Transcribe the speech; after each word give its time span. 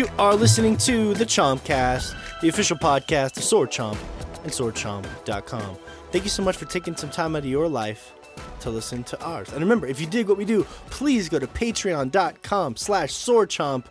You 0.00 0.08
are 0.18 0.34
listening 0.34 0.78
to 0.78 1.12
the 1.12 1.26
Chompcast, 1.26 2.40
the 2.40 2.48
official 2.48 2.78
podcast 2.78 3.36
of 3.36 3.44
Sword 3.44 3.70
Chomp 3.70 3.98
and 4.44 4.50
SwordChomp.com. 4.50 5.76
Thank 6.10 6.24
you 6.24 6.30
so 6.30 6.42
much 6.42 6.56
for 6.56 6.64
taking 6.64 6.96
some 6.96 7.10
time 7.10 7.36
out 7.36 7.40
of 7.40 7.44
your 7.44 7.68
life 7.68 8.14
to 8.60 8.70
listen 8.70 9.04
to 9.04 9.22
ours. 9.22 9.50
And 9.50 9.60
remember, 9.60 9.86
if 9.86 10.00
you 10.00 10.06
dig 10.06 10.28
what 10.28 10.38
we 10.38 10.46
do, 10.46 10.64
please 10.88 11.28
go 11.28 11.38
to 11.38 11.46
patreon.com 11.46 12.76
slash 12.76 13.12
swordchomp. 13.12 13.84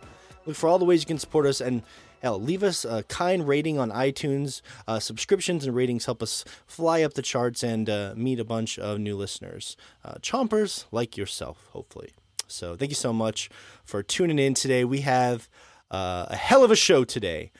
Look 0.46 0.56
for 0.56 0.68
all 0.68 0.80
the 0.80 0.84
ways 0.84 1.00
you 1.00 1.06
can 1.06 1.20
support 1.20 1.46
us 1.46 1.60
and 1.60 1.80
hell, 2.20 2.42
leave 2.42 2.64
us 2.64 2.84
a 2.84 3.04
kind 3.04 3.46
rating 3.46 3.78
on 3.78 3.92
iTunes. 3.92 4.62
Uh, 4.88 4.98
subscriptions 4.98 5.64
and 5.64 5.76
ratings 5.76 6.06
help 6.06 6.24
us 6.24 6.44
fly 6.66 7.02
up 7.02 7.14
the 7.14 7.22
charts 7.22 7.62
and 7.62 7.88
uh, 7.88 8.14
meet 8.16 8.40
a 8.40 8.44
bunch 8.44 8.80
of 8.80 8.98
new 8.98 9.14
listeners. 9.14 9.76
Uh, 10.04 10.14
chompers 10.14 10.86
like 10.90 11.16
yourself, 11.16 11.68
hopefully. 11.70 12.10
So 12.48 12.74
thank 12.74 12.90
you 12.90 12.96
so 12.96 13.12
much 13.12 13.48
for 13.84 14.02
tuning 14.02 14.40
in 14.40 14.54
today. 14.54 14.84
We 14.84 15.02
have 15.02 15.48
uh, 15.90 16.26
a 16.28 16.36
hell 16.36 16.64
of 16.64 16.70
a 16.70 16.76
show 16.76 17.04
today. 17.04 17.50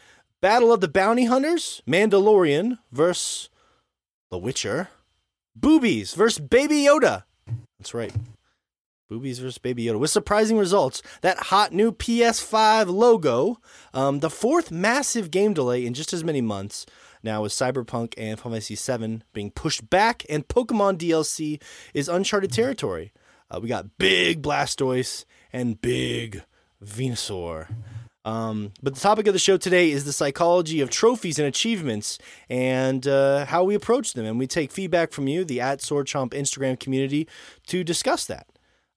Battle 0.41 0.73
of 0.73 0.81
the 0.81 0.89
Bounty 0.89 1.27
Hunters, 1.27 1.83
Mandalorian 1.87 2.79
versus 2.91 3.51
The 4.31 4.39
Witcher, 4.39 4.89
Boobies 5.55 6.15
versus 6.15 6.39
Baby 6.39 6.85
Yoda. 6.85 7.25
That's 7.79 7.93
right. 7.93 8.13
Boobies 9.11 9.41
versus 9.41 9.59
Baby 9.59 9.85
Yoda 9.85 9.99
with 9.99 10.11
surprising 10.11 10.57
results. 10.57 11.03
That 11.21 11.37
hot 11.39 11.73
new 11.73 11.93
PS5 11.93 12.89
logo, 12.89 13.59
um, 13.93 14.21
the 14.21 14.31
fourth 14.31 14.71
massive 14.71 15.31
game 15.31 15.53
delay 15.53 15.85
in 15.85 15.95
just 15.95 16.13
as 16.13 16.25
many 16.25 16.41
months. 16.41 16.87
Now, 17.23 17.43
with 17.43 17.53
Cyberpunk 17.53 18.15
and 18.17 18.39
Final 18.39 18.59
Fantasy 18.59 18.77
VII 18.77 19.23
being 19.35 19.51
pushed 19.51 19.91
back, 19.91 20.25
and 20.31 20.49
Pokemon 20.49 20.97
DLC 20.97 21.61
is 21.93 22.09
uncharted 22.09 22.51
territory. 22.51 23.13
Uh, 23.51 23.61
we 23.61 23.69
got 23.69 23.99
big 23.99 24.43
Blastoise 24.43 25.25
and 25.53 25.81
big 25.81 26.43
Venusaur. 26.83 27.67
Um, 28.25 28.73
but 28.83 28.95
the 28.95 29.01
topic 29.01 29.27
of 29.27 29.33
the 29.33 29.39
show 29.39 29.57
today 29.57 29.91
is 29.91 30.05
the 30.05 30.13
psychology 30.13 30.81
of 30.81 30.91
trophies 30.91 31.39
and 31.39 31.49
achievements 31.49 32.19
and 32.49 33.07
uh, 33.07 33.47
how 33.47 33.65
we 33.65 33.75
approach 33.75 34.13
them. 34.13 34.27
And 34.27 34.39
we 34.39 34.47
take 34.47 34.71
feedback 34.71 35.13
from 35.13 35.27
you, 35.27 35.45
the 35.45 35.61
at 35.61 35.81
Sword 35.81 36.07
Chomp 36.07 36.31
Instagram 36.31 36.79
community, 36.79 37.27
to 37.69 37.83
discuss 37.83 38.27
that. 38.27 38.47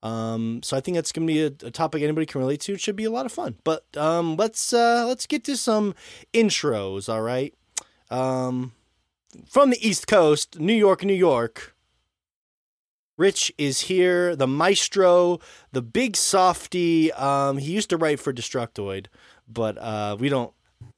Um, 0.04 0.62
so 0.64 0.76
I 0.76 0.82
think 0.82 0.96
that's 0.96 1.14
going 1.14 1.26
to 1.26 1.34
be 1.34 1.44
a, 1.44 1.68
a, 1.68 1.72
topic 1.72 2.04
anybody 2.04 2.26
can 2.26 2.42
relate 2.42 2.60
to. 2.62 2.74
It 2.74 2.82
should 2.82 2.98
be 2.98 3.06
a 3.06 3.10
lot 3.10 3.26
of 3.26 3.32
fun. 3.32 3.56
But 3.64 3.86
um, 3.96 4.36
let's 4.36 4.74
uh, 4.74 5.06
let's 5.08 5.26
get 5.26 5.46
to 5.46 5.56
some 5.56 5.96
intros. 6.34 7.08
All 7.08 7.22
right. 7.22 7.54
Um, 8.12 8.74
from 9.48 9.70
the 9.70 9.88
East 9.88 10.06
Coast, 10.08 10.60
New 10.60 10.74
York, 10.74 11.06
New 11.06 11.14
York. 11.14 11.73
Rich 13.18 13.52
is 13.58 13.82
here, 13.82 14.36
the 14.36 14.48
maestro, 14.48 15.40
the 15.72 15.82
big 15.82 16.16
softy. 16.16 17.12
Um, 17.14 17.58
he 17.58 17.72
used 17.72 17.90
to 17.92 17.98
write 17.98 18.20
for 18.20 18.34
Destructoid, 18.34 19.08
but 19.48 19.78
uh, 19.78 20.18
we 20.20 20.30
don't. 20.30 20.52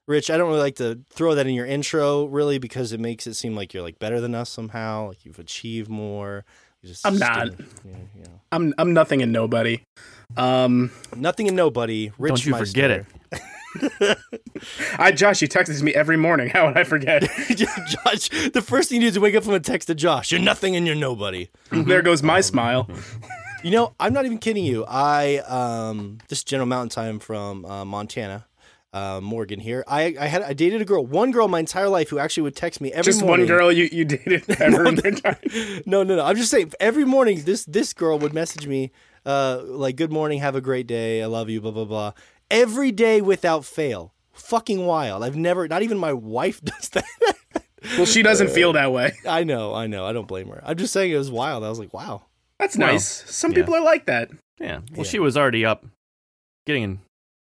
Rich, 0.08 0.30
I 0.30 0.38
don't 0.38 0.48
really 0.50 0.62
like 0.62 0.76
to 0.76 1.00
throw 1.10 1.34
that 1.36 1.48
in 1.48 1.56
your 1.56 1.66
intro, 1.66 2.26
really, 2.26 2.60
because 2.60 2.92
it 2.92 3.00
makes 3.00 3.26
it 3.28 3.34
seem 3.34 3.56
like 3.56 3.74
you're 3.74 3.84
like 3.84 3.98
better 4.00 4.22
than 4.22 4.36
us 4.36 4.50
somehow, 4.50 5.08
like 5.10 5.26
you've 5.26 5.40
achieved 5.40 5.90
more. 5.90 6.46
Just, 6.84 7.06
I'm 7.06 7.18
not. 7.18 7.48
you 7.48 7.92
know. 8.24 8.30
I'm 8.52 8.74
I'm 8.78 8.94
nothing 8.94 9.22
and 9.24 9.32
nobody. 9.34 9.82
Um, 10.38 10.92
nothing 11.16 11.48
and 11.48 11.58
nobody. 11.58 12.12
Rich 12.20 12.30
don't 12.30 12.46
you 12.46 12.52
Meister. 12.52 12.66
forget 12.68 12.92
it. 12.92 13.06
I 14.98 15.12
Josh, 15.12 15.40
he 15.40 15.48
texts 15.48 15.82
me 15.82 15.94
every 15.94 16.18
morning. 16.18 16.50
How 16.54 16.68
would 16.68 16.78
I 16.78 16.84
forget? 16.84 17.24
Josh, 17.50 18.30
the 18.52 18.64
first 18.66 18.90
thing 18.90 19.02
you 19.02 19.08
do 19.08 19.12
is 19.12 19.20
wake 19.20 19.36
up 19.36 19.44
from 19.44 19.54
a 19.54 19.60
text 19.60 19.88
to 19.88 19.96
Josh. 19.96 20.32
You're 20.32 20.42
nothing 20.42 20.76
and 20.76 20.86
you're 20.86 20.96
nobody. 20.96 21.50
Mm-hmm. 21.72 21.90
There 21.90 22.02
goes 22.02 22.24
my 22.24 22.42
smile. 22.42 22.90
You 23.64 23.72
know, 23.72 23.96
I'm 24.00 24.14
not 24.14 24.26
even 24.26 24.38
kidding 24.38 24.64
you. 24.64 24.86
I 24.88 25.38
um 25.38 26.20
this 26.28 26.40
is 26.40 26.44
General 26.44 26.68
Mountain 26.68 26.90
Time 26.90 27.18
from 27.18 27.66
uh, 27.66 27.84
Montana. 27.84 28.46
Uh, 28.94 29.20
Morgan 29.20 29.60
here. 29.60 29.84
I, 29.88 30.16
I 30.18 30.28
had 30.28 30.44
I 30.44 30.54
dated 30.54 30.82
a 30.82 30.86
girl, 30.86 31.04
one 31.04 31.32
girl 31.32 31.48
my 31.48 31.60
entire 31.60 31.90
life 31.90 32.10
who 32.10 32.20
actually 32.20 32.44
would 32.44 32.56
text 32.56 32.80
me 32.80 32.94
every 32.94 33.12
morning. 33.12 33.14
just 33.14 33.26
morning. 33.26 33.48
one 33.50 33.58
girl 33.58 33.72
you, 33.72 33.90
you 33.92 34.06
dated 34.06 34.50
ever 34.62 34.84
no, 34.84 34.92
no, 35.86 36.04
no, 36.04 36.16
no. 36.16 36.24
I'm 36.24 36.36
just 36.38 36.52
saying 36.52 36.74
every 36.80 37.06
morning 37.06 37.42
this 37.44 37.66
this 37.66 37.92
girl 37.92 38.20
would 38.20 38.34
message 38.34 38.68
me 38.68 38.92
uh, 39.26 39.62
like 39.66 39.96
good 39.96 40.12
morning, 40.12 40.40
have 40.40 40.56
a 40.56 40.62
great 40.62 40.88
day, 40.88 41.24
I 41.24 41.26
love 41.26 41.50
you, 41.50 41.60
blah 41.60 41.72
blah 41.72 41.86
blah 41.86 42.14
every 42.50 42.92
day 42.92 43.22
without 43.22 43.66
fail. 43.66 44.14
Fucking 44.34 44.86
wild. 44.86 45.24
I've 45.24 45.36
never, 45.36 45.68
not 45.68 45.82
even 45.82 45.98
my 45.98 46.14
wife 46.14 46.62
does 46.64 46.90
that. 46.90 47.06
well, 47.98 48.06
she 48.06 48.22
doesn't 48.22 48.50
feel 48.50 48.74
that 48.74 48.92
way. 48.92 49.14
I 49.28 49.44
know, 49.44 49.74
I 49.74 49.88
know. 49.88 50.06
I 50.06 50.14
don't 50.14 50.28
blame 50.28 50.50
her. 50.50 50.62
I'm 50.66 50.78
just 50.78 50.94
saying 50.94 51.12
it 51.12 51.18
was 51.18 51.32
wild. 51.32 51.64
I 51.64 51.70
was 51.70 51.80
like, 51.80 51.94
wow. 51.94 52.24
That's 52.60 52.78
well, 52.78 52.92
nice. 52.92 53.08
Some 53.08 53.52
yeah. 53.52 53.58
people 53.58 53.76
are 53.76 53.84
like 53.84 54.06
that. 54.06 54.30
Yeah. 54.60 54.80
Well, 54.92 55.00
yeah. 55.00 55.04
she 55.04 55.20
was 55.20 55.38
already 55.38 55.66
up 55.66 55.86
getting 56.66 57.02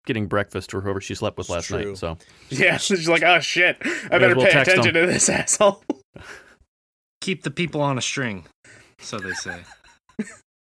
getting 0.06 0.26
breakfast 0.26 0.72
or 0.72 0.80
whoever 0.80 1.00
she 1.00 1.14
slept 1.14 1.36
with 1.36 1.48
last 1.50 1.70
night. 1.70 1.96
So 1.96 2.18
yeah, 2.50 2.76
she's 2.78 3.08
like, 3.08 3.22
oh 3.22 3.40
shit, 3.40 3.76
I 4.10 4.18
better 4.18 4.36
well 4.36 4.46
pay 4.46 4.60
attention 4.60 4.94
to 4.94 5.06
this 5.06 5.28
asshole. 5.28 5.82
Keep 7.20 7.42
the 7.42 7.50
people 7.50 7.80
on 7.80 7.98
a 7.98 8.02
string, 8.02 8.46
so 8.98 9.18
they 9.18 9.32
say 9.32 9.62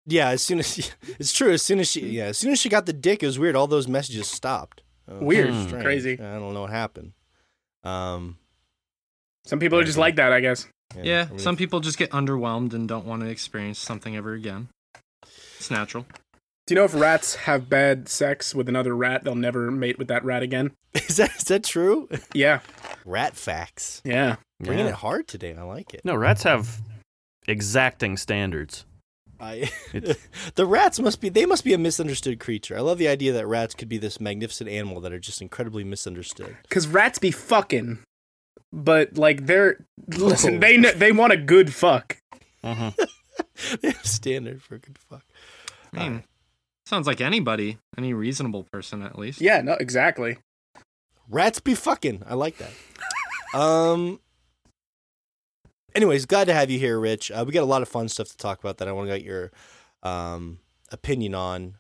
yeah, 0.08 0.30
as 0.30 0.42
soon 0.42 0.60
as 0.60 0.74
she, 0.74 0.84
it's 1.20 1.34
true. 1.34 1.52
As 1.52 1.62
soon 1.62 1.80
as 1.80 1.92
she, 1.92 2.08
yeah, 2.08 2.26
as 2.26 2.38
soon 2.38 2.52
as 2.52 2.60
she 2.60 2.70
got 2.70 2.86
the 2.86 2.94
dick, 2.94 3.22
it 3.22 3.26
was 3.26 3.38
weird. 3.38 3.56
All 3.56 3.68
those 3.68 3.88
messages 3.88 4.28
stopped. 4.28 4.82
weird, 5.08 5.54
strange. 5.68 5.84
crazy. 5.84 6.14
I 6.14 6.40
don't 6.40 6.54
know 6.54 6.62
what 6.62 6.72
happened. 6.72 7.14
Um, 7.84 8.38
some 9.46 9.60
people 9.60 9.78
are 9.78 9.84
just 9.84 9.98
like 9.98 10.16
that, 10.16 10.34
I 10.34 10.40
guess. 10.40 10.68
Yeah, 10.96 11.28
yeah 11.32 11.38
some 11.38 11.58
people 11.58 11.82
just 11.82 11.98
get 11.98 12.12
underwhelmed 12.12 12.74
and 12.74 12.88
don't 12.88 13.06
want 13.06 13.22
to 13.22 13.28
experience 13.28 13.78
something 13.78 14.16
ever 14.16 14.34
again. 14.34 14.70
It's 15.58 15.70
natural. 15.70 16.06
Do 16.66 16.74
you 16.74 16.76
know 16.76 16.84
if 16.86 16.94
rats 16.94 17.36
have 17.36 17.70
bad 17.70 18.10
sex 18.10 18.54
with 18.54 18.68
another 18.68 18.94
rat, 18.94 19.24
they'll 19.24 19.36
never 19.36 19.72
mate 19.72 19.98
with 19.98 20.10
that 20.10 20.26
rat 20.26 20.44
again? 20.44 20.72
Is 20.94 21.18
that 21.18 21.36
is 21.38 21.44
that 21.46 21.64
true? 21.64 22.10
Yeah. 22.34 22.60
rat 23.06 23.36
facts. 23.36 24.02
Yeah. 24.04 24.38
Bringing 24.60 24.86
yeah. 24.86 24.92
it 24.92 24.96
hard 24.96 25.28
today. 25.28 25.54
I 25.54 25.62
like 25.62 25.94
it. 25.94 26.02
No, 26.04 26.16
rats 26.16 26.44
have 26.44 26.82
exacting 27.48 28.18
standards. 28.18 28.84
I, 29.40 29.70
the 30.56 30.66
rats 30.66 31.00
must 31.00 31.22
be 31.22 31.30
they 31.30 31.46
must 31.46 31.64
be 31.64 31.74
a 31.74 31.78
misunderstood 31.78 32.40
creature. 32.40 32.78
I 32.78 32.82
love 32.82 32.98
the 32.98 33.08
idea 33.08 33.34
that 33.34 33.48
rats 33.48 33.76
could 33.76 33.90
be 33.90 33.98
this 33.98 34.20
magnificent 34.20 34.70
animal 34.70 35.00
that 35.02 35.14
are 35.14 35.20
just 35.20 35.42
incredibly 35.42 35.84
misunderstood. 35.84 36.58
Cuz 36.70 36.88
rats 36.88 37.20
be 37.20 37.32
fucking 37.32 38.00
but 38.72 39.18
like 39.18 39.46
they're 39.46 39.86
listen, 40.08 40.58
oh. 40.58 40.60
they 40.60 40.78
they 40.78 41.12
want 41.12 41.34
a 41.34 41.38
good 41.38 41.74
fuck. 41.74 42.18
Uh-huh. 42.64 42.92
they 43.82 43.92
have 43.92 44.06
standard 44.06 44.62
for 44.62 44.76
a 44.76 44.80
good 44.80 44.98
fuck. 45.10 45.24
I 45.94 45.98
mean, 45.98 46.18
uh, 46.18 46.22
sounds 46.86 47.08
like 47.08 47.22
anybody, 47.22 47.78
any 47.98 48.14
reasonable 48.14 48.64
person 48.64 49.02
at 49.02 49.18
least. 49.18 49.42
Yeah, 49.42 49.62
no, 49.62 49.74
exactly. 49.74 50.38
Rats 51.30 51.60
be 51.60 51.76
fucking. 51.76 52.24
I 52.28 52.36
like 52.36 52.58
that. 52.58 52.72
um 53.60 54.20
anyways, 55.98 56.28
glad 56.28 56.46
to 56.46 56.54
have 56.54 56.70
you 56.70 56.78
here, 56.80 57.00
Rich. 57.00 57.32
Uh, 57.32 57.44
we 57.46 57.52
got 57.52 57.64
a 57.64 57.66
lot 57.66 57.82
of 57.82 57.90
fun 57.90 58.08
stuff 58.08 58.30
to 58.30 58.38
talk 58.38 58.60
about 58.60 58.78
that 58.78 58.88
I 58.88 58.92
want 58.92 59.10
to 59.10 59.18
get 59.18 59.26
your 59.26 59.52
um, 60.04 60.60
opinion 60.92 61.34
on 61.34 61.76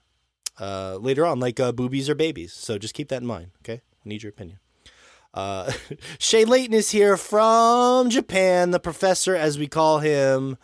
uh, 0.60 0.98
later 1.00 1.26
on, 1.26 1.40
like 1.40 1.60
uh, 1.60 1.72
boobies 1.72 2.10
or 2.10 2.16
babies. 2.16 2.52
So 2.52 2.78
just 2.80 2.96
keep 2.96 3.10
that 3.10 3.22
in 3.22 3.28
mind, 3.28 3.52
okay? 3.62 3.82
I 4.06 4.10
need 4.10 4.24
your 4.24 4.32
opinion. 4.32 4.60
Uh, 5.34 5.72
Shay 6.20 6.46
Layton 6.46 6.74
is 6.74 6.90
here 6.92 7.16
from 7.16 8.10
Japan, 8.10 8.72
the 8.72 8.80
professor, 8.80 9.36
as 9.36 9.60
we 9.60 9.68
call 9.68 10.00
him. 10.00 10.58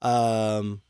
Um, 0.00 0.80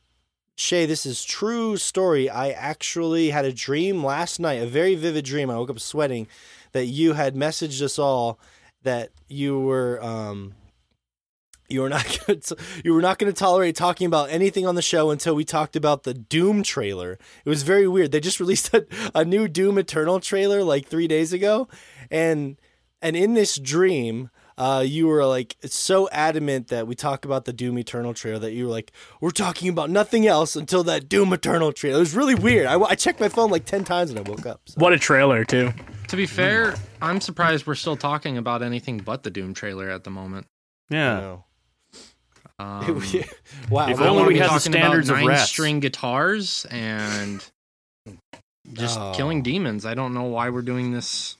Shay, 0.56 0.84
this 0.84 1.06
is 1.06 1.24
true 1.24 1.78
story. 1.78 2.28
I 2.28 2.50
actually 2.50 3.30
had 3.30 3.46
a 3.46 3.52
dream 3.52 4.04
last 4.04 4.38
night, 4.38 4.62
a 4.62 4.66
very 4.66 4.94
vivid 4.94 5.24
dream. 5.24 5.50
I 5.50 5.56
woke 5.56 5.70
up 5.70 5.80
sweating 5.80 6.28
that 6.72 6.84
you 6.84 7.14
had 7.14 7.34
messaged 7.34 7.80
us 7.80 7.98
all 7.98 8.38
that 8.82 9.10
you 9.26 9.58
were 9.58 10.02
um, 10.04 10.54
you 11.70 11.82
were 11.82 11.88
not 11.88 12.18
gonna 12.26 12.40
t- 12.40 12.54
you 12.84 12.94
were 12.94 13.02
not 13.02 13.18
going 13.18 13.32
to 13.32 13.38
tolerate 13.38 13.76
talking 13.76 14.06
about 14.06 14.30
anything 14.30 14.66
on 14.66 14.74
the 14.74 14.82
show 14.82 15.10
until 15.10 15.34
we 15.34 15.44
talked 15.44 15.76
about 15.76 16.02
the 16.02 16.14
Doom 16.14 16.62
trailer. 16.62 17.18
It 17.44 17.48
was 17.48 17.62
very 17.62 17.88
weird. 17.88 18.12
They 18.12 18.20
just 18.20 18.40
released 18.40 18.72
a, 18.74 18.86
a 19.14 19.24
new 19.24 19.48
Doom 19.48 19.78
Eternal 19.78 20.20
trailer 20.20 20.62
like 20.62 20.86
three 20.86 21.08
days 21.08 21.32
ago, 21.32 21.68
and 22.10 22.56
and 23.02 23.16
in 23.16 23.34
this 23.34 23.56
dream, 23.56 24.30
uh, 24.58 24.84
you 24.86 25.06
were 25.06 25.24
like 25.24 25.56
so 25.64 26.06
adamant 26.10 26.68
that 26.68 26.86
we 26.86 26.94
talk 26.94 27.24
about 27.24 27.46
the 27.46 27.52
Doom 27.52 27.78
Eternal 27.78 28.12
trailer 28.12 28.38
that 28.40 28.52
you 28.52 28.66
were 28.66 28.70
like, 28.70 28.92
we're 29.20 29.30
talking 29.30 29.70
about 29.70 29.88
nothing 29.88 30.26
else 30.26 30.54
until 30.54 30.84
that 30.84 31.08
Doom 31.08 31.32
Eternal 31.32 31.72
trailer. 31.72 31.96
It 31.96 32.00
was 32.00 32.14
really 32.14 32.34
weird. 32.34 32.66
I, 32.66 32.78
I 32.78 32.94
checked 32.94 33.20
my 33.20 33.30
phone 33.30 33.50
like 33.50 33.64
ten 33.64 33.84
times 33.84 34.12
when 34.12 34.18
I 34.18 34.28
woke 34.28 34.44
up. 34.44 34.60
So. 34.66 34.74
What 34.78 34.92
a 34.92 34.98
trailer, 34.98 35.44
too. 35.44 35.72
To 36.08 36.16
be 36.16 36.26
fair, 36.26 36.74
I'm 37.00 37.22
surprised 37.22 37.66
we're 37.66 37.74
still 37.74 37.96
talking 37.96 38.36
about 38.36 38.62
anything 38.62 38.98
but 38.98 39.22
the 39.22 39.30
Doom 39.30 39.54
trailer 39.54 39.88
at 39.88 40.04
the 40.04 40.10
moment. 40.10 40.46
Yeah. 40.90 41.38
Um, 42.60 43.02
wow! 43.70 43.88
If 43.88 44.00
only 44.00 44.24
we 44.24 44.38
had 44.38 44.50
the 44.50 44.58
standards 44.58 45.08
of 45.08 45.18
nine 45.18 45.38
string 45.38 45.80
guitars 45.80 46.66
and 46.70 47.44
just 48.72 48.98
oh. 48.98 49.12
killing 49.14 49.42
demons. 49.42 49.86
I 49.86 49.94
don't 49.94 50.12
know 50.12 50.24
why 50.24 50.50
we're 50.50 50.62
doing 50.62 50.92
this 50.92 51.36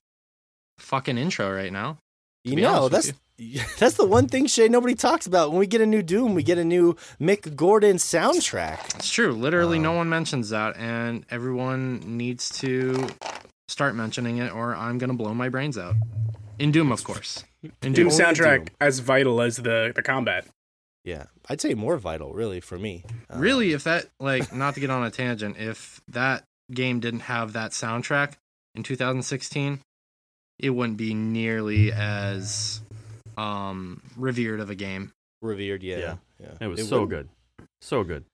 fucking 0.79 1.19
intro 1.19 1.55
right 1.55 1.73
now. 1.73 1.99
You 2.45 2.57
know, 2.57 2.89
that's 2.89 3.13
you. 3.37 3.61
that's 3.79 3.97
the 3.97 4.07
one 4.07 4.29
thing 4.29 4.47
Shay 4.47 4.69
nobody 4.69 4.95
talks 4.95 5.27
about. 5.27 5.51
When 5.51 5.59
we 5.59 5.67
get 5.67 5.83
a 5.83 5.87
new 5.87 6.03
Doom, 6.03 6.35
we 6.35 6.43
get 6.43 6.57
a 6.57 6.65
new 6.65 6.95
Mick 7.21 7.55
Gordon 7.55 7.97
soundtrack. 7.97 8.95
It's 8.97 9.11
true. 9.11 9.33
Literally, 9.33 9.77
um, 9.77 9.83
no 9.83 9.93
one 9.93 10.09
mentions 10.09 10.49
that, 10.51 10.77
and 10.79 11.27
everyone 11.31 12.17
needs 12.17 12.49
to 12.61 13.09
start 13.69 13.95
mentioning 13.95 14.39
it, 14.39 14.55
or 14.55 14.75
I'm 14.75 14.97
gonna 14.97 15.15
blow 15.15 15.35
my 15.35 15.51
brains 15.51 15.77
out. 15.77 15.97
In 16.59 16.73
Doom, 16.73 16.93
of 16.93 17.05
course. 17.05 17.45
In 17.83 17.93
Doom 17.93 18.09
Only 18.09 18.19
soundtrack 18.19 18.67
Doom. 18.67 18.77
as 18.81 19.01
vital 19.01 19.43
as 19.43 19.57
the 19.59 19.93
the 19.95 20.03
combat. 20.03 20.47
Yeah, 21.05 21.25
I'd 21.49 21.61
say 21.61 21.75
more 21.75 21.97
vital, 21.97 22.33
really, 22.33 22.61
for 22.61 22.79
me. 22.79 23.05
Uh, 23.33 23.39
Really, 23.39 23.73
if 23.73 23.85
that 23.85 24.07
like 24.21 24.53
not 24.53 24.75
to 24.75 24.81
get 24.81 24.91
on 24.91 25.05
a 25.05 25.11
tangent, 25.11 25.57
if 25.59 26.01
that 26.09 26.45
game 26.71 27.01
didn't 27.01 27.21
have 27.21 27.55
that 27.55 27.71
soundtrack 27.73 28.35
in 28.75 28.83
2016, 28.83 29.81
it 30.59 30.71
wouldn't 30.71 30.99
be 30.99 31.15
nearly 31.15 31.91
as 31.93 32.83
um 33.39 34.03
revered 34.17 34.61
of 34.61 34.69
a 34.71 34.75
game. 34.75 35.13
revered. 35.41 35.83
Yeah, 35.83 35.97
Yeah. 35.99 36.15
yeah. 36.39 36.49
It 36.61 36.67
was 36.67 36.87
so 36.89 37.01
would- 37.01 37.09
good. 37.11 37.29
So 37.81 38.05
good. 38.05 38.25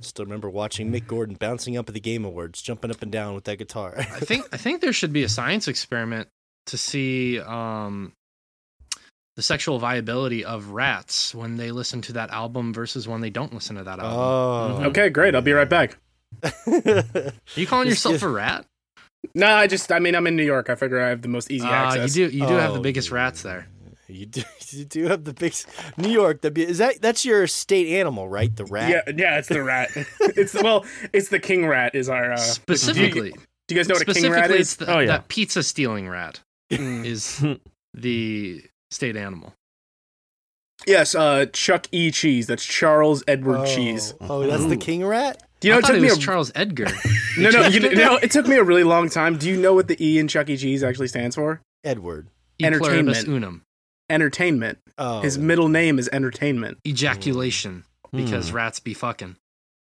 Still 0.00 0.24
remember 0.24 0.50
watching 0.50 0.90
Mick 0.90 1.06
Gordon 1.06 1.36
bouncing 1.38 1.76
up 1.76 1.86
at 1.88 1.94
the 1.94 2.00
Game 2.00 2.24
Awards, 2.24 2.60
jumping 2.60 2.90
up 2.90 3.02
and 3.02 3.12
down 3.12 3.34
with 3.34 3.44
that 3.44 3.58
guitar. 3.58 3.94
I 3.96 4.02
think 4.20 4.48
I 4.52 4.56
think 4.56 4.80
there 4.80 4.92
should 4.92 5.12
be 5.12 5.22
a 5.22 5.28
science 5.28 5.68
experiment 5.68 6.28
to 6.66 6.76
see 6.78 7.38
um 7.38 8.12
the 9.36 9.42
sexual 9.42 9.78
viability 9.78 10.44
of 10.44 10.68
rats 10.68 11.34
when 11.34 11.56
they 11.56 11.70
listen 11.70 12.02
to 12.02 12.12
that 12.12 12.30
album 12.30 12.72
versus 12.74 13.08
when 13.08 13.20
they 13.20 13.30
don't 13.30 13.54
listen 13.54 13.76
to 13.76 13.84
that 13.84 13.98
album. 13.98 14.18
oh, 14.18 14.78
Mhm. 14.82 14.86
Okay, 14.88 15.08
great. 15.08 15.34
I'll 15.34 15.40
be 15.42 15.52
right 15.52 15.68
back. 15.68 15.96
Are 16.66 17.32
you 17.56 17.66
calling 17.66 17.88
yourself 17.88 18.22
a 18.22 18.28
rat? 18.28 18.66
No, 19.34 19.46
I 19.46 19.66
just 19.66 19.90
I 19.92 19.98
mean 20.00 20.14
I'm 20.14 20.26
in 20.26 20.36
New 20.36 20.44
York. 20.44 20.68
I 20.70 20.74
figure 20.74 21.00
I 21.00 21.08
have 21.08 21.22
the 21.22 21.28
most 21.28 21.50
easy 21.50 21.66
Uh, 21.66 21.70
access. 21.70 22.16
you 22.16 22.28
do 22.28 22.36
you 22.36 22.46
do 22.46 22.54
have 22.54 22.72
the 22.72 22.78
Oh, 22.80 22.82
biggest 22.82 23.08
yeah. 23.10 23.14
rats 23.16 23.42
there. 23.42 23.68
You 24.08 24.26
do, 24.26 24.42
you 24.70 24.84
do 24.84 25.06
have 25.06 25.24
the 25.24 25.32
big 25.32 25.54
New 25.96 26.10
York. 26.10 26.42
The 26.42 26.50
bi- 26.50 26.62
is 26.62 26.78
that 26.78 27.00
that's 27.00 27.24
your 27.24 27.46
state 27.46 27.98
animal, 28.00 28.28
right? 28.28 28.54
The 28.54 28.64
rat. 28.66 28.90
Yeah, 28.90 29.14
yeah, 29.16 29.38
it's 29.38 29.48
the 29.48 29.62
rat. 29.62 29.90
it's 30.20 30.52
well, 30.54 30.84
it's 31.12 31.28
the 31.28 31.38
king 31.38 31.66
rat. 31.66 31.94
Is 31.94 32.08
our 32.08 32.32
uh, 32.32 32.36
specifically, 32.36 33.30
Do 33.68 33.74
you 33.74 33.76
guys 33.76 33.88
know 33.88 33.94
what 33.94 34.02
a 34.02 34.04
king 34.06 34.14
specifically, 34.14 34.40
rat 34.40 34.50
it's 34.50 34.70
is? 34.72 34.76
the, 34.76 34.92
Oh, 34.94 34.98
yeah. 34.98 35.06
that 35.06 35.28
pizza 35.28 35.62
stealing 35.62 36.08
rat 36.08 36.40
is 36.70 37.42
the 37.94 38.62
state 38.92 39.16
animal. 39.16 39.54
Yes, 40.86 41.14
uh, 41.14 41.46
Chuck 41.52 41.86
E. 41.92 42.10
Cheese. 42.10 42.46
That's 42.48 42.64
Charles 42.64 43.22
Edward 43.28 43.58
Oh, 43.60 43.66
Cheese. 43.66 44.14
Oh, 44.20 44.46
that's 44.46 44.66
the 44.66 44.76
king 44.76 45.04
rat. 45.04 45.40
Do 45.60 45.68
you 45.68 45.72
know 45.72 45.76
I 45.76 45.78
it 45.78 45.82
thought 45.82 45.88
took 45.88 45.96
it 45.98 46.02
me 46.02 46.08
a 46.08 46.16
Charles 46.16 46.50
Edgar. 46.56 46.86
no, 47.38 47.50
no, 47.50 47.66
you, 47.68 47.80
it? 47.86 47.96
no. 47.96 48.16
It 48.16 48.32
took 48.32 48.48
me 48.48 48.56
a 48.56 48.64
really 48.64 48.82
long 48.82 49.08
time. 49.08 49.38
Do 49.38 49.48
you 49.48 49.56
know 49.56 49.74
what 49.74 49.86
the 49.86 49.96
E 50.04 50.18
in 50.18 50.26
Chuck 50.26 50.48
E. 50.50 50.56
Cheese 50.56 50.82
actually 50.82 51.06
stands 51.08 51.36
for? 51.36 51.60
Edward. 51.84 52.28
E 52.60 52.64
Entertainment. 52.64 53.28
unum. 53.28 53.62
Entertainment. 54.10 54.78
Oh, 54.98 55.20
His 55.20 55.38
middle 55.38 55.68
name 55.68 55.98
is 56.00 56.08
Entertainment. 56.12 56.78
Ejaculation. 56.86 57.84
Because 58.12 58.50
Hmm. 58.50 58.56
rats 58.56 58.80
be 58.80 58.92
fucking. 58.92 59.36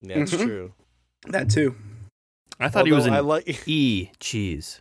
yeah, 0.01 0.19
that's 0.21 0.33
Mhm. 0.33 0.45
true. 0.47 0.73
That 1.27 1.51
too. 1.51 1.75
I 2.61 2.69
thought 2.69 2.87
he 2.87 2.93
was 2.93 3.05
Although 3.05 3.19
in 3.19 3.19
I 3.19 3.21
like. 3.21 3.69
E 3.69 4.11
cheese. 4.21 4.81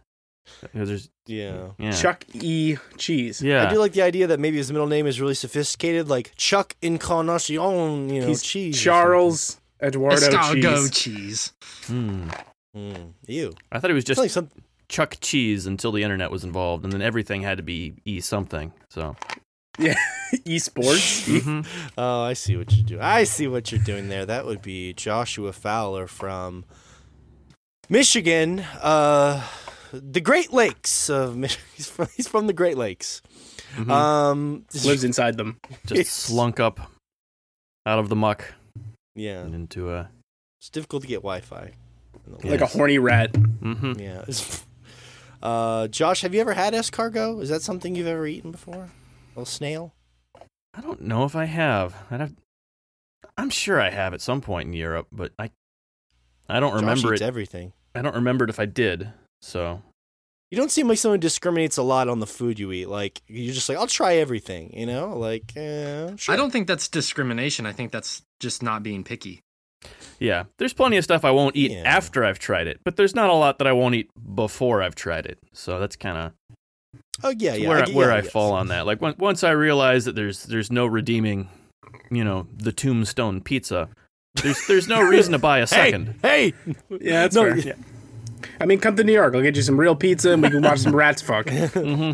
Because 0.62 0.90
there's 0.90 1.10
Yeah. 1.26 1.70
yeah. 1.78 1.92
Chuck 1.92 2.26
E. 2.34 2.78
Cheese. 2.98 3.42
Yeah. 3.42 3.68
I 3.68 3.72
do 3.72 3.80
like 3.80 3.94
the 3.94 4.02
idea 4.02 4.28
that 4.28 4.40
maybe 4.40 4.58
his 4.58 4.72
middle 4.72 4.88
name 4.88 5.08
is 5.08 5.20
really 5.22 5.36
sophisticated, 5.36 6.10
like 6.10 6.34
Chuck 6.36 6.76
Incarnacion, 6.82 8.10
you 8.10 8.22
know, 8.22 8.28
He's 8.28 8.42
cheese. 8.44 8.80
Charles 8.80 9.60
Eduardo 9.82 10.18
Escargot 10.18 10.92
Cheese. 10.92 10.92
cheese. 10.92 11.54
Hmm. 11.88 12.30
something. 12.30 12.44
Mm, 12.76 13.14
ew. 13.28 13.54
I 13.72 13.80
thought 13.80 13.92
it 13.92 13.94
was 13.94 14.04
just 14.04 14.20
like 14.20 14.32
some. 14.32 14.50
Chuck 14.90 15.18
Cheese 15.22 15.66
until 15.66 15.92
the 15.92 16.04
internet 16.04 16.30
was 16.30 16.44
involved, 16.44 16.84
and 16.84 16.92
then 16.94 17.02
everything 17.02 17.42
had 17.42 17.58
to 17.58 17.64
be 17.64 17.94
E 18.06 18.20
something. 18.20 18.74
So 18.90 19.16
Yeah, 19.80 19.96
Esports. 20.46 21.24
Mhm. 21.42 21.66
Oh, 21.98 22.22
I 22.24 22.34
see 22.34 22.58
what 22.58 22.72
you're 22.76 22.86
doing. 22.86 23.02
I 23.02 23.24
see 23.24 23.48
what 23.48 23.72
you're 23.72 23.82
doing 23.82 24.10
there. 24.10 24.26
That 24.26 24.46
would 24.46 24.62
be 24.62 24.94
Joshua 24.94 25.52
Fowler 25.54 26.06
from 26.08 26.66
Michigan, 27.90 28.60
uh, 28.82 29.46
the 29.94 30.22
Great 30.22 30.52
Lakes 30.54 31.10
of 31.10 31.38
Mich- 31.44 31.60
he's 31.76 31.88
from, 31.90 32.08
he's 32.16 32.28
from 32.28 32.48
the 32.48 32.54
Great 32.54 32.78
Lakes. 32.78 33.22
Mhm. 33.76 33.90
Um, 33.92 34.66
Lives 34.86 35.04
inside 35.04 35.38
them. 35.38 35.60
just 35.86 36.12
slunk 36.12 36.60
up 36.60 36.80
out 37.86 38.00
of 38.00 38.10
the 38.10 38.16
muck 38.16 38.54
yeah, 39.16 39.42
and 39.42 39.54
into 39.56 39.92
a. 39.92 40.10
it's 40.60 40.70
difficult 40.70 41.02
to 41.04 41.08
get 41.08 41.18
Wi-Fi. 41.18 41.72
Like 42.44 42.62
a 42.62 42.66
horny 42.68 42.98
rat. 43.00 43.36
hmm 43.36 43.94
Yeah. 43.98 44.26
Uh, 45.42 45.90
Josh, 45.90 46.22
have 46.22 46.34
you 46.34 46.40
ever 46.40 46.54
had 46.54 46.74
escargot? 46.74 47.42
Is 47.42 47.50
that 47.50 47.62
something 47.62 47.96
you've 47.96 48.08
ever 48.08 48.26
eaten 48.26 48.52
before? 48.52 48.84
A 48.86 48.90
little 49.36 49.46
snail? 49.46 49.94
I 50.74 50.80
don't 50.80 51.02
know 51.02 51.26
if 51.26 51.36
I 51.36 51.44
have. 51.44 51.94
I'd 52.10 52.22
have. 52.22 52.34
I'm 53.38 53.50
sure 53.50 53.82
I 53.82 53.90
have 53.90 54.14
at 54.14 54.22
some 54.22 54.40
point 54.40 54.68
in 54.68 54.74
Europe, 54.74 55.08
but 55.12 55.34
I. 55.38 55.50
I 56.48 56.62
don't 56.62 56.72
Josh 56.72 56.80
remember 56.80 57.14
eats 57.14 57.22
it. 57.22 57.26
everything. 57.26 57.74
I 57.94 58.02
don't 58.02 58.16
remember 58.16 58.46
it 58.46 58.52
if 58.52 58.60
I 58.60 58.66
did. 58.66 59.12
So 59.44 59.82
You 60.52 60.58
don't 60.58 60.72
seem 60.72 60.88
like 60.88 60.98
someone 60.98 61.18
who 61.18 61.22
discriminates 61.22 61.76
a 61.78 61.84
lot 61.84 62.08
on 62.08 62.20
the 62.22 62.28
food 62.28 62.60
you 62.60 62.72
eat. 62.72 62.88
Like 62.88 63.22
you're 63.28 63.54
just 63.54 63.68
like, 63.68 63.78
I'll 63.78 63.88
try 63.88 64.16
everything. 64.16 64.74
You 64.74 64.86
know, 64.86 65.18
like 65.18 65.52
eh, 65.58 66.16
sure. 66.16 66.34
I 66.34 66.38
don't 66.38 66.50
think 66.52 66.68
that's 66.68 66.88
discrimination. 66.88 67.66
I 67.66 67.74
think 67.74 67.92
that's 67.92 68.22
just 68.40 68.64
not 68.64 68.84
being 68.84 69.04
picky. 69.04 69.42
yeah, 70.20 70.44
there's 70.60 70.72
plenty 70.74 70.96
of 70.98 71.04
stuff 71.04 71.26
I 71.26 71.32
won't 71.32 71.56
eat 71.58 71.72
Yeah. 71.72 71.84
after 71.86 72.24
I've 72.24 72.40
tried 72.40 72.68
it, 72.68 72.80
but 72.86 72.96
there's 72.96 73.14
not 73.16 73.30
a 73.30 73.34
lot 73.34 73.58
that 73.58 73.68
I 73.68 73.74
won't 73.74 73.96
eat 73.96 74.10
before 74.36 74.82
I've 74.82 74.96
tried 74.96 75.26
it. 75.26 75.40
So 75.52 75.80
that's 75.80 75.98
kind 75.98 76.18
of 76.18 76.32
Oh 77.24 77.34
yeah, 77.38 77.54
yeah. 77.56 77.68
where 77.68 77.80
I, 77.82 77.86
get- 77.86 77.96
where 77.96 78.10
yeah, 78.10 78.16
I 78.16 78.22
yes. 78.22 78.32
fall 78.32 78.54
on 78.54 78.68
that. 78.70 78.86
Like 78.86 79.02
when, 79.02 79.16
once 79.18 79.44
I 79.44 79.52
realize 79.52 80.06
that 80.06 80.16
there's 80.16 80.44
there's 80.44 80.72
no 80.72 80.86
redeeming, 80.86 81.50
you 82.10 82.24
know, 82.24 82.48
the 82.56 82.72
tombstone 82.72 83.42
pizza. 83.42 83.90
There's 84.42 84.66
there's 84.68 84.88
no 84.88 85.02
reason 85.02 85.34
to 85.34 85.40
buy 85.40 85.60
a 85.60 85.68
second. 85.80 86.16
Hey, 86.22 86.54
Yeah, 86.90 87.24
that's 87.24 87.36
No, 87.36 87.54
fair. 87.62 87.76
Yeah. 88.44 88.50
I 88.62 88.66
mean, 88.66 88.80
come 88.80 88.96
to 88.96 89.04
New 89.04 89.14
York. 89.14 89.36
I'll 89.36 89.42
get 89.42 89.56
you 89.56 89.62
some 89.62 89.80
real 89.80 89.96
pizza 89.96 90.32
and 90.32 90.42
we 90.42 90.50
can 90.50 90.62
watch 90.62 90.80
some 90.80 90.96
rats 90.96 91.22
fuck. 91.22 91.50
hmm 91.50 92.12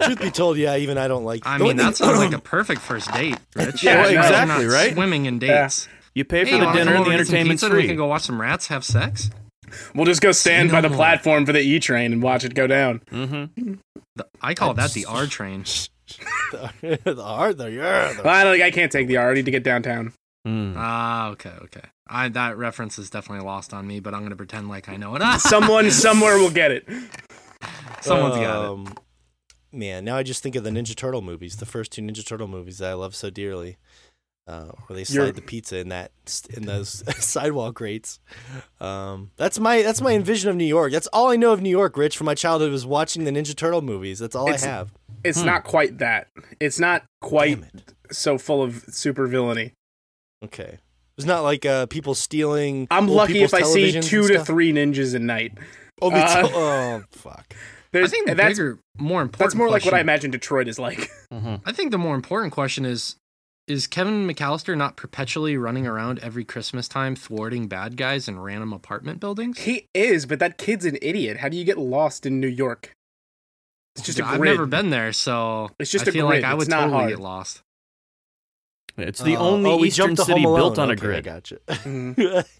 truth 0.00 0.20
be 0.20 0.30
told, 0.30 0.56
yeah, 0.58 0.76
even 0.76 0.98
I 0.98 1.08
don't 1.08 1.24
like. 1.24 1.46
I 1.46 1.58
the 1.58 1.64
mean, 1.64 1.72
only 1.72 1.82
that 1.84 1.96
thing- 1.96 2.06
sounds 2.06 2.18
like 2.18 2.32
a 2.38 2.38
perfect 2.40 2.80
first 2.80 3.12
date, 3.12 3.36
Rich. 3.54 3.82
Yeah, 3.82 3.94
Imagine 4.08 4.16
exactly, 4.18 4.64
not 4.66 4.72
right? 4.72 4.92
Swimming 4.94 5.26
in 5.26 5.40
Yeah. 5.40 5.62
dates. 5.64 5.88
You 6.14 6.24
pay 6.24 6.44
for 6.44 6.50
Hey, 6.50 6.60
the 6.60 6.72
dinner 6.72 6.94
and 6.94 7.04
the 7.04 7.10
over, 7.10 7.10
get 7.10 7.26
some 7.26 7.34
entertainment's 7.36 7.62
pizza, 7.62 7.66
and 7.74 7.82
We 7.82 7.86
can 7.88 7.96
go 7.96 8.06
watch 8.06 8.22
some 8.22 8.40
rats 8.40 8.68
have 8.68 8.84
sex. 8.84 9.30
We'll 9.94 10.06
just 10.06 10.22
go 10.22 10.32
stand 10.32 10.70
by 10.70 10.80
the 10.80 10.88
more. 10.88 10.96
platform 10.96 11.44
for 11.44 11.52
the 11.52 11.60
E 11.60 11.78
train 11.80 12.12
and 12.12 12.22
watch 12.22 12.44
it 12.44 12.54
go 12.54 12.66
down. 12.66 13.02
hmm 13.10 13.44
The- 14.14 14.26
I 14.40 14.54
call 14.54 14.72
that 14.74 14.92
the 14.92 15.04
R 15.04 15.26
train. 15.26 15.64
the, 16.52 16.98
the 17.04 17.22
hard, 17.22 17.58
the 17.58 17.70
yeah. 17.70 18.12
the- 18.12 18.22
Well, 18.22 18.32
I, 18.34 18.44
don't, 18.44 18.62
I 18.62 18.70
can't 18.70 18.90
take 18.92 19.08
the 19.08 19.16
R. 19.18 19.32
I 19.32 19.34
need 19.34 19.44
to 19.44 19.50
get 19.50 19.62
downtown. 19.64 20.12
Mm. 20.46 20.74
Ah, 20.76 21.28
okay, 21.30 21.52
okay. 21.64 21.82
I 22.08 22.28
that 22.30 22.56
reference 22.56 22.98
is 22.98 23.10
definitely 23.10 23.44
lost 23.44 23.72
on 23.74 23.86
me, 23.86 24.00
but 24.00 24.14
I'm 24.14 24.22
gonna 24.22 24.36
pretend 24.36 24.68
like 24.68 24.88
I 24.88 24.96
know 24.96 25.14
it. 25.16 25.22
Someone 25.40 25.90
somewhere 25.90 26.38
will 26.38 26.50
get 26.50 26.70
it. 26.70 26.88
someone's 28.00 28.36
got 28.36 28.64
it. 28.64 28.70
Um, 28.70 28.94
Man, 29.72 30.04
now 30.04 30.16
I 30.16 30.22
just 30.22 30.42
think 30.42 30.56
of 30.56 30.64
the 30.64 30.70
Ninja 30.70 30.94
Turtle 30.94 31.20
movies, 31.20 31.56
the 31.56 31.66
first 31.66 31.92
two 31.92 32.00
Ninja 32.00 32.24
Turtle 32.24 32.48
movies 32.48 32.78
that 32.78 32.90
I 32.90 32.94
love 32.94 33.14
so 33.14 33.28
dearly, 33.28 33.76
uh, 34.46 34.66
where 34.86 34.96
they 34.96 35.04
slide 35.04 35.14
You're- 35.16 35.30
the 35.32 35.42
pizza 35.42 35.76
in 35.78 35.88
that 35.90 36.12
in 36.54 36.64
those 36.64 37.02
sidewalk 37.22 37.74
grates. 37.74 38.18
Um, 38.80 39.32
that's 39.36 39.58
my 39.58 39.82
that's 39.82 40.00
my 40.00 40.12
envision 40.12 40.48
of 40.48 40.56
New 40.56 40.64
York. 40.64 40.92
That's 40.92 41.08
all 41.08 41.30
I 41.30 41.36
know 41.36 41.52
of 41.52 41.60
New 41.60 41.68
York, 41.70 41.96
Rich, 41.98 42.16
from 42.16 42.24
my 42.26 42.34
childhood 42.34 42.70
was 42.72 42.86
watching 42.86 43.24
the 43.24 43.30
Ninja 43.32 43.54
Turtle 43.54 43.82
movies. 43.82 44.18
That's 44.18 44.34
all 44.36 44.46
It's- 44.48 44.62
I 44.64 44.68
have. 44.68 44.92
It's 45.24 45.40
Hmm. 45.40 45.46
not 45.46 45.64
quite 45.64 45.98
that. 45.98 46.28
It's 46.60 46.78
not 46.78 47.02
quite 47.20 47.58
it. 47.58 47.92
so 48.12 48.38
full 48.38 48.62
of 48.62 48.84
super 48.88 49.26
villainy. 49.26 49.72
Okay. 50.44 50.78
It's 51.18 51.26
not 51.26 51.42
like 51.42 51.64
uh, 51.64 51.86
people 51.86 52.14
stealing. 52.14 52.86
I'm 52.90 53.08
old 53.08 53.16
lucky 53.16 53.42
if 53.42 53.54
I 53.54 53.62
see 53.62 54.00
two 54.00 54.28
to 54.28 54.44
three 54.44 54.72
ninjas 54.72 55.14
a 55.14 55.18
night. 55.18 55.52
Oh, 56.02 56.10
Uh, 56.10 56.42
too. 56.42 56.48
oh, 56.54 57.02
fuck. 57.10 57.54
I 57.94 58.06
think 58.06 58.26
the 58.28 58.34
that's 58.34 58.58
bigger, 58.58 58.78
more 58.98 59.22
important. 59.22 59.38
that's 59.38 59.54
more 59.54 59.70
like 59.70 59.86
what 59.86 59.94
I 59.94 60.00
imagine 60.00 60.30
Detroit 60.30 60.68
is 60.68 60.78
like. 60.78 61.10
hmm 61.32 61.54
I 61.64 61.72
think 61.72 61.90
the 61.92 61.98
more 61.98 62.14
important 62.14 62.52
question 62.52 62.84
is: 62.84 63.16
Is 63.66 63.86
Kevin 63.86 64.28
McAllister 64.28 64.76
not 64.76 64.96
perpetually 64.96 65.56
running 65.56 65.86
around 65.86 66.18
every 66.18 66.44
Christmas 66.44 66.88
time 66.88 67.16
thwarting 67.16 67.68
bad 67.68 67.96
guys 67.96 68.28
in 68.28 68.38
random 68.38 68.74
apartment 68.74 69.18
buildings? 69.18 69.60
He 69.60 69.86
is, 69.94 70.26
but 70.26 70.38
that 70.40 70.58
kid's 70.58 70.84
an 70.84 70.98
idiot. 71.00 71.38
How 71.38 71.48
do 71.48 71.56
you 71.56 71.64
get 71.64 71.78
lost 71.78 72.26
in 72.26 72.38
New 72.38 72.48
York? 72.48 72.92
It's 73.94 74.04
just 74.04 74.18
a 74.18 74.26
I've 74.26 74.38
grid. 74.38 74.52
never 74.52 74.66
been 74.66 74.90
there, 74.90 75.14
so 75.14 75.70
It's 75.78 75.90
just 75.90 76.06
I 76.06 76.10
a 76.10 76.12
feel 76.12 76.26
grid. 76.28 76.42
like 76.42 76.50
I 76.50 76.52
would 76.52 76.68
not 76.68 76.80
totally 76.82 76.98
hard. 76.98 77.10
get 77.12 77.20
lost. 77.20 77.62
It's 78.98 79.20
the 79.22 79.36
Uh, 79.36 79.40
only 79.40 79.70
oh, 79.70 79.84
eastern 79.84 80.16
city 80.16 80.32
Home 80.42 80.44
Alone. 80.46 80.58
built 80.58 80.78
on 80.78 80.90
a 80.90 80.96
grid. 80.96 81.26
I 81.26 81.38
grid. 81.38 81.58
gotcha. 81.84 82.44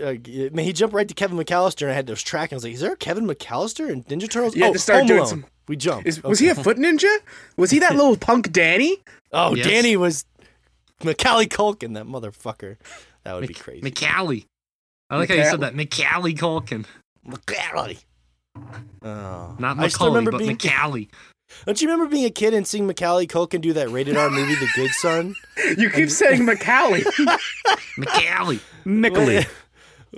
Uh, 0.00 0.14
man, 0.52 0.64
he 0.64 0.72
jumped 0.72 0.94
right 0.94 1.08
to 1.08 1.14
Kevin 1.14 1.36
McAllister, 1.36 1.82
and 1.82 1.90
I 1.90 1.94
had 1.94 2.06
those 2.06 2.22
tracking. 2.22 2.54
I 2.54 2.58
was 2.58 2.64
like, 2.64 2.74
"Is 2.74 2.80
there 2.80 2.92
a 2.92 2.96
Kevin 2.96 3.26
McAllister 3.26 3.90
in 3.90 4.04
Ninja 4.04 4.30
Turtles?" 4.30 4.54
You 4.54 4.62
had 4.62 4.70
oh, 4.70 4.72
to 4.74 4.78
start 4.78 4.98
Home 5.00 5.06
doing 5.08 5.18
Alone. 5.20 5.28
some- 5.28 5.44
We 5.66 5.76
jumped. 5.76 6.06
Is, 6.06 6.22
was 6.22 6.38
he 6.38 6.48
a 6.48 6.54
foot 6.54 6.76
ninja? 6.76 7.12
Was 7.56 7.70
he 7.72 7.80
that 7.80 7.96
little 7.96 8.16
punk 8.28 8.52
Danny? 8.52 8.98
Oh, 9.32 9.54
Yes. 9.56 9.66
Danny 9.66 9.96
was 9.96 10.24
Macaulay 11.02 11.46
Culkin, 11.48 11.94
that 11.94 12.06
motherfucker. 12.06 12.76
That 13.24 13.34
would 13.34 13.48
be 13.48 13.54
crazy. 13.54 13.82
McCallie. 13.82 14.44
I 15.10 15.16
like 15.16 15.28
how 15.28 15.34
you 15.34 15.44
said 15.44 15.60
that. 15.60 15.74
McCallie 15.74 16.36
Culkin. 16.38 16.86
Macaulay. 17.24 17.98
Oh, 19.02 19.56
Not 19.58 19.78
I 19.78 19.88
still 19.88 20.12
Macaulay, 20.12 20.24
but 20.24 20.38
being. 20.38 20.56
McCallie. 20.56 21.08
Don't 21.66 21.80
you 21.80 21.88
remember 21.88 22.10
being 22.10 22.24
a 22.24 22.30
kid 22.30 22.54
and 22.54 22.66
seeing 22.66 22.86
Macaulay 22.86 23.26
Culkin 23.26 23.60
do 23.60 23.72
that 23.72 23.88
rated 23.90 24.16
R 24.16 24.30
movie, 24.30 24.54
The 24.54 24.68
Good 24.74 24.90
Son? 24.92 25.34
You 25.76 25.90
keep 25.90 26.10
saying 26.10 26.44
Macaulay. 26.44 27.00
McCallie. 27.98 28.60
Mickley. 28.84 29.46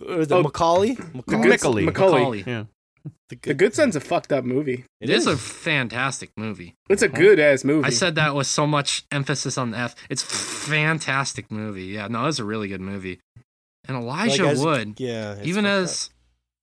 Or 0.08 0.24
the 0.26 0.36
Oh, 0.36 0.42
Macaulay? 0.42 0.96
Macaulay. 1.14 1.48
Macaulay. 1.48 1.84
Macaulay. 1.84 2.44
Yeah. 2.46 2.64
The 3.30 3.36
The 3.42 3.54
Good 3.54 3.74
Son's 3.74 3.96
a 3.96 4.00
fucked 4.00 4.32
up 4.32 4.44
movie. 4.44 4.84
It 5.00 5.08
is 5.10 5.26
a 5.26 5.36
fantastic 5.36 6.30
movie. 6.36 6.74
It's 6.88 7.02
a 7.02 7.08
good 7.08 7.40
ass 7.40 7.64
movie. 7.64 7.86
I 7.86 7.90
said 7.90 8.14
that 8.16 8.34
with 8.34 8.46
so 8.46 8.66
much 8.66 9.04
emphasis 9.10 9.56
on 9.56 9.70
the 9.70 9.78
F. 9.78 9.94
It's 10.10 10.22
fantastic 10.22 11.50
movie. 11.50 11.86
Yeah, 11.86 12.08
no, 12.08 12.26
it's 12.26 12.38
a 12.38 12.44
really 12.44 12.68
good 12.68 12.80
movie. 12.82 13.20
And 13.88 13.96
Elijah 13.96 14.44
Like, 14.44 14.52
as 14.52 14.62
Wood, 14.64 15.00
Yeah. 15.00 15.36
even 15.42 15.64
fucked 15.64 15.74
up. 15.74 15.82
as 15.84 16.10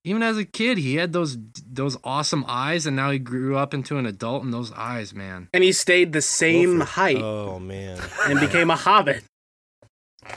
even 0.07 0.23
as 0.23 0.37
a 0.37 0.45
kid, 0.45 0.77
he 0.77 0.95
had 0.95 1.13
those 1.13 1.37
those 1.69 1.97
awesome 2.03 2.45
eyes, 2.47 2.85
and 2.85 2.95
now 2.95 3.11
he 3.11 3.19
grew 3.19 3.57
up 3.57 3.73
into 3.73 3.97
an 3.97 4.05
adult, 4.05 4.43
and 4.43 4.53
those 4.53 4.71
eyes, 4.73 5.13
man. 5.13 5.49
and 5.53 5.63
he 5.63 5.71
stayed 5.71 6.13
the 6.13 6.21
same 6.21 6.77
Wilford. 6.79 6.87
height 6.89 7.17
Oh 7.21 7.59
man. 7.59 7.99
and 8.25 8.39
became 8.39 8.69
a 8.71 8.75
hobbit. 8.75 9.23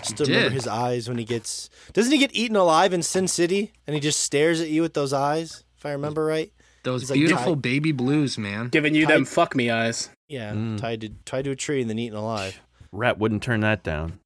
Still 0.03 0.27
remember 0.27 0.49
did. 0.51 0.53
his 0.53 0.67
eyes 0.69 1.09
when 1.09 1.19
he 1.19 1.25
gets. 1.25 1.69
Doesn't 1.93 2.13
he 2.13 2.19
get 2.19 2.35
eaten 2.35 2.57
alive 2.57 2.93
in 2.93 3.03
Sin 3.03 3.27
City? 3.27 3.73
And 3.87 3.95
he 3.95 4.01
just 4.01 4.21
stares 4.21 4.61
at 4.61 4.69
you 4.69 4.83
with 4.83 4.95
those 4.95 5.13
eyes, 5.13 5.65
if 5.77 5.85
I 5.85 5.91
remember 5.93 6.25
right. 6.25 6.53
Those 6.85 7.03
He's 7.03 7.11
beautiful 7.13 7.55
tied- 7.55 7.63
baby 7.63 7.93
blues, 7.93 8.39
man. 8.39 8.69
Giving 8.69 8.95
you 8.95 9.05
Tight. 9.07 9.13
them 9.15 9.25
fuck 9.25 9.55
me 9.57 9.69
eyes. 9.71 10.09
Yeah, 10.29 10.53
Mm. 10.53 10.79
tied 10.79 11.01
to 11.03 11.09
tied 11.25 11.45
to 11.45 11.51
a 11.51 11.57
tree 11.57 11.81
and 11.81 11.91
then 11.91 11.99
eaten 11.99 12.17
alive. 12.17 12.61
Rat 12.93 13.19
wouldn't 13.19 13.43
turn 13.43 13.61
that 13.61 13.83
down. 13.83 14.21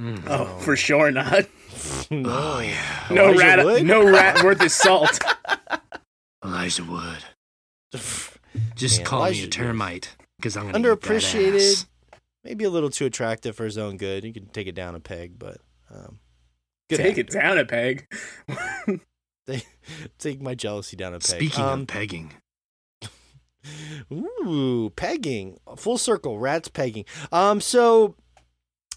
Mm. 0.00 0.22
Oh, 0.26 0.44
No. 0.44 0.58
for 0.58 0.76
sure 0.76 1.10
not. 1.10 1.46
no. 2.10 2.30
Oh 2.30 2.60
yeah, 2.60 3.06
No 3.10 3.28
Elijah 3.30 3.38
rat. 3.38 3.64
Wood? 3.64 3.84
No 3.84 4.04
rat 4.04 4.42
worth 4.44 4.60
his 4.60 4.74
salt. 4.74 5.18
Elijah 6.44 6.84
Wood. 6.84 7.24
Just 8.74 8.98
Man, 8.98 9.06
call 9.06 9.20
Elijah 9.20 9.42
me 9.42 9.46
a 9.46 9.50
termite, 9.50 10.16
because 10.38 10.56
I'm 10.56 10.70
gonna 10.70 10.78
eat 10.78 10.82
that 10.82 11.00
Underappreciated. 11.00 11.72
ass. 11.72 11.86
Maybe 12.44 12.64
a 12.64 12.70
little 12.70 12.90
too 12.90 13.06
attractive 13.06 13.56
for 13.56 13.64
his 13.64 13.76
own 13.78 13.96
good. 13.96 14.24
You 14.24 14.32
can 14.32 14.46
take 14.46 14.66
it 14.66 14.74
down 14.74 14.94
a 14.94 15.00
peg, 15.00 15.38
but 15.38 15.58
um, 15.90 16.20
good 16.88 16.98
Take 16.98 17.18
it 17.18 17.30
down 17.30 17.58
a 17.58 17.64
peg. 17.64 18.06
Take 20.18 20.40
my 20.40 20.54
jealousy 20.54 20.96
down 20.96 21.14
a 21.14 21.18
peg. 21.18 21.24
Speaking 21.24 21.64
um, 21.64 21.80
of 21.82 21.86
pegging, 21.88 22.32
Ooh, 24.12 24.92
pegging. 24.94 25.58
Full 25.76 25.98
circle, 25.98 26.38
rats 26.38 26.68
pegging. 26.68 27.04
Um, 27.32 27.60
so 27.60 28.14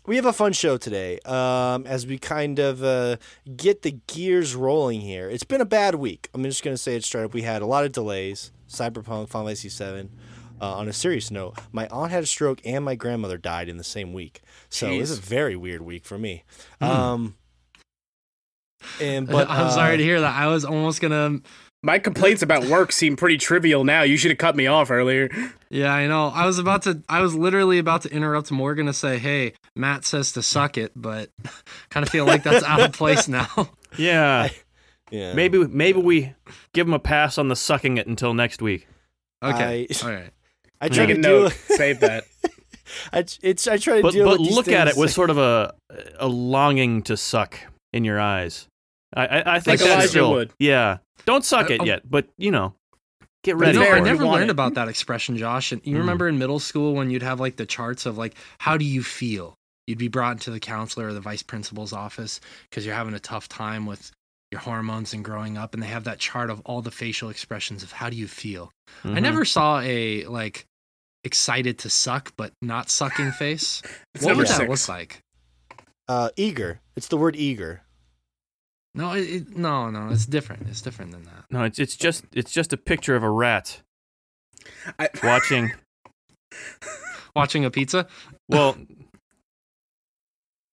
we 0.09 0.15
have 0.15 0.25
a 0.25 0.33
fun 0.33 0.53
show 0.53 0.75
today. 0.75 1.19
Um, 1.19 1.85
as 1.85 2.07
we 2.07 2.17
kind 2.17 2.57
of 2.57 2.83
uh, 2.83 3.17
get 3.55 3.83
the 3.83 3.91
gears 4.07 4.55
rolling 4.55 5.01
here. 5.01 5.29
It's 5.29 5.43
been 5.43 5.61
a 5.61 5.65
bad 5.65 5.95
week. 5.95 6.29
I'm 6.33 6.43
just 6.43 6.63
gonna 6.63 6.77
say 6.77 6.95
it 6.95 7.03
straight 7.03 7.25
up. 7.25 7.33
We 7.35 7.43
had 7.43 7.61
a 7.61 7.67
lot 7.67 7.85
of 7.85 7.91
delays. 7.91 8.51
Cyberpunk, 8.67 9.29
Final 9.29 9.45
Fantasy 9.45 9.69
Seven. 9.69 10.09
Uh, 10.59 10.73
on 10.73 10.89
a 10.89 10.93
serious 10.93 11.29
note, 11.29 11.59
my 11.71 11.87
aunt 11.89 12.11
had 12.11 12.23
a 12.23 12.25
stroke 12.25 12.59
and 12.65 12.83
my 12.83 12.95
grandmother 12.95 13.37
died 13.37 13.69
in 13.69 13.77
the 13.77 13.83
same 13.83 14.11
week. 14.11 14.41
So 14.67 14.89
it 14.89 14.99
was 14.99 15.11
a 15.17 15.21
very 15.21 15.55
weird 15.55 15.81
week 15.83 16.05
for 16.05 16.17
me. 16.17 16.43
Um, 16.81 17.35
and 18.99 19.27
but. 19.27 19.47
I'm 19.47 19.67
uh, 19.67 19.69
sorry 19.69 19.97
to 19.97 20.03
hear 20.03 20.21
that. 20.21 20.35
I 20.35 20.47
was 20.47 20.65
almost 20.65 21.01
gonna. 21.01 21.39
My 21.81 21.97
complaints 21.97 22.41
about 22.41 22.65
work 22.65 22.91
seem 22.91 23.15
pretty 23.15 23.37
trivial 23.37 23.85
now. 23.85 24.01
You 24.01 24.17
should 24.17 24.31
have 24.31 24.37
cut 24.37 24.55
me 24.55 24.67
off 24.67 24.91
earlier. 24.91 25.29
Yeah, 25.69 25.93
I 25.93 26.07
know. 26.07 26.27
I 26.27 26.45
was 26.45 26.59
about 26.59 26.81
to. 26.83 27.01
I 27.07 27.21
was 27.21 27.35
literally 27.35 27.79
about 27.79 28.01
to 28.01 28.09
interrupt 28.11 28.51
Morgan 28.51 28.87
to 28.87 28.93
say, 28.93 29.17
"Hey, 29.17 29.53
Matt 29.77 30.03
says 30.03 30.33
to 30.33 30.41
suck 30.41 30.77
it," 30.77 30.91
but 30.95 31.29
kind 31.89 32.05
of 32.05 32.09
feel 32.11 32.25
like 32.25 32.43
that's 32.43 32.65
out 32.65 32.81
of 32.81 32.91
place 32.93 33.27
now. 33.27 33.47
Yeah. 33.97 34.49
Yeah. 35.09 35.33
Maybe 35.33 35.65
maybe 35.65 35.99
we 35.99 36.35
give 36.73 36.87
him 36.87 36.93
a 36.93 36.99
pass 36.99 37.39
on 37.39 37.47
the 37.47 37.55
sucking 37.55 37.97
it 37.97 38.05
until 38.05 38.35
next 38.35 38.61
week. 38.61 38.87
Okay, 39.41 39.87
I- 39.89 40.05
all 40.05 40.11
right. 40.13 40.29
I 40.79 40.89
try 40.89 41.07
Make 41.07 41.15
to 41.15 41.21
do. 41.23 41.27
note. 41.27 41.53
Save 41.53 41.99
that. 42.01 42.25
I, 43.13 43.25
it's 43.41 43.67
I 43.67 43.77
try 43.77 43.97
to 43.97 44.01
But 44.03 44.13
deal 44.13 44.25
but 44.25 44.39
with 44.39 44.47
these 44.47 44.55
look 44.55 44.67
at 44.67 44.87
it 44.87 44.95
with 44.95 45.09
sort 45.11 45.31
of 45.31 45.39
a 45.39 45.73
a 46.19 46.27
longing 46.27 47.01
to 47.03 47.17
suck 47.17 47.57
in 47.91 48.03
your 48.03 48.19
eyes. 48.19 48.67
I 49.15 49.25
I, 49.27 49.55
I 49.55 49.59
think 49.59 49.79
Like 49.79 49.79
that's 49.79 49.91
Elijah 49.91 50.07
still 50.09 50.31
Wood. 50.31 50.51
yeah. 50.59 50.97
Don't 51.25 51.43
suck 51.45 51.69
it 51.69 51.81
oh. 51.81 51.85
yet, 51.85 52.09
but 52.09 52.27
you 52.37 52.51
know, 52.51 52.73
get 53.43 53.53
But 53.53 53.59
ready 53.61 53.77
No, 53.77 53.83
there, 53.83 53.91
for 53.93 53.97
I 53.97 53.99
never 54.01 54.25
want 54.25 54.37
learned 54.39 54.49
it. 54.49 54.53
about 54.53 54.73
that 54.75 54.87
expression, 54.87 55.37
Josh. 55.37 55.71
And 55.71 55.81
you 55.85 55.95
Mm. 55.95 55.99
remember 55.99 56.27
in 56.27 56.37
middle 56.39 56.59
school 56.59 56.93
when 56.93 57.09
you'd 57.09 57.23
have 57.23 57.39
like 57.39 57.55
the 57.57 57.65
charts 57.65 58.05
of 58.05 58.17
like, 58.17 58.35
how 58.59 58.77
do 58.77 58.85
you 58.85 59.03
feel? 59.03 59.55
You'd 59.87 59.97
be 59.97 60.07
brought 60.07 60.33
into 60.33 60.51
the 60.51 60.59
counselor 60.59 61.07
or 61.07 61.13
the 61.13 61.21
vice 61.21 61.41
principal's 61.43 61.93
office 61.93 62.39
because 62.69 62.85
you're 62.85 62.95
having 62.95 63.13
a 63.15 63.19
tough 63.19 63.49
time 63.49 63.85
with 63.85 64.11
your 64.51 64.61
hormones 64.61 65.13
and 65.13 65.23
growing 65.23 65.57
up, 65.57 65.73
and 65.73 65.81
they 65.83 65.87
have 65.87 66.03
that 66.05 66.17
chart 66.19 66.49
of 66.49 66.59
all 66.65 66.81
the 66.81 66.89
facial 66.91 67.29
expressions 67.29 67.83
of 67.83 67.91
how 67.91 68.09
do 68.09 68.15
you 68.17 68.27
feel. 68.27 68.71
I 69.03 69.09
Mhm. 69.09 69.21
never 69.21 69.45
saw 69.45 69.79
a 69.81 70.25
like 70.25 70.65
excited 71.23 71.77
to 71.79 71.89
suck 71.89 72.33
but 72.37 72.53
not 72.61 72.89
sucking 72.89 73.31
face. 73.33 73.81
What 74.13 74.21
number 74.29 74.35
would 74.37 74.47
that 74.47 74.57
six. 74.57 74.69
look 74.69 74.89
like? 74.89 75.21
uh, 76.07 76.29
eager. 76.35 76.79
It's 76.95 77.07
the 77.09 77.17
word 77.17 77.35
eager. 77.35 77.81
No, 78.95 79.13
it, 79.13 79.21
it, 79.21 79.57
no, 79.57 79.89
no. 79.89 80.09
It's 80.09 80.25
different. 80.25 80.67
It's 80.67 80.81
different 80.81 81.11
than 81.11 81.23
that. 81.23 81.45
No, 81.51 81.63
it's 81.63 81.79
it's 81.79 81.95
just 81.95 82.25
it's 82.33 82.51
just 82.51 82.73
a 82.73 82.77
picture 82.77 83.15
of 83.15 83.23
a 83.23 83.29
rat 83.29 83.81
I, 84.97 85.09
watching. 85.23 85.71
Watching 87.35 87.63
a 87.65 87.69
pizza. 87.71 88.07
well, 88.49 88.75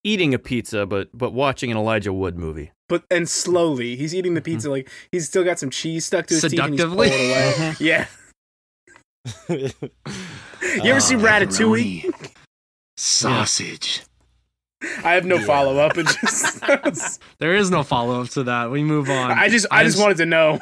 eating 0.03 0.33
a 0.35 0.39
pizza, 0.39 0.87
but 0.87 1.09
but 1.13 1.33
watching 1.33 1.71
an 1.71 1.77
Elijah 1.77 2.13
Wood 2.13 2.39
movie. 2.39 2.73
but 2.89 3.05
and 3.11 3.29
slowly, 3.29 3.97
he's 3.97 4.15
eating 4.15 4.35
the 4.35 4.41
pizza 4.41 4.71
like 4.71 4.91
he's 5.13 5.27
still 5.29 5.45
got 5.45 5.59
some 5.59 5.69
cheese 5.71 6.07
stuck 6.07 6.27
to 6.29 6.35
his 6.35 6.43
teeth. 6.43 6.59
And 6.59 6.73
he's 6.73 6.81
Seductively? 6.81 7.09
pulling 7.11 7.31
it 7.31 7.59
away. 7.59 7.77
yeah. 7.81 8.07
You 10.83 10.91
ever 10.91 11.01
see 11.01 11.15
Uh, 11.17 11.19
Ratatouille? 11.21 12.13
Sausage. 12.97 14.03
I 14.83 15.13
have 15.13 15.25
no 15.25 15.37
Yeah. 15.37 15.45
follow 15.47 15.79
up. 15.79 15.97
It 15.97 16.07
just. 16.07 17.21
There 17.39 17.55
is 17.55 17.71
no 17.71 17.83
follow 17.83 18.21
up 18.23 18.29
to 18.31 18.45
that. 18.45 18.71
We 18.71 18.83
move 18.83 19.09
on. 19.11 19.31
I 19.31 19.49
just, 19.49 19.67
I 19.71 19.85
just 19.85 19.97
I'm- 19.99 20.03
wanted 20.05 20.19
to 20.19 20.27
know. 20.27 20.59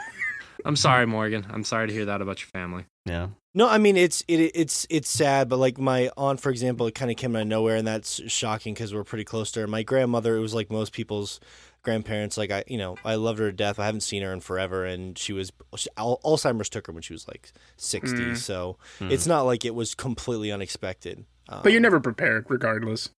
I'm 0.64 0.76
sorry, 0.76 1.06
Morgan. 1.06 1.44
I'm 1.50 1.64
sorry 1.64 1.88
to 1.88 1.92
hear 1.92 2.06
that 2.06 2.23
about 2.23 2.40
your 2.40 2.49
family. 2.49 2.85
Yeah. 3.04 3.28
No, 3.56 3.68
I 3.68 3.78
mean 3.78 3.97
it's 3.97 4.25
it 4.26 4.40
it's 4.54 4.87
it's 4.90 5.09
sad, 5.11 5.49
but 5.49 5.59
like 5.59 5.78
my 5.78 6.11
aunt, 6.16 6.40
for 6.40 6.50
example, 6.50 6.87
it 6.87 6.94
kind 6.94 7.11
of 7.11 7.16
came 7.16 7.37
out 7.37 7.42
of 7.42 7.49
nowhere, 7.49 7.76
and 7.76 7.87
that's 7.87 8.21
shocking 8.33 8.73
because 8.75 8.92
we're 8.94 9.04
pretty 9.04 9.25
close 9.25 9.52
to 9.52 9.61
her. 9.61 9.66
My 9.66 9.83
grandmother, 9.83 10.37
it 10.37 10.40
was 10.40 10.54
like 10.54 10.71
most 10.73 10.92
people's 10.92 11.38
grandparents. 11.83 12.37
Like 12.38 12.50
I, 12.50 12.64
you 12.66 12.78
know, 12.78 12.97
I 13.04 13.14
loved 13.16 13.38
her 13.40 13.50
to 13.50 13.56
death. 13.56 13.78
I 13.78 13.85
haven't 13.87 14.00
seen 14.00 14.23
her 14.23 14.33
in 14.33 14.40
forever, 14.40 14.85
and 14.85 15.16
she 15.18 15.33
was 15.33 15.52
she, 15.76 15.88
Al- 15.99 16.21
Alzheimer's 16.25 16.68
took 16.68 16.87
her 16.88 16.92
when 16.92 17.02
she 17.02 17.12
was 17.12 17.28
like 17.28 17.52
sixty. 17.76 18.16
Mm. 18.18 18.37
So 18.37 18.78
Mm. 19.00 19.11
it's 19.12 19.26
not 19.26 19.42
like 19.42 19.64
it 19.64 19.75
was 19.75 19.94
completely 19.94 20.50
unexpected. 20.50 21.25
But 21.49 21.66
you're 21.73 21.76
Um, 21.78 21.83
never 21.83 22.00
prepared, 22.00 22.47
regardless. 22.49 23.11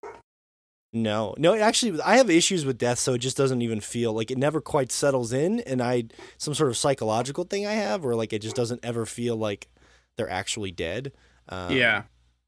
No, 0.96 1.34
no. 1.36 1.54
Actually, 1.54 2.00
I 2.00 2.16
have 2.16 2.30
issues 2.30 2.64
with 2.64 2.78
death, 2.78 2.98
so 2.98 3.12
it 3.12 3.18
just 3.18 3.36
doesn't 3.36 3.60
even 3.60 3.82
feel 3.82 4.14
like 4.14 4.30
it 4.30 4.38
never 4.38 4.62
quite 4.62 4.90
settles 4.90 5.30
in, 5.30 5.60
and 5.60 5.82
I 5.82 6.04
some 6.38 6.54
sort 6.54 6.70
of 6.70 6.76
psychological 6.78 7.44
thing 7.44 7.66
I 7.66 7.74
have, 7.74 8.02
where 8.02 8.16
like 8.16 8.32
it 8.32 8.40
just 8.40 8.56
doesn't 8.56 8.82
ever 8.82 9.04
feel 9.04 9.36
like 9.36 9.68
they're 10.16 10.30
actually 10.30 10.70
dead. 10.70 11.12
Um, 11.50 11.76
yeah. 11.76 12.04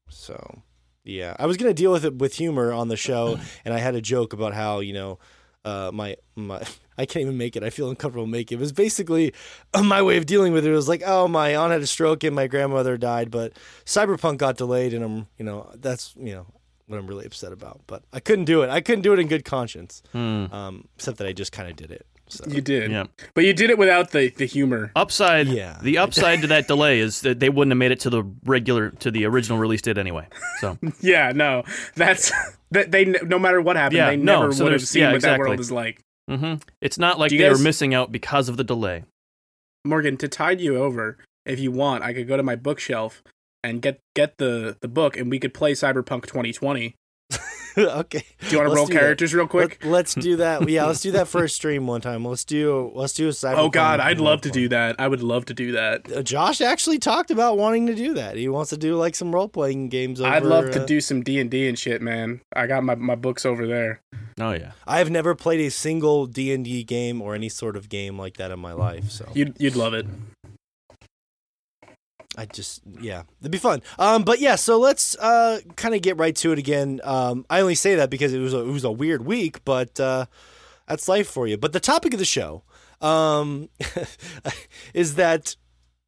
So, 0.09 0.63
yeah, 1.03 1.35
I 1.37 1.45
was 1.45 1.57
gonna 1.57 1.75
deal 1.75 1.91
with 1.91 2.03
it 2.03 2.15
with 2.15 2.33
humor 2.33 2.73
on 2.73 2.87
the 2.87 2.97
show, 2.97 3.39
and 3.65 3.71
I 3.71 3.77
had 3.77 3.93
a 3.93 4.01
joke 4.01 4.33
about 4.33 4.55
how 4.55 4.79
you 4.79 4.93
know, 4.93 5.19
uh, 5.63 5.91
my 5.93 6.15
my 6.35 6.63
I 6.97 7.05
can't 7.05 7.21
even 7.21 7.37
make 7.37 7.55
it. 7.55 7.63
I 7.63 7.69
feel 7.69 7.91
uncomfortable 7.91 8.25
making 8.25 8.55
it. 8.55 8.61
It 8.61 8.61
was 8.61 8.71
basically 8.71 9.31
my 9.79 10.01
way 10.01 10.17
of 10.17 10.25
dealing 10.25 10.53
with 10.53 10.65
it. 10.65 10.71
It 10.71 10.75
was 10.75 10.89
like, 10.89 11.03
oh, 11.05 11.27
my 11.27 11.55
aunt 11.55 11.71
had 11.71 11.81
a 11.81 11.87
stroke 11.87 12.23
and 12.23 12.35
my 12.35 12.47
grandmother 12.47 12.97
died, 12.97 13.29
but 13.29 13.53
Cyberpunk 13.85 14.39
got 14.39 14.57
delayed, 14.57 14.95
and 14.95 15.03
I'm 15.03 15.27
you 15.37 15.45
know 15.45 15.69
that's 15.75 16.15
you 16.17 16.33
know 16.33 16.47
what 16.89 16.97
I'm 16.99 17.07
really 17.07 17.25
upset 17.25 17.51
about. 17.53 17.81
But 17.87 18.03
I 18.11 18.19
couldn't 18.19 18.45
do 18.45 18.61
it. 18.63 18.69
I 18.69 18.81
couldn't 18.81 19.03
do 19.03 19.13
it 19.13 19.19
in 19.19 19.27
good 19.27 19.45
conscience, 19.45 20.01
Hmm. 20.11 20.45
um, 20.51 20.87
except 20.95 21.17
that 21.19 21.27
I 21.27 21.33
just 21.33 21.51
kind 21.51 21.69
of 21.69 21.75
did 21.75 21.91
it. 21.91 22.05
So 22.31 22.43
You 22.47 22.61
did. 22.61 22.91
Yeah. 22.91 23.05
But 23.33 23.43
you 23.45 23.53
did 23.53 23.69
it 23.71 23.77
without 23.79 24.11
the, 24.11 24.29
the 24.29 24.45
humor. 24.45 24.91
Upside. 24.95 25.47
Yeah. 25.47 25.79
The 25.81 25.97
upside 25.97 26.41
to 26.41 26.47
that 26.47 26.67
delay 26.67 26.99
is 26.99 27.21
that 27.21 27.39
they 27.39 27.49
wouldn't 27.49 27.71
have 27.71 27.77
made 27.79 27.91
it 27.91 27.99
to 28.01 28.09
the 28.11 28.23
regular 28.45 28.91
to 28.91 29.09
the 29.09 29.25
original 29.25 29.57
release 29.57 29.81
date 29.81 29.97
anyway. 29.97 30.27
So 30.59 30.77
Yeah, 31.01 31.31
no. 31.33 31.63
That's 31.95 32.31
that 32.71 32.91
they 32.91 33.05
no 33.05 33.39
matter 33.39 33.61
what 33.61 33.77
happened, 33.77 33.97
Yeah, 33.97 34.09
they 34.11 34.17
no, 34.17 34.41
never 34.41 34.53
so 34.53 34.63
would 34.65 34.73
have 34.73 34.87
seen 34.87 35.01
yeah, 35.03 35.11
what 35.13 35.21
that 35.23 35.39
world 35.39 35.59
exactly. 35.59 35.61
is 35.63 35.71
like. 35.71 36.01
hmm 36.29 36.53
it's 36.81 36.99
not 36.99 37.17
like 37.17 37.31
they 37.31 37.37
you 37.37 37.49
were 37.51 37.57
missing 37.57 37.95
out 37.95 38.11
because 38.11 38.47
of 38.47 38.57
the 38.57 38.63
delay. 38.63 39.05
Morgan, 39.83 40.15
to 40.17 40.27
tide 40.27 40.61
you 40.61 40.77
over, 40.77 41.17
if 41.47 41.59
you 41.59 41.71
want, 41.71 42.03
I 42.03 42.13
could 42.13 42.27
go 42.27 42.37
to 42.37 42.43
my 42.43 42.55
bookshelf 42.55 43.23
and 43.63 43.81
get 43.81 43.99
get 44.15 44.37
the 44.37 44.77
the 44.81 44.87
book 44.87 45.17
and 45.17 45.29
we 45.29 45.39
could 45.39 45.53
play 45.53 45.73
Cyberpunk 45.73 46.25
2020. 46.27 46.95
okay. 47.77 48.23
Do 48.41 48.49
you 48.49 48.57
want 48.57 48.69
to 48.69 48.75
roll 48.75 48.85
do 48.87 48.93
that. 48.93 48.99
characters 48.99 49.33
real 49.33 49.47
quick? 49.47 49.79
Let, 49.83 50.05
us 50.05 50.15
do 50.15 50.37
that. 50.37 50.67
Yeah, 50.67 50.85
let's 50.85 51.01
do 51.01 51.11
that 51.11 51.27
for 51.27 51.43
a 51.43 51.49
stream 51.49 51.85
one 51.85 52.01
time. 52.01 52.25
Let's 52.25 52.43
do 52.43 52.91
let's 52.95 53.13
do 53.13 53.27
a 53.27 53.31
cyber. 53.31 53.57
Oh 53.59 53.69
god, 53.69 53.99
I'd 53.99 54.19
love 54.19 54.41
to 54.41 54.49
do 54.49 54.69
that. 54.69 54.95
I 54.99 55.07
would 55.07 55.21
love 55.21 55.45
to 55.45 55.53
do 55.53 55.73
that. 55.73 56.11
Uh, 56.11 56.23
Josh 56.23 56.61
actually 56.61 56.97
talked 56.97 57.29
about 57.29 57.57
wanting 57.57 57.87
to 57.87 57.95
do 57.95 58.13
that. 58.15 58.35
He 58.35 58.47
wants 58.47 58.69
to 58.71 58.77
do 58.77 58.95
like 58.95 59.15
some 59.15 59.33
role 59.33 59.49
playing 59.49 59.89
games. 59.89 60.21
Over, 60.21 60.31
I'd 60.31 60.43
love 60.43 60.71
to 60.71 60.83
uh, 60.83 60.85
do 60.85 61.01
some 61.01 61.21
D&D 61.21 61.67
and 61.67 61.77
shit, 61.77 62.01
man. 62.01 62.41
I 62.55 62.67
got 62.67 62.83
my, 62.83 62.95
my 62.95 63.15
books 63.15 63.45
over 63.45 63.67
there. 63.67 64.01
Oh 64.39 64.51
yeah. 64.51 64.71
I 64.87 64.99
have 64.99 65.09
never 65.09 65.35
played 65.35 65.59
a 65.59 65.69
single 65.69 66.25
D 66.25 66.53
and 66.53 66.63
D 66.63 66.83
game 66.83 67.21
or 67.21 67.35
any 67.35 67.49
sort 67.49 67.75
of 67.75 67.89
game 67.89 68.17
like 68.17 68.37
that 68.37 68.51
in 68.51 68.59
my 68.59 68.73
life. 68.73 69.11
So 69.11 69.29
You'd 69.33 69.55
you'd 69.59 69.75
love 69.75 69.93
it. 69.93 70.05
I 72.39 72.45
just 72.45 72.81
yeah, 73.01 73.23
it'd 73.41 73.51
be 73.51 73.57
fun. 73.57 73.81
Um, 73.99 74.23
but 74.23 74.39
yeah, 74.39 74.55
so 74.55 74.79
let's 74.79 75.17
uh 75.17 75.59
kind 75.75 75.93
of 75.95 76.01
get 76.01 76.17
right 76.17 76.35
to 76.37 76.53
it 76.53 76.59
again. 76.59 77.01
Um, 77.03 77.45
I 77.49 77.61
only 77.61 77.75
say 77.75 77.95
that 77.95 78.09
because 78.09 78.33
it 78.33 78.39
was 78.39 78.53
a, 78.53 78.59
it 78.59 78.71
was 78.71 78.85
a 78.85 78.91
weird 78.91 79.25
week, 79.25 79.65
but 79.65 79.99
uh, 79.99 80.25
That's 80.87 81.07
life 81.07 81.27
for 81.29 81.47
you. 81.47 81.57
But 81.57 81.73
the 81.73 81.79
topic 81.79 82.13
of 82.13 82.19
the 82.19 82.25
show 82.25 82.63
um, 83.01 83.69
is 84.93 85.15
that 85.15 85.55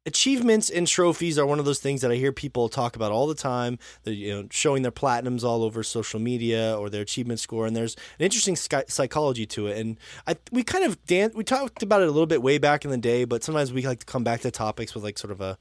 achievements 0.04 0.68
and 0.70 0.88
trophies 0.88 1.38
are 1.38 1.46
one 1.46 1.60
of 1.60 1.64
those 1.64 1.78
things 1.78 2.00
that 2.00 2.10
I 2.10 2.16
hear 2.16 2.32
people 2.32 2.68
talk 2.68 2.96
about 2.96 3.12
all 3.12 3.28
the 3.28 3.36
time. 3.36 3.78
They're 4.04 4.14
you 4.14 4.32
know 4.34 4.48
showing 4.50 4.82
their 4.82 4.92
platinums 4.92 5.44
all 5.44 5.62
over 5.64 5.82
social 5.84 6.20
media 6.20 6.76
or 6.76 6.90
their 6.90 7.02
achievement 7.02 7.40
score, 7.40 7.66
and 7.66 7.76
there's 7.76 7.94
an 8.18 8.24
interesting 8.24 8.56
psychology 8.56 9.46
to 9.46 9.68
it. 9.68 9.78
And 9.78 9.98
I 10.26 10.36
we 10.50 10.64
kind 10.64 10.84
of 10.84 11.04
dan- 11.06 11.32
we 11.34 11.44
talked 11.44 11.82
about 11.82 12.02
it 12.02 12.08
a 12.08 12.12
little 12.12 12.26
bit 12.26 12.42
way 12.42 12.58
back 12.58 12.84
in 12.84 12.90
the 12.90 12.98
day, 12.98 13.24
but 13.24 13.44
sometimes 13.44 13.72
we 13.72 13.86
like 13.86 14.00
to 14.00 14.06
come 14.06 14.24
back 14.24 14.40
to 14.42 14.50
topics 14.50 14.94
with 14.94 15.04
like 15.04 15.18
sort 15.18 15.32
of 15.32 15.40
a 15.40 15.58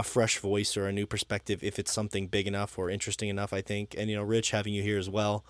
a 0.00 0.02
fresh 0.02 0.38
voice 0.38 0.76
or 0.76 0.86
a 0.88 0.92
new 0.92 1.06
perspective 1.06 1.62
if 1.62 1.78
it's 1.78 1.92
something 1.92 2.26
big 2.26 2.46
enough 2.48 2.78
or 2.78 2.90
interesting 2.90 3.28
enough. 3.28 3.52
I 3.52 3.60
think, 3.60 3.94
and 3.96 4.10
you 4.10 4.16
know, 4.16 4.22
Rich 4.24 4.50
having 4.50 4.74
you 4.74 4.82
here 4.82 4.98
as 4.98 5.08
well. 5.08 5.44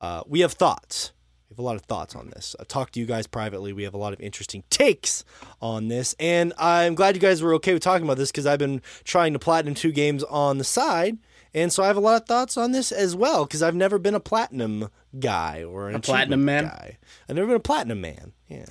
Uh, 0.00 0.22
we 0.26 0.40
have 0.40 0.52
thoughts. 0.54 1.12
We 1.48 1.54
have 1.54 1.58
a 1.58 1.62
lot 1.62 1.76
of 1.76 1.82
thoughts 1.82 2.14
on 2.16 2.30
this. 2.30 2.54
I 2.60 2.64
talked 2.64 2.94
to 2.94 3.00
you 3.00 3.06
guys 3.06 3.26
privately. 3.26 3.72
We 3.72 3.82
have 3.82 3.94
a 3.94 3.98
lot 3.98 4.12
of 4.12 4.20
interesting 4.20 4.62
takes 4.70 5.24
on 5.60 5.88
this, 5.88 6.14
and 6.20 6.52
I'm 6.58 6.94
glad 6.94 7.14
you 7.16 7.20
guys 7.20 7.42
were 7.42 7.54
okay 7.54 7.72
with 7.74 7.82
talking 7.82 8.04
about 8.06 8.16
this 8.18 8.30
because 8.30 8.46
I've 8.46 8.58
been 8.60 8.82
trying 9.04 9.32
to 9.32 9.38
platinum 9.40 9.74
two 9.74 9.90
games 9.92 10.22
on 10.24 10.58
the 10.58 10.64
side, 10.64 11.18
and 11.52 11.72
so 11.72 11.82
I 11.82 11.88
have 11.88 11.96
a 11.96 12.00
lot 12.00 12.22
of 12.22 12.28
thoughts 12.28 12.56
on 12.56 12.70
this 12.70 12.92
as 12.92 13.16
well 13.16 13.44
because 13.44 13.62
I've 13.62 13.74
never 13.74 13.98
been 13.98 14.14
a 14.14 14.20
platinum 14.20 14.90
guy 15.18 15.64
or 15.64 15.88
an 15.88 15.96
A 15.96 16.00
platinum 16.00 16.44
man? 16.44 16.64
guy. 16.64 16.98
I've 17.28 17.34
never 17.34 17.48
been 17.48 17.56
a 17.56 17.60
platinum 17.60 18.00
man. 18.00 18.32
Yeah. 18.48 18.66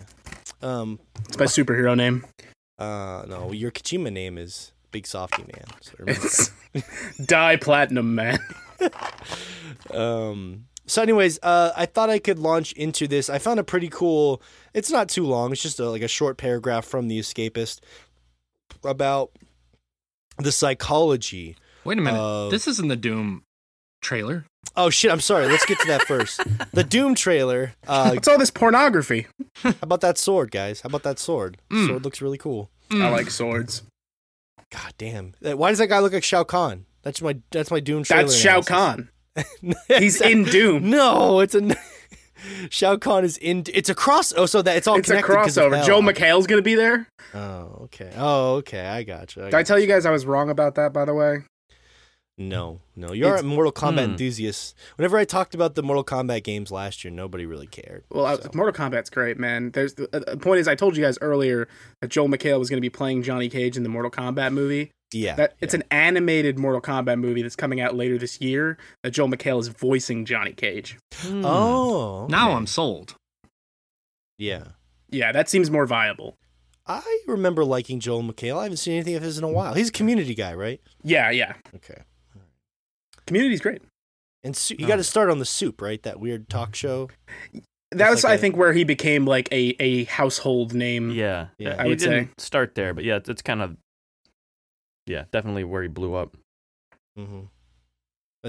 Um. 0.62 1.00
It's 1.28 1.38
my 1.38 1.46
superhero 1.46 1.96
name. 1.98 2.26
Uh. 2.78 3.26
No. 3.28 3.52
Your 3.52 3.72
Kojima 3.72 4.12
name 4.12 4.38
is 4.38 4.72
Big 4.92 5.08
Softy 5.08 5.44
Man. 5.44 5.66
So 5.82 5.94
It's 6.08 6.52
Die 7.26 7.56
Platinum 7.58 8.16
Man. 8.16 8.40
Um, 9.92 10.66
so, 10.86 11.02
anyways, 11.02 11.40
uh, 11.44 11.72
I 11.76 11.86
thought 11.86 12.10
I 12.10 12.20
could 12.20 12.40
launch 12.40 12.74
into 12.74 13.08
this. 13.08 13.30
I 13.30 13.38
found 13.38 13.60
a 13.60 13.64
pretty 13.64 13.90
cool. 13.90 14.42
It's 14.74 14.90
not 14.92 15.08
too 15.10 15.24
long. 15.24 15.52
It's 15.52 15.62
just 15.62 15.80
a, 15.80 15.90
like 15.90 16.02
a 16.02 16.08
short 16.08 16.38
paragraph 16.38 16.86
from 16.86 17.08
the 17.08 17.20
Escapist 17.20 17.80
about 18.84 19.32
the 20.38 20.52
psychology. 20.52 21.56
Wait 21.84 21.98
a 21.98 22.02
minute. 22.02 22.20
Uh, 22.20 22.50
this 22.50 22.68
isn't 22.68 22.88
the 22.88 22.96
Doom 22.96 23.44
trailer. 24.02 24.46
Oh 24.76 24.90
shit! 24.90 25.12
I'm 25.12 25.20
sorry. 25.22 25.48
Let's 25.48 25.66
get 25.66 25.80
to 25.80 25.88
that 25.88 26.04
first. 26.04 26.42
the 26.74 26.84
Doom 26.84 27.16
trailer. 27.16 27.74
Uh, 27.88 28.12
What's 28.12 28.28
all 28.28 28.38
this 28.38 28.52
pornography? 28.52 29.28
how 29.58 29.74
about 29.82 30.02
that 30.02 30.18
sword, 30.18 30.52
guys? 30.52 30.82
How 30.82 30.88
about 30.88 31.04
that 31.04 31.20
sword? 31.20 31.58
Mm. 31.70 31.88
Sword 31.88 32.04
looks 32.04 32.22
really 32.22 32.38
cool. 32.38 32.70
I 32.92 33.10
like 33.10 33.30
swords. 33.30 33.84
God 34.72 34.94
damn! 34.98 35.34
Why 35.42 35.70
does 35.70 35.80
that 35.80 35.88
guy 35.88 36.00
look 36.00 36.14
like 36.14 36.24
Shao 36.24 36.44
Kahn? 36.44 36.86
That's 37.02 37.22
my 37.22 37.38
that's 37.52 37.72
my 37.72 37.80
Doom 37.80 38.04
trailer. 38.04 38.24
That's 38.24 38.36
Shao. 38.36 38.62
Kahn. 38.62 39.10
He's 39.88 40.22
in 40.22 40.44
Doom. 40.44 40.90
No, 40.90 41.40
it's 41.40 41.56
a 41.56 41.76
Shao 42.70 42.98
Kahn 42.98 43.24
is 43.24 43.38
in. 43.38 43.64
It's 43.74 43.90
a 43.90 43.96
cross. 43.96 44.34
Oh, 44.36 44.46
so 44.46 44.62
that 44.62 44.78
it's 44.78 44.88
all 44.88 44.98
It's 44.98 45.10
a 45.10 45.14
connected 45.22 45.34
'cause 45.34 45.58
of 45.58 45.72
crossover. 45.72 45.86
Joel 45.86 46.02
McHale's 46.04 46.46
gonna 46.48 46.62
be 46.62 46.76
there. 46.76 47.08
Oh, 47.34 47.80
okay. 47.84 48.12
Oh, 48.18 48.56
okay. 48.56 48.86
I 48.86 49.04
gotcha. 49.04 49.46
Did 49.46 49.54
I 49.56 49.64
tell 49.64 49.80
you 49.80 49.88
guys 49.88 50.06
I 50.06 50.12
was 50.12 50.26
wrong 50.26 50.50
about 50.50 50.76
that? 50.76 50.94
By 50.94 51.06
the 51.06 51.14
way, 51.14 51.40
No, 52.42 52.80
no. 52.96 53.12
You're 53.12 53.28
It's- 53.36 53.42
a 53.44 53.46
Mortal 53.46 53.74
Kombat 53.74 54.06
Hmm. 54.06 54.12
enthusiast. 54.12 54.74
Whenever 54.96 55.18
I 55.18 55.26
talked 55.26 55.54
about 55.54 55.76
the 55.76 55.84
Mortal 55.84 56.06
Kombat 56.06 56.44
games 56.44 56.72
last 56.72 57.04
year, 57.04 57.12
nobody 57.14 57.46
really 57.46 57.68
cared. 57.68 58.06
well, 58.10 58.26
I, 58.26 58.38
So. 58.38 58.50
Mortal 58.54 58.74
Kombat's 58.74 59.10
great, 59.10 59.38
man. 59.38 59.72
There's 59.72 59.96
the, 59.96 60.08
uh, 60.16 60.20
the 60.20 60.38
point 60.38 60.62
is 60.62 60.68
I 60.68 60.76
told 60.76 60.96
you 60.96 61.04
guys 61.04 61.18
earlier 61.20 61.68
that 62.02 62.08
Joel 62.08 62.30
McHale 62.30 62.58
was 62.58 62.70
gonna 62.70 62.80
be 62.82 62.90
playing 62.90 63.24
Johnny 63.24 63.50
Cage 63.50 63.76
in 63.76 63.84
the 63.84 63.90
Mortal 63.90 64.10
Kombat 64.10 64.54
movie. 64.54 64.92
yeah, 65.12 65.36
That 65.36 65.56
it's 65.60 65.74
an 65.74 65.84
animated 65.92 66.58
Mortal 66.60 66.82
Kombat 66.82 67.20
movie 67.20 67.42
that's 67.42 67.56
coming 67.58 67.82
out 67.82 67.94
later 67.96 68.18
this 68.18 68.40
year. 68.40 68.78
That 69.04 69.12
Joel 69.12 69.28
McHale 69.30 69.60
is 69.60 69.68
voicing 69.68 70.24
Johnny 70.24 70.54
Cage. 70.54 70.98
Hmm. 71.16 71.44
Oh, 71.46 72.26
Now. 72.30 72.52
I'm 72.52 72.68
sold. 72.68 73.16
Yeah, 74.38 74.64
Yeah, 75.12 75.32
that 75.34 75.50
seems 75.50 75.70
more 75.72 75.86
viable. 75.88 76.38
I 76.86 77.22
remember 77.28 77.66
liking 77.66 78.00
Joel 78.00 78.24
McHale. 78.24 78.58
I 78.60 78.64
haven't 78.64 78.78
seen 78.78 78.94
anything 78.94 79.16
of 79.16 79.24
his 79.24 79.38
in 79.38 79.44
a 79.44 79.48
while. 79.50 79.74
He's 79.74 79.90
a 79.90 79.92
community 79.92 80.34
guy, 80.36 80.54
right? 80.54 80.80
Yeah, 81.04 81.30
yeah. 81.32 81.54
Okay. 81.76 82.02
Community's 83.30 83.62
great. 83.62 83.82
And 84.44 84.56
su- 84.56 84.76
he 84.78 84.86
Oh. 84.86 84.88
got 84.88 84.96
to 84.98 85.04
start 85.04 85.30
on 85.30 85.40
the 85.40 85.46
Soup, 85.46 85.82
right? 85.82 86.02
That 86.04 86.20
weird 86.20 86.50
talk 86.50 86.76
show. 86.76 87.10
That 87.92 88.10
was, 88.10 88.24
like 88.24 88.32
I 88.32 88.34
a- 88.36 88.38
think, 88.38 88.56
where 88.58 88.74
he 88.74 88.84
became 88.84 89.26
like 89.26 89.48
a, 89.52 89.76
a 89.80 90.04
household 90.06 90.74
name. 90.74 91.10
Yeah, 91.12 91.48
Yeah. 91.58 91.76
I 91.80 91.84
he 91.84 91.90
would 91.90 92.02
say. 92.02 92.10
didn't 92.10 92.40
start 92.40 92.76
there, 92.76 92.94
but 92.94 93.04
yeah, 93.04 93.16
it's, 93.18 93.30
it's 93.30 93.42
kind 93.42 93.62
of 93.62 93.78
yeah, 95.06 95.24
definitely 95.32 95.64
where 95.64 95.82
he 95.82 95.88
blew 95.88 96.14
up. 96.14 96.36
Mm-hmm. 97.18 97.40
It 97.40 97.48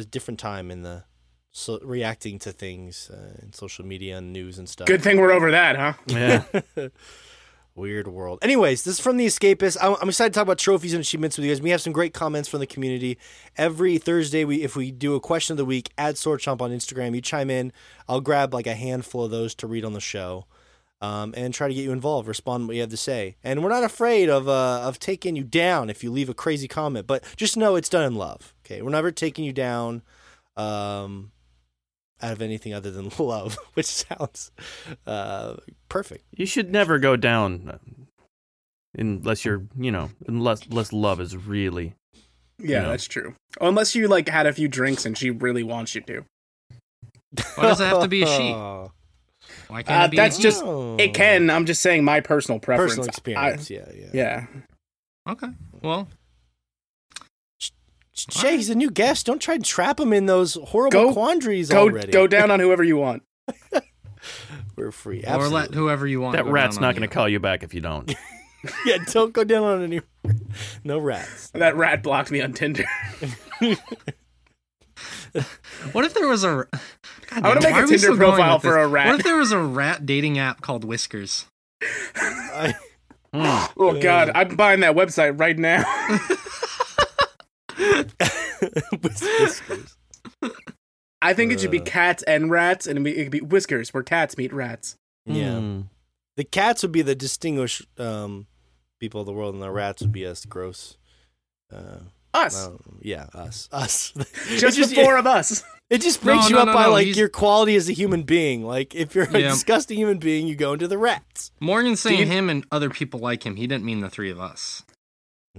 a 0.05 0.09
different 0.09 0.39
time 0.41 0.71
in 0.71 0.83
the 0.83 1.05
so 1.53 1.81
reacting 1.83 2.39
to 2.41 2.53
things 2.53 3.11
uh, 3.11 3.41
in 3.43 3.53
social 3.53 3.85
media 3.85 4.19
and 4.19 4.33
news 4.33 4.59
and 4.59 4.69
stuff. 4.69 4.87
Good 4.87 5.03
thing 5.03 5.19
we're 5.19 5.33
over 5.33 5.51
that, 5.51 5.75
huh? 5.77 5.93
Yeah, 6.07 6.45
Weird 7.81 8.09
world. 8.09 8.41
Anyways, 8.43 8.85
this 8.85 8.99
is 8.99 9.01
from 9.01 9.17
The 9.17 9.25
Escapist. 9.25 9.79
I'm, 9.81 9.97
I'm 10.03 10.11
excited 10.11 10.35
to 10.35 10.39
talk 10.39 10.43
about 10.43 10.59
trophies 10.59 10.93
and 10.93 11.01
achievements 11.01 11.39
with 11.39 11.47
you 11.47 11.51
guys. 11.51 11.63
We 11.63 11.71
have 11.71 11.81
some 11.81 11.95
great 11.95 12.13
comments 12.13 12.47
from 12.47 12.61
the 12.61 12.67
community. 12.67 13.17
Every 13.57 13.97
Thursday, 13.97 14.45
we 14.45 14.63
if 14.63 14.77
we 14.77 14.93
do 14.93 15.15
a 15.15 15.21
question 15.21 15.55
of 15.55 15.57
the 15.57 15.65
week, 15.65 15.89
add 15.97 16.19
Sword 16.19 16.41
Chomp 16.41 16.61
on 16.61 16.73
Instagram. 16.73 17.15
You 17.15 17.23
chime 17.23 17.49
in. 17.49 17.73
I'll 18.07 18.21
grab 18.21 18.53
like 18.53 18.67
a 18.67 18.75
handful 18.75 19.25
of 19.25 19.31
those 19.31 19.55
to 19.55 19.67
read 19.67 19.87
on 19.87 19.95
the 19.95 20.01
show, 20.01 20.45
um, 21.01 21.33
and 21.35 21.55
try 21.55 21.69
to 21.69 21.75
get 21.75 21.83
you 21.83 21.93
involved. 21.93 22.29
Respond 22.29 22.69
what 22.69 22.75
you 22.75 22.83
have 22.83 22.91
to 22.91 22.99
say. 22.99 23.37
And 23.43 23.65
we're 23.65 23.71
not 23.71 23.83
afraid 23.83 24.29
of 24.29 24.47
uh, 24.47 24.83
of 24.83 24.99
taking 24.99 25.35
you 25.35 25.43
down 25.43 25.89
if 25.89 26.05
you 26.05 26.11
leave 26.11 26.29
a 26.29 26.35
crazy 26.35 26.69
comment. 26.69 27.07
But 27.07 27.25
just 27.37 27.57
know 27.57 27.77
it's 27.77 27.89
done 27.89 28.05
in 28.05 28.15
love. 28.15 28.53
Okay, 28.67 28.83
we're 28.83 28.91
never 28.91 29.11
taking 29.11 29.47
you 29.47 29.55
down. 29.55 30.03
Um, 30.55 31.33
out 32.23 32.33
of 32.33 32.43
anything 32.43 32.73
other 32.75 32.91
than 32.91 33.11
love, 33.19 33.57
which 33.75 33.87
sounds 33.87 34.51
uh, 35.07 35.57
perfect. 35.89 36.25
you 36.37 36.47
should 36.47 36.71
never 36.71 36.99
go 36.99 37.17
down 37.17 37.71
uh, 37.73 37.79
unless 38.99 39.45
you're 39.45 39.63
you 39.79 39.91
know 39.93 40.11
unless 40.27 40.67
unless 40.67 40.93
love 40.93 41.21
is 41.21 41.37
really 41.37 41.95
Yeah, 42.59 42.83
Yeah. 42.83 42.89
that's 42.89 43.07
true. 43.07 43.35
Unless 43.61 43.95
you 43.95 44.09
like 44.09 44.29
had 44.29 44.47
a 44.47 44.53
few 44.53 44.69
drinks 44.69 45.07
and 45.07 45.17
she 45.17 45.31
really 45.31 45.63
wants 45.63 45.95
you 45.95 46.01
to. 46.03 46.25
Why 47.55 47.63
does 47.65 47.81
it 47.81 47.85
have 47.85 48.03
to 48.03 48.09
be 48.09 48.23
a 48.23 48.27
she? 48.27 48.51
Oh. 48.53 48.91
Why 49.69 49.83
can't 49.83 50.03
Uh, 50.03 50.05
it 50.07 50.11
be 50.11 50.17
that's 50.17 50.37
a 50.37 50.39
he? 50.39 50.43
just- 50.43 50.65
It 51.01 51.15
can. 51.15 51.49
I'm 51.51 51.65
just 51.65 51.81
saying 51.81 52.05
my 52.05 52.21
personal 52.21 52.59
preference. 52.59 52.97
personal 52.97 53.07
I- 53.07 53.49
experience. 53.51 53.71
yeah, 53.71 53.87
yeah. 53.95 54.09
yeah. 54.13 54.47
Okay. 55.33 55.49
Well, 55.83 56.09
Shay, 58.31 58.57
he's 58.57 58.71
a 58.71 58.75
new 58.75 58.91
guest. 58.91 59.27
Don't 59.27 59.41
try 59.41 59.55
and 59.55 59.65
trap 59.65 59.99
him 60.01 60.13
in 60.13 60.27
those 60.27 60.55
horrible 60.55 60.91
Go- 61.09 61.13
quandaries 61.13 61.69
Go 61.71 61.83
already. 61.83 62.13
go 62.13 62.27
down 62.27 62.51
on 62.51 62.61
whoever 62.61 62.83
you 62.85 62.97
want. 62.97 63.23
We're 64.77 64.91
free. 64.93 65.25
or 65.27 65.49
let 65.49 65.75
whoever 65.75 66.07
you 66.07 66.21
want. 66.21 66.37
that 66.37 66.45
go 66.45 66.51
rat's 66.51 66.77
down 66.77 66.83
not 66.83 66.95
going 66.97 67.09
to 67.09 67.15
call 67.15 67.29
you 67.29 67.39
back 67.41 67.63
if 67.63 67.75
you 67.75 67.81
don't. 67.81 68.15
yeah, 68.87 68.99
don't 69.11 69.33
go 69.33 69.45
down 69.45 69.65
on 69.65 69.83
any. 69.83 70.01
No 70.85 70.99
rats. 70.99 71.51
That 71.51 71.77
rat 71.77 72.03
blocked 72.03 72.31
me 72.31 72.41
on 72.43 72.53
Tinder. 72.53 72.85
What 75.93 76.05
if 76.05 76.13
there 76.15 76.27
was 76.27 76.45
a? 76.45 76.67
God 76.67 76.71
I 77.33 77.41
want 77.49 77.61
to 77.63 77.71
make 77.71 77.85
a 77.85 77.87
Tinder 77.87 78.17
profile 78.17 78.59
for 78.59 78.73
this? 78.75 78.85
a 78.85 78.89
rat. 78.89 79.07
What 79.07 79.21
if 79.21 79.25
there 79.25 79.37
was 79.37 79.53
a 79.53 79.59
rat 79.59 80.05
dating 80.05 80.39
app 80.39 80.61
called 80.61 80.85
Whiskers? 80.85 81.47
I, 81.83 82.75
Hmm. 83.33 83.67
oh 83.77 83.99
God, 84.01 84.33
I'm 84.35 84.57
buying 84.57 84.81
that 84.81 84.97
website 84.97 85.39
right 85.39 85.57
now. 85.57 85.85
with 89.03 89.21
whiskers. 89.23 89.97
I 91.23 91.35
think 91.35 91.53
it 91.53 91.61
should 91.61 91.71
be 91.71 91.81
cats 91.81 92.23
and 92.23 92.51
rats, 92.51 92.87
and 92.87 93.07
it 93.07 93.15
could 93.25 93.31
be 93.33 93.41
whiskers 93.41 93.93
where 93.93 94.03
cats 94.03 94.37
meet 94.39 94.53
rats. 94.53 94.97
Yeah. 95.27 95.59
Hmm. 95.59 95.81
The 96.37 96.45
cats 96.45 96.83
would 96.83 96.93
be 96.93 97.03
the 97.03 97.15
distinguished 97.15 97.87
um, 97.99 98.47
people 99.01 99.21
of 99.21 99.27
the 99.27 99.33
world, 99.33 99.55
and 99.55 99.63
the 99.63 99.71
rats 99.71 100.01
would 100.03 100.13
be 100.13 100.25
us 100.27 100.45
gross. 100.47 100.97
Uh, 101.73 101.99
Us, 102.33 102.67
um, 102.67 102.99
yeah, 103.03 103.27
us, 103.35 103.69
us. 103.73 104.13
just, 104.57 104.77
just, 104.77 104.91
the 104.91 105.03
four 105.03 105.17
of 105.17 105.27
us. 105.27 105.63
It 105.91 106.03
just 106.03 106.25
No, 106.25 106.35
breaks 106.35 106.49
you 106.49 106.55
no, 106.55 106.63
up 106.63 106.67
no, 106.69 106.73
by 106.75 106.85
no, 106.85 106.93
like 106.93 107.07
he's- 107.07 107.17
your 107.17 107.29
quality 107.29 107.75
as 107.75 107.89
a 107.89 107.93
human 107.93 108.23
being. 108.23 108.63
Like 108.65 108.95
if 108.95 109.13
you're 109.17 109.25
a 109.25 109.33
Yeah. 109.41 109.49
disgusting 109.51 109.99
human 109.99 110.19
being, 110.19 110.47
you 110.47 110.55
go 110.55 110.73
into 110.73 110.87
the 110.87 110.97
rats. 110.97 111.51
Morgan's 111.61 111.99
saying 111.99 112.21
you- 112.21 112.27
him 112.27 112.49
and 112.49 112.65
other 112.71 112.89
people 112.91 113.19
like 113.19 113.45
him. 113.45 113.57
He 113.57 113.67
didn't 113.67 113.85
mean 113.85 113.99
the 113.99 114.09
three 114.09 114.31
of 114.31 114.39
us. 114.39 114.85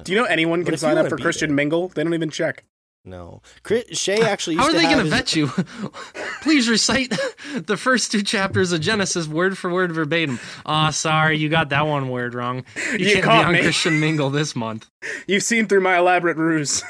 Do 0.04 0.12
you 0.12 0.18
know 0.18 0.26
anyone 0.26 0.64
can 0.64 0.78
sign 0.78 0.98
up 0.98 1.08
for 1.10 1.18
Christian 1.18 1.50
there- 1.50 1.56
Mingle? 1.56 1.90
They 1.90 2.04
don't 2.04 2.14
even 2.14 2.30
check. 2.30 2.64
No, 3.04 3.42
Chris, 3.64 3.86
Shay 3.98 4.22
actually. 4.22 4.58
Used 4.58 4.64
How 4.64 4.70
are 4.70 4.74
to 4.74 4.78
they 4.78 4.84
going 4.94 4.98
to 4.98 5.04
his- 5.06 5.12
vet 5.14 5.36
you? 5.36 5.48
Please 6.44 6.70
recite 6.70 7.10
the 7.56 7.76
first 7.76 8.12
two 8.12 8.22
chapters 8.22 8.72
of 8.72 8.80
Genesis 8.82 9.28
word 9.28 9.58
for 9.58 9.72
word 9.72 9.92
verbatim. 9.92 10.40
Ah, 10.68 10.92
sorry, 10.92 11.38
you 11.38 11.50
got 11.50 11.70
that 11.70 11.88
one 11.88 12.10
word 12.10 12.36
wrong. 12.36 12.64
You, 12.94 13.08
You 13.08 13.14
can't 13.16 13.26
be 13.26 13.30
on 13.48 13.54
me. 13.54 13.62
Christian 13.64 14.00
Mingle 14.00 14.30
this 14.30 14.56
month. 14.56 14.88
You've 15.28 15.42
seen 15.42 15.66
through 15.68 15.82
my 15.82 15.98
elaborate 15.98 16.38
ruse. 16.38 16.84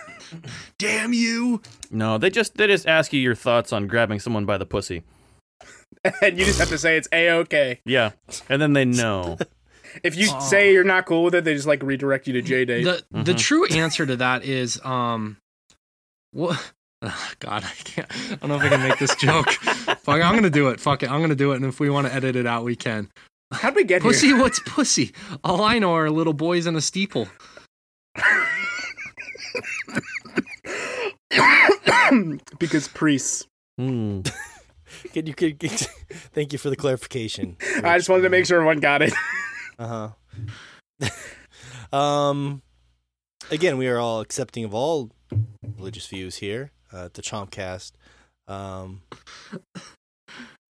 Damn 0.77 1.13
you! 1.13 1.61
No, 1.89 2.17
they 2.17 2.29
just 2.29 2.55
they 2.55 2.67
just 2.67 2.87
ask 2.87 3.13
you 3.13 3.19
your 3.21 3.35
thoughts 3.35 3.71
on 3.71 3.87
grabbing 3.87 4.19
someone 4.19 4.45
by 4.45 4.57
the 4.57 4.65
pussy. 4.65 5.03
and 6.21 6.37
you 6.37 6.43
just 6.45 6.59
have 6.59 6.69
to 6.69 6.77
say 6.77 6.97
it's 6.97 7.07
a 7.13 7.29
okay. 7.31 7.79
Yeah, 7.85 8.11
and 8.49 8.61
then 8.61 8.73
they 8.73 8.83
know. 8.85 9.37
If 10.03 10.15
you 10.15 10.29
Oh. 10.31 10.39
say 10.39 10.73
you're 10.73 10.83
not 10.83 11.05
cool 11.05 11.23
with 11.23 11.35
it, 11.35 11.43
they 11.43 11.53
just 11.53 11.67
like 11.67 11.83
redirect 11.83 12.27
you 12.27 12.33
to 12.33 12.41
JDate. 12.41 12.83
The 12.83 13.03
the 13.23 13.33
Mhm. 13.33 13.37
true 13.39 13.65
answer 13.67 14.05
to 14.05 14.15
that 14.17 14.43
is 14.45 14.79
um, 14.85 15.37
what 16.31 16.71
Oh, 17.03 17.31
God, 17.39 17.63
I 17.63 17.71
can't. 17.83 18.07
I 18.31 18.35
don't 18.35 18.49
know 18.49 18.55
if 18.57 18.61
I 18.61 18.69
can 18.69 18.87
make 18.87 18.99
this 18.99 19.15
joke. 19.19 19.49
Fuck, 19.51 20.21
I'm 20.21 20.35
gonna 20.35 20.49
do 20.51 20.69
it. 20.69 20.79
Fuck 20.79 21.01
it, 21.03 21.11
I'm 21.11 21.21
gonna 21.21 21.35
do 21.35 21.51
it. 21.51 21.55
And 21.55 21.65
if 21.65 21.79
we 21.79 21.89
want 21.89 22.07
to 22.07 22.13
edit 22.13 22.35
it 22.35 22.45
out, 22.45 22.63
we 22.63 22.75
can. 22.75 23.09
How'd 23.51 23.75
we 23.75 23.83
get 23.83 24.01
Pussy, 24.01 24.27
here? 24.27 24.39
what's 24.39 24.59
pussy? 24.61 25.11
All 25.43 25.61
I 25.63 25.79
know 25.79 25.93
are 25.95 26.09
little 26.09 26.33
boys 26.33 26.67
in 26.67 26.75
a 26.75 26.81
steeple. 26.81 27.27
because 32.59 32.87
priests. 32.87 33.45
Hmm. 33.77 34.21
Can 35.13 35.25
you 35.25 35.33
could 35.33 35.59
thank 36.33 36.53
you 36.53 36.59
for 36.59 36.69
the 36.69 36.75
clarification. 36.75 37.57
I 37.83 37.97
just 37.97 38.09
wanted 38.09 38.23
to 38.23 38.29
make 38.29 38.45
sure 38.45 38.57
everyone 38.57 38.79
got 38.79 39.01
it. 39.01 39.13
Uh 39.81 40.13
huh. 41.91 41.97
um, 41.97 42.61
again, 43.49 43.77
we 43.77 43.87
are 43.87 43.97
all 43.97 44.21
accepting 44.21 44.63
of 44.63 44.75
all 44.75 45.09
religious 45.77 46.05
views 46.05 46.37
here 46.37 46.71
uh, 46.93 47.05
at 47.05 47.15
the 47.15 47.21
Chompcast. 47.23 47.93
Um, 48.47 49.01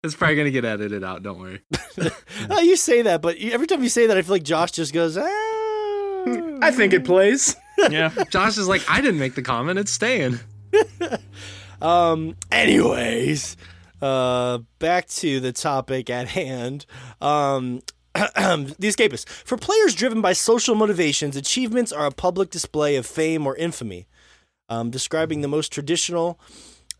It's 0.03 0.15
probably 0.15 0.35
gonna 0.35 0.49
get 0.51 0.65
edited 0.65 1.03
out. 1.03 1.21
Don't 1.21 1.39
worry. 1.39 1.61
oh, 2.49 2.59
you 2.61 2.75
say 2.75 3.03
that, 3.03 3.21
but 3.21 3.37
every 3.37 3.67
time 3.67 3.83
you 3.83 3.89
say 3.89 4.07
that, 4.07 4.17
I 4.17 4.21
feel 4.23 4.35
like 4.35 4.43
Josh 4.43 4.71
just 4.71 4.93
goes. 4.93 5.15
Ah. 5.15 5.27
I 6.61 6.71
think 6.71 6.93
it 6.93 7.05
plays. 7.05 7.55
Yeah. 7.89 8.11
Josh 8.29 8.59
is 8.59 8.67
like, 8.67 8.83
I 8.87 9.01
didn't 9.01 9.17
make 9.17 9.33
the 9.33 9.41
comment. 9.41 9.79
It's 9.79 9.91
staying. 9.91 10.39
Um. 11.81 12.35
Anyways, 12.51 13.57
uh, 14.03 14.59
back 14.77 15.07
to 15.07 15.39
the 15.39 15.51
topic 15.51 16.11
at 16.11 16.27
hand. 16.27 16.85
Um. 17.21 17.81
the 18.15 18.75
escapist. 18.81 19.27
For 19.29 19.57
players 19.57 19.95
driven 19.95 20.21
by 20.21 20.33
social 20.33 20.75
motivations, 20.75 21.35
achievements 21.35 21.91
are 21.91 22.05
a 22.05 22.11
public 22.11 22.49
display 22.49 22.95
of 22.95 23.05
fame 23.05 23.47
or 23.47 23.55
infamy, 23.55 24.07
um, 24.69 24.89
describing 24.89 25.41
the 25.41 25.47
most 25.47 25.71
traditional, 25.71 26.39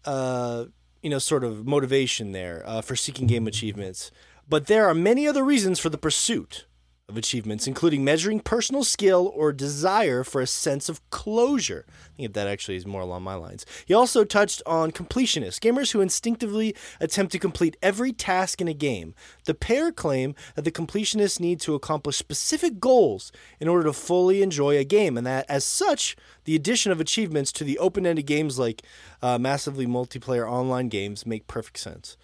uh, 0.06 0.66
you 1.02 1.10
know, 1.10 1.20
sort 1.20 1.44
of 1.44 1.68
motivation 1.68 2.32
there 2.32 2.64
uh, 2.66 2.82
for 2.82 2.96
seeking 2.96 3.28
game 3.28 3.48
achievements. 3.48 4.12
But 4.48 4.68
there 4.68 4.88
are 4.88 4.94
many 4.94 5.28
other 5.28 5.44
reasons 5.44 5.80
for 5.80 5.90
the 5.90 5.98
pursuit 5.98 6.66
of 7.12 7.18
achievements, 7.18 7.68
including 7.68 8.04
measuring 8.04 8.40
personal 8.40 8.84
skill 8.84 9.32
or 9.36 9.52
desire 9.52 10.24
for 10.24 10.42
a 10.42 10.48
sense 10.48 10.90
of 10.90 11.08
closure. 11.12 11.86
I 11.88 12.18
think 12.18 12.34
that 12.34 12.48
actually 12.48 12.78
is 12.78 12.88
more 12.88 13.02
along 13.02 13.24
my 13.24 13.36
lines. 13.36 13.66
He 13.86 13.94
also 13.94 14.24
touched 14.24 14.64
on 14.66 14.92
completionists, 14.92 15.60
gamers 15.60 15.92
who 15.92 16.02
instinctively 16.02 16.76
attempt 17.00 17.32
to 17.34 17.40
complete 17.40 17.78
every 17.84 18.14
task 18.14 18.62
in 18.62 18.68
a 18.68 18.74
game. 18.74 19.14
The 19.46 19.54
pair 19.54 19.92
claim 19.92 20.34
that 20.56 20.64
the 20.64 20.72
completionists 20.72 21.40
need 21.40 21.60
to 21.62 21.76
accomplish 21.76 22.18
specific 22.18 22.80
goals 22.80 23.32
in 23.60 23.68
order 23.68 23.84
to 23.84 23.94
fully 23.94 24.42
enjoy 24.42 24.78
a 24.78 24.84
game, 24.84 25.18
and 25.18 25.28
that 25.28 25.46
as 25.50 25.64
such, 25.64 26.16
the 26.46 26.56
addition 26.56 26.92
of 26.92 27.02
achievements 27.02 27.52
to 27.54 27.64
the 27.64 27.78
open 27.78 28.06
ended 28.06 28.26
games 28.26 28.58
like 28.58 28.82
uh, 29.22 29.38
massively 29.38 29.86
multiplayer 29.86 30.50
online 30.50 30.88
games 30.88 31.26
make 31.26 31.48
perfect 31.48 31.78
sense. 31.78 32.18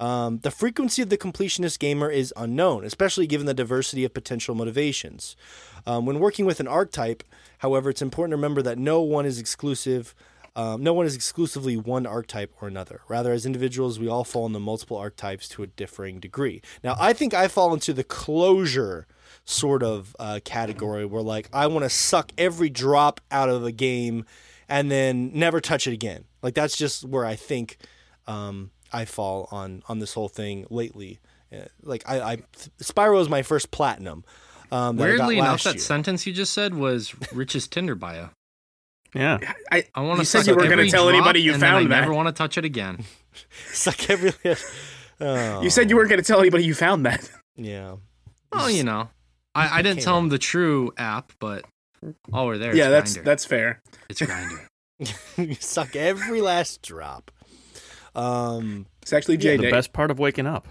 Um, 0.00 0.38
the 0.38 0.50
frequency 0.50 1.02
of 1.02 1.08
the 1.08 1.16
completionist 1.16 1.78
gamer 1.78 2.10
is 2.10 2.34
unknown, 2.36 2.84
especially 2.84 3.26
given 3.26 3.46
the 3.46 3.54
diversity 3.54 4.04
of 4.04 4.12
potential 4.12 4.54
motivations. 4.54 5.36
Um, 5.86 6.04
when 6.04 6.18
working 6.18 6.46
with 6.46 6.60
an 6.60 6.66
archetype, 6.66 7.22
however, 7.58 7.90
it's 7.90 8.02
important 8.02 8.32
to 8.32 8.36
remember 8.36 8.62
that 8.62 8.78
no 8.78 9.00
one 9.00 9.24
is 9.24 9.38
exclusive. 9.38 10.14
Um, 10.56 10.82
no 10.82 10.92
one 10.92 11.06
is 11.06 11.14
exclusively 11.14 11.76
one 11.76 12.06
archetype 12.06 12.52
or 12.60 12.68
another. 12.68 13.00
Rather, 13.08 13.32
as 13.32 13.44
individuals, 13.46 13.98
we 13.98 14.08
all 14.08 14.24
fall 14.24 14.46
into 14.46 14.60
multiple 14.60 14.96
archetypes 14.96 15.48
to 15.50 15.62
a 15.62 15.66
differing 15.66 16.20
degree. 16.20 16.62
Now, 16.82 16.96
I 16.98 17.12
think 17.12 17.34
I 17.34 17.48
fall 17.48 17.72
into 17.74 17.92
the 17.92 18.04
closure 18.04 19.06
sort 19.44 19.82
of 19.82 20.14
uh, 20.18 20.40
category 20.44 21.06
where, 21.06 21.22
like, 21.22 21.48
I 21.52 21.66
want 21.66 21.84
to 21.84 21.90
suck 21.90 22.32
every 22.38 22.70
drop 22.70 23.20
out 23.30 23.48
of 23.48 23.64
a 23.64 23.72
game 23.72 24.24
and 24.68 24.90
then 24.90 25.30
never 25.34 25.60
touch 25.60 25.86
it 25.86 25.92
again. 25.92 26.24
Like, 26.40 26.54
that's 26.54 26.76
just 26.76 27.04
where 27.04 27.26
I 27.26 27.34
think 27.36 27.78
um, 28.26 28.70
I 28.94 29.04
fall 29.04 29.48
on 29.50 29.82
on 29.88 29.98
this 29.98 30.14
whole 30.14 30.28
thing 30.28 30.66
lately. 30.70 31.18
Uh, 31.52 31.64
like 31.82 32.02
I, 32.08 32.20
I 32.20 32.36
Spyro 32.80 33.20
is 33.20 33.28
my 33.28 33.42
first 33.42 33.70
platinum. 33.70 34.24
Um, 34.72 34.96
that 34.96 35.04
I 35.04 35.16
got 35.16 35.26
Weirdly 35.28 35.38
enough, 35.38 35.50
last 35.50 35.64
that 35.64 35.74
year. 35.74 35.80
sentence 35.82 36.26
you 36.26 36.32
just 36.32 36.52
said 36.52 36.74
was 36.74 37.14
Rich's 37.32 37.68
Tinder 37.68 37.94
bio. 37.94 38.30
Yeah. 39.14 39.38
I, 39.70 39.84
I 39.94 40.00
want 40.00 40.18
You 40.18 40.24
to 40.24 40.26
said 40.30 40.46
you 40.46 40.56
weren't 40.56 40.70
gonna 40.70 40.88
tell 40.88 41.08
anybody 41.08 41.40
you 41.42 41.52
and 41.54 41.62
then 41.62 41.70
I 41.74 41.78
found 41.80 41.90
that. 41.92 42.00
never 42.00 42.14
want 42.14 42.28
to 42.28 42.32
touch 42.32 42.58
it 42.58 42.64
again. 42.64 43.04
suck 43.72 44.10
every. 44.10 44.32
oh, 45.20 45.62
you 45.62 45.70
said 45.70 45.90
you 45.90 45.96
weren't 45.96 46.08
going 46.08 46.20
to 46.20 46.26
tell 46.26 46.40
anybody 46.40 46.64
you 46.64 46.74
found 46.74 47.06
that. 47.06 47.30
Yeah. 47.56 47.96
Well, 48.52 48.70
you 48.70 48.84
know, 48.84 49.08
I, 49.54 49.78
I 49.78 49.82
didn't 49.82 50.02
tell 50.02 50.16
out. 50.16 50.20
him 50.20 50.28
the 50.30 50.38
true 50.38 50.92
app, 50.96 51.32
but 51.40 51.64
oh, 52.32 52.46
we're 52.46 52.58
there. 52.58 52.74
yeah, 52.74 52.88
it's 52.88 53.14
that's 53.14 53.18
Grindr. 53.18 53.24
that's 53.24 53.44
fair. 53.44 53.82
it's 54.08 54.20
Grindr. 54.20 54.66
you 55.48 55.54
suck 55.54 55.94
every 55.96 56.40
last 56.40 56.82
drop. 56.82 57.30
Um, 58.14 58.86
It's 59.02 59.12
actually 59.12 59.36
Yeah, 59.36 59.56
JD. 59.56 59.62
The 59.62 59.70
best 59.70 59.92
part 59.92 60.10
of 60.10 60.18
waking 60.18 60.46
up. 60.46 60.66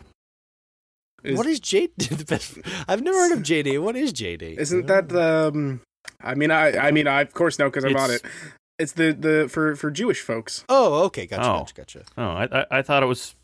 Is- 1.23 1.37
what 1.37 1.45
is 1.45 1.59
JD? 1.59 2.09
The 2.17 2.25
best. 2.25 2.57
I've 2.87 3.01
never 3.01 3.17
heard 3.17 3.31
of 3.31 3.39
JD. 3.39 3.81
What 3.81 3.95
is 3.95 4.11
JD? 4.13 4.57
Isn't 4.57 4.87
that 4.87 5.09
the? 5.09 5.51
Um, 5.53 5.81
I 6.21 6.35
mean, 6.35 6.51
I 6.51 6.77
I 6.77 6.91
mean, 6.91 7.07
I 7.07 7.21
of 7.21 7.33
course 7.33 7.57
know 7.59 7.69
because 7.69 7.85
I'm 7.85 7.95
on 7.95 8.11
it. 8.11 8.15
It's- 8.25 8.53
It's 8.79 8.91
the 8.93 9.13
the 9.13 9.47
for 9.49 9.75
for 9.75 9.91
Jewish 9.91 10.19
folks. 10.21 10.65
Oh, 10.67 11.03
okay. 11.05 11.27
Gotcha. 11.27 11.43
Oh. 11.47 11.57
Gotcha. 11.59 11.73
Gotcha. 11.75 12.03
Oh, 12.17 12.23
I, 12.23 12.43
I, 12.51 12.65
I 12.79 12.81
thought 12.81 13.03
it 13.03 13.05
was. 13.05 13.35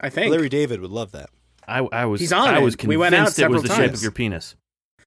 I 0.00 0.10
think. 0.10 0.30
Larry 0.30 0.50
David 0.50 0.80
would 0.80 0.90
love 0.90 1.12
that. 1.12 1.30
I, 1.66 1.78
I 1.90 2.04
was. 2.04 2.20
He's 2.20 2.32
on 2.32 2.48
I 2.48 2.58
it. 2.58 2.62
was 2.62 2.76
We 2.84 2.96
went 2.98 3.14
out 3.14 3.22
it 3.22 3.24
was 3.24 3.34
several 3.34 3.62
the 3.62 3.74
shape 3.74 3.92
of 3.94 4.02
your 4.02 4.12
penis. 4.12 4.54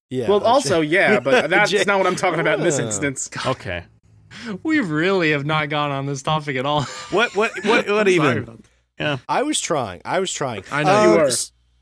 Yeah. 0.09 0.27
well, 0.27 0.43
also, 0.43 0.81
yeah, 0.81 1.19
but 1.21 1.49
that's 1.49 1.71
J- 1.71 1.83
not 1.85 1.99
what 1.99 2.07
I'm 2.07 2.15
talking 2.17 2.39
about 2.41 2.57
in 2.59 2.65
this 2.65 2.79
instance. 2.87 3.29
Okay. 3.45 3.85
we 4.63 4.79
really 4.79 5.31
have 5.31 5.45
not 5.45 5.69
gone 5.69 5.91
on 5.91 6.05
this 6.05 6.21
topic 6.21 6.55
at 6.55 6.65
all. 6.65 6.85
What? 7.11 7.35
What? 7.35 7.51
What? 7.65 7.89
What 7.89 8.07
Sorry 8.07 8.13
even? 8.13 8.37
about 8.39 8.59
that. 8.97 9.19
I 9.27 9.43
was 9.43 9.59
trying. 9.59 10.01
I 10.05 10.19
was 10.19 10.31
trying. 10.31 10.63
I 10.71 10.83
know 10.83 11.03
you 11.03 11.09
um, 11.09 11.17
were. 11.21 11.31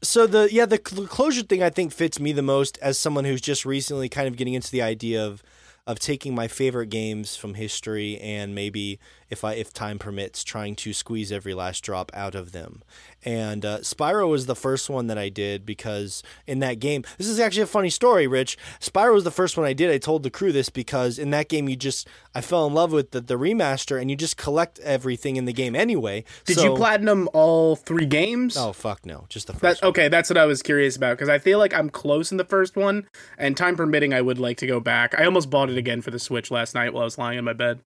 So 0.01 0.25
the 0.25 0.49
yeah 0.51 0.65
the 0.65 0.81
cl- 0.83 1.07
closure 1.07 1.43
thing 1.43 1.61
I 1.61 1.69
think 1.69 1.91
fits 1.91 2.19
me 2.19 2.31
the 2.31 2.41
most 2.41 2.77
as 2.79 2.97
someone 2.97 3.25
who's 3.25 3.41
just 3.41 3.65
recently 3.65 4.09
kind 4.09 4.27
of 4.27 4.37
getting 4.37 4.53
into 4.53 4.71
the 4.71 4.81
idea 4.81 5.23
of 5.25 5.43
of 5.85 5.99
taking 5.99 6.35
my 6.35 6.47
favorite 6.47 6.87
games 6.89 7.35
from 7.35 7.55
history 7.55 8.19
and 8.19 8.53
maybe 8.53 8.99
if 9.29 9.43
I 9.43 9.53
if 9.53 9.73
time 9.73 9.99
permits 9.99 10.43
trying 10.43 10.75
to 10.77 10.93
squeeze 10.93 11.31
every 11.31 11.53
last 11.53 11.83
drop 11.83 12.11
out 12.13 12.35
of 12.35 12.51
them. 12.51 12.83
And 13.25 13.65
uh, 13.65 13.79
Spyro 13.79 14.29
was 14.29 14.45
the 14.45 14.55
first 14.55 14.89
one 14.89 15.07
that 15.07 15.17
I 15.17 15.29
did 15.29 15.65
because 15.65 16.23
in 16.47 16.59
that 16.59 16.75
game, 16.79 17.03
this 17.17 17.27
is 17.27 17.39
actually 17.39 17.63
a 17.63 17.67
funny 17.67 17.89
story, 17.89 18.27
Rich. 18.27 18.57
Spyro 18.79 19.13
was 19.13 19.23
the 19.25 19.31
first 19.31 19.57
one 19.57 19.65
I 19.65 19.73
did. 19.73 19.91
I 19.91 19.97
told 19.97 20.23
the 20.23 20.29
crew 20.29 20.51
this 20.51 20.69
because 20.69 21.19
in 21.19 21.29
that 21.31 21.49
game 21.49 21.67
you 21.67 21.75
just 21.75 22.07
I 22.33 22.41
fell 22.41 22.65
in 22.65 22.73
love 22.73 22.91
with 22.91 23.11
the, 23.11 23.21
the 23.21 23.35
remaster 23.35 23.99
and 23.99 24.09
you 24.09 24.15
just 24.15 24.37
collect 24.37 24.79
everything 24.79 25.35
in 25.35 25.45
the 25.45 25.53
game 25.53 25.75
anyway. 25.75 26.23
Did 26.45 26.57
So- 26.57 26.63
you 26.63 26.75
platinum 26.75 27.27
all 27.33 27.75
three 27.75 28.05
games? 28.05 28.55
Oh 28.55 28.71
fuck 28.73 29.05
no, 29.05 29.25
just 29.29 29.47
the 29.47 29.53
That, 29.53 29.59
first. 29.59 29.81
one. 29.81 29.89
okay, 29.89 30.07
that's 30.07 30.29
what 30.29 30.37
I 30.37 30.45
was 30.45 30.61
curious 30.61 30.95
about 30.95 31.17
because 31.17 31.29
I 31.29 31.39
feel 31.39 31.59
like 31.59 31.73
I'm 31.73 31.89
close 31.89 32.31
in 32.31 32.37
the 32.37 32.45
first 32.45 32.75
one, 32.77 33.07
and 33.37 33.57
time 33.57 33.75
permitting, 33.75 34.13
I 34.13 34.21
would 34.21 34.39
like 34.39 34.57
to 34.57 34.67
go 34.67 34.79
back. 34.79 35.13
I 35.19 35.25
almost 35.25 35.49
bought 35.49 35.69
it 35.69 35.77
again 35.77 36.01
for 36.01 36.11
the 36.11 36.19
Switch 36.19 36.51
last 36.51 36.73
night 36.75 36.93
while 36.93 37.01
I 37.01 37.05
was 37.05 37.17
lying 37.17 37.37
in 37.37 37.43
my 37.45 37.53
bed. 37.53 37.79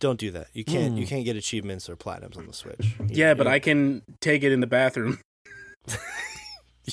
Don't 0.00 0.18
do 0.18 0.30
that. 0.32 0.48
You 0.52 0.64
can't. 0.64 0.92
Hmm. 0.94 0.98
You 0.98 1.06
can't 1.06 1.24
get 1.24 1.36
achievements 1.36 1.88
or 1.88 1.96
platinums 1.96 2.36
on 2.36 2.46
the 2.46 2.52
Switch. 2.52 2.94
You- 3.00 3.06
Yeah, 3.08 3.34
but 3.34 3.46
I 3.46 3.58
can 3.58 4.02
take 4.20 4.42
it 4.42 4.52
in 4.52 4.60
the 4.60 4.66
bathroom. 4.66 5.20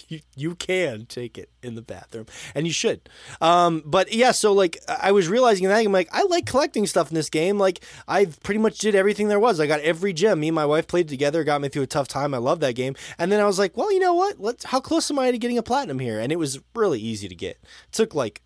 you, 0.10 0.20
you 0.36 0.56
can 0.56 1.06
take 1.06 1.38
it 1.38 1.50
in 1.64 1.76
the 1.76 1.82
bathroom, 1.82 2.26
and 2.54 2.68
you 2.68 2.74
should. 2.74 3.08
Um, 3.40 3.82
but 3.86 4.12
yeah, 4.14 4.32
so 4.32 4.52
like 4.52 4.78
I 4.88 5.12
was 5.14 5.30
realizing 5.30 5.68
that 5.68 5.78
I'm 5.78 5.92
like 5.94 6.10
I 6.12 6.24
like 6.24 6.46
collecting 6.46 6.86
stuff 6.86 7.10
in 7.10 7.16
this 7.16 7.30
game. 7.30 7.58
Like 7.58 7.82
I 8.08 8.26
pretty 8.44 8.60
much 8.60 8.78
did 8.80 8.94
everything 8.96 9.30
there 9.30 9.40
was. 9.40 9.60
I 9.60 9.68
got 9.68 9.80
every 9.82 10.12
gem. 10.12 10.42
Me 10.42 10.50
and 10.50 10.56
my 10.56 10.66
wife 10.66 10.88
played 10.88 11.08
together. 11.08 11.44
Got 11.46 11.62
me 11.62 11.70
through 11.70 11.84
a 11.84 11.88
tough 11.88 12.08
time. 12.10 12.34
I 12.34 12.38
love 12.40 12.60
that 12.60 12.74
game. 12.76 12.96
And 13.18 13.32
then 13.32 13.40
I 13.40 13.46
was 13.46 13.58
like, 13.58 13.78
well, 13.78 13.92
you 13.92 14.00
know 14.00 14.14
what? 14.14 14.40
Let's. 14.40 14.66
How 14.66 14.82
close 14.82 15.10
am 15.10 15.20
I 15.20 15.32
to 15.32 15.38
getting 15.38 15.58
a 15.58 15.64
platinum 15.64 16.00
here? 16.00 16.20
And 16.20 16.32
it 16.32 16.40
was 16.40 16.60
really 16.76 17.00
easy 17.00 17.28
to 17.30 17.36
get. 17.36 17.52
It 17.62 17.92
took 17.92 18.14
like. 18.14 18.42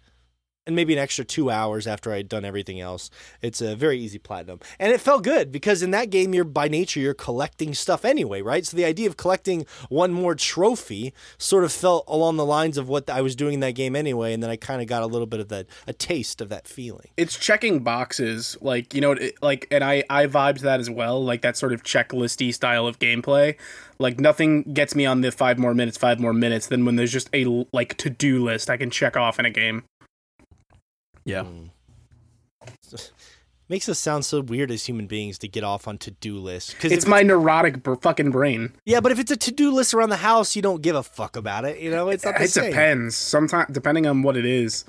And 0.70 0.76
maybe 0.76 0.94
an 0.94 1.00
extra 1.00 1.26
two 1.26 1.50
hours 1.50 1.88
after 1.88 2.14
I'd 2.14 2.30
done 2.30 2.46
everything 2.46 2.80
else. 2.80 3.10
It's 3.42 3.60
a 3.60 3.76
very 3.76 3.98
easy 3.98 4.20
platinum. 4.20 4.60
And 4.78 4.94
it 4.94 5.02
felt 5.02 5.24
good 5.24 5.52
because 5.52 5.82
in 5.82 5.90
that 5.90 6.12
game, 6.12 6.32
you're 6.32 6.44
by 6.44 6.68
nature, 6.68 7.00
you're 7.00 7.16
collecting 7.16 7.74
stuff 7.74 8.06
anyway, 8.06 8.44
right? 8.44 8.64
So 8.64 8.78
the 8.78 8.86
idea 8.86 9.08
of 9.10 9.18
collecting 9.18 9.66
one 9.90 10.14
more 10.14 10.36
trophy 10.36 11.12
sort 11.40 11.64
of 11.64 11.72
felt 11.72 12.04
along 12.08 12.38
the 12.38 12.46
lines 12.46 12.78
of 12.78 12.88
what 12.88 13.10
I 13.10 13.20
was 13.22 13.36
doing 13.36 13.56
in 13.56 13.60
that 13.62 13.74
game 13.74 13.96
anyway. 13.96 14.32
And 14.32 14.44
then 14.44 14.52
I 14.52 14.58
kind 14.58 14.80
of 14.80 14.88
got 14.88 15.02
a 15.02 15.08
little 15.08 15.26
bit 15.26 15.40
of 15.40 15.48
that, 15.48 15.66
a 15.88 15.94
taste 15.94 16.40
of 16.40 16.50
that 16.50 16.68
feeling. 16.68 17.08
It's 17.18 17.40
checking 17.40 17.80
boxes, 17.80 18.56
like 18.62 18.94
you 18.94 19.02
know, 19.02 19.14
it, 19.14 19.42
like, 19.42 19.66
and 19.72 19.84
I 19.84 20.04
I 20.08 20.28
vibed 20.28 20.60
that 20.60 20.80
as 20.80 20.88
well, 20.88 21.26
like 21.26 21.42
that 21.42 21.58
sort 21.58 21.74
of 21.74 21.82
checklisty 21.82 22.54
style 22.54 22.86
of 22.86 23.00
gameplay. 23.00 23.56
Like 23.98 24.20
nothing 24.20 24.62
gets 24.72 24.94
me 24.94 25.08
on 25.08 25.22
the 25.22 25.32
five 25.32 25.58
more 25.58 25.74
minutes, 25.74 25.98
five 25.98 26.20
more 26.20 26.32
minutes 26.32 26.68
than 26.68 26.86
when 26.86 26.96
there's 26.96 27.12
just 27.12 27.28
a 27.34 27.66
like 27.74 27.98
to 27.98 28.12
do 28.12 28.44
list 28.44 28.70
I 28.70 28.78
can 28.78 28.92
check 28.92 29.18
off 29.18 29.40
in 29.40 29.46
a 29.46 29.50
game. 29.50 29.84
Yeah. 31.30 31.44
Mm. 31.44 31.70
Makes 33.70 33.88
us 33.88 34.00
sound 34.00 34.26
so 34.26 34.42
weird 34.42 34.72
as 34.72 34.86
human 34.86 35.06
beings 35.06 35.38
to 35.40 35.48
get 35.48 35.64
off 35.64 35.88
on 35.88 36.00
to 36.00 36.10
do 36.12 36.40
lists. 36.40 36.74
Because 36.74 36.92
It's 36.92 37.06
my 37.06 37.22
neurotic 37.22 37.84
br- 37.84 37.94
fucking 37.96 38.32
brain. 38.32 38.74
yeah, 38.86 39.00
but 39.00 39.12
if 39.12 39.20
it's 39.20 39.30
a 39.30 39.38
to 39.38 39.52
do 39.52 39.72
list 39.72 39.94
around 39.94 40.10
the 40.10 40.18
house, 40.18 40.56
you 40.56 40.62
don't 40.64 40.82
give 40.82 40.96
a 40.96 41.04
fuck 41.04 41.36
about 41.36 41.66
it. 41.66 41.80
You 41.80 41.92
know, 41.92 42.10
it's 42.10 42.26
not 42.26 42.38
the 42.40 42.46
It 42.46 42.50
same. 42.50 42.72
depends. 42.72 43.16
Sometimes, 43.16 43.68
depending 43.72 44.08
on 44.08 44.24
what 44.24 44.36
it 44.38 44.46
is. 44.46 44.86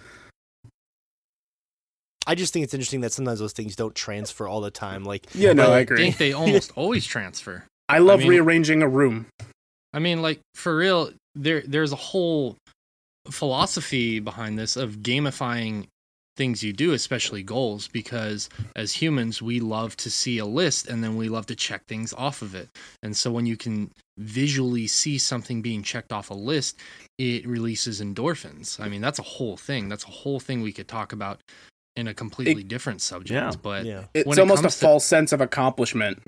I 2.27 2.35
just 2.35 2.53
think 2.53 2.65
it's 2.65 2.73
interesting 2.75 3.01
that 3.03 3.13
sometimes 3.13 3.39
those 3.39 3.53
things 3.53 3.77
don't 3.77 3.95
transfer 3.95 4.47
all 4.47 4.61
the 4.63 4.71
time. 4.71 5.05
Like 5.05 5.27
Yeah, 5.35 5.53
no, 5.53 5.73
I 5.73 5.77
I 5.77 5.81
agree. 5.81 5.99
think 5.99 6.17
they 6.19 6.33
almost 6.43 6.73
always 6.77 7.05
transfer. 7.05 7.65
I 7.89 7.99
love 7.99 8.21
I 8.21 8.23
mean- 8.23 8.31
rearranging 8.31 8.83
a 8.83 8.89
room. 8.89 9.27
I 9.93 9.99
mean, 9.99 10.23
like 10.23 10.41
for 10.55 10.75
real, 10.77 11.11
there 11.35 11.63
there's 11.67 11.93
a 11.93 11.97
whole 11.97 12.57
philosophy 13.31 14.21
behind 14.21 14.59
this 14.59 14.77
of 14.77 14.97
gamifying 14.99 15.87
things 16.37 16.63
you 16.63 16.73
do, 16.73 16.93
especially 16.93 17.43
goals, 17.43 17.89
because 17.89 18.49
as 18.77 18.93
humans, 18.93 19.43
we 19.43 19.61
love 19.61 19.97
to 19.99 20.11
see 20.11 20.39
a 20.39 20.47
list 20.47 20.87
and 20.89 21.03
then 21.05 21.17
we 21.17 21.29
love 21.29 21.47
to 21.47 21.55
check 21.55 21.85
things 21.87 22.13
off 22.15 22.41
of 22.43 22.55
it. 22.55 22.69
And 23.03 23.17
so 23.17 23.31
when 23.31 23.47
you 23.47 23.57
can 23.57 23.91
visually 24.17 24.87
see 24.87 25.19
something 25.19 25.61
being 25.63 25.83
checked 25.83 26.13
off 26.13 26.31
a 26.31 26.35
list, 26.35 26.79
it 27.19 27.47
releases 27.47 28.01
endorphins. 28.01 28.81
I 28.81 28.89
mean, 28.89 29.01
that's 29.01 29.19
a 29.19 29.23
whole 29.25 29.57
thing. 29.57 29.89
That's 29.89 30.05
a 30.05 30.11
whole 30.11 30.41
thing 30.41 30.63
we 30.63 30.73
could 30.73 30.89
talk 30.89 31.13
about 31.13 31.41
in 31.97 32.07
a 32.09 32.15
completely 32.15 32.63
different 32.63 33.03
subject. 33.03 33.35
Yeah. 33.55 33.61
But 33.61 33.85
yeah, 33.85 34.05
It's 34.15 34.31
it 34.31 34.41
almost 34.41 34.65
a 34.65 34.69
to- 34.69 34.71
false 34.71 35.05
sense 35.05 35.33
of 35.33 35.41
accomplishment. 35.41 36.23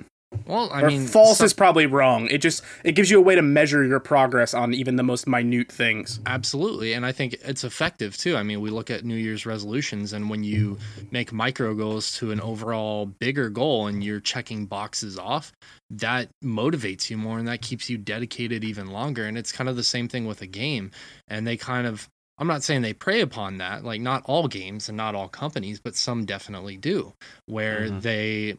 Well, 0.45 0.69
I 0.71 0.81
or 0.81 0.87
mean, 0.87 1.07
false 1.07 1.37
some- 1.37 1.45
is 1.45 1.53
probably 1.53 1.85
wrong. 1.85 2.27
It 2.27 2.39
just 2.39 2.63
it 2.83 2.93
gives 2.93 3.09
you 3.11 3.17
a 3.19 3.21
way 3.21 3.35
to 3.35 3.41
measure 3.41 3.83
your 3.83 3.99
progress 3.99 4.53
on 4.53 4.73
even 4.73 4.95
the 4.95 5.03
most 5.03 5.27
minute 5.27 5.71
things. 5.71 6.19
Absolutely. 6.25 6.93
And 6.93 7.05
I 7.05 7.11
think 7.11 7.35
it's 7.43 7.63
effective 7.63 8.17
too. 8.17 8.35
I 8.37 8.43
mean, 8.43 8.61
we 8.61 8.69
look 8.69 8.89
at 8.89 9.05
New 9.05 9.15
Year's 9.15 9.45
resolutions, 9.45 10.13
and 10.13 10.29
when 10.29 10.43
you 10.43 10.77
make 11.11 11.31
micro 11.31 11.73
goals 11.73 12.11
to 12.17 12.31
an 12.31 12.41
overall 12.41 13.05
bigger 13.05 13.49
goal 13.49 13.87
and 13.87 14.03
you're 14.03 14.19
checking 14.19 14.65
boxes 14.65 15.17
off, 15.17 15.51
that 15.89 16.29
motivates 16.43 17.09
you 17.09 17.17
more 17.17 17.39
and 17.39 17.47
that 17.47 17.61
keeps 17.61 17.89
you 17.89 17.97
dedicated 17.97 18.63
even 18.63 18.87
longer. 18.87 19.25
And 19.25 19.37
it's 19.37 19.51
kind 19.51 19.69
of 19.69 19.75
the 19.75 19.83
same 19.83 20.07
thing 20.07 20.25
with 20.25 20.41
a 20.41 20.47
game. 20.47 20.91
And 21.27 21.45
they 21.45 21.57
kind 21.57 21.85
of, 21.87 22.07
I'm 22.39 22.47
not 22.47 22.63
saying 22.63 22.81
they 22.81 22.93
prey 22.93 23.21
upon 23.21 23.59
that, 23.59 23.83
like 23.83 24.01
not 24.01 24.23
all 24.25 24.47
games 24.47 24.89
and 24.89 24.97
not 24.97 25.13
all 25.15 25.27
companies, 25.29 25.79
but 25.79 25.95
some 25.95 26.25
definitely 26.25 26.77
do, 26.77 27.13
where 27.45 27.81
Mhm. 27.87 28.01
they 28.01 28.57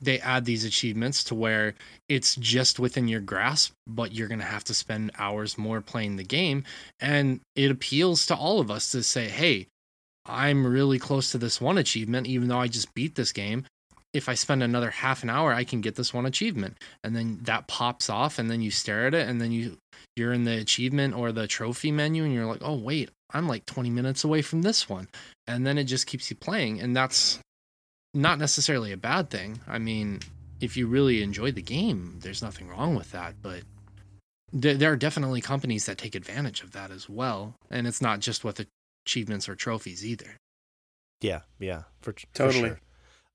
they 0.00 0.18
add 0.20 0.44
these 0.44 0.64
achievements 0.64 1.24
to 1.24 1.34
where 1.34 1.74
it's 2.08 2.36
just 2.36 2.78
within 2.78 3.08
your 3.08 3.20
grasp, 3.20 3.72
but 3.86 4.12
you're 4.12 4.28
going 4.28 4.40
to 4.40 4.46
have 4.46 4.64
to 4.64 4.74
spend 4.74 5.12
hours 5.18 5.56
more 5.56 5.80
playing 5.80 6.16
the 6.16 6.24
game. 6.24 6.64
And 7.00 7.40
it 7.54 7.70
appeals 7.70 8.26
to 8.26 8.34
all 8.34 8.60
of 8.60 8.70
us 8.70 8.90
to 8.90 9.02
say, 9.02 9.28
hey, 9.28 9.68
I'm 10.26 10.66
really 10.66 10.98
close 10.98 11.32
to 11.32 11.38
this 11.38 11.60
one 11.60 11.78
achievement, 11.78 12.26
even 12.26 12.48
though 12.48 12.58
I 12.58 12.68
just 12.68 12.94
beat 12.94 13.14
this 13.14 13.32
game. 13.32 13.64
If 14.12 14.28
I 14.28 14.34
spend 14.34 14.62
another 14.62 14.90
half 14.90 15.22
an 15.22 15.30
hour, 15.30 15.52
I 15.52 15.64
can 15.64 15.80
get 15.80 15.96
this 15.96 16.14
one 16.14 16.24
achievement. 16.24 16.76
And 17.02 17.16
then 17.16 17.40
that 17.42 17.66
pops 17.66 18.08
off, 18.08 18.38
and 18.38 18.50
then 18.50 18.62
you 18.62 18.70
stare 18.70 19.08
at 19.08 19.14
it, 19.14 19.28
and 19.28 19.40
then 19.40 19.52
you 19.52 19.76
you're 20.16 20.32
in 20.32 20.44
the 20.44 20.58
achievement 20.58 21.14
or 21.14 21.32
the 21.32 21.48
trophy 21.48 21.90
menu, 21.90 22.24
and 22.24 22.32
you're 22.32 22.46
like, 22.46 22.62
oh 22.62 22.76
wait, 22.76 23.10
I'm 23.32 23.48
like 23.48 23.66
20 23.66 23.90
minutes 23.90 24.22
away 24.22 24.42
from 24.42 24.62
this 24.62 24.88
one. 24.88 25.08
And 25.46 25.66
then 25.66 25.76
it 25.78 25.84
just 25.84 26.06
keeps 26.06 26.30
you 26.30 26.36
playing. 26.36 26.80
And 26.80 26.96
that's 26.96 27.40
not 28.14 28.38
necessarily 28.38 28.92
a 28.92 28.96
bad 28.96 29.28
thing. 29.30 29.60
I 29.66 29.78
mean, 29.78 30.20
if 30.60 30.76
you 30.76 30.86
really 30.86 31.22
enjoy 31.22 31.50
the 31.52 31.62
game, 31.62 32.18
there's 32.22 32.42
nothing 32.42 32.68
wrong 32.68 32.94
with 32.94 33.10
that. 33.12 33.34
But 33.42 33.62
there, 34.52 34.74
there 34.74 34.92
are 34.92 34.96
definitely 34.96 35.40
companies 35.40 35.86
that 35.86 35.98
take 35.98 36.14
advantage 36.14 36.62
of 36.62 36.72
that 36.72 36.90
as 36.90 37.08
well, 37.08 37.56
and 37.70 37.86
it's 37.86 38.00
not 38.00 38.20
just 38.20 38.44
with 38.44 38.64
achievements 39.06 39.48
or 39.48 39.54
trophies 39.56 40.06
either. 40.06 40.36
yeah, 41.20 41.40
yeah, 41.58 41.82
for, 42.00 42.12
for 42.12 42.26
Totally. 42.34 42.68
sure. 42.70 42.80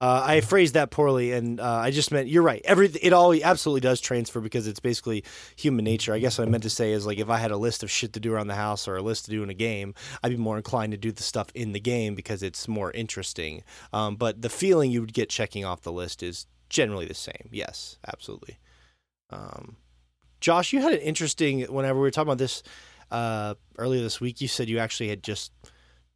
Uh, 0.02 0.24
I 0.26 0.42
phrased 0.42 0.76
that 0.76 0.92
poorly, 0.92 1.34
and 1.34 1.60
uh, 1.60 1.66
I 1.66 1.92
just 1.92 2.12
meant 2.12 2.30
you're 2.30 2.44
right. 2.44 2.62
Every 2.64 2.88
it 3.02 3.12
all 3.12 3.34
absolutely 3.44 3.82
does 3.82 4.00
transfer 4.00 4.40
because 4.40 4.66
it's 4.66 4.80
basically 4.80 5.26
human 5.58 5.84
nature. 5.84 6.14
I 6.14 6.20
guess 6.20 6.38
what 6.38 6.48
I 6.48 6.52
meant 6.52 6.64
to 6.64 6.70
say 6.70 6.94
is 6.94 7.06
like 7.06 7.18
if 7.18 7.30
I 7.30 7.38
had 7.38 7.52
a 7.52 7.58
list 7.58 7.84
of 7.84 7.92
shit 7.92 8.14
to 8.14 8.20
do 8.22 8.34
around 8.34 8.48
the 8.48 8.56
house 8.56 8.88
or 8.88 8.96
a 8.96 9.02
list 9.02 9.26
to 9.26 9.32
do 9.32 9.44
in 9.44 9.50
a 9.50 9.54
game, 9.54 9.94
I'd 10.24 10.32
be 10.32 10.38
more 10.38 10.56
inclined 10.56 10.94
to 10.94 10.98
do 10.98 11.12
the 11.12 11.24
stuff 11.24 11.50
in 11.54 11.74
the 11.74 11.82
game 11.82 12.16
because 12.16 12.42
it's 12.42 12.66
more 12.66 12.92
interesting. 12.92 13.64
Um, 13.92 14.16
but 14.16 14.42
the 14.42 14.50
feeling 14.50 14.90
you 14.90 15.02
would 15.02 15.14
get 15.14 15.30
checking 15.30 15.66
off 15.66 15.82
the 15.82 15.92
list 15.92 16.24
is 16.24 16.48
generally 16.70 17.06
the 17.06 17.14
same. 17.14 17.50
Yes, 17.52 17.98
absolutely. 18.08 18.58
Um, 19.32 19.76
Josh, 20.40 20.72
you 20.72 20.82
had 20.82 20.94
an 20.94 21.00
interesting 21.00 21.64
whenever 21.64 22.00
we 22.00 22.04
were 22.04 22.12
talking 22.12 22.30
about 22.30 22.38
this 22.38 22.64
uh, 23.12 23.56
earlier 23.78 24.02
this 24.02 24.22
week. 24.22 24.40
You 24.40 24.48
said 24.48 24.70
you 24.70 24.80
actually 24.80 25.10
had 25.10 25.24
just 25.24 25.52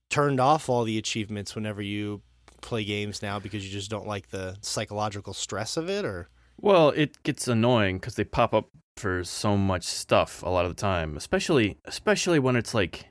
turned 0.10 0.40
off 0.40 0.70
all 0.70 0.86
the 0.86 0.98
achievements 0.98 1.54
whenever 1.54 1.82
you 1.82 2.22
play 2.64 2.84
games 2.84 3.22
now 3.22 3.38
because 3.40 3.64
you 3.66 3.72
just 3.72 3.92
don't 3.92 4.08
like 4.08 4.30
the 4.30 4.58
psychological 4.62 5.34
stress 5.34 5.78
of 5.78 5.90
it, 5.90 6.04
or? 6.06 6.30
Well, 6.60 6.90
it 6.90 7.22
gets 7.24 7.48
annoying 7.48 7.98
because 8.00 8.16
they 8.16 8.24
pop 8.24 8.54
up 8.54 8.70
for 8.98 9.24
so 9.24 9.58
much 9.58 9.84
stuff 9.84 10.42
a 10.44 10.50
lot 10.50 10.66
of 10.66 10.72
the 10.76 10.80
time, 10.80 11.18
especially 11.18 11.78
especially 11.86 12.40
when 12.40 12.56
it's 12.56 12.74
like 12.74 13.06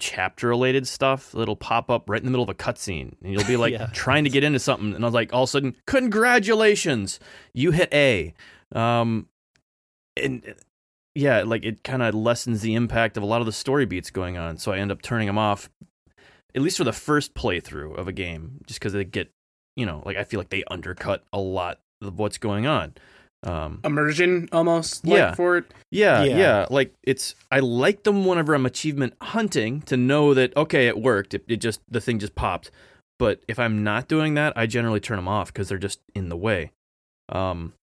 chapter 0.00 0.48
related 0.48 0.86
stuff 0.86 1.32
that'll 1.32 1.56
pop 1.56 1.90
up 1.90 2.08
right 2.08 2.20
in 2.20 2.24
the 2.24 2.30
middle 2.30 2.44
of 2.44 2.48
a 2.48 2.54
cutscene, 2.54 3.14
and 3.22 3.32
you'll 3.32 3.44
be 3.44 3.56
like 3.64 3.72
Yeah. 3.72 3.90
trying 3.92 4.24
to 4.24 4.30
get 4.30 4.44
into 4.44 4.58
something, 4.58 4.94
and 4.94 5.04
I 5.04 5.06
was 5.06 5.14
like, 5.14 5.32
all 5.32 5.42
of 5.42 5.48
a 5.48 5.50
sudden, 5.50 5.74
congratulations, 5.86 7.18
you 7.52 7.72
hit 7.72 7.92
A, 7.92 8.32
um, 8.74 9.28
and 10.16 10.54
yeah, 11.14 11.42
like 11.42 11.64
it 11.64 11.82
kind 11.84 12.02
of 12.02 12.14
lessens 12.14 12.60
the 12.62 12.74
impact 12.74 13.16
of 13.16 13.22
a 13.22 13.26
lot 13.26 13.40
of 13.40 13.46
the 13.46 13.52
story 13.52 13.86
beats 13.86 14.10
going 14.10 14.38
on, 14.38 14.56
so 14.56 14.72
I 14.72 14.78
end 14.78 14.92
up 14.92 15.02
turning 15.02 15.26
them 15.26 15.38
off, 15.38 15.68
at 16.54 16.62
least 16.62 16.78
for 16.78 16.84
the 16.84 16.92
first 16.92 17.34
playthrough 17.34 17.96
of 17.96 18.08
a 18.08 18.12
game, 18.12 18.60
just 18.66 18.80
because 18.80 18.92
they 18.92 19.04
get, 19.04 19.30
you 19.76 19.86
know, 19.86 20.02
like 20.06 20.16
I 20.16 20.24
feel 20.24 20.40
like 20.40 20.50
they 20.50 20.64
undercut 20.70 21.24
a 21.32 21.38
lot 21.38 21.80
of 22.02 22.18
what's 22.18 22.38
going 22.38 22.66
on. 22.66 22.94
Um, 23.44 23.80
Immersion 23.84 24.48
almost 24.50 25.06
like, 25.06 25.16
Yeah. 25.16 25.34
for 25.34 25.58
it. 25.58 25.66
yeah, 25.92 26.24
Yeah. 26.24 26.36
yeah, 26.38 26.66
Like 26.70 26.92
it's 27.04 27.36
I 27.52 27.60
like 27.60 28.02
them 28.02 28.24
whenever 28.24 28.52
I'm 28.54 28.66
achievement 28.66 29.14
hunting 29.22 29.82
to 29.82 29.96
know 29.96 30.34
that 30.34 30.56
okay, 30.56 30.88
it 30.88 31.00
worked. 31.00 31.34
It, 31.34 31.44
it 31.46 31.56
just 31.58 31.80
the 31.88 32.00
thing 32.00 32.18
just 32.18 32.34
popped. 32.34 32.70
But 33.18 33.40
if 33.46 33.58
I'm 33.58 33.84
not 33.84 34.08
doing 34.08 34.34
that, 34.34 34.52
I 34.56 34.66
generally 34.66 35.00
turn 35.00 35.16
them 35.16 35.28
off 35.28 35.52
because 35.52 35.68
they're 35.68 35.78
just 35.78 36.00
in 36.14 36.28
the 36.30 36.36
way. 36.36 36.72
Um, 37.28 37.74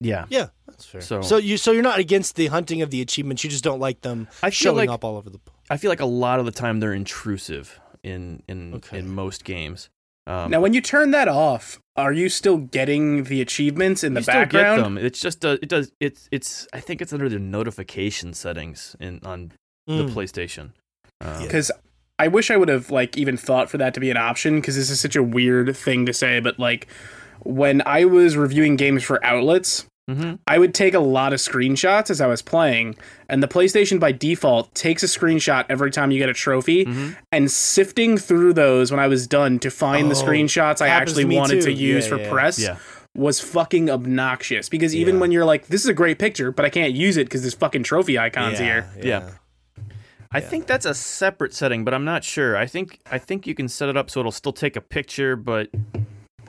yeah, 0.00 0.26
yeah, 0.28 0.48
that's 0.66 0.84
fair. 0.84 1.00
So- 1.00 1.22
so 1.22 1.36
you 1.38 1.56
so 1.56 1.72
you're 1.72 1.82
not 1.82 1.98
against 1.98 2.36
the 2.36 2.46
hunting 2.46 2.82
of 2.82 2.90
the 2.90 3.00
achievements. 3.00 3.42
You 3.42 3.50
just 3.50 3.64
don't 3.64 3.80
like 3.80 4.02
them 4.02 4.28
I 4.42 4.50
feel 4.50 4.72
showing 4.74 4.88
like 4.88 4.90
up 4.90 5.04
all 5.04 5.16
over 5.16 5.28
the. 5.30 5.40
I 5.70 5.76
feel 5.76 5.90
like 5.90 6.00
a 6.00 6.06
lot 6.06 6.38
of 6.40 6.46
the 6.46 6.52
time 6.52 6.80
they're 6.80 6.92
intrusive 6.94 7.80
in 8.02 8.42
in 8.48 8.74
Okay. 8.74 8.98
in 8.98 9.08
most 9.14 9.44
games. 9.44 9.90
Um, 10.26 10.50
now, 10.50 10.60
when 10.60 10.74
you 10.74 10.82
turn 10.82 11.10
that 11.12 11.26
off, 11.26 11.80
are 11.96 12.12
you 12.12 12.28
still 12.28 12.58
getting 12.58 13.24
the 13.24 13.40
achievements 13.40 14.04
in 14.04 14.12
the 14.14 14.20
you 14.20 14.24
still 14.24 14.34
background? 14.42 14.76
get 14.76 14.82
them. 14.82 14.98
It's 14.98 15.20
just 15.20 15.44
uh, 15.44 15.56
it 15.62 15.68
does 15.70 15.90
it's 16.00 16.28
it's 16.30 16.68
I 16.72 16.80
think 16.80 17.00
it's 17.00 17.12
under 17.14 17.28
the 17.30 17.38
notification 17.38 18.34
settings 18.34 18.94
in 19.00 19.20
on 19.24 19.52
the 19.86 20.04
Mm. 20.04 20.10
PlayStation. 20.12 20.72
Um, 21.22 21.42
Because 21.42 21.70
I 22.18 22.28
wish 22.28 22.50
I 22.50 22.56
would 22.58 22.68
have 22.68 22.90
like 22.90 23.16
even 23.16 23.36
thought 23.38 23.70
for 23.70 23.78
that 23.78 23.94
to 23.94 24.00
be 24.00 24.10
an 24.10 24.18
option 24.18 24.60
because 24.60 24.76
this 24.76 24.90
is 24.90 25.00
such 25.00 25.16
a 25.16 25.22
weird 25.22 25.74
thing 25.74 26.04
to 26.06 26.12
say, 26.12 26.40
but 26.40 26.58
like 26.58 26.88
when 27.40 27.80
I 27.86 28.04
was 28.04 28.36
reviewing 28.36 28.76
games 28.76 29.02
for 29.02 29.24
outlets, 29.24 29.86
mhm. 30.08 30.38
I 30.46 30.58
would 30.58 30.74
take 30.74 30.94
a 30.94 30.98
lot 31.00 31.32
of 31.32 31.38
screenshots 31.40 32.10
as 32.10 32.20
I 32.20 32.26
was 32.26 32.40
playing, 32.42 32.96
and 33.28 33.42
the 33.42 33.48
PlayStation 33.48 34.00
by 34.00 34.12
default 34.12 34.74
takes 34.74 35.02
a 35.02 35.06
screenshot 35.06 35.66
every 35.68 35.90
time 35.90 36.10
you 36.10 36.18
get 36.18 36.28
a 36.28 36.34
trophy. 36.34 36.84
Mhm. 36.86 37.16
And 37.30 37.50
sifting 37.50 38.16
through 38.16 38.54
those 38.54 38.90
when 38.90 39.00
I 39.00 39.06
was 39.06 39.26
done 39.26 39.58
to 39.60 39.70
find 39.70 40.10
the 40.10 40.16
Oh, 40.16 40.22
screenshots 40.24 40.80
I 40.80 40.88
actually 40.88 41.24
to 41.24 41.34
wanted 41.36 41.60
too. 41.60 41.66
to 41.66 41.72
use 41.72 42.04
Yeah, 42.06 42.10
for 42.10 42.18
yeah. 42.20 42.30
press 42.30 42.58
Yeah. 42.58 42.76
was 43.16 43.40
fucking 43.40 43.90
obnoxious. 43.90 44.68
Because 44.68 44.94
even 44.94 45.16
Yeah. 45.16 45.20
when 45.20 45.32
you're 45.32 45.44
like, 45.44 45.66
"This 45.68 45.82
is 45.82 45.88
a 45.88 45.94
great 45.94 46.18
picture," 46.18 46.52
but 46.52 46.64
I 46.64 46.70
can't 46.70 46.92
use 46.94 47.16
it 47.16 47.24
because 47.24 47.42
there's 47.42 47.54
fucking 47.54 47.82
trophy 47.82 48.18
icons 48.18 48.58
here. 48.58 48.86
Yeah. 49.02 49.30
I 50.30 50.40
think 50.40 50.66
that's 50.66 50.84
a 50.84 50.92
separate 50.94 51.54
setting, 51.54 51.84
but 51.84 51.94
I'm 51.94 52.04
not 52.04 52.22
sure. 52.22 52.54
I 52.56 52.66
think 52.66 52.98
I 53.10 53.16
think 53.18 53.46
you 53.46 53.54
can 53.54 53.66
set 53.66 53.88
it 53.88 53.96
up 53.96 54.10
so 54.10 54.20
it'll 54.20 54.30
still 54.30 54.52
take 54.52 54.76
a 54.76 54.80
picture, 54.82 55.36
but 55.36 55.68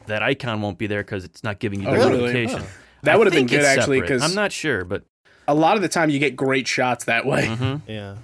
that 0.07 0.21
icon 0.21 0.61
won't 0.61 0.77
be 0.77 0.85
there 0.87 1.01
because 1.01 1.23
it's 1.23 1.43
not 1.45 1.59
giving 1.59 1.79
you 1.81 1.85
the 1.85 1.91
Oh, 1.95 2.09
really? 2.09 2.33
notification. 2.33 2.61
Oh. 2.63 2.67
That 3.03 3.17
would 3.17 3.27
have 3.27 3.33
been 3.33 3.47
good 3.47 3.63
actually 3.65 4.01
because 4.01 4.21
I'm 4.23 4.35
not 4.35 4.51
sure, 4.51 4.83
but 4.85 5.03
a 5.47 5.53
lot 5.53 5.75
of 5.75 5.81
the 5.81 5.89
time 5.89 6.09
you 6.09 6.19
get 6.19 6.35
great 6.35 6.67
shots 6.67 7.05
that 7.05 7.25
way. 7.25 7.45
mhm. 7.47 7.81
Yeah. 7.87 8.17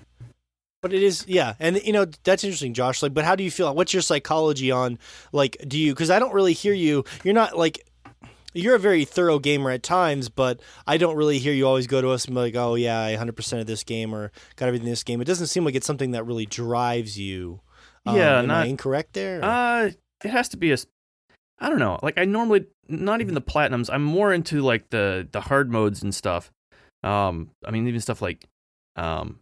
But 0.81 0.93
it 0.93 1.01
is, 1.01 1.25
yeah, 1.27 1.55
and 1.59 1.77
you 1.83 1.91
know 1.93 2.05
that's 2.23 2.43
interesting, 2.43 2.75
Josh. 2.75 3.01
Like, 3.01 3.11
but 3.13 3.25
how 3.25 3.35
do 3.35 3.43
you 3.43 3.49
feel? 3.49 3.73
What's 3.73 3.91
your 3.91 4.03
psychology 4.03 4.69
on, 4.69 4.99
like, 5.31 5.57
do 5.67 5.79
you? 5.79 5.93
Because 5.93 6.11
I 6.11 6.19
don't 6.19 6.31
really 6.31 6.53
hear 6.53 6.73
you. 6.73 7.03
You're 7.23 7.33
not 7.33 7.57
like, 7.57 7.79
you're 8.53 8.75
a 8.75 8.79
very 8.79 9.03
thorough 9.03 9.39
gamer 9.39 9.71
at 9.71 9.81
times, 9.81 10.29
but 10.29 10.59
I 10.85 10.97
don't 10.97 11.15
really 11.15 11.39
hear 11.39 11.53
you 11.53 11.65
always 11.65 11.87
go 11.87 12.01
to 12.01 12.09
us 12.09 12.25
and 12.25 12.35
be 12.35 12.41
like, 12.41 12.55
oh 12.55 12.75
yeah, 12.75 12.99
I 12.99 13.11
100 13.13 13.35
percent 13.35 13.61
of 13.61 13.65
this 13.65 13.83
game 13.83 14.13
or 14.13 14.31
got 14.57 14.67
everything 14.67 14.85
in 14.87 14.91
this 14.91 15.03
game. 15.03 15.19
It 15.21 15.25
doesn't 15.25 15.47
seem 15.47 15.65
like 15.65 15.73
it's 15.73 15.87
something 15.87 16.11
that 16.11 16.23
really 16.27 16.45
drives 16.45 17.17
you. 17.17 17.61
Um, 18.05 18.15
Yeah, 18.17 18.37
am 18.37 18.43
I 18.45 18.47
not- 18.59 18.67
incorrect 18.67 19.13
there. 19.13 19.43
uh, 19.43 19.89
it 20.23 20.29
has 20.29 20.49
to 20.49 20.57
be 20.57 20.71
a. 20.71 20.77
I 21.57 21.69
don't 21.69 21.79
know. 21.79 21.99
Like 22.03 22.19
I 22.19 22.25
normally, 22.25 22.67
not 22.87 23.21
even 23.21 23.33
the 23.33 23.41
platinums. 23.41 23.89
I'm 23.91 24.03
more 24.03 24.33
into 24.33 24.61
like 24.61 24.89
the 24.89 25.27
the 25.31 25.41
hard 25.41 25.71
modes 25.71 26.03
and 26.03 26.13
stuff. 26.13 26.51
Um, 27.03 27.51
I 27.63 27.71
mean, 27.71 27.87
even 27.87 28.01
stuff 28.01 28.21
like, 28.21 28.45
um, 28.95 29.39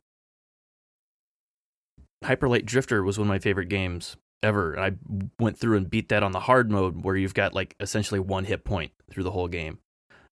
Hyper 2.23 2.49
Light 2.49 2.65
Drifter 2.65 3.03
was 3.03 3.17
one 3.17 3.27
of 3.27 3.29
my 3.29 3.39
favorite 3.39 3.69
games 3.69 4.17
ever. 4.41 4.77
I 4.77 4.91
went 5.39 5.57
through 5.57 5.77
and 5.77 5.89
beat 5.89 6.09
that 6.09 6.23
on 6.23 6.31
the 6.33 6.41
hard 6.41 6.69
mode 6.69 7.03
where 7.03 7.15
you've 7.15 7.33
got 7.33 7.53
like 7.53 7.75
essentially 7.79 8.19
one 8.19 8.45
hit 8.45 8.63
point 8.63 8.91
through 9.09 9.23
the 9.23 9.31
whole 9.31 9.47
game. 9.47 9.79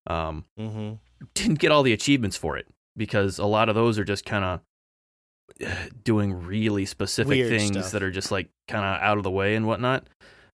Um, 0.07 0.45
mm-hmm. 0.59 0.93
didn't 1.33 1.59
get 1.59 1.71
all 1.71 1.83
the 1.83 1.93
achievements 1.93 2.35
for 2.35 2.57
it 2.57 2.67
because 2.97 3.39
a 3.39 3.45
lot 3.45 3.69
of 3.69 3.75
those 3.75 3.99
are 3.99 4.03
just 4.03 4.25
kind 4.25 4.43
of 4.43 4.61
doing 6.03 6.45
really 6.45 6.85
specific 6.85 7.29
Weird 7.29 7.49
things 7.49 7.77
stuff. 7.77 7.91
that 7.91 8.03
are 8.03 8.11
just 8.11 8.31
like 8.31 8.49
kind 8.67 8.83
of 8.83 9.01
out 9.01 9.17
of 9.17 9.23
the 9.23 9.31
way 9.31 9.55
and 9.55 9.67
whatnot. 9.67 10.07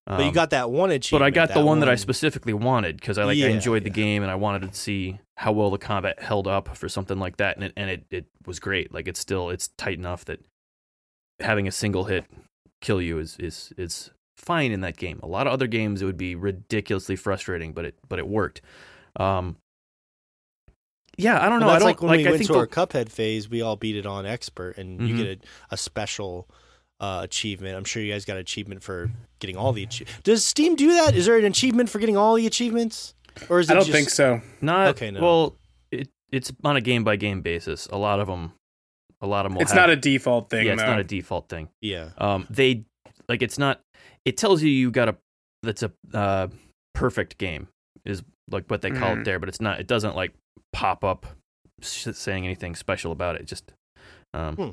But 0.08 0.20
you 0.22 0.28
Um, 0.28 0.34
got 0.34 0.52
that 0.52 0.72
one 0.72 0.90
achievement. 0.92 1.20
but 1.22 1.26
I 1.26 1.30
got 1.32 1.50
the 1.50 1.56
that 1.56 1.66
one, 1.66 1.82
that 1.82 1.90
I 1.90 1.96
specifically 1.96 2.54
wanted 2.54 2.96
because 2.96 3.18
I 3.18 3.26
like 3.26 3.38
I 3.40 3.48
enjoyed 3.50 3.84
the 3.84 3.90
yeah. 3.90 3.96
game 3.96 4.24
and 4.24 4.32
I 4.32 4.36
wanted 4.36 4.72
to 4.72 4.74
see 4.78 5.20
how 5.36 5.52
well 5.52 5.70
the 5.70 5.78
combat 5.78 6.22
held 6.24 6.48
up 6.48 6.78
for 6.78 6.88
something 6.88 7.20
like 7.20 7.38
that, 7.38 7.58
and 7.58 7.66
it 7.66 7.74
and 7.76 7.90
it, 7.90 8.06
it 8.10 8.26
was 8.46 8.60
great. 8.60 8.94
Like 8.94 9.08
it's 9.10 9.20
still 9.20 9.50
it's 9.50 9.68
tight 9.78 9.98
enough 9.98 10.24
that 10.26 10.40
having 11.42 11.68
a 11.68 11.72
single 11.72 12.06
hit 12.06 12.24
kill 12.82 13.02
you 13.02 13.20
is 13.20 13.36
is 13.38 13.74
is 13.78 14.12
fine 14.38 14.72
in 14.72 14.80
that 14.82 14.96
game. 14.96 15.20
A 15.24 15.28
lot 15.28 15.46
of 15.46 15.52
other 15.52 15.68
games 15.68 16.02
it 16.02 16.06
would 16.06 16.16
be 16.18 16.36
ridiculously 16.36 17.18
frustrating, 17.18 17.74
but 17.74 17.84
it 17.84 17.96
but 18.08 18.18
it 18.18 18.28
worked. 18.30 18.62
Um, 19.18 19.58
yeah, 21.18 21.44
I 21.44 21.50
don't 21.50 21.60
know. 21.60 21.66
Well, 21.66 21.76
I 21.76 21.80
that's 21.80 21.84
don't 21.84 21.90
like 21.90 22.02
when 22.02 22.10
like. 22.12 22.18
we 22.20 22.28
I 22.28 22.30
went 22.30 22.38
think 22.40 22.48
to 22.48 22.54
the- 22.54 22.60
our 22.60 22.68
Cuphead 22.68 23.10
phase, 23.10 23.50
we 23.50 23.62
all 23.62 23.76
beat 23.76 23.96
it 23.96 24.06
on 24.06 24.26
expert, 24.26 24.78
and 24.78 25.02
you 25.08 25.16
Mhm. 25.16 25.18
get 25.18 25.28
a, 25.28 25.74
a 25.74 25.78
special 25.78 26.48
uh, 27.00 27.22
achievement. 27.24 27.76
I'm 27.78 27.84
sure 27.84 28.02
you 28.02 28.12
guys 28.12 28.26
got 28.26 28.38
achievement 28.38 28.84
for 28.84 29.10
getting 29.40 29.56
all 29.58 29.72
the 29.74 29.84
achievements. 29.84 30.22
Does 30.24 30.46
Steam 30.46 30.76
do 30.76 30.94
that? 30.94 31.16
Is 31.16 31.26
there 31.26 31.38
an 31.38 31.46
achievement 31.46 31.90
for 31.90 32.00
getting 32.00 32.18
all 32.18 32.36
the 32.36 32.48
achievements, 32.48 33.14
or 33.50 33.60
is 33.60 33.70
it 33.70 33.74
I 33.74 33.76
don't 33.76 33.86
just... 33.86 33.96
think 33.96 34.10
so. 34.10 34.42
not 34.62 34.90
Okay, 34.90 35.12
no. 35.12 35.22
well. 35.22 35.56
It 35.92 36.10
it's 36.32 36.52
on 36.64 36.76
a 36.76 36.82
game 36.82 37.04
by 37.04 37.16
game 37.16 37.42
basis. 37.42 37.88
A 37.88 37.98
lot 37.98 38.20
of 38.20 38.28
them, 38.28 38.52
a 39.22 39.28
lot 39.28 39.46
of 39.46 39.54
them. 39.54 39.62
It's 39.62 39.74
not 39.74 39.90
a 39.90 39.96
default 39.96 40.50
thing. 40.50 40.66
yeah, 40.66 40.74
it's 40.74 40.82
though. 40.82 40.88
not 40.90 41.00
a 41.00 41.04
default 41.04 41.48
thing. 41.50 41.70
Yeah. 41.82 42.10
um 42.18 42.46
they 42.50 42.84
like 43.30 43.42
it's 43.42 43.58
not 43.58 43.80
it 44.26 44.36
tells 44.38 44.62
you 44.64 44.70
you 44.70 44.92
got 44.92 45.08
a 45.10 45.16
that's 45.64 45.84
a 45.84 45.92
uh 46.14 46.48
perfect 46.94 47.38
game 47.38 47.68
is 48.06 48.24
like 48.52 48.66
what 48.70 48.82
they 48.82 48.90
call 48.92 49.16
Mhm. 49.16 49.22
it 49.22 49.26
there 49.26 49.40
but 49.40 49.50
it's 49.50 49.62
not 49.62 49.80
it 49.80 49.88
doesn't 49.88 50.16
like 50.16 50.34
pop 50.74 51.04
up 51.04 51.26
saying 51.82 52.44
anything 52.46 52.76
special 52.76 53.12
about 53.12 53.36
it 53.36 53.46
just 53.46 53.72
um 54.34 54.56
Hmm. 54.56 54.70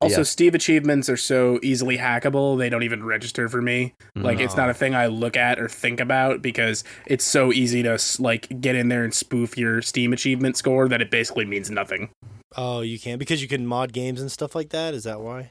Also, 0.00 0.18
Yeah. 0.18 0.22
Steam 0.22 0.54
achievements 0.54 1.08
are 1.08 1.16
so 1.16 1.58
easily 1.62 1.98
hackable; 1.98 2.56
they 2.56 2.68
don't 2.68 2.84
even 2.84 3.04
register 3.04 3.48
for 3.48 3.60
me. 3.60 3.94
Like, 4.14 4.38
it's 4.38 4.56
not 4.56 4.70
a 4.70 4.74
thing 4.74 4.94
I 4.94 5.06
look 5.06 5.36
at 5.36 5.58
or 5.58 5.68
think 5.68 5.98
about 6.00 6.40
because 6.40 6.84
it's 7.06 7.24
so 7.24 7.52
easy 7.52 7.82
to 7.82 7.98
like 8.20 8.60
get 8.60 8.76
in 8.76 8.88
there 8.88 9.02
and 9.04 9.12
spoof 9.12 9.58
your 9.58 9.82
Steam 9.82 10.12
achievement 10.12 10.56
score 10.56 10.88
that 10.88 11.00
it 11.02 11.10
basically 11.10 11.44
means 11.46 11.68
nothing. 11.70 12.10
Oh, 12.56 12.80
you 12.80 12.98
can 12.98 13.18
because 13.18 13.42
you 13.42 13.48
can 13.48 13.66
mod 13.66 13.92
games 13.92 14.20
and 14.20 14.30
stuff 14.30 14.54
like 14.54 14.68
that. 14.70 14.94
Is 14.94 15.04
that 15.04 15.20
why? 15.20 15.50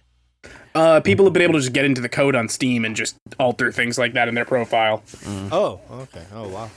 Uh, 0.74 1.02
people 1.02 1.26
have 1.26 1.34
been 1.34 1.42
able 1.44 1.56
to 1.56 1.60
just 1.60 1.74
get 1.74 1.84
into 1.84 2.00
the 2.00 2.08
code 2.10 2.36
on 2.36 2.48
Steam 2.48 2.86
and 2.86 2.96
just 2.96 3.18
alter 3.40 3.72
things 3.72 3.98
like 3.98 4.14
that 4.14 4.28
in 4.30 4.36
their 4.36 4.46
profile. 4.46 5.04
mm. 5.08 5.50
Oh, 5.52 5.82
okay. 5.92 6.24
Oh, 6.34 6.48
wow. 6.48 6.70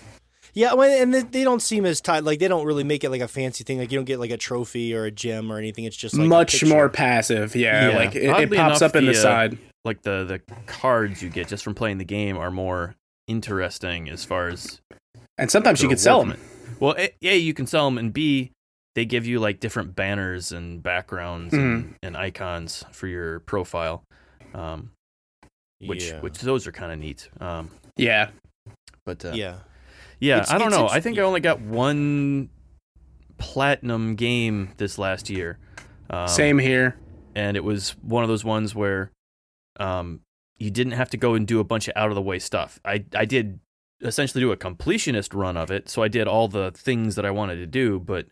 Yeah, 0.55 0.75
well, 0.75 0.91
and 1.03 1.15
they, 1.15 1.23
they 1.23 1.45
don't 1.45 1.61
seem 1.63 1.87
as 1.87 2.01
tight. 2.01 2.25
Like 2.25 2.39
they 2.41 2.49
don't 2.49 2.67
really 2.67 2.85
make 2.85 3.05
it 3.05 3.11
like 3.11 3.21
a 3.21 3.29
fancy 3.29 3.63
thing. 3.65 3.79
Like 3.79 3.93
you 3.93 3.99
don't 3.99 4.05
get 4.05 4.19
like 4.21 4.31
a 4.31 4.37
trophy 4.37 4.95
or 4.95 5.05
a 5.05 5.11
gem 5.11 5.51
or 5.53 5.59
anything. 5.59 5.85
It's 5.85 5.97
just 5.97 6.17
like 6.17 6.29
Much 6.29 6.53
picture. 6.53 6.67
more 6.67 6.89
passive, 6.89 7.55
yeah. 7.55 7.91
Yeah. 7.91 7.97
Like 7.97 8.15
it, 8.17 8.25
it 8.25 8.51
pops 8.53 8.81
enough, 8.81 8.83
up 8.83 8.97
in 8.97 9.07
the, 9.07 9.13
the, 9.13 9.19
uh, 9.19 9.23
side. 9.23 9.59
like 9.85 10.03
the 10.03 10.25
the 10.25 10.55
cards 10.67 11.23
you 11.23 11.29
get 11.29 11.49
just 11.49 11.63
from 11.65 11.75
playing 11.75 11.99
the 11.99 12.05
game 12.05 12.37
are 12.37 12.51
more 12.51 12.95
interesting 13.29 14.09
as 14.11 14.25
far 14.25 14.49
as 14.49 14.81
And 15.39 15.51
sometimes 15.51 15.81
you 15.83 15.89
can 15.89 15.99
sell 15.99 16.21
them. 16.25 16.31
reward 16.31 16.41
it. 16.69 16.77
well 16.81 16.95
A, 16.99 17.29
a 17.35 17.37
you 17.39 17.55
can 17.55 17.67
sell 17.67 17.85
them 17.87 17.97
and 17.99 18.13
b 18.13 18.51
they 18.97 19.05
give 19.05 19.25
you 19.27 19.39
like 19.39 19.61
different 19.61 19.95
banners 19.95 20.51
and 20.53 20.83
backgrounds 20.83 21.55
Mm-hmm. 21.55 21.63
and, 21.63 21.95
and 22.03 22.17
icons 22.17 22.85
for 22.93 23.07
your 23.07 23.39
profile 23.41 24.03
um 24.53 24.91
which 25.87 26.09
yeah. 26.09 26.21
which 26.21 26.39
those 26.39 26.67
are 26.67 26.73
kind 26.73 26.91
of 26.93 26.99
neat 26.99 27.29
um 27.41 27.71
Yeah. 27.97 28.31
but 29.07 29.25
uh, 29.25 29.31
yeah. 29.33 29.59
Yeah, 30.21 30.37
It's- 30.39 30.51
I 30.51 30.59
don't 30.59 30.71
know. 30.71 30.87
I 30.89 31.01
think 31.01 31.19
I 31.19 31.23
only 31.23 31.41
got 31.41 31.61
one 31.61 32.51
platinum 33.39 34.15
game 34.17 34.71
this 34.77 34.99
last 34.99 35.31
year. 35.31 35.59
Um, 36.11 36.29
Same 36.29 36.59
here. 36.59 36.97
and 37.35 37.57
it 37.57 37.65
was 37.65 37.91
one 38.03 38.23
of 38.23 38.29
those 38.29 38.45
ones 38.45 38.75
where 38.75 39.11
um, 39.79 40.21
you 40.59 40.71
didn't 40.71 40.93
have 40.93 41.09
to 41.11 41.17
go 41.17 41.35
and 41.35 41.47
do 41.47 41.61
a 41.61 41.65
bunch 41.65 41.89
of 41.89 41.95
out 41.97 42.09
of 42.11 42.15
the 42.17 42.23
way 42.23 42.39
stuff. 42.39 42.79
I 42.85 43.05
I 43.15 43.25
did 43.25 43.61
essentially 44.03 44.41
do 44.43 44.51
a 44.53 44.57
completionist 44.57 45.35
run 45.35 45.57
of 45.57 45.71
it, 45.71 45.89
so 45.89 46.03
I 46.03 46.09
did 46.09 46.27
all 46.27 46.49
the 46.49 46.71
things 46.73 47.15
that 47.17 47.25
I 47.25 47.31
wanted 47.31 47.57
to 47.57 47.67
do, 47.67 47.99
but 48.01 48.27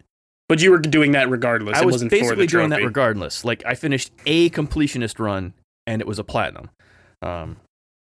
But 0.48 0.60
you 0.60 0.70
were 0.70 0.78
doing 0.78 1.12
that 1.12 1.30
regardless. 1.30 1.78
I 1.78 1.82
it 1.82 1.86
was 1.86 1.94
wasn't 1.94 2.10
for 2.10 2.18
basically 2.18 2.46
the 2.46 2.50
doing 2.52 2.70
that 2.70 2.82
regardless. 2.82 3.44
Like 3.44 3.62
I 3.64 3.74
finished 3.74 4.10
a 4.26 4.50
completionist 4.50 5.18
run, 5.18 5.54
and 5.86 6.02
it 6.02 6.08
was 6.08 6.18
a 6.18 6.24
platinum. 6.24 6.70
Um, 7.22 7.56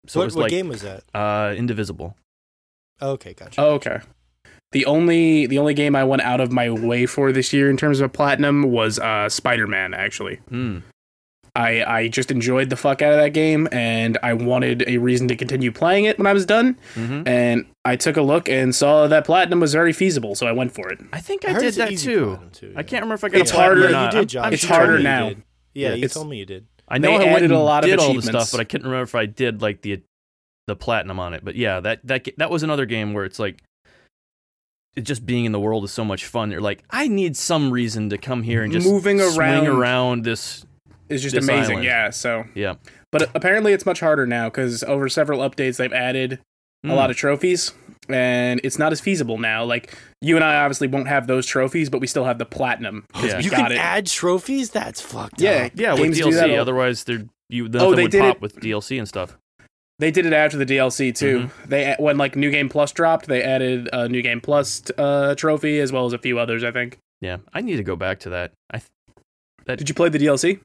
so 0.07 0.19
what 0.19 0.23
it 0.23 0.25
was 0.27 0.35
what 0.35 0.41
like 0.43 0.51
game 0.51 0.67
was 0.67 0.81
that? 0.81 1.03
uh, 1.13 1.53
Indivisible. 1.55 2.17
Okay, 3.01 3.33
gotcha. 3.33 3.61
Oh, 3.61 3.71
okay. 3.75 3.99
The 4.71 4.85
only 4.85 5.45
the 5.47 5.57
only 5.59 5.73
game 5.73 5.95
I 5.95 6.03
went 6.03 6.23
out 6.23 6.41
of 6.41 6.51
my 6.51 6.69
way 6.69 7.05
for 7.05 7.31
this 7.31 7.53
year 7.53 7.69
in 7.69 7.77
terms 7.77 7.99
of 7.99 8.11
platinum 8.11 8.63
was 8.63 8.99
uh, 8.99 9.29
Spider 9.29 9.67
Man. 9.67 9.93
Actually, 9.93 10.35
Hmm. 10.49 10.79
I 11.55 11.83
I 11.83 12.07
just 12.09 12.29
enjoyed 12.31 12.69
the 12.69 12.75
fuck 12.75 13.01
out 13.01 13.13
of 13.13 13.19
that 13.19 13.29
game, 13.33 13.67
and 13.71 14.17
I 14.21 14.33
wanted 14.33 14.83
a 14.87 14.97
reason 14.97 15.27
to 15.29 15.35
continue 15.35 15.71
playing 15.71 16.05
it 16.05 16.17
when 16.17 16.27
I 16.27 16.33
was 16.33 16.45
done. 16.45 16.77
hmm 16.95 17.23
And 17.25 17.65
I 17.85 17.95
took 17.95 18.17
a 18.17 18.21
look 18.21 18.49
and 18.49 18.75
saw 18.75 19.07
that 19.07 19.25
platinum 19.25 19.59
was 19.61 19.73
very 19.73 19.93
feasible, 19.93 20.35
so 20.35 20.45
I 20.45 20.51
went 20.51 20.73
for 20.73 20.89
it. 20.91 20.99
I 21.13 21.19
think 21.21 21.47
I 21.47 21.55
I, 21.55 21.59
did 21.59 21.73
that 21.75 21.91
easy 21.93 22.05
too. 22.11 22.25
platinum, 22.25 22.49
too, 22.51 22.73
I 22.75 22.83
can't 22.83 23.01
remember 23.03 23.15
if 23.15 23.23
I 23.23 23.29
got 23.29 23.41
It's 23.41 23.51
a 23.51 23.55
harder- 23.55 23.87
or 23.87 23.89
not. 23.89 24.13
you 24.13 24.19
did, 24.19 24.29
Josh. 24.29 24.53
It's 24.53 24.61
You 24.63 24.67
sure 24.67 24.75
told 24.77 24.79
harder 24.87 24.93
me 24.97 24.99
you 24.99 25.03
now. 25.03 25.29
did. 25.29 25.43
Yeah, 25.73 25.89
Yeah, 25.89 25.95
you 25.95 26.07
told 26.09 26.29
me 26.29 26.37
you 26.37 26.45
did. 26.45 26.67
I 26.89 26.97
know 26.99 27.09
They 27.09 27.15
I 27.15 27.17
went 27.19 27.29
added 27.37 27.43
and 27.51 27.53
a 27.53 27.59
lot 27.59 27.83
of 27.83 27.89
did 27.89 27.99
all 27.99 28.13
the 28.13 28.21
stuff, 28.21 28.51
but 28.51 28.59
I 28.59 28.63
couldn't 28.63 28.85
remember 28.87 29.03
if 29.03 29.15
I 29.15 29.25
did 29.25 29.61
like 29.61 29.81
the 29.81 30.01
the 30.67 30.75
platinum 30.75 31.19
on 31.19 31.33
it. 31.33 31.43
But 31.43 31.55
yeah, 31.55 31.79
that 31.79 31.99
that 32.05 32.27
that 32.37 32.49
was 32.51 32.63
another 32.63 32.85
game 32.85 33.13
where 33.13 33.25
it's 33.25 33.39
like 33.39 33.61
it 34.95 35.01
just 35.01 35.25
being 35.25 35.45
in 35.45 35.51
the 35.51 35.59
world 35.59 35.83
is 35.83 35.91
so 35.91 36.03
much 36.03 36.25
fun. 36.25 36.51
You're 36.51 36.61
like, 36.61 36.83
I 36.89 37.07
need 37.07 37.37
some 37.37 37.71
reason 37.71 38.09
to 38.09 38.17
come 38.17 38.43
here 38.43 38.63
and 38.63 38.73
just 38.73 38.87
Moving 38.87 39.19
swing 39.19 39.37
around. 39.39 39.67
around 39.67 40.23
this. 40.25 40.65
is 41.09 41.21
just 41.21 41.35
This 41.35 41.43
amazing, 41.45 41.73
island. 41.77 41.85
yeah. 41.85 42.09
So, 42.09 42.45
Yeah, 42.55 42.75
but 43.11 43.29
apparently 43.35 43.73
it's 43.73 43.85
much 43.85 43.99
harder 43.99 44.25
now 44.27 44.49
because 44.49 44.83
over 44.83 45.07
several 45.07 45.39
updates 45.47 45.77
they've 45.77 45.93
added 45.93 46.39
a 46.83 46.89
lot 46.93 47.05
hmm. 47.05 47.11
of 47.11 47.17
trophies, 47.17 47.73
and 48.09 48.59
it's 48.63 48.77
not 48.79 48.91
as 48.91 48.99
feasible 48.99 49.37
now. 49.37 49.63
Like 49.63 49.95
you 50.21 50.35
and 50.35 50.43
I 50.43 50.63
obviously 50.63 50.87
won't 50.87 51.07
have 51.07 51.27
those 51.27 51.45
trophies, 51.45 51.89
but 51.89 52.01
we 52.01 52.07
still 52.07 52.25
have 52.25 52.39
the 52.39 52.45
platinum 52.45 53.05
Yeah. 53.21 53.39
You 53.39 53.51
got 53.51 53.57
can 53.69 53.71
it. 53.73 53.77
add 53.77 54.07
trophies. 54.07 54.71
That's 54.71 54.99
fucked 54.99 55.39
Yeah, 55.39 55.65
up. 55.67 55.71
yeah, 55.75 55.93
with 55.93 56.01
games 56.15 56.19
DLC. 56.19 56.57
Otherwise, 56.59 57.03
they're 57.03 57.25
you 57.49 57.69
Oh, 57.75 57.93
they 57.95 58.01
would 58.03 58.11
did 58.11 58.21
pop 58.21 58.35
it- 58.37 58.41
with 58.41 58.59
DLC 58.59 58.97
and 58.97 59.07
stuff. 59.07 59.37
They 59.99 60.11
did 60.11 60.25
it 60.27 60.33
after 60.33 60.57
the 60.57 60.65
DLC 60.65 61.13
too. 61.15 61.39
Mm-hmm. 61.47 61.69
They 61.69 61.95
when 61.97 62.17
like 62.17 62.35
New 62.35 62.51
Game 62.51 62.69
Plus 62.69 62.91
dropped, 62.91 63.27
they 63.27 63.41
added 63.43 63.89
a 63.91 64.07
New 64.07 64.21
Game 64.21 64.41
Plus 64.41 64.83
uh, 64.97 65.33
trophy 65.35 65.79
as 65.79 65.91
well 65.91 66.05
as 66.05 66.13
a 66.13 66.17
few 66.19 66.37
others. 66.39 66.63
I 66.63 66.71
think. 66.71 66.97
Yeah, 67.21 67.37
I 67.53 67.61
need 67.61 67.77
to 67.77 67.83
go 67.83 67.95
back 67.95 68.19
to 68.21 68.29
that. 68.29 68.51
I 68.71 68.79
th- 69.65 69.79
Did 69.79 69.89
you 69.89 69.95
play 69.95 70.09
the 70.09 70.19
DLC? 70.19 70.59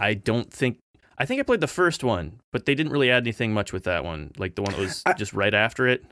I 0.00 0.14
don't 0.14 0.52
think. 0.52 0.78
I 1.16 1.24
think 1.26 1.38
I 1.38 1.44
played 1.44 1.60
the 1.60 1.68
first 1.68 2.02
one, 2.02 2.40
but 2.52 2.66
they 2.66 2.74
didn't 2.74 2.90
really 2.90 3.08
add 3.10 3.22
anything 3.22 3.52
much 3.54 3.72
with 3.72 3.84
that 3.84 4.04
one. 4.04 4.32
Like 4.36 4.56
the 4.56 4.62
one 4.62 4.72
that 4.72 4.80
was 4.80 5.02
I- 5.06 5.12
just 5.12 5.32
right 5.32 5.54
after 5.54 5.86
it. 5.86 6.04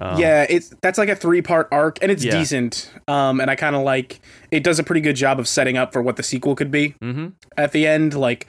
Um, 0.00 0.18
yeah, 0.20 0.46
it's 0.48 0.72
that's 0.80 0.96
like 0.98 1.08
a 1.08 1.16
three 1.16 1.42
part 1.42 1.68
arc, 1.70 1.98
and 2.02 2.10
it's 2.10 2.24
Yeah. 2.24 2.32
decent. 2.38 2.90
Um, 3.08 3.40
and 3.40 3.48
I 3.50 3.54
kind 3.56 3.76
of 3.76 3.82
like 3.82 4.20
it 4.50 4.64
does 4.64 4.78
a 4.80 4.84
pretty 4.84 5.00
good 5.00 5.16
job 5.16 5.38
of 5.38 5.46
setting 5.46 5.76
up 5.76 5.92
for 5.92 6.02
what 6.02 6.16
the 6.16 6.22
sequel 6.24 6.54
could 6.56 6.70
be 6.72 6.94
Mm-hmm. 7.02 7.28
at 7.56 7.72
the 7.72 7.86
end. 7.86 8.14
Like, 8.14 8.46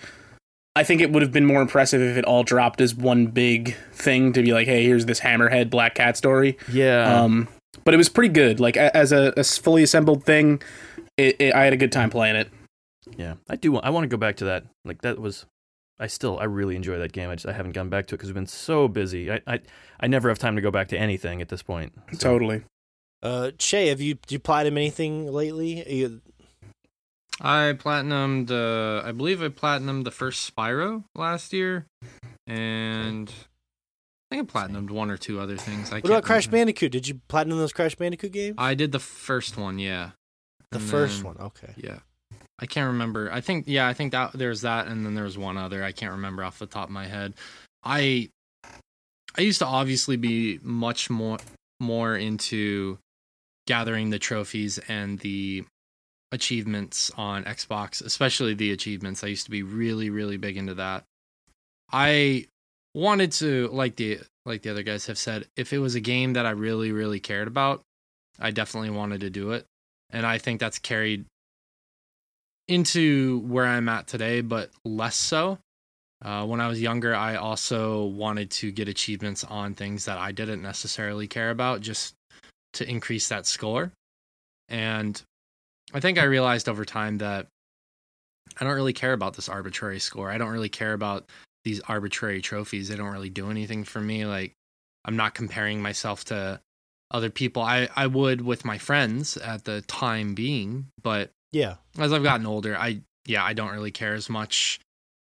I 0.76 0.84
think 0.84 1.02
it 1.02 1.12
would 1.12 1.22
have 1.24 1.32
been 1.32 1.46
more 1.46 1.62
impressive 1.62 2.02
if 2.02 2.16
it 2.18 2.26
all 2.26 2.44
dropped 2.44 2.80
as 2.80 2.96
one 2.96 3.28
big 3.28 3.76
thing 3.92 4.34
to 4.34 4.42
be 4.44 4.54
like, 4.54 4.68
hey, 4.68 4.84
here's 4.86 5.06
this 5.06 5.20
Hammerhead 5.20 5.70
Black 5.70 5.96
Cat 5.96 6.16
story. 6.16 6.58
Yeah. 6.72 7.22
Um, 7.22 7.48
but 7.84 7.94
it 7.94 7.98
was 7.98 8.08
pretty 8.10 8.34
good. 8.34 8.60
Like 8.60 8.78
as 8.78 9.12
a, 9.12 9.34
a 9.36 9.44
fully 9.44 9.84
assembled 9.84 10.24
thing, 10.26 10.62
it, 11.18 11.36
it, 11.40 11.54
I 11.56 11.64
had 11.64 11.74
a 11.74 11.78
good 11.78 11.92
time 11.92 12.10
playing 12.10 12.36
it. 12.36 12.50
Yeah, 13.18 13.36
I 13.50 13.56
do. 13.56 13.72
want- 13.72 13.86
I 13.86 13.90
want 13.90 14.04
to 14.04 14.08
go 14.08 14.18
back 14.18 14.38
to 14.38 14.46
that. 14.46 14.66
Like 14.86 15.02
that 15.02 15.20
was, 15.20 15.46
I 16.00 16.08
still 16.08 16.38
I 16.40 16.44
really 16.46 16.76
enjoy 16.76 16.98
that 17.00 17.12
game. 17.12 17.30
I 17.30 17.36
just 17.36 17.48
I 17.48 17.54
haven't 17.54 17.72
gone 17.72 17.90
back 17.90 18.06
to 18.08 18.16
it 18.16 18.18
because 18.20 18.30
we've 18.30 18.36
been 18.36 18.46
so 18.46 18.88
busy. 18.88 19.32
I, 19.32 19.42
I 19.48 19.60
I 20.00 20.08
never 20.08 20.30
have 20.30 20.38
time 20.40 20.56
to 20.56 20.62
go 20.62 20.70
back 20.72 20.90
to 20.90 20.98
anything 20.98 21.42
at 21.42 21.50
this 21.50 21.64
point. 21.64 21.94
So, 22.14 22.18
Totally. 22.20 22.64
Uh, 23.24 23.52
Shay, 23.60 23.88
have 23.88 24.00
you 24.00 24.14
did 24.14 24.32
you 24.32 24.40
platinum 24.40 24.78
anything 24.78 25.32
lately? 25.32 25.84
You- 25.92 26.22
I 27.42 27.74
platinumed, 27.78 28.52
uh, 28.52 29.08
I 29.08 29.12
believe 29.12 29.42
I 29.42 29.48
platinumed 29.50 30.04
the 30.04 30.12
first 30.12 30.54
Spyro 30.56 31.04
last 31.16 31.54
year, 31.54 31.86
and 32.48 33.32
I 34.32 34.36
think 34.36 34.50
I 34.54 34.60
platinumed 34.60 34.90
one 34.92 35.10
or 35.10 35.18
two 35.18 35.40
other 35.40 35.56
things. 35.58 35.92
I 35.92 35.96
What 35.96 36.06
about 36.06 36.24
Crash 36.24 36.48
remember. 36.48 36.58
Bandicoot? 36.66 36.92
Did 36.92 37.08
you 37.08 37.22
platinum 37.30 37.58
those 37.58 37.74
Crash 37.74 37.96
Bandicoot 37.96 38.32
games? 38.32 38.56
I 38.58 38.74
did 38.76 38.92
the 38.92 39.00
first 39.00 39.58
one, 39.58 39.80
yeah. 39.80 40.12
the 40.72 40.80
and 40.80 40.88
first 40.88 41.18
then- 41.18 41.26
one. 41.36 41.38
Okay. 41.38 41.74
Yeah. 41.78 42.00
I 42.62 42.66
can't 42.66 42.88
remember. 42.88 43.32
I 43.32 43.40
think 43.40 43.66
yeah, 43.68 43.88
I 43.88 43.94
think 43.94 44.12
that 44.12 44.34
there's 44.34 44.62
that 44.62 44.88
and 44.88 45.06
then 45.06 45.16
there 45.16 45.24
was 45.24 45.38
one 45.38 45.56
other. 45.58 45.82
I 45.82 45.94
can't 45.94 46.12
remember 46.12 46.44
off 46.44 46.60
the 46.60 46.66
top 46.66 46.90
of 46.90 46.94
my 46.94 47.08
head. 47.08 47.34
I 47.86 48.28
I 49.38 49.42
used 49.42 49.60
to 49.60 49.66
obviously 49.66 50.18
be 50.18 50.60
much 50.62 51.10
more 51.10 51.38
more 51.80 52.18
into 52.18 52.98
gathering 53.66 54.10
the 54.10 54.20
trophies 54.20 54.78
and 54.90 55.20
the 55.20 55.64
achievements 56.32 57.12
on 57.18 57.44
Xbox, 57.44 58.04
especially 58.04 58.54
the 58.54 58.72
achievements. 58.72 59.24
I 59.24 59.28
used 59.28 59.46
to 59.46 59.52
be 59.52 59.64
really 59.64 60.10
really 60.10 60.38
big 60.38 60.58
into 60.58 60.76
that. 60.76 61.04
I 61.92 62.46
wanted 62.94 63.32
to 63.34 63.68
like 63.70 63.96
the 63.96 64.20
like 64.46 64.62
the 64.62 64.72
other 64.72 64.84
guys 64.84 65.08
have 65.08 65.18
said, 65.18 65.46
if 65.56 65.74
it 65.74 65.80
was 65.80 65.96
a 65.96 66.00
game 66.00 66.34
that 66.34 66.46
I 66.46 66.52
really 66.52 66.92
really 66.92 67.20
cared 67.20 67.48
about, 67.48 67.82
I 68.40 68.52
definitely 68.52 68.92
wanted 68.92 69.22
to 69.22 69.30
do 69.30 69.52
it. 69.52 69.66
And 70.12 70.26
I 70.26 70.38
think 70.38 70.60
that's 70.60 70.80
carried 70.80 71.26
into 72.68 73.40
where 73.40 73.66
I'm 73.66 73.90
at 73.90 74.08
today, 74.08 74.42
but 74.42 74.70
less 74.86 75.16
so. 75.16 75.58
Uh, 76.24 76.46
when 76.46 76.60
I 76.60 76.68
was 76.68 76.82
younger, 76.82 77.16
I 77.16 77.36
also 77.36 78.06
wanted 78.06 78.52
to 78.52 78.72
get 78.72 78.90
achievements 78.90 79.44
on 79.44 79.74
things 79.74 80.06
that 80.06 80.18
I 80.18 80.32
didn't 80.32 80.62
necessarily 80.62 81.28
care 81.28 81.50
about 81.50 81.82
just 81.82 82.14
to 82.74 82.90
increase 82.90 83.30
that 83.30 83.46
score. 83.46 83.92
And 84.68 85.22
I 85.94 86.00
think 86.00 86.18
I 86.20 86.24
realized 86.24 86.70
over 86.70 86.86
time 86.86 87.18
that 87.20 87.48
I 88.60 88.64
don't 88.64 88.74
really 88.76 88.94
care 88.94 89.14
about 89.14 89.36
this 89.36 89.50
arbitrary 89.50 90.00
score. 90.00 90.30
I 90.32 90.38
don't 90.38 90.50
really 90.52 90.70
care 90.70 90.94
about 90.94 91.30
these 91.64 91.82
arbitrary 91.82 92.42
trophies. 92.42 92.90
They 92.90 92.96
don't 92.96 93.12
really 93.12 93.30
do 93.30 93.50
anything 93.50 93.84
for 93.84 94.00
me. 94.02 94.26
Like, 94.26 94.54
I'm 95.06 95.16
not 95.16 95.34
comparing 95.36 95.82
myself 95.82 96.26
to 96.26 96.60
other 97.12 97.30
people. 97.30 97.62
I, 97.62 97.90
I 97.96 98.08
would 98.08 98.42
with 98.42 98.66
my 98.66 98.78
friends 98.78 99.38
at 99.38 99.66
the 99.66 99.82
time 99.84 100.36
being, 100.36 100.88
but 101.02 101.32
Yeah. 101.52 101.76
as 101.98 102.14
I've 102.14 102.24
gotten 102.24 102.46
older, 102.46 102.78
I 102.78 103.02
yeah, 103.26 103.44
I 103.44 103.54
don't 103.54 103.72
really 103.72 103.92
care 103.92 104.14
as 104.14 104.30
much 104.30 104.80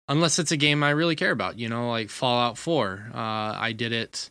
unless 0.09 0.39
it's 0.39 0.53
a 0.53 0.57
game 0.57 0.83
I 0.83 0.91
really 0.91 1.17
care 1.17 1.31
about. 1.31 1.59
You 1.59 1.69
know, 1.69 1.91
like 1.91 2.09
Fallout 2.11 2.57
Four. 2.59 3.11
Uh, 3.15 3.19
I 3.19 3.73
did 3.73 3.93
it 3.93 4.31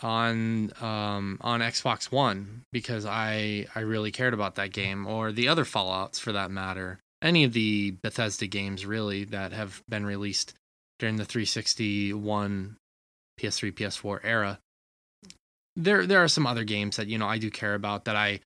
on 0.00 0.70
um, 0.80 1.38
on 1.40 1.60
Xbox 1.60 2.10
One 2.12 2.62
because 2.72 3.04
I 3.06 3.66
I 3.74 3.80
really 3.80 4.10
cared 4.12 4.34
about 4.34 4.54
that 4.56 4.72
game, 4.72 5.06
or 5.06 5.32
the 5.32 5.48
other 5.48 5.64
Fallout's 5.64 6.18
for 6.18 6.32
that 6.32 6.50
matter. 6.50 6.98
Any 7.20 7.44
of 7.44 7.52
the 7.52 7.92
Bethesda 8.02 8.46
games 8.46 8.86
really 8.86 9.24
that 9.24 9.52
have 9.52 9.82
been 9.88 10.06
released 10.06 10.54
during 11.00 11.16
the 11.16 11.24
361 11.24 12.76
PS3 13.40 13.72
PS4 13.72 14.20
era. 14.22 14.58
There 15.76 16.06
there 16.06 16.22
are 16.22 16.28
some 16.28 16.46
other 16.46 16.64
games 16.64 16.96
that 16.96 17.08
you 17.08 17.18
know 17.18 17.26
I 17.28 17.38
do 17.38 17.50
care 17.50 17.74
about 17.74 18.04
that 18.04 18.16
I 18.16 18.40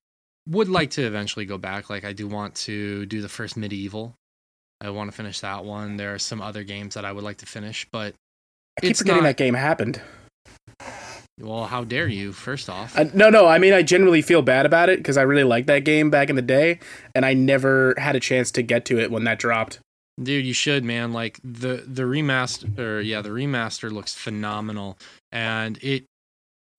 would 0.49 0.69
like 0.69 0.91
to 0.91 1.03
eventually 1.05 1.45
go 1.45 1.57
back. 1.57 1.89
Like 1.89 2.03
I 2.03 2.13
do 2.13 2.27
want 2.27 2.55
to 2.55 3.05
do 3.05 3.21
the 3.21 3.29
first 3.29 3.57
MediEvil. 3.57 4.13
I 4.81 4.89
want 4.89 5.09
to 5.09 5.15
finish 5.15 5.39
that 5.39 5.63
one. 5.63 5.97
There 5.97 6.13
are 6.13 6.19
some 6.19 6.41
other 6.41 6.63
games 6.63 6.95
that 6.95 7.05
I 7.05 7.11
would 7.11 7.23
like 7.23 7.37
to 7.37 7.45
finish, 7.45 7.87
but 7.91 8.13
I 8.77 8.81
keep 8.81 8.89
It's 8.91 8.99
forgetting 8.99 9.23
not- 9.23 9.29
that 9.29 9.37
game 9.37 9.53
happened. 9.53 10.01
Well, 11.39 11.65
how 11.65 11.83
dare 11.83 12.07
you? 12.07 12.31
First 12.31 12.69
off, 12.69 12.97
Uh, 12.97 13.05
no, 13.13 13.29
no. 13.29 13.47
I 13.47 13.57
mean, 13.57 13.73
I 13.73 13.81
generally 13.81 14.21
feel 14.21 14.41
bad 14.41 14.65
about 14.65 14.89
it 14.89 14.99
because 14.99 15.17
I 15.17 15.23
really 15.23 15.43
liked 15.43 15.67
that 15.67 15.79
game 15.79 16.09
back 16.09 16.29
in 16.29 16.35
the 16.35 16.41
day, 16.41 16.79
and 17.15 17.25
I 17.25 17.33
never 17.33 17.95
had 17.97 18.15
a 18.15 18.19
chance 18.19 18.51
to 18.51 18.61
get 18.61 18.85
to 18.85 18.99
it 18.99 19.11
when 19.11 19.23
that 19.25 19.39
dropped. 19.39 19.79
dude, 20.21 20.45
you 20.45 20.53
should, 20.53 20.83
man. 20.83 21.11
Like 21.11 21.39
the 21.43 21.83
the 21.87 22.03
remaster, 22.03 22.77
or 22.77 23.01
yeah, 23.01 23.21
the 23.21 23.29
remaster 23.29 23.91
looks 23.91 24.13
phenomenal, 24.13 24.97
and 25.31 25.77
it. 25.81 26.05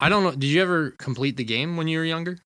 I 0.01 0.09
don't 0.09 0.23
know. 0.23 0.33
Did 0.33 0.45
you 0.45 0.61
ever 0.63 0.91
complete 0.99 1.37
the 1.37 1.45
game 1.45 1.77
when 1.77 1.89
you 1.89 1.99
were 1.99 2.05
younger? 2.05 2.39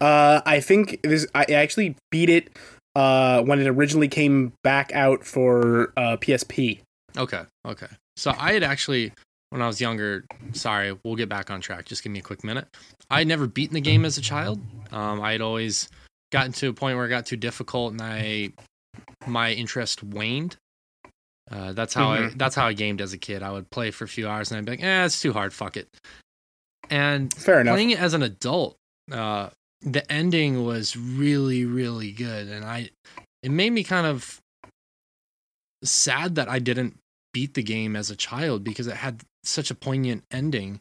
Uh, 0.00 0.40
I 0.46 0.60
think 0.60 1.00
this. 1.02 1.26
I 1.34 1.44
actually 1.44 1.96
beat 2.10 2.28
it 2.30 2.50
uh, 2.94 3.42
when 3.42 3.60
it 3.60 3.66
originally 3.66 4.08
came 4.08 4.52
back 4.62 4.92
out 4.92 5.24
for 5.24 5.92
uh, 5.96 6.16
PSP. 6.18 6.80
Okay, 7.16 7.42
okay. 7.66 7.88
So 8.16 8.32
I 8.38 8.52
had 8.52 8.62
actually, 8.62 9.12
when 9.50 9.62
I 9.62 9.66
was 9.66 9.80
younger, 9.80 10.24
sorry, 10.52 10.96
we'll 11.04 11.16
get 11.16 11.28
back 11.28 11.50
on 11.50 11.60
track. 11.60 11.86
Just 11.86 12.02
give 12.02 12.12
me 12.12 12.18
a 12.18 12.22
quick 12.22 12.44
minute. 12.44 12.66
I 13.10 13.18
had 13.18 13.28
never 13.28 13.46
beaten 13.46 13.74
the 13.74 13.80
game 13.80 14.04
as 14.04 14.18
a 14.18 14.20
child. 14.20 14.60
Um, 14.92 15.20
I 15.20 15.32
had 15.32 15.40
always 15.40 15.88
gotten 16.32 16.52
to 16.52 16.68
a 16.68 16.72
point 16.74 16.96
where 16.96 17.06
it 17.06 17.10
got 17.10 17.26
too 17.26 17.36
difficult, 17.36 17.92
and 17.92 18.02
I 18.02 18.52
my 19.26 19.52
interest 19.52 20.02
waned. 20.02 20.56
Uh, 21.50 21.72
that's 21.72 21.94
how 21.94 22.10
I 22.10 22.30
that's 22.36 22.54
how 22.54 22.66
I 22.66 22.74
gamed 22.74 23.00
as 23.00 23.12
a 23.14 23.18
kid. 23.18 23.42
I 23.42 23.50
would 23.52 23.70
play 23.70 23.90
for 23.90 24.04
a 24.04 24.08
few 24.08 24.28
hours, 24.28 24.50
and 24.50 24.58
I'd 24.58 24.64
be 24.66 24.72
like, 24.72 24.82
"Eh, 24.82 25.04
it's 25.04 25.20
too 25.20 25.32
hard. 25.32 25.54
Fuck 25.54 25.76
it." 25.76 25.88
And 26.90 27.32
Fair 27.32 27.60
enough. 27.60 27.74
playing 27.74 27.90
it 27.90 28.00
as 28.00 28.14
an 28.14 28.22
adult, 28.22 28.76
uh, 29.10 29.50
the 29.82 30.10
ending 30.12 30.64
was 30.64 30.96
really, 30.96 31.64
really 31.64 32.12
good, 32.12 32.48
and 32.48 32.64
I 32.64 32.90
it 33.42 33.50
made 33.50 33.70
me 33.70 33.82
kind 33.84 34.06
of 34.06 34.40
sad 35.84 36.34
that 36.34 36.48
I 36.48 36.58
didn't 36.58 36.98
beat 37.32 37.54
the 37.54 37.62
game 37.62 37.94
as 37.96 38.10
a 38.10 38.16
child 38.16 38.64
because 38.64 38.86
it 38.86 38.96
had 38.96 39.22
such 39.48 39.70
a 39.70 39.74
poignant 39.74 40.24
ending, 40.30 40.80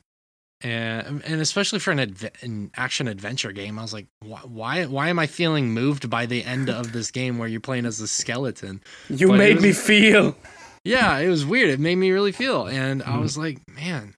and 0.61 1.21
and 1.23 1.41
especially 1.41 1.79
for 1.79 1.91
an, 1.91 1.99
adve- 1.99 2.43
an 2.43 2.71
action 2.75 3.07
adventure 3.07 3.51
game, 3.51 3.77
I 3.77 3.81
was 3.83 3.93
like, 3.93 4.07
why, 4.21 4.39
why 4.45 4.85
why 4.85 5.09
am 5.09 5.19
I 5.19 5.27
feeling 5.27 5.69
moved 5.71 6.09
by 6.09 6.25
the 6.25 6.43
end 6.43 6.69
of 6.69 6.91
this 6.91 7.11
game 7.11 7.37
where 7.37 7.47
you're 7.47 7.59
playing 7.61 7.85
as 7.85 7.99
a 8.01 8.07
skeleton? 8.07 8.81
You 9.09 9.27
but 9.29 9.37
made 9.37 9.55
was- 9.55 9.63
me 9.63 9.71
feel. 9.73 10.35
yeah, 10.83 11.17
it 11.19 11.27
was 11.29 11.45
weird. 11.45 11.69
It 11.69 11.79
made 11.79 11.95
me 11.97 12.11
really 12.11 12.31
feel. 12.31 12.65
And 12.67 13.03
I 13.03 13.07
Mhm. 13.17 13.21
was 13.21 13.37
like, 13.37 13.59
man, 13.69 14.15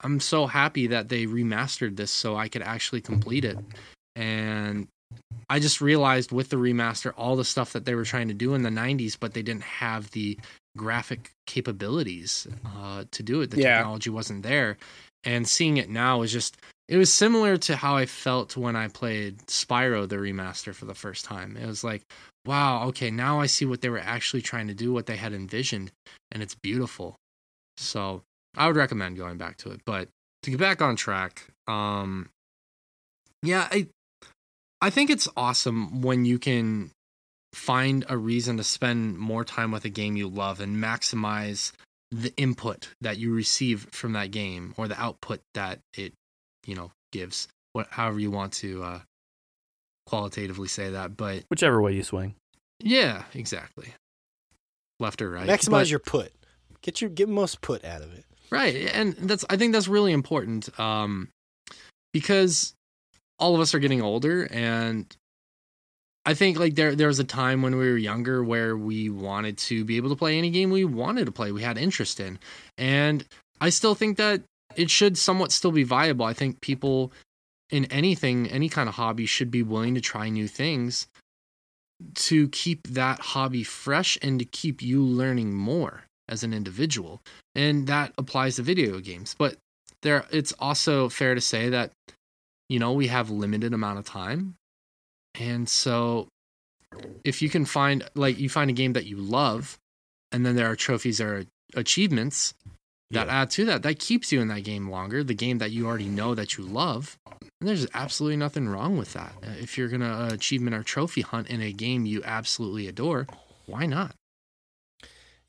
I'm 0.00 0.20
so 0.20 0.46
happy 0.46 0.86
that 0.88 1.08
they 1.08 1.26
remastered 1.26 1.96
this 1.96 2.10
so 2.10 2.36
I 2.36 2.48
could 2.48 2.62
actually 2.62 3.00
complete 3.00 3.44
it. 3.44 3.58
And 4.16 4.88
I 5.50 5.58
just 5.58 5.80
realized 5.80 6.32
with 6.32 6.48
the 6.50 6.56
remaster 6.56 7.12
all 7.16 7.36
the 7.36 7.44
stuff 7.44 7.72
that 7.72 7.84
they 7.84 7.94
were 7.94 8.04
trying 8.04 8.28
to 8.28 8.34
do 8.34 8.54
in 8.54 8.62
the 8.62 8.70
90s, 8.70 9.16
but 9.18 9.34
they 9.34 9.42
didn't 9.42 9.64
have 9.64 10.10
the 10.12 10.38
graphic 10.76 11.32
capabilities 11.46 12.46
uh, 12.64 13.04
to 13.10 13.22
do 13.22 13.40
it. 13.40 13.50
The 13.50 13.58
Yeah. 13.58 13.76
technology 13.76 14.10
wasn't 14.10 14.42
there. 14.42 14.76
And 15.24 15.48
seeing 15.48 15.76
it 15.76 15.88
now 15.88 16.22
is 16.22 16.32
just, 16.32 16.56
it 16.88 16.98
was 16.98 17.12
similar 17.12 17.56
to 17.58 17.76
how 17.76 17.96
I 17.96 18.06
felt 18.06 18.56
when 18.56 18.76
I 18.76 18.88
played 18.88 19.38
Spyro 19.46 20.08
the 20.08 20.16
remaster 20.16 20.74
for 20.74 20.84
the 20.84 20.94
first 20.94 21.24
time. 21.24 21.56
It 21.56 21.66
was 21.66 21.82
like, 21.82 22.02
wow, 22.44 22.86
okay, 22.88 23.10
now 23.10 23.40
I 23.40 23.46
see 23.46 23.64
what 23.64 23.80
they 23.80 23.88
were 23.88 23.98
actually 23.98 24.42
trying 24.42 24.68
to 24.68 24.74
do, 24.74 24.92
what 24.92 25.06
they 25.06 25.16
had 25.16 25.32
envisioned, 25.32 25.92
and 26.30 26.42
it's 26.42 26.54
beautiful. 26.54 27.16
So 27.78 28.22
I 28.56 28.66
would 28.66 28.76
recommend 28.76 29.16
going 29.16 29.38
back 29.38 29.56
to 29.58 29.70
it. 29.70 29.80
But 29.86 30.08
to 30.42 30.50
get 30.50 30.60
back 30.60 30.82
on 30.82 30.96
track, 30.96 31.46
um, 31.66 32.28
yeah, 33.42 33.68
I 33.70 33.88
I 34.80 34.90
think 34.90 35.08
it's 35.08 35.28
awesome 35.36 36.02
when 36.02 36.26
you 36.26 36.38
can 36.38 36.90
find 37.54 38.04
a 38.08 38.16
reason 38.16 38.56
to 38.58 38.64
spend 38.64 39.18
more 39.18 39.44
time 39.44 39.70
with 39.70 39.84
a 39.84 39.88
game 39.88 40.16
you 40.16 40.28
love 40.28 40.60
and 40.60 40.76
maximize 40.76 41.72
the 42.10 42.32
input 42.36 42.88
that 43.00 43.16
you 43.18 43.32
receive 43.34 43.86
from 43.90 44.12
that 44.12 44.30
game 44.30 44.74
or 44.76 44.88
the 44.88 45.00
output 45.00 45.40
that 45.54 45.80
it, 45.96 46.12
you 46.66 46.74
know, 46.74 46.90
gives. 47.12 47.48
What 47.72 47.88
however 47.90 48.20
you 48.20 48.30
want 48.30 48.52
to 48.54 48.82
uh 48.84 49.00
qualitatively 50.06 50.68
say 50.68 50.90
that, 50.90 51.16
but 51.16 51.44
Whichever 51.50 51.80
way 51.80 51.92
you 51.94 52.02
swing. 52.02 52.34
yeah, 52.80 53.24
exactly. 53.34 53.94
Left 55.00 55.20
or 55.22 55.30
right. 55.30 55.48
Maximize 55.48 55.70
But- 55.70 55.90
your 55.90 55.98
put. 56.00 56.32
Get 56.82 57.00
your 57.00 57.10
get 57.10 57.28
most 57.28 57.60
put 57.62 57.84
out 57.84 58.02
of 58.02 58.12
it. 58.12 58.24
right 58.50 58.74
and 58.92 59.14
that's 59.14 59.42
i 59.48 59.56
think 59.56 59.72
that's 59.72 59.88
really 59.88 60.12
important 60.12 60.68
um 60.78 61.30
because 62.12 62.74
all 63.38 63.54
of 63.54 63.60
us 63.62 63.74
are 63.74 63.78
getting 63.78 64.02
older 64.02 64.46
and 64.50 65.06
i 66.26 66.34
think 66.34 66.58
like 66.58 66.74
there 66.74 66.94
there 66.94 67.08
was 67.08 67.18
a 67.18 67.24
time 67.24 67.62
when 67.62 67.76
we 67.76 67.88
were 67.88 67.96
younger 67.96 68.42
where 68.42 68.76
we 68.76 69.10
wanted 69.10 69.58
to 69.58 69.84
be 69.84 69.96
able 69.96 70.10
to 70.10 70.16
play 70.16 70.38
any 70.38 70.50
game 70.50 70.70
we 70.70 70.84
wanted 70.84 71.26
to 71.26 71.32
play 71.32 71.52
we 71.52 71.62
had 71.62 71.78
interest 71.78 72.20
in. 72.20 72.38
And 72.78 73.24
i 73.60 73.70
still 73.70 73.94
think 73.94 74.16
that 74.18 74.42
it 74.76 74.90
should 74.90 75.16
somewhat 75.16 75.52
still 75.52 75.72
be 75.72 75.84
viable. 75.84 76.26
I 76.26 76.32
think 76.32 76.60
people 76.60 77.12
in 77.70 77.86
anything 77.86 78.48
any 78.48 78.68
kind 78.68 78.88
of 78.88 78.94
hobby 78.94 79.26
should 79.26 79.50
be 79.50 79.62
willing 79.62 79.94
to 79.94 80.00
try 80.00 80.28
new 80.28 80.48
things 80.48 81.06
to 82.14 82.48
keep 82.48 82.86
that 82.88 83.20
hobby 83.20 83.62
fresh 83.62 84.18
and 84.20 84.38
to 84.38 84.44
keep 84.44 84.82
you 84.82 85.02
learning 85.02 85.54
more 85.54 86.04
as 86.28 86.42
an 86.42 86.52
individual. 86.52 87.22
And 87.54 87.86
that 87.86 88.12
applies 88.18 88.56
to 88.56 88.62
video 88.62 88.98
games. 89.00 89.34
But 89.38 89.56
there 90.02 90.26
it's 90.30 90.52
also 90.58 91.08
fair 91.08 91.34
to 91.34 91.40
say 91.40 91.70
that 91.70 91.92
you 92.68 92.78
know 92.78 92.92
we 92.92 93.06
have 93.08 93.30
limited 93.30 93.72
amount 93.72 93.98
of 93.98 94.04
time 94.04 94.56
and 95.38 95.68
so 95.68 96.28
if 97.24 97.42
you 97.42 97.48
can 97.48 97.64
find 97.64 98.04
like 98.14 98.38
you 98.38 98.48
find 98.48 98.70
a 98.70 98.74
game 98.74 98.92
that 98.92 99.06
you 99.06 99.16
love 99.16 99.78
and 100.32 100.44
then 100.44 100.56
there 100.56 100.70
are 100.70 100.76
trophies 100.76 101.20
or 101.20 101.44
achievements 101.74 102.54
that 103.10 103.28
add 103.28 103.50
to 103.50 103.64
that 103.64 103.82
that 103.82 103.98
keeps 103.98 104.32
you 104.32 104.40
in 104.40 104.48
that 104.48 104.64
game 104.64 104.88
longer 104.90 105.22
the 105.22 105.34
game 105.34 105.58
that 105.58 105.70
you 105.70 105.86
already 105.86 106.08
know 106.08 106.34
that 106.34 106.56
you 106.56 106.64
love 106.64 107.18
and 107.60 107.68
there's 107.68 107.86
absolutely 107.94 108.36
nothing 108.36 108.68
wrong 108.68 108.96
with 108.96 109.12
that 109.12 109.32
Uh, 109.42 109.50
if 109.60 109.76
you're 109.78 109.88
gonna 109.88 110.28
uh, 110.28 110.30
achievement 110.32 110.74
or 110.74 110.82
trophy 110.82 111.20
hunt 111.20 111.48
in 111.48 111.60
a 111.60 111.72
game 111.72 112.06
you 112.06 112.22
absolutely 112.24 112.86
adore 112.88 113.26
why 113.66 113.86
not 113.86 114.14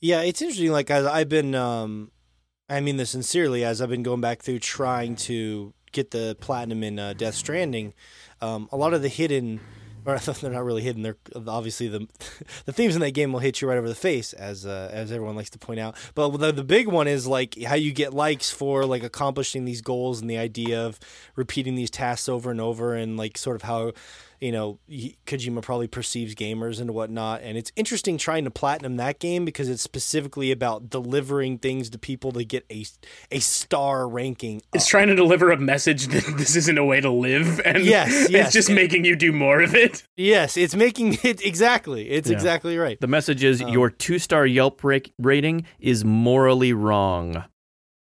Yeah, 0.01 0.21
it's 0.21 0.41
interesting. 0.41 0.71
Like 0.71 0.91
as 0.91 1.05
I've 1.05 1.29
been, 1.29 1.55
um, 1.55 2.11
I 2.69 2.79
mean 2.79 2.97
this 2.97 3.11
sincerely, 3.11 3.63
as 3.63 3.81
I've 3.81 3.89
been 3.89 4.03
going 4.03 4.21
back 4.21 4.41
through 4.43 4.59
trying 4.59 5.15
to 5.27 5.73
get 5.91 6.11
the 6.11 6.36
platinum 6.39 6.83
in 6.83 6.99
uh, 6.99 7.13
Death 7.13 7.36
Stranding. 7.36 7.93
Um, 8.41 8.69
a 8.71 8.77
lot 8.77 8.93
of 8.93 9.01
the 9.01 9.07
hidden, 9.07 9.61
or 10.28 10.34
they're 10.34 10.51
not 10.51 10.64
really 10.64 10.84
hidden. 10.84 11.01
They're 11.01 11.18
obviously 11.47 11.88
the 11.88 12.08
the 12.66 12.74
themes 12.74 12.95
in 12.95 13.01
that 13.01 13.12
game 13.12 13.32
will 13.34 13.39
hit 13.39 13.62
you 13.62 13.68
right 13.68 13.78
over 13.78 13.89
the 13.89 13.95
face, 13.95 14.34
as 14.34 14.66
uh, 14.66 14.89
as 14.91 15.12
everyone 15.12 15.36
likes 15.36 15.49
to 15.51 15.60
point 15.60 15.80
out. 15.80 15.95
But 16.14 16.38
the 16.38 16.51
the 16.51 16.64
big 16.64 16.88
one 16.88 17.08
is 17.08 17.28
like 17.28 17.62
how 17.64 17.76
you 17.76 17.91
get 17.91 18.14
likes 18.14 18.51
for 18.51 18.86
like 18.86 19.03
accomplishing 19.03 19.66
these 19.66 19.82
goals 19.82 20.22
and 20.22 20.30
the 20.30 20.38
idea 20.38 20.86
of 20.86 20.99
repeating 21.36 21.76
these 21.76 21.89
tasks 21.89 22.30
over 22.30 22.51
and 22.51 22.62
over, 22.62 22.93
and 22.93 23.18
like 23.18 23.38
sort 23.38 23.56
of 23.56 23.64
how 23.64 23.93
you 24.41 24.51
know 24.51 24.79
he- 24.88 25.17
Kojima 25.25 25.61
probably 25.61 25.88
perceives 25.88 26.36
gamers 26.36 26.79
and 26.81 26.91
whatnot. 26.91 27.41
And 27.43 27.57
it's 27.57 27.71
interesting 27.75 28.17
trying 28.17 28.43
to 28.45 28.51
platinum 28.51 28.97
that 28.97 29.19
game 29.19 29.45
because 29.45 29.69
it's 29.69 29.81
specifically 29.81 30.51
about 30.51 30.89
delivering 30.89 31.57
things 31.57 31.89
to 31.91 31.97
people 31.97 32.31
to 32.33 32.43
get 32.43 32.65
a 32.71 32.86
a 33.31 33.39
star 33.39 34.07
ranking. 34.07 34.61
It's 34.73 34.88
trying 34.88 35.07
to 35.07 35.15
deliver 35.15 35.51
a 35.51 35.57
message 35.57 36.07
that 36.13 36.38
this 36.38 36.55
isn't 36.55 36.77
a 36.77 36.86
way 36.86 37.01
to 37.01 37.09
live, 37.09 37.59
and 37.65 37.83
Yes, 37.83 38.29
yes. 38.29 38.45
it's 38.47 38.53
just 38.53 38.69
making 38.69 39.05
you 39.05 39.15
do 39.15 39.31
more 39.31 39.61
of 39.61 39.73
it. 39.75 40.03
Yes, 40.17 40.55
it's 40.55 40.75
making 40.75 41.17
it 41.23 41.45
exactly. 41.45 42.09
It's 42.09 42.29
Yeah. 42.29 42.36
exactly 42.36 42.77
right. 42.77 42.99
The 43.01 43.07
message 43.07 43.43
is 43.43 43.61
Um, 43.61 43.69
your 43.69 43.89
two 43.89 44.17
star 44.17 44.45
Yelp 44.45 44.81
rating 44.83 45.65
is 45.79 46.05
morally 46.05 46.71
wrong. 46.73 47.43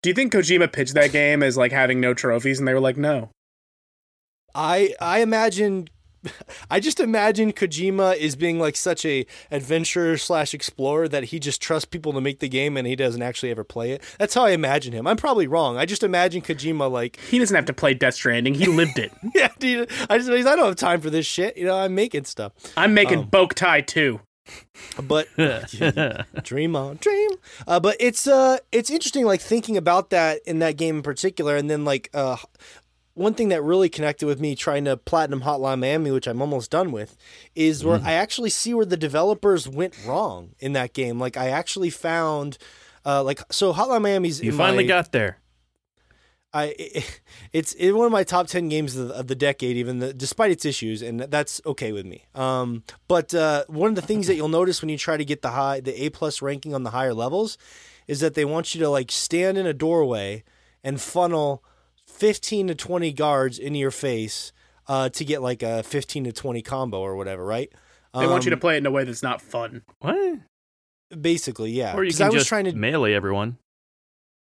Do 0.02 0.08
you 0.10 0.14
think 0.14 0.32
Kojima 0.32 0.72
pitched 0.72 0.94
that 0.94 1.12
game 1.12 1.42
as 1.42 1.56
like 1.56 1.72
having 1.72 2.00
no 2.00 2.14
trophies, 2.14 2.58
and 2.60 2.66
they 2.66 2.72
were 2.72 2.80
like, 2.80 2.96
no? 2.96 3.30
I 4.54 4.94
I 5.00 5.20
imagine 5.20 5.88
I 6.70 6.80
just 6.80 7.00
imagine 7.00 7.52
Kojima 7.52 8.16
is 8.16 8.36
being 8.36 8.58
like 8.58 8.76
such 8.76 9.04
a 9.04 9.26
adventurer 9.50 10.16
slash 10.16 10.54
explorer 10.54 11.08
that 11.08 11.24
he 11.24 11.38
just 11.38 11.60
trusts 11.60 11.84
people 11.86 12.12
to 12.12 12.20
make 12.20 12.40
the 12.40 12.48
game 12.48 12.76
and 12.76 12.86
he 12.86 12.96
doesn't 12.96 13.22
actually 13.22 13.50
ever 13.50 13.64
play 13.64 13.92
it. 13.92 14.02
That's 14.18 14.34
how 14.34 14.44
I 14.44 14.50
imagine 14.50 14.92
him. 14.92 15.06
I'm 15.06 15.16
probably 15.16 15.46
wrong. 15.46 15.76
I 15.76 15.86
just 15.86 16.02
imagine 16.02 16.42
Kojima 16.42 16.90
like, 16.90 17.18
He 17.30 17.38
doesn't 17.38 17.54
have 17.54 17.66
to 17.66 17.72
play 17.72 17.94
Death 17.94 18.14
Stranding. 18.14 18.54
He 18.54 18.66
lived 18.66 18.98
it. 18.98 19.12
yeah, 19.34 19.48
dude. 19.58 19.90
I 20.08 20.18
just 20.18 20.30
I 20.30 20.42
don't 20.56 20.66
have 20.66 20.76
time 20.76 21.00
for 21.00 21.10
this 21.10 21.26
shit. 21.26 21.56
You 21.56 21.64
know, 21.66 21.76
I'm 21.76 21.94
making 21.94 22.24
stuff. 22.24 22.52
I'm 22.76 22.94
making 22.94 23.18
Um, 23.20 23.26
Boktai 23.30 23.86
too. 23.86 24.20
But 25.02 25.28
dream 26.42 26.74
on, 26.74 26.96
dream. 26.96 27.30
Uh, 27.66 27.80
but 27.80 27.96
it's 28.00 28.26
uh, 28.26 28.56
it's 28.72 28.88
interesting, 28.88 29.26
like 29.26 29.42
thinking 29.42 29.76
about 29.76 30.08
that 30.10 30.40
in 30.46 30.60
that 30.60 30.76
game 30.78 30.96
in 30.96 31.02
particular, 31.02 31.56
and 31.56 31.68
then 31.68 31.84
like 31.84 32.08
uh, 32.14 32.36
one 33.18 33.34
thing 33.34 33.48
that 33.48 33.62
really 33.62 33.88
connected 33.88 34.26
with 34.26 34.40
me 34.40 34.54
trying 34.54 34.84
to 34.84 34.96
platinum 34.96 35.42
Hotline 35.42 35.80
Miami, 35.80 36.10
which 36.10 36.26
I'm 36.26 36.40
almost 36.40 36.70
done 36.70 36.92
with, 36.92 37.16
is 37.54 37.84
where 37.84 38.00
I 38.04 38.12
actually 38.12 38.50
see 38.50 38.72
where 38.74 38.86
the 38.86 38.96
developers 38.96 39.68
went 39.68 39.94
wrong 40.06 40.50
in 40.60 40.72
that 40.74 40.92
game. 40.92 41.18
Like 41.18 41.36
I 41.36 41.48
actually 41.48 41.90
found. 41.90 42.58
Uh, 43.04 43.22
like 43.22 43.40
so, 43.50 43.72
Hotline 43.72 44.02
Miami's 44.02 44.40
You 44.40 44.52
finally 44.52 44.84
my- 44.84 44.88
got 44.88 45.12
there. 45.12 45.38
I 46.52 46.74
it's 47.52 47.72
in 47.72 47.96
one 47.96 48.06
of 48.06 48.12
my 48.12 48.24
top 48.24 48.46
ten 48.46 48.68
games 48.68 48.96
of 48.96 49.08
the, 49.08 49.14
of 49.14 49.26
the 49.26 49.34
decade, 49.34 49.76
even 49.76 49.98
the, 49.98 50.14
despite 50.14 50.50
its 50.50 50.64
issues, 50.64 51.02
and 51.02 51.20
that's 51.20 51.60
okay 51.66 51.92
with 51.92 52.06
me. 52.06 52.24
Um, 52.34 52.84
but 53.06 53.34
uh, 53.34 53.64
one 53.68 53.90
of 53.90 53.96
the 53.96 54.02
things 54.02 54.26
that 54.28 54.34
you'll 54.34 54.48
notice 54.48 54.80
when 54.80 54.88
you 54.88 54.98
try 54.98 55.16
to 55.16 55.24
get 55.24 55.42
the 55.42 55.50
high, 55.50 55.80
the 55.80 56.04
A 56.04 56.10
plus 56.10 56.40
ranking 56.40 56.74
on 56.74 56.84
the 56.84 56.90
higher 56.90 57.14
levels, 57.14 57.58
is 58.06 58.20
that 58.20 58.34
they 58.34 58.44
want 58.44 58.74
you 58.74 58.80
to 58.80 58.88
like 58.88 59.10
stand 59.10 59.58
in 59.58 59.66
a 59.66 59.74
doorway 59.74 60.44
and 60.82 61.00
funnel 61.00 61.62
fifteen 62.18 62.66
to 62.68 62.74
twenty 62.74 63.12
guards 63.12 63.58
into 63.58 63.78
your 63.78 63.90
face 63.90 64.52
uh, 64.86 65.08
to 65.10 65.24
get 65.24 65.40
like 65.42 65.62
a 65.62 65.82
fifteen 65.82 66.24
to 66.24 66.32
twenty 66.32 66.62
combo 66.62 66.98
or 67.00 67.16
whatever, 67.16 67.44
right? 67.44 67.70
They 68.14 68.26
want 68.26 68.44
you 68.44 68.50
to 68.50 68.56
Um, 68.56 68.60
play 68.60 68.74
it 68.74 68.78
in 68.78 68.86
a 68.86 68.90
way 68.90 69.04
that's 69.04 69.22
not 69.22 69.40
fun. 69.40 69.82
What? 70.00 70.40
basically, 71.20 71.70
yeah. 71.70 71.94
Or 71.96 72.04
you 72.04 72.10
'Cause 72.10 72.18
can 72.18 72.26
I 72.26 72.28
was 72.30 72.34
just 72.40 72.48
trying 72.48 72.64
to 72.64 72.72
melee 72.72 73.12
everyone. 73.14 73.58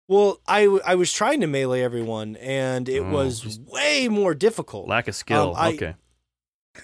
Well, 0.09 0.39
I, 0.47 0.63
w- 0.63 0.81
I 0.85 0.95
was 0.95 1.11
trying 1.11 1.41
to 1.41 1.47
melee 1.47 1.81
everyone, 1.81 2.37
and 2.37 2.87
it 2.87 3.01
Oh, 3.01 3.09
was 3.11 3.59
way 3.59 4.07
more 4.07 4.33
difficult. 4.33 4.87
Lack 4.87 5.07
of 5.09 5.15
skill. 5.15 5.49
Um, 5.51 5.55
I- 5.57 5.73
okay. 5.73 5.95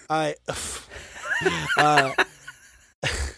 I, 0.09 0.35
uh, 1.77 2.13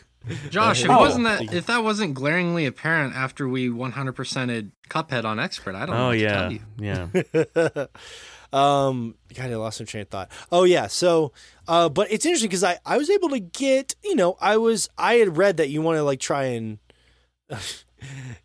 Josh, 0.49 0.83
if, 0.83 0.89
Oh. 0.89 0.99
wasn't 0.99 1.25
that, 1.25 1.53
if 1.53 1.65
that 1.67 1.83
wasn't 1.83 2.13
glaringly 2.13 2.65
apparent 2.65 3.15
after 3.15 3.47
we 3.47 3.69
100%ed 3.69 4.71
Cuphead 4.89 5.23
on 5.25 5.39
Expert, 5.39 5.75
I 5.75 5.85
don't 5.85 5.95
know 5.95 6.03
Oh 6.03 6.07
what 6.07 6.13
to 6.13 6.19
yeah, 6.19 6.33
tell 6.33 6.51
you. 6.51 6.61
yeah. 6.79 7.85
um, 8.53 9.15
God, 9.33 9.51
I 9.51 9.55
lost 9.55 9.79
my 9.79 9.85
train 9.85 10.01
of 10.03 10.09
thought. 10.09 10.31
Oh 10.51 10.63
yeah, 10.63 10.87
so, 10.87 11.31
uh, 11.67 11.89
but 11.89 12.11
it's 12.11 12.25
interesting 12.25 12.49
because 12.49 12.63
I, 12.63 12.77
I 12.85 12.97
was 12.97 13.09
able 13.09 13.29
to 13.29 13.39
get, 13.39 13.95
you 14.03 14.15
know, 14.15 14.37
I 14.39 14.57
was, 14.57 14.89
I 14.97 15.15
had 15.15 15.37
read 15.37 15.57
that 15.57 15.69
you 15.69 15.81
want 15.81 15.97
to 15.97 16.03
like 16.03 16.19
try 16.19 16.45
and. 16.45 16.79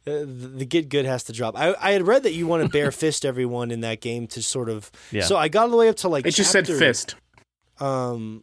The, 0.04 0.24
the 0.24 0.64
get 0.64 0.88
good 0.88 1.04
has 1.04 1.24
to 1.24 1.34
drop. 1.34 1.58
I, 1.58 1.74
I 1.78 1.90
had 1.90 2.06
read 2.06 2.22
that 2.22 2.32
you 2.32 2.46
want 2.46 2.62
to 2.62 2.68
bare 2.70 2.90
fist 2.92 3.26
everyone 3.26 3.70
in 3.70 3.80
that 3.80 4.00
game 4.00 4.26
to 4.28 4.42
sort 4.42 4.70
of. 4.70 4.90
Yeah. 5.10 5.24
So 5.24 5.36
I 5.36 5.48
got 5.48 5.64
all 5.64 5.68
the 5.68 5.76
way 5.76 5.90
up 5.90 5.96
to 5.96 6.08
like. 6.08 6.26
It 6.26 6.30
just 6.34 6.50
said 6.50 6.64
chapter- 6.64 6.78
fist. 6.78 7.14
Um, 7.78 8.42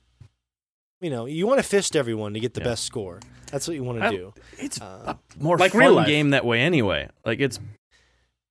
you 1.01 1.09
know, 1.09 1.25
you 1.25 1.45
want 1.47 1.59
to 1.59 1.63
fist 1.63 1.95
everyone 1.95 2.33
to 2.33 2.39
get 2.39 2.53
the 2.53 2.61
Yeah. 2.61 2.67
best 2.67 2.83
score. 2.83 3.19
That's 3.51 3.67
what 3.67 3.75
you 3.75 3.83
want 3.83 3.99
to 3.99 4.05
I- 4.05 4.11
do. 4.11 4.33
It's 4.59 4.81
Uh, 4.81 5.15
a 5.15 5.17
more 5.43 5.57
like 5.57 5.71
fun 5.71 5.79
real 5.81 6.03
game 6.03 6.31
that 6.31 6.45
way 6.45 6.59
anyway. 6.61 7.09
Like 7.25 7.39
it's. 7.39 7.59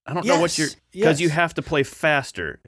I 0.06 0.14
don't 0.14 0.24
know 0.24 0.40
what 0.40 0.56
you're 0.56 0.68
Yes, 0.68 0.76
because 0.92 1.20
you 1.20 1.30
have 1.30 1.54
to 1.54 1.62
play 1.62 1.82
faster. 1.82 2.60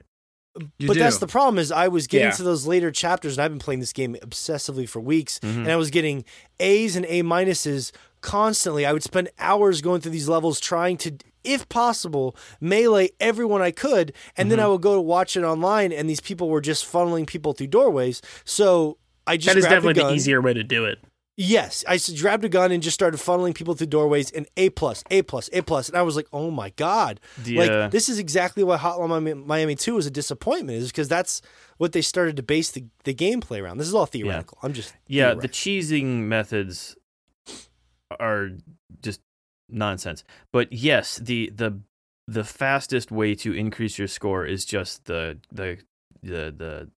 You 0.77 0.87
but 0.87 0.95
do. 0.95 0.99
that's 0.99 1.19
the 1.19 1.27
problem 1.27 1.57
is 1.57 1.71
I 1.71 1.87
was 1.87 2.07
getting 2.07 2.27
Yeah. 2.27 2.33
to 2.33 2.43
those 2.43 2.67
later 2.67 2.91
chapters 2.91 3.37
and 3.37 3.43
I've 3.45 3.51
been 3.51 3.59
playing 3.59 3.79
this 3.79 3.93
game 3.93 4.17
obsessively 4.21 4.89
for 4.89 4.99
weeks 4.99 5.39
Mhm. 5.39 5.57
and 5.59 5.71
I 5.71 5.77
was 5.77 5.89
getting 5.89 6.25
A's 6.59 6.97
and 6.97 7.05
A 7.05 7.23
minuses 7.23 7.91
constantly. 8.19 8.85
I 8.85 8.91
would 8.91 9.03
spend 9.03 9.29
hours 9.39 9.79
going 9.81 10.01
through 10.01 10.11
these 10.11 10.27
levels 10.27 10.59
trying 10.59 10.97
to 10.97 11.13
if 11.45 11.69
possible 11.69 12.35
melee 12.59 13.11
everyone 13.21 13.61
I 13.61 13.71
could 13.71 14.11
and 14.35 14.51
then 14.51 14.59
I 14.59 14.67
would 14.67 14.81
go 14.81 14.95
to 14.95 15.01
watch 15.01 15.37
it 15.37 15.43
online 15.43 15.93
and 15.93 16.09
these 16.09 16.19
people 16.19 16.49
were 16.49 16.59
just 16.59 16.83
funneling 16.83 17.25
people 17.25 17.53
through 17.53 17.67
doorways. 17.67 18.21
So 18.43 18.97
I 19.29 19.37
just 19.37 19.45
That 19.45 19.57
is 19.57 19.65
definitely 19.65 20.01
the 20.01 20.11
easier 20.11 20.41
way 20.41 20.55
to 20.55 20.63
do 20.63 20.85
it. 20.85 20.97
Yes, 21.37 21.85
I 21.87 21.97
grabbed 22.17 22.43
a 22.43 22.49
gun 22.49 22.71
and 22.71 22.83
just 22.83 22.95
started 22.95 23.17
funneling 23.17 23.55
people 23.55 23.75
through 23.75 23.87
doorways 23.87 24.29
and 24.31 24.45
A 24.57 24.71
plus, 24.71 25.03
A 25.09 25.21
plus, 25.21 25.49
A 25.53 25.61
plus, 25.61 25.87
and 25.87 25.97
I 25.97 26.01
was 26.01 26.15
like, 26.17 26.27
oh 26.33 26.49
my 26.51 26.71
god, 26.71 27.21
uh, 27.37 27.51
like 27.53 27.91
this 27.91 28.09
is 28.09 28.19
exactly 28.19 28.63
why 28.63 28.77
Hotline 28.77 29.07
Miami, 29.07 29.33
Miami 29.35 29.75
Two 29.75 29.93
was 29.95 30.05
a 30.07 30.11
disappointment, 30.11 30.79
is 30.79 30.91
because 30.91 31.07
that's 31.07 31.41
what 31.77 31.93
they 31.93 32.01
started 32.01 32.35
to 32.37 32.43
base 32.43 32.71
the, 32.71 32.85
the 33.03 33.13
gameplay 33.13 33.61
around. 33.61 33.77
This 33.77 33.87
is 33.87 33.93
all 33.93 34.07
theoretical. 34.07 34.57
I'm 34.63 34.73
just 34.73 34.93
Yeah, 35.07 35.35
the 35.35 35.47
cheesing 35.47 36.23
methods 36.23 36.97
are 38.19 38.49
just 39.01 39.21
nonsense. 39.69 40.23
But 40.51 40.73
yes, 40.73 41.17
the 41.17 41.51
the 41.55 41.79
the 42.27 42.43
fastest 42.43 43.11
way 43.11 43.33
to 43.35 43.53
increase 43.53 43.97
your 43.97 44.09
score 44.09 44.45
is 44.45 44.65
just 44.65 45.05
the 45.05 45.37
the 45.51 45.77
the 46.21 46.89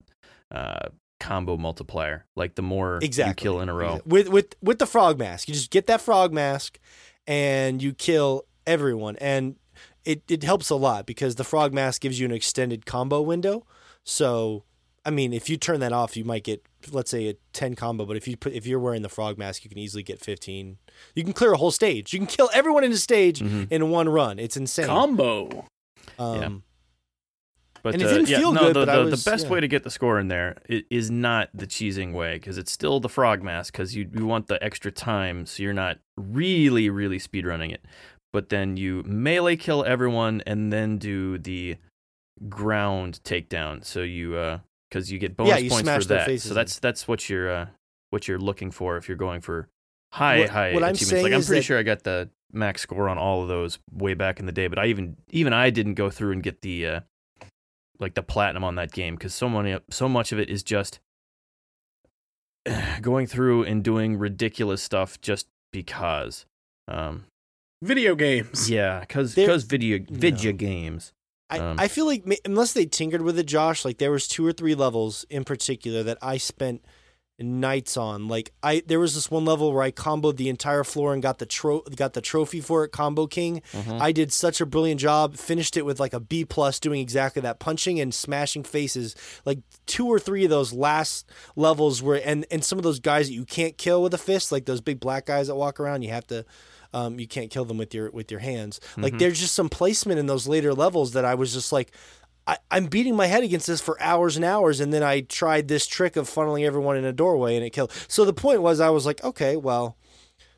the 0.51 0.57
uh, 0.57 0.89
combo 1.23 1.57
multiplier. 1.57 2.27
Like 2.37 2.55
the 2.57 2.63
more 2.63 2.99
exactly 3.03 3.31
you 3.31 3.53
kill 3.53 3.61
in 3.63 3.69
a 3.69 3.75
row. 3.75 4.01
with 4.05 4.29
with 4.29 4.55
with 4.61 4.79
the 4.79 4.87
frog 4.87 5.19
mask. 5.19 5.49
You 5.49 5.55
just 5.55 5.71
get 5.71 5.87
that 5.87 6.01
frog 6.01 6.33
mask, 6.33 6.79
and 7.27 7.83
you 7.83 7.93
kill 7.95 8.45
everyone, 8.67 9.17
and 9.17 9.57
it 10.05 10.23
it 10.29 10.43
helps 10.43 10.71
a 10.71 10.77
lot 10.77 11.07
because 11.07 11.37
the 11.37 11.45
frog 11.45 11.73
mask 11.73 12.03
gives 12.03 12.19
you 12.19 12.27
an 12.27 12.33
extended 12.33 12.87
combo 12.87 13.21
window. 13.23 13.65
So, 14.05 14.65
I 15.05 15.11
mean, 15.11 15.33
if 15.33 15.49
you 15.49 15.57
turn 15.57 15.81
that 15.81 15.93
off, 15.93 16.17
you 16.17 16.25
might 16.25 16.43
get 16.45 16.65
let's 16.91 17.11
say 17.11 17.29
a 17.29 17.35
ten 17.53 17.75
combo. 17.77 18.05
But 18.05 18.17
if 18.17 18.27
you 18.27 18.37
put 18.37 18.53
if 18.53 18.67
you're 18.67 18.81
wearing 18.81 19.03
the 19.03 19.09
frog 19.09 19.39
mask, 19.39 19.63
you 19.65 19.69
can 19.71 19.79
easily 19.79 20.03
get 20.03 20.21
fifteen. 20.21 20.79
You 21.15 21.23
can 21.25 21.33
clear 21.33 21.53
a 21.53 21.57
whole 21.57 21.71
stage. 21.71 22.13
You 22.13 22.19
can 22.19 22.27
kill 22.27 22.51
everyone 22.53 22.83
in 22.85 22.93
a 22.93 22.97
stage 22.97 23.39
Mhm. 23.41 23.69
in 23.71 23.91
one 23.91 24.09
run. 24.09 24.39
It's 24.41 24.57
insane. 24.57 24.87
Combo. 24.87 25.67
um, 26.19 26.65
But 27.83 27.95
And 27.95 28.03
it 28.03 28.07
uh, 28.07 28.13
didn't 28.15 28.29
yeah, 28.29 28.39
feel 28.39 28.53
no, 28.53 28.61
good, 28.61 28.77
the, 28.77 28.87
but 28.87 28.93
the, 28.97 29.05
was- 29.11 29.25
the 29.25 29.31
best 29.31 29.47
yeah. 29.47 29.53
way 29.53 29.61
to 29.61 29.67
get 29.69 29.83
the 29.83 29.91
score 29.91 30.19
in 30.21 30.29
there 30.29 30.57
is 30.69 31.11
not 31.11 31.49
the 31.53 31.67
cheesing 31.67 32.13
way 32.13 32.35
because 32.35 32.57
it's 32.57 32.71
still 32.71 33.01
the 33.01 33.09
frog 33.09 33.43
mask 33.43 33.73
because 33.73 33.97
you, 33.97 34.09
you 34.15 34.25
want 34.25 34.47
the 34.47 34.63
extra 34.63 34.93
time 34.93 35.47
so 35.47 35.63
you're 35.65 35.73
not 35.73 35.99
really 36.17 36.89
really 36.91 37.19
speed 37.19 37.45
running 37.45 37.71
it. 37.73 37.85
But 38.33 38.49
then 38.51 38.77
you 38.77 39.03
melee 39.05 39.57
kill 39.57 39.85
everyone 39.85 40.43
and 40.47 40.73
then 40.73 40.97
do 40.99 41.39
the 41.39 41.77
ground 42.49 43.21
takedown. 43.25 43.85
So 43.85 44.01
you 44.03 44.37
uh 44.37 44.59
because 44.91 45.11
you 45.11 45.19
get 45.19 45.37
bonus 45.37 45.51
Yeah, 45.55 45.59
you 45.59 45.71
points 45.71 45.83
smash 45.85 46.03
for 46.03 46.09
that. 46.09 46.27
faces 46.27 46.49
So 46.49 46.55
that's 46.55 46.79
that's 46.79 47.09
what 47.09 47.29
you're 47.29 47.51
uh 47.51 47.67
what 48.11 48.29
you're 48.29 48.39
looking 48.39 48.71
for 48.71 48.97
if 48.97 49.09
you're 49.09 49.17
going 49.17 49.41
for 49.41 49.69
high 50.13 50.41
What- 50.41 50.51
high 50.51 50.73
what 50.75 50.83
I'm 50.83 50.91
achievements. 50.91 51.11
saying 51.11 51.25
Like 51.25 51.33
I'm 51.33 51.43
pretty 51.43 51.63
sure 51.63 51.79
I 51.79 51.83
got 51.83 52.05
the 52.05 52.31
max 52.53 52.83
score 52.83 53.09
on 53.09 53.19
all 53.19 53.43
of 53.43 53.49
those 53.49 53.79
way 53.91 54.15
back 54.15 54.39
in 54.39 54.47
the 54.47 54.53
day, 54.53 54.67
but 54.67 54.79
I 54.79 54.87
even 54.87 55.17
even 55.31 55.53
I 55.53 55.71
didn't 55.71 55.95
go 55.95 56.11
through 56.11 56.33
and 56.33 56.43
get 56.43 56.61
the 56.63 56.87
uh 56.87 57.01
like 58.03 58.15
the 58.15 58.23
platinum 58.23 58.65
on 58.65 58.75
that 58.75 58.93
game 58.93 59.15
because 59.15 59.33
so 59.33 59.49
many 59.49 59.79
so 59.91 60.09
much 60.09 60.33
of 60.33 60.39
it 60.39 60.51
is 60.51 60.63
just 60.63 61.01
going 63.01 63.27
through 63.27 63.65
and 63.65 63.83
doing 63.83 64.19
ridiculous 64.19 64.83
stuff 64.83 65.21
just 65.21 65.47
because. 65.73 66.45
Um, 66.89 67.25
Video 67.83 68.15
games. 68.15 68.71
yeah, 68.71 69.01
because 69.01 69.35
because 69.35 69.65
video 69.65 69.99
video 70.09 70.53
No. 70.53 70.57
games. 70.57 71.13
I, 71.51 71.59
Um, 71.59 71.77
I 71.81 71.89
feel 71.89 72.07
like 72.07 72.25
unless 72.45 72.73
they 72.73 72.87
tinkered 72.87 73.23
with 73.23 73.39
it, 73.39 73.47
Josh, 73.47 73.85
like 73.85 73.99
there 73.99 74.11
was 74.13 74.29
two 74.29 74.47
or 74.47 74.53
three 74.53 74.75
levels 74.75 75.25
in 75.29 75.45
particular 75.45 76.03
that 76.05 76.19
I 76.23 76.37
spent 76.39 76.85
nights 77.39 77.97
on. 77.97 78.29
Like 78.29 78.53
I, 78.63 78.83
there 78.87 79.01
was 79.01 79.15
this 79.15 79.31
one 79.31 79.45
level 79.45 79.73
where 79.73 79.83
I 79.83 79.91
comboed 79.91 80.37
the 80.37 80.49
entire 80.49 80.85
floor 80.85 81.13
and 81.13 81.23
got 81.23 81.39
the 81.39 81.47
tro- 81.47 81.83
got 81.97 82.13
the 82.13 82.21
trophy 82.21 82.61
for 82.61 82.85
it, 82.85 82.89
Combo 82.93 83.27
King. 83.27 83.63
I 84.01 84.13
did 84.13 84.33
such 84.33 84.61
a 84.61 84.67
brilliant 84.67 85.01
job. 85.01 85.37
Finished 85.37 85.77
it 85.77 85.85
with 85.85 85.99
like 85.99 86.13
a 86.13 86.21
B 86.21 86.45
plus, 86.45 86.79
doing 86.79 87.01
exactly 87.01 87.43
that, 87.43 87.59
punching 87.59 87.99
and 88.01 88.15
smashing 88.15 88.65
faces. 88.65 89.15
Like 89.45 89.59
two 89.87 90.07
or 90.07 90.19
three 90.19 90.45
of 90.45 90.51
those 90.51 90.73
last 90.73 91.29
levels 91.57 92.03
where, 92.03 92.21
and 92.25 92.47
and 92.51 92.65
some 92.65 92.79
of 92.79 92.85
those 92.85 93.01
guys 93.01 93.29
that 93.29 93.35
you 93.35 93.45
can't 93.45 93.77
kill 93.77 94.03
with 94.03 94.15
a 94.15 94.19
fist, 94.19 94.53
like 94.53 94.67
those 94.67 94.81
big 94.81 95.01
black 95.01 95.27
guys 95.27 95.49
that 95.49 95.57
walk 95.57 95.81
around, 95.81 96.03
you 96.03 96.11
have 96.11 96.27
to. 96.29 96.45
Um, 96.95 97.19
you 97.19 97.27
can't 97.27 97.51
kill 97.51 97.65
them 97.65 97.79
with 97.79 97.95
your 97.95 98.11
with 98.11 98.31
your 98.31 98.41
hands. 98.41 98.79
Like 98.99 99.17
there's 99.19 99.41
just 99.41 99.55
some 99.55 99.71
placement 99.71 100.19
in 100.21 100.27
those 100.27 100.47
later 100.47 100.75
levels 100.75 101.15
that 101.15 101.25
I 101.25 101.35
was 101.37 101.55
just 101.55 101.73
like, 101.73 101.91
I, 102.47 102.57
I'm 102.71 102.87
beating 102.87 103.15
my 103.15 103.27
head 103.27 103.45
against 103.45 103.67
this 103.67 103.81
for 103.81 104.01
hours 104.01 104.37
and 104.37 104.45
hours, 104.45 104.81
and 104.81 104.93
then 104.93 105.03
I 105.03 105.21
tried 105.21 105.69
this 105.69 105.87
trick 105.87 106.17
of 106.17 106.29
funneling 106.29 106.65
everyone 106.65 106.97
in 106.97 107.05
a 107.05 107.13
doorway, 107.13 107.57
and 107.57 107.65
it 107.65 107.71
killed. 107.71 107.93
So 108.09 108.25
the 108.25 108.33
point 108.33 108.63
was, 108.63 108.81
I 108.81 108.91
was 108.91 109.07
like, 109.07 109.23
okay, 109.23 109.57
well, 109.57 109.97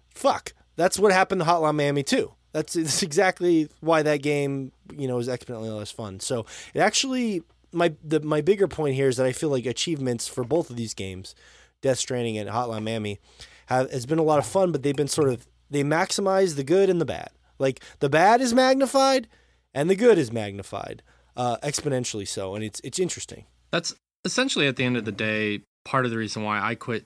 fuck. 0.09 0.55
That's 0.77 0.99
what 0.99 1.13
happened 1.13 1.41
to 1.43 1.47
Hotline 1.47 1.77
Miami 1.77 2.03
too. 2.03 2.33
That's, 2.53 2.73
that's 2.75 3.03
exactly 3.03 3.69
why 3.81 4.03
that 4.03 4.23
game, 4.23 4.73
you 4.97 5.07
know, 5.07 5.19
is 5.19 5.29
exponentially 5.29 5.77
less 5.77 5.91
fun. 5.91 6.21
So 6.21 6.47
it 6.73 6.81
actually 6.81 7.43
my 7.75 7.93
the 8.03 8.21
my 8.21 8.41
bigger 8.41 8.69
point 8.69 8.95
here 8.95 9.09
is 9.09 9.17
that 9.17 9.27
I 9.27 9.33
feel 9.33 9.49
like 9.49 9.67
achievements 9.67 10.29
for 10.29 10.45
both 10.45 10.71
of 10.71 10.77
these 10.77 10.95
games, 10.95 11.35
Death 11.83 11.99
Stranding 11.99 12.39
and 12.39 12.49
Hotline 12.49 12.85
Miami, 12.85 13.19
have 13.67 13.91
has 13.91 14.07
been 14.07 14.19
a 14.19 14.23
lot 14.23 14.39
of 14.39 14.47
fun, 14.47 14.73
but 14.73 14.83
they've 14.83 14.97
been 14.97 15.09
sort 15.09 15.29
of 15.29 15.47
they 15.71 15.83
maximize 15.83 16.57
the 16.57 16.65
good 16.65 16.89
and 16.89 17.01
the 17.01 17.05
bad. 17.05 17.31
Like 17.59 17.83
the 17.99 18.09
bad 18.09 18.41
is 18.41 18.55
magnified, 18.55 19.29
and 19.75 19.91
the 19.91 19.97
good 19.97 20.19
is 20.19 20.33
magnified 20.33 21.03
uh, 21.37 21.57
exponentially 21.59 22.27
so, 22.27 22.55
and 22.55 22.65
it's 22.65 22.81
it's 22.81 22.99
interesting. 22.99 23.45
That's 23.71 23.95
essentially 24.25 24.67
at 24.67 24.77
the 24.77 24.85
end 24.85 24.97
of 24.97 25.05
the 25.05 25.13
day 25.13 25.63
part 25.85 26.05
of 26.05 26.11
the 26.11 26.17
reason 26.17 26.43
why 26.43 26.61
I 26.61 26.75
quit 26.75 27.05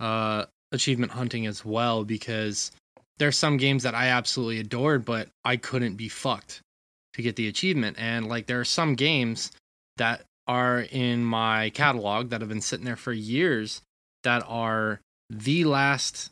uh, 0.00 0.44
achievement 0.72 1.12
hunting 1.12 1.46
as 1.46 1.64
well 1.64 2.04
because 2.04 2.70
there's 3.18 3.38
some 3.38 3.56
games 3.56 3.84
that 3.84 3.94
I 3.94 4.08
absolutely 4.08 4.60
adored, 4.60 5.04
but 5.04 5.28
I 5.44 5.56
couldn't 5.56 5.96
be 5.96 6.08
fucked 6.08 6.60
to 7.14 7.22
get 7.22 7.36
the 7.36 7.48
achievement. 7.48 7.96
And 7.98 8.28
like 8.28 8.46
there 8.46 8.60
are 8.60 8.64
some 8.64 8.94
games 8.94 9.50
that 9.96 10.22
are 10.46 10.80
in 10.80 11.24
my 11.24 11.70
catalog 11.70 12.30
that 12.30 12.40
have 12.40 12.48
been 12.48 12.60
sitting 12.60 12.84
there 12.84 12.96
for 12.96 13.12
years 13.12 13.80
that 14.24 14.44
are 14.46 15.00
the 15.30 15.64
last 15.64 16.30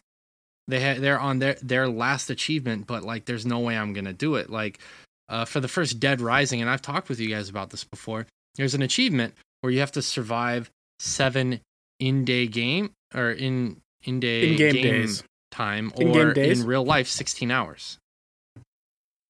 they 0.69 0.81
ha- 0.81 1.01
they're 1.01 1.21
on 1.21 1.39
their 1.39 1.57
their 1.63 1.89
last 1.89 2.31
achievement, 2.31 2.87
but 2.87 3.03
like 3.03 3.25
there's 3.25 3.47
no 3.47 3.61
way 3.61 3.77
I'm 3.77 3.93
gonna 3.93 4.13
do 4.13 4.37
it. 4.37 4.51
Like 4.51 4.79
uh, 5.29 5.45
for 5.45 5.61
the 5.61 5.69
first 5.69 5.99
Dead 6.01 6.21
Rising, 6.21 6.61
and 6.61 6.69
I've 6.71 6.83
talked 6.83 7.09
with 7.09 7.21
you 7.21 7.29
guys 7.29 7.49
about 7.49 7.71
this 7.71 7.85
before. 7.85 8.27
There's 8.57 8.75
an 8.75 8.83
achievement 8.83 9.35
where 9.61 9.73
you 9.73 9.81
have 9.81 9.93
to 9.93 10.03
survive 10.03 10.71
seven 10.99 11.61
in-day 12.01 12.47
game 12.49 12.93
or 13.15 13.31
in 13.31 13.81
in-day 14.05 14.51
In-game 14.51 14.75
game 14.75 14.83
days. 15.03 15.23
time 15.51 15.93
or 15.97 16.33
days? 16.35 16.61
in 16.61 16.67
real 16.67 16.85
life 16.85 17.07
16 17.09 17.51
hours. 17.51 17.99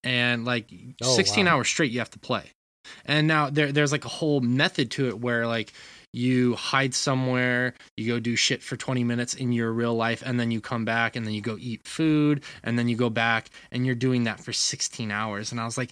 And 0.05 0.45
like 0.45 0.69
Oh, 1.03 1.15
16 1.15 1.47
wow. 1.47 1.53
hours 1.53 1.69
straight 1.69 1.93
you 1.93 1.99
have 2.01 2.11
to 2.11 2.19
play. 2.19 2.51
And 3.05 3.29
now 3.29 3.51
there 3.51 3.71
there's 3.71 3.93
like 3.93 4.05
a 4.05 4.09
whole 4.09 4.41
method 4.41 4.91
to 4.93 5.09
it 5.09 5.19
where 5.21 5.47
like 5.47 5.73
you 6.13 6.55
hide 6.57 6.95
somewhere, 6.95 7.75
you 7.97 8.07
go 8.07 8.21
do 8.21 8.37
shit 8.37 8.63
for 8.63 8.77
20 8.77 9.03
minutes 9.05 9.35
in 9.35 9.53
your 9.53 9.73
real 9.73 9.95
life, 9.95 10.23
and 10.25 10.39
then 10.39 10.51
you 10.51 10.61
come 10.61 10.85
back 10.85 11.17
and 11.17 11.27
then 11.27 11.33
you 11.35 11.41
go 11.41 11.57
eat 11.59 11.87
food, 11.87 12.45
and 12.63 12.79
then 12.79 12.89
you 12.89 12.97
go 12.97 13.09
back 13.11 13.49
and 13.71 13.87
you're 13.87 13.95
doing 13.95 14.25
that 14.25 14.41
for 14.41 14.53
16 14.53 15.11
hours. 15.11 15.53
And 15.53 15.61
I 15.61 15.65
was 15.65 15.79
like, 15.79 15.91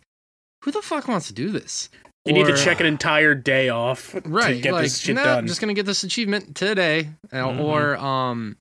who 0.64 0.71
the 0.71 0.83
fuck 0.83 1.09
wants 1.09 1.29
to 1.29 1.33
do 1.33 1.49
this? 1.51 1.89
You 2.27 2.35
need 2.35 2.47
to 2.47 2.57
check 2.57 2.81
an 2.81 2.87
entire 2.87 3.35
day 3.35 3.71
off 3.71 4.14
right 4.27 4.57
to 4.57 4.61
get 4.61 4.73
like 4.75 4.83
this 4.85 4.99
shit 4.99 5.14
nah, 5.14 5.25
done. 5.25 5.39
I'm 5.39 5.47
just 5.47 5.59
gonna 5.61 5.73
get 5.73 5.87
this 5.87 6.05
achievement 6.05 6.55
today 6.55 7.09
Uh, 7.33 7.37
Mhm. 7.37 7.61
or 7.61 7.97
um 7.97 8.57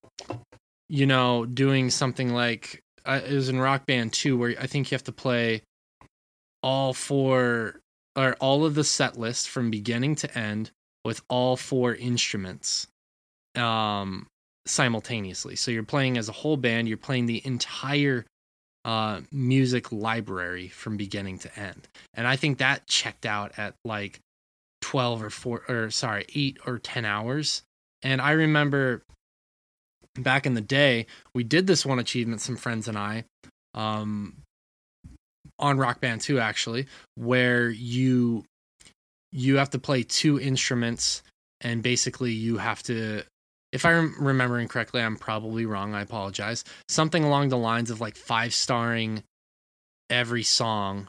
you 0.87 1.05
know 1.05 1.45
doing 1.45 1.89
something 1.89 2.33
like 2.33 2.81
uh, 3.05 3.19
it 3.27 3.33
was 3.33 3.49
in 3.49 3.59
rock 3.59 3.85
band 3.85 4.13
2 4.13 4.37
where 4.37 4.55
i 4.61 4.65
think 4.65 4.89
you 4.89 4.95
have 4.95 5.03
to 5.03 5.11
play 5.11 5.61
all 6.63 6.93
four 6.93 7.79
or 8.15 8.33
all 8.39 8.65
of 8.65 8.75
the 8.75 8.83
set 8.83 9.17
list 9.19 9.49
from 9.49 9.69
beginning 9.69 10.15
to 10.15 10.37
end 10.37 10.71
with 11.05 11.21
all 11.29 11.55
four 11.55 11.95
instruments 11.95 12.87
um 13.55 14.27
simultaneously. 14.65 15.55
So 15.55 15.71
you're 15.71 15.83
playing 15.83 16.17
as 16.17 16.29
a 16.29 16.33
whole 16.33 16.57
band 16.57 16.87
you're 16.87 16.97
playing 16.97 17.25
the 17.25 17.41
entire 17.45 18.25
uh 18.85 19.21
music 19.31 19.91
library 19.91 20.67
from 20.67 20.97
beginning 20.97 21.39
to 21.39 21.59
end. 21.59 21.87
And 22.13 22.27
i 22.27 22.35
think 22.35 22.59
that 22.59 22.87
checked 22.87 23.25
out 23.25 23.53
at 23.57 23.75
like 23.83 24.19
12 24.81 25.23
or 25.23 25.29
4 25.29 25.63
or 25.67 25.91
sorry 25.91 26.25
8 26.33 26.57
or 26.65 26.79
10 26.79 27.05
hours. 27.05 27.63
And 28.03 28.21
i 28.21 28.31
remember 28.31 29.03
back 30.15 30.45
in 30.45 30.53
the 30.53 30.61
day 30.61 31.05
we 31.33 31.43
did 31.43 31.67
this 31.67 31.85
one 31.85 31.99
achievement 31.99 32.41
some 32.41 32.57
friends 32.57 32.87
and 32.87 32.97
i 32.97 33.23
um 33.73 34.35
on 35.57 35.77
rock 35.77 36.01
band 36.01 36.21
2 36.21 36.39
actually 36.39 36.87
where 37.15 37.69
you 37.69 38.43
you 39.31 39.57
have 39.57 39.69
to 39.71 39.79
play 39.79 40.03
two 40.03 40.39
instruments 40.39 41.23
and 41.61 41.83
basically 41.83 42.31
you 42.31 42.57
have 42.57 42.81
to 42.83 43.21
if 43.71 43.85
i'm 43.85 44.15
remembering 44.19 44.67
correctly 44.67 45.01
i'm 45.01 45.17
probably 45.17 45.65
wrong 45.65 45.93
i 45.93 46.01
apologize. 46.01 46.63
Something 46.87 47.23
along 47.23 47.49
the 47.49 47.57
lines 47.57 47.91
of 47.91 48.01
like 48.01 48.15
five 48.15 48.53
starring 48.53 49.23
every 50.09 50.43
song 50.43 51.07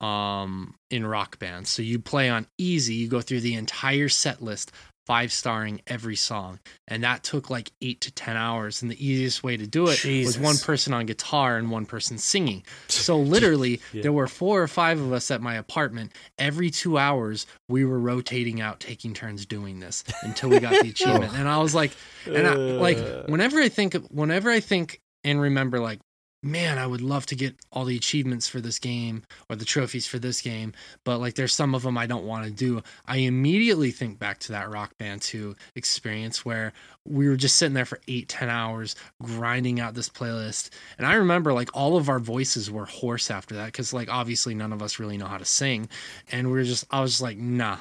um 0.00 0.74
in 0.90 1.06
rock 1.06 1.38
band 1.38 1.68
so 1.68 1.80
you 1.82 1.98
play 1.98 2.28
on 2.28 2.46
easy 2.58 2.94
you 2.94 3.08
go 3.08 3.20
through 3.20 3.40
the 3.40 3.54
entire 3.54 4.08
set 4.08 4.42
list 4.42 4.72
five 5.06 5.32
starring 5.32 5.80
every 5.86 6.16
song. 6.16 6.60
And 6.88 7.02
that 7.04 7.22
took 7.24 7.50
like 7.50 7.72
eight 7.80 8.00
to 8.02 8.10
ten 8.12 8.36
hours. 8.36 8.82
And 8.82 8.90
the 8.90 9.04
easiest 9.06 9.42
way 9.42 9.56
to 9.56 9.66
do 9.66 9.88
it 9.88 9.96
Jesus. 9.98 10.36
was 10.36 10.44
one 10.44 10.56
person 10.58 10.92
on 10.94 11.06
guitar 11.06 11.56
and 11.56 11.70
one 11.70 11.86
person 11.86 12.18
singing. 12.18 12.64
So 12.88 13.18
literally 13.18 13.80
Yeah. 13.92 14.02
there 14.02 14.12
were 14.12 14.28
four 14.28 14.62
or 14.62 14.68
five 14.68 15.00
of 15.00 15.12
us 15.12 15.30
at 15.30 15.40
my 15.42 15.54
apartment. 15.56 16.12
Every 16.38 16.70
two 16.70 16.98
hours 16.98 17.46
we 17.68 17.84
were 17.84 17.98
rotating 17.98 18.60
out 18.60 18.80
taking 18.80 19.12
turns 19.14 19.44
doing 19.46 19.80
this 19.80 20.04
until 20.22 20.50
we 20.50 20.60
got 20.60 20.72
the 20.82 20.90
achievement. 20.96 21.32
And 21.34 21.48
i 21.48 21.58
was 21.58 21.74
like 21.74 21.92
and 22.26 22.46
I, 22.46 22.54
like 22.54 22.98
Uh, 22.98 23.22
whenever 23.26 23.60
i 23.60 23.68
think 23.68 23.94
whenever 24.10 24.50
i 24.50 24.60
think 24.60 25.00
and 25.24 25.40
remember 25.40 25.80
like 25.80 26.00
man 26.42 26.78
i 26.78 26.86
would 26.86 27.00
love 27.00 27.24
to 27.26 27.36
get 27.36 27.54
all 27.70 27.84
the 27.84 27.96
achievements 27.96 28.48
for 28.48 28.60
this 28.60 28.78
game 28.78 29.22
or 29.48 29.56
the 29.56 29.64
trophies 29.64 30.06
for 30.06 30.18
this 30.18 30.40
game 30.40 30.72
but 31.04 31.18
like 31.18 31.34
there's 31.34 31.52
some 31.54 31.74
of 31.74 31.82
them 31.82 31.96
i 31.96 32.06
don't 32.06 32.24
want 32.24 32.44
to 32.44 32.50
do. 32.50 32.82
I 33.06 33.18
immediately 33.18 33.90
think 33.90 34.18
back 34.18 34.38
to 34.40 34.52
that 34.52 34.70
rock 34.70 34.96
band 34.98 35.22
2 35.22 35.54
experience 35.76 36.44
where 36.44 36.72
we 37.06 37.28
were 37.28 37.36
just 37.36 37.56
sitting 37.56 37.74
there 37.74 37.84
for 37.84 38.00
eight 38.08 38.28
ten 38.28 38.48
hours 38.48 38.96
grinding 39.22 39.80
out 39.80 39.94
this 39.94 40.08
playlist 40.08 40.70
and 40.98 41.06
i 41.06 41.14
remember 41.14 41.52
like 41.52 41.70
all 41.74 41.96
of 41.96 42.08
our 42.08 42.18
voices 42.18 42.70
were 42.70 42.86
hoarse 42.86 43.30
after 43.30 43.54
that 43.54 43.66
because 43.66 43.92
like 43.92 44.08
obviously 44.12 44.54
none 44.54 44.72
of 44.72 44.82
us 44.82 44.98
really 44.98 45.16
know 45.16 45.26
how 45.26 45.38
to 45.38 45.44
sing 45.44 45.88
and 46.30 46.46
we 46.48 46.54
were 46.54 46.64
just 46.64 46.84
i 46.90 47.00
was 47.00 47.12
just 47.12 47.22
like 47.22 47.38
nah 47.38 47.78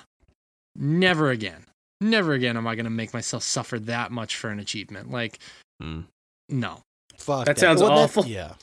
never 0.75 1.29
again. 1.31 1.65
Never 1.99 2.33
again 2.33 2.57
am 2.57 2.65
i 2.67 2.75
going 2.75 2.85
to 2.85 2.89
make 2.89 3.13
myself 3.13 3.43
suffer 3.43 3.77
that 3.79 4.11
much 4.11 4.35
for 4.35 4.49
an 4.49 4.59
achievement. 4.59 5.11
Like 5.11 5.39
Hmm. 5.79 6.01
no 6.49 6.81
Fuck 7.21 7.45
That 7.45 7.59
sounds 7.59 7.81
Well, 7.81 7.91
awful. 7.91 8.25
yeah, 8.25 8.53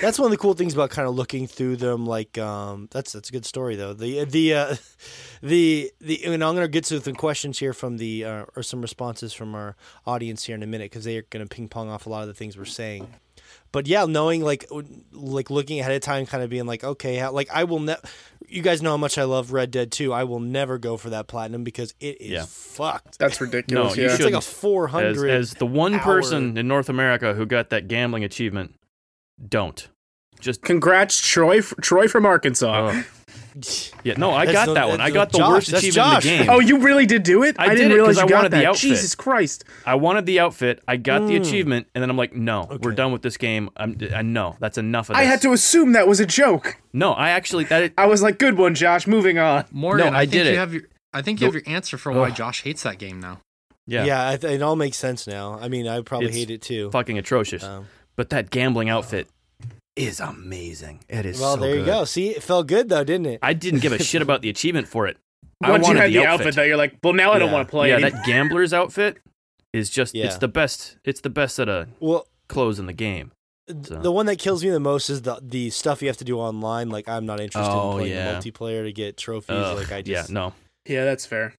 that's 0.00 0.18
one 0.18 0.26
of 0.26 0.30
the 0.30 0.38
cool 0.38 0.54
things 0.54 0.74
about 0.74 0.90
kind 0.90 1.08
of 1.08 1.14
looking 1.14 1.46
through 1.46 1.76
them. 1.76 2.06
Like, 2.06 2.38
um, 2.38 2.88
that's 2.90 3.12
that's 3.12 3.28
a 3.28 3.32
good 3.32 3.44
story 3.46 3.74
though. 3.76 3.92
The 3.94 4.24
the 4.24 4.54
uh, 4.54 4.76
the 5.42 5.90
the. 6.00 6.24
And 6.24 6.44
I'm 6.44 6.54
gonna 6.54 6.68
get 6.68 6.84
to 6.84 7.00
some 7.00 7.14
questions 7.14 7.58
here 7.58 7.72
from 7.72 7.96
the 7.98 8.24
uh, 8.24 8.44
or 8.56 8.62
some 8.62 8.80
responses 8.82 9.32
from 9.32 9.54
our 9.54 9.76
audience 10.06 10.44
here 10.44 10.54
in 10.54 10.62
a 10.62 10.66
minute 10.66 10.90
because 10.90 11.04
they 11.04 11.16
are 11.16 11.26
gonna 11.30 11.46
ping 11.46 11.68
pong 11.68 11.88
off 11.90 12.06
a 12.06 12.08
lot 12.08 12.22
of 12.22 12.28
the 12.28 12.34
things 12.34 12.56
we're 12.56 12.64
saying. 12.64 13.08
But 13.72 13.86
yeah, 13.86 14.04
knowing 14.04 14.42
like 14.42 14.66
like 15.12 15.50
looking 15.50 15.80
ahead 15.80 15.92
of 15.92 16.02
time, 16.02 16.26
kind 16.26 16.42
of 16.44 16.50
being 16.50 16.66
like, 16.66 16.84
okay, 16.84 17.16
how, 17.16 17.32
like 17.32 17.48
I 17.52 17.64
will 17.64 17.80
never. 17.80 18.00
You 18.48 18.60
guys 18.60 18.82
know 18.82 18.90
how 18.90 18.96
much 18.98 19.16
I 19.16 19.24
love 19.24 19.52
Red 19.52 19.70
Dead 19.70 19.90
2. 19.90 20.12
I 20.12 20.24
will 20.24 20.40
never 20.40 20.76
go 20.76 20.98
for 20.98 21.08
that 21.10 21.26
platinum 21.26 21.64
because 21.64 21.94
it 22.00 22.20
is 22.20 22.30
Yeah. 22.30 22.44
fucked. 22.46 23.18
That's 23.18 23.40
ridiculous. 23.40 23.96
No, 23.96 24.02
you 24.02 24.06
yeah. 24.08 24.14
It's 24.14 24.22
like 24.22 24.34
a 24.34 24.42
400. 24.42 25.30
As, 25.30 25.52
as 25.52 25.54
the 25.54 25.64
one 25.64 25.94
hour- 25.94 26.00
person 26.00 26.58
in 26.58 26.68
North 26.68 26.90
America 26.90 27.32
who 27.32 27.46
got 27.46 27.70
that 27.70 27.88
gambling 27.88 28.24
achievement, 28.24 28.74
don't. 29.48 29.88
Just 30.38 30.60
Congrats, 30.62 31.18
Troy. 31.26 31.62
Troy 31.62 32.08
from 32.08 32.26
Arkansas. 32.26 32.88
Ugh. 32.88 33.04
yeah, 34.04 34.14
no, 34.16 34.30
I 34.32 34.46
That's 34.46 34.54
got 34.56 34.66
the- 34.66 34.74
that 34.74 34.88
one. 34.88 35.00
I 35.00 35.10
got 35.10 35.32
the 35.32 35.38
Josh. 35.38 35.48
worst 35.50 35.68
achievement 35.68 35.94
Josh. 35.94 36.26
in 36.26 36.38
the 36.38 36.44
game. 36.44 36.50
Oh, 36.50 36.60
you 36.60 36.78
really 36.78 37.06
did 37.06 37.22
do 37.22 37.42
it? 37.42 37.56
I 37.58 37.68
did 37.68 37.76
didn't 37.76 37.92
it 37.92 37.94
'cause 37.96 37.96
realize 37.96 38.18
I 38.18 38.26
got 38.26 38.34
wanted 38.36 38.50
the 38.52 38.56
that. 38.58 38.66
outfit. 38.66 38.80
Jesus 38.82 39.14
Christ! 39.14 39.64
I 39.86 39.94
wanted 39.94 40.26
the 40.26 40.40
outfit. 40.40 40.82
I 40.88 40.96
got 40.96 41.26
the 41.26 41.34
Mm. 41.38 41.40
achievement, 41.40 41.86
and 41.94 42.02
then 42.02 42.10
I'm 42.10 42.16
like, 42.16 42.34
no, 42.34 42.78
we're 42.82 42.92
done 42.92 43.12
with 43.12 43.22
this 43.22 43.36
game. 43.36 43.70
I'm, 43.76 43.96
I 44.14 44.22
know 44.22 44.56
that's 44.60 44.78
enough 44.78 45.10
of 45.10 45.16
this. 45.16 45.20
I 45.20 45.24
had 45.24 45.40
to 45.42 45.52
assume 45.52 45.92
that 45.92 46.06
was 46.08 46.20
a 46.20 46.26
joke. 46.26 46.76
No, 46.92 47.12
I 47.12 47.30
actually 47.30 47.64
that. 47.64 47.92
I 47.96 48.06
was 48.06 48.22
like, 48.22 48.38
"Good 48.38 48.56
one, 48.58 48.74
Josh. 48.74 49.06
Moving 49.06 49.38
on." 49.38 49.64
Morgan, 49.70 50.06
No, 50.12 50.12
I 50.12 50.20
I, 50.20 50.20
think 50.22 50.32
did 50.32 50.46
you 50.46 50.52
it. 50.52 50.56
have 50.56 50.72
your 50.74 50.82
I 51.14 51.22
think 51.22 51.40
you 51.40 51.46
have 51.46 51.54
your 51.54 51.62
answer 51.66 51.98
for 51.98 52.10
why 52.12 52.28
Ugh. 52.28 52.34
Josh 52.36 52.62
hates 52.62 52.82
that 52.84 52.98
game 52.98 53.20
now. 53.20 53.40
Yeah, 53.86 54.04
Yeah, 54.04 54.30
it 54.32 54.62
all 54.62 54.76
makes 54.76 54.96
sense 54.96 55.26
now. 55.26 55.58
I 55.60 55.68
mean, 55.68 55.86
I 55.88 56.00
probably 56.02 56.28
It's 56.28 56.36
hate 56.36 56.50
it 56.50 56.62
too. 56.62 56.90
fucking 56.90 57.18
atrocious. 57.18 57.64
Um, 57.64 57.86
But 58.16 58.30
that 58.30 58.50
gambling 58.50 58.88
outfit 58.88 59.26
is 59.96 60.20
amazing. 60.20 61.00
It 61.08 61.26
is. 61.26 61.40
well, 61.40 61.54
so 61.56 61.60
there 61.60 61.70
you 61.70 61.76
good. 61.84 61.86
go. 61.86 62.04
See, 62.04 62.28
it 62.30 62.42
felt 62.42 62.66
good 62.66 62.88
though, 62.88 63.04
didn't 63.04 63.26
it? 63.26 63.38
I 63.42 63.52
didn't 63.52 63.80
give 63.80 63.92
a 63.92 63.98
shit 64.02 64.22
about 64.22 64.42
the 64.42 64.48
achievement 64.50 64.88
for 64.88 65.06
it. 65.06 65.16
I 65.62 65.70
Once 65.70 65.82
you 65.86 65.88
wanted 65.94 66.00
had 66.00 66.10
the, 66.10 66.14
the, 66.14 66.26
outfit. 66.26 66.40
outfit, 66.46 66.54
though, 66.56 66.62
you're 66.64 66.76
like, 66.76 66.96
"Well, 67.04 67.12
now 67.12 67.32
I 67.32 67.38
don't 67.38 67.52
want 67.52 67.68
to 67.68 67.70
play." 67.70 67.88
yeah, 67.90 67.96
any- 67.96 68.10
that 68.10 68.24
gambler's 68.24 68.72
outfit 68.72 69.18
is 69.72 69.90
just 69.90 70.14
Yeah. 70.14 70.26
it's 70.26 70.38
the 70.38 70.48
best. 70.48 70.96
It's 71.04 71.20
the 71.20 71.30
best 71.30 71.56
set 71.56 71.68
of 71.68 71.88
Well, 72.00 72.26
clothes 72.48 72.78
in 72.78 72.86
the 72.86 72.92
game. 72.92 73.32
So- 73.68 74.00
the 74.00 74.10
one 74.10 74.26
that 74.26 74.38
kills 74.40 74.64
me 74.64 74.70
the 74.70 74.80
most 74.80 75.08
is 75.08 75.22
the 75.22 75.38
the 75.40 75.70
stuff 75.70 76.02
you 76.02 76.08
have 76.08 76.16
to 76.18 76.24
do 76.24 76.38
online. 76.38 76.88
Like, 76.90 77.08
I'm 77.08 77.26
not 77.26 77.38
interested 77.40 77.70
Oh, 77.72 77.92
in 77.92 77.98
playing 77.98 78.12
yeah. 78.16 78.34
multiplayer 78.40 78.84
to 78.84 78.92
get 78.92 79.16
trophies. 79.16 79.50
Ugh, 79.56 79.78
like, 79.78 79.92
I 79.92 79.96
yeah, 79.98 80.02
just 80.02 80.30
no. 80.30 80.52
yeah, 80.86 81.04
that's 81.04 81.26
fair. 81.26 81.54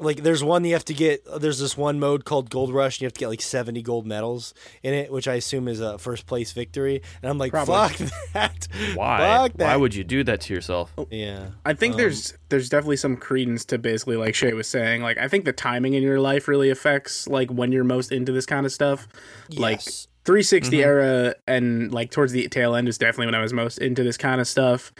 Like 0.00 0.22
there's 0.22 0.42
one 0.42 0.64
you 0.64 0.72
have 0.72 0.84
to 0.86 0.94
get 0.94 1.22
there's 1.40 1.58
this 1.58 1.76
one 1.76 2.00
mode 2.00 2.24
called 2.24 2.50
gold 2.50 2.72
rush 2.72 2.96
and 2.96 3.02
you 3.02 3.06
have 3.06 3.12
to 3.12 3.20
get 3.20 3.28
like 3.28 3.40
70 3.42 3.82
gold 3.82 4.06
medals 4.06 4.54
in 4.82 4.94
it 4.94 5.12
which 5.12 5.28
i 5.28 5.34
assume 5.34 5.68
is 5.68 5.78
a 5.80 5.98
first 5.98 6.26
place 6.26 6.52
victory 6.52 7.02
and 7.22 7.30
i'm 7.30 7.38
like 7.38 7.52
Probably. 7.52 7.74
fuck 7.74 8.10
that 8.32 8.66
Why? 8.94 9.18
fuck 9.18 9.52
that 9.58 9.66
Why 9.66 9.76
would 9.76 9.94
you 9.94 10.02
do 10.04 10.24
that 10.24 10.40
to 10.42 10.54
yourself? 10.54 10.92
yeah 11.10 11.50
I 11.64 11.74
think 11.74 11.92
Um, 11.94 11.98
there's 11.98 12.34
there's 12.48 12.68
definitely 12.68 12.96
some 12.96 13.16
credence 13.16 13.64
to 13.66 13.78
basically 13.78 14.16
like 14.16 14.34
Shay 14.34 14.52
was 14.54 14.66
saying. 14.66 15.02
Like, 15.02 15.18
I 15.18 15.28
think 15.28 15.44
the 15.44 15.52
timing 15.52 15.94
in 15.94 16.02
your 16.02 16.18
life 16.18 16.48
really 16.48 16.68
affects 16.70 17.28
like 17.28 17.48
when 17.50 17.70
you're 17.70 17.84
most 17.84 18.10
into 18.10 18.32
this 18.32 18.44
kind 18.44 18.66
of 18.66 18.72
stuff. 18.72 19.06
Like, 19.50 19.76
yes. 19.86 20.08
360 20.24 20.76
Mhm. 20.76 20.84
era 20.84 21.34
and 21.46 21.92
like 21.94 22.10
towards 22.10 22.32
the 22.32 22.46
tail 22.48 22.74
end 22.74 22.88
is 22.88 22.98
definitely 22.98 23.26
when 23.26 23.34
I 23.36 23.40
was 23.40 23.52
most 23.52 23.78
into 23.78 24.02
this 24.02 24.16
kind 24.16 24.40
of 24.40 24.48
stuff. 24.48 24.92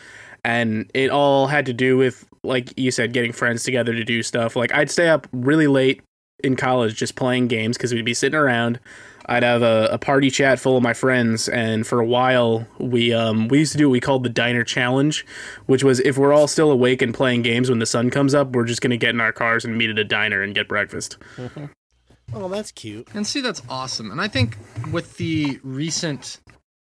And 0.45 0.91
it 0.95 1.11
all 1.11 1.47
had 1.47 1.67
to 1.67 1.73
do 1.73 1.97
with 1.97 2.27
like 2.43 2.73
you 2.79 2.91
said 2.91 3.13
getting 3.13 3.33
friends 3.33 3.63
together 3.63 3.93
to 3.93 4.05
do 4.05 4.23
stuff 4.23 4.57
like 4.57 4.73
i'd 4.75 4.91
stay 4.91 5.09
up 5.09 5.27
really 5.33 5.67
late 5.67 6.03
in 6.43 6.57
college 6.57 6.95
just 6.95 7.17
playing 7.17 7.49
games 7.49 7.77
because 7.77 7.93
we'd 7.93 8.05
be 8.05 8.15
sitting 8.15 8.39
around 8.39 8.81
i'd 9.27 9.43
have 9.43 9.63
a, 9.63 9.89
a 9.93 9.99
party 9.99 10.31
chat 10.31 10.59
full 10.59 10.77
of 10.77 10.83
my 10.83 10.95
friends 10.95 11.49
and 11.51 11.87
for 11.87 12.01
a 12.01 12.07
while 12.07 12.67
we 12.79 13.13
um 13.13 13.49
we 13.49 13.59
used 13.59 13.73
to 13.73 13.79
do 13.79 13.89
what 13.89 13.93
we 13.93 14.01
called 14.01 14.25
the 14.25 14.31
diner 14.31 14.65
challenge 14.65 15.27
which 15.67 15.85
was 15.85 16.01
if 16.01 16.17
we're 16.17 16.33
all 16.33 16.49
still 16.49 16.71
awake 16.71 17.03
and 17.03 17.13
playing 17.13 17.43
games 17.43 17.69
when 17.69 17.79
the 17.79 17.87
sun 17.87 18.09
comes 18.09 18.35
up 18.35 18.53
we're 18.53 18.65
just 18.65 18.81
going 18.81 18.91
to 18.91 18.97
get 18.97 19.11
in 19.11 19.21
our 19.21 19.33
cars 19.33 19.65
and 19.65 19.77
meet 19.77 19.91
at 19.91 19.99
a 19.99 20.05
diner 20.05 20.43
and 20.43 20.55
get 20.55 20.67
breakfast 20.67 21.19
Oh, 22.33 22.49
that's 22.49 22.71
cute. 22.71 23.09
And 23.15 23.27
see, 23.27 23.41
that's 23.41 23.63
awesome. 23.69 24.11
And 24.11 24.21
I 24.21 24.29
think 24.29 24.57
with 24.93 25.17
the 25.17 25.59
recent 25.63 26.39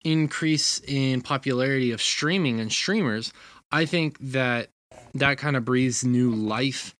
increase 0.04 0.80
in 0.88 1.22
popularity 1.22 1.92
of 1.92 2.02
streaming 2.02 2.60
and 2.60 2.72
streamers, 2.72 3.34
I 3.72 3.86
think 3.86 4.18
that 4.20 4.70
that 5.16 5.38
kind 5.38 5.56
of 5.56 5.66
breathes 5.66 6.04
new 6.04 6.32
life 6.32 6.94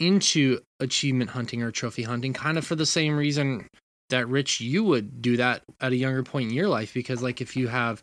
into 0.00 0.60
achievement 0.80 1.30
hunting 1.30 1.62
or 1.62 1.70
trophy 1.70 2.02
hunting, 2.02 2.32
kind 2.32 2.58
of 2.58 2.66
for 2.66 2.74
the 2.76 2.86
same 2.86 3.16
reason 3.16 3.66
that 4.10 4.28
Rich, 4.28 4.60
you 4.60 4.84
would 4.84 5.20
do 5.20 5.36
that 5.36 5.62
at 5.80 5.92
a 5.92 5.96
younger 5.96 6.22
point 6.22 6.50
in 6.50 6.54
your 6.54 6.68
life, 6.68 6.94
because 6.94 7.22
like 7.22 7.40
if 7.40 7.56
you 7.56 7.68
have 7.68 8.02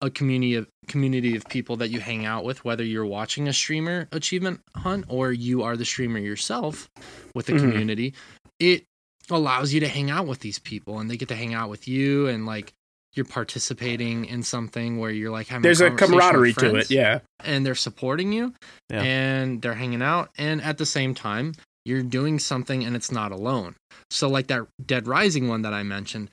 a 0.00 0.10
community 0.10 0.54
of 0.56 0.68
community 0.88 1.36
of 1.36 1.44
people 1.48 1.76
that 1.76 1.90
you 1.90 2.00
hang 2.00 2.26
out 2.26 2.44
with, 2.44 2.64
whether 2.64 2.84
you're 2.84 3.06
watching 3.06 3.48
a 3.48 3.52
streamer 3.52 4.08
achievement 4.12 4.60
hunt 4.76 5.04
or 5.08 5.32
you 5.32 5.62
are 5.62 5.76
the 5.76 5.84
streamer 5.84 6.18
yourself 6.18 6.88
with 7.34 7.46
the 7.46 7.52
Mhm. 7.52 7.60
community, 7.60 8.14
it 8.58 8.84
allows 9.30 9.72
you 9.72 9.80
to 9.80 9.88
hang 9.88 10.10
out 10.10 10.26
with 10.26 10.40
these 10.40 10.58
people 10.58 10.98
and 10.98 11.08
they 11.10 11.16
get 11.16 11.28
to 11.28 11.36
hang 11.36 11.54
out 11.54 11.70
with 11.70 11.86
you 11.86 12.26
and 12.26 12.46
like 12.46 12.72
you're 13.14 13.26
participating 13.26 14.24
in 14.24 14.42
something 14.42 14.98
where 14.98 15.10
you're 15.10 15.30
like 15.30 15.48
having 15.48 15.62
there's 15.62 15.80
a 15.80 15.90
conversation 15.90 16.14
with 16.14 16.22
camaraderie 16.22 16.52
to 16.54 16.76
it 16.76 16.90
yeah. 16.90 17.18
and 17.44 17.64
they're 17.66 17.74
supporting 17.74 18.32
you 18.32 18.54
Yeah. 18.88 19.02
and 19.02 19.60
they're 19.60 19.74
hanging 19.74 20.02
out. 20.02 20.30
And 20.38 20.62
at 20.62 20.78
the 20.78 20.86
same 20.86 21.14
time 21.14 21.52
you're 21.84 22.02
doing 22.02 22.38
something 22.38 22.84
and 22.84 22.94
it's 22.94 23.10
not 23.10 23.32
alone. 23.32 23.74
So 24.10 24.28
like 24.28 24.46
that 24.46 24.66
dead 24.84 25.06
rising 25.06 25.48
one 25.48 25.62
that 25.62 25.74
i 25.74 25.82
mentioned 25.82 26.30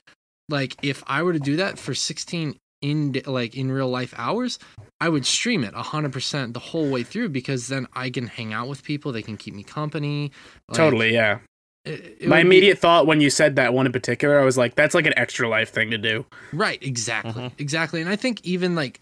like 0.48 0.76
if 0.82 1.02
i 1.06 1.22
were 1.22 1.32
to 1.32 1.38
do 1.38 1.56
that 1.56 1.78
for 1.78 1.94
16 1.94 2.56
in 2.82 3.20
like 3.26 3.54
in 3.54 3.70
real 3.70 3.88
life 3.88 4.14
hours 4.16 4.58
i 5.00 5.08
would 5.08 5.26
stream 5.26 5.64
it 5.64 5.74
100% 5.74 6.52
the 6.54 6.58
whole 6.58 6.88
way 6.90 7.02
through 7.02 7.28
because 7.28 7.68
then 7.68 7.86
i 7.92 8.08
can 8.10 8.26
hang 8.26 8.52
out 8.52 8.68
with 8.68 8.82
people. 8.82 9.12
They 9.12 9.22
can 9.22 9.36
keep 9.36 9.54
me 9.54 9.62
company. 9.62 10.32
Like, 10.68 10.76
totally 10.76 11.12
yeah 11.12 11.40
it- 11.84 12.16
it 12.20 12.28
my 12.28 12.36
would 12.38 12.42
be- 12.42 12.46
immediate 12.48 12.78
thought 12.78 13.06
when 13.06 13.20
you 13.20 13.30
said 13.30 13.56
that 13.56 13.72
one 13.72 13.86
in 13.86 13.92
particular 13.92 14.38
i 14.38 14.44
was 14.44 14.58
like 14.58 14.74
that's 14.74 14.94
like 14.94 15.06
an 15.06 15.14
extra 15.16 15.48
life 15.48 15.70
thing 15.70 15.90
to 15.90 15.98
do 15.98 16.24
Right, 16.52 16.82
exactly. 16.82 17.32
Mhm. 17.32 17.52
Exactly. 17.58 18.00
And 18.00 18.10
I 18.10 18.16
think 18.16 18.44
even 18.44 18.74
like 18.74 19.00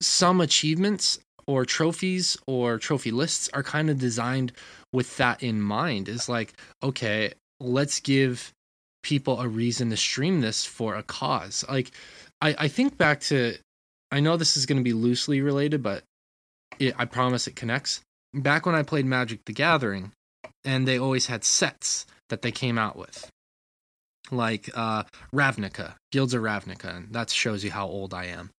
some 0.00 0.40
achievements 0.40 1.18
or 1.46 1.64
trophies 1.64 2.36
or 2.46 2.78
trophy 2.78 3.10
lists 3.10 3.48
are 3.54 3.62
kind 3.62 3.88
of 3.90 3.98
designed 3.98 4.52
with 4.92 5.16
that 5.16 5.42
in 5.42 5.60
mind. 5.62 6.08
Is 6.08 6.28
like, 6.28 6.52
okay, 6.82 7.32
let's 7.60 8.00
give 8.00 8.52
people 9.02 9.40
a 9.40 9.48
reason 9.48 9.90
to 9.90 9.96
stream 9.96 10.40
this 10.40 10.64
for 10.64 10.94
a 10.96 11.02
cause. 11.02 11.64
Like 11.68 11.92
I, 12.40 12.54
I 12.58 12.68
think 12.68 12.98
back 12.98 13.20
to 13.22 13.56
I 14.12 14.20
know 14.20 14.36
this 14.36 14.56
is 14.56 14.66
gonna 14.66 14.82
be 14.82 14.92
loosely 14.92 15.40
related, 15.40 15.82
but 15.82 16.02
it, 16.78 16.94
I 16.98 17.04
promise 17.06 17.46
it 17.46 17.56
connects. 17.56 18.00
Back 18.34 18.66
when 18.66 18.74
I 18.74 18.82
played 18.82 19.06
Magic 19.06 19.40
the 19.46 19.52
Gathering, 19.52 20.12
and 20.68 20.86
they 20.86 20.98
always 20.98 21.26
had 21.26 21.44
sets 21.44 22.04
that 22.28 22.42
they 22.42 22.52
came 22.52 22.76
out 22.76 22.94
with 22.94 23.30
like 24.30 24.68
uh, 24.74 25.04
Ravnica, 25.34 25.94
Guilds 26.12 26.34
of 26.34 26.42
Ravnica, 26.42 26.94
and 26.94 27.14
that 27.14 27.30
shows 27.30 27.64
you 27.64 27.70
how 27.70 27.86
old 27.86 28.12
I 28.12 28.26
am. 28.26 28.50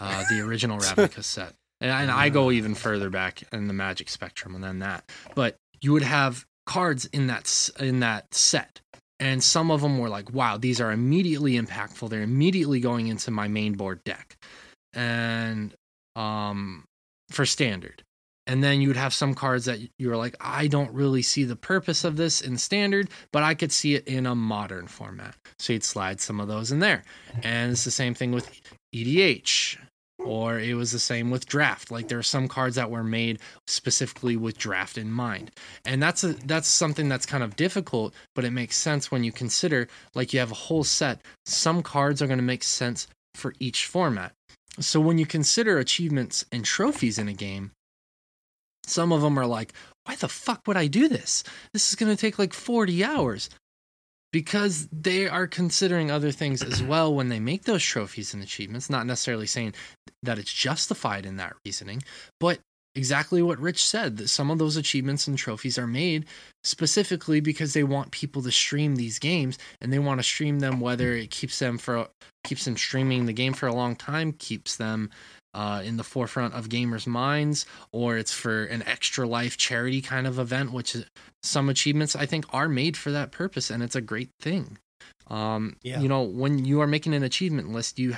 Uh, 0.00 0.24
the 0.28 0.40
original 0.40 0.78
Ravnica 0.80 1.22
set, 1.22 1.54
and, 1.80 1.92
and 1.92 2.10
I 2.10 2.28
go 2.28 2.50
even 2.50 2.74
further 2.74 3.08
back 3.08 3.44
in 3.52 3.68
the 3.68 3.72
Magic 3.72 4.08
spectrum 4.08 4.60
than 4.60 4.80
that. 4.80 5.04
But 5.36 5.54
you 5.80 5.92
would 5.92 6.02
have 6.02 6.44
cards 6.66 7.04
in 7.06 7.28
that 7.28 7.70
in 7.78 8.00
that 8.00 8.34
set, 8.34 8.80
and 9.20 9.44
some 9.44 9.70
of 9.70 9.82
them 9.82 9.98
were 9.98 10.08
like, 10.08 10.34
"Wow, 10.34 10.56
these 10.56 10.80
are 10.80 10.90
immediately 10.90 11.52
impactful. 11.52 12.10
They're 12.10 12.22
immediately 12.22 12.80
going 12.80 13.06
into 13.06 13.30
my 13.30 13.46
main 13.46 13.74
board 13.74 14.02
deck," 14.02 14.36
and 14.92 15.72
um, 16.16 16.82
for 17.30 17.46
standard. 17.46 18.02
And 18.46 18.62
then 18.62 18.80
you 18.80 18.88
would 18.88 18.96
have 18.96 19.14
some 19.14 19.34
cards 19.34 19.66
that 19.66 19.78
you 19.98 20.08
were 20.08 20.16
like, 20.16 20.36
I 20.40 20.66
don't 20.66 20.92
really 20.92 21.22
see 21.22 21.44
the 21.44 21.56
purpose 21.56 22.04
of 22.04 22.16
this 22.16 22.40
in 22.40 22.58
standard, 22.58 23.08
but 23.32 23.42
I 23.42 23.54
could 23.54 23.70
see 23.70 23.94
it 23.94 24.06
in 24.08 24.26
a 24.26 24.34
modern 24.34 24.88
format. 24.88 25.36
So 25.58 25.72
you'd 25.72 25.84
slide 25.84 26.20
some 26.20 26.40
of 26.40 26.48
those 26.48 26.72
in 26.72 26.80
there. 26.80 27.04
And 27.42 27.72
it's 27.72 27.84
the 27.84 27.92
same 27.92 28.14
thing 28.14 28.32
with 28.32 28.50
EDH, 28.94 29.78
or 30.18 30.58
it 30.58 30.74
was 30.74 30.90
the 30.90 30.98
same 30.98 31.30
with 31.30 31.46
draft. 31.46 31.92
Like 31.92 32.08
there 32.08 32.18
are 32.18 32.24
some 32.24 32.48
cards 32.48 32.74
that 32.76 32.90
were 32.90 33.04
made 33.04 33.38
specifically 33.68 34.36
with 34.36 34.58
draft 34.58 34.98
in 34.98 35.10
mind. 35.10 35.52
And 35.84 36.02
that's 36.02 36.24
a 36.24 36.32
that's 36.44 36.68
something 36.68 37.08
that's 37.08 37.26
kind 37.26 37.44
of 37.44 37.54
difficult, 37.54 38.12
but 38.34 38.44
it 38.44 38.50
makes 38.50 38.76
sense 38.76 39.10
when 39.10 39.22
you 39.22 39.30
consider 39.30 39.88
like 40.14 40.32
you 40.32 40.40
have 40.40 40.50
a 40.50 40.54
whole 40.54 40.84
set. 40.84 41.20
Some 41.46 41.82
cards 41.82 42.20
are 42.20 42.26
going 42.26 42.38
to 42.38 42.44
make 42.44 42.64
sense 42.64 43.06
for 43.34 43.54
each 43.60 43.86
format. 43.86 44.32
So 44.80 45.00
when 45.00 45.18
you 45.18 45.26
consider 45.26 45.78
achievements 45.78 46.44
and 46.50 46.64
trophies 46.64 47.18
in 47.18 47.28
a 47.28 47.34
game, 47.34 47.72
some 48.84 49.12
of 49.12 49.20
them 49.20 49.38
are 49.38 49.46
like, 49.46 49.72
why 50.04 50.16
the 50.16 50.28
fuck 50.28 50.66
would 50.66 50.76
I 50.76 50.86
do 50.86 51.08
this? 51.08 51.44
This 51.72 51.88
is 51.88 51.94
going 51.94 52.14
to 52.14 52.20
take 52.20 52.38
like 52.38 52.52
40 52.52 53.04
hours. 53.04 53.50
Because 54.32 54.88
they 54.90 55.28
are 55.28 55.46
considering 55.46 56.10
other 56.10 56.30
things 56.30 56.62
as 56.62 56.82
well 56.82 57.14
when 57.14 57.28
they 57.28 57.40
make 57.40 57.64
those 57.64 57.82
trophies 57.82 58.32
and 58.32 58.42
achievements, 58.42 58.88
not 58.88 59.06
necessarily 59.06 59.46
saying 59.46 59.74
that 60.22 60.38
it's 60.38 60.52
justified 60.52 61.26
in 61.26 61.36
that 61.36 61.54
reasoning, 61.64 62.02
but 62.40 62.58
exactly 62.94 63.42
what 63.42 63.58
Rich 63.58 63.84
said 63.84 64.16
that 64.18 64.28
some 64.28 64.50
of 64.50 64.58
those 64.58 64.76
achievements 64.76 65.26
and 65.26 65.36
trophies 65.36 65.78
are 65.78 65.86
made 65.86 66.26
specifically 66.62 67.40
because 67.40 67.72
they 67.72 67.84
want 67.84 68.10
people 68.10 68.42
to 68.42 68.52
stream 68.52 68.96
these 68.96 69.18
games 69.18 69.58
and 69.80 69.92
they 69.92 69.98
want 69.98 70.18
to 70.18 70.24
stream 70.24 70.58
them 70.58 70.80
whether 70.80 71.12
it 71.12 71.30
keeps 71.30 71.58
them 71.58 71.78
for 71.78 72.08
keeps 72.44 72.64
them 72.64 72.76
streaming 72.76 73.26
the 73.26 73.32
game 73.32 73.52
for 73.52 73.66
a 73.66 73.74
long 73.74 73.96
time, 73.96 74.32
keeps 74.32 74.76
them 74.76 75.10
uh, 75.54 75.82
in 75.84 75.96
the 75.96 76.04
forefront 76.04 76.54
of 76.54 76.68
gamers' 76.68 77.06
minds, 77.06 77.66
or 77.92 78.16
it's 78.16 78.32
for 78.32 78.64
an 78.64 78.82
extra 78.84 79.26
life 79.26 79.56
charity 79.56 80.00
kind 80.00 80.26
of 80.26 80.38
event, 80.38 80.72
which 80.72 80.94
is, 80.94 81.04
some 81.42 81.68
achievements 81.68 82.14
I 82.16 82.26
think 82.26 82.46
are 82.50 82.68
made 82.68 82.96
for 82.96 83.10
that 83.10 83.32
purpose, 83.32 83.70
and 83.70 83.82
it's 83.82 83.96
a 83.96 84.00
great 84.00 84.30
thing. 84.40 84.78
Um, 85.28 85.76
Yeah. 85.82 86.00
You 86.00 86.08
know, 86.08 86.22
when 86.22 86.64
you 86.64 86.80
are 86.80 86.86
making 86.86 87.14
an 87.14 87.22
achievement 87.22 87.70
list, 87.72 87.98
you 87.98 88.16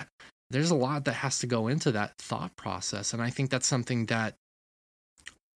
there's 0.51 0.71
a 0.71 0.75
lot 0.77 1.07
that 1.07 1.15
has 1.15 1.39
to 1.41 1.47
go 1.47 1.69
into 1.69 1.91
that 1.93 2.17
thought 2.19 2.55
process, 2.57 3.13
and 3.13 3.23
I 3.23 3.31
think 3.31 3.51
that's 3.51 3.67
something 3.67 4.07
that 4.07 4.35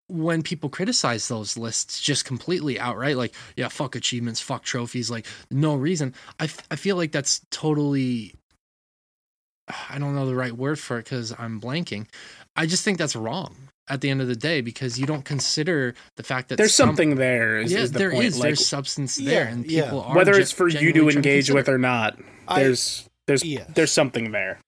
when 0.08 0.42
people 0.42 0.70
criticize 0.70 1.28
those 1.28 1.58
lists 1.58 2.00
just 2.00 2.24
completely 2.24 2.80
outright 2.80 3.18
like 3.18 3.34
yeah 3.56 3.68
fuck 3.68 3.94
achievements 3.94 4.40
fuck 4.40 4.62
trophies 4.62 5.10
like 5.10 5.26
no 5.50 5.74
reason 5.74 6.14
i, 6.40 6.44
f- 6.44 6.66
I 6.70 6.76
feel 6.76 6.96
like 6.96 7.12
that's 7.12 7.42
totally 7.50 8.34
i 9.90 9.98
don't 9.98 10.14
know 10.14 10.26
the 10.26 10.34
right 10.34 10.52
word 10.56 10.78
for 10.78 10.98
it 10.98 11.04
because 11.04 11.34
i'm 11.38 11.60
blanking 11.60 12.06
i 12.56 12.66
just 12.66 12.84
think 12.84 12.98
that's 12.98 13.16
wrong 13.16 13.54
at 13.90 14.00
the 14.02 14.10
end 14.10 14.20
of 14.20 14.28
the 14.28 14.36
day 14.36 14.60
because 14.60 14.98
you 14.98 15.06
don't 15.06 15.24
consider 15.24 15.94
the 16.16 16.22
fact 16.22 16.48
that 16.50 16.56
there's 16.58 16.74
some- 16.74 16.88
something 16.90 17.14
there 17.16 17.58
is, 17.58 17.72
yeah 17.72 17.78
is 17.80 17.92
the 17.92 17.98
there 17.98 18.10
point 18.10 18.24
is. 18.24 18.38
like 18.38 18.48
there's 18.48 18.66
substance 18.66 19.18
Yeah, 19.18 19.30
there 19.30 19.44
and 19.46 19.70
yeah. 19.70 19.84
people 19.84 20.02
are 20.02 20.14
whether 20.16 20.34
it's 20.38 20.52
for 20.52 20.68
you 20.68 20.74
to 20.78 20.78
genuinely 20.80 21.12
trying 21.12 21.24
engage 21.24 21.50
with 21.50 21.68
or 21.68 21.78
not 21.78 22.18
I- 22.46 22.62
there's 22.64 23.08
there's 23.26 23.44
Yeah. 23.44 23.64
there's 23.74 23.92
something 23.92 24.30
there 24.32 24.60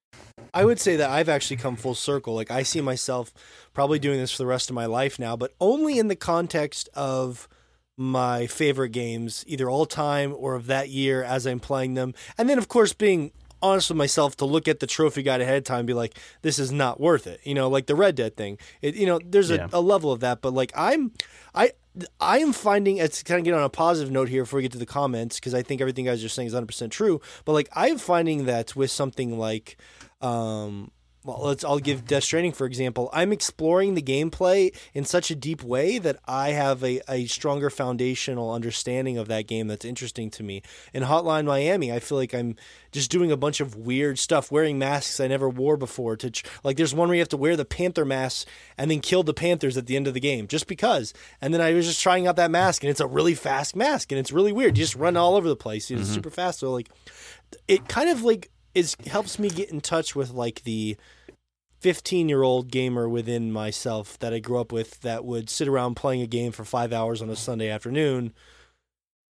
I 0.53 0.65
would 0.65 0.81
say 0.81 0.97
that 0.97 1.11
I've 1.11 1.29
actually 1.29 1.59
come 1.59 1.77
full 1.77 1.95
circle. 1.95 2.35
Like 2.35 2.51
I 2.51 2.65
see 2.65 2.81
myself 2.81 3.33
probably 3.73 4.01
doing 4.01 4.19
this 4.19 4.33
for 4.33 4.39
the 4.39 4.47
rest 4.47 4.69
of 4.69 4.75
my 4.75 4.87
life 4.87 5.17
now, 5.17 5.37
but 5.37 5.53
only 5.61 5.97
in 5.97 6.09
the 6.09 6.17
context 6.17 6.89
of 6.93 7.47
my 7.97 8.49
favorite 8.49 8.89
games, 8.89 9.45
either 9.47 9.71
all 9.71 9.87
time 9.87 10.35
or 10.37 10.55
of 10.57 10.67
that 10.67 10.89
year 10.89 11.23
as 11.23 11.47
I'm 11.47 11.61
playing 11.61 11.95
them. 11.95 12.15
And 12.37 12.49
then 12.49 12.59
of 12.59 12.67
course 12.67 12.93
being 12.93 13.31
honest 13.63 13.91
with 13.91 13.97
myself 13.97 14.37
to 14.37 14.45
look 14.45 14.69
at 14.69 14.81
the 14.81 14.87
trophy 14.87 15.23
guide 15.23 15.41
ahead 15.41 15.59
of 15.59 15.65
time 15.65 15.79
and 15.81 15.87
be 15.87 15.95
like, 15.95 16.17
this 16.43 16.59
is 16.59 16.71
not 16.73 17.01
worth 17.01 17.27
it. 17.27 17.41
You 17.45 17.55
know, 17.55 17.69
like 17.69 17.87
the 17.87 17.95
Red 17.95 18.15
Dead 18.15 18.37
thing. 18.37 18.59
It, 18.83 18.95
you 18.95 19.07
know, 19.07 19.21
there's 19.25 19.51
a, 19.51 19.57
Yeah. 19.57 19.69
a 19.73 19.81
level 19.81 20.13
of 20.13 20.21
that, 20.21 20.41
but 20.43 20.53
like 20.55 20.73
I'm 20.75 21.13
I 21.55 21.73
I 22.21 22.39
am 22.39 22.53
finding 22.53 22.99
it's 22.99 23.23
kind 23.23 23.39
of 23.39 23.45
get 23.45 23.53
on 23.55 23.63
a 23.65 23.69
positive 23.69 24.13
note 24.13 24.29
here 24.29 24.43
before 24.45 24.59
we 24.59 24.63
get 24.63 24.73
to 24.73 24.79
the 24.79 24.87
comments 24.87 25.41
because 25.41 25.55
I 25.55 25.63
think 25.63 25.81
everything 25.81 26.05
you 26.07 26.11
guys 26.13 26.25
are 26.25 26.29
saying 26.29 26.47
is 26.47 26.55
100% 26.55 26.91
true. 26.91 27.21
But 27.45 27.53
like 27.53 27.69
I'm 27.75 27.99
finding 27.99 28.47
that 28.47 28.77
with 28.77 28.91
something 28.91 29.39
like 29.39 29.77
um 30.21 30.91
well 31.25 31.41
let's 31.43 31.65
I'll 31.65 31.79
give 31.79 32.07
Death 32.07 32.25
Stranding 32.25 32.53
for 32.53 32.67
example. 32.67 33.11
I'm 33.13 33.33
exploring 33.33 33.95
the 33.95 34.03
gameplay 34.03 34.77
in 34.95 35.05
such 35.05 35.31
a 35.31 35.35
deep 35.35 35.63
way 35.63 35.99
that 35.99 36.19
I 36.27 36.51
have 36.51 36.83
a, 36.85 37.01
a 37.09 37.27
stronger 37.27 37.71
foundational 37.71 38.53
understanding 38.53 39.19
of 39.19 39.29
that 39.29 39.47
game 39.47 39.69
that's 39.69 39.85
interesting 39.85 40.31
to 40.31 40.43
me. 40.43 40.63
In 40.93 41.03
Hotline 41.05 41.45
Miami, 41.45 41.93
I 41.93 41.99
feel 41.99 42.19
like 42.19 42.35
I'm 42.35 42.57
just 42.93 43.11
doing 43.11 43.31
a 43.31 43.37
bunch 43.37 43.61
of 43.61 43.77
weird 43.77 44.19
stuff, 44.19 44.51
wearing 44.51 44.79
masks 44.79 45.21
I 45.21 45.29
never 45.29 45.49
wore 45.49 45.77
before. 45.77 46.17
To 46.17 46.31
tr- 46.31 46.47
like, 46.65 46.77
there's 46.77 46.95
one 46.95 47.09
where 47.09 47.15
you 47.15 47.21
have 47.21 47.29
to 47.31 47.37
wear 47.37 47.57
the 47.57 47.65
panther 47.65 48.05
mask 48.05 48.49
and 48.77 48.91
then 48.91 49.01
kill 49.01 49.23
the 49.23 49.35
panthers 49.35 49.77
at 49.77 49.87
the 49.87 49.97
end 49.97 50.07
of 50.07 50.15
the 50.15 50.21
game, 50.21 50.47
just 50.47 50.67
because. 50.67 51.15
And 51.41 51.55
then 51.55 51.61
I 51.61 51.73
was 51.73 51.87
just 51.87 52.03
trying 52.03 52.27
out 52.27 52.37
that 52.37 52.51
mask, 52.51 52.83
and 52.83 52.91
it's 52.91 53.01
a 53.01 53.07
really 53.07 53.35
fast 53.35 53.77
mask, 53.77 54.11
and 54.13 54.19
it's 54.19 54.33
really 54.33 54.53
weird. 54.53 54.77
You 54.77 54.85
just 54.85 54.97
run 54.97 55.17
all 55.17 55.37
over 55.37 55.49
the 55.49 55.57
place. 55.57 55.91
It's 55.91 56.03
mm-hmm. 56.03 56.15
super 56.15 56.31
fast. 56.31 56.61
So 56.61 56.73
like, 56.73 56.89
it 57.69 57.89
kind 57.89 58.09
of 58.09 58.23
like 58.23 58.51
is 58.75 58.97
helps 59.07 59.39
me 59.39 59.49
get 59.51 59.71
in 59.71 59.81
touch 59.81 60.15
with 60.17 60.31
like 60.31 60.63
the 60.65 60.97
15 61.81 62.29
year 62.29 62.43
old 62.43 62.71
gamer 62.71 63.09
within 63.09 63.51
myself 63.53 64.19
that 64.19 64.33
I 64.35 64.39
grew 64.39 64.61
up 64.61 64.71
with 64.73 65.01
that 65.01 65.25
would 65.25 65.49
sit 65.49 65.67
around 65.69 65.95
playing 65.95 66.21
a 66.23 66.27
game 66.27 66.53
for 66.53 66.65
five 66.65 66.93
hours 66.93 67.23
on 67.23 67.31
a 67.31 67.37
Sunday 67.37 67.69
afternoon 67.69 68.33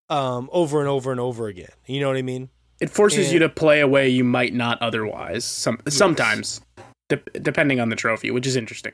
um, 0.09 0.49
over 0.53 0.81
and 0.81 0.89
over 0.89 1.11
and 1.13 1.21
over 1.21 1.47
again. 1.47 1.71
You 1.87 2.01
know 2.01 2.09
what 2.09 2.17
I 2.17 2.23
mean? 2.23 2.49
It 2.81 2.91
forces 2.91 3.27
And- 3.27 3.35
you 3.35 3.39
to 3.41 3.49
play 3.49 3.81
a 3.81 3.87
way 3.89 4.09
you 4.09 4.25
might 4.25 4.55
not 4.55 4.81
otherwise. 4.83 5.45
Some 5.45 5.79
sometimes, 5.89 6.61
de- 7.09 7.17
depending 7.41 7.79
on 7.79 7.89
the 7.91 7.97
trophy, 7.97 8.31
which 8.31 8.47
is 8.47 8.57
interesting. 8.57 8.93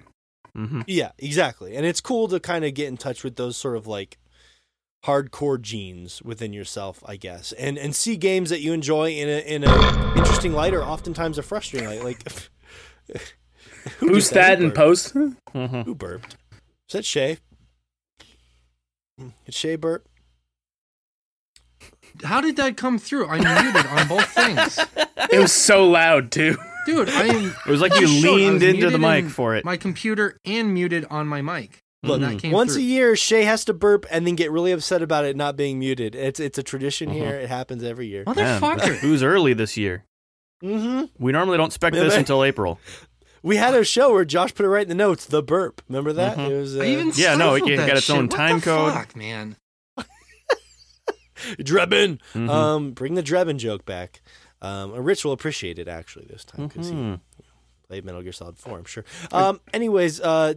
hmm 0.55 0.82
Yeah, 0.86 1.12
exactly. 1.18 1.76
And 1.76 1.86
it's 1.86 2.01
cool 2.01 2.28
to 2.28 2.40
kind 2.40 2.64
of 2.64 2.74
get 2.74 2.88
in 2.88 2.97
touch 2.97 3.24
with 3.24 3.36
those 3.36 3.57
sort 3.57 3.76
of 3.76 3.86
like 3.86 4.18
hardcore 5.07 5.61
genes 5.61 6.22
within 6.22 6.52
yourself, 6.52 7.02
I 7.07 7.16
guess, 7.16 7.52
and 7.52 7.78
and 7.78 7.94
see 7.94 8.16
games 8.16 8.50
that 8.50 8.61
you 8.61 8.72
enjoy 8.72 9.11
in 9.11 9.28
a 9.28 9.38
in 9.40 9.64
a 9.64 10.14
interesting 10.16 10.52
light 10.52 10.74
or 10.74 10.82
oftentimes 10.84 11.38
a 11.38 11.42
frustrating 11.42 11.88
light. 11.88 12.04
Like 12.04 12.22
who 13.98 14.09
Boost 14.11 14.30
did 14.30 14.36
that 14.36 14.59
Who 14.59 14.64
and 14.66 14.74
burped? 14.74 14.76
post. 14.76 15.12
hmm 15.12 15.82
Who 15.82 15.94
burped? 15.94 16.36
Is 16.88 16.92
that 16.92 17.04
Shay? 17.04 17.38
It's 19.46 19.57
Shay 19.57 19.76
burp. 19.76 20.07
How 22.24 22.40
did 22.40 22.57
that 22.57 22.76
come 22.76 22.98
through? 22.98 23.28
I'm 23.28 23.64
muted 23.64 23.86
on 23.86 24.09
both 24.09 24.26
things, 24.28 24.78
It 25.30 25.38
was 25.38 25.52
so 25.52 25.86
loud 25.88 26.30
too. 26.32 26.57
dude. 26.86 27.09
I 27.11 27.26
am. 27.26 27.54
It 27.66 27.70
was 27.70 27.80
like 27.80 27.94
you 27.94 28.02
Just 28.02 28.20
showed 28.22 28.34
I 28.34 28.36
leaned 28.36 28.62
into 28.62 28.90
the 28.90 28.98
mic 28.98 29.24
in 29.24 29.30
for 29.30 29.54
it. 29.57 29.64
My 29.64 29.76
computer 29.76 30.38
and 30.44 30.72
muted 30.72 31.04
on 31.11 31.26
my 31.26 31.42
mic. 31.42 31.82
Look, 32.07 32.22
And 32.22 32.34
that 32.36 32.40
came 32.42 32.52
once 32.52 32.74
through. 32.74 32.82
a 32.82 32.86
year, 32.86 33.16
Shay 33.16 33.44
has 33.44 33.64
to 33.66 33.74
burp 33.74 34.07
and 34.11 34.26
then 34.26 34.34
get 34.36 34.50
really 34.50 34.72
upset 34.72 35.02
about 35.02 35.24
it 35.24 35.36
not 35.36 35.57
being 35.57 35.78
muted. 35.78 36.14
It's 36.14 36.40
it's 36.40 36.59
a 36.59 36.62
tradition 36.62 37.11
here. 37.11 37.34
It 37.34 37.48
happens 37.48 37.82
every 37.82 38.07
year. 38.07 38.24
Motherfucker. 38.24 38.96
who's 38.98 39.22
early 39.22 39.52
this 39.54 39.76
year? 39.76 40.04
Mm-hmm. 40.62 41.04
We 41.22 41.32
normally 41.32 41.57
don't 41.59 41.66
expect 41.66 41.94
this 41.96 42.14
until 42.16 42.42
April. 42.44 42.80
We 43.42 43.57
had 43.57 43.74
a 43.74 43.84
show 43.84 44.12
where 44.12 44.24
Josh 44.24 44.54
put 44.54 44.64
it 44.66 44.68
right 44.70 44.82
in 44.82 44.88
the 44.88 44.94
notes. 44.94 45.26
The 45.26 45.42
burp. 45.42 45.82
Remember 45.88 46.12
that? 46.14 46.36
Mhm. 46.36 46.50
It 46.50 46.59
was 46.61 46.76
uh, 46.76 46.82
I 46.82 46.86
even 46.86 47.12
Yeah, 47.14 47.34
no, 47.36 47.54
it 47.54 47.59
stifled 47.64 47.76
got 47.78 47.86
that 47.86 47.96
its 47.98 48.11
own 48.11 48.16
shit. 48.24 48.30
What 48.32 48.36
time 48.36 48.59
the 48.59 48.64
code. 48.64 48.92
Fuck, 48.94 49.14
man. 49.16 49.57
Drebin. 51.59 52.18
Mhm. 52.34 52.48
Um, 52.48 52.92
bring 52.92 53.14
the 53.14 53.22
Drebin 53.22 53.59
joke 53.59 53.84
back. 53.84 54.22
Um, 54.62 54.94
and 54.94 55.04
Rich 55.04 55.24
will 55.24 55.32
appreciate 55.32 55.78
it 55.78 55.86
actually 55.86 56.26
this 56.26 56.44
time 56.44 56.66
because 56.68 56.88
he 56.88 56.94
Mhm. 56.94 57.20
played 57.86 58.04
Metal 58.07 58.22
Gear 58.22 58.32
Solid 58.32 58.59
Four. 58.59 58.78
I'm 58.78 58.84
sure. 58.84 59.04
Um, 59.30 59.61
anyways, 59.72 60.20
uh, 60.20 60.54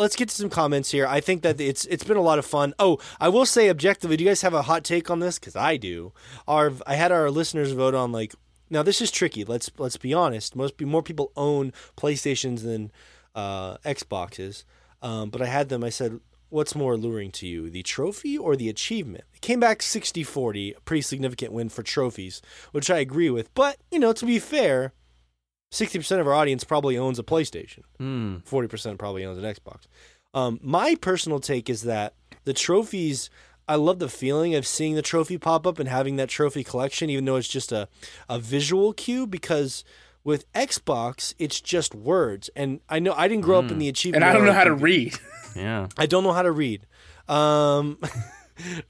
let's 0.00 0.16
get 0.16 0.30
to 0.30 0.34
some 0.34 0.50
comments 0.50 0.90
here. 0.90 1.06
I 1.06 1.20
think 1.20 1.42
that 1.42 1.60
it's 1.60 1.84
it's 1.84 2.02
been 2.02 2.16
a 2.16 2.22
lot 2.22 2.38
of 2.38 2.46
fun. 2.46 2.74
Oh, 2.78 2.98
I 3.20 3.28
will 3.28 3.46
say 3.46 3.68
objectively, 3.68 4.16
do 4.16 4.24
you 4.24 4.30
guys 4.30 4.42
have 4.42 4.54
a 4.54 4.62
hot 4.62 4.82
take 4.82 5.10
on 5.10 5.20
this? 5.20 5.38
Because 5.38 5.54
I 5.54 5.76
do. 5.76 6.12
Our 6.48 6.72
I 6.86 6.94
had 6.94 7.12
our 7.12 7.30
listeners 7.30 7.72
vote 7.72 7.94
on 7.94 8.10
like. 8.10 8.34
Now 8.70 8.82
this 8.82 9.00
is 9.00 9.10
tricky. 9.10 9.44
Let's 9.44 9.70
let's 9.78 9.96
be 9.96 10.14
honest. 10.14 10.56
Most 10.56 10.76
be 10.76 10.84
more 10.84 11.02
people 11.02 11.32
own 11.36 11.72
PlayStations 11.96 12.62
than 12.62 12.90
uh, 13.34 13.76
Xboxes. 13.78 14.64
Um, 15.02 15.30
but 15.30 15.42
I 15.42 15.46
had 15.46 15.68
them. 15.68 15.84
I 15.84 15.90
said, 15.90 16.20
"What's 16.48 16.74
more 16.74 16.94
alluring 16.94 17.32
to 17.32 17.46
you, 17.46 17.68
the 17.68 17.82
trophy 17.82 18.38
or 18.38 18.56
the 18.56 18.68
achievement?" 18.68 19.24
It 19.34 19.40
came 19.40 19.60
back 19.60 19.80
60-40, 19.80 20.76
a 20.76 20.80
pretty 20.82 21.02
significant 21.02 21.52
win 21.52 21.68
for 21.68 21.82
trophies, 21.82 22.42
which 22.72 22.90
I 22.90 22.98
agree 22.98 23.30
with. 23.30 23.52
But 23.54 23.78
you 23.90 23.98
know, 23.98 24.12
to 24.12 24.26
be 24.26 24.38
fair, 24.38 24.92
sixty 25.70 25.98
percent 25.98 26.20
of 26.20 26.26
our 26.26 26.34
audience 26.34 26.64
probably 26.64 26.96
owns 26.98 27.18
a 27.18 27.22
PlayStation. 27.22 27.82
Hmm. 27.98 28.38
Forty 28.44 28.68
percent 28.68 28.98
probably 28.98 29.24
owns 29.24 29.38
an 29.38 29.44
Xbox. 29.44 29.82
Um, 30.34 30.60
my 30.62 30.94
personal 31.00 31.40
take 31.40 31.68
is 31.70 31.82
that 31.82 32.14
the 32.44 32.52
trophies. 32.52 33.30
I 33.68 33.76
love 33.76 34.00
the 34.00 34.08
feeling 34.08 34.56
of 34.56 34.66
seeing 34.66 34.96
the 34.96 35.02
trophy 35.02 35.38
pop 35.38 35.64
up 35.64 35.78
and 35.78 35.88
having 35.88 36.16
that 36.16 36.28
trophy 36.28 36.64
collection, 36.64 37.08
even 37.08 37.24
though 37.24 37.36
it's 37.36 37.46
just 37.46 37.70
a, 37.70 37.88
a 38.28 38.40
visual 38.40 38.92
cue. 38.92 39.28
Because 39.28 39.84
with 40.24 40.50
Xbox, 40.54 41.34
it's 41.38 41.60
just 41.60 41.94
words, 41.94 42.50
and 42.56 42.80
I 42.88 42.98
know 42.98 43.12
I 43.16 43.28
didn't 43.28 43.44
grow 43.44 43.60
up 43.60 43.70
in 43.70 43.78
the 43.78 43.88
achievement. 43.88 44.24
And 44.24 44.30
I 44.30 44.36
don't 44.36 44.44
know 44.44 44.52
how 44.52 44.64
to 44.64 44.74
read. 44.74 45.14
Yeah. 45.56 45.88
I 45.98 46.06
don't 46.06 46.22
know 46.22 46.32
how 46.32 46.42
to 46.42 46.52
read. 46.52 46.86
Um, 47.28 47.98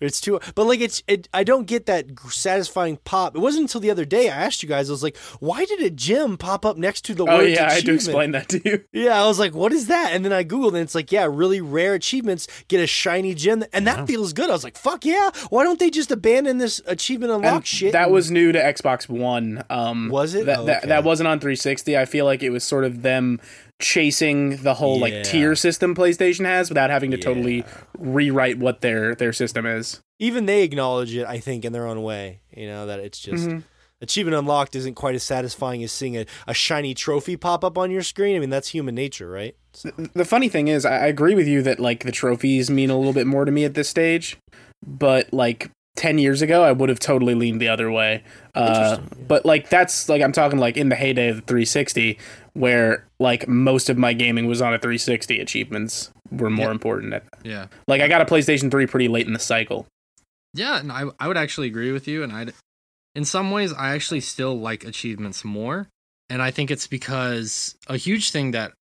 it's 0.00 0.20
too, 0.20 0.40
but 0.54 0.66
like 0.66 0.80
it's, 0.80 1.02
it, 1.06 1.28
I 1.32 1.44
don't 1.44 1.66
get 1.66 1.86
that 1.86 2.06
satisfying 2.30 2.98
pop. 3.04 3.36
It 3.36 3.40
wasn't 3.40 3.62
until 3.62 3.80
the 3.80 3.90
other 3.90 4.04
day 4.04 4.28
I 4.30 4.34
asked 4.36 4.62
you 4.62 4.68
guys. 4.68 4.88
I 4.90 4.92
was 4.92 5.02
like, 5.02 5.16
why 5.40 5.64
did 5.64 5.80
a 5.80 5.90
gem 5.90 6.36
pop 6.36 6.64
up 6.66 6.76
next 6.76 7.02
to 7.06 7.14
the 7.14 7.24
Oh 7.26 7.38
word 7.38 7.50
yeah, 7.50 7.66
I 7.68 7.72
had 7.74 7.84
to 7.86 7.94
explain 7.94 8.32
that 8.32 8.48
to 8.50 8.60
you. 8.64 8.84
Yeah, 8.92 9.22
I 9.22 9.26
was 9.26 9.38
like, 9.38 9.54
what 9.54 9.72
is 9.72 9.86
that? 9.86 10.10
And 10.12 10.24
then 10.24 10.32
I 10.32 10.44
googled, 10.44 10.68
and 10.68 10.78
it's 10.78 10.94
like, 10.94 11.10
yeah, 11.12 11.26
really 11.30 11.60
rare 11.60 11.94
achievements 11.94 12.46
get 12.68 12.80
a 12.80 12.86
shiny 12.86 13.34
gem, 13.34 13.64
and 13.72 13.86
that 13.86 14.06
feels 14.06 14.32
good. 14.32 14.50
I 14.50 14.52
was 14.52 14.64
like, 14.64 14.76
fuck 14.76 15.04
yeah! 15.04 15.30
Why 15.48 15.64
don't 15.64 15.78
they 15.78 15.90
just 15.90 16.10
abandon 16.10 16.58
this 16.58 16.80
achievement 16.86 17.32
unlock 17.32 17.54
And 17.54 17.66
shit? 17.66 17.92
That 17.92 18.04
and- 18.04 18.12
was 18.12 18.30
new 18.30 18.52
to 18.52 18.58
Xbox 18.58 19.08
One. 19.08 19.64
Um, 19.70 20.08
Was 20.08 20.34
it? 20.34 20.46
That, 20.46 20.58
Oh, 20.60 20.64
that, 20.66 20.88
that 20.88 21.04
wasn't 21.04 21.28
on 21.28 21.38
360. 21.40 21.96
I 21.96 22.04
feel 22.04 22.24
like 22.24 22.42
it 22.42 22.50
was 22.50 22.64
sort 22.64 22.84
of 22.84 23.02
them 23.02 23.40
chasing 23.80 24.56
the 24.58 24.74
whole 24.74 24.96
Yeah. 24.96 25.02
like 25.02 25.24
tier 25.24 25.54
system 25.54 25.94
PlayStation 25.94 26.44
has 26.44 26.68
without 26.68 26.90
having 26.90 27.10
to 27.10 27.16
totally 27.18 27.64
rewrite 27.98 28.58
what 28.58 28.80
their 28.80 29.14
their 29.14 29.32
system 29.32 29.66
is. 29.66 30.00
even 30.18 30.46
they 30.46 30.62
acknowledge 30.62 31.14
it. 31.14 31.26
I 31.26 31.38
think 31.38 31.64
in 31.64 31.72
their 31.72 31.86
own 31.86 32.02
way, 32.02 32.40
you 32.54 32.66
know, 32.66 32.86
that 32.86 33.00
it's 33.00 33.18
just. 33.18 33.48
Mhm. 33.48 33.62
Achievement 34.02 34.34
unlocked 34.34 34.74
isn't 34.76 34.94
quite 34.94 35.14
as 35.14 35.22
satisfying 35.22 35.82
as 35.84 35.92
seeing 35.92 36.16
a, 36.16 36.24
a 36.46 36.54
shiny 36.54 36.94
trophy 36.94 37.36
pop 37.36 37.62
up 37.62 37.76
on 37.76 37.90
your 37.90 38.02
screen. 38.02 38.34
I 38.34 38.38
mean, 38.38 38.48
that's 38.48 38.68
human 38.68 38.94
nature, 38.94 39.28
right? 39.30 39.54
So, 39.74 39.90
The 40.14 40.24
funny 40.24 40.48
thing 40.48 40.68
is, 40.68 40.86
I 40.86 41.00
I 41.04 41.06
agree 41.08 41.34
with 41.34 41.46
you 41.46 41.60
that 41.62 41.78
like 41.80 42.04
the 42.04 42.12
trophies 42.12 42.70
mean 42.70 42.88
a 42.88 42.96
little 42.96 43.12
bit 43.12 43.26
more 43.26 43.44
to 43.44 43.52
me 43.52 43.64
at 43.64 43.74
this 43.74 43.88
stage, 43.90 44.38
but 44.86 45.32
like. 45.34 45.70
10 46.00 46.16
years 46.16 46.40
ago 46.40 46.64
I 46.64 46.72
would 46.72 46.88
have 46.88 46.98
totally 46.98 47.34
leaned 47.34 47.60
the 47.60 47.68
other 47.68 47.90
way. 47.90 48.24
Uh, 48.54 48.98
but 49.28 49.44
like 49.44 49.68
that's 49.68 50.08
like 50.08 50.22
I'm 50.22 50.32
talking 50.32 50.58
like 50.58 50.78
in 50.78 50.88
the 50.88 50.96
heyday 50.96 51.28
of 51.28 51.36
the 51.36 51.42
360 51.42 52.18
where 52.54 53.06
like 53.18 53.46
most 53.46 53.90
of 53.90 53.98
my 53.98 54.14
gaming 54.14 54.46
was 54.46 54.62
on 54.62 54.72
a 54.72 54.78
360 54.78 55.38
achievements 55.40 56.10
were 56.32 56.48
more 56.48 56.66
Yeah. 56.66 56.72
important 56.72 57.12
at 57.12 57.24
Yeah. 57.44 57.66
Like 57.86 58.00
I 58.00 58.08
got 58.08 58.22
a 58.22 58.24
PlayStation 58.24 58.70
3 58.70 58.86
pretty 58.86 59.08
late 59.08 59.26
in 59.26 59.34
the 59.34 59.38
cycle. 59.38 59.86
Yeah, 60.54 60.80
and 60.80 60.90
I 60.90 61.04
I 61.20 61.28
would 61.28 61.36
actually 61.36 61.66
agree 61.66 61.92
with 61.92 62.08
you 62.08 62.22
and 62.22 62.32
I 62.32 62.46
in 63.14 63.24
some 63.26 63.50
ways 63.50 63.72
I 63.72 63.94
actually 63.94 64.20
still 64.20 64.58
like 64.58 64.84
achievements 64.84 65.44
more 65.44 65.86
and 66.30 66.40
I 66.40 66.50
think 66.50 66.70
it's 66.70 66.86
because 66.86 67.76
a 67.88 67.96
huge 67.98 68.30
thing 68.30 68.52
that 68.52 68.72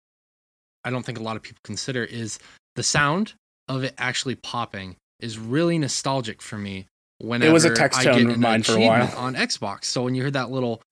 I 0.84 0.90
don't 0.90 1.04
think 1.04 1.18
a 1.18 1.22
lot 1.22 1.34
of 1.36 1.42
people 1.42 1.58
consider 1.64 2.04
is 2.04 2.38
the 2.76 2.84
sound 2.84 3.34
of 3.66 3.82
it 3.82 3.94
actually 3.98 4.36
popping 4.36 4.94
is 5.20 5.36
really 5.36 5.78
nostalgic 5.78 6.40
for 6.40 6.56
me 6.58 6.86
whenever 7.18 7.52
was 7.52 7.64
a 7.64 7.74
text 7.74 8.00
I 8.00 8.04
tone 8.04 8.26
get 8.26 8.32
of 8.32 8.38
mine 8.38 8.62
for 8.62 8.72
a 8.72 8.80
while. 8.80 9.02
achievement 9.02 9.22
on 9.22 9.34
Xbox. 9.34 9.84
So 9.84 10.02
when 10.02 10.14
you 10.14 10.22
hear 10.22 10.30
that 10.32 10.50
little 10.50 10.82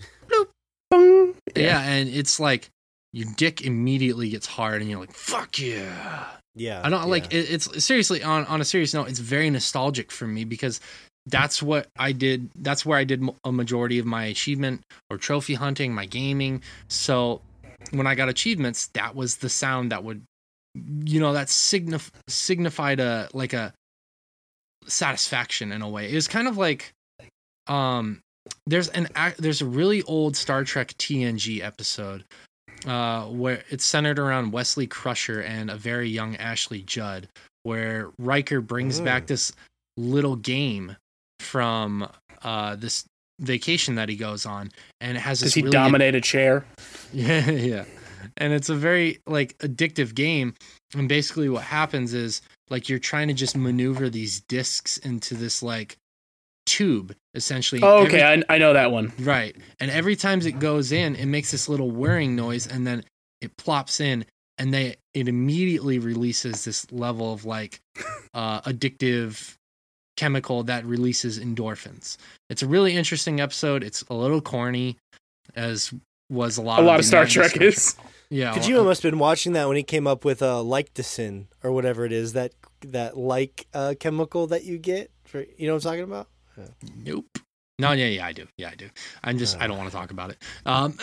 Bong. 0.91 1.35
yeah. 1.57 1.83
and 1.83 2.09
it's 2.09 2.39
like 2.39 2.69
your 3.13 3.29
dick 3.37 3.63
immediately 3.63 4.29
gets 4.29 4.47
hard 4.47 4.81
and 4.81 4.91
you're 4.91 5.01
like 5.01 5.13
fuck 5.13 5.59
yeah. 5.59 6.27
yeah. 6.55 6.81
I 6.85 6.91
don't 6.91 7.03
yeah. 7.03 7.07
like 7.07 7.33
it, 7.33 7.51
it's 7.51 7.85
seriously 7.85 8.23
on 8.23 8.45
on 8.47 8.61
a 8.61 8.65
serious 8.65 8.95
note. 8.95 9.09
It's 9.09 9.19
very 9.19 9.51
nostalgic 9.51 10.13
for 10.13 10.27
me 10.27 10.45
because 10.45 10.81
that's 11.27 11.63
what 11.63 11.89
I 11.99 12.13
did. 12.13 12.51
That's 12.55 12.87
where 12.87 12.99
I 12.99 13.05
did 13.05 13.23
a 13.45 13.53
majority 13.53 13.99
of 13.99 14.07
my 14.07 14.25
achievement 14.27 14.83
or 15.11 15.19
trophy 15.19 15.55
hunting, 15.55 15.93
my 15.93 16.07
gaming. 16.07 16.63
So 16.89 17.43
when 17.91 18.07
I 18.07 18.15
got 18.15 18.29
achievements, 18.29 18.89
that 18.95 19.15
was 19.15 19.37
the 19.37 19.49
sound 19.49 19.91
that 19.91 20.05
would, 20.05 20.23
you 21.05 21.21
know, 21.21 21.33
that 21.33 21.49
signif- 21.49 22.11
signified 22.29 23.01
a 23.01 23.29
like 23.33 23.53
a 23.53 23.73
satisfaction 24.87 25.73
in 25.73 25.83
a 25.83 25.89
way. 25.89 26.11
It 26.11 26.15
was 26.15 26.29
kind 26.29 26.49
of 26.49 26.57
like, 26.57 26.93
um, 27.67 28.21
there's 28.67 28.89
an 28.91 29.09
there's 29.39 29.61
a 29.61 29.67
really 29.67 30.03
old 30.05 30.37
Star 30.37 30.63
Trek 30.65 30.95
TNG 30.99 31.63
episode 31.63 32.25
uh, 32.87 33.25
where 33.27 33.65
it's 33.71 33.85
centered 33.85 34.19
around 34.19 34.53
Wesley 34.53 34.87
Crusher 34.87 35.41
and 35.41 35.71
a 35.71 35.77
very 35.77 36.09
young 36.09 36.37
Ashley 36.37 36.83
Judd, 36.83 37.29
where 37.65 38.11
Riker 38.19 38.61
brings 38.61 39.01
Mm. 39.01 39.05
back 39.05 39.27
this 39.27 39.53
little 39.97 40.37
game 40.37 40.97
from 41.41 42.09
uh, 42.43 42.77
this 42.77 43.05
vacation 43.41 43.97
that 43.97 44.09
he 44.09 44.15
goes 44.17 44.47
on, 44.47 44.71
and 45.01 45.17
it 45.17 45.21
has 45.21 45.41
this 45.41 45.49
Does 45.49 45.55
he 45.55 45.63
really 45.63 45.73
dominate 45.73 46.15
a 46.15 46.21
chair? 46.21 46.65
yeah, 47.13 47.51
yeah. 47.51 47.85
And 48.37 48.53
it's 48.53 48.69
a 48.69 48.75
very 48.75 49.19
like 49.27 49.57
addictive 49.59 50.15
game. 50.15 50.55
And 50.95 51.09
basically 51.09 51.49
what 51.49 51.63
happens 51.63 52.15
is 52.15 52.43
like 52.71 52.89
you're 52.89 52.99
trying 52.99 53.29
to 53.29 53.35
just 53.35 53.57
maneuver 53.57 54.09
these 54.11 54.41
discs 54.41 54.99
into 54.99 55.35
this 55.35 55.63
like 55.63 55.97
tube 56.67 57.15
essentially. 57.35 57.81
Oh, 57.83 57.99
Every- 57.99 58.09
okay, 58.21 58.43
I, 58.49 58.55
I 58.55 58.59
know 58.59 58.73
that 58.73 58.91
one. 58.91 59.13
Right. 59.21 59.57
And 59.79 59.91
every 59.91 60.17
time 60.17 60.41
it 60.43 60.59
goes 60.59 60.91
in, 60.93 61.15
it 61.17 61.27
makes 61.27 61.51
this 61.51 61.69
little 61.69 61.91
whirring 61.91 62.35
noise 62.35 62.67
and 62.67 62.87
then 62.87 63.05
it 63.41 63.57
plops 63.57 64.01
in 64.01 64.25
and 64.59 64.73
they 64.73 64.97
it 65.15 65.29
immediately 65.29 65.99
releases 65.99 66.65
this 66.65 66.91
level 66.91 67.33
of 67.33 67.45
like 67.45 67.81
uh 68.35 68.61
addictive 68.63 69.55
chemical 70.17 70.63
that 70.65 70.85
releases 70.87 71.39
endorphins. 71.39 72.17
It's 72.49 72.63
a 72.63 72.67
really 72.67 72.97
interesting 72.97 73.41
episode. 73.41 73.85
It's 73.85 74.03
a 74.09 74.15
little 74.15 74.41
corny 74.41 74.97
as 75.55 75.93
was 76.29 76.57
a 76.57 76.63
lot 76.63 76.79
A 76.79 76.81
of 76.81 76.87
lot 76.87 76.93
the 76.95 76.99
of 77.01 77.05
Star 77.05 77.27
Trek 77.27 77.51
Star 77.53 77.63
is. 77.63 77.97
Yeah. 78.29 78.55
Kojima 78.55 78.85
must 78.85 79.05
have 79.05 79.13
been 79.13 79.21
watching 79.21 79.53
that 79.53 79.69
when 79.69 79.77
he 79.77 79.85
came 79.85 80.09
up 80.09 80.25
with 80.25 80.43
uh, 80.43 80.57
Lyctacin 80.57 81.47
or 81.63 81.71
whatever 81.71 82.05
it 82.05 82.11
is 82.11 82.33
that 82.33 82.53
that 82.81 83.17
like 83.17 83.69
uh, 83.73 83.95
chemical 84.01 84.49
that 84.49 84.65
you 84.65 84.79
get 84.79 85.13
for 85.25 85.45
you 85.57 85.69
know 85.69 85.75
what 85.75 85.87
I'm 85.87 85.91
talking 85.93 86.03
about. 86.03 86.27
Nope. 87.05 87.39
No, 87.79 87.93
yeah, 87.93 88.07
yeah, 88.07 88.27
I 88.27 88.33
do. 88.33 88.47
Yeah, 88.57 88.71
I 88.71 88.75
do. 88.75 88.89
I'm 89.23 89.39
just 89.39 89.61
I 89.61 89.69
don't 89.69 89.79
want 89.79 89.91
to 89.91 89.97
talk 89.97 90.11
about 90.11 90.31
it. 90.31 90.39
Um, 90.65 90.97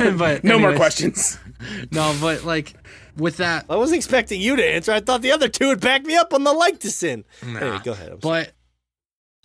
but 0.18 0.44
No 0.44 0.58
more 0.58 0.74
questions. 0.76 1.38
No, 1.92 2.14
but 2.20 2.44
like 2.44 2.74
with 3.16 3.38
that, 3.38 3.64
I 3.70 3.76
wasn't 3.76 3.96
expecting 3.96 4.38
you 4.40 4.56
to 4.56 4.62
answer. 4.64 4.92
I 4.92 5.00
thought 5.00 5.22
the 5.22 5.32
other 5.32 5.48
two 5.48 5.68
would 5.68 5.80
back 5.80 6.04
me 6.04 6.14
up 6.16 6.34
on 6.34 6.44
the 6.44 6.52
like 6.52 6.80
to 6.80 6.90
sin. 6.90 7.24
nah. 7.42 7.58
Anyway, 7.60 7.78
go 7.84 7.92
ahead. 7.92 8.12
I'm 8.12 8.20
sorry. 8.20 8.44
but 8.44 8.52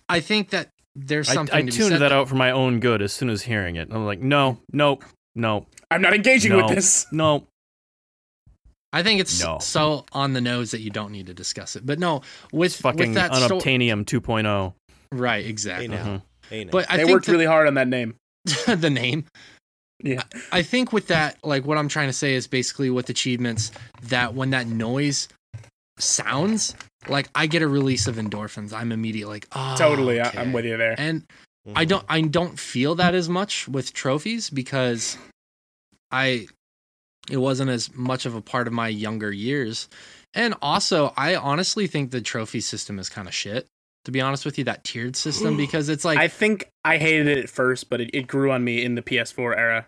I 0.08 0.20
think 0.20 0.50
that 0.50 0.68
there's 0.94 1.28
something 1.32 1.54
I 1.54 1.60
to 1.60 1.64
be 1.66 1.72
tuned 1.72 1.92
said 1.92 2.00
that 2.02 2.12
out 2.12 2.28
for 2.28 2.34
my 2.34 2.50
own 2.50 2.78
good 2.78 3.00
as 3.00 3.14
soon 3.14 3.30
as 3.30 3.40
hearing 3.42 3.76
it. 3.76 3.88
I'm 3.90 4.04
like, 4.04 4.20
no, 4.20 4.58
nope, 4.70 5.04
no, 5.34 5.66
I'm 5.90 6.02
not 6.02 6.14
engaging 6.14 6.52
no, 6.52 6.58
with 6.66 6.74
this. 6.74 7.06
no. 7.12 7.46
I 8.94 9.02
think 9.02 9.20
it's 9.20 9.42
No. 9.42 9.58
so 9.58 10.04
on 10.12 10.34
the 10.34 10.40
nose 10.42 10.70
that 10.72 10.80
you 10.80 10.90
don't 10.90 11.12
need 11.12 11.26
to 11.26 11.34
discuss 11.34 11.76
it. 11.76 11.86
But 11.86 11.98
no, 11.98 12.20
with 12.52 12.76
Fucking 12.76 12.98
with 12.98 13.14
that 13.14 13.34
sto- 13.34 13.58
unobtainium 13.58 14.04
2.0. 14.04 14.74
right, 15.12 15.46
exactly. 15.46 15.88
now, 15.88 16.04
Mhm. 16.04 16.22
hey. 16.50 16.64
But 16.64 16.90
I 16.90 16.98
they 16.98 17.04
think 17.04 17.14
worked 17.14 17.26
that- 17.26 17.32
really 17.32 17.46
hard 17.46 17.66
on 17.66 17.74
that 17.74 17.88
name. 17.88 18.14
the 18.66 18.90
name. 18.90 19.24
Yeah. 20.04 20.22
I 20.50 20.62
think 20.62 20.92
with 20.92 21.06
that, 21.06 21.38
like 21.44 21.64
what 21.64 21.78
I'm 21.78 21.88
trying 21.88 22.08
to 22.08 22.12
say 22.12 22.34
is 22.34 22.46
basically 22.46 22.90
with 22.90 23.08
achievements 23.08 23.70
that 24.02 24.34
when 24.34 24.50
that 24.50 24.66
noise 24.66 25.28
sounds, 25.98 26.74
like 27.08 27.28
I 27.34 27.46
get 27.46 27.62
a 27.62 27.68
release 27.68 28.06
of 28.08 28.16
endorphins. 28.16 28.72
I'm 28.72 28.92
immediately 28.92 29.32
like, 29.34 29.46
oh, 29.52 29.74
Totally. 29.78 30.20
I, 30.20 30.28
okay. 30.28 30.38
I'm 30.38 30.52
with 30.52 30.64
you 30.64 30.76
there. 30.76 30.96
And 30.98 31.24
Mhm. 31.68 31.72
I 31.76 31.84
don't 31.84 32.04
I 32.08 32.20
don't 32.22 32.58
feel 32.58 32.94
that 32.96 33.14
as 33.14 33.28
much 33.28 33.68
with 33.68 33.92
trophies 33.92 34.50
because 34.50 35.16
I 36.10 36.46
it 37.30 37.36
wasn't 37.36 37.70
as 37.70 37.94
much 37.94 38.26
of 38.26 38.34
a 38.34 38.40
part 38.40 38.66
of 38.66 38.72
my 38.72 38.88
younger 38.88 39.30
years. 39.32 39.88
And 40.34 40.54
also, 40.62 41.12
I 41.16 41.36
honestly 41.36 41.86
think 41.86 42.10
the 42.10 42.20
trophy 42.20 42.60
system 42.60 42.98
is 42.98 43.08
kind 43.08 43.28
of 43.28 43.34
shit. 43.34 43.66
To 44.06 44.10
be 44.10 44.20
honest 44.20 44.44
with 44.44 44.58
you, 44.58 44.64
that 44.64 44.82
tiered 44.82 45.14
system 45.14 45.56
because 45.66 45.88
it's 45.88 46.04
like 46.04 46.18
I 46.18 46.26
think 46.28 46.68
I 46.84 46.98
hated 46.98 47.28
it 47.28 47.38
at 47.38 47.48
first, 47.50 47.88
but 47.90 48.00
it, 48.00 48.10
it 48.12 48.26
grew 48.26 48.50
on 48.50 48.64
me 48.64 48.82
in 48.84 48.94
the 48.96 49.02
PS4 49.02 49.56
era. 49.56 49.86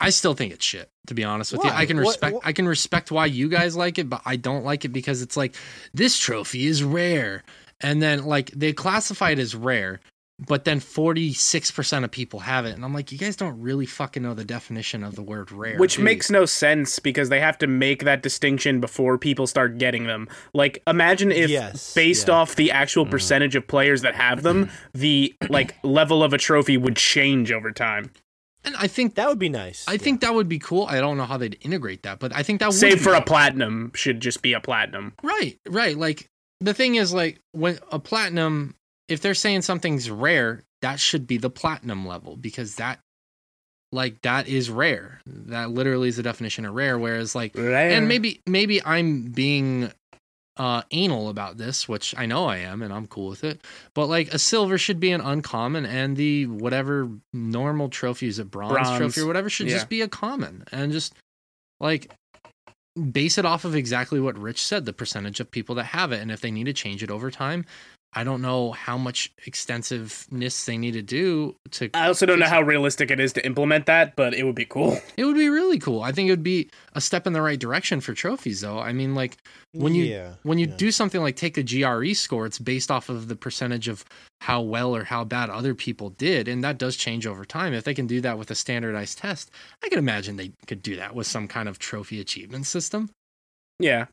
I 0.00 0.10
still 0.10 0.34
think 0.34 0.52
it's 0.52 0.64
shit. 0.64 0.88
To 1.08 1.14
be 1.14 1.22
honest 1.24 1.52
with 1.52 1.64
you, 1.64 1.70
I 1.70 1.86
can 1.86 1.98
What- 1.98 2.06
respect. 2.08 2.34
what- 2.34 2.46
I 2.46 2.52
can 2.52 2.66
respect 2.66 3.10
why 3.10 3.26
you 3.26 3.48
guys 3.48 3.76
like 3.76 3.98
it, 3.98 4.08
but 4.08 4.22
I 4.24 4.36
don't 4.36 4.64
like 4.64 4.84
it 4.84 4.88
because 4.88 5.22
it's 5.22 5.36
like 5.36 5.54
this 5.94 6.18
trophy 6.18 6.66
is 6.66 6.82
rare, 6.82 7.44
and 7.80 8.02
then 8.02 8.24
like 8.24 8.50
they 8.50 8.72
classify 8.72 9.30
it 9.30 9.38
as 9.38 9.54
rare, 9.54 10.00
but 10.46 10.64
then 10.64 10.78
forty 10.80 11.32
six 11.32 11.70
percent 11.70 12.04
of 12.04 12.10
people 12.10 12.40
have 12.40 12.64
it, 12.64 12.74
and 12.74 12.84
I'm 12.84 12.94
like, 12.94 13.10
you 13.10 13.18
guys 13.18 13.34
don't 13.36 13.60
really 13.60 13.86
fucking 13.86 14.22
know 14.22 14.34
the 14.34 14.44
definition 14.44 15.02
of 15.02 15.16
the 15.16 15.22
word 15.22 15.50
rare, 15.50 15.76
Which 15.78 15.94
do 15.94 16.00
you? 16.00 16.04
makes 16.04 16.30
no 16.30 16.46
sense 16.46 16.98
because 17.00 17.28
they 17.28 17.40
have 17.40 17.58
to 17.58 17.66
make 17.66 18.04
that 18.04 18.22
distinction 18.22 18.80
before 18.80 19.18
people 19.18 19.46
start 19.46 19.78
getting 19.78 20.06
them. 20.06 20.28
Like, 20.54 20.82
imagine 20.86 21.32
if, 21.32 21.50
Yes, 21.50 21.92
based 21.94 22.28
yeah. 22.28 22.34
off 22.34 22.54
the 22.54 22.70
actual 22.70 23.04
Mhm. 23.06 23.10
percentage 23.10 23.56
of 23.56 23.66
players 23.66 24.02
that 24.02 24.14
have 24.14 24.42
them, 24.42 24.70
the 24.94 25.34
like 25.48 25.74
level 25.82 26.22
of 26.22 26.32
a 26.32 26.38
trophy 26.38 26.76
would 26.76 26.96
change 26.96 27.50
over 27.52 27.72
time. 27.72 28.10
and 28.64 28.74
I 28.76 28.86
think 28.88 29.14
that 29.14 29.28
would 29.28 29.38
be 29.38 29.48
nice. 29.48 29.84
I 29.88 29.96
think 29.96 30.20
that 30.20 30.34
would 30.34 30.48
be 30.48 30.58
cool. 30.58 30.84
I 30.86 31.00
don't 31.00 31.16
know 31.16 31.24
how 31.24 31.36
they'd 31.38 31.56
integrate 31.62 32.02
that, 32.02 32.18
but 32.18 32.34
I 32.34 32.42
think 32.42 32.58
that 32.60 32.66
would 32.66 32.74
Save 32.74 32.94
be 32.94 32.98
for 32.98 33.10
a 33.14 33.18
cool. 33.18 33.22
platinum 33.22 33.92
should 33.94 34.20
just 34.20 34.42
be 34.42 34.52
a 34.52 34.60
platinum. 34.60 35.14
Right, 35.22 35.58
right. 35.68 35.96
Like 35.96 36.28
the 36.60 36.74
thing 36.74 36.96
is, 36.96 37.12
like 37.14 37.40
when 37.52 37.78
a 37.92 37.98
platinum, 38.00 38.74
if 39.08 39.20
they're 39.20 39.34
saying 39.34 39.62
something's 39.62 40.10
rare, 40.10 40.62
that 40.82 41.00
should 41.00 41.26
be 41.26 41.38
the 41.38 41.50
platinum 41.50 42.06
level 42.06 42.36
because 42.36 42.76
that, 42.76 43.00
like, 43.90 44.20
that 44.22 44.48
is 44.48 44.70
rare. 44.70 45.20
That 45.26 45.70
literally 45.70 46.08
is 46.08 46.16
the 46.16 46.22
definition 46.22 46.64
of 46.64 46.74
rare. 46.74 46.98
Whereas, 46.98 47.34
like, 47.34 47.56
and 47.56 48.06
maybe 48.08 48.40
maybe 48.46 48.84
I'm 48.84 49.24
being 49.26 49.90
uh 50.56 50.82
anal 50.90 51.28
about 51.28 51.56
this, 51.56 51.88
which 51.88 52.14
I 52.18 52.26
know 52.26 52.46
I 52.46 52.58
am, 52.58 52.82
and 52.82 52.92
I'm 52.92 53.06
cool 53.06 53.28
with 53.28 53.44
it. 53.44 53.60
But 53.94 54.06
like, 54.06 54.34
a 54.34 54.38
silver 54.38 54.76
should 54.76 54.98
be 55.00 55.12
an 55.12 55.20
uncommon, 55.20 55.86
and 55.86 56.16
the 56.16 56.46
whatever 56.46 57.08
normal 57.32 57.88
trophies, 57.88 58.38
a 58.38 58.44
bronze, 58.44 58.72
Bronze. 58.72 58.96
trophy 58.98 59.20
or 59.20 59.26
whatever, 59.26 59.48
should 59.48 59.68
Yeah. 59.68 59.74
just 59.74 59.88
be 59.88 60.00
a 60.02 60.08
common, 60.08 60.64
and 60.72 60.92
just 60.92 61.14
like 61.80 62.12
base 63.12 63.38
it 63.38 63.44
off 63.44 63.64
of 63.64 63.76
exactly 63.76 64.18
what 64.18 64.36
Rich 64.36 64.64
said, 64.64 64.84
the 64.84 64.92
percentage 64.92 65.38
of 65.38 65.48
people 65.52 65.76
that 65.76 65.84
have 65.84 66.10
it. 66.10 66.20
And 66.20 66.32
if 66.32 66.40
they 66.40 66.50
need 66.50 66.64
to 66.64 66.72
change 66.72 67.00
it 67.04 67.10
over 67.12 67.30
time, 67.30 67.64
I 68.14 68.24
don't 68.24 68.40
know 68.40 68.72
how 68.72 68.96
much 68.96 69.32
extensiveness 69.46 70.64
they 70.64 70.78
need 70.78 70.92
to 70.92 71.02
do 71.02 71.56
to 71.72 71.90
I 71.92 72.06
also 72.06 72.24
don't 72.24 72.38
know 72.38 72.46
how 72.46 72.62
realistic 72.62 73.10
it 73.10 73.20
is 73.20 73.34
to 73.34 73.44
implement 73.44 73.86
that, 73.86 74.16
but 74.16 74.32
it 74.32 74.44
would 74.44 74.54
be 74.54 74.64
cool. 74.64 74.98
it 75.16 75.24
would 75.24 75.36
be 75.36 75.48
really 75.48 75.78
cool. 75.78 76.02
I 76.02 76.12
think 76.12 76.28
it 76.28 76.32
would 76.32 76.42
be 76.42 76.70
a 76.94 77.00
step 77.00 77.26
in 77.26 77.34
the 77.34 77.42
right 77.42 77.58
direction 77.58 78.00
for 78.00 78.14
trophies 78.14 78.62
though. 78.62 78.78
I 78.78 78.92
mean 78.92 79.14
like 79.14 79.36
when 79.72 79.94
you 79.94 80.04
yeah, 80.04 80.34
when 80.42 80.58
you 80.58 80.66
yeah. 80.66 80.76
do 80.76 80.90
something 80.90 81.20
like 81.20 81.36
take 81.36 81.58
a 81.58 81.62
GRE 81.62 82.14
score, 82.14 82.46
it's 82.46 82.58
based 82.58 82.90
off 82.90 83.08
of 83.10 83.28
the 83.28 83.36
percentage 83.36 83.88
of 83.88 84.04
how 84.40 84.62
well 84.62 84.94
or 84.96 85.04
how 85.04 85.24
bad 85.24 85.50
other 85.50 85.74
people 85.74 86.10
did, 86.10 86.48
and 86.48 86.64
that 86.64 86.78
does 86.78 86.96
change 86.96 87.26
over 87.26 87.44
time. 87.44 87.74
If 87.74 87.84
they 87.84 87.94
can 87.94 88.06
do 88.06 88.20
that 88.22 88.38
with 88.38 88.50
a 88.50 88.54
standardized 88.54 89.18
test, 89.18 89.50
I 89.84 89.88
can 89.88 89.98
imagine 89.98 90.36
they 90.36 90.52
could 90.66 90.82
do 90.82 90.96
that 90.96 91.14
with 91.14 91.26
some 91.26 91.48
kind 91.48 91.68
of 91.68 91.78
trophy 91.78 92.20
achievement 92.20 92.66
system. 92.66 93.10
Yeah. 93.78 94.06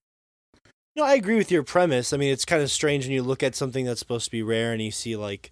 No, 0.96 1.04
I 1.04 1.16
agree 1.16 1.36
with 1.36 1.52
your 1.52 1.64
premise. 1.64 2.14
I 2.14 2.18
mean, 2.18 2.32
it's 2.32 2.46
kind 2.46 2.64
of 2.64 2.72
strange 2.72 3.06
when 3.06 3.12
you 3.14 3.24
look 3.24 3.44
at 3.44 3.56
something 3.56 3.86
that's 3.86 4.00
supposed 4.00 4.26
to 4.26 4.32
be 4.32 4.44
rare 4.44 4.72
and 4.72 4.82
you 4.82 4.92
see 4.92 5.16
like 5.18 5.52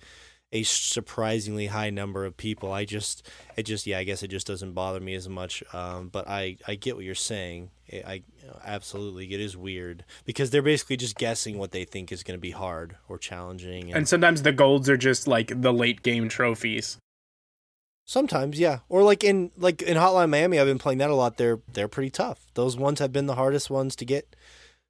a 0.53 0.63
surprisingly 0.63 1.67
high 1.67 1.89
number 1.89 2.25
of 2.25 2.37
people. 2.37 2.71
I 2.71 2.85
just, 2.85 3.27
it 3.57 3.63
just, 3.63 3.85
yeah, 3.85 3.97
I 3.97 4.03
guess 4.05 4.23
it 4.23 4.29
just 4.29 4.47
doesn't 4.47 4.73
bother 4.73 4.99
me 5.01 5.15
as 5.15 5.27
much. 5.27 5.63
Um, 5.73 6.07
but 6.09 6.29
I, 6.29 6.57
I 6.67 6.75
get 6.75 6.95
what 6.95 7.03
you're 7.03 7.15
saying. 7.15 7.71
I, 7.91 7.97
I 8.07 8.23
absolutely, 8.63 9.33
it 9.33 9.41
is 9.41 9.57
weird 9.57 10.05
because 10.23 10.51
they're 10.51 10.61
basically 10.61 10.95
just 10.95 11.17
guessing 11.17 11.57
what 11.57 11.71
they 11.71 11.83
think 11.83 12.11
is 12.11 12.23
going 12.23 12.37
to 12.37 12.41
be 12.41 12.51
hard 12.51 12.95
or 13.09 13.17
challenging. 13.17 13.85
And, 13.87 13.95
And 13.97 14.07
sometimes 14.07 14.43
the 14.43 14.53
golds 14.53 14.87
are 14.89 14.97
just 14.97 15.27
like 15.27 15.61
the 15.61 15.73
late 15.73 16.03
game 16.03 16.29
trophies. 16.29 16.97
sometimes, 18.05 18.59
yeah, 18.59 18.79
or 18.89 19.03
like 19.03 19.23
in 19.23 19.51
like 19.57 19.81
in 19.81 19.97
Hotline 19.97 20.29
Miami, 20.29 20.59
I've 20.59 20.67
been 20.67 20.79
playing 20.79 20.99
that 20.99 21.09
a 21.09 21.15
lot. 21.15 21.37
They're 21.37 21.59
they're 21.73 21.87
pretty 21.87 22.11
tough. 22.11 22.45
Those 22.53 22.77
ones 22.77 22.99
have 22.99 23.11
been 23.11 23.25
the 23.27 23.35
hardest 23.35 23.69
ones 23.69 23.95
to 23.97 24.05
get 24.05 24.35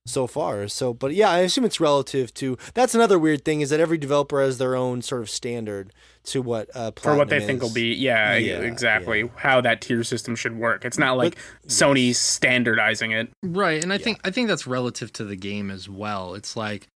so 0.06 0.28
far. 0.28 0.68
So, 0.68 0.94
but 0.94 1.14
yeah, 1.14 1.30
I 1.30 1.40
assume 1.40 1.66
it's 1.66 1.80
relative 1.80 2.34
to. 2.36 2.58
That's 2.74 2.94
another 2.96 3.18
weird 3.18 3.46
thing 3.46 3.62
is 3.62 3.70
that 3.70 3.80
every 3.80 3.98
developer 3.98 4.42
has 4.42 4.58
their 4.58 4.76
own 4.76 5.02
sort 5.02 5.22
of 5.22 5.30
standard 5.30 5.94
to 6.26 6.42
what 6.42 6.70
uh, 6.76 6.92
for 6.96 7.16
what 7.16 7.30
they 7.30 7.38
Platinum 7.40 7.48
think 7.48 7.62
will 7.62 7.74
be 7.74 7.94
yeah, 7.94 8.36
Yeah, 8.36 8.60
exactly 8.62 9.22
yeah. 9.22 9.28
how 9.38 9.62
that 9.62 9.82
tier 9.82 10.04
system 10.06 10.36
should 10.38 10.58
work 10.58 10.86
it's 10.86 10.98
not 10.98 11.18
like 11.18 11.38
sony's 11.68 12.18
standardizing 12.18 13.12
it 13.12 13.30
Right, 13.44 13.84
and 13.84 13.92
I 13.92 13.98
Yeah. 13.98 14.04
think 14.04 14.20
I 14.24 14.32
think 14.32 14.48
that's 14.48 14.66
relative 14.66 15.12
to 15.14 15.26
the 15.26 15.36
game 15.36 15.70
as 15.70 15.90
well. 15.90 16.34
It's 16.36 16.56
like, 16.56 16.88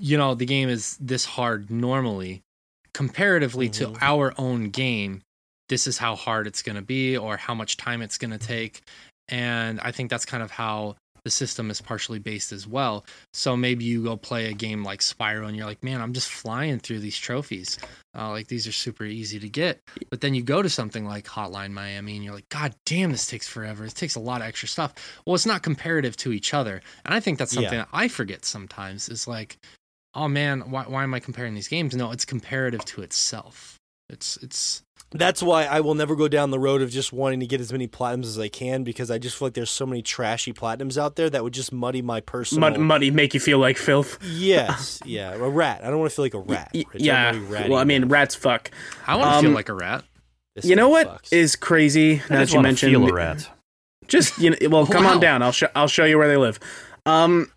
you 0.00 0.18
know, 0.18 0.34
the 0.34 0.46
game 0.46 0.68
is 0.68 0.96
this 1.00 1.24
hard 1.24 1.70
normally, 1.70 2.40
comparatively 2.92 3.68
Mhm. 3.68 3.72
to 3.74 3.96
our 4.00 4.34
own 4.36 4.70
game. 4.70 5.22
This 5.68 5.86
is 5.86 5.98
how 5.98 6.16
hard 6.16 6.46
it's 6.48 6.62
going 6.62 6.76
to 6.76 6.82
be, 6.82 7.16
or 7.16 7.36
how 7.36 7.54
much 7.54 7.76
time 7.76 8.02
it's 8.02 8.18
going 8.18 8.32
to 8.32 8.38
take, 8.38 8.82
and 9.28 9.80
I 9.80 9.92
think 9.92 10.10
that's 10.10 10.24
kind 10.26 10.42
of 10.42 10.50
how 10.50 10.96
the 11.24 11.30
system 11.30 11.70
is 11.70 11.80
partially 11.80 12.18
based 12.18 12.52
as 12.52 12.66
well. 12.66 13.04
So 13.32 13.56
maybe 13.56 13.84
you 13.84 14.02
go 14.02 14.16
play 14.16 14.46
a 14.46 14.52
game 14.52 14.82
like 14.82 15.00
Spyro, 15.00 15.46
and 15.46 15.56
you're 15.56 15.66
like, 15.66 15.84
man, 15.84 16.00
I'm 16.00 16.12
just 16.12 16.30
flying 16.30 16.78
through 16.80 16.98
these 17.00 17.16
trophies. 17.16 17.78
Uh, 18.16 18.30
like 18.30 18.48
these 18.48 18.66
are 18.66 18.72
super 18.72 19.04
easy 19.04 19.38
to 19.38 19.48
get. 19.48 19.80
But 20.10 20.20
then 20.20 20.34
you 20.34 20.42
go 20.42 20.62
to 20.62 20.68
something 20.68 21.04
like 21.06 21.24
Hotline 21.26 21.70
Miami, 21.72 22.16
and 22.16 22.24
you're 22.24 22.34
like, 22.34 22.48
God 22.48 22.74
damn, 22.86 23.12
this 23.12 23.26
takes 23.26 23.46
forever. 23.48 23.84
It 23.84 23.94
takes 23.94 24.16
a 24.16 24.20
lot 24.20 24.40
of 24.40 24.46
extra 24.48 24.68
stuff. 24.68 24.94
Well, 25.26 25.34
it's 25.34 25.46
not 25.46 25.62
comparative 25.62 26.16
to 26.18 26.32
each 26.32 26.54
other, 26.54 26.82
and 27.04 27.14
I 27.14 27.20
think 27.20 27.38
that's 27.38 27.52
something 27.52 27.72
Yeah. 27.72 27.84
that 27.84 27.88
I 27.92 28.08
forget 28.08 28.44
sometimes. 28.44 29.08
Is 29.08 29.28
like, 29.28 29.58
oh 30.14 30.28
man, 30.28 30.70
why 30.70 30.84
why 30.84 31.04
am 31.04 31.14
I 31.14 31.20
comparing 31.20 31.54
these 31.54 31.68
games? 31.68 31.94
No, 31.94 32.10
it's 32.10 32.24
comparative 32.24 32.84
to 32.86 33.02
itself. 33.02 33.78
It's 34.10 34.36
it's 34.38 34.82
That's 35.14 35.42
why 35.42 35.64
I 35.64 35.80
will 35.80 35.94
never 35.94 36.16
go 36.16 36.26
down 36.28 36.50
the 36.50 36.58
road 36.58 36.80
of 36.82 36.90
just 36.90 37.12
wanting 37.12 37.40
to 37.40 37.46
get 37.46 37.60
as 37.60 37.70
many 37.72 37.86
platinums 37.86 38.24
as 38.24 38.38
I 38.38 38.48
can 38.48 38.82
because 38.84 39.10
I 39.10 39.18
just 39.18 39.36
feel 39.36 39.46
like 39.46 39.54
there's 39.54 39.70
so 39.70 39.84
many 39.86 40.00
trashy 40.02 40.52
platinums 40.52 40.96
out 40.96 41.16
there 41.16 41.28
that 41.30 41.44
would 41.44 41.52
just 41.52 41.72
muddy 41.72 42.00
my 42.02 42.20
personal. 42.20 42.70
Mud, 42.70 42.80
muddy 42.80 43.10
make 43.10 43.34
you 43.34 43.40
feel 43.40 43.58
like 43.58 43.76
filth 43.76 44.18
Yes, 44.24 45.00
yeah, 45.06 45.32
a 45.32 45.38
rat. 45.48 45.82
I 45.84 45.90
don't 45.90 45.98
want 45.98 46.10
to 46.10 46.16
feel 46.16 46.24
like 46.24 46.34
a 46.34 46.38
rat. 46.40 46.70
Y- 46.74 46.84
Rich. 46.92 47.02
I 47.02 47.04
yeah 47.04 47.32
don't 47.32 47.34
wanna 47.42 47.46
be 47.48 47.52
ratty 47.54 47.70
well 47.70 47.78
i 47.80 47.84
mean 47.84 48.02
enough. 48.02 48.12
rats 48.12 48.34
fuck 48.34 48.70
I 49.06 49.16
want 49.16 49.34
to 49.34 49.40
feel 49.40 49.50
Um, 49.50 49.54
like 49.54 49.68
a 49.68 49.74
rat. 49.74 50.04
This 50.54 50.64
you 50.64 50.76
know 50.76 50.86
guy 50.88 50.90
what 50.92 51.08
fucks. 51.22 51.32
is 51.32 51.56
crazy 51.56 52.14
I 52.14 52.32
now 52.32 52.38
that 52.40 52.52
you 52.52 52.60
mentioned 52.62 52.92
feel 52.92 53.08
a 53.08 53.12
rat. 53.12 53.48
just 54.08 54.38
you 54.38 54.50
know 54.50 54.56
well 54.70 54.86
come 54.86 55.06
on 55.06 55.20
down 55.20 55.42
i'll 55.42 55.52
show 55.52 55.68
i'll 55.74 55.88
show 55.88 56.04
you 56.04 56.18
where 56.18 56.28
they 56.28 56.36
live 56.36 56.58
um 57.06 57.50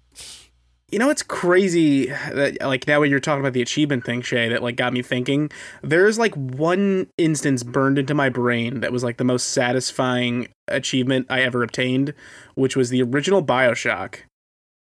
you 0.92 1.00
know 1.00 1.10
it's 1.10 1.24
crazy 1.24 2.08
that 2.08 2.58
like 2.62 2.88
now 2.88 3.00
when 3.00 3.10
you're 3.10 3.20
talking 3.20 3.40
about 3.42 3.54
the 3.54 3.62
achievement 3.62 4.04
thing 4.06 4.22
shay 4.22 4.48
that 4.50 4.62
like 4.64 4.76
got 4.76 4.94
me 4.94 5.02
thinking 5.02 5.50
there's 5.82 6.20
like 6.20 6.36
one 6.36 7.08
instance 7.18 7.64
burned 7.64 7.98
into 7.98 8.14
my 8.14 8.30
brain 8.30 8.80
that 8.82 8.92
was 8.92 9.04
like 9.04 9.18
the 9.18 9.24
most 9.24 9.48
satisfying 9.50 10.48
achievement 10.68 11.26
i 11.30 11.42
ever 11.42 11.64
obtained 11.64 12.14
which 12.54 12.76
was 12.76 12.90
the 12.90 13.02
original 13.02 13.44
bioshock 13.44 14.20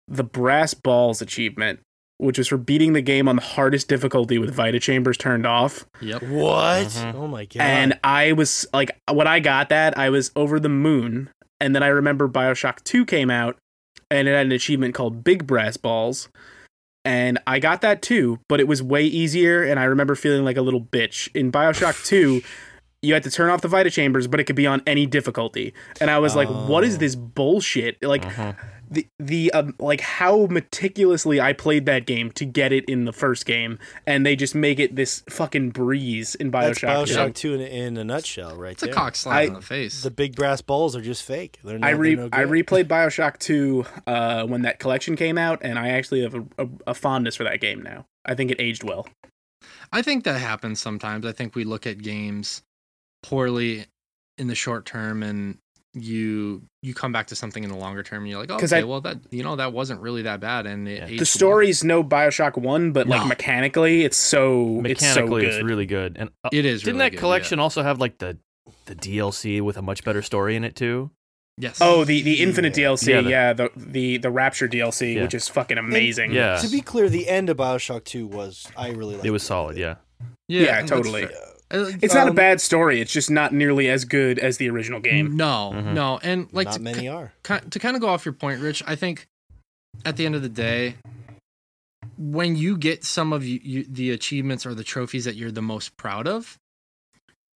the 0.06 0.24
brass 0.24 0.74
balls 0.74 1.22
achievement 1.22 1.80
which 2.18 2.38
was 2.38 2.46
for 2.48 2.56
beating 2.58 2.92
the 2.92 3.00
game 3.02 3.26
on 3.28 3.36
the 3.36 3.42
hardest 3.42 3.88
difficulty 3.88 4.38
with 4.38 4.54
vita 4.54 4.78
chambers 4.78 5.16
turned 5.16 5.46
off 5.46 5.84
Yep. 6.00 6.22
what? 6.24 6.86
Mhm. 6.86 7.14
Oh 7.14 7.26
my 7.26 7.44
god! 7.46 7.60
and 7.62 7.98
I 8.04 8.32
was 8.32 8.66
like, 8.72 8.96
when 9.10 9.26
I 9.26 9.40
got 9.40 9.68
that, 9.70 9.98
I 9.98 10.10
was 10.10 10.30
over 10.36 10.60
the 10.60 10.68
moon. 10.68 11.30
And 11.60 11.74
then 11.74 11.82
I 11.82 11.88
remember 11.88 12.28
Bioshock 12.28 12.84
2 12.84 13.04
came 13.06 13.30
out 13.30 13.56
and 14.10 14.28
it 14.28 14.32
had 14.32 14.46
an 14.46 14.52
achievement 14.52 14.94
called 14.94 15.24
Big 15.24 15.46
Brass 15.46 15.76
Balls. 15.76 16.28
and 17.06 17.38
I 17.46 17.58
got 17.58 17.82
that 17.82 18.00
too, 18.00 18.38
but 18.48 18.60
it 18.60 18.66
was 18.68 18.82
way 18.82 19.04
easier, 19.04 19.62
and 19.62 19.78
I 19.78 19.84
remember 19.84 20.14
feeling 20.14 20.44
like 20.44 20.56
a 20.56 20.62
little 20.62 20.80
bitch. 20.80 21.28
In 21.34 21.52
Bioshock 21.52 22.02
2, 22.06 22.40
you 23.02 23.12
had 23.12 23.22
to 23.24 23.30
turn 23.30 23.50
off 23.50 23.60
the 23.60 23.68
Vita 23.68 23.90
Chambers, 23.90 24.26
but 24.26 24.40
it 24.40 24.44
could 24.44 24.56
be 24.56 24.66
on 24.66 24.80
any 24.86 25.04
difficulty. 25.04 25.74
And 26.00 26.10
I 26.10 26.18
was 26.18 26.34
like, 26.34 26.48
what 26.48 26.82
is 26.84 26.94
Oh. 26.94 26.98
this 26.98 27.14
bullshit? 27.14 28.02
Like, 28.02 28.24
Uh-huh. 28.24 28.54
The, 28.94 29.06
the 29.18 29.52
um, 29.52 29.74
like 29.78 30.00
how 30.00 30.46
meticulously 30.46 31.40
I 31.40 31.52
played 31.52 31.86
that 31.86 32.06
game 32.06 32.30
to 32.32 32.44
get 32.44 32.72
it 32.72 32.84
in 32.86 33.04
the 33.04 33.12
first 33.12 33.44
game, 33.46 33.78
and 34.06 34.24
they 34.24 34.36
just 34.36 34.54
make 34.54 34.78
it 34.78 34.96
this 34.96 35.22
fucking 35.28 35.70
breeze 35.70 36.34
in 36.34 36.50
That's 36.50 36.78
Bioshock. 36.78 37.06
Bioshock 37.06 37.34
two. 37.34 37.54
in, 37.54 37.60
in 37.60 37.96
a 37.96 38.04
nutshell, 38.04 38.56
right 38.56 38.72
It's 38.72 38.82
a 38.82 38.86
there. 38.86 38.94
cock 38.94 39.14
slap 39.16 39.44
in 39.44 39.52
the 39.54 39.60
face. 39.62 40.02
The 40.02 40.10
big 40.10 40.34
brass 40.36 40.60
balls 40.62 40.96
are 40.96 41.02
just 41.02 41.22
fake. 41.22 41.58
They're 41.62 41.78
not, 41.78 41.86
I 41.86 41.90
re 41.92 42.14
they're 42.14 42.28
no 42.28 42.36
I 42.36 42.44
replayed 42.44 42.84
Bioshock 42.88 43.38
2 43.38 43.84
uh, 44.06 44.46
when 44.46 44.62
that 44.62 44.78
collection 44.78 45.16
came 45.16 45.36
out, 45.36 45.60
and 45.62 45.78
I 45.78 45.88
actually 45.88 46.22
have 46.22 46.34
a, 46.34 46.44
a, 46.58 46.68
a 46.88 46.94
fondness 46.94 47.36
for 47.36 47.44
that 47.44 47.60
game 47.60 47.82
now. 47.82 48.06
I 48.24 48.34
think 48.34 48.50
it 48.50 48.60
aged 48.60 48.84
well. 48.84 49.06
I 49.92 50.02
think 50.02 50.24
that 50.24 50.40
happens 50.40 50.80
sometimes. 50.80 51.24
I 51.26 51.32
think 51.32 51.54
we 51.54 51.64
look 51.64 51.86
at 51.86 51.98
games 52.02 52.62
poorly 53.22 53.86
in 54.36 54.48
the 54.48 54.54
short 54.54 54.84
term 54.84 55.22
and 55.22 55.58
you 55.94 56.62
you 56.82 56.92
come 56.92 57.12
back 57.12 57.28
to 57.28 57.36
something 57.36 57.62
in 57.64 57.70
the 57.70 57.76
longer 57.76 58.02
term 58.02 58.22
and 58.24 58.30
you're 58.30 58.40
like, 58.40 58.50
oh, 58.50 58.58
'Cause 58.58 58.72
okay, 58.72 58.80
I- 58.82 58.84
well 58.84 59.00
that 59.02 59.18
you 59.30 59.42
know 59.44 59.56
that 59.56 59.72
wasn't 59.72 60.00
really 60.00 60.22
that 60.22 60.40
bad 60.40 60.66
and 60.66 60.88
it 60.88 60.98
Yeah. 60.98 61.06
aged 61.06 61.20
The 61.20 61.26
story's 61.26 61.84
no 61.84 62.02
Bioshock 62.04 62.56
1, 62.56 62.92
but 62.92 63.06
like 63.06 63.26
mechanically, 63.26 64.02
it's 64.04 64.16
so 64.16 64.82
it's 64.84 65.00
so 65.02 65.22
Mechanically, 65.26 65.46
it's, 65.46 65.62
really 65.64 65.86
good. 65.86 66.16
And 66.18 66.30
uh. 66.44 66.50
It 66.52 66.64
is. 66.64 66.82
didn't 66.82 66.96
really 66.96 67.06
that 67.06 67.10
good, 67.12 67.20
collection 67.20 67.58
also 67.60 67.82
have 67.82 68.00
like 68.00 68.18
the 68.18 68.38
the 68.86 68.94
DLC 68.94 69.60
with 69.60 69.76
a 69.76 69.82
much 69.82 70.04
better 70.04 70.20
story 70.22 70.56
in 70.56 70.64
it 70.64 70.74
too? 70.76 71.10
Yes. 71.56 71.78
Oh, 71.80 72.04
the 72.04 72.20
the 72.22 72.42
Infinite 72.42 72.76
Yeah. 72.76 72.88
DLC, 72.88 73.08
Yeah, 73.12 73.20
yeah, 73.20 73.52
the- 73.52 73.70
the, 73.76 73.84
the 73.92 74.16
the 74.18 74.30
Rapture 74.30 74.66
DLC, 74.68 75.14
Yeah. 75.14 75.22
which 75.22 75.34
is 75.34 75.46
fucking 75.48 75.78
amazing. 75.78 76.32
Yeah. 76.32 76.56
To 76.56 76.68
be 76.68 76.80
clear, 76.80 77.08
the 77.08 77.28
end 77.28 77.48
of 77.50 77.56
Bioshock 77.58 78.02
2 78.04 78.26
was, 78.26 78.66
I 78.76 78.88
really 78.90 79.14
liked 79.14 79.24
It 79.26 79.30
was 79.30 79.44
solid, 79.44 79.76
yeah. 79.76 79.94
yeah, 80.48 80.80
that's 80.80 80.90
totally. 80.90 81.28
Fair. 81.74 81.84
Uh, 81.94 81.98
It's 82.02 82.14
not 82.14 82.26
a 82.26 82.30
Um, 82.30 82.36
bad 82.36 82.60
story. 82.60 83.00
It's 83.00 83.12
just 83.12 83.30
not 83.30 83.52
nearly 83.52 83.88
as 83.88 84.04
good 84.04 84.38
as 84.38 84.56
the 84.58 84.68
original 84.70 85.00
game. 85.00 85.36
No, 85.36 85.72
Mhm. 85.74 85.92
no, 85.94 86.18
and 86.22 86.48
like 86.52 86.66
Not 86.66 86.74
to, 86.74 86.80
many 86.80 87.08
are. 87.08 87.32
ki- 87.42 87.68
to 87.70 87.78
kind 87.78 87.96
of 87.96 88.00
go 88.02 88.08
off 88.08 88.24
your 88.24 88.34
point, 88.34 88.60
Rich. 88.60 88.82
I 88.86 88.96
think 88.96 89.26
at 90.04 90.16
the 90.16 90.26
end 90.26 90.34
of 90.34 90.42
the 90.42 90.48
day, 90.48 90.96
when 92.16 92.56
you 92.56 92.76
get 92.76 93.04
some 93.04 93.32
of 93.32 93.44
you, 93.44 93.60
you, 93.62 93.84
the 93.88 94.10
achievements 94.10 94.64
or 94.66 94.74
the 94.74 94.84
trophies 94.84 95.24
that 95.24 95.34
you're 95.36 95.50
the 95.50 95.62
most 95.62 95.96
proud 95.96 96.26
of, 96.28 96.58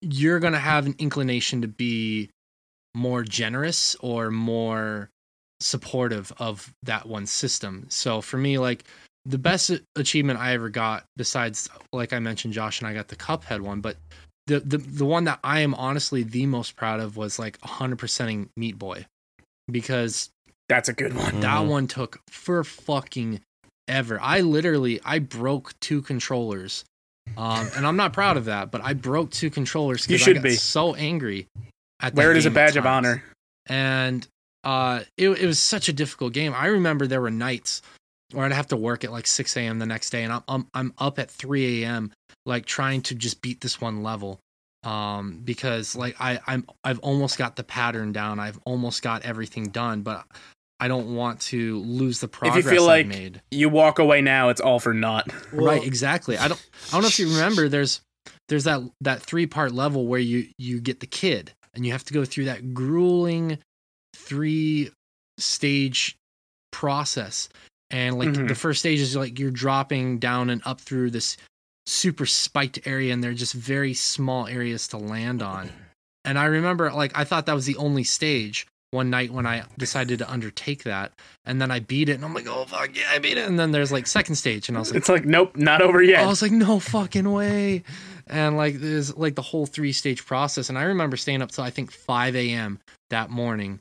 you're 0.01 0.41
gonna 0.41 0.59
have 0.61 0.87
an 0.87 0.95
inclination 0.99 1.61
to 1.63 1.69
be 1.69 2.31
more 2.95 3.23
generous 3.23 3.95
or 4.01 4.31
more 4.31 5.11
supportive 5.61 6.33
of 6.39 6.73
that 6.83 7.07
one 7.07 7.27
system. 7.27 7.87
So 7.89 8.21
for 8.21 8.39
me, 8.39 8.59
like 8.59 8.85
the 9.25 9.39
best 9.39 9.71
achievement 9.97 10.39
I 10.39 10.53
ever 10.55 10.69
got, 10.69 11.05
besides 11.17 11.69
like 11.93 12.13
I 12.13 12.19
mentioned, 12.19 12.55
Josh 12.55 12.81
and 12.81 12.89
I 12.89 12.95
got 12.95 13.09
the 13.09 13.17
Cuphead 13.17 13.61
one, 13.61 13.81
but 13.81 13.97
the 14.47 14.61
the 14.61 14.79
the 14.79 15.05
one 15.05 15.25
that 15.25 15.39
I 15.45 15.61
am 15.61 15.75
honestly 15.75 16.23
the 16.23 16.47
most 16.47 16.77
proud 16.77 17.01
of 17.01 17.17
was 17.17 17.39
like 17.39 17.61
100%ing 17.61 18.49
Meat 18.57 18.79
Boy, 18.79 19.05
because 19.71 20.31
That's 20.69 20.89
a 20.89 20.93
good 20.93 21.15
one. 21.15 21.41
that 21.41 21.63
Mhm. 21.63 21.69
one 21.69 21.87
took 21.87 22.21
for 22.29 22.65
fucking 22.65 23.41
ever. 23.87 24.19
I 24.21 24.41
literally 24.41 25.01
I 25.05 25.19
broke 25.19 25.79
two 25.81 26.03
controllers. 26.03 26.85
Um, 27.37 27.69
and 27.77 27.87
I'm 27.87 27.97
not 27.97 28.15
proud 28.15 28.39
of 28.39 28.47
that, 28.47 28.71
but 28.71 28.81
I 28.83 28.95
broke 28.95 29.31
two 29.31 29.51
controllers 29.51 30.03
You 30.09 30.15
because 30.15 30.23
I 30.23 30.25
should 30.25 30.35
got 30.37 30.43
be. 30.45 30.55
so 30.57 30.95
angry. 30.95 31.47
At 32.01 32.15
that 32.15 32.17
Wear 32.17 32.33
it 32.33 32.39
as 32.39 32.47
a 32.47 32.51
badge 32.51 32.77
of 32.77 32.87
honor. 32.87 33.23
and 33.67 34.27
uh, 34.65 35.03
it, 35.19 35.29
it 35.31 35.47
was 35.47 35.59
such 35.59 35.89
a 35.89 35.93
difficult 35.93 36.33
game. 36.33 36.55
I 36.55 36.67
remember 36.67 37.07
there 37.07 37.21
were 37.21 37.31
nights 37.31 37.83
where 38.33 38.45
I'd 38.45 38.53
have 38.53 38.69
to 38.69 38.77
work 38.77 39.05
at 39.05 39.13
like 39.13 39.27
6 39.27 39.57
a.m. 39.57 39.79
the 39.79 39.87
next 39.87 40.11
day, 40.11 40.23
and 40.25 40.33
I'm 40.33 40.43
I'm, 40.49 40.67
I'm 40.75 40.95
up 40.99 41.19
at 41.19 41.31
3 41.31 41.83
a.m. 41.83 42.13
like 42.47 42.67
trying 42.67 43.03
to 43.03 43.15
just 43.15 43.41
beat 43.43 43.61
this 43.61 43.81
one 43.81 44.03
level, 44.03 44.39
um, 44.83 45.41
because 45.45 45.97
like 45.97 46.17
I 46.21 46.39
I'm 46.47 46.67
I've 46.85 46.99
almost 47.01 47.39
got 47.39 47.57
the 47.57 47.65
pattern 47.65 48.13
down. 48.13 48.39
I've 48.41 48.59
almost 48.65 49.03
got 49.03 49.23
everything 49.25 49.71
done, 49.71 50.03
but 50.03 50.25
I 50.81 50.89
don't 50.89 51.17
want 51.17 51.41
to 51.41 51.79
lose 51.81 52.21
the 52.21 52.29
progress 52.29 52.59
if 52.59 52.65
you 52.67 52.71
feel 52.71 52.83
I've 52.85 53.07
like- 53.07 53.07
made. 53.07 53.41
You 53.51 53.69
walk 53.69 53.99
away 53.99 54.21
now, 54.21 54.49
it's 54.51 54.61
all 54.61 54.79
for 54.79 54.95
naught. 54.95 55.29
right, 55.53 55.83
exactly. 55.83 56.37
I 56.39 56.49
don't 56.49 56.69
I 56.89 56.93
don't 56.93 57.03
know 57.03 57.09
if 57.09 57.19
you 57.19 57.29
remember. 57.31 57.69
There's 57.69 58.01
there's 58.49 58.65
that 58.65 58.83
that 59.01 59.23
three 59.23 59.47
part 59.47 59.73
level 59.73 60.07
where 60.07 60.21
you 60.21 60.49
you 60.59 60.81
get 60.81 61.01
the 61.01 61.07
kid 61.07 61.53
and 61.75 61.85
you 61.87 61.93
have 61.93 62.05
to 62.05 62.15
go 62.15 62.25
through 62.25 62.45
that 62.47 62.75
grueling 62.75 63.59
three 64.15 64.91
stage 65.39 66.17
process 66.73 67.49
and 67.91 68.19
like 68.19 68.29
Mhm. 68.31 68.49
the 68.49 68.55
first 68.55 68.81
stage 68.81 69.01
is 69.01 69.17
like 69.17 69.39
you're 69.39 69.51
dropping 69.51 70.19
down 70.19 70.51
and 70.51 70.61
up 70.65 70.81
through 70.81 71.11
this 71.11 71.37
super 71.87 72.27
spiked 72.27 72.79
area 72.87 73.13
and 73.13 73.25
they're 73.25 73.33
just 73.35 73.55
very 73.55 73.95
small 73.95 74.47
areas 74.47 74.87
to 74.89 74.99
land 74.99 75.41
on 75.43 75.71
and 76.25 76.39
i 76.39 76.45
remember 76.45 76.93
like 76.93 77.17
i 77.17 77.25
thought 77.25 77.47
that 77.47 77.55
was 77.55 77.65
the 77.65 77.77
only 77.77 78.05
stage 78.05 78.67
one 78.91 79.09
night 79.09 79.31
when 79.31 79.47
i 79.47 79.63
decided 79.79 80.19
to 80.19 80.31
undertake 80.31 80.83
that 80.85 81.13
and 81.47 81.61
then 81.63 81.71
i 81.71 81.79
beat 81.79 82.11
it 82.11 82.13
and 82.13 82.25
i'm 82.27 82.35
like 82.35 82.47
oh 82.47 82.67
fuck 82.67 82.91
yeah 82.95 83.05
i 83.11 83.19
beat 83.19 83.39
it 83.39 83.49
and 83.49 83.59
then 83.59 83.71
there's 83.71 83.91
like 83.91 84.07
second 84.07 84.35
stage 84.35 84.69
and 84.69 84.77
i 84.77 84.81
was 84.81 84.91
like 84.91 84.99
It's 84.99 85.09
like, 85.09 85.25
nope, 85.25 85.57
not 85.57 85.81
over 85.81 86.03
yet. 86.03 86.23
I 86.23 86.27
was 86.27 86.43
like, 86.43 86.53
no 86.53 86.79
fucking 86.79 87.31
way. 87.33 87.83
And 88.27 88.57
like 88.59 88.81
there's 88.81 89.17
like 89.17 89.35
the 89.35 89.43
whole 89.43 89.65
three 89.65 89.93
stage 89.93 90.27
process. 90.27 90.69
And 90.69 90.77
I 90.79 90.83
remember 90.83 91.17
staying 91.17 91.41
up 91.41 91.51
till 91.51 91.65
I 91.65 91.71
think 91.71 91.91
5 91.91 92.37
a.m. 92.37 92.79
that 93.09 93.31
morning. 93.31 93.81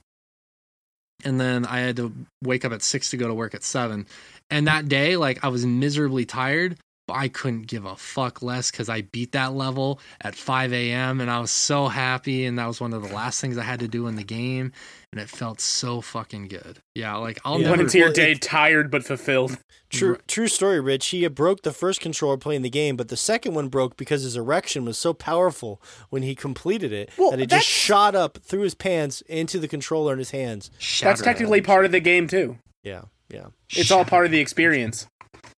And 1.23 1.39
then 1.39 1.65
I 1.65 1.79
had 1.79 1.95
to 1.97 2.13
wake 2.43 2.63
up 2.63 2.71
at 2.71 2.81
six 2.81 3.09
to 3.09 3.17
go 3.17 3.27
to 3.27 3.33
work 3.33 3.55
at 3.55 3.63
seven. 3.63 4.05
And 4.49 4.67
that 4.67 4.87
day, 4.87 5.17
like 5.17 5.43
I 5.43 5.47
was 5.47 5.65
miserably 5.65 6.25
tired, 6.25 6.77
I 7.09 7.27
couldn't 7.29 7.67
give 7.67 7.85
a 7.85 7.95
fuck 7.95 8.41
less 8.41 8.69
because 8.71 8.89
I 8.89 9.01
beat 9.01 9.31
that 9.31 9.53
level 9.53 9.99
at 10.21 10.35
5 10.35 10.73
a.m. 10.73 11.21
and 11.21 11.31
I 11.31 11.39
was 11.39 11.51
so 11.51 11.87
happy. 11.87 12.45
And 12.45 12.59
that 12.59 12.67
was 12.67 12.81
one 12.81 12.93
of 12.93 13.01
the 13.07 13.13
last 13.13 13.39
things 13.41 13.57
I 13.57 13.63
had 13.63 13.79
to 13.79 13.87
do 13.87 14.07
in 14.07 14.15
the 14.15 14.23
game. 14.23 14.71
And 15.13 15.21
it 15.21 15.29
felt 15.29 15.61
so 15.61 16.01
fucking 16.01 16.49
good. 16.49 16.79
Yeah, 16.95 17.15
like 17.15 17.39
I'll 17.45 17.61
Yeah. 17.61 17.69
Went 17.69 17.81
into 17.81 17.97
your 17.97 18.11
day 18.11 18.33
it- 18.33 18.41
tired 18.41 18.91
but 18.91 19.05
fulfilled. 19.05 19.57
True, 19.89 20.17
true 20.27 20.49
story, 20.49 20.81
Rich. 20.81 21.07
He 21.07 21.25
broke 21.29 21.61
the 21.61 21.71
first 21.71 22.01
controller 22.01 22.35
playing 22.35 22.61
the 22.61 22.69
game, 22.69 22.97
but 22.97 23.07
the 23.07 23.15
second 23.15 23.53
one 23.53 23.69
broke 23.69 23.95
because 23.95 24.23
his 24.23 24.35
erection 24.35 24.83
was 24.83 24.97
so 24.97 25.13
powerful 25.13 25.81
when 26.09 26.23
he 26.23 26.35
completed 26.35 26.91
it 26.91 27.09
Well, 27.17 27.31
that 27.31 27.39
it 27.39 27.49
that's- 27.49 27.65
just 27.65 27.69
shot 27.73 28.13
up 28.15 28.37
through 28.43 28.63
his 28.63 28.75
pants 28.75 29.21
into 29.21 29.59
the 29.59 29.67
controller 29.69 30.11
in 30.11 30.19
his 30.19 30.31
hands. 30.31 30.69
That's 31.01 31.21
technically 31.21 31.61
part 31.61 31.85
of 31.85 31.93
the 31.93 32.01
game 32.01 32.27
too. 32.27 32.57
Yeah, 32.83 33.03
yeah. 33.29 33.45
It's 33.69 33.91
all 33.91 34.03
part 34.03 34.25
of 34.25 34.31
the 34.33 34.39
experience. 34.41 35.07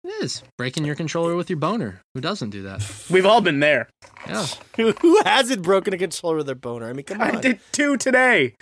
It 0.08 0.24
is 0.24 0.42
breaking 0.56 0.86
your 0.86 0.94
controller 0.94 1.36
with 1.36 1.50
your 1.50 1.58
boner. 1.58 2.00
Who 2.14 2.22
doesn't 2.22 2.48
do 2.48 2.62
that? 2.62 2.82
We've 3.10 3.26
all 3.26 3.42
been 3.42 3.60
there. 3.60 3.90
Yeah. 4.26 4.46
who, 4.76 5.20
hasn't 5.22 5.60
broken 5.60 5.92
a 5.92 5.98
controller 5.98 6.36
with 6.36 6.46
their 6.46 6.54
boner? 6.54 6.88
I 6.88 6.94
mean, 6.94 7.04
come 7.04 7.20
on. 7.20 7.36
I 7.36 7.40
did 7.40 7.60
two 7.72 7.98
today. 7.98 8.54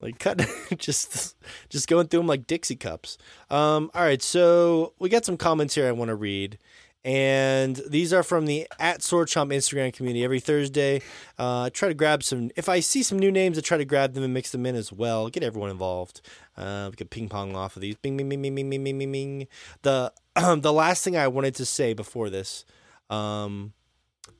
Like 0.00 0.18
cut, 0.18 0.44
just 0.76 1.36
just 1.68 1.86
going 1.86 2.08
through 2.08 2.20
them 2.20 2.26
like 2.26 2.48
Dixie 2.48 2.74
cups. 2.74 3.16
Um, 3.48 3.92
all 3.94 4.02
right, 4.02 4.20
so 4.20 4.94
we 4.98 5.08
got 5.08 5.24
some 5.24 5.36
comments 5.36 5.76
here 5.76 5.86
I 5.86 5.92
want 5.92 6.08
to 6.08 6.16
read, 6.16 6.58
and 7.04 7.80
these 7.88 8.12
are 8.12 8.24
from 8.24 8.46
the 8.46 8.66
at 8.80 9.00
Swordchomp 9.00 9.54
Instagram 9.54 9.92
community. 9.92 10.24
Every 10.24 10.40
Thursday, 10.40 11.00
uh, 11.38 11.62
I 11.62 11.68
try 11.70 11.88
to 11.88 11.94
grab 11.94 12.24
some. 12.24 12.50
If 12.56 12.68
I 12.68 12.80
see 12.80 13.04
some 13.04 13.20
new 13.20 13.30
names, 13.30 13.56
I 13.56 13.60
try 13.60 13.78
to 13.78 13.84
grab 13.84 14.14
them 14.14 14.24
and 14.24 14.34
mix 14.34 14.50
them 14.50 14.66
in 14.66 14.74
as 14.74 14.92
well. 14.92 15.28
Get 15.28 15.44
everyone 15.44 15.70
involved. 15.70 16.20
Uh, 16.56 16.88
we 16.90 16.96
could 16.96 17.10
ping 17.10 17.28
pong 17.28 17.54
off 17.54 17.76
of 17.76 17.82
these. 17.82 17.94
Bing, 17.96 18.16
bing, 18.16 18.28
bing, 18.28 18.42
bing, 18.42 18.54
bing, 18.54 18.68
bing, 18.68 18.98
bing, 18.98 19.12
bing. 19.12 19.46
The 19.82 20.12
the 20.60 20.72
last 20.72 21.04
thing 21.04 21.16
I 21.16 21.28
wanted 21.28 21.54
to 21.56 21.64
say 21.64 21.92
before 21.92 22.30
this, 22.30 22.64
um, 23.10 23.72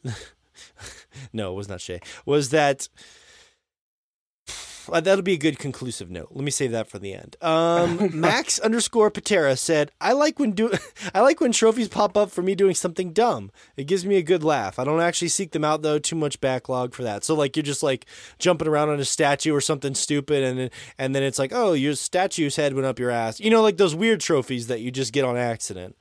no, 1.32 1.52
it 1.52 1.54
was 1.54 1.68
not 1.68 1.80
Shay. 1.80 2.00
Was 2.26 2.50
that 2.50 2.88
that'll 4.92 5.22
be 5.22 5.34
a 5.34 5.38
good 5.38 5.58
conclusive 5.58 6.10
note. 6.10 6.28
Let 6.32 6.44
me 6.44 6.50
save 6.50 6.72
that 6.72 6.88
for 6.88 6.98
the 6.98 7.12
end. 7.14 7.36
Um, 7.42 8.18
Max 8.20 8.58
underscore 8.58 9.10
Patera 9.10 9.56
said, 9.56 9.90
"I 10.00 10.12
like 10.12 10.38
when 10.38 10.52
do 10.52 10.70
I 11.14 11.20
like 11.20 11.40
when 11.40 11.52
trophies 11.52 11.88
pop 11.88 12.16
up 12.16 12.30
for 12.30 12.42
me 12.42 12.54
doing 12.54 12.74
something 12.74 13.12
dumb. 13.12 13.50
It 13.76 13.84
gives 13.84 14.04
me 14.04 14.16
a 14.16 14.22
good 14.22 14.42
laugh. 14.44 14.78
I 14.78 14.84
don't 14.84 15.00
actually 15.00 15.28
seek 15.28 15.52
them 15.52 15.64
out 15.64 15.82
though. 15.82 15.98
Too 15.98 16.16
much 16.16 16.40
backlog 16.40 16.94
for 16.94 17.02
that. 17.04 17.24
So 17.24 17.34
like 17.34 17.56
you're 17.56 17.62
just 17.62 17.82
like 17.82 18.06
jumping 18.38 18.68
around 18.68 18.88
on 18.90 19.00
a 19.00 19.04
statue 19.04 19.54
or 19.54 19.60
something 19.60 19.94
stupid, 19.94 20.42
and 20.44 20.58
then- 20.58 20.70
and 20.98 21.14
then 21.14 21.22
it's 21.22 21.38
like, 21.38 21.52
oh, 21.54 21.72
your 21.72 21.94
statue's 21.94 22.56
head 22.56 22.74
went 22.74 22.86
up 22.86 22.98
your 22.98 23.10
ass. 23.10 23.38
You 23.40 23.50
know, 23.50 23.62
like 23.62 23.76
those 23.76 23.94
weird 23.94 24.20
trophies 24.20 24.66
that 24.68 24.80
you 24.80 24.90
just 24.90 25.12
get 25.12 25.24
on 25.24 25.36
accident. 25.36 25.96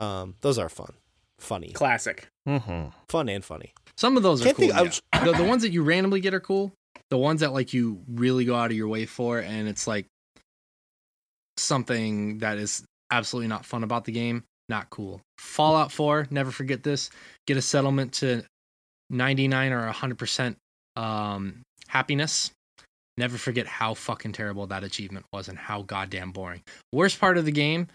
Um, 0.00 0.34
those 0.42 0.58
are 0.58 0.68
fun, 0.68 0.92
funny, 1.38 1.70
Classic. 1.70 2.28
Mm-hmm. 2.46 2.88
fun 3.08 3.28
and 3.28 3.44
funny. 3.44 3.72
Some 3.96 4.16
of 4.16 4.22
those 4.22 4.42
are 4.42 4.44
Can't 4.44 4.56
cool. 4.56 4.66
think- 4.68 4.78
I 4.78 4.82
was- 4.82 5.02
yeah. 5.14 5.24
the, 5.24 5.32
the 5.32 5.44
ones 5.44 5.62
that 5.62 5.72
you 5.72 5.82
randomly 5.82 6.20
get 6.20 6.34
are 6.34 6.40
cool. 6.40 6.72
The 7.10 7.18
ones 7.18 7.40
that 7.40 7.52
like 7.52 7.72
you 7.72 8.02
really 8.08 8.44
go 8.44 8.56
out 8.56 8.70
of 8.70 8.76
your 8.76 8.88
way 8.88 9.06
for, 9.06 9.38
and 9.38 9.68
it's 9.68 9.86
like 9.86 10.06
something 11.56 12.38
that 12.38 12.58
is 12.58 12.84
absolutely 13.10 13.48
not 13.48 13.64
fun 13.64 13.84
about 13.84 14.04
the 14.04 14.12
game. 14.12 14.44
Not 14.68 14.90
cool. 14.90 15.20
Fallout 15.38 15.92
4, 15.92 16.28
never 16.30 16.50
forget 16.50 16.82
this. 16.82 17.10
Get 17.46 17.56
a 17.56 17.62
settlement 17.62 18.14
to 18.14 18.42
99 19.10 19.72
or 19.72 19.90
100% 19.92 20.56
um, 20.96 21.62
happiness. 21.86 22.50
Never 23.16 23.38
forget 23.38 23.66
how 23.66 23.94
fucking 23.94 24.32
terrible 24.32 24.66
that 24.66 24.84
achievement 24.84 25.24
was 25.32 25.48
and 25.48 25.56
how 25.56 25.82
goddamn 25.82 26.32
boring. 26.32 26.62
Worst 26.92 27.20
part 27.20 27.38
of 27.38 27.44
the 27.44 27.52
game, 27.52 27.86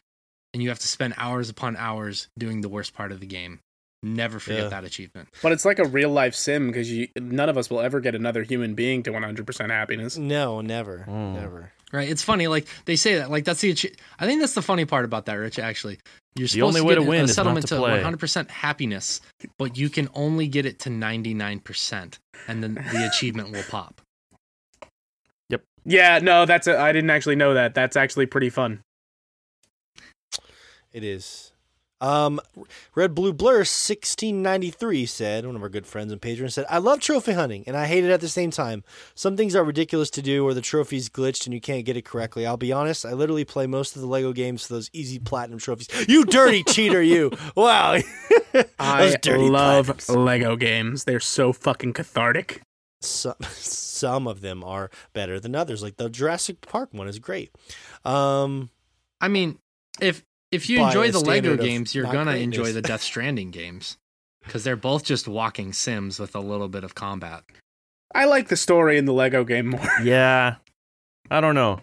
and 0.53 0.63
you 0.63 0.69
have 0.69 0.79
to 0.79 0.87
spend 0.87 1.13
hours 1.17 1.49
upon 1.49 1.75
hours 1.75 2.27
doing 2.39 2.61
the 2.61 2.69
worst 2.69 2.93
part 2.93 3.11
of 3.11 3.19
the 3.19 3.27
game. 3.27 3.59
Never 4.03 4.39
forget 4.39 4.63
Yeah. 4.63 4.69
that 4.69 4.83
achievement. 4.83 5.29
But 5.43 5.51
it's 5.51 5.63
like 5.63 5.77
a 5.77 5.85
real 5.85 6.09
life 6.09 6.33
sim 6.33 6.67
because 6.67 6.91
you 6.91 7.07
none 7.19 7.49
of 7.49 7.57
us 7.57 7.69
will 7.69 7.81
ever 7.81 7.99
get 7.99 8.15
another 8.15 8.41
human 8.43 8.73
being 8.73 9.03
to 9.03 9.11
100% 9.11 9.69
happiness. 9.69 10.17
No, 10.17 10.61
never, 10.61 11.05
Mm. 11.07 11.33
never. 11.33 11.71
Right? 11.93 12.09
It's 12.09 12.23
funny, 12.23 12.47
like 12.47 12.65
they 12.85 12.95
say 12.95 13.15
that, 13.15 13.29
like 13.29 13.43
that's 13.45 13.61
the. 13.61 13.71
achi- 13.71 13.93
I 14.17 14.25
think 14.25 14.39
that's 14.39 14.53
the 14.53 14.61
funny 14.61 14.85
part 14.85 15.05
about 15.05 15.25
that, 15.25 15.33
Rich. 15.35 15.59
Actually, 15.59 15.99
you're 16.35 16.47
supposed 16.47 16.63
only 16.69 16.79
to 16.81 16.85
way 16.85 16.95
get 16.95 17.01
to 17.03 17.07
win 17.09 17.21
a 17.21 17.23
is 17.25 17.35
settlement 17.35 17.67
to 17.67 17.75
to 17.75 17.81
100% 17.81 18.49
happiness, 18.49 19.19
but 19.59 19.77
you 19.77 19.89
can 19.89 20.07
only 20.15 20.47
get 20.47 20.65
it 20.65 20.79
to 20.79 20.89
99%, 20.89 22.17
and 22.47 22.63
then 22.63 22.75
the 22.75 23.05
achievement 23.13 23.51
will 23.51 23.63
pop. 23.63 23.99
Yep. 25.49 25.63
Yeah, 25.85 26.19
no, 26.19 26.45
that's 26.45 26.65
a, 26.67 26.79
I 26.79 26.93
didn't 26.93 27.09
actually 27.09 27.35
know 27.35 27.53
that. 27.55 27.75
That's 27.75 27.97
actually 27.97 28.25
pretty 28.25 28.49
fun. 28.49 28.81
It 30.93 31.03
is. 31.03 31.51
Um, 32.01 32.41
Red 32.95 33.13
Blue 33.13 33.31
Blur 33.31 33.59
1693 33.59 35.05
said, 35.05 35.45
one 35.45 35.55
of 35.55 35.61
our 35.61 35.69
good 35.69 35.85
friends 35.85 36.11
and 36.11 36.19
patrons 36.21 36.55
said, 36.55 36.65
I 36.67 36.79
love 36.79 36.99
trophy 36.99 37.33
hunting 37.33 37.63
and 37.67 37.77
I 37.77 37.85
hate 37.85 38.03
it 38.03 38.09
at 38.09 38.21
the 38.21 38.27
same 38.27 38.49
time. 38.49 38.83
Some 39.13 39.37
things 39.37 39.55
are 39.55 39.63
ridiculous 39.63 40.09
to 40.11 40.21
do 40.23 40.43
or 40.43 40.55
the 40.55 40.61
trophy's 40.61 41.09
glitched 41.09 41.45
and 41.45 41.53
you 41.53 41.61
can't 41.61 41.85
get 41.85 41.95
it 41.95 42.03
correctly. 42.03 42.45
I'll 42.45 42.57
be 42.57 42.73
honest, 42.73 43.05
I 43.05 43.13
literally 43.13 43.45
play 43.45 43.67
most 43.67 43.95
of 43.95 44.01
the 44.01 44.07
Lego 44.07 44.33
games 44.33 44.65
for 44.65 44.73
those 44.73 44.89
easy 44.93 45.19
platinum 45.19 45.59
trophies. 45.59 45.87
You 46.09 46.25
dirty 46.25 46.63
cheater, 46.67 47.01
you. 47.03 47.31
Wow. 47.55 47.93
I 48.79 49.15
love 49.27 49.87
platinums. 49.87 50.15
Lego 50.25 50.55
games. 50.55 51.03
They're 51.03 51.19
so 51.19 51.53
fucking 51.53 51.93
cathartic. 51.93 52.61
some 53.01 53.35
some 54.01 54.27
of 54.27 54.41
them 54.41 54.63
are 54.63 54.89
better 55.13 55.39
than 55.39 55.55
others. 55.55 55.83
Like 55.83 55.97
the 55.97 56.09
Jurassic 56.09 56.61
Park 56.61 56.89
one 56.91 57.07
is 57.07 57.19
great. 57.19 57.51
Um, 58.03 58.71
I 59.21 59.27
mean, 59.27 59.59
if 59.99 60.23
if 60.51 60.69
you 60.69 60.83
enjoy 60.83 61.11
the 61.11 61.19
Lego 61.19 61.55
games, 61.57 61.93
you're 61.95 62.05
gonna 62.05 62.31
greatness. 62.31 62.43
enjoy 62.57 62.71
the 62.73 62.81
Death 62.81 63.01
Stranding 63.11 63.51
games 63.51 63.97
because 64.45 64.63
they're 64.63 64.75
both 64.75 65.03
just 65.03 65.27
walking 65.27 65.71
sims 65.73 66.19
with 66.19 66.35
a 66.35 66.39
little 66.39 66.67
bit 66.67 66.83
of 66.83 66.95
combat. 66.95 67.43
I 68.13 68.25
like 68.25 68.49
the 68.49 68.57
story 68.57 68.97
in 68.97 69.05
the 69.05 69.13
Lego 69.13 69.43
game 69.43 69.67
more. 69.67 69.87
Yeah. 70.03 70.55
I 71.29 71.39
don't 71.39 71.55
know. 71.55 71.79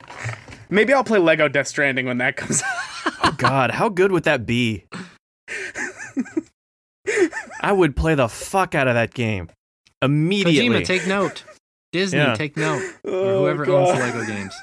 Maybe 0.69 0.93
I'll 0.93 1.05
play 1.05 1.19
Lego 1.19 1.49
Death 1.49 1.69
Stranding 1.69 2.05
when 2.05 2.19
that 2.19 2.37
comes 2.37 2.63
out. 2.63 3.15
Oh 3.25 3.35
God, 3.39 3.71
how 3.71 3.89
good 3.89 4.13
would 4.13 4.25
that 4.25 4.45
be? 4.45 4.85
I 7.63 7.73
would 7.73 7.97
play 7.97 8.15
the 8.15 8.29
fuck 8.29 8.75
out 8.75 8.87
of 8.89 8.95
that 8.95 9.15
game 9.15 9.49
immediately. 10.03 10.69
Kojima, 10.81 10.85
take 10.85 11.07
note. 11.07 11.45
Disney, 11.93 12.19
Yeah. 12.19 12.35
take 12.35 12.57
note. 12.57 12.83
Or 13.05 13.11
Oh, 13.11 13.39
whoever 13.41 13.69
owns 13.71 13.93
the 13.93 13.99
Lego 14.05 14.25
games. 14.27 14.55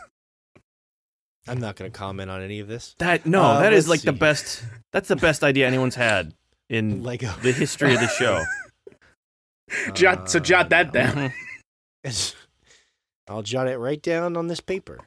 I'm 1.48 1.60
not 1.60 1.76
going 1.76 1.92
to 1.92 1.98
comment 1.98 2.30
on 2.32 2.42
any 2.42 2.60
of 2.60 2.68
this. 2.68 2.96
that 3.00 3.26
no, 3.26 3.42
Uh, 3.44 3.60
that 3.62 3.74
is 3.74 3.88
let's 3.88 4.04
like 4.04 4.14
the 4.14 4.18
best. 4.20 4.64
That's 4.92 5.08
the 5.08 5.16
best 5.16 5.44
idea 5.44 5.68
anyone's 5.68 5.96
had 5.96 6.34
in 6.70 7.04
Lego. 7.04 7.32
the 7.44 7.52
history 7.52 7.94
of 7.94 8.00
the 8.00 8.08
show. 8.08 8.44
Jot, 9.94 10.30
so 10.30 10.40
jot 10.40 10.70
that 10.70 10.92
down. 10.94 11.32
Mhm. 12.06 12.36
I'll 13.28 13.42
jot 13.42 13.68
it 13.68 13.78
right 13.80 14.00
down 14.00 14.38
on 14.38 14.46
this 14.48 14.60
paper 14.60 15.00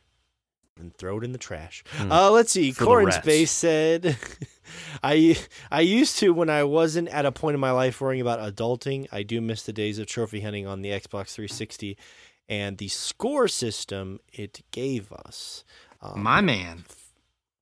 and 0.77 0.93
throw 0.97 1.19
it 1.19 1.24
in 1.24 1.31
the 1.31 1.39
trash. 1.39 1.85
Hmm. 1.93 2.10
Uh, 2.10 2.31
let's 2.31 2.51
see. 2.51 2.73
For 2.73 2.81
the 2.81 2.86
Corin. 2.86 3.12
Space 3.12 3.52
said, 3.52 4.16
"I 5.01 5.36
I 5.70 5.82
used 5.82 6.19
to 6.19 6.35
when 6.35 6.51
I 6.51 6.65
wasn't 6.65 7.06
at 7.10 7.24
a 7.24 7.31
point 7.31 7.55
in 7.55 7.60
my 7.60 7.70
life 7.70 8.01
worrying 8.01 8.20
about 8.20 8.40
adulting. 8.40 9.06
I 9.12 9.23
do 9.23 9.40
miss 9.40 9.62
the 9.62 9.73
days 9.73 10.01
of 10.01 10.09
trophy 10.09 10.40
hunting 10.40 10.66
on 10.66 10.82
the 10.82 10.89
Xbox 10.90 11.28
360 11.35 11.97
and 12.48 12.78
the 12.78 12.89
score 12.89 13.47
system 13.47 14.19
it 14.32 14.62
gave 14.73 15.12
us. 15.12 15.62
Um, 16.01 16.23
My 16.23 16.41
man. 16.41 16.85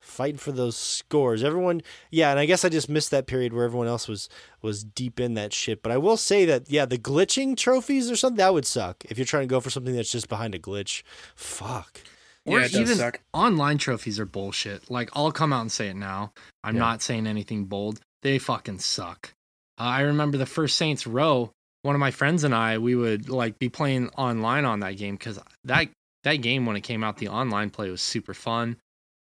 fighting 0.01 0.39
for 0.39 0.53
those 0.53 0.77
scores. 0.77 1.43
Everyone, 1.45 1.83
yeah, 2.11 2.31
and 2.31 2.39
I 2.39 2.47
guess 2.47 2.65
I 2.65 2.69
just 2.69 2.89
missed 2.89 3.11
that 3.11 3.27
period 3.27 3.53
where 3.53 3.65
everyone 3.65 3.87
else 3.89 4.09
was 4.09 4.29
was 4.63 4.83
deep 4.85 5.21
in 5.21 5.35
that 5.35 5.53
shit. 5.53 5.83
But 5.83 5.93
I 5.93 5.99
will 5.99 6.17
say 6.17 6.45
that 6.47 6.71
yeah, 6.71 6.87
the 6.87 6.99
glitching 6.99 7.57
trophies 7.57 8.11
or 8.11 8.17
something 8.17 8.39
that 8.39 8.53
would 8.55 8.67
suck 8.67 9.05
if 9.07 9.19
you're 9.19 9.25
trying 9.27 9.43
to 9.43 9.47
go 9.53 9.61
for 9.61 9.71
something 9.71 9.95
that's 9.95 10.11
just 10.13 10.29
behind 10.29 10.55
a 10.55 10.59
glitch. 10.59 11.03
Fuck. 11.35 12.01
Or 12.47 12.61
Yeah, 12.61 12.67
it 12.67 12.73
does 12.73 12.81
even 12.81 12.97
suck. 12.97 13.21
online 13.35 13.79
trophies 13.79 14.19
are 14.21 14.27
bullshit. 14.27 14.91
Like 14.91 15.11
I'll 15.15 15.33
come 15.33 15.53
out 15.53 15.63
and 15.63 15.73
say 15.73 15.89
it 15.89 15.97
now. 15.97 16.33
I'm 16.65 16.77
Yeah. 16.77 16.81
not 16.83 17.03
saying 17.03 17.27
anything 17.27 17.65
bold. 17.65 18.01
They 18.23 18.39
fucking 18.39 18.79
suck. 18.79 19.35
Uh, 19.79 19.83
I 19.83 20.01
remember 20.03 20.39
the 20.39 20.47
first 20.47 20.77
Saints 20.77 21.07
Row. 21.07 21.51
One 21.83 21.95
of 21.95 22.01
my 22.01 22.11
friends 22.11 22.43
and 22.45 22.55
I, 22.55 22.79
we 22.79 22.95
would 22.97 23.29
like 23.29 23.59
be 23.59 23.69
playing 23.69 24.09
online 24.17 24.65
on 24.65 24.81
that 24.81 24.97
game 24.97 25.17
because 25.17 25.39
that 25.65 25.89
that 26.25 26.37
game 26.37 26.67
when 26.67 26.77
it 26.77 26.83
came 26.83 27.05
out, 27.05 27.19
the 27.19 27.29
online 27.29 27.71
play 27.71 27.91
was 27.91 28.03
super 28.03 28.35
fun. 28.35 28.77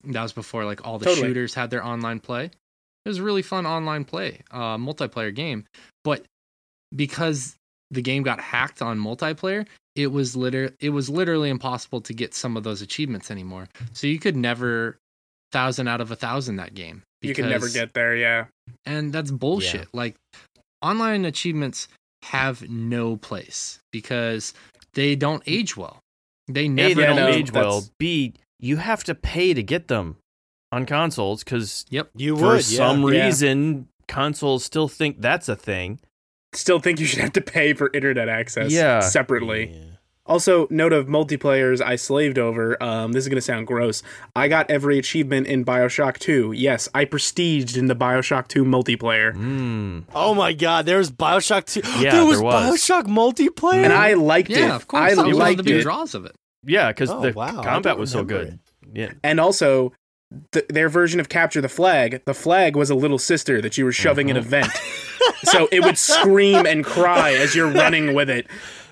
That 0.03 0.23
was 0.23 0.33
before 0.33 0.65
like 0.65 0.85
all 0.85 0.99
the 0.99 1.05
Totally. 1.05 1.27
shooters 1.27 1.53
had 1.53 1.69
their 1.69 1.85
online 1.85 2.19
play. 2.19 2.45
It 2.45 3.09
was 3.09 3.17
a 3.17 3.23
really 3.23 3.41
fun 3.41 3.65
online 3.65 4.05
play, 4.05 4.41
uh, 4.51 4.77
multiplayer 4.77 5.33
game. 5.33 5.65
But 6.03 6.25
because 6.95 7.55
the 7.89 8.01
game 8.01 8.23
got 8.23 8.39
hacked 8.39 8.81
on 8.81 8.99
multiplayer, 8.99 9.65
it 9.95 10.07
was 10.07 10.35
liter- 10.35 10.75
it 10.79 10.89
was 10.89 11.09
literally 11.09 11.49
impossible 11.49 12.01
to 12.01 12.13
get 12.13 12.33
some 12.33 12.55
of 12.57 12.63
those 12.63 12.81
achievements 12.81 13.31
anymore. 13.31 13.67
So 13.93 14.07
you 14.07 14.19
could 14.19 14.35
never 14.35 14.97
thousand 15.51 15.87
out 15.87 16.01
of 16.01 16.11
a 16.11 16.15
thousand 16.15 16.55
that 16.57 16.73
game. 16.73 17.03
You 17.21 17.35
can 17.35 17.49
never 17.49 17.69
get 17.69 17.93
there, 17.93 18.15
yeah. 18.15 18.45
and 18.85 19.13
that's 19.13 19.29
bullshit. 19.29 19.87
Like 19.93 20.15
online 20.81 21.25
achievements 21.25 21.87
have 22.23 22.67
no 22.69 23.15
place 23.17 23.79
because 23.91 24.53
they 24.93 25.15
don't 25.15 25.43
age 25.45 25.77
well. 25.77 25.99
They 26.53 26.65
A, 26.65 26.69
never 26.69 26.95
they 26.95 27.05
don't 27.07 27.15
no, 27.15 27.27
age 27.27 27.51
well. 27.53 27.83
B, 27.97 28.33
you 28.59 28.77
have 28.77 29.03
to 29.05 29.15
pay 29.15 29.53
to 29.53 29.63
get 29.63 29.87
them 29.87 30.17
on 30.71 30.85
consoles 30.85 31.43
because 31.43 31.85
yep, 31.89 32.09
You 32.15 32.37
for 32.37 32.47
would 32.53 32.63
some 32.63 33.01
Yeah. 33.03 33.25
reason 33.25 33.87
consoles 34.07 34.63
still 34.65 34.87
think 34.87 35.21
that's 35.21 35.49
a 35.49 35.55
thing. 35.55 35.99
Still 36.53 36.79
think 36.79 36.99
you 36.99 37.05
should 37.05 37.19
have 37.19 37.33
to 37.33 37.41
pay 37.41 37.73
for 37.73 37.89
internet 37.93 38.27
access 38.29 38.71
Yeah. 38.71 38.99
separately. 38.99 39.71
Yeah. 39.73 39.77
Also, 40.25 40.67
note 40.69 40.93
of 40.93 41.07
multiplayers 41.07 41.81
I 41.81 41.95
slaved 41.95 42.37
over. 42.37 42.81
Um, 42.81 43.11
this 43.11 43.23
is 43.25 43.29
gonna 43.29 43.41
sound 43.41 43.67
gross. 43.67 44.03
I 44.35 44.47
got 44.47 44.69
every 44.69 44.97
achievement 44.99 45.47
in 45.47 45.65
Bioshock 45.65 46.19
2. 46.19 46.51
Yes, 46.51 46.87
I 46.93 47.05
prestiged 47.05 47.75
in 47.75 47.87
the 47.87 47.95
Bioshock 47.95 48.47
2 48.47 48.63
multiplayer, 48.63 49.33
Mm. 49.35 50.03
Oh 50.13 50.33
my 50.35 50.53
God! 50.53 50.85
There's 50.85 51.09
Bioshock 51.11 51.65
2. 51.65 51.81
Yeah, 51.99 52.11
there 52.11 52.25
was, 52.25 52.37
there 52.37 52.45
was. 52.45 52.79
Bioshock 52.79 53.05
multiplayer. 53.07 53.83
and 53.83 53.91
I 53.91 54.13
liked 54.13 54.51
it. 54.51 54.59
Yeah, 54.59 54.75
of 54.75 54.87
course. 54.87 55.01
I 55.11 55.15
that 55.15 55.25
was 55.25 55.35
one 55.37 55.51
of 55.51 55.57
the 55.57 55.63
big 55.63 55.77
it. 55.77 55.81
draws 55.81 56.13
of 56.13 56.25
it. 56.25 56.35
Yeah, 56.65 56.89
because 56.89 57.09
Oh, 57.09 57.21
the 57.21 57.31
wow, 57.33 57.61
combat 57.63 57.97
was 57.97 58.11
so 58.11 58.19
remember 58.19 58.45
good. 58.45 58.59
Yeah. 58.93 59.11
And 59.23 59.39
also, 59.39 59.93
th- 60.51 60.67
their 60.67 60.89
version 60.89 61.19
of 61.19 61.29
capture 61.29 61.61
the 61.61 61.69
flag. 61.69 62.21
The 62.25 62.33
flag 62.33 62.75
was 62.75 62.89
a 62.89 62.95
little 62.95 63.17
sister 63.19 63.61
that 63.61 63.77
you 63.77 63.85
were 63.85 63.91
shoving 63.91 64.29
in 64.29 64.37
a 64.37 64.41
mm-hmm. 64.41 64.49
vent, 64.49 64.71
so 65.43 65.67
it 65.71 65.83
would 65.83 65.97
scream 65.97 66.65
and 66.65 66.85
cry 66.85 67.33
as 67.33 67.55
you're 67.55 67.71
running 67.71 68.13
with 68.13 68.29
it. 68.29 68.47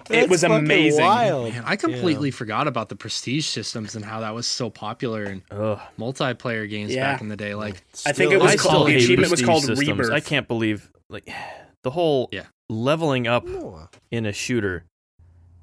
That's 0.08 0.24
it 0.24 0.30
was 0.32 0.44
amazing. 0.44 1.06
Wild. 1.06 1.54
Man, 1.54 1.64
I 1.68 1.76
completely 1.76 2.32
forgot 2.32 2.68
about 2.68 2.90
the 2.90 2.96
prestige 2.96 3.46
systems 3.46 3.96
and 3.96 4.04
how 4.04 4.22
that 4.22 4.34
was 4.34 4.48
so 4.48 4.72
popular 4.72 5.24
in 5.26 5.44
Ugh. 5.52 5.80
multiplayer 6.00 6.68
games 6.68 6.91
Yeah. 6.96 7.12
back 7.12 7.22
in 7.22 7.28
the 7.28 7.38
day. 7.38 7.54
Like 7.54 7.84
I 8.08 8.12
think 8.14 8.32
it 8.32 8.41
was 8.41 8.54
I 8.54 8.56
called- 8.56 8.88
the 8.88 8.96
achievement 8.96 9.30
was 9.30 9.44
called 9.44 9.62
systems. 9.66 9.88
Rebirth. 9.88 10.12
I 10.12 10.20
can't 10.20 10.48
believe 10.48 10.90
like 11.10 11.30
the 11.84 11.91
whole 11.91 12.30
Yeah. 12.32 12.46
leveling 12.70 13.28
up 13.28 13.46
No. 13.46 13.88
in 14.10 14.26
a 14.26 14.34
shooter 14.34 14.86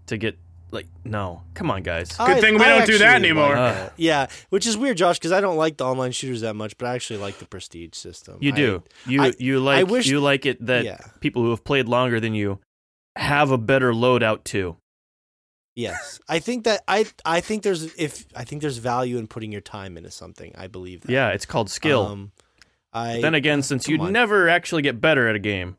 to 0.07 0.17
get 0.17 0.39
like 0.71 0.87
no. 1.05 1.43
Come 1.55 1.71
on, 1.71 1.83
guys. 1.83 2.13
Good 2.17 2.41
thing 2.41 2.55
we 2.55 2.65
don't 2.65 2.87
do 2.87 2.99
that 2.99 3.15
anymore. 3.17 3.51
like 3.51 3.57
Uh. 3.57 3.73
that. 3.73 3.93
yeah, 3.97 4.27
which 4.51 4.67
is 4.67 4.77
weird, 4.77 4.97
Josh, 4.97 5.19
because 5.19 5.33
I 5.33 5.41
don't 5.41 5.57
like 5.57 5.77
the 5.77 5.85
online 5.85 6.13
shooters 6.13 6.41
that 6.43 6.55
much, 6.55 6.77
but 6.79 6.87
I 6.89 6.95
actually 6.95 7.21
like 7.21 7.39
the 7.39 7.47
prestige 7.47 7.95
system. 7.95 8.39
You 8.41 8.53
I- 8.53 8.57
do. 8.57 8.83
You 9.07 9.23
I- 9.23 9.33
you 9.39 9.61
like 9.61 9.79
I 9.79 9.83
wish- 9.85 10.07
you 10.07 10.21
like 10.21 10.45
it 10.47 10.65
that 10.67 10.85
yeah. 10.85 10.99
people 11.21 11.43
who 11.43 11.51
have 11.51 11.65
played 11.65 11.87
longer 11.89 12.19
than 12.21 12.35
you 12.35 12.61
have 13.17 13.51
a 13.51 13.59
better 13.59 13.93
loadout 13.93 14.45
too. 14.45 14.77
Yes, 15.75 16.19
I 16.29 16.39
think 16.39 16.65
that 16.65 16.83
I 16.89 17.05
I 17.25 17.41
think 17.41 17.63
there's 17.63 17.95
if 17.97 18.25
I 18.35 18.45
think 18.45 18.63
there's 18.63 18.79
value 18.79 19.19
in 19.19 19.27
putting 19.27 19.53
your 19.53 19.61
time 19.61 19.97
into 19.99 20.11
something. 20.11 20.55
I 20.57 20.69
believe 20.69 21.03
that. 21.03 21.13
Yeah, 21.13 21.29
it's 21.31 21.45
called 21.45 21.69
skill. 21.71 22.07
Um, 22.07 22.33
I 22.95 23.21
then 23.21 23.35
again, 23.35 23.61
since 23.63 23.85
come 23.85 23.95
you 23.97 24.01
on. 24.01 24.13
never 24.13 24.49
actually 24.49 24.81
get 24.81 25.03
better 25.03 25.29
at 25.29 25.37
a 25.37 25.39
game, 25.39 25.77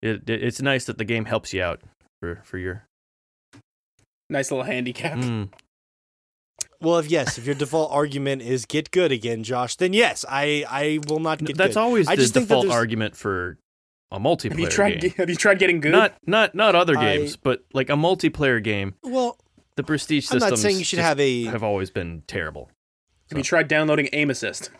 it, 0.00 0.28
it 0.28 0.42
it's 0.42 0.62
nice 0.62 0.86
that 0.86 0.96
the 0.96 1.04
game 1.04 1.26
helps 1.26 1.52
you 1.52 1.62
out 1.62 1.82
for 2.20 2.40
for 2.44 2.56
your. 2.56 2.86
Nice 4.30 4.50
little 4.50 4.64
handicap. 4.64 5.18
Mm. 5.18 5.48
well, 6.80 6.98
if 6.98 7.10
yes, 7.10 7.36
if 7.36 7.44
your 7.46 7.54
default 7.54 7.90
argument 8.00 8.42
is 8.42 8.64
get 8.64 8.90
good 8.90 9.12
again, 9.12 9.42
Josh, 9.42 9.76
then 9.76 9.92
yes, 9.92 10.24
I 10.28 10.64
I 10.68 11.00
will 11.08 11.20
not 11.20 11.38
get 11.40 11.48
good. 11.48 11.56
That's 11.56 11.74
good. 11.74 11.80
always 11.80 12.08
I 12.08 12.16
the 12.16 12.22
just 12.22 12.34
think 12.34 12.46
default 12.48 12.64
there's- 12.66 12.74
argument 12.76 13.16
for 13.16 13.58
a 14.12 14.18
multiplayer 14.18 14.50
Have 14.50 14.58
you 14.60 14.66
tried? 14.68 15.00
game. 15.00 15.10
Have 15.18 15.28
you 15.30 15.36
tried 15.36 15.58
getting 15.58 15.80
good? 15.80 15.92
Not 15.92 16.14
not 16.26 16.54
not 16.54 16.74
other 16.74 16.96
I- 16.96 17.16
games, 17.18 17.36
but 17.36 17.64
like 17.74 17.90
a 17.90 17.94
multiplayer 17.94 18.62
game. 18.62 18.94
Well, 19.02 19.36
The 19.76 19.82
prestige 19.84 20.28
I'm 20.32 20.38
not 20.38 20.58
saying 20.58 20.78
you 20.78 20.84
should 20.84 20.98
have 20.98 21.18
a 21.20 21.44
have 21.44 21.62
always 21.62 21.90
been 21.90 22.22
terrible. 22.26 22.70
have 23.30 23.38
you 23.38 23.44
tried 23.44 23.68
downloading 23.68 24.08
Aim 24.12 24.30
Assist? 24.30 24.70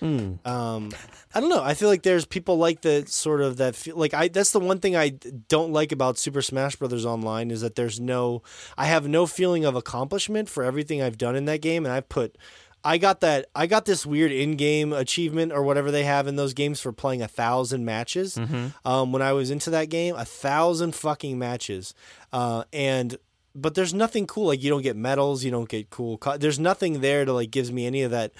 Mm. 0.00 0.46
um 0.46 0.90
I 1.34 1.40
don't 1.40 1.50
know. 1.50 1.62
I 1.62 1.74
feel 1.74 1.88
like 1.88 2.02
there's 2.02 2.24
people 2.24 2.56
like 2.56 2.80
the 2.82 3.04
sort 3.06 3.40
of 3.40 3.56
that 3.58 3.74
feel 3.76 3.96
like 3.96 4.14
I 4.14 4.28
that's 4.28 4.52
the 4.52 4.60
one 4.60 4.78
thing 4.78 4.96
I 4.96 5.10
don't 5.48 5.72
like 5.72 5.92
about 5.92 6.18
Super 6.18 6.40
Smash 6.42 6.76
Brothers 6.76 7.04
online 7.04 7.50
is 7.50 7.60
that 7.60 7.74
there's 7.74 7.98
no 8.00 8.42
I 8.76 8.86
have 8.86 9.06
no 9.08 9.26
feeling 9.26 9.64
of 9.64 9.74
accomplishment 9.76 10.48
for 10.48 10.64
everything 10.64 11.02
I've 11.02 11.18
done 11.18 11.36
in 11.36 11.44
that 11.46 11.60
game 11.60 11.84
and 11.84 11.92
I've 11.92 12.08
put 12.08 12.36
I 12.84 12.96
got 12.96 13.20
that. 13.22 13.46
I 13.56 13.66
got 13.66 13.86
this 13.86 14.06
weird 14.06 14.30
in-game 14.30 14.92
achievement 14.92 15.52
or 15.52 15.64
whatever 15.64 15.90
they 15.90 16.04
have 16.04 16.28
in 16.28 16.36
those 16.36 16.54
games 16.54 16.80
for 16.80 16.92
playing 16.92 17.22
a 17.22 17.28
thousand 17.28 17.84
matches. 17.84 18.36
Mhm. 18.36 18.72
Um, 18.84 19.10
when 19.10 19.20
I 19.20 19.32
was 19.32 19.50
into 19.50 19.68
that 19.70 19.86
game, 19.90 20.14
a 20.14 20.24
thousand 20.24 20.94
fucking 20.94 21.36
matches, 21.40 21.92
uh, 22.32 22.62
and 22.72 23.18
but 23.52 23.74
there's 23.74 23.92
nothing 23.92 24.28
cool. 24.28 24.46
Like 24.46 24.62
you 24.62 24.70
don't 24.70 24.82
get 24.82 24.94
medals, 24.96 25.42
you 25.42 25.50
don't 25.50 25.68
get 25.68 25.90
cool. 25.90 26.18
Co- 26.18 26.36
there's 26.38 26.60
nothing 26.60 27.00
there 27.00 27.24
to 27.24 27.32
like 27.32 27.50
gives 27.50 27.72
me 27.72 27.84
any 27.84 28.02
of 28.04 28.12
that 28.12 28.30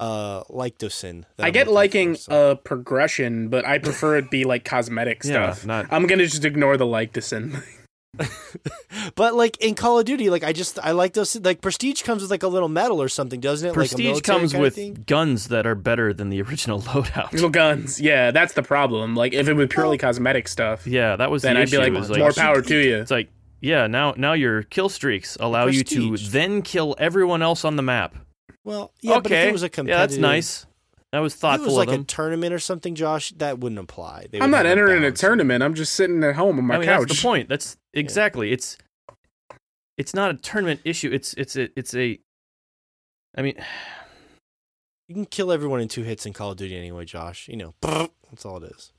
uh 0.00 0.42
Lyctosin. 0.50 1.24
that 1.36 1.44
I 1.44 1.46
I'm 1.48 1.52
get 1.52 1.68
liking 1.68 2.14
for, 2.14 2.20
so. 2.20 2.50
uh 2.50 2.54
progression, 2.56 3.48
but 3.48 3.64
I 3.66 3.78
prefer 3.78 4.16
it 4.16 4.30
be 4.30 4.44
like 4.44 4.64
cosmetic 4.64 5.22
Yeah, 5.24 5.52
stuff. 5.52 5.66
not- 5.66 5.86
I'm 5.92 6.06
gonna 6.06 6.26
just 6.26 6.44
ignore 6.44 6.76
the 6.76 6.86
like 6.86 7.12
this 7.12 7.32
in. 7.32 7.62
But 9.14 9.34
like 9.34 9.56
in 9.58 9.74
Call 9.74 9.98
of 9.98 10.04
Duty, 10.04 10.30
like 10.30 10.44
I 10.44 10.52
just 10.52 10.78
I 10.82 10.90
like 10.92 11.12
those. 11.14 11.34
Like 11.40 11.60
Prestige 11.62 12.02
comes 12.02 12.22
with 12.22 12.30
like 12.30 12.42
a 12.42 12.48
little 12.48 12.68
medal 12.68 13.00
or 13.00 13.08
something, 13.08 13.40
doesn't 13.40 13.66
it? 13.66 13.70
like 13.70 13.76
a 13.76 13.78
Prestige 13.78 14.06
military 14.06 14.38
comes 14.38 14.54
with 14.54 14.74
thing? 14.74 15.04
guns 15.06 15.48
that 15.48 15.66
are 15.66 15.74
better 15.74 16.12
than 16.12 16.28
the 16.28 16.42
original 16.42 16.80
loadout. 16.90 17.32
Little 17.32 17.50
guns. 17.50 18.00
Yeah, 18.00 18.30
that's 18.30 18.52
the 18.54 18.62
problem. 18.62 19.14
Like 19.14 19.32
if 19.32 19.48
it 19.48 19.54
was 19.54 19.68
purely 19.68 19.96
cosmetic 19.98 20.48
stuff, 20.48 20.86
Yeah, 20.86 21.16
that 21.16 21.30
was 21.30 21.42
then 21.42 21.54
the 21.54 21.62
I'd 21.62 21.70
be 21.70 21.76
issue. 21.78 21.94
like, 21.94 22.18
more 22.18 22.32
power 22.32 22.60
to 22.62 22.76
you. 22.76 22.96
It's 22.98 23.10
like, 23.10 23.30
yeah, 23.60 23.86
now 23.86 24.14
now 24.16 24.32
your 24.34 24.64
kill 24.64 24.88
streaks 24.88 25.36
allow 25.40 25.66
you 25.66 25.82
to 25.84 26.16
then 26.16 26.62
kill 26.62 26.96
everyone 26.98 27.42
else 27.42 27.64
on 27.64 27.76
the 27.76 27.82
map. 27.82 28.14
Well, 28.70 28.92
yeah, 29.00 29.14
okay, 29.14 29.22
but 29.22 29.32
if 29.32 29.48
it 29.48 29.52
was 29.52 29.62
a 29.64 29.68
competitive, 29.68 29.90
yeah, 29.90 30.06
competitive, 30.06 30.22
that's 30.22 30.62
nice. 30.62 30.66
That 31.12 31.18
was 31.18 31.34
If 31.34 31.42
it 31.42 31.60
was 31.62 31.74
like 31.74 31.88
of 31.88 32.02
a 32.02 32.04
tournament 32.04 32.54
or 32.54 32.60
something, 32.60 32.94
Josh, 32.94 33.30
that 33.32 33.58
wouldn't 33.58 33.80
apply. 33.80 34.26
They 34.30 34.40
I'm 34.40 34.52
not 34.52 34.64
entering 34.64 35.02
a 35.02 35.10
tournament. 35.10 35.64
I'm 35.64 35.74
just 35.74 35.94
sitting 35.94 36.22
at 36.22 36.36
home 36.36 36.56
on 36.58 36.66
my 36.66 36.76
I 36.76 36.78
mean, 36.78 36.86
couch. 36.86 37.08
that's 37.08 37.20
the 37.20 37.26
point. 37.26 37.48
That's 37.48 37.76
exactly. 37.92 38.52
It's 38.52 38.78
it's 39.98 40.14
not 40.14 40.30
a 40.30 40.34
tournament 40.34 40.82
issue. 40.84 41.10
It's 41.12 41.34
it's 41.34 41.56
a 41.56 41.68
it's 41.76 41.94
a. 41.94 42.20
I 43.36 43.42
mean, 43.42 43.56
You 45.08 45.14
can 45.14 45.26
kill 45.26 45.50
everyone 45.50 45.80
in 45.80 45.88
two 45.88 46.04
hits 46.04 46.24
in 46.24 46.32
Call 46.32 46.52
of 46.52 46.56
Duty 46.56 46.76
anyway, 46.76 47.04
Josh. 47.04 47.48
You 47.48 47.56
know, 47.56 47.74
that's 47.82 48.46
all 48.46 48.62
it 48.62 48.70
is. 48.70 48.92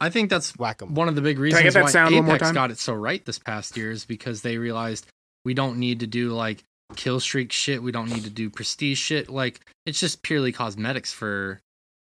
I 0.00 0.10
think 0.10 0.30
that's 0.30 0.56
Whack 0.56 0.80
'em. 0.80 0.94
one 0.94 1.08
of 1.08 1.16
the 1.16 1.20
big 1.20 1.40
reasons 1.40 1.64
get 1.64 1.74
that 1.74 1.82
why 1.82 1.90
sound 1.90 2.14
Apex 2.14 2.18
one 2.20 2.26
more 2.26 2.38
time? 2.38 2.54
got 2.54 2.70
it 2.70 2.78
so 2.78 2.94
right 2.94 3.24
this 3.24 3.40
past 3.40 3.76
year 3.76 3.90
is 3.90 4.04
because 4.04 4.42
they 4.42 4.58
realized 4.58 5.06
we 5.44 5.54
don't 5.54 5.78
need 5.78 5.98
to 6.00 6.06
do 6.06 6.30
like 6.30 6.62
kill 6.96 7.20
streak 7.20 7.52
shit. 7.52 7.82
We 7.82 7.92
don't 7.92 8.10
need 8.10 8.24
to 8.24 8.30
do 8.30 8.50
prestige 8.50 8.98
shit. 8.98 9.28
Like 9.28 9.60
it's 9.86 10.00
just 10.00 10.22
purely 10.22 10.52
cosmetics 10.52 11.12
for 11.12 11.60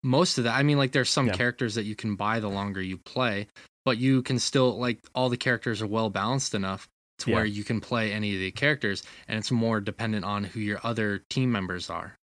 most 0.03 0.38
of 0.38 0.43
that. 0.43 0.56
I 0.56 0.64
mean, 0.64 0.77
like 0.77 0.91
there's 0.91 1.10
some 1.10 1.27
Yeah. 1.27 1.34
characters 1.34 1.76
that 1.76 1.84
you 1.85 1.95
can 1.95 2.15
buy 2.15 2.39
the 2.39 2.49
longer 2.49 2.81
you 2.81 2.97
play, 2.97 3.47
but 3.85 3.97
you 3.97 4.22
can 4.22 4.39
still 4.39 4.77
like 4.77 4.99
all 5.15 5.30
the 5.30 5.38
characters 5.38 5.81
are 5.81 5.88
well 5.88 6.10
balanced 6.10 6.53
enough 6.53 6.88
to 7.19 7.30
Yeah. 7.31 7.38
where 7.38 7.45
you 7.45 7.64
can 7.64 7.80
play 7.80 8.11
any 8.11 8.34
of 8.34 8.39
the 8.39 8.52
characters, 8.52 9.03
and 9.27 9.38
it's 9.39 9.52
more 9.52 9.80
dependent 9.80 10.26
on 10.26 10.43
who 10.43 10.60
your 10.60 10.80
other 10.84 11.23
team 11.30 11.52
members 11.52 11.89
are. 11.89 12.15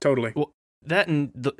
totally. 0.00 0.32
Well, 0.36 0.50
that 0.82 1.08
and 1.08 1.30
the, 1.34 1.52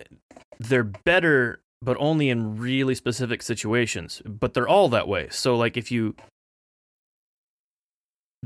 they're 0.59 0.84
better, 0.84 1.60
but 1.80 1.97
only 1.98 2.28
in 2.28 2.59
really 2.59 2.94
specific 2.94 3.40
situations. 3.43 4.20
But 4.26 4.52
they're 4.55 4.68
all 4.68 4.88
that 4.90 5.09
way. 5.09 5.28
So 5.30 5.56
like 5.56 5.76
if 5.76 5.90
you 5.90 6.14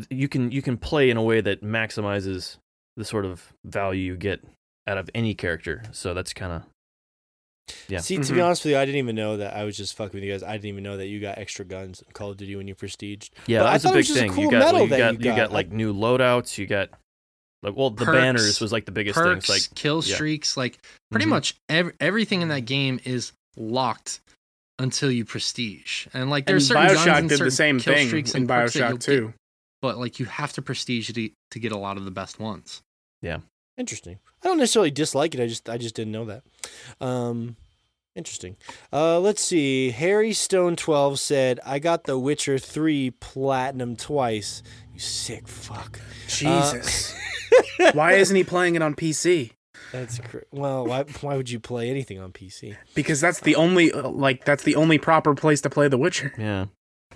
you 0.08 0.28
can 0.28 0.50
you 0.50 0.62
can 0.62 0.76
play 0.76 1.10
in 1.10 1.16
a 1.16 1.22
way 1.22 1.40
that 1.40 1.62
maximizes 1.62 2.56
the 2.96 3.04
sort 3.04 3.24
of 3.24 3.52
value 3.64 4.02
you 4.02 4.16
get 4.16 4.40
out 4.86 4.98
of 4.98 5.08
any 5.14 5.34
character. 5.34 5.82
So 5.92 6.14
that's 6.14 6.32
kind 6.32 6.52
of 6.52 6.62
Yeah. 7.88 8.00
See, 8.00 8.16
to 8.16 8.22
Mhm. 8.22 8.34
be 8.34 8.40
honest 8.40 8.64
with 8.64 8.72
you, 8.72 8.78
I 8.78 8.84
didn't 8.84 8.98
even 8.98 9.14
know 9.14 9.36
that. 9.36 9.54
I 9.54 9.64
was 9.64 9.76
just 9.76 9.94
fucking 9.96 10.14
with 10.14 10.24
you 10.24 10.32
guys. 10.32 10.42
I 10.42 10.52
didn't 10.52 10.66
even 10.66 10.82
know 10.82 10.96
that 10.96 11.06
you 11.06 11.20
got 11.20 11.38
extra 11.38 11.64
guns 11.64 12.02
in 12.04 12.12
Call 12.12 12.30
of 12.30 12.36
Duty 12.36 12.56
when 12.56 12.66
you 12.66 12.74
prestiged. 12.74 13.30
yeah. 13.46 13.60
But 13.60 13.64
that 13.64 13.72
was 13.74 13.84
a 13.84 13.88
thought 13.88 13.90
it 13.90 13.92
big 13.92 13.96
was 13.98 14.06
just 14.08 14.18
a 14.18 14.22
thing. 14.22 14.32
cool 14.32 14.44
you 14.44 14.50
got 14.50 14.58
medal 14.58 14.80
you 14.82 14.88
that 14.88 14.98
got 14.98 15.12
you 15.14 15.18
you 15.20 15.24
got 15.36 15.36
got. 15.36 15.52
like 15.52 15.70
new 15.70 15.94
loadouts. 15.94 16.58
You 16.58 16.66
got 16.66 16.90
like 17.62 17.76
well 17.76 17.90
the 17.90 18.04
Perks, 18.06 18.16
banners 18.18 18.60
was 18.60 18.72
like 18.72 18.86
the 18.86 18.92
biggest 18.92 19.14
Perks, 19.14 19.46
thing. 19.46 19.54
It's 19.56 19.70
like 19.70 19.74
kill 19.76 20.02
yeah. 20.04 20.14
streaks, 20.14 20.56
like 20.56 20.78
pretty 21.12 21.26
Mhm. 21.26 21.30
much 21.30 21.54
ev- 21.68 21.92
everything 22.00 22.42
in 22.42 22.48
that 22.48 22.64
game 22.64 22.98
is 23.04 23.32
locked 23.56 24.20
until 24.80 25.10
you 25.12 25.24
prestige. 25.24 26.06
And 26.14 26.28
like 26.30 26.44
And 26.48 26.54
there's 26.54 26.66
certain 26.68 26.86
guns 26.88 26.98
Bioshock 27.00 27.18
and 27.18 27.28
did 27.28 27.34
the 27.34 27.36
certain 27.38 27.50
same 27.52 27.80
kill 27.80 27.94
thing 27.94 28.08
streaks 28.08 28.30
in 28.34 28.42
and 28.42 28.48
perks 28.48 28.72
that 28.74 28.82
Bioshock 28.82 28.90
get, 28.92 29.00
too. 29.02 29.34
But 29.82 29.98
like 29.98 30.19
you 30.19 30.27
have 30.27 30.52
to 30.55 30.62
prestige 30.62 31.11
to, 31.12 31.31
to 31.51 31.59
get 31.59 31.73
a 31.73 31.77
lot 31.78 31.97
of 31.97 32.05
the 32.05 32.11
best 32.11 32.39
ones. 32.39 32.82
Yeah. 33.23 33.39
Interesting. 33.77 34.19
I 34.43 34.48
don't 34.48 34.59
necessarily 34.59 34.90
dislike 34.90 35.35
it. 35.35 35.40
I 35.40 35.47
just 35.47 35.69
I 35.69 35.78
just 35.78 35.94
didn't 35.94 36.12
know 36.12 36.27
that. 36.27 36.43
Um, 37.01 37.57
interesting. 38.15 38.57
Uh, 38.93 39.19
let's 39.20 39.40
see. 39.43 39.90
Harry 39.90 40.32
Stone 40.32 40.77
twelve 40.77 41.19
said, 41.19 41.61
"I 41.65 41.78
got 41.78 42.05
The 42.05 42.19
Witcher 42.19 42.59
three 42.59 43.11
platinum 43.11 43.97
twice. 43.97 44.62
You 44.93 45.01
sick 45.01 45.48
fuck." 45.48 46.01
Jesus. 46.27 47.15
Why 47.93 48.12
isn't 48.12 48.36
he 48.36 48.44
playing 48.44 48.74
it 48.74 48.82
on 48.82 48.94
PC? 48.94 49.52
That's 49.93 50.19
cr- 50.19 50.39
well. 50.52 50.86
Why 50.86 51.05
why 51.23 51.36
would 51.36 51.51
you 51.51 51.59
play 51.59 51.89
anything 51.90 52.19
on 52.20 52.32
PC? 52.32 52.77
Because 52.94 53.20
that's 53.20 53.40
the 53.40 53.57
only 53.57 53.93
uh, 53.93 54.09
like 54.09 54.44
that's 54.44 54.62
the 54.62 54.77
only 54.77 54.98
proper 54.98 55.35
place 55.35 55.61
to 55.62 55.70
play 55.70 55.89
The 55.89 55.98
Witcher. 55.98 56.32
yeah. 56.39 56.66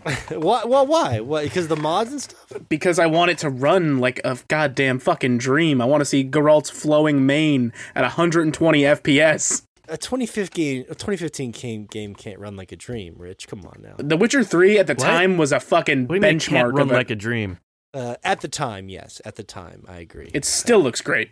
why? 0.31 0.65
Well, 0.65 0.87
why? 0.87 1.21
What? 1.21 1.45
Because 1.45 1.69
the 1.69 1.77
mods 1.77 2.11
and 2.11 2.21
stuff. 2.21 2.47
Because 2.69 2.99
I 2.99 3.07
want 3.07 3.31
it 3.31 3.39
to 3.39 3.51
run 3.51 3.99
like 3.99 4.21
a 4.25 4.37
goddamn 4.49 4.99
fucking 4.99 5.39
dream. 5.39 5.81
I 5.81 5.85
want 5.87 6.01
to 6.03 6.05
see 6.05 6.25
Geralt's 6.25 6.71
flowing 6.71 7.25
mane 7.27 7.73
at 7.95 8.03
120 8.03 8.81
FPS. 8.83 9.63
A 9.89 9.97
2015 9.99 10.47
game, 10.55 10.83
a 10.89 10.95
2015 10.95 11.53
game 11.53 11.85
game 11.87 12.15
can't 12.15 12.39
run 12.39 12.57
like 12.57 12.73
a 12.73 12.77
dream. 12.77 13.15
Rich, 13.19 13.49
come 13.49 13.65
on 13.67 13.81
now. 13.83 13.95
The 13.99 14.17
Witcher 14.17 14.43
3 14.43 14.79
at 14.79 14.87
the 14.87 14.95
What? 14.95 15.05
time 15.05 15.37
was 15.37 15.53
a 15.53 15.61
fucking 15.61 16.07
What 16.07 16.09
do 16.09 16.15
you 16.15 16.21
mean 16.21 16.39
can't 16.39 16.69
benchmark 16.69 16.73
run 16.73 16.89
of 16.89 16.93
it. 16.93 16.95
like 16.95 17.11
a 17.11 17.15
dream? 17.17 17.59
Uh, 17.93 18.17
at 18.25 18.41
the 18.41 18.49
time, 18.49 18.89
yes. 18.89 19.21
At 19.25 19.37
the 19.37 19.43
time, 19.45 19.85
I 19.87 19.99
agree. 19.99 20.31
It 20.35 20.45
still 20.45 20.81
looks 20.81 21.01
great. 21.01 21.31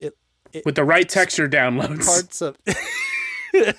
It- 0.00 0.16
it- 0.52 0.64
With 0.66 0.74
the 0.74 0.84
right 0.84 1.08
texture 1.08 1.48
downloads. 1.48 2.04
parts 2.06 2.40
of. 2.42 2.56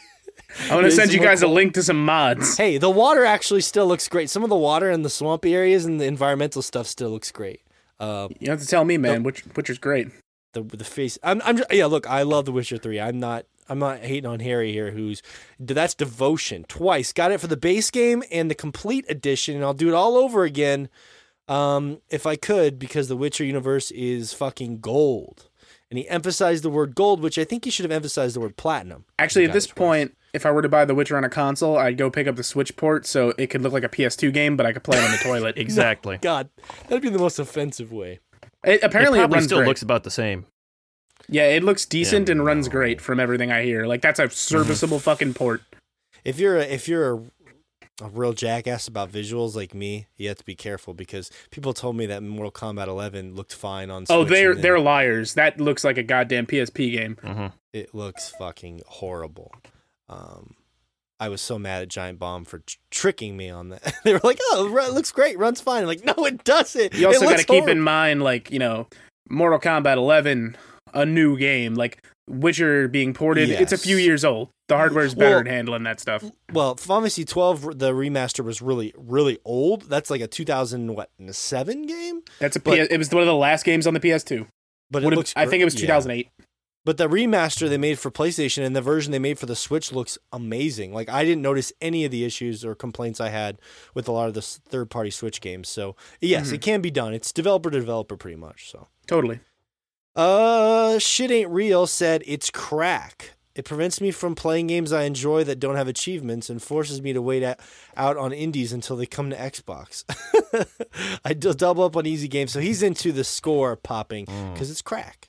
I'm 0.64 0.70
gonna 0.70 0.92
send 0.92 1.12
you 1.14 1.20
more 1.20 1.28
guys 1.28 1.42
a 1.42 1.48
link 1.48 1.74
to 1.76 1.84
some 1.84 2.04
mods. 2.04 2.58
Hey, 2.58 2.78
the 2.78 2.90
water 2.90 3.24
actually 3.26 3.62
still 3.62 3.88
looks 3.88 4.08
great. 4.08 4.30
Some 4.30 4.44
of 4.44 4.50
the 4.50 4.56
water 4.56 4.90
in 4.90 5.04
the 5.04 5.10
swampy 5.10 5.56
areas 5.56 5.86
and 5.86 6.00
the 6.02 6.06
environmental 6.06 6.62
stuff 6.62 6.88
still 6.88 7.10
looks 7.12 7.32
great. 7.32 7.62
Uh, 8.00 8.30
You 8.40 8.50
have 8.50 8.60
to 8.62 8.68
tell 8.68 8.84
me, 8.86 8.98
man. 8.98 9.24
which 9.24 9.42
which 9.56 9.70
is 9.70 9.78
great. 9.78 10.08
the 10.54 10.64
the 10.64 10.84
face. 10.84 11.18
I'm 11.24 11.42
I'm 11.46 11.58
just, 11.58 11.72
yeah. 11.72 11.86
Look, 11.86 12.10
I 12.10 12.24
love 12.24 12.46
The 12.46 12.52
Witcher 12.52 12.78
three. 12.78 13.00
I'm 13.00 13.20
not 13.20 13.46
I'm 13.68 13.78
not 13.78 14.00
hating 14.00 14.26
on 14.26 14.40
Harry 14.40 14.72
here. 14.72 14.92
Who's 14.92 15.22
that's 15.60 15.94
devotion 15.94 16.66
twice. 16.68 17.14
Got 17.14 17.32
it 17.32 17.40
for 17.40 17.48
the 17.48 17.58
base 17.58 17.92
game 17.92 18.24
and 18.32 18.50
the 18.50 18.56
complete 18.56 19.06
edition, 19.10 19.56
and 19.56 19.64
I'll 19.64 19.76
do 19.76 19.90
it 19.90 19.94
all 19.94 20.18
over 20.18 20.44
again, 20.44 20.90
um, 21.48 22.02
if 22.10 22.26
I 22.26 22.36
could, 22.36 22.80
because 22.80 23.08
the 23.08 23.16
Witcher 23.18 23.44
universe 23.44 23.92
is 23.92 24.34
fucking 24.34 24.80
gold. 24.80 25.46
And 25.92 25.98
he 25.98 26.08
emphasized 26.08 26.64
the 26.64 26.70
word 26.70 26.94
gold, 26.94 27.20
which 27.22 27.38
I 27.40 27.44
think 27.44 27.66
he 27.66 27.72
should 27.72 27.84
have 27.86 27.92
emphasized 27.92 28.36
the 28.36 28.40
word 28.40 28.58
platinum. 28.58 29.06
Actually, 29.18 29.46
at 29.46 29.54
this 29.54 29.66
twice. 29.66 29.78
point, 29.78 30.18
if 30.34 30.46
I 30.46 30.52
were 30.52 30.62
to 30.62 30.70
buy 30.70 30.86
The 30.86 30.96
Witcher 30.96 31.18
on 31.18 31.24
a 31.24 31.30
console, 31.30 31.78
I'd 31.78 31.98
go 31.98 32.10
pick 32.10 32.28
up 32.28 32.36
the 32.36 32.44
Switch 32.44 32.76
port 32.76 33.06
so 33.06 33.34
it 33.38 33.48
could 33.48 33.62
look 33.62 33.74
like 33.74 33.84
a 33.84 33.90
PS2 33.90 34.32
game, 34.34 34.56
but 34.58 34.66
I 34.66 34.74
could 34.74 34.84
play 34.84 34.98
it 34.98 35.04
on 35.04 35.12
the 35.12 35.18
toilet. 35.24 35.58
Exactly. 35.58 36.18
God, 36.22 36.50
that'd 36.88 37.02
be 37.02 37.10
the 37.10 37.20
most 37.20 37.40
offensive 37.40 37.92
way. 37.92 38.20
It, 38.64 38.84
apparently, 38.84 39.20
it 39.20 39.24
it, 39.24 39.26
probably 39.26 39.36
runs 39.38 39.46
still 39.46 39.58
great. 39.60 39.68
looks 39.68 39.82
about 39.82 40.04
the 40.04 40.12
same. 40.12 40.46
yeah, 41.28 41.46
it 41.48 41.64
looks 41.64 41.86
decent 41.86 42.28
Yeah. 42.28 42.34
and 42.34 42.46
runs 42.46 42.68
great 42.68 43.00
from 43.02 43.20
everything 43.20 43.52
I 43.52 43.64
hear. 43.64 43.86
Like 43.86 44.02
that's 44.02 44.20
a 44.20 44.30
serviceable 44.30 45.00
fucking 45.10 45.34
port. 45.34 45.62
if 46.26 46.40
you're 46.40 46.58
a, 46.58 46.64
if 46.64 46.88
you're 46.88 47.14
a, 47.16 47.22
a 48.02 48.08
real 48.10 48.34
jackass 48.34 48.88
about 48.88 49.12
visuals 49.12 49.56
like 49.56 49.74
me, 49.74 50.08
you 50.18 50.28
have 50.30 50.38
to 50.38 50.46
be 50.46 50.56
careful 50.56 50.94
because 50.94 51.32
people 51.52 51.74
told 51.74 51.96
me 51.98 52.06
that 52.08 52.22
Mortal 52.24 52.52
Kombat 52.52 52.88
11 52.88 53.36
looked 53.36 53.54
fine 53.54 53.90
on. 53.90 54.06
Oh, 54.10 54.24
they're 54.24 54.56
they're 54.56 54.80
liars. 54.80 55.34
That 55.36 55.60
looks 55.60 55.84
like 55.84 55.98
a 55.98 56.04
goddamn 56.04 56.46
PSP 56.46 56.92
game. 56.94 57.18
hmm 57.24 57.48
It 57.74 57.94
looks 57.96 58.30
fucking 58.30 58.82
horrible. 58.88 59.52
Um, 60.10 60.56
I 61.20 61.30
was 61.30 61.42
so 61.42 61.60
mad 61.60 61.82
at 61.82 61.90
Giant 61.90 62.18
Bomb 62.20 62.46
for 62.46 62.60
tr- 62.60 62.78
tricking 62.92 63.36
me 63.38 63.50
on 63.50 63.70
that. 63.70 63.94
they 64.04 64.14
were 64.14 64.22
like, 64.24 64.40
"Oh, 64.52 64.66
it 64.78 64.94
looks 64.94 65.12
great, 65.12 65.38
runs 65.38 65.62
fine." 65.62 65.82
I'm 65.82 65.88
like, 65.88 66.04
no, 66.06 66.26
it 66.26 66.44
doesn't. 66.44 66.94
You 66.94 67.08
also 67.08 67.26
got 67.26 67.40
to 67.40 67.46
keep 67.46 67.68
in 67.68 67.82
mind, 67.82 68.24
like 68.24 68.52
you 68.52 68.60
know, 68.60 68.88
Mortal 69.30 69.60
Kombat 69.60 69.98
11, 69.98 70.56
a 70.94 71.06
new 71.06 71.38
game, 71.38 71.76
like 71.76 72.04
Witcher 72.28 72.88
being 72.88 73.14
ported. 73.14 73.50
It's 73.50 73.74
a 73.74 73.78
few 73.78 73.98
years 73.98 74.24
old. 74.24 74.50
The 74.70 74.78
hardware's 74.78 75.16
better 75.16 75.32
Well- 75.32 75.40
at 75.42 75.48
handling 75.48 75.84
that 75.84 76.00
stuff. 76.00 76.24
Well, 76.54 76.76
Fantasy 76.76 77.26
12, 77.26 77.80
the 77.80 77.92
remaster 77.92 78.44
was 78.46 78.62
really, 78.62 78.94
really 78.96 79.40
old. 79.44 79.84
That's 79.90 80.12
like 80.12 80.22
a 80.22 80.28
2000 80.28 80.94
what 80.96 81.10
seven 81.32 81.84
game, 81.88 82.22
That's 82.40 82.56
a 82.56 82.60
But- 82.60 82.78
PS, 82.78 82.88
it 82.92 82.98
was 83.00 83.10
one 83.12 83.22
of 83.22 83.28
the 83.28 83.36
last 83.36 83.66
games 83.66 83.88
on 83.88 83.94
the 83.96 84.00
PS2. 84.00 84.46
but 84.92 85.04
it 85.04 85.10
looks. 85.10 85.34
I 85.36 85.48
think 85.48 85.62
it 85.62 85.66
was 85.66 85.82
yeah. 85.82 85.88
2008. 86.86 86.86
But 86.86 86.98
the 86.98 87.08
remaster 87.08 87.70
they 87.70 87.78
made 87.78 88.00
for 88.00 88.10
PlayStation 88.10 88.66
and 88.66 88.76
the 88.76 88.82
version 88.82 89.12
they 89.12 89.20
made 89.20 89.38
for 89.38 89.46
the 89.46 89.56
Switch 89.56 89.92
looks 89.92 90.18
amazing. 90.32 90.94
Like 90.94 91.10
I 91.10 91.24
didn't 91.26 91.42
notice 91.42 91.72
any 91.82 92.06
of 92.06 92.12
the 92.12 92.24
issues 92.26 92.64
or 92.66 92.74
complaints 92.76 93.20
I 93.20 93.30
had 93.30 93.60
with 93.94 94.08
a 94.08 94.12
lot 94.12 94.28
of 94.28 94.34
the 94.34 94.42
third 94.42 94.90
party 94.90 95.10
Switch 95.12 95.42
games. 95.42 95.70
So 95.70 95.96
yes, 96.22 96.50
Mhm. 96.50 96.54
it 96.54 96.62
can 96.62 96.82
be 96.82 96.92
done. 96.92 97.14
It's 97.14 97.32
developer 97.34 97.70
to 97.70 97.80
developer 97.80 98.16
pretty 98.18 98.38
much. 98.38 98.72
So 98.72 98.88
Totally. 99.08 99.40
uh 100.16 100.98
shit 101.00 101.32
ain't 101.32 101.50
real 101.52 101.86
said 101.88 102.24
it's 102.26 102.50
crack. 102.50 103.32
It 103.56 103.66
prevents 103.66 104.00
me 104.00 104.12
from 104.12 104.36
playing 104.36 104.68
games 104.68 104.94
I 104.94 105.04
enjoy 105.04 105.44
that 105.44 105.60
don't 105.60 105.76
have 105.76 105.90
achievements 105.90 106.50
and 106.50 106.64
forces 106.64 107.02
me 107.02 107.12
to 107.12 107.22
wait 107.22 107.44
at, 107.44 107.60
out 107.98 108.16
on 108.16 108.32
indies 108.32 108.72
until 108.72 108.96
they 108.96 109.06
come 109.06 109.30
to 109.32 109.36
Xbox. 109.36 110.06
I 111.26 111.34
d- 111.34 111.52
double 111.56 111.84
up 111.84 111.98
on 111.98 112.06
easy 112.06 112.30
games, 112.30 112.54
so 112.54 112.62
he's 112.62 112.82
into 112.82 113.12
the 113.12 113.26
score 113.26 113.76
popping 113.76 114.26
because 114.54 114.72
it's 114.72 114.82
crack. 114.82 115.28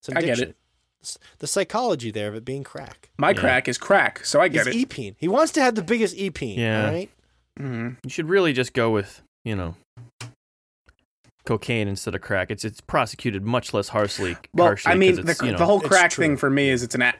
It's 0.00 0.08
I 0.08 0.20
get 0.22 0.40
it. 0.40 0.56
S- 1.04 1.18
The 1.38 1.46
psychology 1.46 2.10
there 2.10 2.28
of 2.28 2.34
it 2.34 2.44
being 2.44 2.64
crack. 2.64 3.10
My 3.18 3.30
Yeah. 3.30 3.40
crack 3.40 3.68
is 3.68 3.78
crack, 3.78 4.24
so 4.24 4.40
I 4.40 4.48
get 4.48 4.66
It's 4.66 4.76
it. 4.76 4.80
E-peen. 4.80 5.16
He 5.18 5.28
wants 5.28 5.52
to 5.52 5.60
have 5.62 5.74
the 5.74 5.82
biggest 5.82 6.16
E-peen. 6.16 6.58
Yeah. 6.58 6.86
All 6.86 6.92
right. 6.92 7.10
Mhm. 7.60 7.96
You 8.02 8.10
should 8.10 8.28
really 8.28 8.52
just 8.52 8.72
go 8.72 8.90
with, 8.90 9.22
you 9.44 9.54
know, 9.54 9.76
cocaine 11.44 11.88
instead 11.88 12.14
of 12.14 12.20
crack. 12.22 12.50
It's 12.50 12.64
it's 12.64 12.80
prosecuted 12.80 13.44
much 13.44 13.74
less 13.74 13.88
harshly. 13.88 14.36
Well, 14.54 14.68
harshly 14.68 14.92
I 14.92 14.94
mean, 14.96 15.16
the, 15.16 15.38
you 15.44 15.52
know, 15.52 15.58
the 15.58 15.66
whole 15.66 15.80
crack 15.80 16.10
true. 16.12 16.24
thing 16.24 16.36
for 16.36 16.48
me 16.50 16.70
is 16.70 16.82
it's 16.82 16.94
an 16.94 17.02
a- 17.02 17.14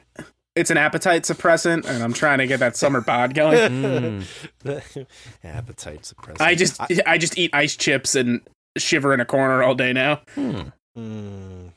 it's 0.55 0.71
an 0.71 0.77
appetite 0.77 1.23
suppressant, 1.23 1.85
and 1.85 2.01
I'm 2.01 2.13
trying 2.13 2.37
to 2.39 2.47
get 2.47 2.59
that 2.61 2.75
summer 2.75 3.01
bod 3.01 3.33
going. 3.35 4.23
Mm. 4.63 5.05
Appetite 5.43 6.01
suppressant. 6.03 6.41
I 6.41 6.55
just 6.55 6.79
I, 7.05 7.17
just 7.17 7.37
eat 7.37 7.51
ice 7.53 7.75
chips 7.75 8.15
and 8.15 8.41
shiver 8.77 9.13
in 9.13 9.19
a 9.19 9.25
corner 9.25 9.61
all 9.63 9.75
day 9.75 9.93
now. 9.93 10.21
Hmm. 10.33 10.61
Mm, 10.97 11.71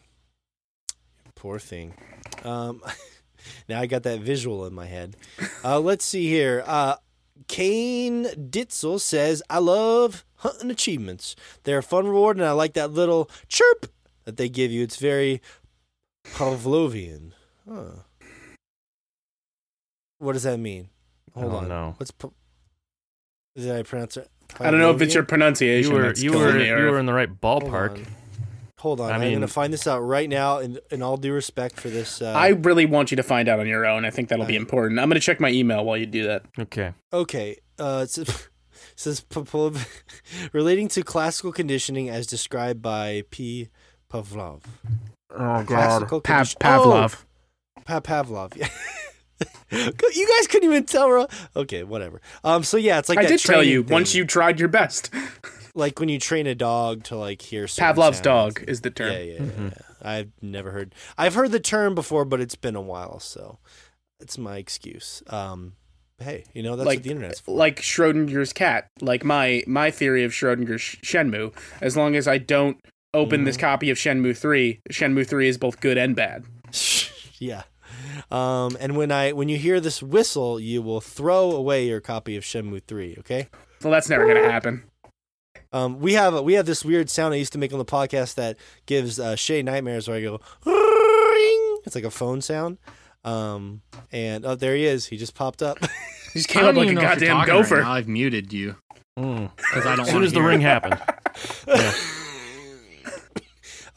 poor 1.39 1.59
thing. 1.59 1.95
Um, 2.45 2.83
now 3.69 3.81
I 3.81 3.87
got 3.87 4.03
that 4.03 4.21
visual 4.21 4.67
in 4.67 4.75
my 4.75 4.87
head. 4.87 5.17
Uh, 5.65 5.79
let's 5.81 6.05
see 6.05 6.29
here. 6.29 6.65
Uh, 6.67 6.97
Kane 7.47 8.25
Ditzel 8.25 9.01
says, 9.01 9.43
I 9.49 9.59
love 9.59 10.25
hunting 10.37 10.71
achievements. 10.71 11.37
They're 11.63 11.79
a 11.79 11.83
fun 11.83 12.07
reward, 12.07 12.37
and 12.37 12.45
I 12.45 12.51
like 12.53 12.75
that 12.75 12.91
little 12.91 13.31
chirp 13.49 13.87
that 14.25 14.37
they 14.37 14.49
give 14.49 14.73
you. 14.73 14.83
It's 14.83 14.97
very 14.97 15.41
Pavlovian. 16.25 17.33
Huh. 17.69 18.03
What 20.19 20.33
does 20.33 20.43
that 20.43 20.59
mean? 20.59 20.89
Hold 21.35 21.55
on. 21.55 21.69
no. 21.69 21.95
What's 21.99 22.11
pa- 22.11 22.31
did 23.57 23.71
I 23.71 23.83
pronounce 23.85 24.17
it? 24.17 24.29
I 24.59 24.71
don't 24.71 24.81
know 24.81 24.91
if 24.91 25.01
it's 25.01 25.15
your 25.15 25.23
pronunciation. 25.25 25.93
You 25.93 25.99
were 25.99 26.13
you 26.15 26.33
were 26.33 26.59
you 26.59 26.91
were 26.91 26.99
in 26.99 27.07
the 27.07 27.13
right 27.13 27.29
Hold 27.29 27.63
ballpark. 27.63 28.05
On. 28.79 28.83
Hold 28.83 29.01
on. 29.01 29.11
I 29.11 29.13
I 29.13 29.15
am 29.17 29.21
mean- 29.23 29.31
going 29.33 29.41
to 29.43 29.49
find 29.49 29.73
this 29.73 29.87
out 29.87 30.01
right 30.01 30.29
now, 30.29 30.59
in, 30.59 30.79
in 30.91 31.03
all 31.03 31.17
due 31.17 31.33
respect 31.33 31.79
for 31.81 31.89
this. 31.89 32.23
Uh, 32.23 32.31
I 32.33 32.49
really 32.49 32.87
want 32.87 33.11
you 33.11 33.17
to 33.17 33.23
find 33.23 33.49
out 33.49 33.61
on 33.61 33.67
your 33.67 33.85
own. 33.87 34.05
I 34.05 34.11
think 34.11 34.29
that'll 34.29 34.47
be 34.47 34.57
important. 34.57 35.01
I'm 35.01 35.09
going 35.09 35.21
to 35.21 35.25
check 35.25 35.41
my 35.41 35.51
email 35.51 35.85
while 35.85 35.97
you 35.97 36.07
do 36.07 36.27
that. 36.27 36.43
Okay. 36.59 36.93
Okay. 37.13 37.57
Uh, 37.79 38.03
it 38.05 38.11
says, 38.11 38.29
it 38.29 38.49
says 38.97 39.21
Popov, 39.21 39.87
relating 40.53 40.89
to 40.89 41.03
classical 41.03 41.53
conditioning 41.53 42.09
as 42.09 42.27
described 42.27 42.81
by 42.83 43.25
P. 43.31 43.69
Pavlov. 44.13 44.63
Oh 45.31 45.65
Classical 45.67 46.21
Pav- 46.21 46.57
condition- 46.57 46.59
Pavlov. 46.61 47.25
Pa- 47.85 48.01
Pavlov. 48.01 48.57
Yeah. 49.71 49.91
you 50.15 50.27
guys 50.39 50.49
couldn't 50.49 50.69
even 50.69 50.85
tell. 50.85 51.11
Ro- 51.11 51.27
Okay, 51.55 51.85
whatever. 51.85 52.21
Um. 52.43 52.65
So 52.65 52.77
yeah, 52.79 52.99
it's 52.99 53.09
like 53.11 53.19
I 53.19 53.23
that 53.23 53.29
did 53.29 53.41
tell 53.41 53.63
you 53.63 53.83
thing. 53.85 53.93
once 53.93 54.15
you 54.15 54.25
tried 54.25 54.59
your 54.59 54.69
best. 54.71 55.11
like 55.79 55.99
when 56.01 56.09
you 56.11 56.19
train 56.19 56.47
a 56.47 56.55
dog 56.55 57.05
to 57.05 57.17
like 57.17 57.41
hear 57.41 57.67
certain 57.67 57.95
Pavlov's 57.95 58.19
sounds. 58.19 58.55
dog 58.57 58.65
is 58.69 58.83
the 58.83 58.91
term. 58.91 59.13
Yeah, 59.13 59.19
yeah, 59.19 59.33
yeah, 59.35 59.39
Mhm. 59.41 59.71
yeah. 59.71 59.83
I've 60.11 60.31
never 60.43 60.71
heard. 60.73 60.95
I've 61.17 61.35
heard 61.35 61.53
the 61.53 61.61
term 61.61 61.95
before, 61.95 62.25
but 62.25 62.41
it's 62.41 62.55
been 62.57 62.77
a 62.77 62.81
while, 62.83 63.19
so 63.21 63.59
it's 64.21 64.37
my 64.39 64.57
excuse. 64.59 65.23
Um. 65.29 65.73
Hey, 66.21 66.45
you 66.53 66.65
know 66.65 66.75
that's 66.75 66.85
like 66.87 66.99
what 66.99 67.03
the 67.05 67.11
internet's 67.13 67.39
for. 67.41 67.55
like 67.57 67.77
Schrodinger's 67.81 68.53
cat. 68.53 68.89
Like 69.01 69.25
my 69.25 69.63
my 69.69 69.91
theory 69.93 70.25
of 70.25 70.33
Schrodinger's 70.33 70.83
Shenmue. 71.03 71.53
As 71.81 71.97
long 71.97 72.17
as 72.17 72.27
I 72.27 72.39
don't 72.39 72.77
open 73.15 73.45
this 73.45 73.57
Mhm. 73.57 73.61
copy 73.61 73.91
of 73.91 73.97
Shenmue 73.99 74.37
three, 74.37 74.81
Shenmue 74.91 75.27
three 75.29 75.49
is 75.49 75.57
both 75.59 75.79
good 75.81 75.97
and 75.97 76.17
bad. 76.17 76.45
yeah. 77.39 77.63
Um, 78.31 78.77
and 78.81 78.97
when 78.97 79.11
I 79.13 79.33
when 79.33 79.49
you 79.49 79.57
hear 79.59 79.79
this 79.81 80.03
whistle, 80.03 80.59
you 80.61 80.83
will 80.83 81.01
throw 81.01 81.53
away 81.53 81.87
your 81.87 82.01
copy 82.01 82.37
of 82.37 82.43
Shenmue 82.45 82.83
3, 82.87 83.17
okay? 83.21 83.49
Well, 83.83 83.93
that's 83.93 84.09
never 84.09 84.27
gonna 84.27 84.51
happen. 84.51 84.83
Um, 85.73 86.01
we 86.01 86.15
have 86.15 86.43
we 86.43 86.55
have 86.55 86.67
this 86.67 86.85
weird 86.85 87.11
sound 87.11 87.35
I 87.35 87.37
used 87.37 87.53
to 87.53 87.59
make 87.59 87.73
on 87.73 87.79
the 87.79 87.85
podcast 87.85 88.35
that 88.37 88.57
gives 88.87 89.19
uh, 89.21 89.37
Shay 89.37 89.63
nightmares 89.63 90.09
where 90.09 90.17
I 90.17 90.23
go 90.23 90.41
ring. 90.65 91.79
It's 91.87 91.95
like 91.95 92.05
a 92.05 92.11
phone 92.11 92.41
sound. 92.41 92.79
Um, 93.25 93.83
and 94.13 94.47
oh, 94.47 94.55
there 94.55 94.75
he 94.77 94.85
is. 94.87 95.07
He 95.07 95.17
just 95.17 95.35
popped 95.35 95.63
up. 95.63 95.79
He 96.35 96.41
just 96.41 96.49
came 96.51 96.63
up 96.67 96.75
like 96.77 96.89
a 96.89 96.91
even 96.91 96.95
know 96.97 97.01
if 97.01 97.21
you're 97.23 97.31
goddamn 97.31 97.37
talking 97.39 97.55
right 97.55 97.63
gopher. 97.63 97.83
I've 97.83 98.07
muted 98.07 98.53
you 98.53 98.77
Mm. 99.19 99.51
because 99.57 99.87
I 99.87 99.97
don't 99.97 100.07
As 100.07 100.11
soon 100.13 100.23
as 100.23 100.33
the 100.35 100.43
ring 100.43 100.61
happened, 100.61 101.01
yeah. 101.67 101.93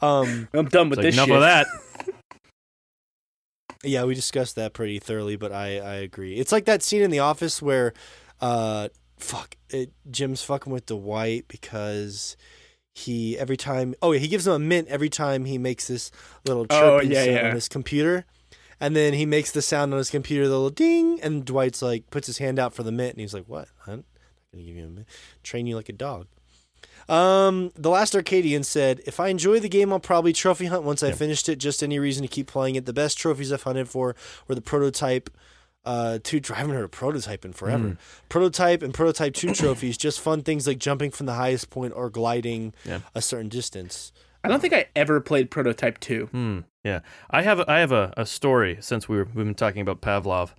um, 0.00 0.48
I'm 0.54 0.64
done 0.66 0.86
It's 0.86 0.90
with 0.90 0.98
like, 0.98 1.04
this 1.04 1.14
enough 1.14 1.26
shit. 1.26 1.36
of 1.36 1.42
that. 1.42 1.66
Yeah, 3.84 4.04
we 4.04 4.14
discussed 4.14 4.54
that 4.56 4.74
pretty 4.74 5.00
thoroughly, 5.00 5.34
but 5.34 5.50
I, 5.50 5.78
I 5.80 5.94
agree. 5.96 6.36
It's 6.36 6.52
like 6.52 6.66
that 6.66 6.82
scene 6.84 7.02
in 7.02 7.10
The 7.10 7.18
Office 7.18 7.60
where, 7.60 7.92
uh, 8.40 8.88
fuck, 9.22 9.56
it, 9.70 9.92
Jim's 10.10 10.42
fucking 10.42 10.72
with 10.72 10.86
Dwight 10.86 11.46
because 11.48 12.36
he 12.94 13.38
every 13.38 13.56
time 13.56 13.94
oh 14.02 14.12
yeah 14.12 14.18
he 14.18 14.28
gives 14.28 14.46
him 14.46 14.52
a 14.52 14.58
mint 14.58 14.86
every 14.88 15.08
time 15.08 15.46
he 15.46 15.56
makes 15.56 15.88
this 15.88 16.10
little 16.44 16.66
Oh, 16.68 17.00
yeah, 17.00 17.24
sound 17.24 17.30
yeah. 17.36 17.48
on 17.48 17.54
his 17.54 17.68
computer, 17.68 18.26
and 18.80 18.94
then 18.94 19.14
he 19.14 19.24
makes 19.24 19.50
the 19.52 19.62
sound 19.62 19.92
on 19.94 19.98
his 19.98 20.10
computer 20.10 20.44
the 20.46 20.50
little 20.54 20.68
ding, 20.70 21.18
and 21.22 21.44
Dwight's 21.44 21.80
like 21.80 22.10
puts 22.10 22.26
his 22.26 22.38
hand 22.38 22.58
out 22.58 22.74
for 22.74 22.82
the 22.82 22.92
mint, 22.92 23.12
and 23.14 23.20
he's 23.20 23.32
like, 23.32 23.46
"What? 23.46 23.68
I'm 23.86 23.96
not 23.96 24.04
gonna 24.52 24.64
give 24.64 24.76
you 24.76 24.84
a 24.84 24.88
mint. 24.88 25.06
Train 25.42 25.66
you 25.66 25.76
like 25.76 25.88
a 25.88 25.92
dog." 25.94 26.26
Um, 27.08 27.72
the 27.74 27.90
last 27.90 28.14
Arcadian 28.14 28.62
said, 28.62 29.00
"If 29.06 29.18
I 29.18 29.28
enjoy 29.28 29.58
the 29.60 29.68
game, 29.68 29.92
I'll 29.92 29.98
probably 30.00 30.32
trophy 30.32 30.66
hunt 30.66 30.82
once 30.84 31.02
I 31.02 31.08
Yeah. 31.08 31.14
finished 31.14 31.48
it. 31.48 31.56
Just 31.56 31.82
any 31.82 31.98
reason 31.98 32.22
to 32.22 32.28
keep 32.28 32.46
playing 32.46 32.74
it. 32.76 32.86
The 32.86 32.92
best 32.92 33.18
trophies 33.18 33.52
I've 33.52 33.62
hunted 33.64 33.88
for 33.88 34.14
were 34.48 34.54
the 34.54 34.60
prototype." 34.60 35.30
Uh, 35.84 36.18
two. 36.22 36.38
driving 36.40 36.74
her 36.74 36.82
to 36.82 36.88
prototype 36.88 37.44
in 37.44 37.52
forever. 37.52 37.84
Mm. 37.90 37.98
Prototype 38.28 38.82
and 38.82 38.94
prototype 38.94 39.34
two 39.34 39.52
trophies. 39.52 39.96
Just 39.98 40.20
fun 40.20 40.42
things 40.42 40.66
like 40.66 40.78
jumping 40.78 41.10
from 41.10 41.26
the 41.26 41.34
highest 41.34 41.70
point 41.70 41.92
or 41.96 42.08
gliding 42.08 42.72
Yeah. 42.84 43.00
a 43.14 43.20
certain 43.22 43.48
distance. 43.48 44.12
I 44.44 44.48
don't 44.48 44.60
think 44.60 44.72
I 44.74 44.86
ever 44.96 45.20
played 45.20 45.50
Prototype 45.50 45.98
two. 46.00 46.26
Hmm. 46.26 46.60
Yeah, 46.84 47.00
I 47.30 47.42
have 47.42 47.60
I 47.68 47.78
have 47.78 47.92
a, 47.92 48.12
a 48.16 48.26
story 48.26 48.78
since 48.80 49.08
we 49.08 49.16
were 49.16 49.24
we've 49.24 49.44
been 49.44 49.54
talking 49.54 49.82
about 49.82 50.00
Pavlov, 50.00 50.50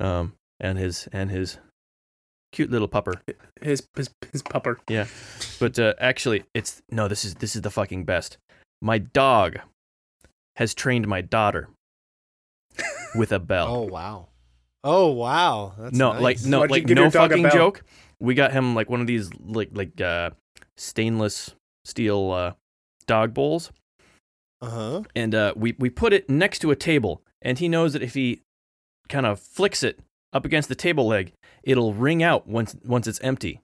um, 0.00 0.34
and 0.60 0.76
his 0.78 1.08
and 1.12 1.30
his 1.30 1.56
cute 2.52 2.70
little 2.70 2.88
pupper. 2.88 3.20
His 3.62 3.86
his 3.96 4.10
his 4.32 4.42
pupper. 4.42 4.76
Yeah, 4.88 5.06
but 5.58 5.78
uh, 5.78 5.94
actually, 5.98 6.44
it's 6.52 6.82
no. 6.90 7.08
This 7.08 7.24
is 7.24 7.36
this 7.36 7.56
is 7.56 7.62
the 7.62 7.70
fucking 7.70 8.04
best. 8.04 8.36
My 8.82 8.98
dog 8.98 9.60
has 10.56 10.74
trained 10.74 11.08
my 11.08 11.22
daughter 11.22 11.70
with 13.14 13.32
a 13.32 13.38
bell. 13.38 13.68
Oh 13.74 13.82
wow. 13.82 14.28
Oh 14.88 15.10
wow. 15.10 15.72
That's 15.78 15.96
no, 15.98 16.12
nice. 16.12 16.22
like 16.22 16.44
no, 16.44 16.60
Why'd 16.60 16.70
like 16.70 16.86
no 16.88 17.02
your 17.02 17.10
dog 17.10 17.32
a 17.32 17.36
fucking 17.36 17.50
joke. 17.50 17.82
We 18.20 18.34
got 18.34 18.52
him 18.52 18.74
like 18.76 18.88
one 18.88 19.00
of 19.00 19.06
these 19.08 19.30
like 19.44 19.70
like 19.72 20.00
uh, 20.00 20.30
stainless 20.76 21.54
steel 21.84 22.30
uh, 22.30 22.52
dog 23.06 23.34
bowls, 23.34 23.72
Uh 24.60 24.70
huh. 24.70 25.02
and 25.16 25.34
uh, 25.34 25.52
we 25.56 25.74
we 25.78 25.90
put 25.90 26.12
it 26.12 26.30
next 26.30 26.60
to 26.60 26.70
a 26.70 26.76
table, 26.76 27.20
and 27.42 27.58
he 27.58 27.68
knows 27.68 27.92
that 27.94 28.02
if 28.02 28.14
he 28.14 28.42
kind 29.08 29.26
of 29.26 29.40
flicks 29.40 29.82
it 29.82 29.98
up 30.32 30.44
against 30.44 30.68
the 30.68 30.74
table 30.74 31.06
leg, 31.06 31.32
it'll 31.64 31.92
ring 31.92 32.22
out 32.22 32.46
once 32.46 32.76
once 32.84 33.06
it's 33.06 33.20
empty, 33.20 33.60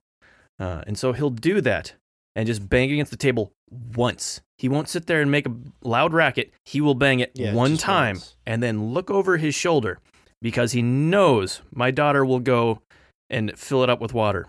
uh, 0.59 0.83
and 0.85 0.97
so 0.97 1.13
he'll 1.13 1.29
do 1.29 1.61
that 1.61 1.93
and 2.35 2.47
just 2.47 2.67
bang 2.69 2.91
against 2.91 3.11
the 3.11 3.17
table 3.17 3.53
once. 3.95 4.41
He 4.57 4.67
won't 4.69 4.89
sit 4.89 5.05
there 5.07 5.21
and 5.21 5.29
make 5.31 5.45
a 5.47 5.51
loud 5.83 6.13
racket. 6.13 6.51
He 6.65 6.81
will 6.81 6.95
bang 6.95 7.19
it 7.21 7.31
Yeah, 7.35 7.53
one 7.53 7.77
time 7.77 8.15
once. 8.17 8.35
and 8.45 8.61
then 8.61 8.91
look 8.93 9.09
over 9.11 9.37
his 9.37 9.53
shoulder 9.55 9.99
because 10.43 10.73
he 10.73 10.83
knows 10.83 11.61
my 11.73 11.89
daughter 11.89 12.23
will 12.23 12.39
go 12.39 12.81
and 13.31 13.57
fill 13.57 13.81
it 13.81 13.89
up 13.89 13.99
with 13.99 14.13
water. 14.13 14.45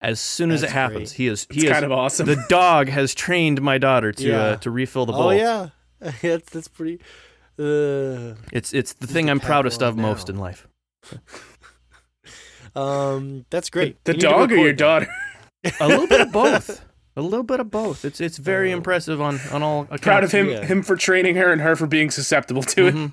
As 0.00 0.20
soon 0.20 0.50
as 0.50 0.60
That's 0.60 0.72
it 0.72 0.74
happens, 0.76 1.10
great. 1.10 1.16
he 1.16 1.26
is 1.26 1.46
he 1.50 1.56
It's 1.60 1.64
is 1.64 1.70
kind 1.70 1.84
of 1.84 1.92
awesome. 1.92 2.26
the 2.26 2.42
dog 2.48 2.88
has 2.88 3.14
trained 3.14 3.60
my 3.60 3.76
daughter 3.78 4.12
to 4.12 4.22
Yeah. 4.26 4.40
uh, 4.42 4.56
to 4.56 4.70
refill 4.70 5.04
the 5.06 5.12
bowl. 5.12 5.22
Oh 5.24 5.30
yeah. 5.30 5.68
that's 6.22 6.48
that's 6.50 6.68
pretty. 6.68 7.00
Uh, 7.58 8.34
It's 8.52 8.72
it's 8.72 8.92
the 8.94 9.06
thing 9.06 9.28
I'm 9.30 9.40
proudest 9.40 9.80
Pavlov 9.80 9.88
of 9.88 9.96
most 9.96 10.28
in 10.30 10.36
life. 10.38 10.66
um, 12.76 13.44
that's 13.50 13.70
great. 13.70 14.02
The 14.04 14.12
You 14.12 14.16
need 14.16 14.20
to 14.22 14.26
dog 14.28 14.52
or 14.52 14.56
your 14.56 14.66
that. 14.68 14.76
daughter? 14.78 15.06
A 15.80 15.88
little 15.88 16.06
bit 16.06 16.20
of 16.20 16.32
both. 16.32 16.84
A 17.16 17.22
little 17.22 17.44
bit 17.44 17.60
of 17.60 17.70
both. 17.70 18.04
It's 18.04 18.20
it's 18.20 18.38
very 18.38 18.72
Uh, 18.72 18.76
impressive 18.76 19.20
on 19.20 19.40
on 19.52 19.62
all 19.62 19.82
accounts. 19.84 20.02
Proud 20.02 20.24
of 20.24 20.32
him 20.32 20.48
Yeah. 20.50 20.64
him 20.64 20.82
for 20.82 20.96
training 20.96 21.36
her 21.36 21.50
and 21.52 21.60
her 21.62 21.76
for 21.76 21.86
being 21.86 22.10
susceptible 22.10 22.62
to 22.62 22.86
it. 22.86 23.10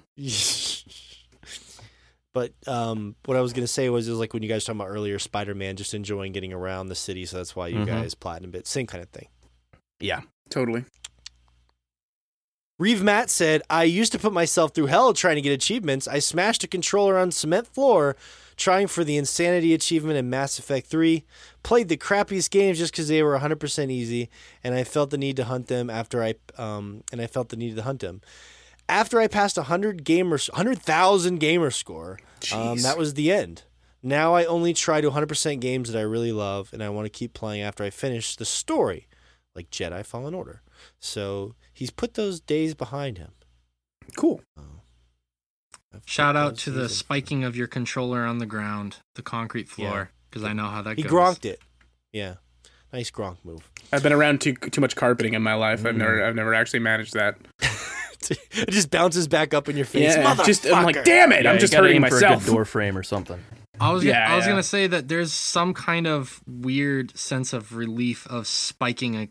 But 2.33 2.53
um, 2.67 3.15
what 3.25 3.35
I 3.37 3.41
was 3.41 3.51
gonna 3.53 3.67
say 3.67 3.89
was, 3.89 4.07
it 4.07 4.11
was 4.11 4.19
like 4.19 4.33
when 4.33 4.41
you 4.43 4.49
guys 4.49 4.63
were 4.63 4.73
talking 4.73 4.81
about 4.81 4.93
earlier, 4.93 5.19
Spider 5.19 5.53
Man 5.55 5.75
just 5.75 5.93
enjoying 5.93 6.31
getting 6.31 6.53
around 6.53 6.87
the 6.87 6.95
city, 6.95 7.25
so 7.25 7.37
that's 7.37 7.55
why 7.55 7.67
you 7.67 7.79
Mhm. 7.79 7.87
guys 7.87 8.15
platinum 8.15 8.51
bit, 8.51 8.67
same 8.67 8.87
kind 8.87 9.03
of 9.03 9.09
thing. 9.09 9.27
Yeah. 9.99 10.21
Totally. 10.49 10.85
Reeve 12.79 13.03
Matt 13.03 13.29
said, 13.29 13.61
I 13.69 13.83
used 13.83 14.11
to 14.13 14.17
put 14.19 14.33
myself 14.33 14.73
through 14.73 14.87
hell 14.87 15.13
trying 15.13 15.35
to 15.35 15.41
get 15.41 15.51
achievements. 15.51 16.07
I 16.07 16.17
smashed 16.17 16.63
a 16.63 16.67
controller 16.67 17.15
on 17.17 17.31
cement 17.31 17.67
floor 17.67 18.15
trying 18.57 18.87
for 18.87 19.03
the 19.03 19.17
insanity 19.17 19.73
achievement 19.75 20.17
in 20.17 20.29
Mass 20.31 20.57
Effect 20.57 20.87
3. 20.87 21.23
Played 21.61 21.89
the 21.89 21.97
crappiest 21.97 22.49
games 22.49 22.79
just 22.79 22.91
because 22.91 23.07
they 23.07 23.21
were 23.21 23.37
100% 23.37 23.91
easy, 23.91 24.29
and 24.63 24.73
I 24.73 24.83
felt 24.83 25.11
the 25.11 25.17
need 25.17 25.35
to 25.35 25.43
hunt 25.43 25.67
them 25.67 25.89
after 25.91 26.23
I 26.23 26.35
um 26.57 27.03
and 27.11 27.21
I 27.21 27.27
felt 27.27 27.49
the 27.49 27.55
need 27.55 27.75
to 27.75 27.83
hunt 27.83 27.99
them. 28.01 28.21
After 28.91 29.19
I 29.19 29.27
passed 29.27 29.57
a 29.57 29.63
hundred 29.63 30.03
gamer, 30.03 30.37
hundred 30.53 30.79
thousand 30.79 31.39
gamer 31.39 31.71
score, 31.71 32.19
um, 32.53 32.81
that 32.81 32.97
was 32.97 33.15
the 33.15 33.31
end. 33.31 33.63
Now 34.03 34.33
I 34.35 34.45
only 34.45 34.73
try 34.73 34.99
to 34.99 35.11
100% 35.11 35.59
games 35.59 35.91
that 35.91 35.97
I 35.97 36.01
really 36.01 36.31
love, 36.31 36.69
and 36.73 36.83
I 36.83 36.89
want 36.89 37.05
to 37.05 37.09
keep 37.09 37.33
playing 37.33 37.61
after 37.61 37.83
I 37.83 37.89
finish 37.91 38.35
the 38.35 38.45
story, 38.45 39.07
like 39.55 39.69
Jedi 39.69 40.03
Fallen 40.05 40.33
Order. 40.33 40.61
So 40.99 41.55
he's 41.73 41.91
put 41.91 42.15
those 42.15 42.39
days 42.39 42.73
behind 42.73 43.17
him. 43.19 43.31
Cool. 44.17 44.41
I've 45.93 46.01
Shout 46.05 46.35
out 46.35 46.57
to 46.59 46.71
the 46.71 46.89
spiking 46.89 47.43
of 47.43 47.55
your 47.55 47.67
controller 47.67 48.25
on 48.25 48.39
the 48.39 48.45
ground, 48.45 48.97
the 49.15 49.21
concrete 49.21 49.69
floor, 49.69 50.11
because 50.29 50.43
I 50.43 50.53
know 50.53 50.67
how 50.67 50.81
that 50.81 50.97
He 50.97 51.03
goes. 51.03 51.11
gronked 51.11 51.45
it. 51.45 51.59
Yeah, 52.11 52.35
nice 52.91 53.11
gronk 53.11 53.37
move. 53.43 53.69
I've 53.93 54.01
been 54.03 54.13
around 54.13 54.41
too 54.41 54.53
too 54.53 54.81
much 54.81 54.95
carpeting 54.95 55.33
in 55.33 55.41
my 55.41 55.53
life. 55.53 55.85
I've 55.85 55.95
never 55.95 56.23
I've 56.25 56.35
never 56.35 56.53
actually 56.53 56.79
managed 56.79 57.13
that. 57.13 57.37
it 58.31 58.69
just 58.69 58.91
bounces 58.91 59.27
back 59.27 59.53
up 59.53 59.69
in 59.69 59.75
your 59.75 59.85
face. 59.85 60.15
Yeah, 60.15 60.35
just 60.45 60.65
I'm 60.67 60.83
like, 60.83 61.03
damn 61.03 61.31
it! 61.31 61.43
Yeah, 61.43 61.51
I'm 61.51 61.59
just 61.59 61.73
hurting 61.73 61.95
aim 61.95 62.01
for 62.03 62.07
a 62.17 62.21
myself. 62.21 62.45
good 62.45 62.51
door 62.51 62.65
frame 62.65 62.97
or 62.97 63.03
something. 63.03 63.39
I 63.79 63.91
was 63.91 64.03
gonna, 64.03 64.13
Yeah, 64.15 64.31
I 64.31 64.35
was 64.35 64.45
yeah. 64.45 64.51
gonna 64.51 64.63
say 64.63 64.85
that 64.87 65.07
there's 65.07 65.33
some 65.33 65.73
kind 65.73 66.05
of 66.05 66.41
weird 66.47 67.17
sense 67.17 67.51
of 67.51 67.75
relief 67.75 68.27
of 68.27 68.45
spiking 68.45 69.15
a 69.15 69.27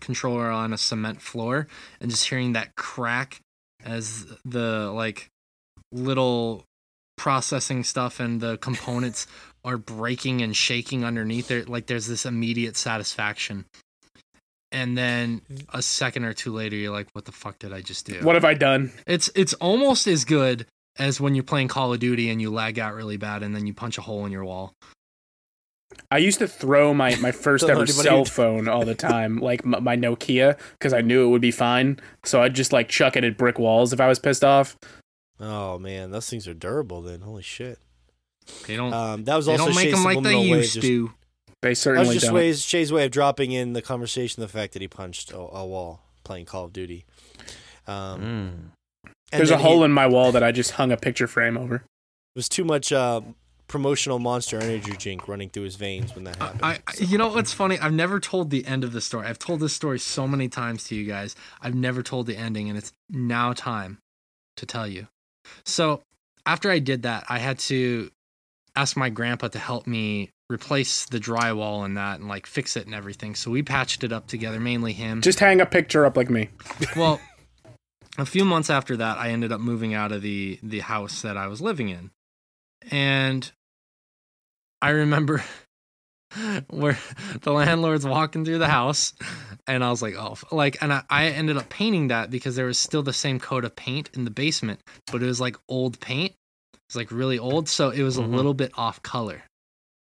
controller 0.00 0.50
on 0.50 0.72
a 0.72 0.78
cement 0.78 1.22
floor 1.22 1.68
and 2.00 2.10
just 2.10 2.28
hearing 2.28 2.52
that 2.54 2.74
crack 2.74 3.40
as 3.84 4.26
the 4.44 4.90
like 4.90 5.28
little 5.92 6.64
processing 7.16 7.84
stuff 7.84 8.18
and 8.18 8.40
the 8.40 8.56
components 8.58 9.26
are 9.64 9.78
breaking 9.78 10.42
and 10.42 10.56
shaking 10.56 11.04
underneath 11.04 11.50
it 11.52 11.68
like 11.68 11.86
there's 11.86 12.06
this 12.08 12.26
immediate 12.26 12.76
satisfaction 12.76 13.64
and 14.72 14.96
then 14.98 15.40
a 15.72 15.80
second 15.82 16.24
or 16.24 16.32
two 16.32 16.52
later 16.52 16.74
you're 16.76 16.92
like 16.92 17.06
what 17.12 17.24
the 17.26 17.32
fuck 17.32 17.58
did 17.58 17.72
i 17.72 17.80
just 17.80 18.06
do 18.06 18.18
What 18.22 18.34
have 18.34 18.44
I 18.44 18.54
done? 18.54 18.90
it's 19.06 19.30
it's 19.34 19.52
almost 19.54 20.06
as 20.06 20.24
good 20.24 20.66
as 20.98 21.20
when 21.20 21.34
you're 21.34 21.44
playing 21.44 21.68
Call 21.68 21.92
of 21.92 22.00
Duty 22.00 22.28
and 22.30 22.40
you 22.42 22.50
lag 22.50 22.78
out 22.78 22.94
really 22.94 23.16
bad 23.16 23.42
and 23.42 23.54
then 23.56 23.66
you 23.66 23.72
punch 23.72 23.96
a 23.96 24.02
hole 24.02 24.26
in 24.26 24.32
your 24.32 24.44
wall. 24.44 24.74
I 26.10 26.18
used 26.18 26.38
to 26.40 26.48
throw 26.48 26.92
my, 26.92 27.16
my 27.16 27.32
first 27.46 27.64
ever 27.64 27.86
cell 27.86 28.26
phone 28.26 28.68
all 28.68 28.84
the 28.84 28.94
time, 28.94 29.38
like 29.38 29.64
my, 29.64 29.78
my 29.80 29.96
Nokia, 29.96 30.58
because 30.72 30.92
I 30.92 31.00
knew 31.00 31.24
it 31.26 31.28
would 31.30 31.40
be 31.40 31.50
fine. 31.50 31.98
So 32.24 32.42
I'd 32.42 32.54
just 32.54 32.72
like 32.74 32.88
chuck 32.90 33.16
it 33.16 33.24
at 33.24 33.38
brick 33.38 33.58
walls 33.58 33.94
if 33.94 34.00
I 34.02 34.06
was 34.08 34.18
pissed 34.18 34.44
off. 34.44 34.76
Oh 35.40 35.78
man, 35.78 36.10
those 36.10 36.28
things 36.28 36.46
are 36.46 36.52
durable. 36.54 37.00
Then 37.02 37.20
holy 37.22 37.42
shit. 37.42 37.78
They 38.66 38.76
don't 38.76 38.92
Um, 38.92 39.24
that 39.24 39.36
was 39.36 39.46
they 39.46 39.52
also 39.52 39.66
don't 39.66 39.74
make 39.76 39.90
them 39.92 40.04
like 40.04 40.16
they 40.16 40.30
subliminal 40.32 40.42
way 40.52 40.58
used 40.58 40.74
just- 40.74 40.86
to. 40.86 41.10
They 41.62 41.74
That 41.74 41.98
was 42.00 42.12
just 42.14 42.26
don't. 42.26 42.34
Shay's, 42.34 42.64
Shay's 42.64 42.92
way 42.92 43.04
of 43.04 43.10
dropping 43.12 43.52
in 43.52 43.72
the 43.72 43.82
conversation 43.82 44.40
the 44.40 44.48
fact 44.48 44.72
that 44.72 44.82
he 44.82 44.88
punched 44.88 45.30
a, 45.32 45.38
a 45.38 45.64
wall 45.64 46.02
playing 46.24 46.44
Call 46.46 46.64
of 46.66 46.72
Duty. 46.72 47.04
Um, 47.86 48.20
Mm. 48.20 48.52
There's 49.30 49.48
a 49.50 49.54
then 49.54 49.60
he- 49.60 49.64
hole 49.64 49.84
in 49.84 49.92
my 49.92 50.06
wall 50.06 50.32
that 50.32 50.42
I 50.42 50.52
just 50.52 50.72
hung 50.72 50.92
a 50.92 50.96
picture 50.96 51.26
frame 51.26 51.56
over. 51.56 51.76
It 51.76 51.82
was 52.36 52.48
too 52.50 52.64
much 52.64 52.92
uh, 52.92 53.22
promotional 53.66 54.18
Monster 54.18 54.58
Energy 54.58 54.92
drink 54.92 55.26
running 55.26 55.48
through 55.48 55.62
his 55.62 55.76
veins 55.76 56.14
when 56.14 56.24
that 56.24 56.36
happened. 56.36 56.60
I, 56.62 56.80
I 56.86 56.92
you 56.98 57.16
know 57.16 57.28
what's 57.28 57.52
funny? 57.52 57.78
I've 57.78 57.94
never 57.94 58.20
told 58.20 58.50
the 58.50 58.66
end 58.66 58.84
of 58.84 58.92
the 58.92 59.00
story. 59.00 59.26
I've 59.26 59.38
told 59.38 59.60
this 59.60 59.72
story 59.72 59.98
so 59.98 60.28
many 60.28 60.48
times 60.48 60.84
to 60.88 60.94
you 60.94 61.06
guys. 61.06 61.34
I've 61.62 61.74
never 61.74 62.02
told 62.02 62.26
the 62.26 62.36
ending, 62.36 62.68
and 62.68 62.76
it's 62.76 62.92
now 63.08 63.52
time 63.54 63.98
to 64.58 64.66
tell 64.66 64.86
you. 64.86 65.06
So 65.64 66.02
after 66.44 66.70
I 66.70 66.78
did 66.78 67.02
that, 67.04 67.24
I 67.28 67.38
had 67.38 67.58
to 67.60 68.10
ask 68.76 68.96
my 68.98 69.08
grandpa 69.08 69.48
to 69.48 69.58
help 69.58 69.86
me 69.86 70.28
replace 70.52 71.06
the 71.06 71.18
drywall 71.18 71.84
and 71.84 71.96
that 71.96 72.20
and 72.20 72.28
like 72.28 72.46
fix 72.46 72.76
it 72.76 72.86
and 72.86 72.94
everything. 72.94 73.34
So 73.34 73.50
we 73.50 73.62
patched 73.62 74.04
it 74.04 74.12
up 74.12 74.26
together, 74.26 74.60
mainly 74.60 74.92
him. 74.92 75.20
Just 75.22 75.40
hang 75.40 75.60
a 75.60 75.66
picture 75.66 76.04
up 76.04 76.16
like 76.16 76.30
me. 76.30 76.48
well, 76.96 77.20
a 78.18 78.26
few 78.26 78.44
months 78.44 78.68
after 78.70 78.96
that, 78.98 79.16
I 79.18 79.30
ended 79.30 79.52
up 79.52 79.60
moving 79.60 79.94
out 79.94 80.12
of 80.12 80.22
the 80.22 80.58
the 80.62 80.80
house 80.80 81.22
that 81.22 81.36
I 81.36 81.46
was 81.46 81.60
living 81.60 81.88
in, 81.88 82.10
and 82.90 83.50
I 84.82 84.90
remember 84.90 85.42
where 86.70 86.98
the 87.42 87.52
landlord's 87.52 88.06
walking 88.06 88.44
through 88.44 88.58
the 88.58 88.68
house, 88.68 89.12
and 89.66 89.84
I 89.84 89.90
was 89.90 90.02
like, 90.02 90.14
oh, 90.16 90.36
like, 90.50 90.76
and 90.82 90.92
I, 90.92 91.02
I 91.08 91.26
ended 91.28 91.56
up 91.56 91.68
painting 91.68 92.08
that 92.08 92.30
because 92.30 92.56
there 92.56 92.66
was 92.66 92.78
still 92.78 93.02
the 93.02 93.12
same 93.12 93.38
coat 93.38 93.64
of 93.64 93.76
paint 93.76 94.10
in 94.14 94.24
the 94.24 94.30
basement, 94.30 94.80
but 95.10 95.22
it 95.22 95.26
was 95.26 95.40
like 95.40 95.56
old 95.68 96.00
paint. 96.00 96.32
It 96.74 96.80
was 96.88 96.96
like 96.96 97.10
really 97.12 97.38
old, 97.38 97.68
so 97.68 97.90
it 97.90 98.02
was 98.02 98.18
Mhm. 98.18 98.24
a 98.24 98.36
little 98.36 98.54
bit 98.54 98.72
off 98.76 99.02
color, 99.02 99.42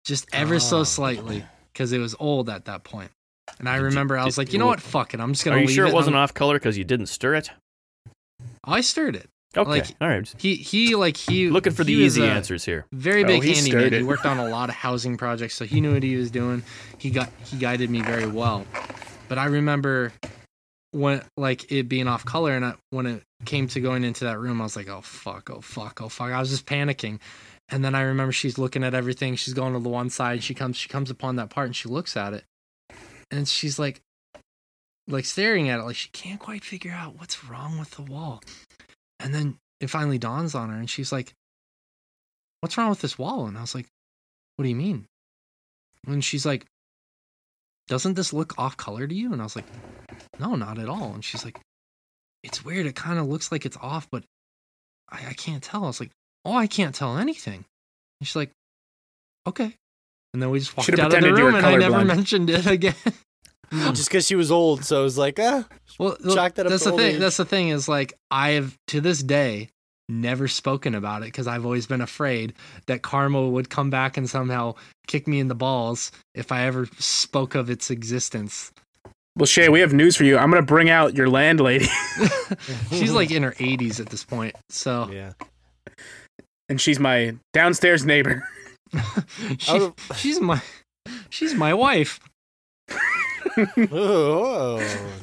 just 0.09 0.27
ever 0.33 0.57
Oh. 0.57 0.59
so 0.59 0.85
slightly, 0.85 1.45
because 1.73 1.93
it 1.93 1.99
was 1.99 2.17
old 2.19 2.49
at 2.51 2.65
that 2.65 2.83
point. 2.83 3.11
And 3.59 3.69
I 3.69 3.75
Did 3.75 3.81
you- 3.81 3.85
remember 3.87 4.17
I 4.17 4.23
did- 4.23 4.27
was 4.27 4.39
like, 4.39 4.53
you 4.53 4.59
know 4.59 4.67
what, 4.67 4.81
fuck 4.81 5.15
it, 5.15 5.21
I'm 5.21 5.33
just 5.33 5.45
gonna. 5.45 5.57
Are 5.57 5.61
you 5.61 5.67
leave 5.67 5.75
sure 5.77 5.85
it 5.85 5.89
and 5.89 5.95
wasn't 5.95 6.17
I'm- 6.17 6.25
off 6.25 6.35
color 6.35 6.55
because 6.55 6.77
you 6.77 6.85
didn't 6.85 7.07
stir 7.07 7.35
it? 7.37 7.51
Oh, 8.67 8.73
I 8.73 8.81
stirred 8.81 9.17
it. 9.17 9.29
Okay, 9.57 9.71
Like, 9.71 9.87
all 10.01 10.09
right. 10.09 10.35
He 10.37 10.57
he 10.57 10.95
like 10.95 11.17
he 11.17 11.49
Looking 11.49 11.73
for 11.73 11.83
the 11.83 11.95
he 11.95 12.03
was 12.05 12.19
easy 12.19 12.27
answers 12.29 12.65
here. 12.67 12.85
Very 12.93 13.25
Oh, 13.25 13.27
big 13.29 13.43
he 13.43 13.55
handyman. 13.55 13.81
stirred 13.81 13.93
He 13.95 14.03
worked 14.03 14.27
on 14.27 14.37
a 14.39 14.47
lot 14.49 14.69
of 14.69 14.75
housing 14.75 15.17
projects, 15.17 15.55
so 15.55 15.65
he 15.65 15.81
knew 15.81 15.95
what 15.95 16.03
he 16.03 16.17
was 16.17 16.31
doing. 16.31 16.63
He 16.99 17.09
got 17.11 17.31
he 17.45 17.57
guided 17.57 17.89
me 17.89 18.03
very 18.03 18.27
well. 18.27 18.67
But 19.29 19.39
I 19.39 19.47
remember 19.47 20.13
when 20.93 21.23
like 21.39 21.73
it 21.73 21.89
being 21.89 22.09
off 22.09 22.25
color, 22.27 22.53
and 22.55 22.65
I, 22.65 22.75
when 22.91 23.07
it 23.07 23.23
came 23.47 23.69
to 23.69 23.81
going 23.81 24.05
into 24.05 24.25
that 24.25 24.39
room, 24.39 24.61
I 24.61 24.65
was 24.65 24.77
like, 24.77 24.89
oh 24.89 25.01
fuck, 25.01 25.49
oh 25.51 25.63
fuck, 25.63 26.03
oh 26.03 26.09
fuck. 26.11 26.31
I 26.31 26.39
was 26.41 26.51
just 26.51 26.67
panicking. 26.67 27.19
And 27.71 27.85
then 27.85 27.95
I 27.95 28.01
remember 28.03 28.33
she's 28.33 28.59
looking 28.59 28.83
at 28.83 28.95
everything. 28.95 29.37
She's 29.37 29.55
going 29.55 29.75
to 29.75 29.81
the 29.81 29.89
one 29.89 30.11
side. 30.11 30.43
She 30.43 30.55
comes 30.55 30.77
she 30.77 30.89
comes 30.89 31.11
upon 31.11 31.37
that 31.37 31.51
part 31.51 31.67
and 31.67 31.77
she 31.77 31.89
looks 31.89 32.17
at 32.17 32.33
it, 32.33 32.45
and 33.31 33.47
she's 33.47 33.79
like, 33.79 34.01
like 35.07 35.25
staring 35.25 35.69
at 35.69 35.81
it, 35.81 35.85
like 35.85 35.97
she 35.97 36.09
can't 36.11 36.41
quite 36.41 36.65
figure 36.65 36.93
out 36.93 37.19
what's 37.19 37.45
wrong 37.45 37.79
with 37.79 37.91
the 37.93 38.03
wall. 38.03 38.43
And 39.21 39.35
then 39.35 39.59
it 39.81 39.91
finally 39.91 40.19
dawns 40.19 40.55
on 40.55 40.71
her, 40.71 40.77
and 40.77 40.89
she's 40.89 41.13
like, 41.13 41.35
"What's 42.61 42.79
wrong 42.79 42.91
with 42.91 43.01
this 43.01 43.19
wall?" 43.19 43.47
And 43.47 43.59
I 43.59 43.61
was 43.61 43.75
like, 43.75 43.87
"What 44.57 44.63
do 44.63 44.69
you 44.69 44.77
mean?" 44.77 45.07
And 46.07 46.25
she's 46.25 46.47
like, 46.47 46.65
"Doesn't 47.89 48.15
this 48.15 48.33
look 48.33 48.59
off 48.59 48.77
color 48.77 49.07
to 49.07 49.15
you?" 49.15 49.33
And 49.33 49.43
I 49.43 49.45
was 49.45 49.57
like, 49.57 49.67
"No, 50.39 50.55
not 50.55 50.79
at 50.79 50.89
all." 50.89 51.13
And 51.13 51.25
she's 51.25 51.45
like, 51.45 51.61
"It's 52.43 52.65
weird. 52.65 52.87
It 52.87 52.97
kind 52.97 53.19
of 53.19 53.29
looks 53.29 53.53
like 53.53 53.67
it's 53.67 53.77
off, 53.77 54.09
but 54.11 54.25
I, 55.11 55.29
I 55.29 55.33
can't 55.35 55.63
tell." 55.63 55.85
I 55.85 55.89
was 55.89 56.01
like, 56.01 56.13
"Oh, 56.45 56.55
I 56.55 56.67
can't 56.67 56.95
tell 56.95 57.19
anything." 57.19 57.65
And 58.21 58.27
she's 58.27 58.37
like, 58.37 58.51
"Okay." 59.47 59.75
And 60.35 60.43
then 60.43 60.51
we 60.51 60.59
just 60.59 60.77
walked 60.77 60.87
Should've 60.87 61.01
out 61.01 61.07
of 61.07 61.11
the 61.13 61.17
pretended 61.19 61.39
you 61.39 61.45
were 61.45 61.51
room, 61.51 61.57
and 61.57 61.67
I 61.67 61.77
never 61.77 61.95
colorblind. 61.97 62.07
mentioned 62.07 62.51
it 62.51 62.67
again. 62.67 62.95
just 63.95 64.09
because 64.09 64.27
she 64.27 64.35
was 64.35 64.51
old, 64.51 64.85
so 64.85 65.01
it 65.01 65.05
was 65.05 65.19
like, 65.19 65.39
ah, 65.41 65.67
Well, 65.99 66.17
Chalk 66.35 66.55
that 66.55 66.69
that's 66.69 66.85
to 66.85 66.91
the 66.91 66.97
thing. 66.97 67.15
age. 67.15 67.19
That's 67.21 67.37
the 67.39 67.45
thing 67.45 67.69
is 67.69 67.89
like 67.89 68.13
I've 68.31 68.77
to 68.89 69.01
this 69.01 69.23
day 69.23 69.69
never 70.11 70.49
spoken 70.49 70.95
about 70.95 71.21
it 71.23 71.27
because 71.27 71.47
I've 71.47 71.65
always 71.67 71.87
been 71.87 72.01
afraid 72.01 72.55
that 72.87 73.03
karma 73.03 73.47
would 73.47 73.69
come 73.69 73.91
back 73.91 74.17
and 74.17 74.29
somehow 74.29 74.75
kick 75.07 75.27
me 75.29 75.39
in 75.39 75.49
the 75.49 75.55
balls 75.55 76.11
if 76.35 76.51
I 76.51 76.63
ever 76.65 76.89
spoke 76.99 77.55
of 77.55 77.69
its 77.69 77.91
existence. 77.91 78.73
Well, 79.37 79.45
Shay, 79.47 79.69
we 79.69 79.81
have 79.81 79.93
news 79.93 80.17
for 80.17 80.25
you. 80.25 80.39
I'm 80.39 80.51
gonna 80.51 80.63
bring 80.63 80.89
out 80.91 81.15
your 81.15 81.29
landlady, 81.29 81.87
She's 82.91 83.13
like 83.13 83.31
in 83.31 83.43
her 83.43 83.53
80s 83.53 84.01
at 84.01 84.07
this 84.09 84.25
point, 84.25 84.55
so 84.71 85.11
yeah. 85.13 85.33
And 86.69 86.81
she's 86.81 86.99
my 87.01 87.37
downstairs 87.53 88.05
neighbor. 88.05 88.47
she, 89.59 89.91
she's 90.17 90.41
my 90.41 90.61
she's 91.31 91.55
my 91.55 91.75
wife. 91.75 92.21
Oh, 93.91 94.81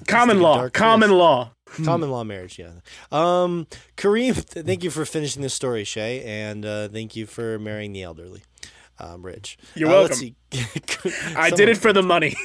Common 0.07 0.41
law. 0.41 0.67
Common 0.69 1.11
law. 1.11 1.51
Common 1.83 2.09
law 2.11 2.23
marriage, 2.23 2.59
yeah. 2.59 2.71
Um, 3.11 3.67
Kareem, 3.97 4.33
th- 4.49 4.65
thank 4.65 4.83
you 4.83 4.89
for 4.89 5.05
finishing 5.05 5.41
this 5.41 5.53
story, 5.53 5.83
Shay, 5.85 6.21
and 6.23 6.65
uh, 6.65 6.87
thank 6.89 7.15
you 7.15 7.25
for 7.27 7.57
marrying 7.59 7.93
the 7.93 8.03
elderly, 8.03 8.43
um, 8.99 9.25
Rich. 9.25 9.57
You're 9.75 9.89
Uh, 9.89 10.01
let's 10.03 10.21
welcome. 10.21 10.35
see. 10.51 11.33
I 11.37 11.49
did 11.49 11.69
it 11.69 11.77
for 11.77 11.93
the 11.93 12.03
money. 12.03 12.35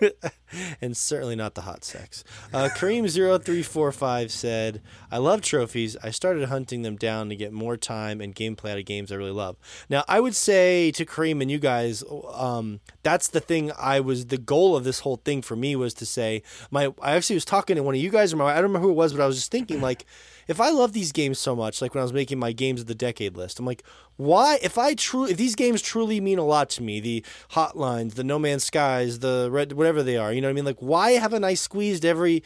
and 0.80 0.96
certainly 0.96 1.36
not 1.36 1.54
the 1.54 1.62
hot 1.62 1.84
sex. 1.84 2.24
Uh, 2.52 2.68
Kareem0345 2.74 4.30
said, 4.30 4.82
I 5.10 5.18
love 5.18 5.42
trophies. 5.42 5.96
I 6.02 6.10
started 6.10 6.48
hunting 6.48 6.82
them 6.82 6.96
down 6.96 7.28
to 7.28 7.36
get 7.36 7.52
more 7.52 7.76
time 7.76 8.20
and 8.20 8.34
gameplay 8.34 8.70
out 8.72 8.78
of 8.78 8.84
games 8.84 9.10
I 9.12 9.16
really 9.16 9.30
love. 9.30 9.56
Now, 9.88 10.04
I 10.08 10.20
would 10.20 10.34
say 10.34 10.90
to 10.92 11.04
Kareem 11.04 11.40
and 11.40 11.50
you 11.50 11.58
guys, 11.58 12.04
um, 12.32 12.80
that's 13.02 13.28
the 13.28 13.40
thing 13.40 13.72
I 13.78 14.00
was, 14.00 14.26
the 14.26 14.38
goal 14.38 14.76
of 14.76 14.84
this 14.84 15.00
whole 15.00 15.16
thing 15.16 15.42
for 15.42 15.56
me 15.56 15.76
was 15.76 15.94
to 15.94 16.06
say, 16.06 16.42
my, 16.70 16.92
I 17.00 17.12
actually 17.12 17.36
was 17.36 17.44
talking 17.44 17.76
to 17.76 17.82
one 17.82 17.94
of 17.94 18.00
you 18.00 18.10
guys, 18.10 18.32
or 18.32 18.36
my, 18.36 18.46
I 18.46 18.54
don't 18.54 18.64
remember 18.64 18.86
who 18.86 18.90
it 18.90 18.96
was, 18.96 19.12
but 19.12 19.22
I 19.22 19.26
was 19.26 19.36
just 19.36 19.50
thinking, 19.50 19.80
like, 19.80 20.06
if 20.48 20.60
I 20.60 20.70
love 20.70 20.92
these 20.92 21.12
games 21.12 21.38
so 21.38 21.54
much, 21.56 21.80
like 21.80 21.94
when 21.94 22.00
I 22.00 22.04
was 22.04 22.12
making 22.12 22.38
my 22.38 22.52
games 22.52 22.80
of 22.80 22.86
the 22.86 22.94
decade 22.94 23.36
list, 23.36 23.58
I'm 23.58 23.66
like, 23.66 23.82
why? 24.16 24.58
If 24.62 24.78
I 24.78 24.94
truly, 24.94 25.32
if 25.32 25.36
these 25.36 25.54
games 25.54 25.82
truly 25.82 26.20
mean 26.20 26.38
a 26.38 26.44
lot 26.44 26.70
to 26.70 26.82
me, 26.82 27.00
the 27.00 27.24
Hotlines, 27.52 28.14
the 28.14 28.24
No 28.24 28.38
Man's 28.38 28.64
Skies, 28.64 29.20
the 29.20 29.48
Red, 29.50 29.72
whatever 29.72 30.02
they 30.02 30.16
are, 30.16 30.32
you 30.32 30.40
know 30.40 30.48
what 30.48 30.52
I 30.52 30.54
mean? 30.54 30.64
Like, 30.64 30.80
why 30.80 31.12
haven't 31.12 31.44
I 31.44 31.54
squeezed 31.54 32.04
every 32.04 32.42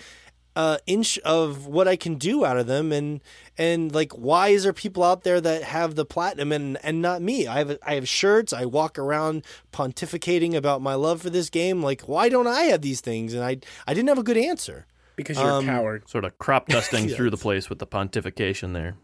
uh, 0.57 0.79
inch 0.87 1.19
of 1.19 1.67
what 1.67 1.87
I 1.87 1.95
can 1.97 2.17
do 2.17 2.45
out 2.45 2.57
of 2.57 2.67
them? 2.67 2.91
And 2.91 3.21
and 3.57 3.95
like, 3.95 4.13
why 4.13 4.49
is 4.49 4.63
there 4.65 4.73
people 4.73 5.05
out 5.05 5.23
there 5.23 5.41
that 5.41 5.63
have 5.63 5.95
the 5.95 6.05
platinum 6.05 6.53
and 6.53 6.79
and 6.83 7.03
not 7.03 7.23
me? 7.23 7.47
I 7.47 7.59
have 7.59 7.79
I 7.83 7.95
have 7.95 8.09
shirts. 8.09 8.53
I 8.53 8.65
walk 8.65 8.99
around 8.99 9.45
pontificating 9.73 10.55
about 10.55 10.83
my 10.83 10.95
love 10.95 11.23
for 11.23 11.31
this 11.31 11.51
game. 11.51 11.83
Like, 11.83 12.03
why 12.03 12.29
don't 12.29 12.47
I 12.47 12.63
have 12.65 12.83
these 12.83 13.01
things? 13.01 13.35
And 13.35 13.45
I 13.45 13.59
I 13.87 13.95
didn't 13.95 14.09
have 14.09 14.19
a 14.19 14.23
good 14.23 14.39
answer. 14.39 14.87
Because 15.19 15.37
you're 15.37 15.51
Um, 15.51 15.69
a 15.69 15.73
coward. 15.73 16.09
Sort 16.09 16.25
of 16.25 16.39
crop 16.39 16.69
dusting 16.71 17.09
Yeah. 17.11 17.17
through 17.17 17.29
the 17.31 17.37
place 17.37 17.69
with 17.69 17.79
the 17.81 17.87
pontification 17.87 18.73
there. 18.73 18.97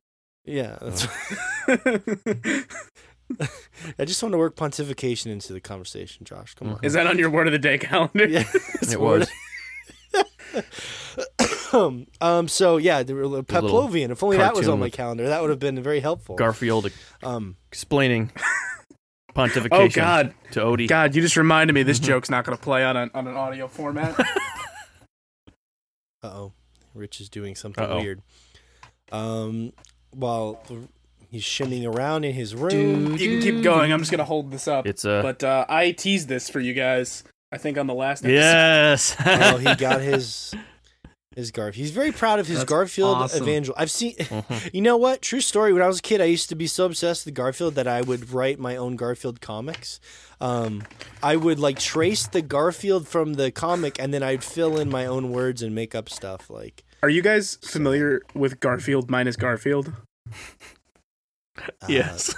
Yeah, 0.47 0.79
that's, 0.81 1.07
I 3.99 4.05
just 4.05 4.23
want 4.23 4.33
to 4.33 4.39
work 4.39 4.57
pontification 4.57 5.27
into 5.27 5.53
the 5.55 5.61
conversation, 5.61 6.25
Josh. 6.25 6.55
Come 6.55 6.75
on. 6.75 6.79
Is 6.83 6.93
that 6.93 7.07
on 7.07 7.19
your 7.19 7.31
word 7.31 7.47
of 7.47 7.53
the 7.53 7.59
day 7.59 7.79
calendar? 7.79 8.27
Yeah, 8.29 8.45
It 8.83 9.01
was. 9.01 9.29
um. 11.73 12.07
um, 12.21 12.49
So 12.49 12.77
yeah, 12.77 13.03
the 13.03 13.15
real- 13.15 13.43
Pavlovian. 13.43 14.11
If 14.11 14.23
only 14.23 14.37
that 14.37 14.55
was 14.55 14.69
on 14.69 14.79
my 14.79 14.91
calendar, 14.91 15.27
that 15.29 15.41
would 15.41 15.51
have 15.51 15.59
been 15.59 15.83
very 15.83 16.01
helpful. 16.01 16.37
Garfield 16.37 16.91
um. 17.23 17.57
explaining 17.73 18.31
Oh 18.37 19.33
pontification 19.35 19.95
God, 19.95 20.35
to 20.53 20.61
Odie. 20.61 20.87
God! 20.87 21.15
You 21.17 21.23
just 21.23 21.37
reminded 21.37 21.73
me 21.73 21.83
this 21.83 21.99
Mm-hmm. 21.99 22.07
joke's 22.07 22.31
not 22.31 22.45
going 22.45 22.57
to 22.57 22.63
play 22.63 22.85
on, 22.85 22.97
a, 22.97 23.11
on 23.15 23.27
an 23.27 23.35
audio 23.35 23.67
format. 23.67 24.15
Uh 26.25 26.29
oh, 26.29 26.53
Rich 26.95 27.21
is 27.21 27.29
doing 27.29 27.55
something 27.55 27.85
Uh-oh. 27.85 28.01
weird. 28.01 28.23
Um. 29.13 29.73
While 30.13 30.63
he's 31.31 31.43
shinning 31.45 31.85
around 31.85 32.25
in 32.25 32.33
his 32.33 32.55
room. 32.55 33.17
you 33.17 33.41
can 33.41 33.41
keep 33.43 33.63
going. 33.65 33.93
I'm 33.93 33.99
just 33.99 34.13
going 34.13 34.21
to 34.21 34.25
hold 34.25 34.53
this 34.53 34.69
up. 34.69 34.87
It's 34.87 35.05
a 35.05 35.21
But 35.23 35.43
uh, 35.43 35.67
I 35.69 35.91
teased 35.91 36.29
this 36.29 36.49
for 36.49 36.61
you 36.61 36.73
guys. 36.73 37.25
I 37.51 37.59
think 37.59 37.77
on 37.77 37.89
the 37.89 37.95
last 37.95 38.25
episode. 38.25 38.35
yes. 38.37 39.17
oh, 39.27 39.57
he 39.57 39.75
got 39.79 40.01
his 40.01 40.55
his 41.37 41.51
Garfield. 41.51 41.77
He's 41.77 41.91
very 41.91 42.13
proud 42.13 42.39
of 42.39 42.47
his 42.47 42.59
That's 42.59 42.69
Garfield 42.71 43.17
awesome. 43.17 43.43
evangel. 43.43 43.75
I've 43.77 43.91
seen. 43.91 44.15
Mhm. 44.25 44.71
You 44.75 44.81
know 44.83 44.97
what? 44.97 45.23
True 45.23 45.41
story. 45.41 45.73
When 45.73 45.83
I 45.83 45.87
was 45.87 45.99
a 45.99 46.03
kid, 46.03 46.21
I 46.21 46.25
used 46.25 46.49
to 46.49 46.55
be 46.55 46.67
so 46.67 46.87
obsessed 46.87 47.25
with 47.27 47.35
Garfield 47.35 47.75
that 47.77 47.87
I 47.87 48.01
would 48.03 48.31
write 48.31 48.59
my 48.59 48.77
own 48.77 48.97
Garfield 48.97 49.41
comics. 49.41 50.01
Um, 50.41 50.83
I 51.23 51.37
would 51.37 51.59
like 51.59 51.79
trace 51.79 52.27
the 52.27 52.43
Garfield 52.43 53.07
from 53.07 53.35
the 53.35 53.51
comic, 53.51 53.97
and 54.01 54.13
then 54.13 54.23
I'd 54.23 54.43
fill 54.45 54.79
in 54.79 54.91
my 54.91 55.07
own 55.07 55.31
words 55.31 55.63
and 55.63 55.75
make 55.75 55.95
up 55.95 56.09
stuff. 56.09 56.51
Like, 56.51 56.85
Are 57.03 57.09
you 57.09 57.23
guys 57.23 57.57
familiar 57.63 58.23
with 58.35 58.61
Garfield 58.61 59.11
minus 59.11 59.37
Garfield? 59.37 59.93
uh, 61.59 61.63
yes. 61.89 62.35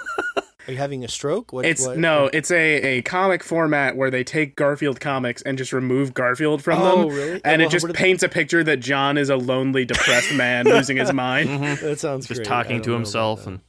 Are 0.68 0.72
you 0.72 0.78
having 0.78 1.04
a 1.04 1.08
stroke? 1.08 1.52
What? 1.52 1.64
It's 1.64 1.86
what- 1.86 1.96
no, 1.98 2.28
it's 2.32 2.50
a, 2.50 2.98
a 2.98 3.02
comic 3.02 3.44
format 3.44 3.96
where 3.96 4.10
they 4.10 4.24
take 4.24 4.56
Garfield 4.56 4.98
comics 5.00 5.40
and 5.42 5.56
just 5.56 5.72
remove 5.72 6.12
Garfield 6.12 6.62
from 6.62 6.80
Oh, 6.82 7.02
them. 7.08 7.08
really? 7.16 7.40
And 7.44 7.60
Well, 7.60 7.68
it 7.68 7.70
just 7.70 7.84
what 7.84 7.92
did- 7.94 7.98
paints 7.98 8.22
a 8.24 8.28
picture 8.28 8.64
that 8.64 8.78
John 8.80 9.16
is 9.16 9.30
a 9.30 9.36
lonely, 9.36 9.84
depressed 9.84 10.32
man 10.34 10.64
losing 10.64 10.96
his 10.96 11.12
mind. 11.12 11.48
Mhm. 11.48 11.80
That 11.80 12.00
sounds 12.00 12.26
Just 12.26 12.38
great. 12.40 12.46
Talking 12.48 12.82
to 12.82 12.92
himself 12.92 13.46
and 13.46 13.60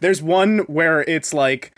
There's 0.00 0.22
one 0.22 0.58
where 0.60 1.00
it's 1.02 1.34
like 1.34 1.76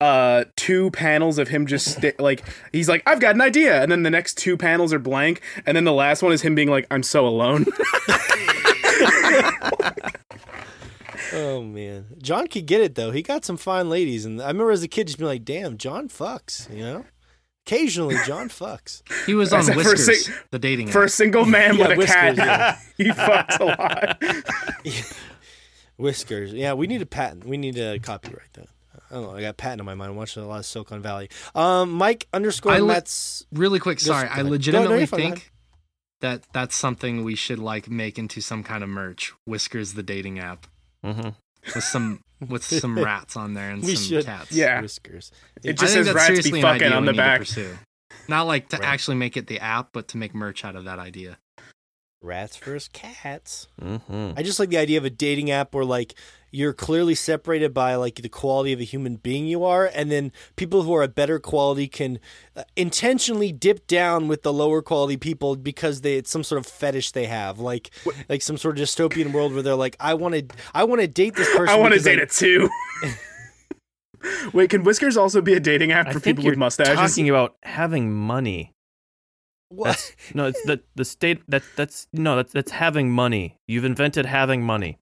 uh 0.00 0.44
two 0.56 0.90
panels 0.92 1.38
of 1.38 1.48
him 1.48 1.66
just 1.66 1.96
sti- 1.96 2.12
like 2.20 2.44
he's 2.72 2.88
like 2.88 3.02
I've 3.04 3.18
got 3.18 3.34
an 3.34 3.40
idea 3.40 3.82
and 3.82 3.90
then 3.90 4.04
the 4.04 4.10
next 4.10 4.38
two 4.38 4.56
panels 4.56 4.92
are 4.92 5.00
blank 5.00 5.40
and 5.66 5.76
then 5.76 5.82
the 5.82 5.92
last 5.92 6.22
one 6.22 6.30
is 6.32 6.42
him 6.42 6.54
being 6.54 6.68
like 6.70 6.86
I'm 6.90 7.02
so 7.02 7.26
alone. 7.26 7.66
Oh 11.32 11.62
man, 11.62 12.06
John 12.22 12.46
could 12.46 12.66
get 12.66 12.80
it 12.80 12.94
though. 12.94 13.10
He 13.10 13.22
got 13.22 13.44
some 13.44 13.56
fine 13.56 13.88
ladies, 13.90 14.24
and 14.24 14.40
I 14.40 14.48
remember 14.48 14.70
as 14.70 14.82
a 14.82 14.88
kid 14.88 15.06
just 15.08 15.18
being 15.18 15.28
like, 15.28 15.44
"Damn, 15.44 15.76
John 15.78 16.08
fucks," 16.08 16.72
you 16.74 16.82
know. 16.82 17.04
Occasionally, 17.66 18.16
John 18.26 18.48
fucks. 18.48 19.02
He 19.26 19.34
was 19.34 19.52
on 19.52 19.60
Except 19.60 19.80
for 19.80 19.90
Whiskers, 19.90 20.24
sing- 20.26 20.34
the 20.50 20.58
dating 20.58 20.88
For 20.88 21.04
a 21.04 21.08
single 21.08 21.44
man 21.44 21.76
Yeah, 21.76 21.88
with 21.88 21.92
a 21.92 21.96
Whiskers, 21.98 22.36
cat, 22.36 22.36
yeah. 22.38 22.78
he 22.96 23.10
fucks 23.10 23.60
a 23.60 23.64
lot. 23.64 24.22
Whiskers. 25.98 26.52
Yeah, 26.52 26.74
we 26.74 26.86
need 26.86 27.02
a 27.02 27.06
patent. 27.06 27.44
We 27.44 27.56
need 27.56 27.76
a 27.78 27.98
copyright 27.98 28.52
that. 28.54 28.68
I 29.10 29.14
don't 29.14 29.22
know. 29.24 29.36
I 29.36 29.40
got 29.40 29.56
patent 29.56 29.80
in 29.80 29.86
my 29.86 29.94
mind. 29.94 30.10
I'm 30.10 30.16
watching 30.16 30.42
a 30.42 30.46
lot 30.46 30.58
of 30.60 30.66
Silicon 30.66 31.00
Valley. 31.02 31.28
Um, 31.54 31.92
Mike 31.92 32.26
underscore 32.32 32.72
I 32.72 32.78
li- 32.80 32.88
Mets. 32.88 33.44
Really 33.52 33.78
quick, 33.80 34.00
sorry, 34.00 34.28
I 34.28 34.32
ahead. 34.32 34.38
No, 34.38 34.42
no, 34.44 34.50
legitimately 34.50 34.98
you're 34.98 35.06
fine, 35.06 35.20
go 35.20 35.26
think 35.30 35.52
that 36.20 36.42
that's 36.52 36.74
something 36.76 37.24
we 37.24 37.34
should 37.34 37.58
like 37.58 37.88
make 37.90 38.18
into 38.18 38.40
some 38.40 38.62
kind 38.62 38.82
of 38.82 38.88
merch. 38.90 39.32
Whiskers, 39.46 39.94
the 39.94 40.02
dating 40.02 40.38
app, 40.38 40.66
Mhm. 41.04 41.34
with 41.74 41.84
some 41.84 42.20
with 42.48 42.62
some 42.80 42.98
rats 42.98 43.36
on 43.36 43.54
there 43.54 43.70
and 43.70 43.82
We 43.82 43.94
some 43.96 44.04
should. 44.04 44.24
cats. 44.24 44.52
Yeah. 44.52 44.80
Whiskers. 44.80 45.32
It 45.62 45.70
I 45.70 45.72
just 45.72 45.92
think 45.94 46.06
says 46.06 46.06
that's 46.06 46.16
rats 46.16 46.28
be 46.28 46.34
seriously 46.36 46.60
an 46.60 46.62
fucking 46.66 46.82
idea 46.86 46.96
on 46.96 47.04
the 47.06 47.12
to 47.12 47.16
back. 47.16 47.38
pursue. 47.40 47.78
Not 48.28 48.46
like 48.46 48.68
to 48.70 48.76
Right. 48.78 48.86
actually 48.86 49.16
make 49.16 49.36
it 49.36 49.46
the 49.48 49.58
app, 49.60 49.88
but 49.92 50.08
to 50.08 50.16
make 50.16 50.34
merch 50.34 50.64
out 50.64 50.76
of 50.76 50.84
that 50.84 50.98
idea. 50.98 51.38
Rats 52.22 52.56
versus 52.56 52.88
cats. 52.92 53.68
Mhm. 53.80 54.34
I 54.36 54.42
just 54.42 54.58
like 54.58 54.70
the 54.70 54.78
idea 54.78 54.98
of 54.98 55.04
a 55.04 55.10
dating 55.10 55.50
app 55.50 55.72
where 55.74 55.84
like 55.84 56.14
you're 56.50 56.72
clearly 56.72 57.14
separated 57.14 57.74
by 57.74 57.94
like 57.94 58.16
the 58.16 58.28
quality 58.28 58.72
of 58.72 58.80
a 58.80 58.84
human 58.84 59.16
being 59.16 59.46
you 59.46 59.64
are, 59.64 59.86
and 59.94 60.10
then 60.10 60.32
people 60.56 60.82
who 60.82 60.94
are 60.94 61.02
a 61.02 61.08
better 61.08 61.38
quality 61.38 61.88
can 61.88 62.18
uh, 62.56 62.64
intentionally 62.76 63.52
dip 63.52 63.86
down 63.86 64.28
with 64.28 64.42
the 64.42 64.52
lower 64.52 64.82
quality 64.82 65.16
people 65.16 65.56
because 65.56 66.00
they 66.00 66.16
it's 66.16 66.30
some 66.30 66.44
sort 66.44 66.58
of 66.58 66.66
fetish 66.66 67.12
they 67.12 67.26
have, 67.26 67.58
like 67.58 67.90
like 68.28 68.42
some 68.42 68.56
sort 68.56 68.78
of 68.78 68.84
dystopian 68.84 69.32
world 69.32 69.52
where 69.52 69.62
they're 69.62 69.74
like, 69.74 69.96
I 70.00 70.14
want 70.14 70.34
to 70.34 70.46
I 70.74 70.84
want 70.84 71.00
to 71.00 71.08
date 71.08 71.34
this 71.36 71.48
person. 71.56 71.68
I 71.68 71.78
want 71.78 71.94
to 71.94 72.00
because 72.00 72.04
date 72.04 72.18
it 72.18 72.30
too. 72.30 72.68
Wait, 74.52 74.70
can 74.70 74.82
Whiskers 74.82 75.16
also 75.16 75.40
be 75.40 75.54
a 75.54 75.60
dating 75.60 75.92
app 75.92 76.08
I 76.08 76.12
for 76.12 76.20
think 76.20 76.38
people 76.38 76.44
you're 76.44 76.52
with 76.52 76.58
mustaches? 76.58 76.96
talking 76.96 77.28
about 77.28 77.56
having 77.62 78.12
money. 78.12 78.72
What? 79.68 79.84
That's 79.84 80.12
no, 80.34 80.46
it's 80.46 80.62
the 80.62 80.80
the 80.94 81.04
state 81.04 81.42
that 81.48 81.62
that's 81.76 82.08
no, 82.12 82.36
that's 82.36 82.52
that's 82.52 82.70
having 82.72 83.10
money. 83.10 83.58
You've 83.66 83.84
invented 83.84 84.26
having 84.26 84.62
money. 84.62 84.98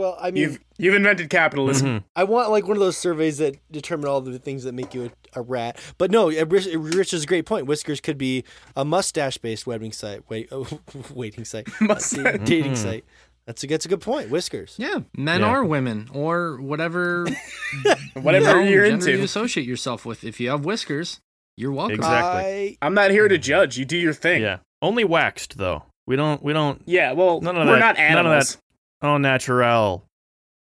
Well, 0.00 0.16
I 0.20 0.30
mean, 0.30 0.42
You've 0.42 0.58
you've 0.78 0.94
invented 0.94 1.28
capitalism. 1.30 2.00
Mhm. 2.00 2.04
I 2.16 2.24
want 2.24 2.50
like 2.50 2.66
one 2.66 2.76
of 2.76 2.80
those 2.80 2.96
surveys 2.96 3.38
that 3.38 3.56
determine 3.70 4.06
all 4.08 4.20
the 4.22 4.38
things 4.38 4.64
that 4.64 4.72
make 4.72 4.94
you 4.94 5.10
a, 5.34 5.40
a 5.40 5.42
rat. 5.42 5.78
But 5.98 6.10
no, 6.10 6.30
uh, 6.30 6.46
Rich, 6.46 6.68
Rich 6.74 7.12
is 7.12 7.24
a 7.24 7.26
great 7.26 7.44
point. 7.46 7.66
Whiskers 7.66 8.00
could 8.00 8.16
be 8.18 8.44
a 8.76 8.84
mustache-based 8.84 9.66
wedding 9.66 9.92
site. 9.92 10.22
Wait, 10.30 10.48
oh, 10.50 10.66
waiting 11.14 11.44
site, 11.44 11.68
Mustache. 11.80 12.22
Da- 12.38 12.44
dating 12.44 12.72
Mhm. 12.72 12.76
site. 12.76 13.04
That's 13.46 13.62
a 13.64 13.66
that's 13.66 13.84
a 13.84 13.88
good 13.88 14.00
point. 14.00 14.30
Whiskers. 14.30 14.74
Yeah, 14.78 15.00
men 15.16 15.40
Yeah. 15.40 15.52
or 15.52 15.64
women 15.64 16.08
or 16.14 16.60
whatever 16.60 17.26
Whatever 18.14 18.58
you 18.60 18.64
know, 18.64 18.70
you're 18.70 18.84
into. 18.84 19.10
you 19.16 19.22
associate 19.22 19.66
yourself 19.66 20.04
with. 20.06 20.24
If 20.24 20.40
you 20.40 20.50
have 20.50 20.64
whiskers, 20.64 21.20
you're 21.56 21.72
welcome. 21.72 21.96
Exactly. 21.96 22.78
I, 22.80 22.86
I'm 22.86 22.94
not 22.94 23.10
here 23.10 23.28
to 23.28 23.38
judge. 23.38 23.76
You 23.78 23.84
do 23.84 23.96
your 23.96 24.12
thing. 24.12 24.42
Yeah. 24.42 24.58
Only 24.82 25.04
waxed 25.04 25.58
though. 25.58 25.84
We 26.06 26.16
don't 26.16 26.42
we 26.42 26.52
don't 26.52 26.82
Yeah, 26.86 27.12
well, 27.12 27.40
None 27.40 27.56
of 27.56 27.66
we're 27.66 27.74
that- 27.74 27.78
not 27.80 27.96
none 27.96 28.26
of 28.26 28.26
animals. 28.26 28.58
That- 29.00 29.06
oh 29.08 29.18
natural 29.18 30.04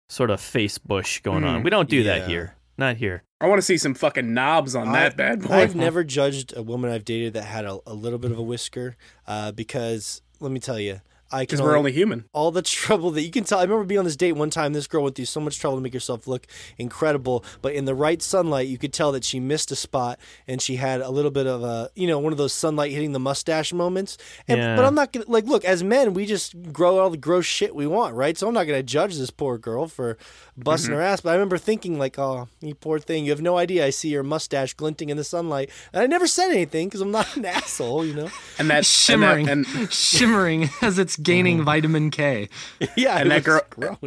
sort 0.09 0.29
of 0.29 0.39
face 0.39 0.77
bush 0.77 1.21
going 1.21 1.43
on. 1.43 1.61
Mm, 1.61 1.63
We 1.63 1.69
don't 1.69 1.89
do 1.89 1.97
yeah. 1.97 2.19
that 2.19 2.27
here. 2.29 2.55
Not 2.77 2.97
here. 2.97 3.23
I 3.41 3.47
want 3.47 3.57
to 3.57 3.63
see 3.63 3.77
some 3.77 3.93
fucking 3.93 4.33
knobs 4.33 4.75
on 4.75 4.89
I- 4.89 4.93
that 4.93 5.17
bad 5.17 5.41
boy. 5.41 5.53
I've 5.53 5.75
never 5.87 6.03
judged 6.03 6.55
a 6.55 6.61
woman 6.61 6.91
I've 6.91 7.05
dated 7.05 7.33
that 7.33 7.43
had 7.45 7.65
a, 7.65 7.79
a 7.87 7.93
little 7.93 8.19
bit 8.19 8.31
of 8.31 8.37
a 8.37 8.43
whisker, 8.43 8.97
uh, 9.27 9.51
because 9.51 10.21
let 10.39 10.51
me 10.51 10.59
tell 10.59 10.79
you, 10.79 10.93
I 10.93 10.97
can 10.97 11.01
Because 11.31 11.61
we're 11.61 11.77
only 11.77 11.91
human. 11.91 12.25
all 12.33 12.51
the 12.51 12.61
trouble 12.81 13.11
that 13.11 13.21
you 13.23 13.31
can 13.31 13.43
tell. 13.43 13.59
I 13.59 13.63
remember 13.63 13.83
being 13.83 13.99
on 13.99 14.05
this 14.05 14.15
date 14.15 14.33
one 14.33 14.49
time. 14.49 14.73
This 14.73 14.87
girl 14.87 15.03
went 15.03 15.15
through 15.15 15.25
so 15.25 15.39
much 15.41 15.59
trouble 15.59 15.77
to 15.77 15.81
make 15.81 15.93
herself 15.93 16.27
look 16.27 16.47
incredible, 16.77 17.43
but 17.61 17.73
in 17.73 17.85
the 17.85 17.95
right 17.95 18.21
sunlight, 18.21 18.67
you 18.67 18.77
could 18.77 18.93
tell 18.93 19.11
that 19.13 19.23
she 19.23 19.39
missed 19.39 19.71
a 19.71 19.75
spot 19.75 20.19
and 20.47 20.61
she 20.61 20.75
had 20.77 21.01
a 21.01 21.09
little 21.09 21.31
bit 21.31 21.47
of 21.47 21.63
a, 21.63 21.89
you 21.95 22.07
know, 22.07 22.19
one 22.19 22.31
of 22.31 22.37
those 22.37 22.53
sunlight 22.53 22.91
hitting 22.91 23.11
the 23.11 23.19
mustache 23.19 23.73
moments. 23.73 24.17
And 24.47 24.59
Yeah. 24.59 24.75
but 24.75 24.85
I'm 24.85 24.95
not 24.95 25.11
gonna 25.11 25.25
like 25.27 25.45
look 25.45 25.65
as 25.65 25.83
men, 25.83 26.13
we 26.13 26.25
just 26.25 26.71
grow 26.71 26.99
all 26.99 27.09
the 27.09 27.17
gross 27.17 27.45
shit 27.45 27.75
we 27.75 27.87
want, 27.87 28.15
right? 28.15 28.37
So 28.37 28.47
I'm 28.47 28.53
not 28.53 28.65
gonna 28.67 28.83
judge 28.83 29.17
this 29.17 29.31
poor 29.31 29.57
girl 29.57 29.87
for 29.87 30.17
busting 30.57 30.91
Mm-hmm. 30.91 30.99
her 30.99 31.01
ass. 31.05 31.21
But 31.21 31.31
I 31.31 31.33
remember 31.33 31.57
thinking 31.57 31.97
like, 31.99 32.17
oh, 32.19 32.47
you 32.61 32.75
poor 32.75 32.99
thing, 32.99 33.25
you 33.25 33.31
have 33.31 33.41
no 33.41 33.57
idea. 33.57 33.85
I 33.85 33.89
see 33.89 34.09
your 34.09 34.23
mustache 34.23 34.73
glinting 34.73 35.09
in 35.09 35.17
the 35.17 35.23
sunlight, 35.23 35.69
and 35.91 36.01
I 36.03 36.07
never 36.07 36.27
said 36.27 36.49
anything 36.51 36.87
because 36.87 37.01
I'm 37.01 37.11
not 37.11 37.35
an 37.37 37.45
asshole, 37.45 38.05
you 38.05 38.13
know. 38.13 38.29
And 38.59 38.69
that 38.69 38.85
shimmering, 38.85 39.49
and, 39.49 39.65
that, 39.65 39.75
and, 39.79 39.91
shimmering 39.93 40.69
as 40.81 40.99
it's 40.99 41.14
gaining 41.21 41.63
vitamin 41.63 42.11
K. 42.11 42.49
yeah, 42.95 43.17
And 43.17 43.31
that 43.31 43.43
girl- 43.43 43.61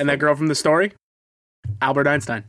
and 0.00 0.08
that 0.08 0.18
girl 0.18 0.34
from 0.34 0.48
the 0.48 0.54
story, 0.54 0.92
Albert 1.80 2.06
Einstein. 2.06 2.44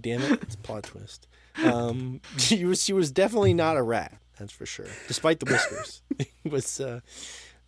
Damn 0.00 0.22
it, 0.22 0.42
it's 0.42 0.54
a 0.54 0.58
plot 0.58 0.84
twist. 0.84 1.26
Um, 1.64 2.20
she 2.38 2.64
was 2.64 2.82
she 2.82 2.92
was 2.92 3.10
definitely 3.12 3.52
not 3.54 3.76
a 3.76 3.82
rat, 3.82 4.14
that's 4.38 4.52
for 4.52 4.64
sure. 4.66 4.86
Despite 5.08 5.40
the 5.40 5.46
whiskers, 5.46 6.02
it 6.18 6.50
was 6.50 6.80
uh, 6.80 7.00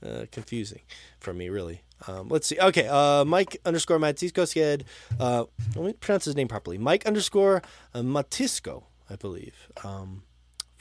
uh, 0.05 0.25
confusing 0.31 0.81
for 1.21 1.35
me, 1.35 1.49
really. 1.51 1.83
Um, 2.09 2.29
let's 2.29 2.47
see. 2.47 2.59
Okay, 2.59 2.89
uh, 2.89 3.25
Mike 3.25 3.59
underscore 3.65 3.99
Matisco 3.99 4.47
said, 4.49 4.85
uh, 5.21 5.45
let 5.77 5.85
me 5.85 5.93
pronounce 5.93 6.25
his 6.25 6.35
name 6.35 6.49
properly. 6.49 6.79
Mike 6.79 7.07
underscore 7.07 7.63
uh, 7.95 8.01
Matisco, 8.01 8.85
I 9.11 9.17
believe. 9.17 9.69
Um, 9.85 10.23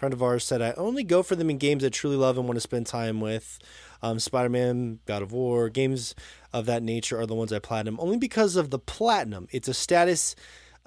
friend 0.01 0.13
of 0.15 0.23
ours 0.23 0.43
said, 0.43 0.63
I 0.63 0.71
only 0.77 1.03
go 1.03 1.21
for 1.21 1.35
them 1.35 1.51
in 1.51 1.59
games 1.59 1.85
I 1.85 1.89
truly 1.89 2.15
love 2.15 2.35
and 2.35 2.47
want 2.47 2.57
to 2.57 2.61
spend 2.61 2.87
time 2.87 3.21
with. 3.21 3.59
Um, 4.01 4.17
Spider 4.17 4.49
Man, 4.49 4.97
God 5.05 5.21
of 5.21 5.31
War, 5.31 5.69
games 5.69 6.15
of 6.51 6.65
that 6.65 6.81
nature 6.81 7.19
are 7.19 7.27
the 7.27 7.35
ones 7.35 7.53
I 7.53 7.59
platinum 7.59 7.99
only 7.99 8.17
because 8.17 8.55
of 8.55 8.71
the 8.71 8.79
platinum. 8.79 9.47
It's 9.51 9.67
a 9.67 9.75
status, 9.75 10.35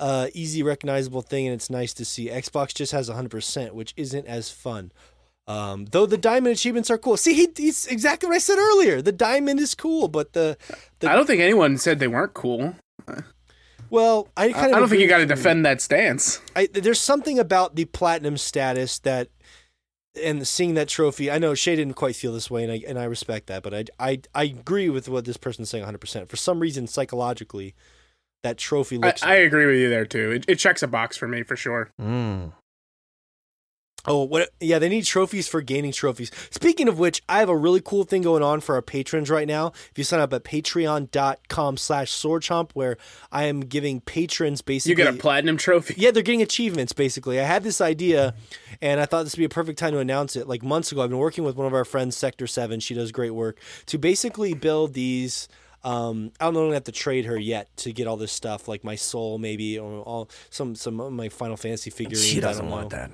uh, 0.00 0.26
easy, 0.34 0.64
recognizable 0.64 1.22
thing, 1.22 1.46
and 1.46 1.54
it's 1.54 1.70
nice 1.70 1.94
to 1.94 2.04
see. 2.04 2.28
Xbox 2.28 2.74
just 2.74 2.90
has 2.90 3.08
100%, 3.08 3.70
which 3.70 3.94
isn't 3.96 4.26
as 4.26 4.50
fun. 4.50 4.90
Um, 5.46 5.84
though 5.92 6.06
the 6.06 6.18
diamond 6.18 6.56
achievements 6.56 6.90
are 6.90 6.98
cool. 6.98 7.16
See, 7.16 7.34
he, 7.34 7.48
he's 7.56 7.86
exactly 7.86 8.28
what 8.28 8.34
I 8.34 8.38
said 8.38 8.58
earlier. 8.58 9.00
The 9.00 9.12
diamond 9.12 9.60
is 9.60 9.76
cool, 9.76 10.08
but 10.08 10.32
the, 10.32 10.58
the 10.98 11.08
I 11.08 11.14
don't 11.14 11.28
think 11.28 11.40
anyone 11.40 11.78
said 11.78 12.00
they 12.00 12.08
weren't 12.08 12.34
cool. 12.34 12.74
Well, 13.90 14.28
I 14.36 14.46
I, 14.46 14.52
kind 14.52 14.66
of 14.66 14.76
I 14.76 14.78
don't 14.80 14.88
think 14.88 14.92
agree 14.92 15.02
you 15.02 15.08
got 15.08 15.18
to 15.18 15.26
defend 15.26 15.64
that 15.66 15.80
stance. 15.80 16.40
I, 16.54 16.66
there's 16.72 17.00
something 17.00 17.38
about 17.38 17.76
the 17.76 17.84
platinum 17.86 18.36
status 18.36 18.98
that 19.00 19.28
and 20.22 20.46
seeing 20.46 20.74
that 20.74 20.88
trophy, 20.88 21.30
I 21.30 21.38
know 21.38 21.54
Shay 21.54 21.76
didn't 21.76 21.94
quite 21.94 22.16
feel 22.16 22.32
this 22.32 22.50
way, 22.50 22.62
and 22.62 22.72
I 22.72 22.82
and 22.86 22.98
I 22.98 23.04
respect 23.04 23.46
that, 23.48 23.62
but 23.62 23.74
I 23.74 23.84
I, 23.98 24.20
I 24.34 24.44
agree 24.44 24.88
with 24.88 25.08
what 25.08 25.24
this 25.24 25.36
person's 25.36 25.70
saying 25.70 25.82
100. 25.82 25.98
percent 25.98 26.28
For 26.28 26.36
some 26.36 26.60
reason, 26.60 26.86
psychologically, 26.86 27.74
that 28.42 28.58
trophy 28.58 28.96
I, 28.96 29.06
looks. 29.06 29.22
I 29.22 29.34
agree 29.36 29.66
with 29.66 29.76
you 29.76 29.88
there 29.88 30.06
too. 30.06 30.30
It, 30.32 30.44
it 30.48 30.56
checks 30.56 30.82
a 30.82 30.88
box 30.88 31.16
for 31.16 31.26
me 31.26 31.42
for 31.42 31.56
sure. 31.56 31.90
Mm. 32.00 32.52
Oh, 34.06 34.24
what? 34.24 34.50
Yeah, 34.60 34.78
they 34.78 34.88
need 34.90 35.04
trophies 35.04 35.48
for 35.48 35.62
gaining 35.62 35.92
trophies. 35.92 36.30
Speaking 36.50 36.88
of 36.88 36.98
which, 36.98 37.22
I 37.28 37.38
have 37.38 37.48
a 37.48 37.56
really 37.56 37.80
cool 37.80 38.04
thing 38.04 38.20
going 38.22 38.42
on 38.42 38.60
for 38.60 38.74
our 38.74 38.82
patrons 38.82 39.30
right 39.30 39.48
now. 39.48 39.68
If 39.90 39.92
you 39.96 40.04
sign 40.04 40.20
up 40.20 40.32
at 40.34 40.44
patreon.com 40.44 41.76
slash 41.78 42.12
swordchomp, 42.12 42.72
where 42.74 42.98
I 43.32 43.44
am 43.44 43.60
giving 43.60 44.02
patrons 44.02 44.60
basically... 44.60 44.90
You 44.90 44.96
get 44.96 45.14
a 45.14 45.16
platinum 45.16 45.56
trophy. 45.56 45.94
Yeah, 45.96 46.10
they're 46.10 46.22
getting 46.22 46.42
achievements, 46.42 46.92
basically. 46.92 47.40
I 47.40 47.44
had 47.44 47.62
this 47.62 47.80
idea, 47.80 48.34
and 48.82 49.00
I 49.00 49.06
thought 49.06 49.22
this 49.22 49.34
would 49.34 49.40
be 49.40 49.46
a 49.46 49.48
perfect 49.48 49.78
time 49.78 49.92
to 49.92 49.98
announce 49.98 50.36
it. 50.36 50.46
Like 50.46 50.62
months 50.62 50.92
ago, 50.92 51.02
I've 51.02 51.08
been 51.10 51.18
working 51.18 51.44
with 51.44 51.56
one 51.56 51.66
of 51.66 51.72
our 51.72 51.86
friends, 51.86 52.14
Sector 52.14 52.46
7. 52.46 52.80
She 52.80 52.92
does 52.94 53.10
great 53.10 53.30
work, 53.30 53.58
to 53.86 53.98
basically 53.98 54.54
build 54.54 54.92
these... 54.92 55.48
Um, 55.82 56.32
I 56.40 56.46
don't 56.46 56.54
know. 56.54 56.60
I 56.60 56.64
don't 56.64 56.72
have 56.72 56.84
to 56.84 56.92
trade 56.92 57.26
her 57.26 57.38
yet 57.38 57.68
to 57.76 57.92
get 57.92 58.06
all 58.06 58.16
this 58.16 58.32
stuff, 58.32 58.68
like 58.68 58.84
my 58.84 58.94
soul, 58.94 59.36
maybe, 59.36 59.78
or 59.78 60.00
all 60.00 60.30
some 60.48 60.74
some 60.74 60.98
of 60.98 61.12
my 61.12 61.28
Final 61.28 61.58
Fantasy 61.58 61.90
figurines. 61.90 62.24
She 62.24 62.40
doesn't 62.40 62.64
don't 62.64 62.72
want 62.72 62.92
know. 62.92 63.08
that. 63.08 63.10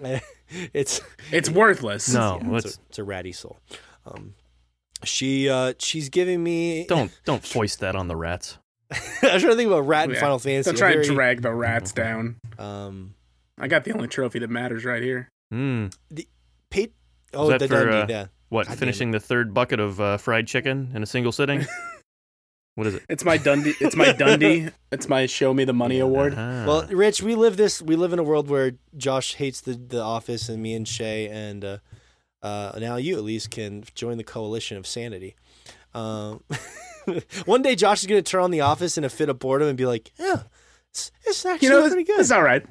it's 0.72 1.00
It's 1.30 1.50
worthless. 1.50 2.12
No, 2.12 2.40
yeah, 2.42 2.56
it's, 2.56 2.76
a, 2.76 2.80
it's 2.88 2.98
a 2.98 3.04
ratty 3.04 3.32
soul. 3.32 3.58
Um, 4.06 4.34
she 5.04 5.48
uh, 5.48 5.74
she's 5.78 6.08
giving 6.08 6.42
me. 6.42 6.86
don't 6.86 7.10
don't 7.24 7.44
foist 7.44 7.80
that 7.80 7.94
on 7.96 8.08
the 8.08 8.16
rats. 8.16 8.58
I 8.92 8.96
was 8.96 9.20
trying 9.20 9.40
to 9.40 9.56
think 9.56 9.66
about 9.68 9.80
rat 9.80 10.04
and 10.04 10.14
Yeah. 10.14 10.20
Final 10.20 10.38
Fantasy. 10.38 10.70
Don't 10.70 10.78
try 10.78 10.92
a 10.92 10.96
and 10.96 11.04
drag 11.04 11.42
the 11.42 11.52
rats 11.52 11.92
down. 11.92 12.36
Um, 12.58 13.14
I 13.58 13.68
got 13.68 13.84
the 13.84 13.92
only 13.92 14.08
trophy 14.08 14.38
that 14.40 14.50
matters 14.50 14.84
right 14.84 15.02
here. 15.02 15.28
Mm. 15.52 15.94
Pate. 16.70 16.92
Oh, 17.32 17.56
the 17.56 17.66
for, 17.66 17.86
Dundee. 17.86 18.14
uh, 18.14 18.18
yeah. 18.20 18.26
What? 18.50 18.68
God 18.68 18.78
finishing 18.78 19.10
the 19.10 19.20
third 19.20 19.52
bucket 19.54 19.80
of 19.80 20.00
uh, 20.00 20.16
fried 20.18 20.46
chicken 20.46 20.90
in 20.94 21.02
a 21.02 21.06
single 21.06 21.32
sitting? 21.32 21.66
what 22.74 22.86
is 22.86 22.94
it? 22.94 23.02
It's 23.08 23.24
my 23.24 23.36
Dundee. 23.36 23.74
It's 23.80 23.96
my 23.96 24.12
Dundee. 24.12 24.68
It's 24.92 25.08
my 25.08 25.26
Show 25.26 25.52
Me 25.52 25.64
the 25.64 25.72
Money 25.72 25.98
award. 25.98 26.34
Ah. 26.36 26.64
Well, 26.66 26.86
Rich, 26.86 27.20
we 27.20 27.34
live 27.34 27.56
this. 27.56 27.82
We 27.82 27.96
live 27.96 28.12
in 28.12 28.20
a 28.20 28.22
world 28.22 28.48
where 28.48 28.72
Josh 28.96 29.34
hates 29.34 29.60
the 29.60 29.74
the 29.74 30.00
office, 30.00 30.48
and 30.48 30.62
me 30.62 30.74
and 30.74 30.86
Shay, 30.86 31.28
and 31.28 31.64
uh, 31.64 31.78
uh, 32.42 32.78
now 32.78 32.96
you 32.96 33.16
at 33.16 33.24
least 33.24 33.50
can 33.50 33.82
join 33.96 34.18
the 34.18 34.24
coalition 34.24 34.76
of 34.76 34.86
sanity. 34.86 35.34
Um, 35.94 36.44
one 37.44 37.62
day, 37.62 37.74
Josh 37.74 38.02
is 38.02 38.06
going 38.06 38.22
to 38.22 38.30
turn 38.30 38.42
on 38.42 38.50
the 38.52 38.60
office 38.60 38.96
in 38.96 39.02
a 39.04 39.08
fit 39.08 39.28
of 39.28 39.38
boredom 39.40 39.66
and 39.66 39.76
be 39.76 39.86
like, 39.86 40.12
"Yeah, 40.16 40.42
it's, 40.90 41.10
it's 41.24 41.44
actually 41.44 41.68
You 41.68 41.74
know, 41.74 41.88
pretty 41.88 42.04
good." 42.04 42.20
it's 42.20 42.30
all 42.30 42.42
right. 42.42 42.64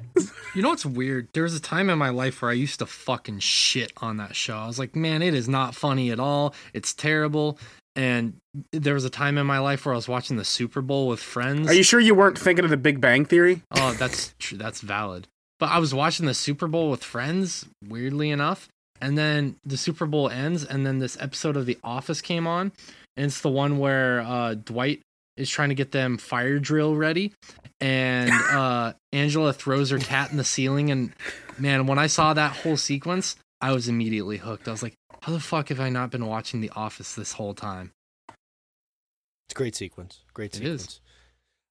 You 0.54 0.62
know 0.62 0.70
what's 0.70 0.86
weird? 0.86 1.28
There 1.34 1.42
was 1.42 1.54
a 1.54 1.60
time 1.60 1.90
in 1.90 1.98
my 1.98 2.10
life 2.10 2.40
where 2.40 2.50
I 2.50 2.54
used 2.54 2.78
to 2.78 2.86
fucking 2.86 3.40
shit 3.40 3.92
on 3.98 4.16
that 4.18 4.34
show. 4.36 4.56
I 4.56 4.66
was 4.66 4.78
like, 4.78 4.94
man, 4.96 5.20
it 5.20 5.34
is 5.34 5.48
not 5.48 5.74
funny 5.74 6.10
at 6.10 6.20
all. 6.20 6.54
It's 6.72 6.94
terrible. 6.94 7.58
And 7.96 8.34
there 8.72 8.94
was 8.94 9.04
a 9.04 9.10
time 9.10 9.38
in 9.38 9.46
my 9.46 9.58
life 9.58 9.86
where 9.86 9.94
I 9.94 9.96
was 9.96 10.08
watching 10.08 10.36
the 10.36 10.44
Super 10.44 10.80
Bowl 10.80 11.06
with 11.06 11.20
friends. 11.20 11.68
Are 11.68 11.74
you 11.74 11.82
sure 11.82 12.00
you 12.00 12.14
weren't 12.14 12.38
thinking 12.38 12.64
of 12.64 12.70
the 12.70 12.76
Big 12.76 13.00
Bang 13.00 13.24
Theory? 13.24 13.62
Oh, 13.70 13.92
that's 13.92 14.34
true. 14.38 14.58
That's 14.58 14.80
valid. 14.80 15.28
But 15.60 15.70
I 15.70 15.78
was 15.78 15.94
watching 15.94 16.26
the 16.26 16.34
Super 16.34 16.66
Bowl 16.66 16.90
with 16.90 17.04
friends, 17.04 17.66
weirdly 17.86 18.30
enough. 18.30 18.68
And 19.00 19.18
then 19.18 19.56
the 19.64 19.76
Super 19.76 20.06
Bowl 20.06 20.28
ends, 20.28 20.64
and 20.64 20.86
then 20.86 20.98
this 20.98 21.16
episode 21.20 21.56
of 21.56 21.66
The 21.66 21.78
Office 21.84 22.20
came 22.20 22.46
on. 22.46 22.72
And 23.16 23.26
it's 23.26 23.40
the 23.40 23.50
one 23.50 23.78
where 23.78 24.20
uh, 24.22 24.54
Dwight 24.54 25.00
is 25.36 25.50
trying 25.50 25.68
to 25.68 25.74
get 25.74 25.92
them 25.92 26.16
fire 26.16 26.58
drill 26.58 26.96
ready. 26.96 27.32
And 27.80 28.30
uh, 28.50 28.94
Angela 29.12 29.52
throws 29.52 29.90
her 29.90 29.98
cat 29.98 30.30
in 30.30 30.36
the 30.36 30.44
ceiling. 30.44 30.90
And 30.90 31.12
man, 31.58 31.86
when 31.86 31.98
I 31.98 32.06
saw 32.06 32.34
that 32.34 32.56
whole 32.56 32.76
sequence, 32.76 33.36
I 33.60 33.72
was 33.72 33.88
immediately 33.88 34.38
hooked. 34.38 34.68
I 34.68 34.72
was 34.72 34.82
like, 34.82 34.94
how 35.24 35.32
the 35.32 35.40
fuck 35.40 35.70
have 35.70 35.80
I 35.80 35.88
not 35.88 36.10
been 36.10 36.26
watching 36.26 36.60
The 36.60 36.70
Office 36.76 37.14
this 37.14 37.32
whole 37.32 37.54
time? 37.54 37.92
It's 38.28 39.52
a 39.52 39.54
great 39.54 39.74
sequence. 39.74 40.20
Great 40.34 40.54
It 40.54 40.58
sequence. 40.58 40.82
is. 40.82 41.00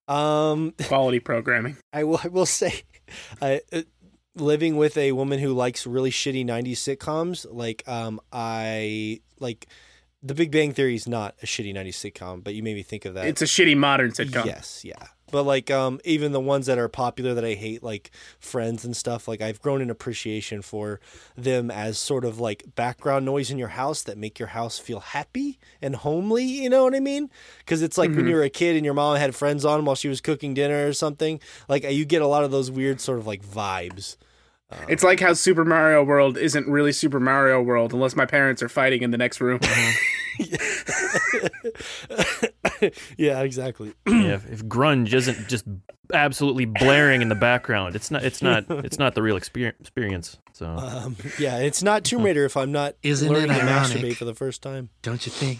Um, 0.08 0.74
Quality 0.82 1.20
programming. 1.20 1.76
I 1.92 2.02
will. 2.02 2.18
I 2.22 2.26
will 2.28 2.46
say, 2.46 2.82
I, 3.40 3.60
uh, 3.72 3.82
living 4.34 4.76
with 4.76 4.96
a 4.98 5.12
woman 5.12 5.38
who 5.38 5.52
likes 5.52 5.86
really 5.86 6.10
shitty 6.10 6.44
'90s 6.44 6.72
sitcoms, 6.72 7.46
like 7.48 7.86
um, 7.88 8.20
I 8.32 9.20
like. 9.38 9.68
The 10.20 10.34
Big 10.34 10.50
Bang 10.50 10.72
Theory 10.72 10.96
is 10.96 11.06
not 11.06 11.36
a 11.42 11.46
shitty 11.46 11.72
'90s 11.72 12.12
sitcom, 12.12 12.42
but 12.42 12.54
you 12.54 12.62
made 12.64 12.74
me 12.74 12.82
think 12.82 13.04
of 13.04 13.14
that. 13.14 13.26
It's 13.26 13.40
a 13.42 13.44
shitty 13.46 13.76
modern 13.76 14.10
sitcom. 14.10 14.46
Yes, 14.46 14.84
yeah. 14.84 14.94
But 15.30 15.44
like 15.44 15.70
um 15.70 16.00
even 16.04 16.32
the 16.32 16.40
ones 16.40 16.66
that 16.66 16.78
are 16.78 16.88
popular 16.88 17.34
that 17.34 17.44
I 17.44 17.54
hate 17.54 17.82
like 17.82 18.10
Friends 18.38 18.84
and 18.84 18.96
stuff, 18.96 19.26
like 19.26 19.40
I've 19.40 19.60
grown 19.60 19.80
an 19.80 19.90
appreciation 19.90 20.62
for 20.62 21.00
them 21.36 21.70
as 21.70 21.98
sort 21.98 22.24
of 22.24 22.38
like 22.38 22.64
background 22.76 23.24
noise 23.24 23.50
in 23.50 23.58
your 23.58 23.68
house 23.68 24.02
that 24.02 24.18
make 24.18 24.38
your 24.38 24.48
house 24.48 24.78
feel 24.78 25.00
happy 25.00 25.58
and 25.82 25.96
homely, 25.96 26.44
you 26.44 26.70
know 26.70 26.84
what 26.84 26.94
I 26.94 27.00
mean? 27.00 27.30
Cuz 27.66 27.82
it's 27.82 27.98
like 27.98 28.10
when 28.10 28.26
Mhm. 28.26 28.28
you 28.28 28.34
were 28.36 28.42
a 28.42 28.50
kid 28.50 28.76
and 28.76 28.84
your 28.84 28.94
mom 28.94 29.16
had 29.16 29.34
friends 29.34 29.64
on 29.64 29.84
while 29.84 29.96
she 29.96 30.08
was 30.08 30.20
cooking 30.20 30.54
dinner 30.54 30.86
or 30.86 30.92
something, 30.92 31.40
like 31.68 31.84
you 31.84 32.04
get 32.04 32.22
a 32.22 32.26
lot 32.26 32.44
of 32.44 32.50
those 32.50 32.70
weird 32.70 33.00
sort 33.00 33.18
of 33.18 33.26
like 33.26 33.44
vibes. 33.44 34.16
Um, 34.70 34.78
It's 34.88 35.02
like 35.04 35.20
how 35.20 35.34
Super 35.34 35.64
Mario 35.64 36.02
World 36.04 36.36
isn't 36.38 36.66
really 36.68 36.92
Super 36.92 37.20
Mario 37.20 37.60
World 37.62 37.92
unless 37.92 38.16
my 38.16 38.26
parents 38.26 38.62
are 38.62 38.68
fighting 38.68 39.02
in 39.02 39.10
the 39.10 39.18
next 39.18 39.40
room. 39.40 39.60
yeah, 43.18 43.40
exactly. 43.42 43.94
yeah, 44.06 44.34
if, 44.34 44.50
if 44.50 44.64
grunge 44.64 45.12
isn't 45.12 45.48
just 45.48 45.64
absolutely 46.12 46.64
blaring 46.66 47.22
in 47.22 47.28
the 47.28 47.34
background, 47.34 47.96
it's 47.96 48.10
not. 48.10 48.24
It's 48.24 48.42
not. 48.42 48.64
It's 48.84 48.98
not 48.98 49.14
the 49.14 49.22
real 49.22 49.36
experience. 49.36 49.78
Experience. 49.80 50.38
So 50.52 50.66
Um, 50.66 51.16
yeah, 51.38 51.58
it's 51.58 51.82
not 51.82 52.04
Tomb 52.04 52.22
Raider 52.26 52.44
if 52.44 52.56
I'm 52.56 52.70
not 52.72 52.94
Isn't 53.02 53.32
learning 53.32 53.50
it 53.50 53.60
to 53.60 53.64
masturbate 53.66 54.16
for 54.16 54.24
the 54.24 54.34
first 54.34 54.62
time. 54.62 54.90
Don't 55.02 55.24
you 55.26 55.32
think? 55.32 55.58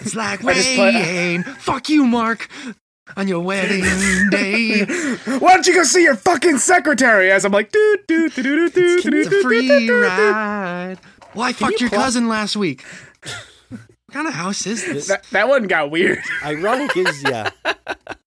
It's 0.00 0.14
like 0.14 0.44
I 0.44 0.54
just 0.54 0.74
play- 0.76 0.94
rain. 0.94 1.42
Fuck 1.42 1.88
you, 1.88 2.04
Mark. 2.04 2.48
On 3.16 3.26
your 3.26 3.40
wedding 3.40 3.82
day. 4.30 4.84
Why 5.38 5.54
don't 5.54 5.66
you 5.66 5.72
go 5.74 5.82
see 5.82 6.02
your 6.02 6.14
fucking 6.14 6.58
secretary? 6.58 7.30
As 7.32 7.46
I'm 7.46 7.52
like, 7.52 7.72
doo 7.72 7.96
doo 8.06 8.28
doo 8.28 8.42
doo 8.42 8.68
doo 8.70 8.94
It's 8.96 9.02
doo 9.04 9.20
a 9.22 9.24
doo 9.30 9.42
free 9.42 9.66
doo 9.66 9.86
doo. 9.86 10.02
ride. 10.02 10.98
Well, 11.34 11.46
I 11.46 11.52
fucked 11.54 11.80
you 11.80 11.84
your 11.86 11.88
pla- 11.90 12.02
cousin 12.02 12.28
last 12.28 12.54
week. 12.54 12.84
What 14.08 14.14
kind 14.14 14.26
of 14.28 14.34
house 14.34 14.66
is 14.66 14.84
this? 14.86 15.08
That 15.08 15.24
that 15.32 15.48
one 15.48 15.66
got 15.66 15.90
weird. 15.90 16.18
Ironic 16.44 16.96
is 16.96 17.22
yeah. 17.22 17.50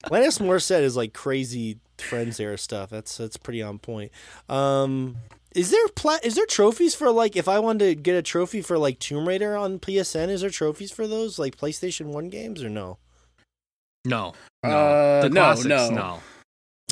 Alanis 0.05 0.39
Morissette 0.39 0.81
is 0.83 0.95
like 0.95 1.13
crazy 1.13 1.79
Friends 1.97 2.39
era 2.39 2.57
stuff. 2.57 2.89
That's 2.91 3.17
that's 3.17 3.37
pretty 3.37 3.61
on 3.63 3.79
point. 3.79 4.11
Um, 4.49 5.17
is 5.55 5.71
there 5.71 5.87
pla- 5.89 6.19
is 6.23 6.35
there 6.35 6.45
trophies 6.45 6.93
for 6.95 7.11
like 7.11 7.35
if 7.35 7.47
I 7.47 7.59
wanted 7.59 7.85
to 7.85 7.95
get 7.95 8.15
a 8.15 8.21
trophy 8.21 8.61
for 8.61 8.77
like 8.77 8.99
Tomb 8.99 9.27
Raider 9.27 9.55
on 9.57 9.79
PSN? 9.79 10.29
Is 10.29 10.41
there 10.41 10.49
trophies 10.51 10.91
for 10.91 11.07
those 11.07 11.37
like 11.39 11.57
PlayStation 11.57 12.07
One 12.07 12.29
games 12.29 12.63
or 12.63 12.69
no? 12.69 12.97
No. 14.05 14.33
No. 14.63 14.69
Uh, 14.69 15.21
the 15.23 15.29
no, 15.29 15.41
classics, 15.41 15.67
no. 15.67 15.89
no. 15.89 16.19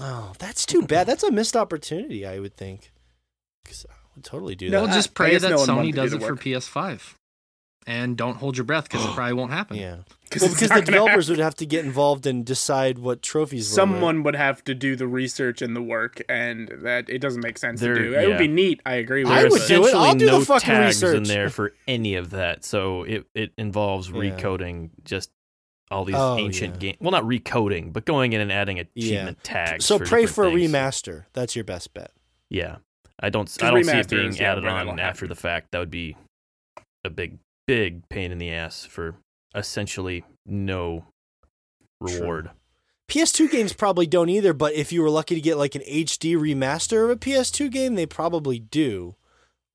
Oh, 0.02 0.34
that's 0.40 0.66
too 0.66 0.82
bad. 0.84 1.06
That's 1.08 1.24
a 1.24 1.32
missed 1.32 1.56
opportunity. 1.56 2.26
I 2.26 2.40
would 2.40 2.56
think. 2.56 2.92
'Cause 3.66 3.86
I 3.90 3.94
would 4.16 4.24
totally 4.24 4.56
do 4.56 4.70
No, 4.70 4.82
that. 4.82 4.86
Well, 4.88 4.96
just 4.96 5.10
I 5.10 5.14
pray 5.14 5.38
that 5.38 5.50
no 5.50 5.58
Sony 5.58 5.76
wanted 5.76 5.86
to 5.88 5.92
do 5.92 6.02
does 6.02 6.12
the 6.12 6.18
it 6.18 6.28
for. 6.28 6.36
PS5. 6.36 7.14
And 7.90 8.16
don't 8.16 8.36
hold 8.38 8.56
your 8.56 8.66
breath 8.66 8.84
because 8.88 9.04
it 9.04 9.12
probably 9.16 9.34
won't 9.34 9.52
happen. 9.52 9.78
yeah. 9.78 9.98
Because 10.22 10.44
Well, 10.44 10.52
because 10.52 10.70
the 10.70 10.82
developers 10.82 11.28
would 11.28 11.40
have 11.40 11.56
to 11.56 11.66
get 11.66 11.84
involved 11.86 12.28
and 12.28 12.46
decide 12.46 13.00
what 13.00 13.24
trophies. 13.24 13.68
were 13.68 13.72
where. 13.72 13.76
someone 13.94 14.22
would 14.22 14.36
have 14.36 14.64
to 14.66 14.76
do 14.76 14.96
the 14.96 15.08
research 15.08 15.64
and 15.64 15.76
the 15.76 15.82
work, 15.82 16.22
and 16.30 16.70
that 16.84 17.10
it 17.10 17.18
doesn't 17.18 17.42
make 17.42 17.58
sense 17.58 17.80
There- 17.82 17.96
to 17.96 18.00
do. 18.04 18.14
It 18.14 18.28
would 18.28 18.38
be 18.38 18.48
neat. 18.48 18.80
I 18.86 18.94
agree 18.96 19.24
with 19.24 19.34
I 19.34 19.46
would 19.46 19.62
do 19.68 19.88
it. 19.88 19.96
I'll 19.96 20.04
essentially 20.12 20.20
do 20.20 20.26
the 20.28 20.32
no 20.34 20.46
fucking 20.46 20.68
tags 20.68 21.02
in 21.02 21.24
there 21.24 21.50
for 21.50 21.74
any 21.88 22.14
of 22.14 22.30
that. 22.30 22.64
So 22.64 23.04
it 23.04 23.26
it 23.34 23.54
involves 23.58 24.10
Yeah. 24.10 24.16
recoding 24.18 24.92
just 25.04 25.32
all 25.90 26.06
these 26.06 26.16
Oh, 26.16 26.38
ancient 26.38 26.76
yeah. 26.76 26.80
games. 26.92 26.98
Well, 27.02 27.10
not 27.10 27.24
recoding, 27.24 27.92
but 27.92 28.06
going 28.06 28.34
in 28.34 28.42
and 28.42 28.52
adding 28.52 28.78
Yeah. 28.78 28.84
achievement 28.96 29.44
tags. 29.44 29.86
So 29.86 29.98
for 29.98 30.06
pray 30.06 30.22
different 30.22 30.36
for 30.52 30.56
a 30.56 30.60
things. 30.60 30.72
remaster. 30.72 31.26
That's 31.34 31.56
your 31.56 31.66
best 31.66 31.92
bet. 31.96 32.12
Yeah, 32.52 32.76
I 33.20 33.32
don't. 33.32 33.46
'Cause 33.48 33.58
I 33.64 33.72
don't 33.72 33.84
see 33.84 33.98
it 33.98 34.08
being 34.10 34.40
added 34.42 34.64
when 34.64 34.74
on 34.74 35.00
after 35.00 35.26
happen. 35.26 35.30
the 35.30 35.36
fact. 35.36 35.72
That 35.72 35.80
would 35.80 35.90
be 35.90 36.16
a 37.04 37.10
big, 37.10 37.40
big 37.70 38.10
pain 38.10 38.32
in 38.32 38.40
the 38.40 38.52
ass 38.52 38.84
for 38.84 39.14
essentially 39.54 40.24
no 40.44 41.06
reward. 42.02 42.50
PS2 43.08 43.52
games 43.52 43.74
probably 43.74 44.08
don't 44.08 44.30
either, 44.30 44.54
but 44.54 44.74
if 44.74 44.92
you 44.92 45.04
were 45.04 45.10
lucky 45.12 45.36
to 45.36 45.42
get 45.42 45.56
like 45.58 45.76
an 45.76 45.82
HD 45.84 46.36
remaster 46.36 47.04
of 47.04 47.12
a 47.12 47.16
PS2 47.16 47.70
game, 47.72 47.94
they 47.94 48.08
probably 48.08 48.58
do. 48.58 49.16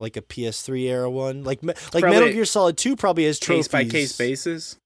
Like 0.01 0.17
a 0.17 0.23
PS3 0.23 0.89
era 0.89 1.09
one, 1.09 1.45
like 1.45 1.63
like 1.63 1.77
probably 2.01 2.11
Metal 2.11 2.33
Gear 2.33 2.45
Solid 2.45 2.77
2 2.77 2.97
probably 2.97 3.27
has 3.27 3.39
trophies. 3.39 3.69
case 3.69 3.73
by 3.73 3.85
case 3.85 4.19
basis. 4.19 4.77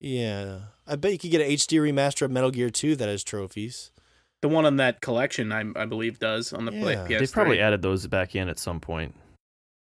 Yeah, 0.00 0.60
I 0.86 0.96
bet 0.96 1.12
you 1.12 1.18
could 1.18 1.30
get 1.30 1.42
an 1.42 1.48
HD 1.50 1.78
remaster 1.78 2.22
of 2.22 2.30
Metal 2.30 2.50
Gear 2.50 2.70
2 2.70 2.96
that 2.96 3.08
has 3.10 3.22
trophies. 3.22 3.90
The 4.40 4.48
one 4.48 4.64
on 4.64 4.76
that 4.76 5.02
collection, 5.02 5.52
I, 5.52 5.64
I 5.76 5.84
believe, 5.84 6.18
does 6.18 6.54
on 6.54 6.64
the 6.64 6.72
play 6.72 6.94
Yeah. 6.94 7.06
PS3. 7.06 7.18
They 7.18 7.26
probably 7.26 7.60
added 7.60 7.82
those 7.82 8.06
back 8.06 8.34
in 8.34 8.48
at 8.48 8.58
some 8.58 8.80
point, 8.80 9.14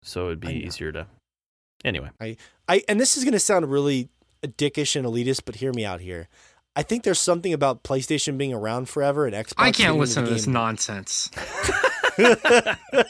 so 0.04 0.28
it'd 0.28 0.40
be 0.40 0.54
easier 0.54 0.94
to. 0.94 1.08
Anyway, 1.86 2.10
I 2.20 2.36
I, 2.68 2.84
and 2.90 3.00
this 3.00 3.16
is 3.16 3.24
gonna 3.24 3.40
sound 3.40 3.72
really 3.72 4.10
dickish 4.44 4.96
and 4.96 5.06
elitist, 5.06 5.44
but 5.46 5.56
hear 5.56 5.72
me 5.72 5.86
out 5.86 6.02
here. 6.02 6.28
I 6.76 6.84
think 6.84 7.04
there's 7.04 7.20
something 7.20 7.54
about 7.54 7.84
PlayStation 7.84 8.38
being 8.38 8.54
around 8.54 8.90
forever 8.90 9.26
and 9.26 9.34
Xbox. 9.34 9.54
I 9.58 9.72
can't 9.72 9.98
listen 9.98 10.26
to 10.26 10.30
this 10.30 10.46
nonsense. 10.46 11.32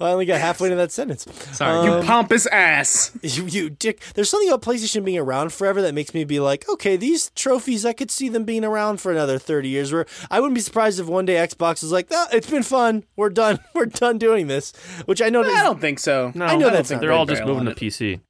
I 0.00 0.10
only 0.10 0.26
got 0.26 0.40
halfway 0.40 0.68
to 0.68 0.74
that 0.74 0.90
sentence. 0.90 1.26
Sorry, 1.52 1.84
You 1.86 1.92
Um, 1.94 2.04
pompous 2.04 2.46
ass. 2.46 3.12
You, 3.22 3.46
you 3.46 3.70
dick. 3.70 4.00
There's 4.14 4.28
something 4.28 4.48
about 4.48 4.62
PlayStation 4.62 5.04
being 5.04 5.18
around 5.18 5.52
forever 5.52 5.80
that 5.82 5.94
makes 5.94 6.12
me 6.12 6.24
be 6.24 6.40
like, 6.40 6.68
okay, 6.68 6.96
these 6.96 7.30
trophies, 7.36 7.86
I 7.86 7.92
could 7.92 8.10
see 8.10 8.28
them 8.28 8.42
being 8.44 8.64
around 8.64 9.00
for 9.00 9.12
another 9.12 9.38
30 9.38 9.68
years. 9.68 9.92
Where 9.92 10.06
I 10.30 10.40
wouldn't 10.40 10.56
be 10.56 10.60
surprised 10.60 10.98
if 10.98 11.06
one 11.06 11.24
day 11.24 11.34
Xbox 11.34 11.84
is 11.84 11.92
like, 11.92 12.08
ah, 12.10 12.28
it's 12.32 12.50
been 12.50 12.64
fun. 12.64 13.04
We're 13.16 13.30
done. 13.30 13.60
We're 13.74 13.86
done 13.86 14.18
doing 14.18 14.48
this. 14.48 14.72
Which 15.06 15.22
I 15.22 15.28
know. 15.28 15.42
I 15.42 15.62
don't 15.62 15.80
think 15.80 16.00
so. 16.00 16.32
No, 16.34 16.44
I 16.44 16.54
know 16.54 16.62
don't 16.64 16.72
that's 16.72 16.88
think 16.88 17.00
not 17.00 17.02
they're 17.02 17.12
all 17.12 17.26
just 17.26 17.44
moving 17.44 17.66
to 17.66 17.70
it. 17.70 17.76
PC. 17.76 18.20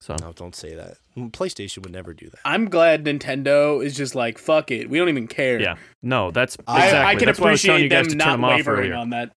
So 0.00 0.16
No, 0.20 0.32
don't 0.32 0.54
say 0.54 0.74
that. 0.74 0.96
PlayStation 1.16 1.82
would 1.82 1.92
never 1.92 2.14
do 2.14 2.30
that. 2.30 2.38
I'm 2.44 2.70
glad 2.70 3.04
Nintendo 3.04 3.84
is 3.84 3.94
just 3.94 4.14
like 4.14 4.38
fuck 4.38 4.70
it. 4.70 4.88
We 4.88 4.98
don't 4.98 5.08
even 5.10 5.26
care. 5.26 5.60
yeah, 5.60 5.76
no, 6.02 6.30
that's 6.30 6.56
I- 6.66 6.84
exactly. 6.86 6.98
I, 6.98 7.10
I 7.10 7.14
can 7.16 7.26
that's 7.26 7.38
why 7.40 7.46
I 7.46 7.50
appreciate 7.50 7.82
you 7.82 7.88
guys 7.88 8.06
them 8.08 8.18
to 8.18 8.24
turn 8.24 8.28
not 8.28 8.32
them 8.32 8.44
off 8.44 8.50
wavering 8.56 8.78
earlier. 8.80 8.94
on 8.94 9.10
that. 9.10 9.32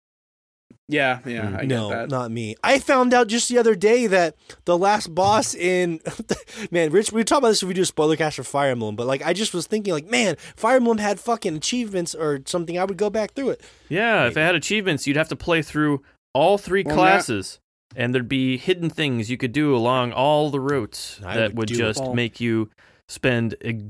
Yeah, 0.89 1.21
yeah, 1.25 1.43
Mm. 1.43 1.55
I 1.57 1.61
get 1.61 1.69
no, 1.69 1.89
that. 1.91 2.11
not 2.11 2.33
me. 2.33 2.57
I 2.65 2.81
found 2.81 3.15
out 3.15 3.29
just 3.29 3.49
the 3.49 3.59
other 3.59 3.77
day 3.77 4.09
that 4.09 4.35
the 4.65 4.77
last 4.77 5.15
boss 5.15 5.55
in 5.55 6.01
man, 6.73 6.91
Rich, 6.91 7.13
we 7.13 7.23
talk 7.23 7.39
about 7.39 7.49
this 7.51 7.63
if 7.63 7.69
we 7.69 7.75
do 7.75 7.83
a 7.83 7.87
spoiler 7.87 8.17
cast 8.17 8.35
for 8.37 8.43
Fire 8.43 8.73
Emblem, 8.73 8.97
but 8.97 9.07
like 9.07 9.25
I 9.25 9.33
just 9.33 9.55
was 9.55 9.69
thinking 9.69 9.95
like, 9.95 10.07
man, 10.11 10.35
Fire 10.57 10.77
Emblem 10.77 10.99
had 10.99 11.21
fucking 11.21 11.55
achievements 11.57 12.13
or 12.15 12.41
something. 12.45 12.77
I 12.77 12.85
would 12.85 12.97
go 12.97 13.09
back 13.09 13.35
through 13.35 13.51
it. 13.51 13.61
Yeah, 13.89 14.27
if 14.27 14.37
it 14.37 14.41
had 14.41 14.57
achievements, 14.57 15.07
you'd 15.07 15.17
have 15.17 15.29
to 15.29 15.37
play 15.37 15.63
through 15.63 16.03
all 16.35 16.59
three 16.59 16.83
Well, 16.83 16.97
now- 16.97 17.01
classes, 17.03 17.60
and 17.97 18.15
there'd 18.15 18.29
be 18.29 18.57
hidden 18.57 18.89
things 18.91 19.31
you 19.31 19.37
could 19.37 19.53
do 19.53 19.75
along 19.75 20.13
all 20.13 20.51
the 20.51 20.61
routes 20.61 21.21
I 21.25 21.37
that 21.37 21.51
would 21.55 21.59
would 21.71 21.79
just 21.79 22.01
Well- 22.01 22.15
make 22.15 22.41
you 22.41 22.71
spend 23.09 23.55
a, 23.65 23.81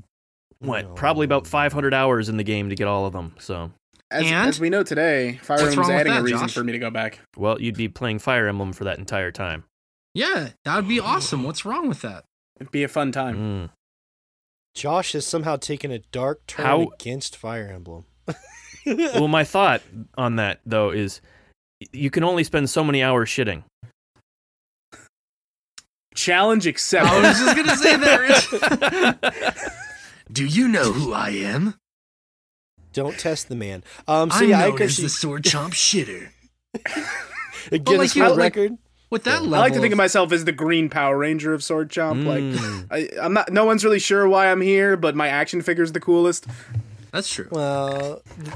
what 0.60 0.94
probably 0.96 1.24
about 1.24 1.46
500 1.46 1.92
hours 1.94 2.28
in 2.28 2.36
the 2.36 2.44
game 2.44 2.68
to 2.70 2.74
get 2.76 2.86
all 2.86 3.06
of 3.06 3.12
them. 3.12 3.34
So, 3.38 3.70
As, 4.10 4.24
And? 4.24 4.48
as 4.48 4.58
we 4.60 4.70
know 4.70 4.82
today, 4.82 5.38
Fire 5.42 5.56
What's 5.58 5.68
Emblem's 5.70 5.76
wrong 5.78 5.88
with 5.88 6.00
adding 6.06 6.12
a 6.14 6.22
reason 6.22 6.38
Josh? 6.40 6.54
for 6.54 6.64
me 6.64 6.72
to 6.72 6.78
go 6.78 6.90
back. 6.90 7.20
well, 7.36 7.60
you'd 7.60 7.76
be 7.76 7.88
playing 7.88 8.18
Fire 8.18 8.46
Emblem 8.48 8.72
for 8.72 8.84
that 8.84 8.98
entire 8.98 9.30
time. 9.30 9.64
yeah, 10.14 10.50
that 10.64 10.76
would 10.76 10.88
be 10.88 10.98
awesome. 11.00 11.44
What's 11.44 11.64
wrong 11.64 11.86
with 11.88 12.00
that? 12.02 12.24
It'd 12.60 12.72
be 12.72 12.82
a 12.82 12.88
fun 12.88 13.12
time. 13.12 13.36
Mm. 13.36 13.70
Josh 14.74 15.12
has 15.12 15.26
somehow 15.26 15.56
taken 15.56 15.90
a 15.90 15.98
dark 16.12 16.46
turn 16.46 16.66
How- 16.66 16.82
against 16.98 17.36
Fire 17.36 17.68
Emblem. 17.72 18.04
well, 18.86 19.28
my 19.28 19.44
thought 19.44 19.82
on 20.16 20.36
that 20.36 20.60
though 20.66 20.90
is, 20.90 21.20
you 21.92 22.10
can 22.10 22.22
only 22.24 22.44
spend 22.44 22.68
so 22.70 22.84
many 22.84 23.02
hours 23.02 23.28
shitting. 23.28 23.62
Challenge 26.20 26.66
accepted. 26.66 27.10
I 27.12 27.28
was 27.28 27.38
just 27.38 27.56
gonna 27.56 27.76
say 27.76 27.96
that. 27.96 29.18
Rich. 29.62 29.72
Do 30.32 30.44
you 30.46 30.68
know 30.68 30.92
who 30.92 31.12
I 31.12 31.30
am? 31.30 31.74
Don't 32.92 33.18
test 33.18 33.48
the 33.48 33.56
man. 33.56 33.82
Um, 34.08 34.30
so 34.30 34.38
I'm 34.44 34.48
yeah, 34.48 34.60
known 34.60 34.72
could 34.76 34.86
as 34.86 34.96
see 34.96 35.02
the 35.04 35.08
sword 35.08 35.44
chomp 35.44 35.70
shitter. 35.70 36.30
a 37.72 37.78
Guinness 37.78 38.10
like, 38.10 38.16
you 38.16 38.22
World 38.24 38.36
like- 38.38 38.56
record. 38.56 38.72
With 39.10 39.24
that 39.24 39.38
I 39.38 39.40
level, 39.40 39.58
like 39.58 39.72
to 39.72 39.80
think 39.80 39.86
of 39.92 39.94
of 39.94 39.98
myself 39.98 40.30
as 40.30 40.44
the 40.44 40.52
Green 40.52 40.88
Power 40.88 41.18
Ranger 41.18 41.52
of 41.52 41.64
Sword 41.64 41.88
Chomp. 41.90 42.24
Like, 42.24 42.42
Mm. 42.44 42.86
I, 42.92 43.08
I'm 43.20 43.32
not. 43.32 43.50
No 43.52 43.64
one's 43.64 43.84
really 43.84 43.98
sure 43.98 44.28
why 44.28 44.52
I'm 44.52 44.60
here, 44.60 44.96
but 44.96 45.16
my 45.16 45.26
action 45.26 45.62
figure's 45.62 45.90
the 45.90 45.98
coolest. 45.98 46.46
that's 47.10 47.28
true. 47.28 47.48
well, 47.50 48.22
th- 48.44 48.54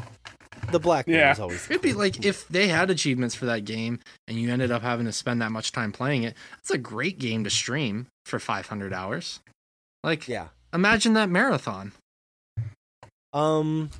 the 0.72 0.78
black 0.80 1.06
man 1.06 1.18
Yeah. 1.18 1.32
is 1.32 1.40
always. 1.40 1.70
It'd 1.70 1.82
be 1.82 1.92
like 1.92 2.24
if 2.24 2.46
they 2.48 2.68
had 2.68 2.90
achievements 2.90 3.34
for 3.34 3.46
that 3.46 3.64
game 3.64 4.00
and 4.28 4.38
you 4.38 4.50
ended 4.52 4.70
up 4.70 4.82
having 4.82 5.06
to 5.06 5.12
spend 5.12 5.40
that 5.42 5.52
much 5.52 5.72
time 5.72 5.92
playing 5.92 6.22
it. 6.24 6.34
It's 6.60 6.70
a 6.70 6.78
great 6.78 7.18
game 7.18 7.44
to 7.44 7.50
stream 7.50 8.06
for 8.24 8.38
500 8.38 8.92
hours. 8.92 9.40
Like, 10.02 10.28
Yeah. 10.28 10.48
imagine 10.72 11.14
that 11.14 11.28
marathon. 11.30 11.92
Um. 13.32 13.90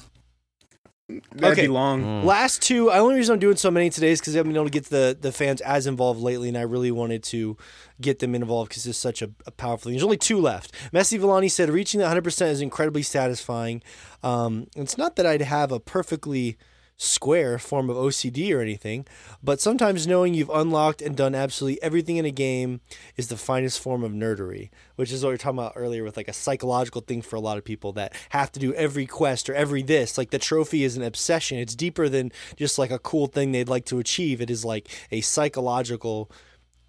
That'd 1.09 1.45
Okay. 1.53 1.63
be 1.63 1.69
long. 1.69 2.03
Mm. 2.03 2.25
Last 2.25 2.63
two. 2.63 2.87
The 2.87 2.95
only 2.99 3.17
reason 3.17 3.35
I'm 3.35 3.39
doing 3.39 3.57
so 3.57 3.71
many 3.71 3.91
today 3.91 4.11
is 4.11 4.21
because 4.21 4.35
I 4.35 4.39
haven't 4.39 4.53
been 4.53 4.57
able 4.57 4.71
to 4.71 4.73
get 4.73 4.87
the 4.87 5.15
the 5.21 5.33
fans 5.33 5.61
as 5.61 5.87
involved 5.87 6.21
lately, 6.21 6.49
and 6.49 6.57
I 6.57 6.63
really 6.63 6.91
wanted 6.91 7.23
to 7.25 7.59
get 8.01 8.21
them 8.21 8.35
involved 8.35 8.71
because 8.71 8.87
it's 8.87 8.97
such 8.99 9.21
a, 9.21 9.31
a 9.47 9.51
powerful 9.51 9.85
thing. 9.91 9.93
There's 9.93 10.03
only 10.05 10.17
two 10.17 10.41
left. 10.41 10.73
Messi 10.95 11.19
Villani 11.19 11.49
said 11.51 11.69
reaching 11.69 11.99
the 11.99 12.05
100 12.05 12.25
percent 12.25 12.53
is 12.53 12.63
incredibly 12.63 13.03
satisfying. 13.03 13.83
Um, 14.23 14.67
it's 14.75 14.97
not 14.97 15.17
that 15.17 15.27
I'd 15.27 15.43
have 15.43 15.73
a 15.73 15.79
perfectly 15.79 16.57
square 16.97 17.59
form 17.59 17.91
of 17.91 17.97
OCD 17.97 18.55
or 18.55 18.61
anything, 18.61 19.07
but 19.43 19.61
sometimes 19.61 20.07
knowing 20.07 20.33
you've 20.33 20.51
unlocked 20.51 21.03
and 21.03 21.17
done 21.17 21.35
absolutely 21.35 21.83
everything 21.83 22.17
in 22.17 22.25
a 22.25 22.31
game 22.31 22.81
is 23.17 23.29
the 23.29 23.37
finest 23.37 23.81
form 23.81 24.05
of 24.05 24.13
nerdery, 24.13 24.71
which 24.97 25.11
is 25.11 25.23
what 25.23 25.31
we 25.31 25.35
were 25.35 25.39
talking 25.39 25.59
about 25.59 25.73
earlier 25.77 26.05
with 26.05 26.17
like 26.17 26.29
a 26.29 26.33
psychological 26.33 27.01
thing 27.01 27.21
for 27.21 27.37
a 27.37 27.41
lot 27.41 27.59
of 27.59 27.65
people 27.65 27.93
that 27.93 28.15
have 28.31 28.53
to 28.53 28.61
do 28.61 28.73
every 28.75 29.07
quest 29.07 29.51
or 29.51 29.55
every 29.55 29.83
this. 29.83 30.17
Like 30.17 30.31
the 30.31 30.39
trophy 30.39 30.85
is 30.85 30.97
an 30.97 31.03
obsession. 31.03 31.59
It's 31.59 31.75
deeper 31.75 32.09
than 32.09 32.31
just 32.57 32.79
like 32.79 32.91
a 32.91 32.99
cool 32.99 33.27
thing 33.27 33.53
they'd 33.53 33.69
like 33.69 33.87
to 33.87 33.99
achieve. 33.99 34.41
It 34.41 34.51
is 34.51 34.65
like 34.65 34.89
a 35.11 35.21
psychological 35.21 36.31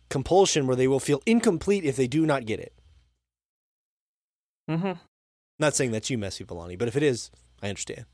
compulsion 0.09 0.67
where 0.67 0.75
they 0.75 0.87
will 0.87 0.99
feel 0.99 1.21
incomplete 1.25 1.83
if 1.83 1.95
they 1.95 2.07
do 2.07 2.25
not 2.25 2.45
get 2.45 2.59
it. 2.59 2.73
Mm-hmm. 4.69 4.93
Not 5.57 5.75
saying 5.75 5.91
that's 5.91 6.09
you, 6.09 6.17
Messi 6.17 6.45
Villani, 6.45 6.75
but 6.75 6.87
if 6.87 6.95
it 6.95 7.03
is, 7.03 7.31
I 7.61 7.69
understand. 7.69 8.05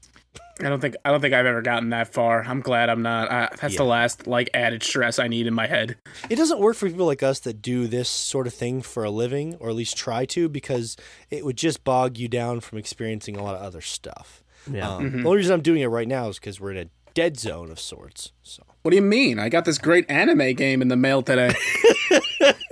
I 0.60 0.70
don't 0.70 0.80
think. 0.80 0.96
I 1.04 1.10
don't 1.12 1.22
think 1.22 1.34
I've 1.34 1.46
ever 1.46 1.62
gotten 1.62 1.90
that 1.90 2.14
far. 2.14 2.44
I'm 2.44 2.62
glad 2.62 2.90
I'm 2.90 3.02
not. 3.02 3.32
I, 3.32 3.50
that's 3.60 3.76
the 3.78 3.84
last 3.84 4.28
like 4.28 4.50
added 4.54 4.84
stress 4.84 5.18
I 5.18 5.28
need 5.28 5.48
in 5.48 5.54
my 5.56 5.66
head. 5.68 5.98
It 6.30 6.36
doesn't 6.36 6.60
work 6.60 6.76
for 6.76 6.88
people 6.88 7.08
like 7.08 7.24
us 7.24 7.40
that 7.40 7.62
do 7.62 7.88
this 7.88 8.10
sort 8.10 8.46
of 8.48 8.54
thing 8.54 8.82
for 8.84 9.04
a 9.04 9.10
living, 9.10 9.56
or 9.60 9.70
at 9.70 9.76
least 9.76 9.98
try 9.98 10.26
to, 10.26 10.48
because 10.50 10.98
it 11.32 11.44
would 11.46 11.58
just 11.58 11.84
bog 11.84 12.18
you 12.18 12.28
down 12.28 12.60
from 12.60 12.78
experiencing 12.78 13.38
a 13.38 13.44
lot 13.44 13.56
of 13.56 13.62
other 13.62 13.82
stuff. 13.82 14.44
Yeah. 14.72 14.88
Um, 14.88 15.04
Mhm. 15.12 15.22
The 15.24 15.28
only 15.28 15.38
reason 15.38 15.54
I'm 15.54 15.62
doing 15.62 15.82
it 15.82 15.88
right 15.88 16.08
now 16.08 16.28
is 16.30 16.38
because 16.38 16.60
we're 16.60 16.72
in 16.72 16.78
a 16.78 16.90
dead 17.16 17.40
zone 17.40 17.72
of 17.72 17.80
sorts. 17.80 18.32
So 18.44 18.62
What 18.84 18.92
do 18.92 18.96
you 18.96 19.02
mean? 19.02 19.40
I 19.40 19.50
got 19.50 19.66
this 19.66 19.80
great 19.80 20.10
anime 20.10 20.54
game 20.54 20.82
in 20.84 20.88
the 20.90 20.96
mail 20.96 21.24
today. 21.24 21.54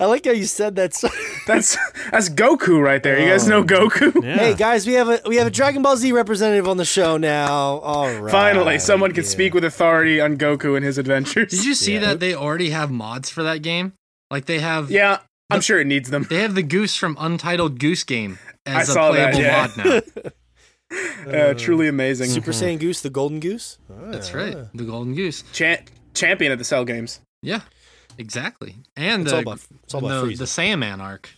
I 0.00 0.06
like 0.06 0.24
how 0.24 0.32
you 0.32 0.44
said 0.44 0.76
that. 0.76 0.94
So- 0.94 1.08
That's 1.46 1.76
that's 2.10 2.28
Goku 2.28 2.82
right 2.82 3.00
there. 3.02 3.20
You 3.20 3.26
guys 3.28 3.46
know 3.46 3.62
Goku? 3.62 4.22
Yeah. 4.24 4.36
Hey 4.36 4.54
guys, 4.54 4.84
we 4.86 4.94
have 4.94 5.08
a 5.08 5.20
we 5.26 5.36
have 5.36 5.46
a 5.46 5.50
Dragon 5.50 5.80
Ball 5.82 5.96
Z 5.96 6.10
representative 6.10 6.66
on 6.66 6.76
the 6.76 6.84
show 6.84 7.16
now. 7.18 7.46
All 7.78 8.12
right. 8.20 8.32
Finally, 8.32 8.80
someone 8.80 9.12
can 9.12 9.22
yeah. 9.22 9.30
speak 9.30 9.54
with 9.54 9.62
authority 9.64 10.20
on 10.20 10.36
Goku 10.38 10.74
and 10.76 10.84
his 10.84 10.98
adventures. 10.98 11.50
Did 11.52 11.64
you 11.64 11.74
see 11.74 11.94
Yeah. 11.94 12.00
that 12.00 12.20
they 12.20 12.34
already 12.34 12.70
have 12.70 12.90
mods 12.90 13.30
for 13.30 13.44
that 13.44 13.62
game? 13.62 13.92
Like 14.28 14.46
they 14.46 14.58
have 14.58 14.90
Yeah, 14.90 15.18
I'm 15.50 15.60
sure 15.60 15.78
it 15.80 15.86
needs 15.86 16.10
them. 16.10 16.26
they 16.28 16.40
have 16.42 16.56
the 16.56 16.64
goose 16.64 16.96
from 16.96 17.16
Untitled 17.20 17.78
Goose 17.78 18.02
Game 18.02 18.40
as 18.66 18.88
I 18.88 18.92
a 18.92 18.94
saw 18.94 19.12
that, 19.12 19.34
playable 19.34 19.40
yeah. 19.40 19.70
mod 19.76 20.04
now. 20.24 20.30
Uh, 21.26 21.52
truly 21.54 21.88
amazing. 21.88 22.30
Super 22.30 22.52
Saiyan 22.52 22.78
Goose, 22.78 23.00
the 23.00 23.10
Golden 23.10 23.40
Goose. 23.40 23.78
That's 23.90 24.32
Ah. 24.32 24.36
right. 24.38 24.56
The 24.72 24.84
golden 24.84 25.14
goose. 25.16 25.42
Cha- 25.52 25.78
champion 26.14 26.52
of 26.52 26.58
the 26.58 26.64
Cell 26.64 26.84
Games. 26.84 27.20
Yeah. 27.42 27.62
Exactly. 28.18 28.76
And 28.96 29.22
It's 29.22 29.30
the 29.30 29.36
all 29.36 29.42
about 29.42 29.60
it's 29.84 29.94
all 29.94 30.04
about 30.04 30.28
the, 30.28 30.34
the 30.34 30.44
Saiyaman 30.44 31.00
arc. 31.00 31.30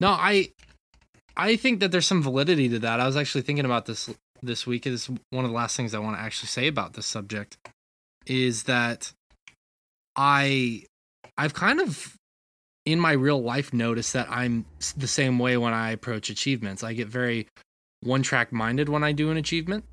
No, 0.00 0.08
I 0.08 0.52
I 1.36 1.56
think 1.56 1.80
that 1.80 1.92
there's 1.92 2.06
some 2.06 2.22
validity 2.22 2.68
to 2.70 2.78
that. 2.80 3.00
I 3.00 3.06
was 3.06 3.16
actually 3.16 3.42
thinking 3.42 3.64
about 3.64 3.86
this 3.86 4.10
this 4.42 4.66
week. 4.66 4.86
Is 4.86 5.08
one 5.30 5.44
of 5.44 5.50
the 5.50 5.56
last 5.56 5.76
things 5.76 5.94
I 5.94 5.98
want 5.98 6.16
to 6.16 6.22
actually 6.22 6.48
say 6.48 6.66
about 6.66 6.94
this 6.94 7.06
subject 7.06 7.56
is 8.26 8.64
that 8.64 9.12
I 10.16 10.84
I've 11.38 11.54
kind 11.54 11.80
of 11.80 12.16
in 12.86 12.98
my 12.98 13.12
real 13.12 13.42
life 13.42 13.72
noticed 13.72 14.12
that 14.14 14.28
I'm 14.30 14.64
the 14.96 15.06
same 15.06 15.38
way 15.38 15.56
when 15.56 15.72
I 15.72 15.90
approach 15.90 16.30
achievements. 16.30 16.82
I 16.82 16.92
get 16.92 17.08
very 17.08 17.46
one 18.02 18.22
track 18.22 18.52
minded 18.52 18.88
when 18.88 19.04
I 19.04 19.12
do 19.12 19.30
an 19.30 19.36
achievement. 19.36 19.84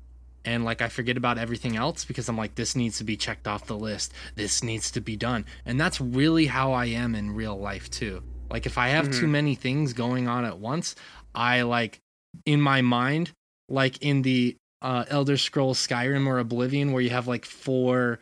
And 0.44 0.64
like 0.64 0.80
I 0.80 0.88
forget 0.88 1.16
about 1.16 1.36
everything 1.38 1.76
else 1.76 2.04
because 2.04 2.28
I'm 2.28 2.36
like, 2.38 2.54
this 2.54 2.74
needs 2.76 2.98
to 2.98 3.04
be 3.04 3.16
checked 3.16 3.46
off 3.46 3.66
the 3.66 3.76
list. 3.78 4.12
This 4.34 4.62
needs 4.62 4.90
to 4.92 5.00
be 5.00 5.16
done. 5.16 5.44
And 5.66 5.80
that's 5.80 6.00
really 6.00 6.46
how 6.46 6.72
I 6.72 6.86
am 6.86 7.14
in 7.14 7.34
real 7.34 7.58
life 7.58 7.90
too. 7.90 8.22
Like 8.50 8.64
if 8.64 8.78
I 8.78 8.88
have 8.88 9.10
too 9.10 9.26
Mhm. 9.26 9.30
many 9.30 9.54
things 9.54 9.92
going 9.92 10.26
on 10.28 10.44
at 10.44 10.58
once, 10.58 10.94
I 11.34 11.62
like 11.62 11.98
in 12.46 12.60
my 12.60 12.80
mind, 12.82 13.30
like 13.68 13.98
in 14.02 14.22
the 14.22 14.56
uh, 14.80 15.04
Elder 15.08 15.36
Scrolls 15.36 15.84
Skyrim 15.84 16.26
or 16.26 16.38
Oblivion, 16.38 16.92
where 16.92 17.02
you 17.02 17.10
have 17.10 17.26
like 17.26 17.44
four 17.44 18.20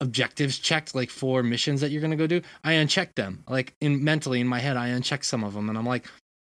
objectives 0.00 0.58
checked, 0.58 0.94
like 0.94 1.10
four 1.10 1.42
missions 1.42 1.80
that 1.80 1.90
you're 1.90 2.00
gonna 2.02 2.16
go 2.16 2.26
do. 2.26 2.40
I 2.62 2.74
uncheck 2.74 3.14
them. 3.16 3.42
Like 3.48 3.74
in 3.80 4.04
mentally 4.04 4.40
in 4.40 4.46
my 4.46 4.60
head, 4.60 4.76
I 4.76 4.90
uncheck 4.90 5.24
some 5.24 5.42
of 5.42 5.54
them, 5.54 5.68
and 5.68 5.76
I'm 5.76 5.86
like, 5.86 6.06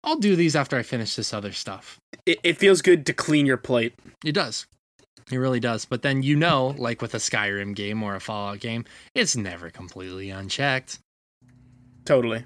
I'll 0.05 0.17
do 0.17 0.37
these 0.37 0.55
after 0.57 0.77
I 0.79 0.83
finish 0.83 1.17
this 1.17 1.35
other 1.35 1.53
stuff. 1.53 1.99
It, 2.27 2.39
it 2.43 2.59
feels 2.59 2.81
good 2.81 3.05
to 3.07 3.13
clean 3.13 3.45
your 3.45 3.57
plate. 3.57 3.95
It 4.25 4.33
does. 4.33 4.67
It 5.31 5.39
really 5.39 5.61
does. 5.61 5.85
But 5.85 6.03
then 6.03 6.23
you 6.23 6.37
know, 6.37 6.75
like 6.79 7.01
with 7.03 7.15
a 7.15 7.19
Skyrim 7.19 7.75
game 7.75 8.03
or 8.03 8.15
a 8.17 8.21
Fallout 8.21 8.61
game, 8.61 8.85
it's 9.15 9.37
never 9.37 9.71
completely 9.71 10.31
unchecked. 10.31 10.99
Totally. 12.05 12.45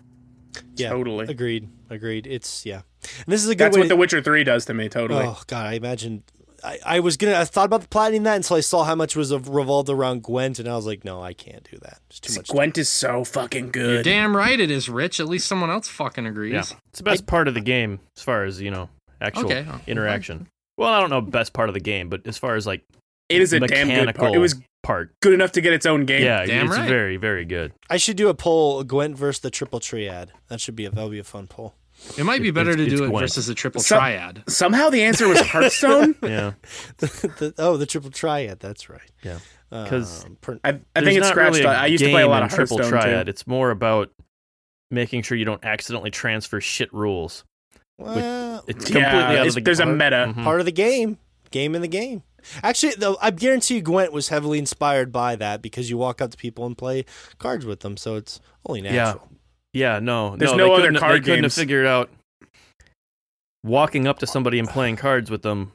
Yeah. 0.76 0.90
Totally. 0.90 1.26
Agreed. 1.26 1.68
Agreed. 1.90 2.26
It's 2.26 2.64
yeah. 2.66 2.82
And 3.02 3.26
this 3.32 3.42
is 3.42 3.48
a 3.48 3.54
good 3.54 3.64
That's 3.66 3.76
way. 3.76 3.80
what 3.80 3.84
to- 3.84 3.88
The 3.90 3.96
Witcher 3.96 4.22
3 4.22 4.44
does 4.44 4.64
to 4.66 4.74
me, 4.74 4.88
totally. 4.88 5.24
Oh 5.24 5.40
god, 5.46 5.66
I 5.66 5.72
imagine. 5.74 6.22
I, 6.62 6.78
I 6.86 7.00
was 7.00 7.18
gonna. 7.18 7.34
I 7.34 7.44
thought 7.44 7.66
about 7.66 7.82
the 7.82 7.88
platining 7.88 8.22
that 8.22 8.36
until 8.36 8.56
I 8.56 8.60
saw 8.60 8.84
how 8.84 8.94
much 8.94 9.14
was 9.16 9.30
of- 9.30 9.48
revolved 9.50 9.90
around 9.90 10.22
Gwent, 10.22 10.58
and 10.58 10.66
I 10.66 10.74
was 10.76 10.86
like, 10.86 11.04
no, 11.04 11.20
I 11.22 11.34
can't 11.34 11.62
do 11.70 11.76
that. 11.82 11.98
It's 12.08 12.20
too 12.20 12.34
much. 12.38 12.48
Gwent 12.48 12.78
is 12.78 12.88
so 12.88 13.22
fucking 13.22 13.70
good. 13.70 13.92
You're 13.92 14.02
damn 14.02 14.34
right 14.34 14.58
it 14.58 14.70
is, 14.70 14.88
Rich. 14.88 15.20
At 15.20 15.28
least 15.28 15.46
someone 15.46 15.68
else 15.68 15.88
fucking 15.88 16.24
agrees. 16.24 16.52
Yeah. 16.54 16.76
It's 16.88 16.98
the 16.98 17.04
best 17.04 17.26
part 17.26 17.48
of 17.48 17.54
the 17.54 17.60
game 17.60 18.00
as 18.16 18.22
far 18.22 18.44
as, 18.44 18.62
you 18.62 18.70
know, 18.70 18.88
actual 19.20 19.44
Okay. 19.44 19.66
interaction. 19.86 20.48
Well, 20.76 20.92
I 20.92 21.00
don't 21.00 21.10
know 21.10 21.20
best 21.20 21.52
part 21.52 21.68
of 21.68 21.74
the 21.74 21.80
game, 21.80 22.08
but 22.08 22.26
as 22.26 22.36
far 22.38 22.56
as 22.56 22.66
like 22.66 22.82
It 23.28 23.40
is 23.40 23.52
a 23.52 23.60
damn 23.60 23.88
good 23.88 24.14
part. 24.14 24.34
It 24.34 24.38
was 24.38 24.60
part. 24.82 25.14
Good 25.20 25.32
enough 25.34 25.52
to 25.52 25.60
get 25.60 25.72
its 25.72 25.86
own 25.86 26.04
game. 26.04 26.22
Yeah, 26.24 26.44
Damn 26.44 26.66
it's 26.66 26.76
right. 26.76 26.88
very 26.88 27.16
very 27.16 27.44
good. 27.44 27.72
I 27.88 27.96
should 27.96 28.16
do 28.16 28.28
a 28.28 28.34
poll: 28.34 28.82
Gwent 28.84 29.16
versus 29.16 29.40
the 29.40 29.50
triple 29.50 29.80
triad. 29.80 30.32
That 30.48 30.60
should 30.60 30.76
be 30.76 30.84
a 30.86 30.90
that'll 30.90 31.10
be 31.10 31.18
a 31.20 31.24
fun 31.24 31.46
poll. 31.46 31.74
It 32.18 32.24
might 32.24 32.42
be 32.42 32.50
better 32.50 32.70
It's- 32.70 32.86
to 32.86 32.92
it's 32.92 33.00
do 33.00 33.04
it 33.06 33.08
Gwent. 33.10 33.22
versus 33.22 33.46
the 33.46 33.54
triple 33.54 33.80
Some- 33.80 33.98
triad. 33.98 34.42
Somehow 34.48 34.90
the 34.90 35.02
answer 35.04 35.28
was 35.28 35.40
Hearthstone. 35.52 36.16
Yeah, 36.22 36.52
The- 36.98 37.54
oh, 37.58 37.76
the 37.76 37.86
triple 37.86 38.10
triad. 38.10 38.58
That's 38.60 38.90
right. 38.90 39.00
Yeah. 39.22 39.38
'Cause 39.70 40.24
Um, 40.26 40.36
per- 40.40 40.60
I, 40.62 40.68
I 40.94 41.00
think 41.00 41.16
it's 41.16 41.20
not 41.20 41.30
scratched. 41.30 41.56
really 41.56 41.64
a 41.66 41.68
I 41.70 41.86
used 41.86 42.04
to 42.04 42.10
play 42.10 42.22
a 42.22 42.28
lot 42.28 42.42
in 42.42 42.46
of 42.46 42.52
triple 42.52 42.76
Hearthstone 42.78 43.00
triad. 43.00 43.26
too. 43.26 43.30
It's 43.30 43.46
more 43.46 43.70
about 43.70 44.10
making 44.90 45.22
sure 45.22 45.36
you 45.36 45.44
don't 45.44 45.64
accidentally 45.64 46.10
transfer 46.10 46.60
shit 46.60 46.92
rules. 46.92 47.44
Well, 47.98 48.64
It's 48.66 48.90
Yeah, 48.90 49.02
completely 49.10 49.18
out 49.18 49.32
it's- 49.32 49.48
of 49.48 49.54
the 49.56 49.60
there's 49.62 49.80
a 49.80 49.84
part- 49.84 49.96
meta. 49.96 50.34
Mhm. 50.36 50.44
part 50.44 50.60
of 50.60 50.66
the 50.66 50.72
game. 50.72 51.18
Game 51.50 51.74
in 51.74 51.82
the 51.82 51.88
game. 51.88 52.22
Actually, 52.62 52.94
though, 52.98 53.16
I 53.22 53.30
guarantee 53.30 53.76
you 53.76 53.82
Gwent 53.82 54.12
was 54.12 54.28
heavily 54.28 54.58
inspired 54.58 55.10
by 55.12 55.36
that 55.36 55.62
because 55.62 55.88
you 55.88 55.96
walk 55.96 56.20
up 56.20 56.30
to 56.32 56.36
people 56.36 56.66
and 56.66 56.76
play 56.76 57.04
cards 57.38 57.64
with 57.64 57.80
them, 57.80 57.96
so 57.96 58.16
it's 58.16 58.40
only 58.66 58.80
natural. 58.82 59.28
Yeah, 59.72 59.94
yeah 59.94 59.98
no, 60.00 60.36
There's 60.36 60.50
no, 60.52 60.56
no 60.58 60.66
they 60.66 60.72
other 60.72 60.82
couldn't- 60.82 61.00
card 61.00 61.22
They 61.22 61.24
couldn't 61.24 61.44
have 61.44 61.52
figured 61.54 61.86
out 61.86 62.10
walking 63.62 64.06
up 64.06 64.18
to 64.18 64.26
somebody 64.26 64.58
and 64.58 64.68
playing 64.68 64.96
cards 64.96 65.30
with 65.30 65.42
them. 65.42 65.72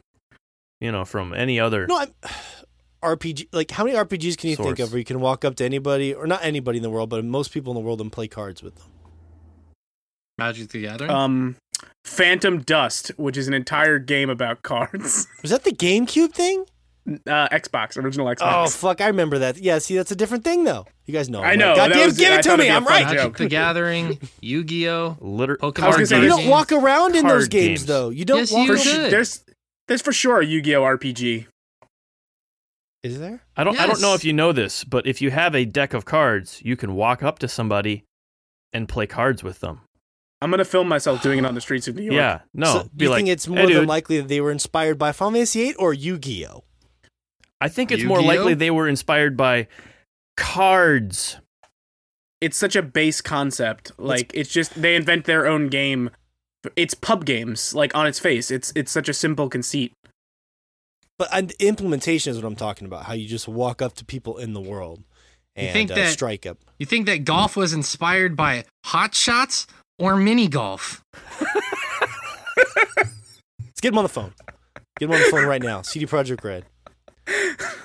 You 0.82 0.92
know, 0.94 1.04
from 1.06 1.34
any 1.34 1.60
other. 1.60 1.88
No, 1.88 1.98
I'm, 1.98 2.14
RPG. 3.04 3.48
Like, 3.52 3.72
how 3.72 3.84
many 3.84 3.98
RPGs 3.98 4.38
can 4.38 4.50
you 4.50 4.56
think 4.56 4.80
of 4.80 4.92
where 4.92 5.00
you 5.00 5.06
can 5.06 5.20
walk 5.20 5.44
up 5.44 5.56
to 5.56 5.66
anybody, 5.66 6.14
or 6.14 6.26
not 6.28 6.44
anybody 6.44 6.78
in 6.78 6.84
the 6.84 6.90
world, 6.90 7.10
but 7.10 7.24
most 7.26 7.52
people 7.52 7.72
in 7.72 7.76
the 7.76 7.82
world 7.86 8.00
and 8.02 8.12
play 8.12 8.28
cards 8.28 8.62
with 8.64 8.76
them? 8.76 8.86
Magic 10.40 10.70
the 10.70 10.82
Gathering. 10.82 11.12
Um, 11.12 11.56
Phantom 12.06 12.60
Dust, 12.62 13.10
which 13.18 13.38
is 13.38 13.48
an 13.48 13.54
entire 13.54 14.00
game 14.00 14.30
about 14.30 14.62
cards. 14.64 15.28
Was 15.42 15.52
that 15.52 15.64
the 15.64 15.72
GameCube 15.72 16.32
thing? 16.34 16.66
Uh, 17.26 17.48
Xbox, 17.50 17.98
original 17.98 18.28
Xbox. 18.28 18.66
Oh 18.66 18.68
fuck, 18.70 19.02
I 19.02 19.08
remember 19.08 19.40
that. 19.40 19.58
Yeah, 19.58 19.80
see, 19.80 19.96
that's 19.96 20.12
a 20.12 20.16
different 20.16 20.44
thing 20.44 20.64
though. 20.64 20.86
You 21.08 21.14
guys 21.14 21.28
know. 21.30 21.42
I 21.42 21.56
know, 21.56 21.70
Like, 21.70 21.78
that 21.78 21.90
God 21.90 21.96
damn, 21.96 22.10
give 22.16 22.34
it 22.34 22.44
to 22.44 22.50
me. 22.50 22.54
it'd 22.54 22.66
be 22.66 22.68
a 22.68 22.76
I'm 22.76 22.86
right. 22.86 23.04
joke. 23.08 23.16
Magic 23.16 23.38
the 23.38 23.48
Gathering, 23.48 24.20
Yu-Gi-Oh, 24.42 25.18
Liter- 25.20 25.58
Pokemon 25.58 25.82
I 25.94 25.98
was 26.00 26.10
say, 26.10 26.22
You 26.22 26.28
don't 26.28 26.48
walk 26.48 26.72
around 26.72 27.16
in 27.16 27.26
those 27.26 27.48
games, 27.48 27.80
games. 27.80 27.86
though. 27.88 28.10
You 28.10 28.26
don't 28.26 28.40
Yes, 28.40 28.52
walk 28.52 28.68
you 28.68 28.68
For 28.68 28.74
around. 28.74 28.84
su- 28.84 29.02
could. 29.04 29.12
there's 29.12 29.44
there's 29.88 30.02
for 30.04 30.14
sure 30.14 30.40
a 30.42 30.46
Yu-Gi-Oh 30.46 30.82
RPG. 30.84 31.48
Is 33.02 33.18
there? 33.20 33.42
I 33.56 33.64
don't. 33.64 33.80
I 33.80 33.88
don't 33.88 34.02
know 34.02 34.14
if 34.14 34.26
you 34.26 34.34
know 34.34 34.52
this, 34.52 34.84
but 34.84 35.08
if 35.08 35.22
you 35.22 35.32
have 35.32 35.56
a 35.56 35.64
deck 35.66 35.94
of 35.94 36.04
cards, 36.06 36.62
you 36.66 36.76
can 36.76 36.96
walk 36.96 37.24
up 37.24 37.40
to 37.40 37.48
somebody 37.48 38.04
and 38.74 38.90
play 38.90 39.08
cards 39.08 39.42
with 39.42 39.62
them. 39.62 39.82
I'm 40.42 40.50
gonna 40.52 40.64
film 40.66 40.88
myself 40.88 41.22
doing 41.22 41.40
it 41.40 41.46
on 41.46 41.54
the 41.56 41.62
streets 41.62 41.88
of 41.88 41.96
New 41.96 42.04
York. 42.04 42.16
Yeah, 42.16 42.40
no. 42.54 42.66
So, 42.74 42.90
be 42.96 43.06
you 43.06 43.10
like, 43.10 43.18
think 43.18 43.30
it's 43.30 43.48
more 43.48 43.58
"Hey, 43.60 43.74
than 43.74 43.88
likely 43.88 44.18
that 44.22 44.28
they 44.30 44.40
were 44.42 44.52
inspired 44.52 44.98
by 44.98 45.12
Final 45.12 45.34
Fantasy 45.34 45.66
VIII 45.66 45.76
or 45.76 45.94
Yu-Gi-Oh? 45.94 46.64
I 47.62 47.68
think 47.68 47.92
it's 47.92 48.04
more 48.04 48.20
Yu-Gi-Oh? 48.22 48.36
likely 48.38 48.54
they 48.54 48.72
were 48.72 48.88
inspired 48.88 49.36
by 49.36 49.68
cards. 50.38 51.38
it's 52.42 52.56
such 52.58 52.76
a 52.78 52.82
base 52.82 53.20
concept. 53.20 53.92
Like 53.98 54.32
it's 54.34 54.50
just 54.52 54.82
they 54.82 54.96
invent 54.96 55.26
their 55.26 55.46
own 55.46 55.68
game. 55.68 56.10
It's 56.78 56.94
pub 56.94 57.26
games, 57.26 57.74
like 57.76 57.94
on 57.96 58.08
its 58.08 58.20
face. 58.20 58.50
It's 58.50 58.72
it's 58.76 58.92
such 58.92 59.10
a 59.10 59.14
simple 59.14 59.50
conceit. 59.50 59.92
But 61.18 61.28
and 61.34 61.52
implementation 61.60 62.32
is 62.32 62.38
what 62.38 62.46
I'm 62.46 62.56
talking 62.56 62.88
about. 62.88 63.04
How 63.06 63.14
you 63.14 63.28
just 63.28 63.50
walk 63.50 63.82
up 63.82 63.94
to 63.96 64.06
people 64.06 64.38
in 64.38 64.54
the 64.54 64.62
world 64.62 65.04
and 65.56 65.68
You 65.68 65.74
think 65.74 65.92
uh, 65.92 65.96
that- 65.96 66.14
strike 66.14 66.46
up. 66.46 66.60
You 66.78 66.86
think 66.86 67.08
that 67.08 67.26
golf 67.26 67.58
was 67.58 67.74
inspired 67.74 68.38
by 68.38 68.64
hot 68.86 69.14
shots 69.16 69.68
or 70.00 70.16
mini 70.16 70.48
golf? 70.48 71.04
Let's 73.60 73.82
get 73.82 73.94
him 73.94 73.98
on 73.98 74.04
the 74.04 74.10
phone. 74.10 74.34
Get 75.00 75.10
him 75.10 75.16
on 75.16 75.22
the 75.22 75.28
phone 75.28 75.46
right 75.46 75.62
now. 75.62 75.82
CD 75.82 76.06
Projekt 76.06 76.44
Red. 76.44 76.66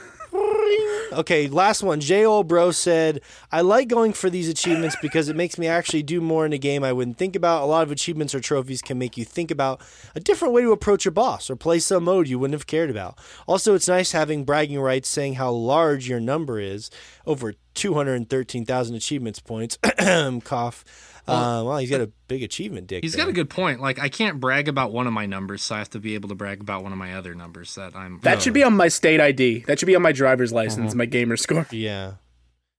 Okay, 1.14 1.46
last 1.46 1.82
one. 1.84 2.00
J. 2.00 2.26
O. 2.26 2.42
Bro 2.42 2.72
said, 2.72 3.20
I 3.52 3.60
like 3.60 3.86
going 3.86 4.12
for 4.12 4.28
these 4.28 4.48
achievements 4.48 4.96
because 5.00 5.28
it 5.28 5.36
makes 5.36 5.58
me 5.58 5.68
actually 5.68 6.02
do 6.02 6.20
more 6.20 6.44
in 6.44 6.52
a 6.52 6.58
game 6.58 6.82
I 6.82 6.92
wouldn't 6.92 7.18
think 7.18 7.36
about. 7.36 7.62
A 7.62 7.66
lot 7.66 7.84
of 7.84 7.92
achievements 7.92 8.34
or 8.34 8.40
trophies 8.40 8.82
can 8.82 8.98
make 8.98 9.16
you 9.16 9.24
think 9.24 9.52
about 9.52 9.80
a 10.16 10.20
different 10.20 10.54
way 10.54 10.62
to 10.62 10.72
approach 10.72 11.04
your 11.04 11.12
boss 11.12 11.48
or 11.48 11.54
play 11.56 11.78
some 11.78 12.04
mode 12.04 12.26
you 12.26 12.38
wouldn't 12.40 12.54
have 12.54 12.66
cared 12.66 12.90
about. 12.90 13.16
Also, 13.46 13.74
it's 13.74 13.86
nice 13.86 14.10
having 14.10 14.44
bragging 14.44 14.80
rights 14.80 15.08
saying 15.08 15.34
how 15.34 15.52
large 15.52 16.08
your 16.08 16.20
number 16.20 16.58
is 16.58 16.90
over 17.26 17.54
213,000 17.74 18.96
achievements 18.96 19.38
points. 19.38 19.78
Cough. 20.44 20.84
Uh, 21.26 21.62
well, 21.64 21.78
he's 21.78 21.90
got 21.90 22.00
a 22.00 22.10
big 22.28 22.42
achievement 22.42 22.86
dick. 22.86 23.02
He's 23.02 23.14
there. 23.14 23.24
got 23.24 23.30
a 23.30 23.32
good 23.32 23.48
point. 23.50 23.80
Like 23.80 23.98
I 23.98 24.08
can't 24.08 24.40
brag 24.40 24.68
about 24.68 24.92
one 24.92 25.06
of 25.06 25.12
my 25.12 25.26
numbers, 25.26 25.62
so 25.62 25.74
I 25.74 25.78
have 25.78 25.90
to 25.90 25.98
be 26.00 26.14
able 26.14 26.28
to 26.28 26.34
brag 26.34 26.60
about 26.60 26.82
one 26.82 26.92
of 26.92 26.98
my 26.98 27.14
other 27.14 27.34
numbers 27.34 27.74
that 27.76 27.96
I'm. 27.96 28.20
That 28.22 28.42
should 28.42 28.52
be 28.54 28.62
on 28.62 28.76
my 28.76 28.88
state 28.88 29.20
ID. 29.20 29.64
That 29.66 29.78
should 29.78 29.86
be 29.86 29.96
on 29.96 30.02
my 30.02 30.12
driver's 30.12 30.52
license, 30.52 30.88
Uh-huh. 30.92 30.96
my 30.98 31.06
gamer 31.06 31.36
score. 31.36 31.66
Yeah. 31.72 32.14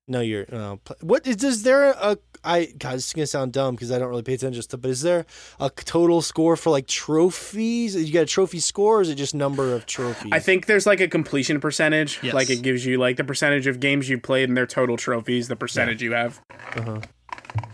No, 0.08 0.22
you're. 0.22 0.46
Uh, 0.52 0.76
what 1.02 1.26
is? 1.26 1.44
Is 1.44 1.64
there 1.64 1.86
a? 1.90 2.20
I 2.44 2.66
God, 2.78 2.98
this 2.98 3.08
is 3.08 3.14
gonna 3.14 3.26
sound 3.26 3.54
dumb 3.54 3.74
because 3.74 3.92
I 3.92 3.98
don't 3.98 4.10
really 4.10 4.22
pay 4.22 4.36
attention 4.36 4.60
to 4.60 4.62
stuff. 4.62 4.82
But 4.82 4.92
is 4.92 5.02
there 5.02 5.26
a 5.60 5.72
total 5.72 6.22
score 6.22 6.56
for 6.56 6.70
like 6.70 6.86
trophies? 6.86 7.96
You 7.96 8.14
got 8.14 8.22
a 8.22 8.26
trophy 8.28 8.60
score, 8.60 9.00
or 9.00 9.02
is 9.02 9.10
it 9.10 9.16
just 9.16 9.34
number 9.34 9.74
of 9.74 9.88
trophies? 9.88 10.32
I 10.32 10.38
think 10.38 10.68
there's 10.68 10.86
like 10.86 11.00
a 11.00 11.08
completion 11.08 11.60
percentage. 11.60 12.20
Yes. 12.22 12.36
Like 12.36 12.52
it 12.52 12.62
gives 12.62 12.86
you 12.86 13.00
like 13.00 13.18
the 13.18 13.24
percentage 13.24 13.66
of 13.66 13.80
games 13.80 14.08
you 14.08 14.20
played 14.20 14.48
and 14.48 14.56
their 14.56 14.68
total 14.68 14.96
trophies, 14.96 15.48
the 15.48 15.56
percentage 15.56 16.04
you 16.04 16.12
have. 16.14 16.40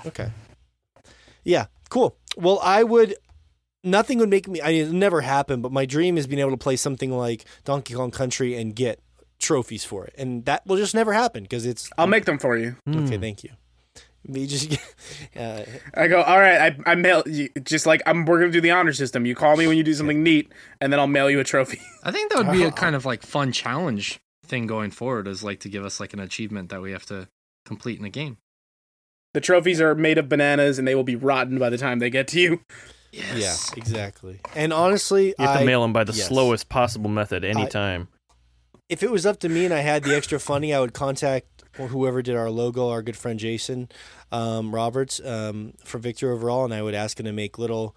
Okay. 0.05 0.29
Yeah. 1.43 1.65
Cool. 1.89 2.15
Well, 2.37 2.59
I 2.63 2.83
would. 2.83 3.15
Nothing 3.83 4.19
would 4.19 4.29
make 4.29 4.47
me. 4.47 4.61
I 4.61 4.71
mean, 4.71 4.87
it 4.87 4.91
never 4.91 5.21
happen. 5.21 5.61
But 5.61 5.71
my 5.71 5.85
dream 5.85 6.17
is 6.17 6.27
being 6.27 6.39
able 6.39 6.51
to 6.51 6.57
play 6.57 6.75
something 6.75 7.11
like 7.11 7.45
Donkey 7.65 7.93
Kong 7.95 8.11
Country 8.11 8.55
and 8.55 8.75
get 8.75 9.01
trophies 9.39 9.83
for 9.83 10.05
it, 10.05 10.13
and 10.17 10.45
that 10.45 10.65
will 10.67 10.77
just 10.77 10.93
never 10.93 11.13
happen 11.13 11.43
because 11.43 11.65
it's. 11.65 11.89
I'll 11.97 12.07
make 12.07 12.25
them 12.25 12.37
for 12.37 12.55
you. 12.55 12.75
Okay. 12.87 13.15
Hmm. 13.15 13.21
Thank 13.21 13.43
you. 13.43 13.49
You 14.27 14.47
just. 14.47 14.77
Uh, 15.35 15.63
I 15.93 16.07
go, 16.07 16.21
all 16.21 16.37
right, 16.37 16.75
I, 16.85 16.91
I 16.91 16.95
mail 16.95 17.23
you 17.25 17.49
just 17.63 17.85
like 17.85 18.01
I'm 18.05 18.25
we're 18.25 18.39
gonna 18.39 18.51
do 18.51 18.59
the 18.59 18.71
honor 18.71 18.91
system. 18.91 19.25
You 19.25 19.33
call 19.33 19.55
me 19.55 19.65
when 19.65 19.77
you 19.77 19.83
do 19.83 19.93
something 19.93 20.21
neat, 20.21 20.51
and 20.81 20.91
then 20.91 20.99
I'll 20.99 21.07
mail 21.07 21.29
you 21.29 21.39
a 21.39 21.43
trophy. 21.43 21.79
I 22.03 22.11
think 22.11 22.31
that 22.31 22.39
would 22.39 22.51
be 22.51 22.63
a 22.63 22.71
kind 22.83 22.95
of 22.95 23.05
like 23.05 23.23
fun 23.23 23.53
challenge 23.53 24.19
thing 24.45 24.67
going 24.67 24.91
forward. 24.91 25.27
Is 25.27 25.41
like 25.41 25.61
to 25.61 25.69
give 25.69 25.85
us 25.85 25.99
like 26.01 26.13
an 26.13 26.19
achievement 26.19 26.69
that 26.69 26.81
we 26.81 26.91
have 26.91 27.05
to 27.07 27.29
complete 27.65 27.97
in 27.97 28.05
a 28.05 28.09
game. 28.09 28.37
The 29.33 29.41
trophies 29.41 29.79
are 29.79 29.95
made 29.95 30.17
of 30.17 30.27
bananas 30.29 30.77
and 30.79 30.87
they 30.87 30.95
will 30.95 31.03
be 31.03 31.15
rotten 31.15 31.57
by 31.57 31.69
the 31.69 31.77
time 31.77 31.99
they 31.99 32.09
get 32.09 32.27
to 32.29 32.39
you. 32.39 32.61
yeah. 33.11 33.55
Exactly. 33.77 34.39
And 34.55 34.73
honestly, 34.73 35.27
You 35.27 35.45
have 35.45 35.57
I, 35.57 35.59
to 35.61 35.65
mail 35.65 35.81
them 35.81 35.93
by 35.93 36.03
the 36.03 36.13
yes. 36.13 36.27
slowest 36.27 36.69
possible 36.69 37.09
method 37.09 37.43
anytime. 37.43 38.07
if 38.89 39.03
it 39.03 39.11
was 39.11 39.25
up 39.25 39.39
to 39.39 39.49
me 39.49 39.65
and 39.65 39.73
I 39.73 39.79
had 39.79 40.03
the 40.03 40.15
extra 40.15 40.39
funny, 40.39 40.73
I 40.73 40.79
would 40.79 40.93
contact 40.93 41.47
whoever 41.77 42.21
did 42.21 42.35
our 42.35 42.49
logo, 42.49 42.89
our 42.89 43.01
good 43.01 43.15
friend 43.15 43.39
Jason 43.39 43.87
um, 44.33 44.75
Roberts 44.75 45.21
um, 45.23 45.73
for 45.83 45.97
Victor 45.97 46.31
Overall, 46.31 46.65
and 46.65 46.73
I 46.73 46.81
would 46.81 46.93
ask 46.93 47.19
him 47.19 47.25
to 47.25 47.31
make 47.31 47.57
little 47.57 47.95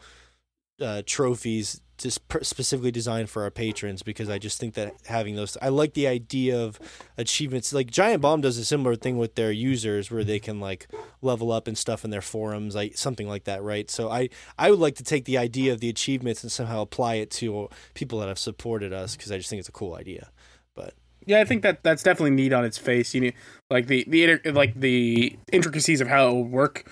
uh, 0.81 1.03
trophies 1.05 1.81
just 1.99 2.27
per- 2.29 2.43
specifically 2.43 2.91
designed 2.91 3.31
for 3.31 3.43
our 3.45 3.51
patrons 3.53 4.03
because 4.03 4.29
I 4.29 4.39
just 4.39 4.59
think 4.59 4.75
that 4.75 4.95
having 5.07 5.37
those, 5.37 5.57
I 5.63 5.69
like 5.69 5.95
the 5.95 6.07
idea 6.09 6.59
of 6.59 6.81
achievements. 7.17 7.73
Like 7.73 7.89
Giant 7.91 8.21
Bomb 8.23 8.41
does 8.41 8.59
a 8.59 8.65
similar 8.65 8.97
thing 8.97 9.17
with 9.17 9.37
their 9.37 9.53
users 9.53 10.11
where 10.11 10.25
they 10.25 10.41
can 10.41 10.59
like 10.61 10.89
level 11.25 11.51
up 11.51 11.67
and 11.67 11.77
stuff 11.77 12.05
in 12.05 12.11
their 12.11 12.21
forums, 12.23 12.75
like 12.75 12.97
something 12.97 13.27
like 13.29 13.45
that, 13.45 13.63
right? 13.63 13.91
So 13.91 14.11
I 14.11 14.29
I 14.59 14.71
would 14.71 14.79
like 14.81 14.95
to 14.97 15.05
take 15.05 15.25
the 15.25 15.39
idea 15.39 15.73
of 15.73 15.81
the 15.81 15.89
achievements 15.89 16.43
and 16.43 16.53
somehow 16.53 16.83
apply 16.83 17.15
it 17.17 17.31
to 17.33 17.69
people 17.95 18.21
that 18.21 18.29
have 18.29 18.39
supported 18.39 18.93
us 18.93 19.17
because 19.17 19.33
I 19.33 19.39
just 19.39 19.51
think 19.51 19.61
it's 19.61 19.69
a 19.69 19.73
cool 19.73 19.95
idea. 19.95 20.31
But 20.77 20.95
Yeah, 21.27 21.41
I 21.41 21.45
think 21.45 21.63
that 21.63 21.83
that's 21.83 22.03
definitely 22.03 22.33
neat 22.33 22.53
on 22.53 22.65
its 22.65 22.79
face. 22.79 23.15
You 23.15 23.21
need 23.23 23.35
like 23.71 23.87
the 23.87 24.05
the 24.09 24.39
like 24.53 24.75
the 24.79 25.37
intricacies 25.53 26.01
of 26.01 26.09
how 26.09 26.29
it 26.29 26.33
will 26.33 26.45
work 26.45 26.89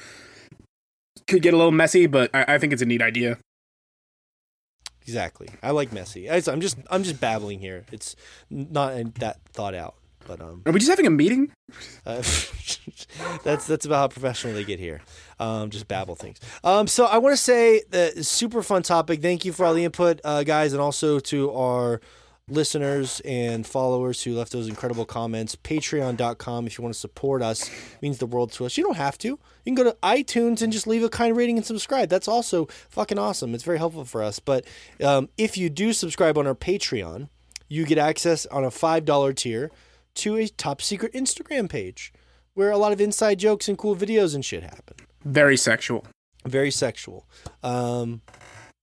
could 1.28 1.42
get 1.42 1.54
a 1.54 1.56
little 1.56 1.72
messy, 1.72 2.06
but 2.06 2.30
I, 2.34 2.54
I 2.54 2.58
think 2.58 2.72
it's 2.72 2.82
a 2.82 2.86
neat 2.86 3.02
idea. 3.02 3.38
Exactly. 5.02 5.48
I 5.62 5.70
like 5.72 5.92
messy. 5.92 6.30
I- 6.30 6.42
I'm 6.46 6.60
just 6.60 6.78
I'm 6.90 7.02
just 7.02 7.20
babbling 7.20 7.58
here. 7.60 7.84
It's 7.92 8.14
not 8.50 9.14
that 9.16 9.38
thought 9.52 9.74
out, 9.74 9.94
but 10.26 10.40
um, 10.40 10.62
Are 10.66 10.72
we 10.72 10.78
just 10.78 10.90
having 10.90 11.06
a 11.06 11.10
meeting? 11.10 11.52
uh, 12.06 12.16
that's 13.44 13.66
that's 13.66 13.86
about 13.86 13.96
how 13.96 14.08
professional 14.08 14.54
they 14.54 14.64
get 14.64 14.78
here. 14.78 15.00
Um, 15.38 15.70
just 15.70 15.88
babble 15.88 16.14
things. 16.14 16.38
Um, 16.64 16.86
so 16.86 17.06
I 17.06 17.18
want 17.18 17.32
to 17.32 17.42
say 17.42 17.82
that 17.90 18.24
super 18.24 18.62
fun 18.62 18.82
topic. 18.82 19.22
Thank 19.22 19.44
you 19.44 19.52
for 19.52 19.66
all 19.66 19.74
the 19.74 19.84
input, 19.84 20.20
uh, 20.24 20.42
guys, 20.44 20.72
and 20.72 20.80
also 20.80 21.18
to 21.20 21.52
our 21.52 22.00
listeners 22.48 23.20
and 23.24 23.66
followers 23.66 24.22
who 24.22 24.34
left 24.34 24.52
those 24.52 24.68
incredible 24.68 25.04
comments. 25.04 25.56
Patreon.com 25.56 26.66
if 26.66 26.78
you 26.78 26.82
want 26.82 26.94
to 26.94 27.00
support 27.00 27.42
us 27.42 27.70
means 28.00 28.18
the 28.18 28.26
world 28.26 28.52
to 28.52 28.66
us. 28.66 28.76
You 28.76 28.84
don't 28.84 28.96
have 28.96 29.18
to. 29.18 29.28
You 29.28 29.38
can 29.64 29.74
go 29.74 29.84
to 29.84 29.96
iTunes 30.02 30.62
and 30.62 30.72
just 30.72 30.86
leave 30.86 31.02
a 31.02 31.08
kind 31.08 31.36
rating 31.36 31.56
and 31.56 31.66
subscribe. 31.66 32.08
That's 32.08 32.28
also 32.28 32.66
fucking 32.90 33.18
awesome. 33.18 33.54
It's 33.54 33.64
very 33.64 33.78
helpful 33.78 34.04
for 34.04 34.22
us. 34.22 34.38
But 34.38 34.66
um, 35.02 35.28
if 35.38 35.56
you 35.56 35.70
do 35.70 35.92
subscribe 35.92 36.36
on 36.36 36.46
our 36.46 36.54
Patreon, 36.54 37.28
you 37.68 37.86
get 37.86 37.98
access 37.98 38.44
on 38.46 38.64
a 38.64 38.70
$5 38.70 39.36
tier 39.36 39.70
to 40.16 40.36
a 40.36 40.48
top 40.48 40.82
secret 40.82 41.12
Instagram 41.12 41.68
page 41.68 42.12
where 42.54 42.70
a 42.70 42.76
lot 42.78 42.92
of 42.92 43.00
inside 43.00 43.38
jokes 43.38 43.68
and 43.68 43.78
cool 43.78 43.96
videos 43.96 44.34
and 44.34 44.44
shit 44.44 44.62
happen 44.62 44.96
Very 45.24 45.56
sexual. 45.56 46.04
very 46.46 46.70
sexual. 46.70 47.26
Um, 47.62 48.20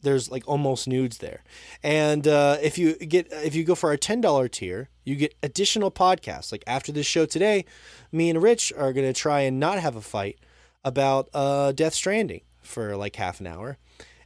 there's 0.02 0.32
like 0.32 0.48
almost 0.48 0.88
nudes 0.88 1.18
there. 1.18 1.44
And 1.84 2.26
uh, 2.26 2.58
if 2.62 2.78
you 2.78 2.96
get 2.96 3.28
if 3.32 3.54
you 3.54 3.64
go 3.66 3.76
for 3.76 3.90
our 3.90 3.98
ten 3.98 4.22
dollar 4.22 4.48
tier, 4.48 4.90
you 5.04 5.16
get 5.18 5.36
additional 5.44 5.92
podcasts. 5.92 6.52
Like 6.54 6.64
after 6.66 6.92
this 6.94 7.06
show 7.06 7.26
today, 7.26 7.66
me 8.12 8.30
and 8.30 8.42
Rich 8.42 8.72
are 8.78 8.94
gonna 8.94 9.12
try 9.14 9.42
and 9.42 9.60
not 9.60 9.78
have 9.80 9.98
a 9.98 10.02
fight 10.02 10.40
about 10.86 11.28
uh, 11.34 11.74
Death 11.74 11.94
Stranding 11.94 12.42
for 12.62 12.96
like 12.96 13.18
half 13.18 13.42
an 13.42 13.48
hour, 13.48 13.78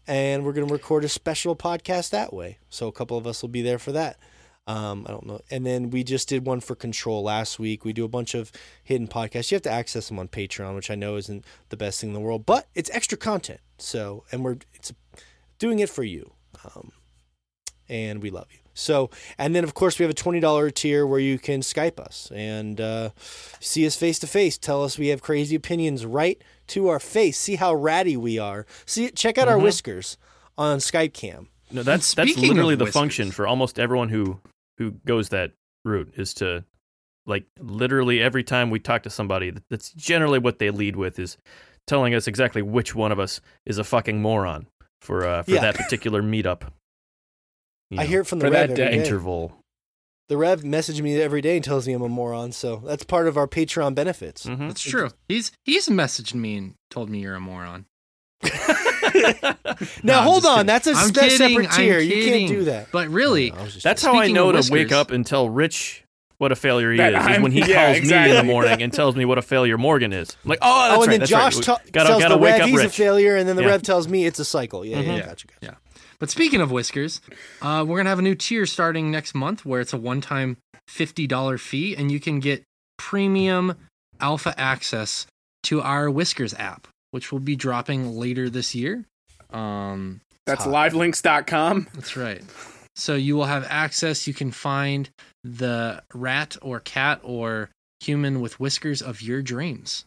and 0.05 0.45
we're 0.45 0.53
gonna 0.53 0.67
record 0.67 1.03
a 1.05 1.09
special 1.09 1.55
podcast 1.55 2.11
that 2.11 2.31
way. 2.33 2.59
So 2.69 2.87
a 2.87 2.91
couple 2.91 3.17
of 3.17 3.25
us 3.25 3.41
will 3.41 3.49
be 3.49 3.63
there 3.63 3.79
for 3.79 3.91
that. 3.93 4.19
Um, 4.65 5.05
I 5.07 5.11
don't 5.11 5.25
know. 5.25 5.41
And 5.51 5.65
then 5.65 5.89
we 5.89 6.03
just 6.03 6.29
did 6.29 6.45
one 6.45 6.61
for 6.61 6.73
Control 6.75 7.21
last 7.23 7.59
week. 7.59 7.83
We 7.83 7.91
do 7.91 8.05
a 8.05 8.09
bunch 8.09 8.33
of 8.33 8.51
hidden 8.83 9.07
podcasts. 9.07 9.51
You 9.51 9.55
have 9.55 9.61
to 9.63 9.71
access 9.71 10.07
them 10.07 10.19
on 10.19 10.29
Patreon, 10.29 10.75
which 10.75 10.89
I 10.89 10.95
know 10.95 11.17
isn't 11.17 11.43
the 11.69 11.75
best 11.77 11.99
thing 11.99 12.11
in 12.11 12.13
the 12.13 12.21
world, 12.21 12.45
but 12.45 12.67
it's 12.73 12.89
extra 12.91 13.17
content. 13.17 13.59
So, 13.77 14.23
and 14.31 14.43
we're 14.43 14.57
it's 14.73 14.93
doing 15.59 15.79
it 15.79 15.89
for 15.89 16.03
you, 16.03 16.31
um, 16.63 16.91
and 17.89 18.21
we 18.21 18.29
love 18.29 18.47
you. 18.51 18.59
So, 18.73 19.09
and 19.37 19.53
then 19.53 19.63
of 19.65 19.73
course 19.73 19.99
we 19.99 20.03
have 20.03 20.09
a 20.09 20.15
twenty 20.15 20.39
dollar 20.39 20.69
tier 20.71 21.05
where 21.05 21.19
you 21.19 21.37
can 21.37 21.59
Skype 21.59 21.99
us 21.99 22.31
and 22.33 22.79
uh, 22.79 23.09
see 23.59 23.85
us 23.85 23.97
face 23.97 24.17
to 24.19 24.27
face. 24.27 24.57
Tell 24.57 24.83
us 24.83 24.97
we 24.97 25.09
have 25.09 25.21
crazy 25.21 25.55
opinions 25.55 26.05
right 26.05 26.41
to 26.67 26.87
our 26.87 26.99
face. 27.01 27.37
See 27.37 27.57
how 27.57 27.73
ratty 27.75 28.15
we 28.15 28.39
are. 28.39 28.65
See, 28.85 29.09
check 29.11 29.37
out 29.37 29.49
our 29.49 29.59
whiskers 29.59 30.17
on 30.57 30.77
Skype 30.79 31.13
Cam. 31.13 31.49
No, 31.69 31.83
that's 31.83 32.13
that's 32.13 32.31
speaking 32.31 32.51
of 32.51 32.55
literally 32.55 32.75
the 32.75 32.85
whiskers- 32.85 32.99
function 33.01 33.31
for 33.31 33.45
almost 33.45 33.77
everyone 33.77 34.09
who 34.09 34.39
who 34.77 34.91
goes 35.05 35.29
that 35.29 35.51
route 35.85 36.13
is 36.15 36.33
to 36.35 36.63
like 37.25 37.45
literally 37.59 38.21
every 38.21 38.43
time 38.43 38.69
we 38.69 38.79
talk 38.79 39.03
to 39.03 39.09
somebody 39.09 39.53
that's 39.69 39.91
generally 39.93 40.39
what 40.39 40.59
they 40.59 40.69
lead 40.71 40.95
with 40.95 41.17
is 41.19 41.37
telling 41.87 42.13
us 42.15 42.27
exactly 42.27 42.61
which 42.61 42.95
one 42.95 43.11
of 43.11 43.19
us 43.19 43.39
is 43.65 43.77
a 43.77 43.83
fucking 43.83 44.21
moron 44.21 44.67
for 45.01 45.25
uh, 45.27 45.43
for 45.43 45.51
Yeah. 45.51 45.61
that 45.61 45.75
particular 45.75 46.21
meetup. 46.21 46.63
You 47.89 47.99
I 47.99 48.05
hear 48.05 48.21
it 48.21 48.25
from 48.27 48.39
the 48.39 48.47
for 48.47 48.51
Rev 48.51 48.69
that 48.69 48.79
every 48.79 48.85
day. 48.85 48.97
day. 48.97 49.03
interval. 49.05 49.57
The 50.29 50.37
Rev 50.37 50.63
messages 50.63 51.01
me 51.01 51.21
every 51.21 51.41
day 51.41 51.57
and 51.57 51.63
tells 51.65 51.85
me 51.85 51.93
I'm 51.93 52.01
a 52.01 52.07
moron. 52.09 52.53
So 52.53 52.77
that's 52.85 53.03
part 53.03 53.27
of 53.27 53.37
our 53.37 53.47
Patreon 53.47 53.93
benefits. 53.93 54.45
Mhm. 54.45 54.67
That's 54.69 54.81
true. 54.81 55.09
He's 55.27 55.51
he's 55.65 55.89
messaged 55.89 56.33
me 56.33 56.55
and 56.57 56.73
told 56.89 57.09
me 57.09 57.19
you're 57.19 57.35
a 57.35 57.39
moron. 57.41 57.85
Now 59.13 59.55
No, 60.03 60.21
hold 60.21 60.45
on, 60.45 60.53
kidding. 60.55 60.65
that's 60.67 60.87
a 60.87 60.91
I'm 60.91 61.09
that's 61.11 61.37
kidding, 61.37 61.37
separate 61.59 61.69
I'm 61.71 61.77
tier. 61.77 61.99
You 61.99 62.25
can't 62.25 62.47
do 62.49 62.63
that. 62.65 62.91
But 62.91 63.09
really, 63.09 63.51
I 63.51 63.67
That's 63.83 64.01
how 64.03 64.17
I 64.19 64.27
know 64.27 64.49
of 64.49 64.65
to 64.65 64.71
wake 64.71 64.91
up 64.91 65.11
and 65.11 65.25
tell 65.25 65.49
Rich 65.49 66.03
what 66.37 66.51
a 66.51 66.55
failure 66.55 66.91
he 66.91 66.97
That 66.97 67.13
is. 67.13 67.37
Is 67.37 67.41
when 67.43 67.51
he 67.51 67.59
yeah, 67.67 67.93
calls 67.97 68.09
me 68.09 68.29
in 68.29 68.35
the 68.35 68.43
morning 68.43 68.81
and 68.81 68.91
tells 68.91 69.15
me 69.15 69.23
what 69.25 69.37
a 69.37 69.41
failure 69.41 69.77
Morgan 69.77 70.11
is. 70.11 70.35
I'm 70.43 70.49
like, 70.49 70.59
oh, 70.61 70.87
that's 70.89 70.91
oh, 70.91 70.93
and 70.93 70.99
right. 71.01 71.09
then 71.11 71.19
that's 71.21 71.29
Josh 71.29 71.55
right. 71.55 71.63
ta- 71.63 71.79
gotta 71.91 72.09
tells 72.09 72.21
gotta 72.21 72.33
the 72.35 72.39
wake 72.39 72.53
Rev 72.53 72.61
up 72.63 72.67
he's 72.69 72.81
a 72.83 72.89
failure, 72.89 73.35
and 73.37 73.47
then 73.47 73.55
the 73.55 73.61
Yeah. 73.63 73.69
Rev 73.69 73.81
tells 73.83 74.07
me 74.07 74.25
it's 74.25 74.39
a 74.39 74.45
cycle. 74.45 74.83
Yeah, 74.85 74.97
Mhm. 74.97 75.17
yeah, 75.17 75.25
gotcha, 75.25 75.47
gotcha. 75.61 75.77
But 76.19 76.29
speaking 76.29 76.61
of 76.61 76.71
whiskers, 76.71 77.21
uh, 77.61 77.83
we're 77.87 77.97
gonna 77.97 78.09
have 78.09 78.19
a 78.19 78.23
new 78.23 78.35
tier 78.35 78.65
starting 78.65 79.11
next 79.11 79.35
month 79.35 79.65
where 79.65 79.81
it's 79.81 79.93
a 79.93 79.97
one-time 79.97 80.57
fifty 80.87 81.27
dollar 81.27 81.57
fee, 81.57 81.95
and 81.95 82.11
you 82.11 82.19
can 82.19 82.39
get 82.39 82.63
premium 82.97 83.75
alpha 84.21 84.53
access 84.57 85.27
to 85.63 85.81
our 85.81 86.09
Whiskers 86.09 86.53
app, 86.55 86.87
which 87.13 87.31
will 87.31 87.39
be 87.39 87.55
dropping 87.55 88.15
later 88.17 88.49
this 88.49 88.73
year. 88.73 89.05
Um, 89.51 90.21
That's 90.47 90.63
Hot. 90.65 90.73
livelinks.com. 90.73 91.87
that's 91.93 92.17
right. 92.17 92.41
So 92.95 93.15
you 93.15 93.35
will 93.35 93.45
have 93.45 93.65
access. 93.69 94.27
You 94.27 94.33
can 94.33 94.51
find 94.51 95.09
the 95.43 96.03
rat 96.13 96.57
or 96.61 96.79
cat 96.79 97.19
or 97.23 97.69
human 98.01 98.41
with 98.41 98.59
whiskers 98.59 99.01
of 99.01 99.21
your 99.21 99.41
dreams. 99.41 100.05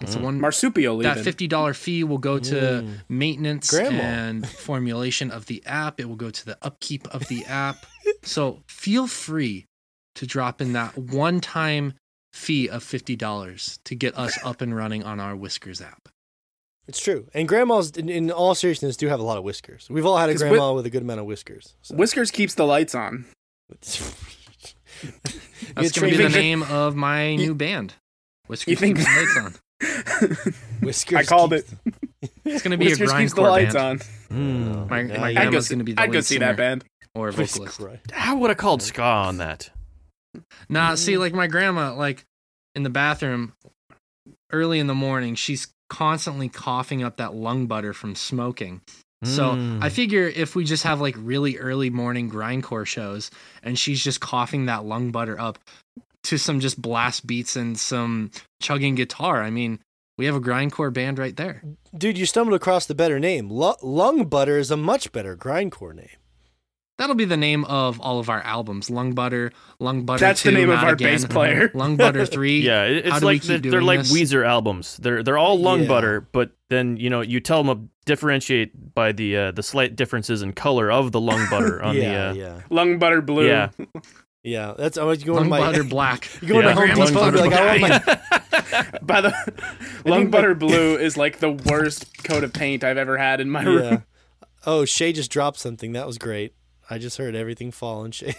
It's 0.00 0.14
a 0.14 0.18
Mhm. 0.18 0.22
one 0.22 0.40
Marsupial 0.40 0.96
that 0.98 1.12
even. 1.18 1.24
fifty 1.24 1.46
dollar 1.46 1.74
fee 1.74 2.02
will 2.04 2.16
go 2.18 2.38
to 2.38 2.54
Mm. 2.54 3.00
maintenance 3.10 3.70
Grandma. 3.70 4.00
and 4.02 4.48
formulation 4.66 5.30
of 5.30 5.46
the 5.46 5.62
app. 5.66 6.00
It 6.00 6.08
will 6.08 6.16
go 6.16 6.30
to 6.30 6.44
the 6.46 6.56
upkeep 6.62 7.06
of 7.08 7.28
the 7.28 7.44
app. 7.44 7.84
So 8.22 8.62
feel 8.68 9.06
free 9.06 9.66
to 10.14 10.26
drop 10.26 10.62
in 10.62 10.72
that 10.72 10.96
one 10.96 11.40
time 11.40 11.92
fee 12.32 12.68
of 12.70 12.82
fifty 12.82 13.16
dollars 13.16 13.78
to 13.84 13.94
get 13.94 14.16
us 14.16 14.38
up 14.42 14.62
and 14.62 14.74
running 14.74 15.04
on 15.04 15.20
our 15.20 15.36
Whiskers 15.36 15.82
app. 15.82 16.08
It's 16.88 17.00
true. 17.00 17.26
And 17.34 17.48
grandmas, 17.48 17.90
in, 17.92 18.08
in 18.08 18.30
all 18.30 18.54
seriousness, 18.54 18.96
do 18.96 19.08
have 19.08 19.18
a 19.18 19.22
lot 19.24 19.36
of 19.38 19.44
whiskers. 19.44 19.88
We've 19.90 20.06
all 20.06 20.16
had 20.18 20.30
a 20.30 20.34
grandma 20.34 20.72
with 20.72 20.86
a 20.86 20.90
good 20.90 21.02
amount 21.02 21.20
of 21.20 21.26
whiskers. 21.26 21.74
So. 21.82 21.96
Whiskers 21.96 22.30
keeps 22.30 22.54
the 22.54 22.64
lights 22.64 22.94
on. 22.94 23.24
That's 25.74 25.92
gonna 25.92 26.08
be 26.10 26.16
the 26.16 26.28
name 26.28 26.62
of 26.62 26.94
my 26.94 27.36
new 27.36 27.54
band. 27.54 27.94
Whiskers 28.46 28.70
you 28.70 28.76
think- 28.76 28.98
Keep 28.98 29.06
the 29.06 29.12
Lights 29.20 29.36
on. 29.36 30.54
Whiskers. 30.80 31.18
I 31.18 31.24
called 31.24 31.50
keeps- 31.52 31.74
It's 32.44 32.62
gonna 32.62 32.78
be 32.78 32.86
Whiskers 32.86 33.12
a 33.12 33.18
keeps 33.18 33.34
the 33.34 33.40
lights 33.42 33.74
band. 33.74 34.02
on. 34.30 34.36
Mm. 34.36 34.88
My, 34.88 35.00
Yeah, 35.02 35.20
my. 35.20 35.26
I'd 35.28 35.34
go, 35.34 35.40
grandma's 35.40 35.66
see, 35.66 35.74
gonna 35.74 35.84
be 35.84 35.92
the 35.92 36.02
I'd 36.02 36.12
go 36.12 36.18
lead 36.18 36.24
see 36.24 36.38
that 36.38 36.56
band. 36.56 36.84
or 37.14 37.30
vocalist. 37.32 37.58
Whisker. 37.80 38.00
I 38.16 38.34
would 38.34 38.50
have 38.50 38.56
called 38.56 38.82
ska 38.82 39.02
on 39.02 39.38
that. 39.38 39.70
Nah, 40.68 40.92
Mm. 40.92 40.98
see, 40.98 41.18
like 41.18 41.34
my 41.34 41.46
grandma, 41.48 41.94
like 41.94 42.24
in 42.74 42.84
the 42.84 42.90
bathroom, 42.90 43.52
early 44.52 44.78
in 44.78 44.86
the 44.86 44.94
morning, 44.94 45.34
she's 45.34 45.66
constantly 45.88 46.48
coughing 46.48 47.02
up 47.02 47.16
that 47.18 47.34
lung 47.34 47.66
butter 47.66 47.92
from 47.92 48.14
smoking. 48.14 48.80
So 49.24 49.52
Mm. 49.54 49.82
I 49.82 49.88
figure 49.88 50.26
if 50.28 50.54
we 50.54 50.64
just 50.64 50.82
have 50.82 51.00
like 51.00 51.14
really 51.18 51.56
early 51.58 51.88
morning 51.90 52.30
grindcore 52.30 52.86
shows, 52.86 53.30
and 53.62 53.78
she's 53.78 54.02
just 54.04 54.20
coughing 54.20 54.66
that 54.66 54.84
lung 54.84 55.10
butter 55.10 55.40
up 55.40 55.58
to 56.24 56.36
some 56.36 56.60
just 56.60 56.80
blast 56.80 57.26
beats 57.26 57.56
and 57.56 57.78
some 57.78 58.30
chugging 58.60 58.94
guitar. 58.94 59.42
I 59.42 59.50
mean, 59.50 59.78
we 60.18 60.26
have 60.26 60.34
a 60.34 60.40
grindcore 60.40 60.92
band 60.92 61.18
right 61.18 61.36
there. 61.36 61.62
Dude, 61.96 62.18
you 62.18 62.26
stumbled 62.26 62.54
across 62.54 62.86
the 62.86 62.94
better 62.94 63.18
name. 63.18 63.50
Lu- 63.50 63.74
Lung 63.82 64.24
Butter 64.26 64.58
is 64.58 64.70
a 64.70 64.76
much 64.76 65.12
better 65.12 65.36
grindcore 65.36 65.94
name. 65.94 66.08
That'll 66.98 67.14
be 67.14 67.26
the 67.26 67.36
name 67.36 67.64
of 67.66 68.00
all 68.00 68.18
of 68.18 68.30
our 68.30 68.40
albums: 68.42 68.88
Lung 68.88 69.12
Butter, 69.12 69.52
Lung 69.78 70.04
Butter. 70.06 70.20
That's 70.20 70.42
the 70.42 70.50
2, 70.50 70.56
name 70.56 70.70
of 70.70 70.78
our 70.82 70.92
Again, 70.94 71.12
bass 71.12 71.24
player. 71.26 71.70
Lung 71.74 71.96
Butter 71.96 72.24
Three. 72.26 72.60
Yeah, 72.60 72.84
it- 72.84 73.06
How 73.06 73.16
it's 73.16 73.24
like 73.24 73.42
keep 73.42 73.62
they're, 73.62 73.82
like 73.82 74.00
this? 74.00 74.12
Weezer 74.12 74.46
albums. 74.46 74.96
They're 74.96 75.22
they're 75.22 75.36
all 75.36 75.58
lung 75.60 75.82
Yeah. 75.82 75.88
butter, 75.88 76.28
but 76.32 76.52
then 76.70 76.96
you 76.96 77.10
know 77.10 77.20
you 77.20 77.40
tell 77.40 77.62
them 77.62 77.78
to 77.78 77.88
differentiate 78.06 78.94
by 78.94 79.12
the 79.12 79.36
uh, 79.36 79.50
the 79.50 79.62
slight 79.62 79.94
differences 79.94 80.40
in 80.40 80.54
color 80.54 80.90
of 80.90 81.12
the 81.12 81.20
lung 81.20 81.46
butter 81.50 81.82
on 81.84 81.96
yeah, 81.96 82.02
the. 82.02 82.16
Uh, 82.16 82.32
yeah, 82.56 82.60
Lung 82.70 82.98
butter 82.98 83.20
blue. 83.20 83.46
Yeah. 83.46 83.68
yeah. 84.42 84.72
That's 84.78 84.96
I 84.96 85.04
was 85.04 85.22
going 85.22 85.36
to 85.36 85.40
Lung 85.42 85.50
my. 85.50 85.58
Butter 85.60 85.84
Black. 85.84 86.30
You 86.40 86.48
go 86.48 86.54
Yeah. 86.60 86.62
to 86.62 86.74
Home 86.74 86.84
Grandma's 86.86 87.10
Depot 87.10 87.24
and 87.24 87.32
be 87.34 87.40
like, 87.40 87.52
I 87.52 87.78
want 87.78 88.06
my. 88.06 88.98
By 89.02 89.20
the 89.20 89.34
lung 90.06 90.24
my- 90.24 90.30
butter 90.30 90.54
blue 90.54 90.96
is 90.96 91.18
like 91.18 91.40
the 91.40 91.50
worst 91.52 92.24
coat 92.24 92.42
of 92.42 92.54
paint 92.54 92.84
I've 92.84 92.96
ever 92.98 93.18
had 93.18 93.40
in 93.42 93.50
my 93.50 93.62
Yeah. 93.62 93.68
room. 93.68 94.04
Oh, 94.64 94.84
Shay 94.86 95.12
just 95.12 95.30
dropped 95.30 95.58
something. 95.58 95.92
That 95.92 96.06
was 96.06 96.16
great. 96.18 96.54
I 96.88 96.98
just 96.98 97.18
heard 97.18 97.34
everything 97.34 97.70
fall 97.70 98.04
and 98.04 98.14
Shay. 98.14 98.34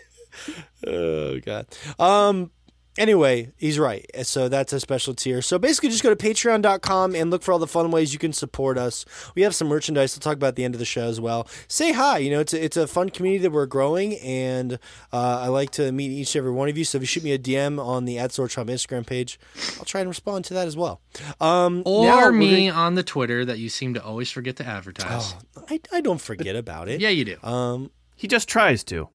oh 0.86 1.40
god. 1.40 1.66
Um. 1.98 2.50
Anyway, 2.98 3.50
he's 3.56 3.78
right. 3.78 4.04
So 4.22 4.48
that's 4.50 4.72
a 4.74 4.78
special 4.80 5.14
tier. 5.14 5.40
So 5.40 5.58
basically, 5.58 5.88
just 5.88 6.02
go 6.02 6.14
to 6.14 6.16
patreon.com 6.16 7.14
and 7.14 7.30
look 7.30 7.42
for 7.42 7.52
all 7.52 7.58
the 7.58 7.66
fun 7.66 7.90
ways 7.90 8.12
you 8.12 8.18
can 8.18 8.34
support 8.34 8.76
us. 8.76 9.06
We 9.34 9.42
have 9.42 9.54
some 9.54 9.68
merchandise. 9.68 10.14
We'll 10.14 10.20
talk 10.20 10.34
about 10.36 10.48
at 10.48 10.56
the 10.56 10.64
end 10.64 10.74
of 10.74 10.78
the 10.78 10.84
show 10.84 11.04
as 11.06 11.18
well. 11.20 11.48
Say 11.68 11.92
hi. 11.92 12.18
You 12.18 12.30
know, 12.30 12.40
it's 12.40 12.52
a, 12.52 12.62
it's 12.62 12.76
a 12.76 12.86
fun 12.86 13.08
community 13.08 13.42
that 13.44 13.50
we're 13.50 13.64
growing, 13.66 14.16
and 14.18 14.74
uh, 15.12 15.40
I 15.42 15.48
like 15.48 15.70
to 15.72 15.90
meet 15.90 16.10
each 16.10 16.34
and 16.34 16.40
every 16.40 16.52
one 16.52 16.68
of 16.68 16.76
you. 16.76 16.84
So 16.84 16.96
if 16.96 17.02
you 17.02 17.06
shoot 17.06 17.24
me 17.24 17.32
a 17.32 17.38
DM 17.38 17.82
on 17.82 18.04
the 18.04 18.18
at 18.18 18.30
Swordchomp 18.30 18.66
Instagram 18.66 19.06
page, 19.06 19.40
I'll 19.78 19.84
try 19.86 20.00
and 20.00 20.08
respond 20.08 20.44
to 20.46 20.54
that 20.54 20.66
as 20.66 20.76
well. 20.76 21.00
Um, 21.40 21.82
Or 21.86 22.30
me 22.30 22.66
gonna- 22.68 22.78
on 22.78 22.94
the 22.94 23.02
Twitter 23.02 23.44
that 23.46 23.58
you 23.58 23.70
seem 23.70 23.94
to 23.94 24.04
always 24.04 24.30
forget 24.30 24.56
to 24.56 24.66
advertise. 24.66 25.34
Oh, 25.56 25.64
I, 25.70 25.80
I 25.92 26.00
don't 26.02 26.20
forget 26.20 26.56
about 26.56 26.88
it. 26.88 27.00
Yeah, 27.00 27.08
you 27.08 27.24
do. 27.24 27.36
Um, 27.42 27.90
he 28.16 28.28
just 28.28 28.48
tries 28.48 28.84
to. 28.84 29.08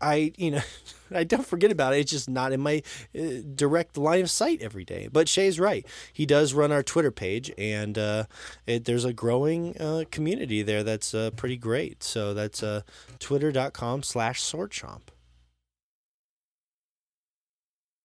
I 0.00 0.32
you 0.36 0.52
know 0.52 0.62
I 1.14 1.24
don't 1.24 1.46
forget 1.46 1.70
about 1.72 1.94
it. 1.94 2.00
It's 2.00 2.10
just 2.10 2.28
not 2.28 2.52
in 2.52 2.60
my 2.60 2.82
uh, 3.18 3.42
direct 3.54 3.96
line 3.96 4.20
of 4.20 4.30
sight 4.30 4.62
every 4.62 4.84
day. 4.84 5.08
But 5.10 5.28
Shay's 5.28 5.58
right. 5.58 5.84
He 6.12 6.24
does 6.26 6.54
run 6.54 6.70
our 6.72 6.82
Twitter 6.82 7.10
page, 7.10 7.50
and 7.58 7.98
uh, 7.98 8.24
it, 8.66 8.84
there's 8.84 9.04
a 9.04 9.12
growing 9.12 9.76
uh, 9.78 10.04
community 10.10 10.62
there 10.62 10.82
that's 10.84 11.12
uh, 11.14 11.30
pretty 11.32 11.56
great. 11.56 12.02
So 12.02 12.32
that's 12.34 12.62
uh, 12.62 12.82
twitter.com 13.18 14.02
slash 14.04 14.40
swordchomp. 14.42 15.02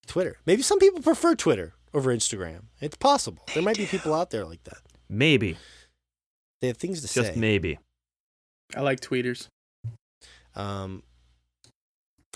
Twitter. 0.07 0.37
Maybe 0.45 0.61
some 0.61 0.79
people 0.79 1.01
prefer 1.01 1.35
Twitter 1.35 1.73
over 1.93 2.15
Instagram. 2.15 2.65
It's 2.79 2.97
possible. 2.97 3.43
There 3.53 3.63
might 3.63 3.77
be 3.77 3.85
people 3.85 4.13
out 4.13 4.29
there 4.29 4.45
like 4.45 4.63
that. 4.65 4.77
Maybe, 5.09 5.57
They 6.61 6.67
have 6.67 6.77
things 6.77 6.99
to 6.99 7.03
just 7.03 7.13
say. 7.13 7.21
Just 7.21 7.37
maybe. 7.37 7.79
I 8.75 8.81
like 8.81 8.99
tweeters. 8.99 9.47
Um, 10.55 11.03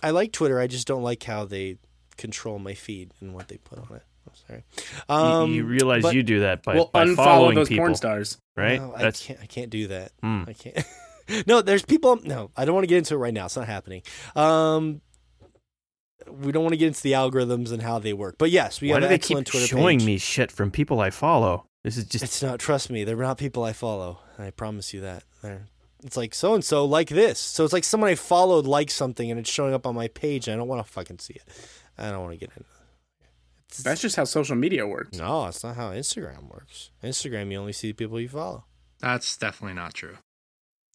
I 0.03 0.11
like 0.11 0.31
Twitter. 0.31 0.59
I 0.59 0.67
just 0.67 0.88
don't 0.88 1.03
like 1.03 1.23
how 1.23 1.45
they 1.45 1.77
control 2.17 2.59
my 2.59 2.73
feed 2.73 3.11
and 3.21 3.34
what 3.34 3.47
they 3.47 3.57
put 3.57 3.80
on 3.80 3.95
it. 3.97 4.03
I'm 4.27 4.35
sorry. 4.47 4.63
You- 5.09 5.15
Um, 5.15 5.53
you, 5.53 5.63
realize 5.65 6.03
but- 6.03 6.13
you 6.15 6.23
do 6.23 6.41
that 6.41 6.63
by, 6.63 6.76
well, 6.76 6.89
by 6.93 7.05
unfollow 7.05 7.15
following 7.15 7.55
those 7.55 7.67
people, 7.69 7.84
porn 7.85 7.95
stars. 7.95 8.38
right? 8.55 8.80
no, 8.80 8.93
I 8.95 9.11
can't. 9.11 9.39
I 9.41 9.45
can't 9.45 9.69
do 9.69 9.88
that. 9.88 10.11
mm. 10.23 10.47
I 10.47 10.53
can't. 10.53 10.85
no, 11.47 11.61
there's 11.61 11.84
people. 11.84 12.19
No, 12.23 12.51
I 12.55 12.65
don't 12.65 12.76
want 12.76 12.84
to 12.84 12.88
get 12.88 12.97
into 12.99 13.15
it 13.15 13.17
right 13.17 13.34
now. 13.34 13.45
It's 13.45 13.55
not 13.55 13.67
happening. 13.67 14.01
Um, 14.35 15.01
we 16.30 16.51
don't 16.51 16.63
want 16.63 16.73
to 16.73 16.77
get 16.77 16.88
into 16.88 17.01
the 17.01 17.13
algorithms 17.13 17.71
and 17.71 17.81
how 17.81 17.97
they 17.99 18.13
work. 18.13 18.35
But 18.38 18.51
yes, 18.51 18.81
we 18.81 18.89
Why 18.89 18.95
have 18.95 19.01
do 19.01 19.05
an 19.05 19.09
they 19.09 19.15
excellent 19.15 19.47
keep 19.47 19.51
Twitter 19.51 19.67
showing 19.67 19.99
page. 19.99 20.05
me 20.05 20.17
shit 20.17 20.51
from 20.51 20.69
people 20.71 20.99
I 20.99 21.09
follow? 21.09 21.65
This 21.84 21.97
is 21.97 22.05
just 22.05 22.23
It's 22.23 22.43
not. 22.43 22.59
Trust 22.59 22.89
me, 22.91 23.03
they're 23.03 23.15
not 23.15 23.38
people 23.38 23.63
I 23.63 23.73
follow. 23.73 24.19
I 24.38 24.51
promise 24.51 24.93
you 24.93 25.01
that. 25.01 25.23
They're. 25.41 25.65
It's 26.03 26.15
like 26.17 26.34
so 26.34 26.53
and 26.53 26.63
so 26.63 26.85
like 26.85 27.09
this. 27.09 27.39
So 27.39 27.63
it's 27.63 27.73
like 27.73 27.84
someone 27.84 28.09
I 28.09 28.15
followed 28.15 28.65
likes 28.65 28.93
something 28.93 29.30
and 29.30 29.39
it's 29.39 29.49
showing 29.49 29.73
up 29.73 29.85
on 29.85 29.95
my 29.95 30.07
page. 30.07 30.47
And 30.47 30.55
I 30.55 30.57
don't 30.57 30.67
want 30.67 30.85
to 30.85 30.91
fucking 30.91 31.19
see 31.19 31.34
it. 31.35 31.43
I 31.97 32.09
don't 32.11 32.21
want 32.21 32.34
to 32.34 32.38
get 32.39 32.49
into. 32.51 32.61
it. 32.61 33.84
That's 33.84 34.01
just 34.01 34.15
how 34.15 34.23
social 34.23 34.55
media 34.55 34.88
works. 34.88 35.17
No, 35.17 35.45
it's 35.47 35.63
not 35.63 35.76
how 35.76 35.91
Instagram 35.91 36.49
works. 36.51 36.91
Instagram, 37.03 37.51
you 37.51 37.59
only 37.59 37.73
see 37.73 37.89
the 37.89 37.93
people 37.93 38.19
you 38.19 38.30
follow. 38.30 38.65
That's 38.99 39.38
definitely 39.38 39.76
not 39.76 39.93
true. 39.93 40.17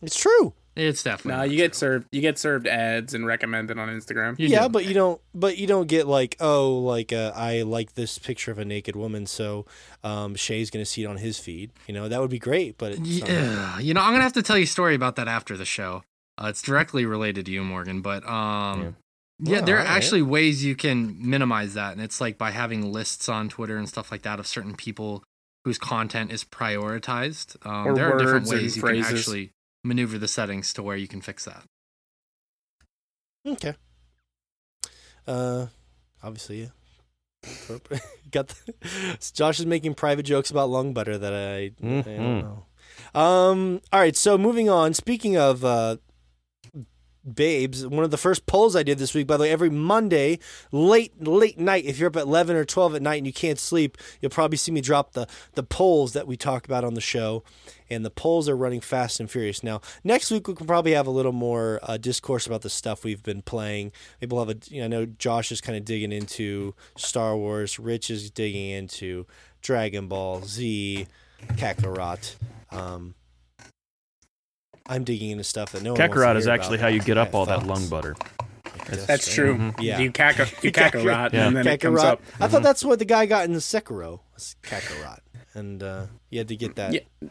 It's 0.02 0.18
true. 0.18 0.54
It's 0.76 1.02
definitely. 1.04 1.32
No, 1.32 1.36
not 1.38 1.50
you 1.50 1.56
get 1.56 1.72
true. 1.72 1.78
served. 1.78 2.06
You 2.10 2.20
get 2.20 2.36
served 2.38 2.66
ads 2.66 3.14
and 3.14 3.24
recommended 3.26 3.78
on 3.78 3.88
Instagram. 3.88 4.38
You 4.38 4.48
yeah, 4.48 4.64
do. 4.64 4.68
but 4.70 4.84
you 4.86 4.94
don't. 4.94 5.20
But 5.34 5.56
you 5.56 5.66
don't 5.68 5.86
get 5.86 6.06
like, 6.08 6.36
oh, 6.40 6.78
like 6.78 7.12
uh, 7.12 7.32
I 7.34 7.62
like 7.62 7.94
this 7.94 8.18
picture 8.18 8.50
of 8.50 8.58
a 8.58 8.64
naked 8.64 8.96
woman, 8.96 9.26
so 9.26 9.66
um, 10.02 10.34
Shay's 10.34 10.70
gonna 10.70 10.84
see 10.84 11.04
it 11.04 11.06
on 11.06 11.18
his 11.18 11.38
feed. 11.38 11.70
You 11.86 11.94
know, 11.94 12.08
that 12.08 12.20
would 12.20 12.30
be 12.30 12.38
great. 12.40 12.76
But 12.76 12.92
it's 12.92 13.20
not- 13.20 13.28
Yeah, 13.28 13.78
you 13.78 13.94
know, 13.94 14.00
I'm 14.00 14.12
gonna 14.12 14.22
have 14.24 14.32
to 14.32 14.42
tell 14.42 14.58
you 14.58 14.64
a 14.64 14.66
story 14.66 14.94
about 14.96 15.14
that 15.16 15.28
after 15.28 15.56
the 15.56 15.64
show. 15.64 16.02
Uh, 16.36 16.48
it's 16.48 16.60
directly 16.62 17.06
related 17.06 17.46
to 17.46 17.52
you, 17.52 17.62
Morgan. 17.62 18.00
But 18.00 18.28
um, 18.28 18.96
yeah, 19.38 19.58
Well, 19.58 19.62
there 19.66 19.76
are 19.76 19.80
alright. 19.80 19.96
actually 19.96 20.22
ways 20.22 20.64
you 20.64 20.74
can 20.74 21.16
minimize 21.20 21.74
that, 21.74 21.92
and 21.92 22.00
it's 22.02 22.20
like 22.20 22.36
by 22.36 22.50
having 22.50 22.92
lists 22.92 23.28
on 23.28 23.48
Twitter 23.48 23.76
and 23.76 23.88
stuff 23.88 24.10
like 24.10 24.22
that 24.22 24.40
of 24.40 24.46
certain 24.48 24.74
people 24.74 25.22
whose 25.64 25.78
content 25.78 26.30
is 26.32 26.42
prioritized. 26.44 27.56
Um, 27.66 27.86
Or 27.86 27.94
there 27.94 28.12
are 28.12 28.18
different 28.18 28.42
words 28.46 28.50
and 28.52 28.60
ways 28.60 28.76
you 28.76 28.80
phrases. 28.80 29.06
can 29.06 29.16
actually 29.16 29.50
maneuver 29.84 30.18
the 30.18 30.26
settings 30.28 30.72
to 30.72 30.82
where 30.82 30.96
you 30.96 31.06
can 31.06 31.20
fix 31.20 31.44
that. 31.44 31.62
Okay. 33.46 33.74
Uh, 35.26 35.66
obviously, 36.22 36.62
yeah. 36.62 36.68
Got 38.30 38.48
the, 38.48 39.18
Josh 39.34 39.60
is 39.60 39.66
making 39.66 39.94
private 39.94 40.22
jokes 40.24 40.50
about 40.50 40.70
lung 40.70 40.92
butter 40.94 41.18
that 41.18 41.32
I, 41.32 41.56
I 41.56 41.68
Mhm. 41.82 42.04
don't 42.04 42.40
know. 42.42 42.66
Um. 43.14 43.80
All 43.92 44.00
right. 44.00 44.16
So 44.16 44.38
moving 44.38 44.68
on. 44.70 44.94
Speaking 44.94 45.36
of 45.36 45.64
uh, 45.64 45.96
babes, 47.32 47.86
one 47.86 48.04
of 48.04 48.10
the 48.10 48.16
first 48.16 48.46
polls 48.46 48.76
I 48.76 48.82
did 48.82 48.98
this 48.98 49.14
week. 49.14 49.26
By 49.26 49.36
the 49.36 49.42
way, 49.42 49.50
every 49.50 49.70
Monday 49.70 50.38
late 50.72 51.22
late 51.22 51.58
night, 51.58 51.84
if 51.84 51.98
you're 51.98 52.08
up 52.08 52.16
at 52.16 52.24
eleven 52.24 52.56
or 52.56 52.64
twelve 52.64 52.94
at 52.94 53.02
night 53.02 53.16
and 53.16 53.26
you 53.26 53.32
can't 53.32 53.58
sleep, 53.58 53.96
you'll 54.20 54.30
probably 54.30 54.56
see 54.56 54.72
me 54.72 54.80
drop 54.80 55.12
the 55.12 55.26
the 55.54 55.62
polls 55.62 56.12
that 56.12 56.26
we 56.26 56.36
talk 56.36 56.66
about 56.66 56.84
on 56.84 56.94
the 56.94 57.00
show. 57.00 57.42
And 57.90 58.04
the 58.04 58.10
polls 58.10 58.48
are 58.48 58.56
running 58.56 58.80
fast 58.80 59.20
and 59.20 59.30
furious 59.30 59.62
now. 59.62 59.82
Next 60.02 60.30
week 60.30 60.48
we 60.48 60.54
can 60.54 60.66
probably 60.66 60.92
have 60.92 61.06
a 61.06 61.10
little 61.10 61.32
more 61.32 61.80
uh, 61.82 61.98
discourse 61.98 62.46
about 62.46 62.62
the 62.62 62.70
stuff 62.70 63.04
we've 63.04 63.22
been 63.22 63.42
playing. 63.42 63.92
Maybe 64.20 64.34
we'll 64.34 64.46
have 64.46 64.56
a. 64.56 64.58
You 64.70 64.80
know, 64.80 64.84
I 64.84 64.88
know 64.88 65.06
Josh 65.06 65.52
is 65.52 65.60
kind 65.60 65.76
of 65.76 65.84
digging 65.84 66.10
into 66.10 66.74
Star 66.96 67.36
Wars. 67.36 67.78
Rich 67.78 68.10
is 68.10 68.30
digging 68.30 68.70
into 68.70 69.26
Dragon 69.60 70.08
Ball 70.08 70.42
Z, 70.44 71.06
Kakarot. 71.48 72.36
Um, 72.70 73.14
I'm 74.86 75.04
digging 75.04 75.30
into 75.30 75.44
stuff 75.44 75.72
that 75.72 75.82
no 75.82 75.92
one 75.92 76.00
wants 76.00 76.14
to 76.14 76.20
Kakarot 76.20 76.36
is 76.36 76.44
hear 76.44 76.54
actually 76.54 76.76
about. 76.76 76.82
how 76.82 76.88
you 76.94 77.00
get 77.00 77.16
up 77.18 77.28
have 77.28 77.34
all 77.34 77.46
that 77.46 77.66
lung 77.66 77.88
butter. 77.88 78.14
That's 78.88 79.32
true. 79.32 79.56
Mhm. 79.56 79.80
Yeah. 79.80 79.98
You 79.98 80.10
cack 80.12 80.38
a 80.38 80.46
you 80.62 80.70
cack 80.72 80.94
a 80.94 81.02
rot, 81.02 81.32
Yeah. 81.32 81.46
and 81.46 81.56
then 81.56 81.66
it 81.66 81.80
comes 81.80 82.00
Kakarot. 82.00 82.04
up. 82.04 82.22
I 82.38 82.48
thought 82.48 82.62
that's 82.62 82.84
what 82.84 82.98
the 82.98 83.04
guy 83.06 83.24
got 83.26 83.44
in 83.46 83.52
the 83.54 83.60
Sekiro. 83.60 84.20
Was 84.34 84.56
Kakarot, 84.62 85.20
and 85.54 85.82
uh, 85.82 86.06
you 86.30 86.38
had 86.38 86.48
to 86.48 86.56
get 86.56 86.74
that. 86.76 86.92
Yeah. 86.92 87.28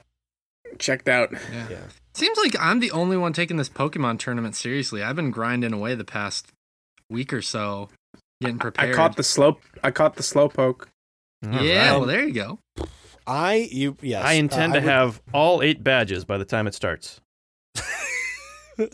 Checked 0.80 1.07
out. 1.07 1.31
Yeah. 1.31 1.67
Yeah. 1.69 1.77
Seems 2.15 2.38
like 2.39 2.55
I'm 2.59 2.80
the 2.80 2.89
only 2.91 3.17
one 3.17 3.34
taking 3.34 3.57
this 3.57 3.69
Pokemon 3.69 4.17
tournament 4.19 4.55
seriously. 4.55 5.03
I've 5.03 5.15
been 5.15 5.30
grinding 5.31 5.73
away 5.73 5.93
the 5.95 6.03
past 6.05 6.47
week 7.09 7.31
or 7.34 7.41
so, 7.43 7.89
getting 8.41 8.57
prepared. 8.57 8.89
I 8.89 8.91
prepared. 8.91 8.95
caught 8.95 9.15
the 9.17 9.23
slope. 9.23 9.61
I 9.84 9.91
caught 9.91 10.15
the 10.15 10.23
slow 10.23 10.49
poke. 10.49 10.89
All 11.45 11.61
yeah, 11.63 11.91
right. 11.91 11.97
well 11.99 12.07
there 12.07 12.25
you 12.25 12.34
go. 12.34 12.59
I 13.27 13.67
you 13.71 13.95
yes. 14.01 14.23
I 14.25 14.34
intend 14.34 14.73
uh, 14.73 14.77
to 14.77 14.81
would- 14.81 14.89
have 14.89 15.21
all 15.34 15.61
eight 15.61 15.84
badges 15.84 16.25
by 16.25 16.38
the 16.39 16.45
time 16.45 16.65
it 16.65 16.73
starts. 16.73 17.19
I, 17.77 18.89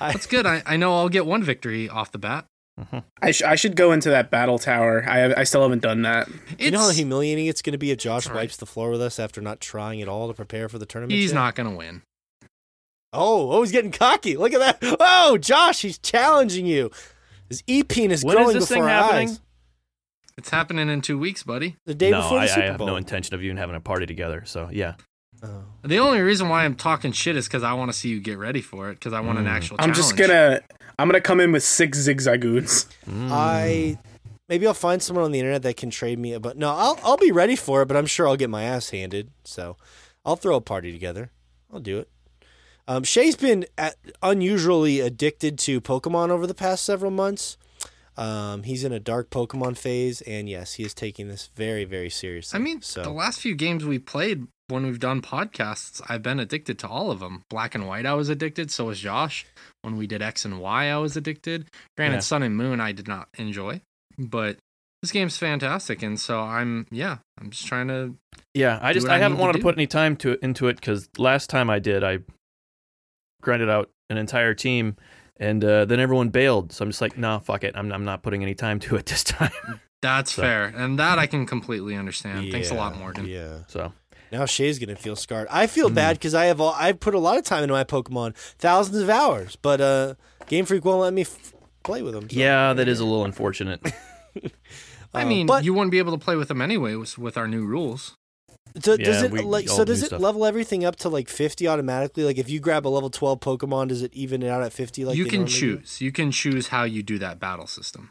That's 0.12 0.26
good. 0.26 0.46
I, 0.46 0.62
I 0.66 0.76
know 0.76 0.94
I'll 0.96 1.08
get 1.08 1.26
one 1.26 1.42
victory 1.42 1.88
off 1.88 2.10
the 2.12 2.18
bat. 2.18 2.46
Mhm. 2.80 3.04
I, 3.20 3.30
sh- 3.32 3.42
I 3.42 3.54
should 3.54 3.76
go 3.76 3.92
into 3.92 4.08
that 4.10 4.30
battle 4.30 4.58
tower. 4.58 5.04
I 5.06 5.34
I 5.40 5.44
still 5.44 5.62
haven't 5.62 5.82
done 5.82 6.02
that. 6.02 6.28
you 6.58 6.70
know 6.70 6.80
how 6.80 6.90
humiliating 6.90 7.46
it's 7.46 7.60
going 7.62 7.72
to 7.72 7.78
be 7.78 7.90
if 7.90 7.98
Josh 7.98 8.26
All 8.26 8.32
right. 8.32 8.40
wipes 8.42 8.56
the 8.56 8.66
floor 8.66 8.90
with 8.90 9.02
us 9.02 9.18
after 9.18 9.40
not 9.42 9.60
trying 9.60 10.00
at 10.00 10.08
all 10.08 10.26
to 10.28 10.34
prepare 10.34 10.68
for 10.70 10.78
the 10.78 10.86
tournament. 10.86 11.12
he's 11.12 11.30
yet? 11.30 11.34
not 11.36 11.54
gonna 11.54 11.76
win. 11.76 12.02
Oh, 13.12 13.50
oh, 13.52 13.62
he's 13.62 13.72
getting 13.72 13.90
cocky. 13.92 14.38
Look 14.38 14.54
at 14.54 14.60
that. 14.80 14.96
Oh, 14.98 15.36
Josh, 15.36 15.82
he's 15.82 15.98
challenging 15.98 16.64
you. 16.64 16.90
His 17.50 17.62
e 17.66 17.82
penis 17.82 18.24
When 18.24 18.38
is 18.38 18.40
growing 18.42 18.54
this 18.58 18.68
thing 18.68 18.78
before 18.78 18.88
our 18.90 19.02
happening? 19.02 19.28
eyes. 19.28 19.40
It's 20.38 20.48
happening 20.48 20.88
in 20.88 21.02
two 21.02 21.18
weeks, 21.18 21.42
buddy. 21.42 21.76
The 21.84 21.94
day 21.94 22.10
no, 22.10 22.22
before 22.22 22.38
the 22.38 22.44
I, 22.44 22.46
Super 22.46 22.60
I 22.62 22.64
have 22.68 22.80
no 22.80 22.96
intention 22.96 23.34
of 23.34 23.42
even 23.42 23.58
having 23.58 23.76
a 23.76 23.80
party 23.80 24.06
together. 24.06 24.44
So 24.46 24.70
yeah, 24.72 24.94
Oh. 25.42 25.64
The 25.82 25.98
only 25.98 26.20
reason 26.20 26.48
why 26.48 26.64
I'm 26.64 26.74
talking 26.76 27.10
shit 27.12 27.36
is 27.36 27.46
because 27.48 27.62
I 27.62 27.72
want 27.72 27.90
to 27.92 27.98
see 27.98 28.08
you 28.08 28.20
get 28.20 28.38
ready 28.38 28.60
for 28.60 28.90
it. 28.90 28.94
Because 28.94 29.12
I 29.12 29.20
want 29.20 29.38
an 29.38 29.46
Mm. 29.46 29.50
actual. 29.50 29.76
I'm 29.80 29.92
just 29.92 30.16
gonna 30.16 30.60
I'm 30.98 31.08
gonna 31.08 31.20
come 31.20 31.40
in 31.40 31.50
with 31.52 31.64
six 31.64 31.98
zigzagoons. 31.98 32.86
Mm. 33.08 33.28
I 33.30 33.98
maybe 34.48 34.66
I'll 34.66 34.74
find 34.74 35.02
someone 35.02 35.24
on 35.24 35.32
the 35.32 35.40
internet 35.40 35.62
that 35.62 35.76
can 35.76 35.90
trade 35.90 36.18
me, 36.18 36.32
a 36.34 36.40
but 36.40 36.56
no, 36.56 36.68
I'll 36.70 36.98
I'll 37.02 37.16
be 37.16 37.32
ready 37.32 37.56
for 37.56 37.82
it. 37.82 37.86
But 37.86 37.96
I'm 37.96 38.06
sure 38.06 38.28
I'll 38.28 38.36
get 38.36 38.50
my 38.50 38.62
ass 38.62 38.90
handed. 38.90 39.30
So 39.44 39.76
I'll 40.24 40.36
throw 40.36 40.56
a 40.56 40.60
party 40.60 40.92
together. 40.92 41.30
I'll 41.72 41.80
do 41.80 41.98
it. 41.98 42.08
Um, 42.88 43.04
Shay's 43.04 43.36
been 43.36 43.64
at, 43.78 43.96
unusually 44.22 45.00
addicted 45.00 45.56
to 45.60 45.80
Pokemon 45.80 46.30
over 46.30 46.46
the 46.46 46.54
past 46.54 46.84
several 46.84 47.10
months. 47.12 47.56
Um, 48.16 48.64
he's 48.64 48.84
in 48.84 48.92
a 48.92 49.00
dark 49.00 49.30
Pokemon 49.30 49.78
phase, 49.78 50.20
and 50.22 50.48
yes, 50.48 50.74
he 50.74 50.82
is 50.84 50.92
taking 50.92 51.28
this 51.28 51.48
very, 51.54 51.84
very 51.84 52.10
seriously. 52.10 52.58
I 52.58 52.62
mean, 52.62 52.82
so 52.82 53.02
the 53.02 53.10
last 53.10 53.40
few 53.40 53.54
games 53.54 53.84
we 53.84 53.98
played 53.98 54.46
when 54.68 54.84
we've 54.86 54.98
done 55.00 55.20
podcasts, 55.22 56.00
I've 56.08 56.22
been 56.22 56.40
addicted 56.40 56.78
to 56.80 56.88
all 56.88 57.10
of 57.10 57.20
them. 57.20 57.42
Black 57.50 57.74
and 57.74 57.86
White, 57.86 58.06
I 58.06 58.14
was 58.14 58.28
addicted. 58.28 58.70
So 58.70 58.86
was 58.86 59.00
Josh. 59.00 59.44
When 59.82 59.96
we 59.96 60.06
did 60.06 60.22
X 60.22 60.44
and 60.44 60.60
Y, 60.60 60.86
I 60.90 60.96
was 60.98 61.16
addicted. 61.16 61.66
Granted, 61.96 62.16
Yeah. 62.16 62.20
Sun 62.20 62.42
and 62.42 62.56
Moon, 62.56 62.80
I 62.80 62.92
did 62.92 63.08
not 63.08 63.28
enjoy, 63.36 63.80
but 64.18 64.56
this 65.02 65.10
game's 65.12 65.36
fantastic. 65.36 66.02
And 66.02 66.18
so 66.18 66.40
I'm, 66.40 66.86
yeah, 66.90 67.18
I'm 67.40 67.50
just 67.50 67.66
trying 67.66 67.88
to. 67.88 68.14
yeah, 68.54 68.78
I 68.80 68.92
just 68.92 69.08
I, 69.08 69.16
I 69.16 69.18
haven't 69.18 69.32
need 69.32 69.38
to 69.38 69.42
wanted 69.42 69.58
to, 69.58 69.62
put 69.64 69.74
any 69.76 69.86
time 69.88 70.16
to 70.18 70.38
into 70.44 70.68
it 70.68 70.76
because 70.76 71.08
last 71.18 71.50
time 71.50 71.68
I 71.68 71.78
did, 71.80 72.04
I 72.04 72.18
grinded 73.42 73.68
out 73.68 73.90
an 74.10 74.16
entire 74.18 74.54
team, 74.54 74.96
and 75.38 75.64
uh, 75.64 75.84
then 75.84 75.98
everyone 76.00 76.28
bailed. 76.28 76.72
So 76.72 76.84
I'm 76.84 76.90
just 76.90 77.00
like, 77.00 77.18
no, 77.18 77.40
fuck 77.40 77.64
it. 77.64 77.74
I'm 77.76 77.90
I'm 77.92 78.04
not 78.04 78.22
putting 78.22 78.42
any 78.42 78.54
time 78.54 78.78
to 78.86 78.96
it 78.96 79.06
this 79.06 79.24
time. 79.24 79.50
That's 80.02 80.32
So- 80.32 80.42
fair, 80.42 80.66
and 80.66 80.98
that 80.98 81.18
I 81.18 81.26
can 81.32 81.46
completely 81.46 81.96
understand. 81.96 82.50
Thanks 82.52 82.70
a 82.70 82.74
lot, 82.74 82.96
Morgan. 82.96 83.26
Yeah. 83.26 83.64
so 83.66 83.92
Now 84.32 84.46
Shay's 84.46 84.78
gonna 84.78 84.96
feel 84.96 85.14
scarred. 85.14 85.46
I 85.50 85.66
feel 85.66 85.88
Hmm. 85.88 85.94
bad 85.94 86.16
because 86.18 86.34
I 86.34 86.46
have 86.46 86.60
all 86.60 86.74
I 86.76 86.92
put 86.92 87.14
a 87.14 87.18
lot 87.18 87.36
of 87.38 87.44
time 87.44 87.62
into 87.62 87.74
my 87.74 87.84
Pokemon, 87.84 88.34
thousands 88.58 88.96
of 88.98 89.08
hours, 89.10 89.56
but 89.60 89.80
uh, 89.80 90.14
Game 90.48 90.64
Freak 90.64 90.84
won't 90.84 91.00
let 91.00 91.12
me 91.12 91.22
f- 91.22 91.52
play 91.84 92.02
with 92.02 92.14
them. 92.14 92.28
so- 92.30 92.36
yeah, 92.38 92.72
that 92.72 92.88
is 92.88 92.98
a 93.00 93.04
little 93.04 93.24
unfortunate. 93.24 93.80
I 95.14 95.22
Uh, 95.22 95.26
mean, 95.26 95.46
but 95.46 95.62
you 95.64 95.74
wouldn't 95.74 95.90
be 95.90 95.98
able 95.98 96.12
to 96.12 96.24
play 96.24 96.36
with 96.36 96.48
them 96.48 96.62
anyway 96.62 96.94
with, 96.94 97.18
with 97.18 97.36
our 97.36 97.46
new 97.46 97.66
rules. 97.66 98.14
do- 98.74 98.96
does 98.96 99.20
Yeah, 99.20 99.24
it 99.26 99.30
we 99.32 99.40
like 99.42 99.68
so? 99.68 99.84
Does 99.84 100.02
it 100.02 100.06
stuff. 100.06 100.20
level 100.22 100.46
everything 100.46 100.84
up 100.86 100.96
to 100.96 101.10
like 101.10 101.28
fifty 101.28 101.68
automatically? 101.68 102.24
Like 102.24 102.38
if 102.38 102.48
you 102.48 102.58
grab 102.60 102.86
a 102.86 102.88
level 102.88 103.10
twelve 103.10 103.40
Pokemon, 103.40 103.88
does 103.88 104.00
it 104.02 104.14
even 104.14 104.42
it 104.42 104.48
out 104.48 104.62
at 104.62 104.72
fifty? 104.72 105.04
Like 105.04 105.16
you 105.18 105.24
can 105.26 105.40
normally 105.40 105.52
do? 105.60 105.76
choose. 105.78 106.00
You 106.00 106.10
can 106.12 106.30
choose 106.30 106.68
how 106.68 106.84
you 106.84 107.02
do 107.02 107.18
that 107.18 107.38
battle 107.38 107.66
system. 107.66 108.10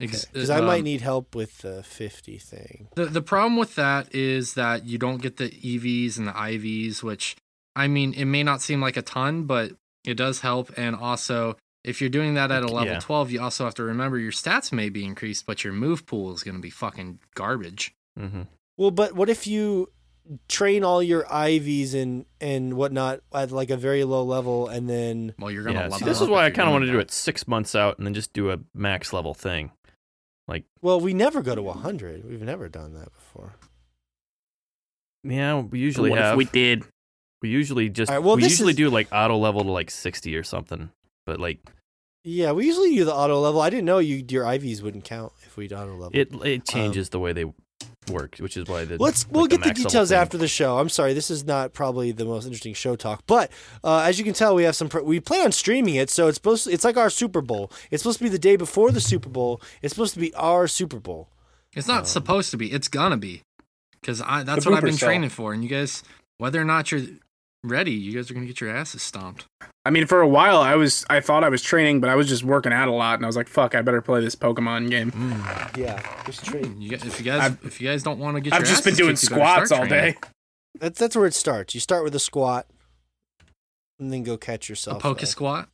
Ex- 0.00 0.26
because 0.26 0.50
I 0.50 0.60
might 0.60 0.78
um, 0.80 0.84
need 0.84 1.00
help 1.00 1.34
with 1.34 1.58
the 1.58 1.82
fifty 1.82 2.38
thing. 2.38 2.88
The 2.96 3.06
the 3.06 3.22
problem 3.22 3.56
with 3.56 3.74
that 3.76 4.14
is 4.14 4.54
that 4.54 4.84
you 4.84 4.98
don't 4.98 5.22
get 5.22 5.38
the 5.38 5.48
EVs 5.48 6.18
and 6.18 6.28
the 6.28 6.32
IVs, 6.32 7.02
which 7.02 7.36
I 7.74 7.88
mean, 7.88 8.12
it 8.14 8.26
may 8.26 8.42
not 8.42 8.60
seem 8.62 8.80
like 8.80 8.96
a 8.96 9.02
ton, 9.02 9.44
but 9.44 9.72
it 10.04 10.14
does 10.14 10.40
help. 10.40 10.70
And 10.76 10.94
also, 10.96 11.56
if 11.84 12.00
you're 12.00 12.10
doing 12.10 12.34
that 12.34 12.50
at 12.50 12.62
a 12.62 12.66
level 12.68 12.94
Yeah. 12.94 13.00
12, 13.00 13.30
you 13.32 13.40
also 13.40 13.64
have 13.64 13.74
to 13.74 13.84
remember 13.84 14.18
your 14.18 14.32
stats 14.32 14.72
may 14.72 14.88
be 14.88 15.04
increased, 15.04 15.46
but 15.46 15.64
your 15.64 15.72
move 15.72 16.04
pool 16.06 16.32
is 16.34 16.42
going 16.42 16.56
to 16.56 16.60
be 16.60 16.70
fucking 16.70 17.18
garbage. 17.34 17.94
hmm 18.18 18.42
Well, 18.76 18.90
but 18.90 19.14
what 19.14 19.28
if 19.30 19.46
you 19.46 19.90
train 20.48 20.82
all 20.84 21.02
your 21.02 21.24
IVs 21.24 21.94
and 21.94 22.26
and 22.40 22.74
whatnot 22.74 23.20
at 23.32 23.50
like 23.52 23.70
a 23.70 23.76
very 23.76 24.04
low 24.04 24.24
level, 24.24 24.68
and 24.68 24.90
then 24.90 25.32
Well, 25.38 25.50
you're 25.50 25.62
going 25.62 25.74
to 25.76 25.80
Yeah, 25.80 25.88
level 25.88 25.98
see, 26.00 26.04
this 26.04 26.18
up 26.18 26.24
is 26.24 26.28
why 26.28 26.44
I 26.44 26.50
kind 26.50 26.68
of 26.68 26.72
want 26.72 26.84
to 26.84 26.92
do 26.92 26.98
it 26.98 27.10
six 27.10 27.46
months 27.48 27.74
out 27.74 27.96
and 27.98 28.06
then 28.06 28.12
just 28.14 28.32
do 28.32 28.50
a 28.50 28.58
max 28.74 29.12
level 29.12 29.32
thing. 29.34 29.70
Well, 30.80 31.00
we 31.00 31.14
never 31.14 31.42
go 31.42 31.54
to 31.54 31.68
hundred. 31.72 32.24
We've 32.28 32.42
never 32.42 32.68
done 32.68 32.94
that 32.94 33.12
before. 33.12 33.54
Yeah, 35.24 35.60
we 35.60 35.80
usually 35.80 36.10
what 36.10 36.18
have. 36.20 36.34
if 36.34 36.36
we 36.36 36.44
did? 36.44 36.84
We 37.42 37.48
usually 37.48 37.88
just 37.88 38.10
All 38.10 38.16
right, 38.18 38.24
well, 38.24 38.36
we 38.36 38.44
usually 38.44 38.70
is- 38.70 38.76
do 38.76 38.88
like 38.90 39.08
auto 39.12 39.36
level 39.36 39.64
to 39.64 39.70
like 39.70 39.90
sixty 39.90 40.36
or 40.36 40.44
something. 40.44 40.90
But 41.24 41.40
like 41.40 41.58
Yeah, 42.22 42.52
we 42.52 42.66
usually 42.66 42.94
do 42.94 43.04
the 43.04 43.14
auto 43.14 43.40
level. 43.40 43.60
I 43.60 43.70
didn't 43.70 43.86
know 43.86 43.98
you 43.98 44.24
your 44.28 44.44
IVs 44.44 44.82
wouldn't 44.82 45.04
count 45.04 45.32
if 45.44 45.56
we 45.56 45.66
auto 45.66 45.94
level. 45.96 46.10
it 46.12 46.32
it 46.44 46.60
um, 46.60 46.62
changes 46.68 47.10
the 47.10 47.18
way 47.18 47.32
they 47.32 47.52
work, 48.10 48.36
which 48.38 48.56
is 48.56 48.66
why 48.66 48.84
the 48.84 48.96
Let's 48.98 49.24
like, 49.26 49.34
we'll 49.34 49.46
get 49.46 49.60
the 49.60 49.68
max 49.68 49.82
details 49.82 50.08
thing. 50.10 50.18
after 50.18 50.38
the 50.38 50.48
show. 50.48 50.78
I'm 50.78 50.88
sorry, 50.88 51.12
this 51.14 51.30
is 51.30 51.44
not 51.44 51.72
probably 51.72 52.12
the 52.12 52.24
most 52.24 52.44
interesting 52.44 52.74
show 52.74 52.96
talk, 52.96 53.22
but 53.26 53.50
uh, 53.84 54.00
as 54.00 54.18
you 54.18 54.24
can 54.24 54.34
tell, 54.34 54.54
we 54.54 54.64
have 54.64 54.76
some. 54.76 54.88
Pr- 54.88 55.00
we 55.00 55.20
plan 55.20 55.46
on 55.46 55.52
streaming 55.52 55.94
it, 55.96 56.10
so 56.10 56.28
it's 56.28 56.36
supposed. 56.36 56.64
To, 56.64 56.70
it's 56.72 56.84
like 56.84 56.96
our 56.96 57.10
Super 57.10 57.40
Bowl. 57.40 57.70
It's 57.90 58.02
supposed 58.02 58.18
to 58.18 58.24
be 58.24 58.30
the 58.30 58.38
day 58.38 58.56
before 58.56 58.90
the 58.90 59.00
Super 59.00 59.28
Bowl. 59.28 59.60
It's 59.82 59.94
supposed 59.94 60.14
to 60.14 60.20
be 60.20 60.34
our 60.34 60.66
Super 60.68 60.98
Bowl. 60.98 61.28
It's 61.74 61.88
not 61.88 62.00
Um, 62.00 62.04
supposed 62.06 62.50
to 62.52 62.56
be. 62.56 62.72
It's 62.72 62.88
gonna 62.88 63.16
be. 63.16 63.42
because 64.00 64.22
I 64.22 64.42
that's 64.44 64.64
what 64.64 64.74
I've 64.76 64.82
been 64.84 64.92
cell. 64.96 65.08
training 65.08 65.30
for. 65.30 65.52
And 65.52 65.62
you 65.62 65.68
guys, 65.68 66.02
whether 66.38 66.60
or 66.60 66.64
not 66.64 66.90
you're 66.92 67.02
ready, 67.64 67.92
you 67.92 68.12
guys 68.14 68.30
are 68.30 68.34
gonna 68.34 68.46
get 68.46 68.60
your 68.60 68.70
asses 68.70 69.02
stomped. 69.02 69.46
I 69.84 69.90
mean, 69.90 70.06
for 70.06 70.20
a 70.20 70.28
while, 70.28 70.58
I 70.58 70.74
was 70.74 71.04
I 71.10 71.20
thought 71.20 71.44
I 71.44 71.48
was 71.48 71.62
training, 71.62 72.00
but 72.00 72.10
I 72.10 72.14
was 72.16 72.28
just 72.28 72.42
working 72.44 72.72
out 72.72 72.88
a 72.88 72.92
lot, 72.92 73.14
and 73.18 73.24
I 73.24 73.28
was 73.28 73.36
like, 73.36 73.48
"Fuck, 73.48 73.74
I 73.74 73.82
better 73.82 74.02
play 74.02 74.20
this 74.20 74.34
Pokemon 74.34 74.90
game." 74.90 75.12
Yeah, 75.76 76.00
just 76.26 76.44
train. 76.44 76.80
You 76.80 76.90
guys, 76.90 77.04
if 77.04 77.18
you 77.18 77.24
guys, 77.24 77.40
I've- 77.40 77.66
if 77.66 77.80
you 77.80 77.88
guys 77.88 78.02
don't 78.02 78.18
want 78.18 78.36
to 78.36 78.40
get, 78.40 78.52
I've 78.52 78.60
your 78.60 78.66
just 78.68 78.84
been 78.84 78.94
doing 78.94 79.10
kicked, 79.16 79.22
squats 79.32 79.68
start 79.68 79.80
all 79.82 79.86
training. 79.88 80.12
day. 80.14 80.18
That's 80.80 80.98
that's 80.98 81.16
where 81.16 81.26
it 81.26 81.34
starts. 81.34 81.74
You 81.74 81.80
start 81.80 82.02
with 82.04 82.14
a 82.14 82.18
squat, 82.18 82.66
and 83.98 84.12
then 84.12 84.22
go 84.24 84.36
catch 84.36 84.68
A 84.68 84.72
yourself. 84.72 85.02
poke 85.02 85.22
uh, 85.22 85.26
squat. 85.26 85.68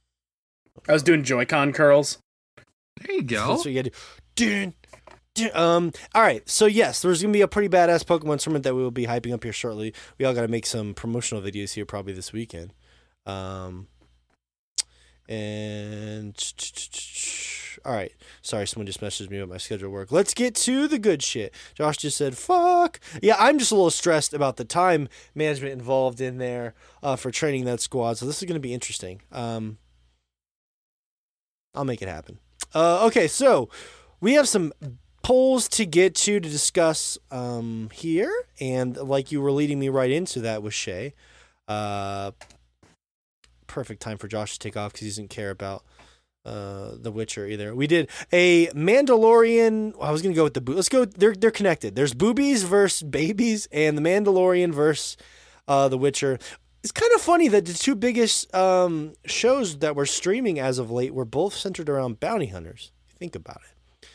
I 0.89 0.93
was 0.93 1.03
doing 1.03 1.23
Joy-Con 1.23 1.73
curls. 1.73 2.19
There 3.01 3.17
you 3.17 3.23
go. 3.23 3.49
That's 3.49 3.65
what 3.65 3.73
you 3.73 3.83
gotta 3.83 3.91
do. 3.91 3.97
Dun, 4.37 4.75
dun. 4.91 5.01
Um. 5.55 5.93
All 6.15 6.23
right. 6.23 6.47
So 6.49 6.67
yes, 6.67 7.01
there's 7.01 7.23
gonna 7.23 7.33
be 7.33 7.41
a 7.41 7.49
pretty 7.49 7.69
badass 7.69 8.05
Pokemon 8.05 8.41
tournament 8.41 8.65
that 8.65 8.75
we 8.75 8.83
will 8.83 8.91
be 8.91 9.07
hyping 9.07 9.33
up 9.33 9.43
here 9.43 9.53
shortly. 9.53 9.95
We 10.19 10.25
all 10.25 10.35
gotta 10.35 10.49
make 10.49 10.67
some 10.67 10.93
promotional 10.95 11.43
videos 11.43 11.73
here 11.75 11.87
probably 11.87 12.13
this 12.13 12.33
weekend. 12.33 12.75
Um. 13.25 13.89
And 15.29 16.35
all 17.85 17.93
right. 17.93 18.13
Sorry, 18.43 18.67
someone 18.67 18.87
just 18.87 19.01
messaged 19.01 19.31
me 19.31 19.39
about 19.39 19.49
my 19.49 19.57
schedule 19.57 19.91
work. 19.91 20.13
Let's 20.13 20.35
get 20.35 20.55
to 20.57 20.87
the 20.87 20.99
good 20.99 21.23
shit. 21.23 21.55
Josh 21.75 21.97
just 21.97 22.19
said, 22.19 22.37
"Fuck." 22.37 23.01
Yeah, 23.23 23.37
I'm 23.39 23.59
just 23.59 23.73
a 23.73 23.75
little 23.75 23.91
stressed 23.91 24.35
about 24.35 24.57
the 24.59 24.65
time 24.65 25.09
management 25.35 25.73
involved 25.73 26.21
in 26.21 26.37
there 26.37 26.75
uh, 27.03 27.17
for 27.17 27.31
training 27.31 27.65
that 27.65 27.81
squad. 27.81 28.19
So 28.19 28.27
this 28.27 28.43
is 28.43 28.47
gonna 28.47 28.61
be 28.61 28.75
interesting. 28.75 29.23
Um. 29.33 29.79
I'll 31.75 31.87
make 31.87 32.03
it 32.03 32.09
happen. 32.09 32.39
Uh, 32.75 33.07
okay, 33.07 33.27
so 33.27 33.71
we 34.21 34.35
have 34.35 34.47
some 34.47 34.75
polls 35.23 35.69
to 35.71 35.87
get 35.87 36.15
to 36.17 36.41
to 36.41 36.49
discuss 36.49 37.19
um, 37.31 37.89
here, 37.93 38.33
and 38.61 38.97
like 38.97 39.33
you 39.33 39.41
were 39.41 39.53
leading 39.53 39.79
me 39.79 39.89
right 39.89 40.11
into 40.11 40.41
that 40.41 40.63
with 40.63 40.75
Shay. 40.75 41.15
Uh, 41.69 42.33
perfect 43.67 44.03
time 44.03 44.19
for 44.19 44.29
Josh 44.29 44.53
to 44.53 44.59
take 44.59 44.77
off 44.77 44.93
because 44.93 45.07
he 45.07 45.11
doesn't 45.11 45.31
care 45.31 45.51
about 45.51 45.83
uh, 46.45 46.91
The 47.01 47.11
Witcher 47.11 47.47
either. 47.47 47.75
We 47.75 47.87
did 47.87 48.11
a 48.33 48.67
Mandalorian. 48.69 49.95
I 50.01 50.11
was 50.11 50.23
gonna 50.23 50.35
go 50.35 50.45
with 50.45 50.55
the 50.55 50.61
boo. 50.61 50.75
Let's 50.75 50.89
go. 50.89 51.05
They're 51.05 51.35
they're 51.35 51.51
connected. 51.51 51.95
There's 51.95 52.15
boobies 52.15 52.65
versus 52.65 53.03
babies, 53.03 53.69
and 53.73 53.97
the 53.97 54.03
Mandalorian 54.03 54.73
versus 54.73 55.17
uh, 55.69 55.89
The 55.89 55.99
Witcher. 55.99 56.39
It's 56.83 56.93
kind 56.93 57.13
of 57.15 57.21
funny 57.21 57.47
that 57.47 57.65
the 57.67 57.75
two 57.75 57.95
biggest 57.95 58.53
um, 58.55 59.13
shows 59.25 59.79
that 59.79 59.95
were 59.95 60.07
streaming 60.07 60.59
as 60.59 60.79
of 60.79 60.91
late 60.91 61.15
were 61.15 61.25
both 61.25 61.55
centered 61.55 61.89
around 61.89 62.19
bounty 62.19 62.47
hunters. 62.47 62.91
Think 63.09 63.37
about 63.37 63.61
it, 63.71 64.09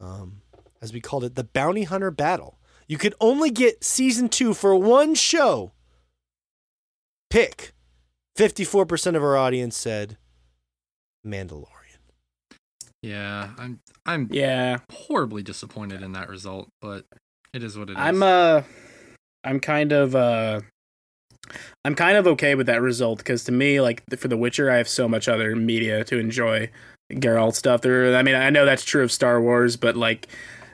um, 0.00 0.41
as 0.82 0.92
we 0.92 1.00
called 1.00 1.24
it, 1.24 1.36
the 1.36 1.44
bounty 1.44 1.84
hunter 1.84 2.10
battle. 2.10 2.58
You 2.88 2.98
could 2.98 3.14
only 3.20 3.50
get 3.50 3.84
season 3.84 4.28
two 4.28 4.52
for 4.52 4.76
one 4.76 5.14
show. 5.14 5.72
Pick. 7.30 7.72
Fifty-four 8.36 8.84
percent 8.86 9.16
of 9.16 9.22
our 9.22 9.36
audience 9.36 9.76
said 9.76 10.16
Mandalorian. 11.26 11.68
Yeah, 13.02 13.50
I'm 13.56 13.80
I'm 14.04 14.28
Yeah, 14.30 14.78
horribly 14.90 15.42
disappointed 15.42 16.02
in 16.02 16.12
that 16.12 16.28
result, 16.28 16.68
but 16.80 17.04
it 17.54 17.62
is 17.62 17.78
what 17.78 17.88
it 17.88 17.92
is. 17.92 17.98
I'm 17.98 18.22
uh, 18.22 18.62
I'm 19.44 19.60
kind 19.60 19.92
of 19.92 20.16
uh, 20.16 20.60
I'm 21.84 21.94
kind 21.94 22.16
of 22.16 22.26
okay 22.26 22.54
with 22.54 22.66
that 22.66 22.80
result 22.82 23.18
because 23.18 23.44
to 23.44 23.52
me, 23.52 23.80
like 23.80 24.02
for 24.16 24.28
The 24.28 24.36
Witcher, 24.36 24.70
I 24.70 24.76
have 24.78 24.88
so 24.88 25.08
much 25.08 25.28
other 25.28 25.54
media 25.54 26.04
to 26.04 26.18
enjoy. 26.18 26.70
Geralt 27.12 27.54
stuff. 27.54 27.82
There, 27.82 28.16
I 28.16 28.22
mean, 28.22 28.34
I 28.34 28.50
know 28.50 28.64
that's 28.64 28.84
true 28.84 29.02
of 29.02 29.12
Star 29.12 29.40
Wars, 29.40 29.76
but 29.76 29.96
like. 29.96 30.28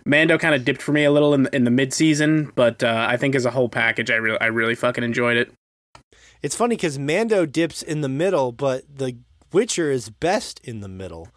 Mando 0.09 0.39
kind 0.39 0.55
of 0.55 0.64
dipped 0.64 0.80
for 0.80 0.93
me 0.93 1.05
a 1.05 1.12
little 1.12 1.35
in 1.35 1.44
the, 1.44 1.55
in 1.55 1.64
the 1.64 1.70
mid 1.70 1.93
season, 1.93 2.51
but 2.55 2.82
uh, 2.82 3.06
I 3.09 3.16
think 3.18 3.35
as 3.35 3.44
a 3.44 3.51
whole 3.51 3.68
package, 3.68 4.10
I 4.10 4.14
really 4.14 4.40
I 4.40 4.47
really 4.47 4.74
fucking 4.74 5.05
enjoyed 5.05 5.36
it. 5.36 5.52
It's 6.43 6.56
funny 6.56 6.76
because 6.76 6.98
Mando 6.98 7.44
dips 7.47 7.82
in 7.82 8.01
the 8.01 8.09
middle, 8.09 8.51
but 8.52 8.85
The 8.97 9.18
Witcher 9.52 9.90
is 9.90 10.09
best 10.09 10.60
in 10.64 10.80
the 10.80 10.89
middle. 10.89 11.28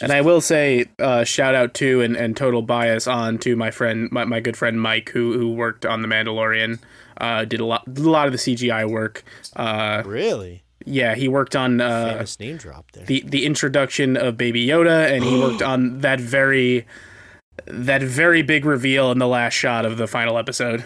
And 0.00 0.12
I 0.12 0.20
will 0.20 0.40
say, 0.40 0.86
uh, 0.98 1.24
shout 1.24 1.54
out 1.54 1.74
to 1.74 2.00
and, 2.00 2.16
and 2.16 2.36
total 2.36 2.62
bias 2.62 3.06
on 3.06 3.38
to 3.38 3.56
my 3.56 3.70
friend, 3.70 4.08
my, 4.12 4.24
my 4.24 4.40
good 4.40 4.56
friend 4.56 4.80
Mike, 4.80 5.10
who 5.10 5.36
who 5.36 5.52
worked 5.52 5.84
on 5.84 6.02
the 6.02 6.08
Mandalorian, 6.08 6.78
uh, 7.18 7.44
did 7.44 7.60
a 7.60 7.64
lot 7.64 7.84
did 7.92 8.04
a 8.04 8.10
lot 8.10 8.26
of 8.26 8.32
the 8.32 8.38
CGI 8.38 8.88
work. 8.88 9.24
Uh, 9.56 10.02
really 10.06 10.62
yeah, 10.84 11.14
he 11.14 11.28
worked 11.28 11.56
on 11.56 11.80
uh, 11.80 12.12
famous 12.12 12.40
name 12.40 12.56
drop 12.56 12.90
there. 12.92 13.04
the 13.04 13.24
the 13.26 13.44
introduction 13.46 14.16
of 14.16 14.36
Baby 14.36 14.66
Yoda, 14.66 15.10
and 15.10 15.24
he 15.24 15.38
worked 15.38 15.62
on 15.72 16.00
that 16.00 16.20
very 16.20 16.86
that 17.72 18.02
very 18.02 18.42
big 18.42 18.64
reveal 18.64 19.10
in 19.10 19.18
the 19.18 19.26
last 19.26 19.54
shot 19.54 19.84
of 19.84 19.96
the 19.96 20.06
final 20.06 20.38
episode, 20.38 20.84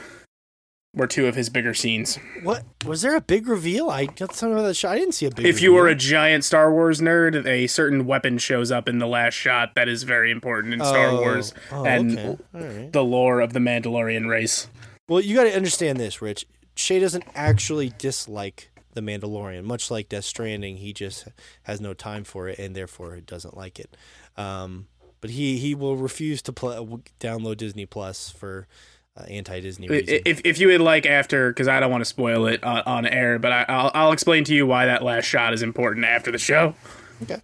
were 0.95 1.07
two 1.07 1.27
of 1.27 1.35
his 1.35 1.51
bigger 1.51 1.75
scenes. 1.75 2.19
What 2.43 2.65
was 2.87 3.03
there 3.03 3.15
a 3.15 3.21
big 3.21 3.47
reveal? 3.49 3.91
I 3.91 4.07
got 4.07 4.35
something 4.35 4.55
about 4.55 4.63
that 4.69 4.75
shot. 4.75 4.93
I 4.93 4.99
didn't 4.99 5.13
see 5.15 5.27
a 5.27 5.31
big. 5.31 5.45
If 5.45 5.61
you 5.61 5.75
were 5.75 5.89
a 5.89 5.95
giant 5.95 6.45
Star 6.45 6.73
Wars 6.73 7.01
nerd, 7.01 7.45
a 7.47 7.67
certain 7.67 8.07
weapon 8.07 8.39
shows 8.39 8.73
up 8.73 8.89
in 8.89 8.99
the 8.99 9.07
last 9.07 9.35
shot 9.35 9.75
that 9.75 9.89
is 9.89 10.05
very 10.05 10.31
important 10.31 10.73
in 10.73 10.81
Star 10.81 11.09
Oh, 11.09 11.21
Wars 11.21 11.53
oh, 11.71 11.85
and 11.85 12.19
okay. 12.19 12.39
Right. 12.55 12.93
the 12.93 13.05
lore 13.05 13.41
of 13.41 13.53
the 13.53 13.61
Mandalorian 13.61 14.27
race. 14.29 14.69
Well, 15.09 15.21
you 15.21 15.37
got 15.37 15.45
to 15.45 15.55
understand 15.55 15.99
this, 16.01 16.23
Rich. 16.23 16.47
Shay 16.77 16.99
doesn't 16.99 17.25
actually 17.35 17.93
dislike 17.99 18.71
the 18.95 19.01
Mandalorian, 19.03 19.65
much 19.65 19.91
like 19.91 20.09
Death 20.09 20.25
Stranding. 20.25 20.79
He 20.79 20.93
just 20.95 21.29
has 21.65 21.81
no 21.81 21.93
time 21.93 22.25
for 22.25 22.49
it, 22.49 22.59
and 22.59 22.75
therefore 22.75 23.21
doesn't 23.21 23.57
like 23.57 23.79
it. 23.79 23.95
Um, 24.39 24.87
but 25.21 25.31
he 25.31 25.59
he 25.59 25.75
will 25.75 25.97
refuse 25.97 26.43
to 26.43 26.53
pl- 26.53 27.03
download 27.21 27.57
Disney 27.57 27.87
Plus 27.87 28.31
for 28.31 28.67
uh, 29.17 29.25
anti 29.25 29.61
Disney 29.61 29.89
reasons. 29.89 30.23
If 30.25 30.41
if 30.45 30.59
you 30.59 30.69
would 30.69 30.81
like 30.81 31.07
after, 31.07 31.51
because 31.51 31.69
I 31.69 31.81
don't 31.81 31.91
want 31.91 32.03
to 32.03 32.07
spoil 32.07 32.47
it 32.47 32.63
on, 32.63 32.83
on 32.87 33.07
air, 33.07 33.39
but 33.39 33.53
I, 33.53 33.65
I'll 33.69 33.91
I'll 33.95 34.13
explain 34.13 34.45
to 34.45 34.55
you 34.55 34.67
why 34.67 34.87
that 34.87 35.03
last 35.03 35.25
shot 35.25 35.55
is 35.55 35.63
important 35.63 36.05
after 36.07 36.31
the 36.31 36.39
show. 36.39 36.75
Okay. 37.23 37.41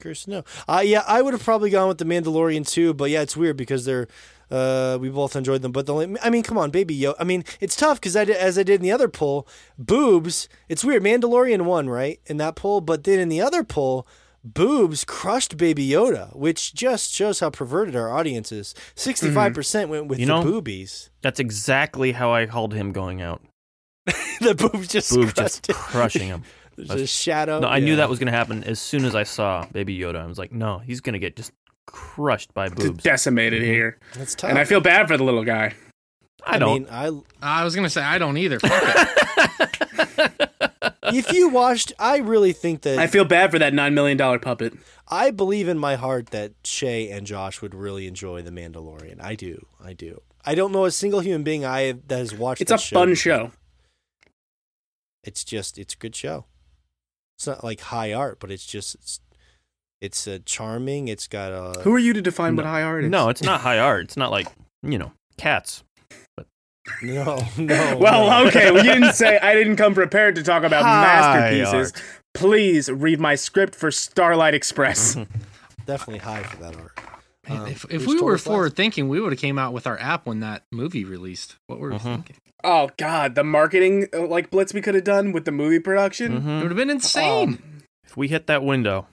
Curious 0.00 0.24
to 0.24 0.30
know. 0.30 0.44
Uh, 0.68 0.82
yeah, 0.84 1.04
I 1.06 1.22
would 1.22 1.32
have 1.32 1.44
probably 1.44 1.70
gone 1.70 1.88
with 1.88 1.98
the 1.98 2.04
Mandalorian 2.04 2.68
too, 2.68 2.92
but 2.92 3.08
yeah, 3.08 3.22
it's 3.22 3.36
weird 3.36 3.56
because 3.56 3.84
they're 3.84 4.08
uh, 4.52 4.98
we 5.00 5.08
both 5.08 5.34
enjoyed 5.34 5.62
them. 5.62 5.72
But 5.72 5.86
the 5.86 5.94
only, 5.94 6.20
I 6.22 6.28
mean, 6.28 6.42
come 6.42 6.58
on, 6.58 6.70
baby 6.70 6.94
yo. 6.94 7.14
I 7.18 7.24
mean, 7.24 7.44
it's 7.60 7.74
tough 7.74 7.98
because 7.98 8.14
I 8.14 8.24
did, 8.26 8.36
as 8.36 8.58
I 8.58 8.62
did 8.62 8.76
in 8.76 8.82
the 8.82 8.92
other 8.92 9.08
poll, 9.08 9.48
boobs. 9.78 10.48
It's 10.68 10.84
weird. 10.84 11.02
Mandalorian 11.02 11.62
won 11.62 11.88
right 11.88 12.20
in 12.26 12.36
that 12.36 12.54
poll, 12.54 12.80
but 12.82 13.04
then 13.04 13.18
in 13.18 13.30
the 13.30 13.40
other 13.40 13.64
poll, 13.64 14.06
boobs 14.44 15.04
crushed 15.04 15.56
Baby 15.56 15.88
Yoda, 15.88 16.34
which 16.36 16.74
just 16.74 17.12
shows 17.12 17.40
how 17.40 17.50
perverted 17.50 17.96
our 17.96 18.10
audience 18.10 18.52
is. 18.52 18.74
Mm-hmm. 18.74 18.92
Sixty-five 18.96 19.54
percent 19.54 19.90
went 19.90 20.08
with 20.08 20.18
You 20.18 20.26
the 20.26 20.32
know- 20.32 20.42
boobies. 20.42 21.10
That's 21.22 21.40
exactly 21.40 22.12
how 22.12 22.32
I 22.32 22.46
called 22.46 22.74
him 22.74 22.92
going 22.92 23.22
out. 23.22 23.42
the 24.40 24.54
boobs 24.54 24.88
just 24.88 25.14
Boobs 25.14 25.34
just 25.34 25.68
it. 25.68 25.76
crushing 25.76 26.26
him. 26.26 26.42
There's 26.76 27.02
a 27.02 27.06
shadow. 27.06 27.60
No, 27.60 27.68
I 27.68 27.80
knew 27.80 27.96
that 27.96 28.08
was 28.08 28.18
going 28.18 28.32
to 28.32 28.36
happen 28.36 28.64
as 28.64 28.80
soon 28.80 29.04
as 29.04 29.14
I 29.14 29.24
saw 29.24 29.66
Baby 29.72 29.98
Yoda. 29.98 30.16
I 30.16 30.26
was 30.26 30.38
like, 30.38 30.52
no, 30.52 30.78
he's 30.78 31.00
going 31.00 31.12
to 31.12 31.18
get 31.18 31.36
just 31.36 31.52
crushed 31.86 32.52
by 32.54 32.68
boobs. 32.68 33.04
Decimated 33.04 33.62
mm-hmm. 33.62 33.72
here, 33.72 33.98
That's 34.14 34.34
tough. 34.34 34.50
and 34.50 34.58
I 34.58 34.64
feel 34.64 34.80
bad 34.80 35.06
for 35.06 35.16
the 35.16 35.24
little 35.24 35.44
guy. 35.44 35.74
I 36.44 36.58
don't. 36.58 36.82
mean, 36.82 36.88
I 36.90 37.60
I 37.60 37.64
was 37.64 37.76
gonna 37.76 37.90
say 37.90 38.02
I 38.02 38.18
don't 38.18 38.36
either. 38.36 38.58
Fuck 40.82 40.96
it. 41.02 41.14
if 41.14 41.32
you 41.32 41.48
watched, 41.48 41.92
I 41.98 42.18
really 42.18 42.52
think 42.52 42.82
that 42.82 42.98
I 42.98 43.06
feel 43.06 43.24
bad 43.24 43.50
for 43.50 43.58
that 43.58 43.72
nine 43.74 43.94
million 43.94 44.16
dollar 44.16 44.38
puppet. 44.38 44.74
I 45.08 45.30
believe 45.30 45.68
in 45.68 45.78
my 45.78 45.96
heart 45.96 46.28
that 46.30 46.52
Shay 46.64 47.10
and 47.10 47.26
Josh 47.26 47.60
would 47.60 47.74
really 47.74 48.06
enjoy 48.06 48.42
The 48.42 48.50
Mandalorian. 48.50 49.22
I 49.22 49.34
do. 49.34 49.66
I 49.82 49.92
do. 49.92 50.22
I 50.44 50.54
don't 50.54 50.72
know 50.72 50.84
a 50.86 50.90
single 50.90 51.20
human 51.20 51.42
being 51.42 51.64
I 51.64 51.82
have, 51.82 52.08
that 52.08 52.18
has 52.18 52.34
watched. 52.34 52.60
It's 52.62 52.70
a 52.70 52.74
that 52.74 52.82
fun 52.82 53.14
show. 53.14 53.52
It's 55.22 55.44
just 55.44 55.78
it's 55.78 55.94
a 55.94 55.96
good 55.98 56.16
show. 56.16 56.46
It's 57.36 57.46
not 57.46 57.62
like 57.62 57.80
high 57.80 58.12
art, 58.12 58.38
but 58.40 58.50
it's 58.50 58.66
just 58.66 58.94
it's 58.96 59.20
it's 60.00 60.26
uh, 60.26 60.38
charming. 60.44 61.08
It's 61.08 61.28
got 61.28 61.52
a 61.52 61.80
Who 61.82 61.94
are 61.94 61.98
you 61.98 62.12
to 62.12 62.20
define 62.20 62.56
what 62.56 62.66
high 62.66 62.82
art 62.82 63.04
is? 63.04 63.10
no, 63.10 63.28
it's 63.28 63.42
not 63.42 63.60
high 63.60 63.78
art. 63.78 64.04
It's 64.04 64.16
not 64.16 64.30
like, 64.32 64.48
you 64.82 64.98
know, 64.98 65.12
cats. 65.36 65.84
No 67.02 67.38
no. 67.58 67.96
Well, 67.98 68.42
no. 68.42 68.48
okay. 68.48 68.70
Well, 68.70 68.84
you 68.84 68.92
didn't 68.92 69.14
say 69.14 69.38
I 69.38 69.54
didn't 69.54 69.76
come 69.76 69.94
prepared 69.94 70.34
to 70.36 70.42
talk 70.42 70.62
about 70.64 70.82
High 70.82 71.02
masterpieces. 71.02 71.92
Please 72.34 72.90
read 72.90 73.20
my 73.20 73.34
script 73.34 73.74
for 73.74 73.90
Starlight 73.90 74.54
Express. 74.54 75.16
definitely 75.86 76.18
high 76.18 76.42
for 76.42 76.56
that 76.62 76.76
art. 76.76 76.98
Um, 77.48 77.66
if 77.66 77.84
if 77.90 78.06
we 78.06 78.14
were 78.14 78.20
Taurus 78.20 78.46
Last. 78.46 78.52
forward 78.52 78.76
thinking, 78.76 79.08
we 79.08 79.20
would 79.20 79.32
have 79.32 79.40
came 79.40 79.58
out 79.58 79.72
with 79.72 79.86
our 79.86 79.98
app 79.98 80.26
when 80.26 80.40
that 80.40 80.62
movie 80.70 81.04
released. 81.04 81.56
What 81.66 81.78
were 81.80 81.90
we 81.90 81.96
Mhm. 81.98 82.02
thinking? 82.02 82.36
oh 82.64 82.90
God, 82.96 83.34
the 83.34 83.42
marketing 83.42 84.06
uh, 84.14 84.24
like 84.28 84.48
blitz 84.50 84.72
we 84.72 84.80
could 84.80 84.94
have 84.94 85.02
done 85.04 85.32
with 85.32 85.44
the 85.44 85.50
movie 85.52 85.80
production. 85.80 86.40
Mhm. 86.40 86.58
It 86.58 86.62
would 86.62 86.70
have 86.70 86.76
been 86.76 86.90
insane. 86.90 87.60
If 88.04 88.16
we 88.16 88.28
hit 88.28 88.46
that 88.46 88.62
window, 88.62 89.08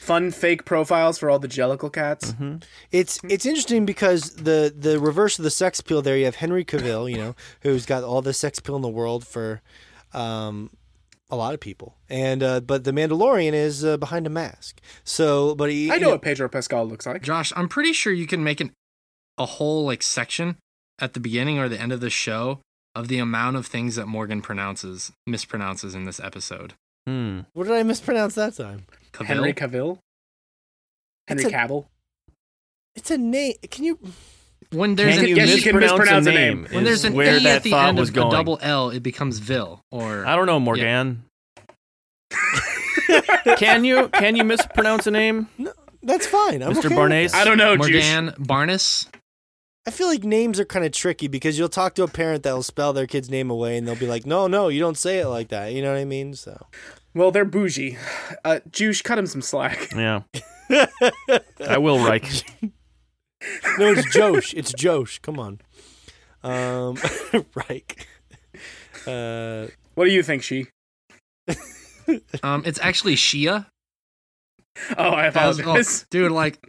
Fun 0.00 0.30
fake 0.30 0.64
profiles 0.64 1.18
for 1.18 1.28
all 1.30 1.38
the 1.38 1.48
Jellicle 1.48 1.92
cats. 1.92 2.32
mhm. 2.32 2.62
It's 2.90 3.18
it's 3.28 3.44
interesting 3.46 3.84
because 3.86 4.30
the 4.36 4.72
the 4.76 4.98
reverse 4.98 5.38
of 5.38 5.42
the 5.42 5.50
sex 5.50 5.80
appeal 5.80 6.02
there 6.02 6.16
you 6.16 6.24
have 6.24 6.36
Henry 6.36 6.64
Cavill, 6.64 7.10
you 7.10 7.16
know, 7.16 7.34
who's 7.62 7.86
got 7.86 8.02
all 8.04 8.22
the 8.22 8.32
sex 8.32 8.58
appeal 8.58 8.76
in 8.76 8.82
the 8.82 8.88
world 8.88 9.26
for 9.26 9.60
um 10.12 10.70
a 11.30 11.36
lot 11.36 11.54
of 11.54 11.60
people. 11.60 11.96
And 12.08 12.42
uh 12.42 12.60
but 12.60 12.84
the 12.84 12.92
Mandalorian 12.92 13.52
is 13.52 13.84
uh, 13.84 13.96
behind 13.96 14.26
a 14.26 14.30
mask. 14.30 14.80
So 15.04 15.54
but 15.54 15.70
he 15.70 15.90
I 15.90 15.96
you 15.96 16.00
know 16.00 16.10
what 16.10 16.22
Pedro 16.22 16.48
Pascal 16.48 16.86
looks 16.86 17.06
like. 17.06 17.22
Josh, 17.22 17.52
I'm 17.56 17.68
pretty 17.68 17.92
sure 17.92 18.12
you 18.12 18.26
can 18.26 18.42
make 18.42 18.60
an 18.60 18.72
a 19.38 19.46
whole 19.46 19.84
like 19.84 20.02
section 20.02 20.56
at 20.98 21.14
the 21.14 21.20
beginning 21.20 21.58
or 21.58 21.68
the 21.68 21.80
end 21.80 21.92
of 21.92 22.00
the 22.00 22.10
show 22.10 22.60
of 22.94 23.08
the 23.08 23.18
amount 23.18 23.56
of 23.56 23.66
things 23.66 23.94
that 23.96 24.06
Morgan 24.06 24.42
pronounces 24.42 25.12
mispronounces 25.28 25.94
in 25.94 26.04
this 26.04 26.18
episode. 26.20 26.74
Hmm. 27.06 27.40
What 27.54 27.64
did 27.68 27.72
I 27.74 27.82
mispronounce 27.84 28.34
that 28.34 28.54
time? 28.54 28.84
Cavill? 29.12 29.26
Henry 29.26 29.52
Cavill. 29.54 29.98
Henry 31.28 31.44
It's 31.44 31.52
a- 31.52 31.56
Cavill. 31.56 31.86
It's 32.96 33.10
a 33.10 33.18
name. 33.18 33.54
Can 33.70 33.84
you? 33.84 33.98
when 34.72 34.94
there's 34.94 35.14
Can 35.16 35.24
an 35.24 35.30
you 35.30 35.36
yes, 35.36 35.56
you 35.56 35.62
can 35.62 35.80
mispronounce, 35.80 35.98
mispronounce 36.00 36.26
a 36.26 36.30
a 36.30 36.34
name? 36.34 36.62
name. 36.62 36.72
when 36.74 36.84
there's 36.84 37.04
an 37.04 37.14
where 37.14 37.36
A 37.36 37.40
that 37.40 37.56
at 37.56 37.62
the 37.64 37.70
thought 37.70 37.88
end 37.88 37.98
was 37.98 38.08
of 38.10 38.14
going. 38.14 38.28
a 38.28 38.30
double 38.30 38.58
L, 38.62 38.90
it 38.90 39.00
becomes 39.02 39.38
Vil 39.38 39.80
or 39.90 40.24
I 40.26 40.36
don't 40.36 40.46
know, 40.46 40.60
Morgan. 40.60 41.24
can 43.56 43.84
you 43.84 44.08
can 44.08 44.36
you 44.36 44.44
mispronounce 44.44 45.06
a 45.06 45.10
name, 45.10 45.48
No, 45.58 45.72
That's 46.02 46.26
fine. 46.26 46.62
I'm 46.62 46.72
Mr. 46.74 46.86
okay 46.86 46.94
Barnes? 46.94 47.34
I 47.34 47.44
don't 47.44 47.58
know, 47.58 47.76
Juice. 47.76 48.12
Morgan 48.12 48.34
Barnes. 48.38 49.08
I 49.90 49.92
feel 49.92 50.06
like 50.06 50.22
names 50.22 50.60
are 50.60 50.64
kind 50.64 50.84
of 50.84 50.92
tricky 50.92 51.26
because 51.26 51.58
you'll 51.58 51.68
talk 51.68 51.94
to 51.96 52.04
a 52.04 52.08
parent 52.08 52.44
that'll 52.44 52.62
spell 52.62 52.92
their 52.92 53.08
kid's 53.08 53.28
name 53.28 53.50
away 53.50 53.76
and 53.76 53.88
they'll 53.88 53.96
be 53.96 54.06
like, 54.06 54.24
"No, 54.24 54.46
no, 54.46 54.68
you 54.68 54.78
don't 54.78 54.96
say 54.96 55.18
it 55.18 55.26
like 55.26 55.48
that." 55.48 55.72
You 55.72 55.82
know 55.82 55.92
what 55.92 55.98
I 55.98 56.04
mean? 56.04 56.34
So 56.34 56.66
Well, 57.12 57.32
they're 57.32 57.44
bougie. 57.44 57.98
Uh, 58.44 58.60
Juice, 58.70 59.02
cut 59.02 59.18
him 59.18 59.26
some 59.26 59.42
slack. 59.42 59.90
Yeah. 59.96 60.22
I 61.68 61.78
will, 61.78 61.98
Reich. 62.04 62.22
no, 62.62 63.90
it's 63.90 64.08
Josh. 64.14 64.54
It's 64.54 64.72
Josh. 64.72 65.18
Come 65.18 65.40
on. 65.40 65.60
Um, 66.44 66.96
right. 67.56 68.06
Uh, 69.06 69.66
What 69.96 70.04
do 70.04 70.12
you 70.12 70.22
think, 70.22 70.44
she? 70.44 70.68
Um, 72.44 72.62
it's 72.64 72.78
actually 72.80 73.16
Shia. 73.16 73.66
Oh, 74.96 75.10
I 75.10 75.30
That 75.30 75.46
was- 75.48 75.58
oh, 75.58 75.62
apologize. 75.62 76.06
dude, 76.10 76.30
like, 76.30 76.64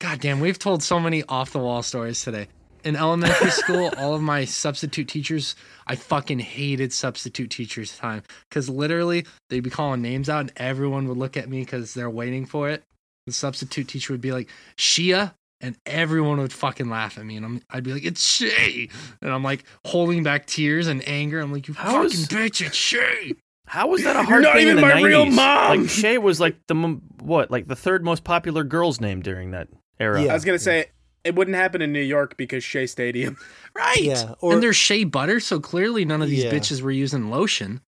goddamn, 0.00 0.40
we've 0.40 0.58
told 0.58 0.82
so 0.82 0.98
many 0.98 1.22
off 1.28 1.52
the 1.52 1.60
wall 1.60 1.84
stories 1.84 2.20
today. 2.20 2.48
In 2.86 2.94
elementary 2.96 3.50
school, 3.50 3.90
all 3.98 4.14
of 4.14 4.22
my 4.22 4.44
substitute 4.44 5.08
teachers, 5.08 5.56
I 5.88 5.96
fucking 5.96 6.38
hated 6.38 6.92
substitute 6.92 7.50
teachers 7.50 7.96
time 7.98 8.22
because 8.48 8.68
literally 8.68 9.26
they'd 9.50 9.60
be 9.60 9.70
calling 9.70 10.02
names 10.02 10.28
out 10.28 10.40
and 10.40 10.52
everyone 10.56 11.08
would 11.08 11.16
look 11.18 11.36
at 11.36 11.48
me 11.48 11.60
because 11.60 11.94
they're 11.94 12.08
waiting 12.08 12.46
for 12.46 12.68
it. 12.70 12.84
The 13.26 13.32
substitute 13.32 13.88
teacher 13.88 14.12
would 14.12 14.20
be 14.20 14.30
like, 14.30 14.48
Shia, 14.76 15.34
and 15.60 15.76
everyone 15.84 16.38
would 16.38 16.52
fucking 16.52 16.88
laugh 16.88 17.18
at 17.18 17.24
me. 17.26 17.36
And 17.36 17.44
I'm, 17.44 17.62
I'd 17.70 17.82
be 17.82 17.92
like, 17.92 18.04
it's 18.04 18.24
Shay. 18.24 18.88
And 19.20 19.32
I'm 19.32 19.42
like 19.42 19.64
holding 19.84 20.22
back 20.22 20.46
tears 20.46 20.86
and 20.86 21.06
anger. 21.08 21.40
I'm 21.40 21.52
like, 21.52 21.66
you 21.66 21.74
How 21.74 22.04
fucking 22.04 22.10
is- 22.12 22.28
bitch, 22.28 22.64
it's 22.64 22.76
Shay. 22.76 23.34
How 23.66 23.88
was 23.88 24.04
that 24.04 24.14
a 24.14 24.22
hard 24.22 24.44
not 24.44 24.52
thing 24.54 24.68
in 24.68 24.78
even 24.78 24.88
the 24.88 24.94
my 24.94 25.00
90s? 25.00 25.04
real 25.04 25.26
mom! 25.26 25.80
Like 25.80 25.90
Shay 25.90 26.18
was 26.18 26.38
like 26.38 26.56
the 26.68 27.00
what, 27.20 27.50
like 27.50 27.66
the 27.66 27.74
third 27.74 28.04
most 28.04 28.22
popular 28.22 28.62
girl's 28.62 29.00
name 29.00 29.22
during 29.22 29.50
that 29.50 29.66
era. 29.98 30.22
Yeah. 30.22 30.30
I 30.30 30.34
was 30.34 30.44
gonna 30.44 30.60
say 30.60 30.86
it 31.26 31.34
wouldn't 31.34 31.56
happen 31.56 31.82
in 31.82 31.92
New 31.92 32.00
York 32.00 32.36
because 32.36 32.62
Shea 32.64 32.86
Stadium. 32.86 33.36
Right. 33.76 34.00
Yeah, 34.00 34.32
or- 34.40 34.54
and 34.54 34.62
there's 34.62 34.76
Shea 34.76 35.04
Butter, 35.04 35.38
so 35.38 35.60
clearly 35.60 36.06
none 36.06 36.22
of 36.22 36.30
these 36.30 36.44
Yeah. 36.44 36.50
bitches 36.52 36.80
were 36.80 36.90
using 36.90 37.28
lotion. 37.30 37.82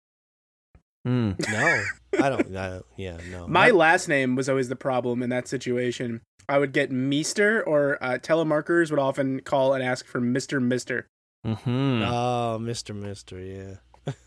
Hmm. 1.07 1.33
no, 1.51 1.85
I 2.21 2.29
don't. 2.29 2.55
I 2.55 2.81
yeah, 2.99 3.17
no. 3.31 3.47
My 3.49 3.69
I- 3.69 3.71
last 3.71 4.07
name 4.09 4.37
was 4.37 4.49
always 4.51 4.69
the 4.69 4.77
problem 4.77 5.23
in 5.23 5.31
that 5.31 5.49
situation. 5.49 6.21
I 6.47 6.59
would 6.59 6.73
get 6.73 6.91
Meester 6.93 7.63
or 7.63 7.97
uh, 8.03 8.19
telemarketers 8.19 8.91
would 8.91 8.99
often 9.01 9.41
call 9.41 9.73
and 9.75 9.83
ask 9.83 10.07
for 10.07 10.21
Mister 10.21 10.61
Mister. 10.61 11.07
Hmm. 11.45 12.03
Oh, 12.05 12.59
Mister, 12.59 12.93
Mister, 12.93 13.39
yeah. 13.41 13.75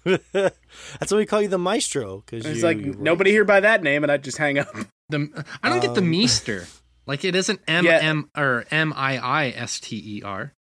That's 0.34 1.12
why 1.12 1.18
we 1.18 1.26
call 1.26 1.42
you 1.42 1.48
the 1.48 1.58
Maestro 1.58 2.24
because 2.26 2.46
It's 2.46 2.64
like 2.64 2.78
nobody 2.78 3.32
here 3.32 3.46
by 3.46 3.60
that 3.60 3.84
name, 3.84 4.04
and 4.04 4.12
I'd 4.12 4.24
just 4.24 4.38
hang 4.38 4.58
up. 4.60 4.68
The 5.10 5.46
I 5.62 5.70
don't 5.70 5.82
get 5.82 5.94
the 5.94 6.02
Um, 6.02 6.10
meester. 6.10 6.66
Like 7.06 7.26
it 7.26 7.36
isn't 7.36 7.62
M 7.68 7.88
M 7.88 8.30
or 8.38 8.66
M 8.72 8.94
I 8.96 9.18
I 9.18 9.48
S 9.50 9.80
T 9.80 10.02
E 10.18 10.22
R. 10.24 10.54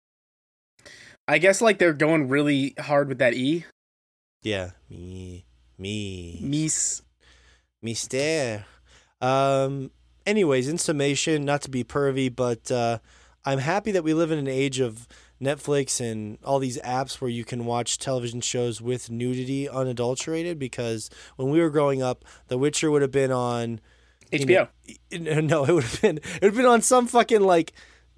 I 1.27 1.39
guess 1.39 1.61
like 1.61 1.79
they're 1.79 1.93
going 1.93 2.29
really 2.29 2.75
hard 2.79 3.09
with 3.09 3.19
that 3.19 3.35
E. 3.35 3.65
Yeah, 4.43 4.71
me, 4.89 5.45
me, 5.79 6.39
Mees. 6.43 7.03
Mister. 7.83 8.65
Um. 9.21 9.91
Anyways, 10.27 10.69
in 10.69 10.77
summation, 10.77 11.47
not 11.47 11.63
to 11.63 11.71
be 11.71 11.85
pervy, 11.85 12.35
but 12.35 12.71
uh, 12.71 12.99
I'm 13.47 13.61
happy 13.61 13.93
that 13.93 14.05
we 14.05 14.13
live 14.13 14.31
in 14.31 14.39
an 14.39 14.47
age 14.47 14.79
of 14.79 15.09
Netflix 15.41 16.03
and 16.03 16.37
all 16.45 16.59
these 16.59 16.79
apps 16.83 17.19
where 17.19 17.31
you 17.31 17.47
can 17.47 17.65
watch 17.65 17.97
television 17.97 18.43
shows 18.43 18.83
with 18.83 19.11
nudity 19.11 19.67
unadulterated. 19.67 20.59
Because 20.59 21.09
when 21.37 21.49
we 21.49 21.63
were 21.63 21.71
growing 21.71 22.03
up, 22.03 22.27
The 22.49 22.59
Witcher 22.59 22.91
would 22.91 23.01
have 23.01 23.11
been 23.11 23.33
on 23.33 23.81
you 24.33 24.39
HBO. 24.41 24.69
know- 25.13 25.41
no, 25.41 25.65
it 25.65 25.73
would 25.73 25.85
have 25.85 26.01
been 26.03 26.19
it 26.19 26.25
would 26.43 26.45
have 26.45 26.57
been 26.57 26.67
on 26.67 26.83
some 26.83 27.07
fucking 27.07 27.41
like 27.41 27.73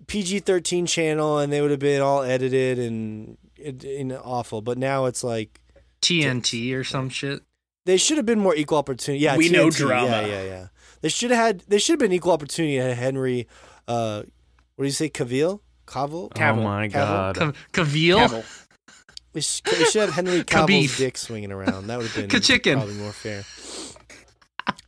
PG 0.07 0.41
thirteen 0.41 0.87
channel, 0.87 1.39
and 1.39 1.53
they 1.53 1.61
would 1.61 1.70
have 1.70 1.81
been 1.81 2.01
all 2.03 2.23
edited 2.23 2.78
and, 2.78 3.37
and 3.65 4.12
awful. 4.24 4.61
But 4.62 4.78
now 4.78 5.05
it's 5.07 5.23
like 5.23 5.61
TNT 6.03 6.74
or 6.74 6.82
some 6.85 7.09
shit. 7.09 7.41
they 7.87 7.97
should 7.97 8.16
have 8.16 8.27
been 8.27 8.41
more 8.41 8.55
equal 8.57 8.78
opportunity. 8.78 9.23
Yeah, 9.23 9.37
We 9.37 9.49
know 9.51 9.70
drama. 9.70 10.07
Yeah, 10.07 10.27
yeah, 10.27 10.43
yeah. 10.45 10.66
They 11.03 11.09
should 11.09 11.31
have 11.31 11.39
had. 11.39 11.61
They 11.69 11.78
should 11.78 11.93
have 11.95 12.01
been 12.01 12.12
equal 12.12 12.32
opportunity 12.32 12.77
to 12.78 12.95
Henry. 12.95 13.47
Uh, 13.87 14.23
what 14.77 14.85
do 14.85 14.87
you 14.87 14.93
say, 14.93 15.09
Cavill? 15.11 15.61
Cavill? 15.87 16.31
Oh 16.35 16.55
my 16.62 16.89
Cavill. 16.89 16.93
god. 16.93 17.37
Cavill. 17.73 18.28
Cavill. 18.28 18.66
They 19.32 19.41
should 19.41 20.01
have 20.03 20.11
Henry 20.15 20.43
Cavill's 20.45 20.93
Khabib. 20.93 20.99
dick 20.99 21.16
swinging 21.19 21.53
around. 21.53 21.87
That 21.87 21.99
would 21.99 22.07
have 22.09 22.16
been 22.16 22.28
Ka-chicken. 22.31 22.78
probably 22.78 22.95
more 22.97 23.12
fair. 23.12 23.45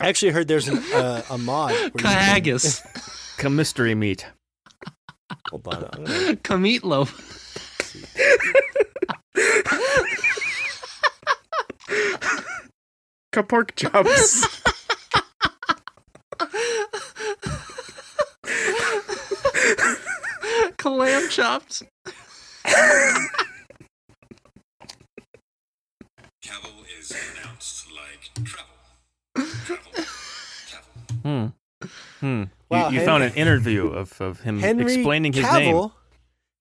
I 0.02 0.08
actually 0.08 0.32
heard 0.32 0.48
there's 0.48 0.68
an, 0.68 0.78
uh, 0.92 1.22
a 1.30 1.38
mod. 1.38 1.70
where 1.70 1.84
you 1.84 1.90
can- 1.92 2.42
Cahaggis. 2.42 2.82
Come 3.38 3.56
mystery 3.56 3.94
meat. 3.94 4.26
Hold 5.50 5.68
on. 5.68 5.88
I'm 5.92 6.04
gonna 6.04 6.36
Kameatloaf. 6.48 7.08
see. 7.82 8.04
Kapork 13.32 13.74
jumps. 13.76 14.44
Clam 20.78 21.28
chops. 21.28 21.82
Cavill 26.42 26.84
is 26.98 27.12
pronounced 27.12 27.86
like 27.92 28.44
travel. 28.44 28.71
Travel. 29.34 29.84
Travel. 30.66 30.86
Hmm. 31.22 31.46
Hmm. 32.20 32.42
Wow, 32.70 32.88
you 32.88 32.94
you 32.94 32.98
Hen- 33.00 33.06
found 33.06 33.22
an 33.24 33.34
interview 33.34 33.88
of, 33.88 34.20
of 34.20 34.40
him 34.40 34.58
Henry 34.60 34.94
explaining 34.94 35.32
his 35.32 35.44
Cavill. 35.44 35.58
name. 35.82 35.90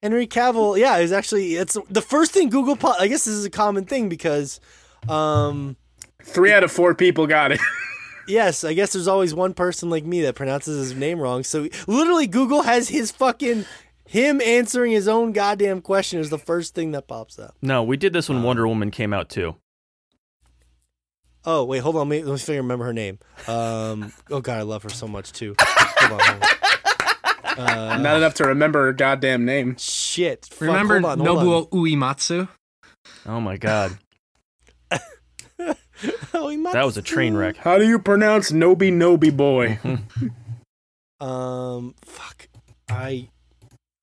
Henry 0.02 0.27
Cavill, 0.27 0.77
yeah, 0.80 0.98
is 0.98 1.11
actually 1.11 1.56
it's 1.56 1.77
the 1.89 2.02
first 2.02 2.31
thing 2.31 2.49
Google. 2.49 2.76
Po- 2.76 2.95
I 2.99 3.07
guess 3.07 3.26
this 3.26 3.34
is 3.35 3.45
a 3.45 3.49
common 3.49 3.85
thing 3.85 4.10
because, 4.10 4.60
um, 5.07 5.76
Three 6.23 6.52
out 6.52 6.64
of 6.64 6.72
four 6.72 6.93
people 6.95 7.27
got 7.27 7.52
it. 7.52 7.60
yes, 8.27 8.64
I 8.64 8.73
guess 8.73 8.93
there's 8.93 9.07
always 9.07 9.34
one 9.34 9.53
person 9.53 9.89
like 9.89 10.06
me 10.06 10.22
that 10.22 10.35
pronounces 10.35 10.89
his 10.89 10.98
name 10.98 11.19
wrong. 11.19 11.43
So 11.43 11.68
literally, 11.88 12.27
Google 12.27 12.64
has 12.64 12.89
his 12.89 13.11
fucking 13.11 13.65
him 14.06 14.41
answering 14.41 14.91
his 14.91 15.07
own 15.07 15.31
goddamn 15.31 15.81
question 15.81 16.19
is 16.19 16.30
the 16.30 16.38
first 16.38 16.76
thing 16.76 16.91
that 16.91 17.07
pops 17.07 17.39
up. 17.39 17.56
No, 17.61 17.81
we 17.84 17.95
did 17.98 18.11
this 18.14 18.27
when 18.27 18.43
Wonder 18.43 18.68
Woman 18.68 18.91
came 18.91 19.14
out 19.14 19.30
too. 19.30 19.56
Oh 21.45 21.63
wait, 21.63 21.80
hold 21.80 21.95
on, 21.95 22.07
let 22.09 22.18
me, 22.19 22.23
let 22.23 22.34
me 22.34 22.38
figure 22.39 22.61
remember 22.61 22.85
her 22.85 22.93
name. 22.93 23.18
Um, 23.47 24.11
oh 24.30 24.41
god, 24.41 24.59
I 24.59 24.61
love 24.61 24.84
her 24.84 24.89
so 24.89 25.07
much 25.07 25.31
too. 25.31 25.55
Hold 25.59 26.22
on, 26.22 26.27
hold 26.27 26.43
on. 26.43 26.49
Uh, 27.57 27.97
Not 27.97 28.15
enough 28.18 28.35
to 28.35 28.45
remember 28.45 28.85
her 28.85 28.93
goddamn 28.93 29.43
name. 29.45 29.76
shit. 29.77 30.45
Fuck, 30.51 30.61
Remember 30.61 30.99
hold 31.01 31.19
on, 31.19 31.26
hold 31.26 31.39
on. 31.39 31.45
Nobuo 31.45 31.69
Uematsu? 31.72 32.47
Oh 33.26 33.39
my 33.41 33.57
god. 33.57 33.97
That 36.34 36.84
was 36.85 36.97
a 36.97 37.01
train 37.03 37.35
wreck. 37.35 37.57
How 37.57 37.77
do 37.77 37.88
you 37.88 37.99
pronounce 37.99 38.51
Noby 38.51 38.91
Noby 38.91 39.35
boy? 39.35 39.77
Um, 41.23 41.93
fuck. 42.03 42.47
I 42.89 43.30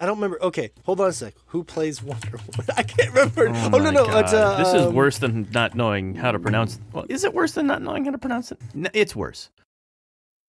I 0.00 0.06
don't 0.06 0.16
remember. 0.18 0.40
Okay, 0.42 0.70
hold 0.84 1.00
on 1.00 1.08
a 1.08 1.12
sec. 1.12 1.34
Who 1.46 1.64
plays 1.64 2.02
Wonder 2.02 2.30
Woman? 2.30 2.66
I 2.76 2.82
can't 2.84 3.10
remember. 3.12 3.48
Oh, 3.48 3.78
no, 3.78 3.90
no. 3.90 4.18
It's, 4.18 4.32
uh, 4.32 4.56
this 4.58 4.68
is 4.68 4.86
um, 4.86 4.94
worse 4.94 5.18
than 5.18 5.48
not 5.52 5.74
knowing 5.74 6.14
how 6.14 6.30
to 6.30 6.38
pronounce. 6.38 6.78
Well, 6.92 7.04
is 7.08 7.24
it 7.24 7.34
worse 7.34 7.52
than 7.52 7.66
not 7.66 7.82
knowing 7.82 8.04
how 8.04 8.12
to 8.12 8.18
pronounce 8.18 8.52
it? 8.52 8.58
No, 8.74 8.88
it's 8.92 9.16
worse. 9.16 9.50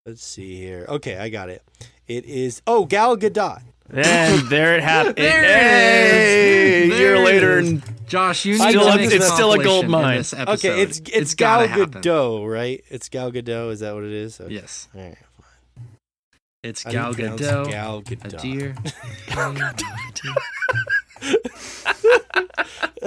Let's 0.06 0.24
see 0.24 0.56
here. 0.58 0.86
Okay, 0.88 1.18
I 1.18 1.30
got 1.30 1.50
it. 1.50 1.64
It 2.08 2.26
is. 2.26 2.62
Oh, 2.68 2.86
Gal 2.86 3.18
Gadot. 3.18 3.62
And 3.92 4.42
there 4.50 4.76
it 4.76 4.84
happened. 4.84 5.16
There 5.16 5.44
it 5.44 5.50
hey, 5.50 6.84
is. 6.84 6.94
a 6.94 6.98
year 6.98 7.16
There 7.16 7.26
later, 7.26 7.60
is. 7.60 7.70
and 7.70 7.84
Josh, 8.08 8.46
you 8.46 8.56
Still 8.56 8.96
need 8.98 9.08
a- 9.08 9.10
to 9.10 9.16
it's 9.16 9.34
still 9.34 9.54
a 9.54 9.64
gold 9.64 9.88
mine. 9.88 10.24
Okay, 10.34 10.82
it's 10.82 11.02
it's, 11.12 11.34
Gal 11.34 11.60
gotta 11.62 11.68
happen. 11.68 12.02
Gadot, 12.02 12.48
right? 12.52 12.84
It's 12.90 13.10
Gal 13.10 13.32
Gadot. 13.32 13.72
Is 13.72 13.80
that 13.80 13.96
what 13.96 14.04
it 14.04 14.12
is? 14.12 14.40
Okay. 14.40 14.54
Yes, 14.54 14.88
All 14.96 15.02
right. 15.02 15.18
It's 16.64 16.84
How 16.84 17.12
do 17.12 17.24
you 17.24 17.30
Gal 17.30 17.38
Gadot. 17.38 17.70
Gal 17.70 17.98
A 17.98 18.02
Gadot. 18.04 18.42
deer. 18.42 18.76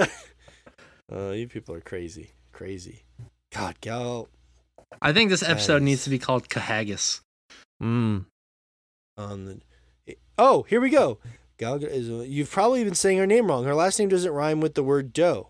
Uh, 1.11 1.29
you 1.31 1.47
people 1.47 1.75
are 1.75 1.81
crazy, 1.81 2.31
crazy. 2.53 3.03
God, 3.53 3.79
Gal. 3.81 4.29
I 5.01 5.13
think 5.13 5.29
this 5.29 5.43
episode 5.43 5.81
Nice. 5.83 5.85
needs 5.85 6.03
to 6.05 6.09
be 6.09 6.17
called 6.17 6.49
Cahaggis. 6.49 7.19
mm, 7.81 8.25
On 9.17 9.45
the. 9.45 9.61
Oh, 10.39 10.63
here 10.63 10.81
we 10.81 10.89
go. 10.89 11.19
Gal 11.59 11.75
is. 11.83 12.09
You've 12.09 12.49
probably 12.49 12.83
been 12.83 12.95
saying 12.95 13.19
her 13.19 13.27
name 13.27 13.45
wrong. 13.47 13.63
Her 13.65 13.75
last 13.75 13.99
name 13.99 14.09
doesn't 14.09 14.31
rhyme 14.31 14.59
with 14.59 14.73
the 14.73 14.83
word 14.83 15.13
dough. 15.13 15.49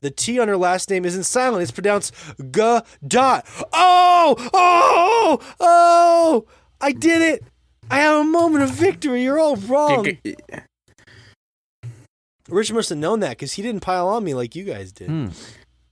The 0.00 0.10
T 0.10 0.40
on 0.40 0.48
her 0.48 0.56
last 0.56 0.90
name 0.90 1.04
isn't 1.04 1.22
silent. 1.24 1.62
It's 1.62 1.70
pronounced 1.70 2.12
G 2.38 2.80
dot. 3.06 3.46
Oh, 3.72 4.34
oh, 4.52 5.40
oh! 5.60 6.46
I 6.80 6.92
did 6.92 7.22
it. 7.22 7.44
I 7.90 7.98
have 8.00 8.20
a 8.20 8.24
moment 8.24 8.64
of 8.64 8.70
victory. 8.70 9.22
You're 9.22 9.38
all 9.38 9.56
wrong. 9.56 10.06
Rich 12.48 12.72
must 12.72 12.88
have 12.90 12.98
known 12.98 13.20
that 13.20 13.30
because 13.30 13.54
he 13.54 13.62
didn't 13.62 13.80
pile 13.82 14.08
on 14.08 14.22
me 14.24 14.34
like 14.34 14.54
you 14.54 14.64
guys 14.64 14.92
did. 14.92 15.08
Hmm. 15.08 15.28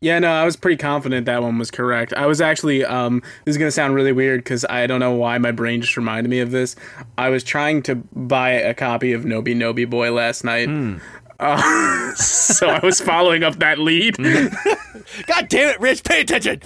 Yeah, 0.00 0.18
no, 0.18 0.30
I 0.30 0.44
was 0.44 0.54
pretty 0.56 0.76
confident 0.76 1.24
that 1.26 1.42
one 1.42 1.56
was 1.58 1.70
correct. 1.70 2.12
I 2.12 2.26
was 2.26 2.40
actually, 2.42 2.84
um, 2.84 3.22
this 3.44 3.54
is 3.54 3.58
gonna 3.58 3.70
sound 3.70 3.94
really 3.94 4.12
weird 4.12 4.44
because 4.44 4.64
I 4.68 4.86
don't 4.86 5.00
know 5.00 5.12
why 5.12 5.38
my 5.38 5.50
brain 5.50 5.80
just 5.80 5.96
reminded 5.96 6.28
me 6.28 6.40
of 6.40 6.50
this. 6.50 6.76
I 7.16 7.30
was 7.30 7.42
trying 7.42 7.82
to 7.84 7.94
buy 7.94 8.50
a 8.50 8.74
copy 8.74 9.14
of 9.14 9.22
Noby 9.24 9.56
Noby 9.56 9.88
Boy 9.88 10.12
last 10.12 10.44
night, 10.44 10.68
Hmm. 10.68 10.96
uh, 11.40 12.14
so 12.16 12.68
I 12.68 12.84
was 12.84 13.00
following 13.00 13.42
up 13.44 13.56
that 13.60 13.78
lead. 13.78 14.16
God 15.26 15.48
damn 15.48 15.70
it, 15.70 15.80
Rich! 15.80 16.04
Pay 16.04 16.20
attention. 16.20 16.60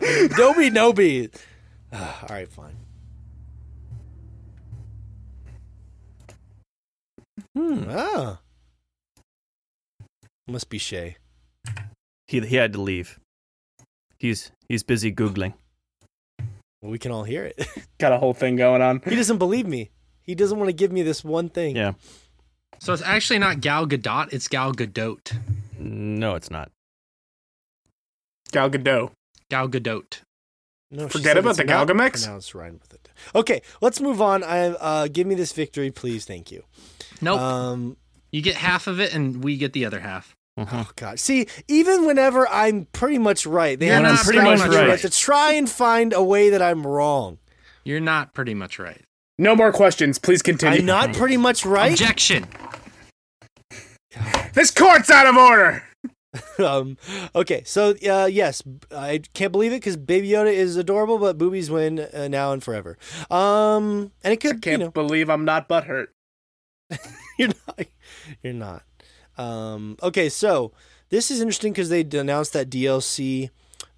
Nobi, 0.00 0.70
Nobi. 0.70 1.32
all 1.92 2.26
right, 2.28 2.48
fine. 2.50 2.74
Hmm. 7.56 7.84
Ah, 7.88 8.38
must 10.46 10.68
be 10.68 10.78
Shay. 10.78 11.16
He 12.26 12.40
he 12.40 12.56
had 12.56 12.72
to 12.74 12.80
leave. 12.80 13.18
He's 14.18 14.52
he's 14.68 14.82
busy 14.82 15.12
googling. 15.12 15.54
Well, 16.82 16.90
we 16.92 16.98
can 16.98 17.12
all 17.12 17.24
hear 17.24 17.44
it. 17.44 17.58
Got 17.98 18.12
a 18.12 18.18
whole 18.18 18.34
thing 18.34 18.56
going 18.56 18.82
on. 18.82 19.00
he 19.04 19.16
doesn't 19.16 19.38
believe 19.38 19.66
me. 19.66 19.90
He 20.22 20.34
doesn't 20.34 20.58
want 20.58 20.68
to 20.68 20.72
give 20.72 20.92
me 20.92 21.02
this 21.02 21.24
one 21.24 21.48
thing. 21.48 21.76
Yeah. 21.76 21.92
So 22.78 22.92
it's 22.92 23.02
actually 23.02 23.38
not 23.40 23.60
Gal 23.60 23.86
Gadot, 23.86 24.32
it's 24.32 24.48
Gal 24.48 24.72
Gadot. 24.72 25.36
No, 25.78 26.34
it's 26.34 26.50
not. 26.50 26.70
Gal 28.52 28.70
Gadot. 28.70 29.10
Gal 29.50 29.68
Gadot. 29.68 30.20
No, 30.90 31.08
Forget 31.08 31.36
about 31.36 31.56
the 31.56 31.64
not 31.64 31.86
Galgamex? 31.86 32.24
pronounced 32.24 32.54
right 32.54 32.72
with 32.72 32.92
it. 32.94 33.08
Okay, 33.34 33.62
let's 33.80 34.00
move 34.00 34.20
on. 34.20 34.42
I 34.42 34.68
uh, 34.68 35.08
give 35.08 35.26
me 35.26 35.34
this 35.34 35.52
victory, 35.52 35.90
please. 35.90 36.24
Thank 36.24 36.50
you. 36.50 36.64
Nope. 37.20 37.40
Um, 37.40 37.96
you 38.32 38.42
get 38.42 38.56
half 38.56 38.86
of 38.86 39.00
it 39.00 39.14
and 39.14 39.42
we 39.42 39.56
get 39.56 39.72
the 39.72 39.84
other 39.84 40.00
half. 40.00 40.34
Mhm. 40.58 40.68
oh 40.72 40.90
God. 40.96 41.18
See, 41.18 41.46
even 41.68 42.06
whenever 42.06 42.46
I'm 42.48 42.86
pretty 42.92 43.18
much 43.18 43.46
right, 43.46 43.78
they 43.78 43.86
You're 43.86 43.94
have 43.96 44.02
not 44.04 44.18
to 44.18 44.24
pretty 44.24 44.38
try- 44.40 44.56
much 44.56 44.70
they 44.70 44.76
have 44.76 44.88
right. 44.88 44.98
to 45.00 45.10
try 45.10 45.52
and 45.52 45.70
find 45.70 46.12
a 46.12 46.22
way 46.22 46.50
that 46.50 46.60
I'm 46.60 46.86
wrong. 46.86 47.38
You're 47.84 48.00
not 48.00 48.34
pretty 48.34 48.54
much 48.54 48.78
right. 48.78 49.00
No 49.38 49.56
more 49.56 49.72
questions. 49.72 50.18
Please 50.18 50.42
continue. 50.42 50.80
I'm 50.80 50.86
not 50.86 51.14
pretty 51.14 51.38
much 51.38 51.64
right. 51.64 51.92
Objection. 51.92 52.46
This 54.52 54.70
court's 54.70 55.10
out 55.10 55.26
of 55.26 55.36
order. 55.36 55.84
um, 56.58 56.96
okay, 57.34 57.62
so 57.64 57.94
uh, 58.08 58.26
yes, 58.26 58.62
I 58.94 59.22
can't 59.34 59.50
believe 59.52 59.72
it 59.72 59.76
because 59.76 59.96
Baby 59.96 60.28
Yoda 60.30 60.52
is 60.52 60.76
adorable, 60.76 61.18
but 61.18 61.38
boobies 61.38 61.70
win 61.70 62.00
uh, 62.12 62.28
now 62.28 62.52
and 62.52 62.62
forever. 62.62 62.98
Um, 63.30 64.12
and 64.22 64.32
it 64.32 64.40
could, 64.40 64.56
you 64.56 64.60
can't 64.60 64.80
know, 64.82 64.90
believe 64.90 65.30
I'm 65.30 65.44
not 65.44 65.68
butthurt. 65.68 66.08
you're 67.38 67.48
not, 67.66 67.86
you're 68.42 68.52
not. 68.52 68.82
Um, 69.38 69.96
okay, 70.02 70.28
so 70.28 70.72
this 71.08 71.30
is 71.30 71.40
interesting 71.40 71.72
because 71.72 71.88
they 71.88 72.02
announced 72.02 72.52
that 72.52 72.70
DLC, 72.70 73.50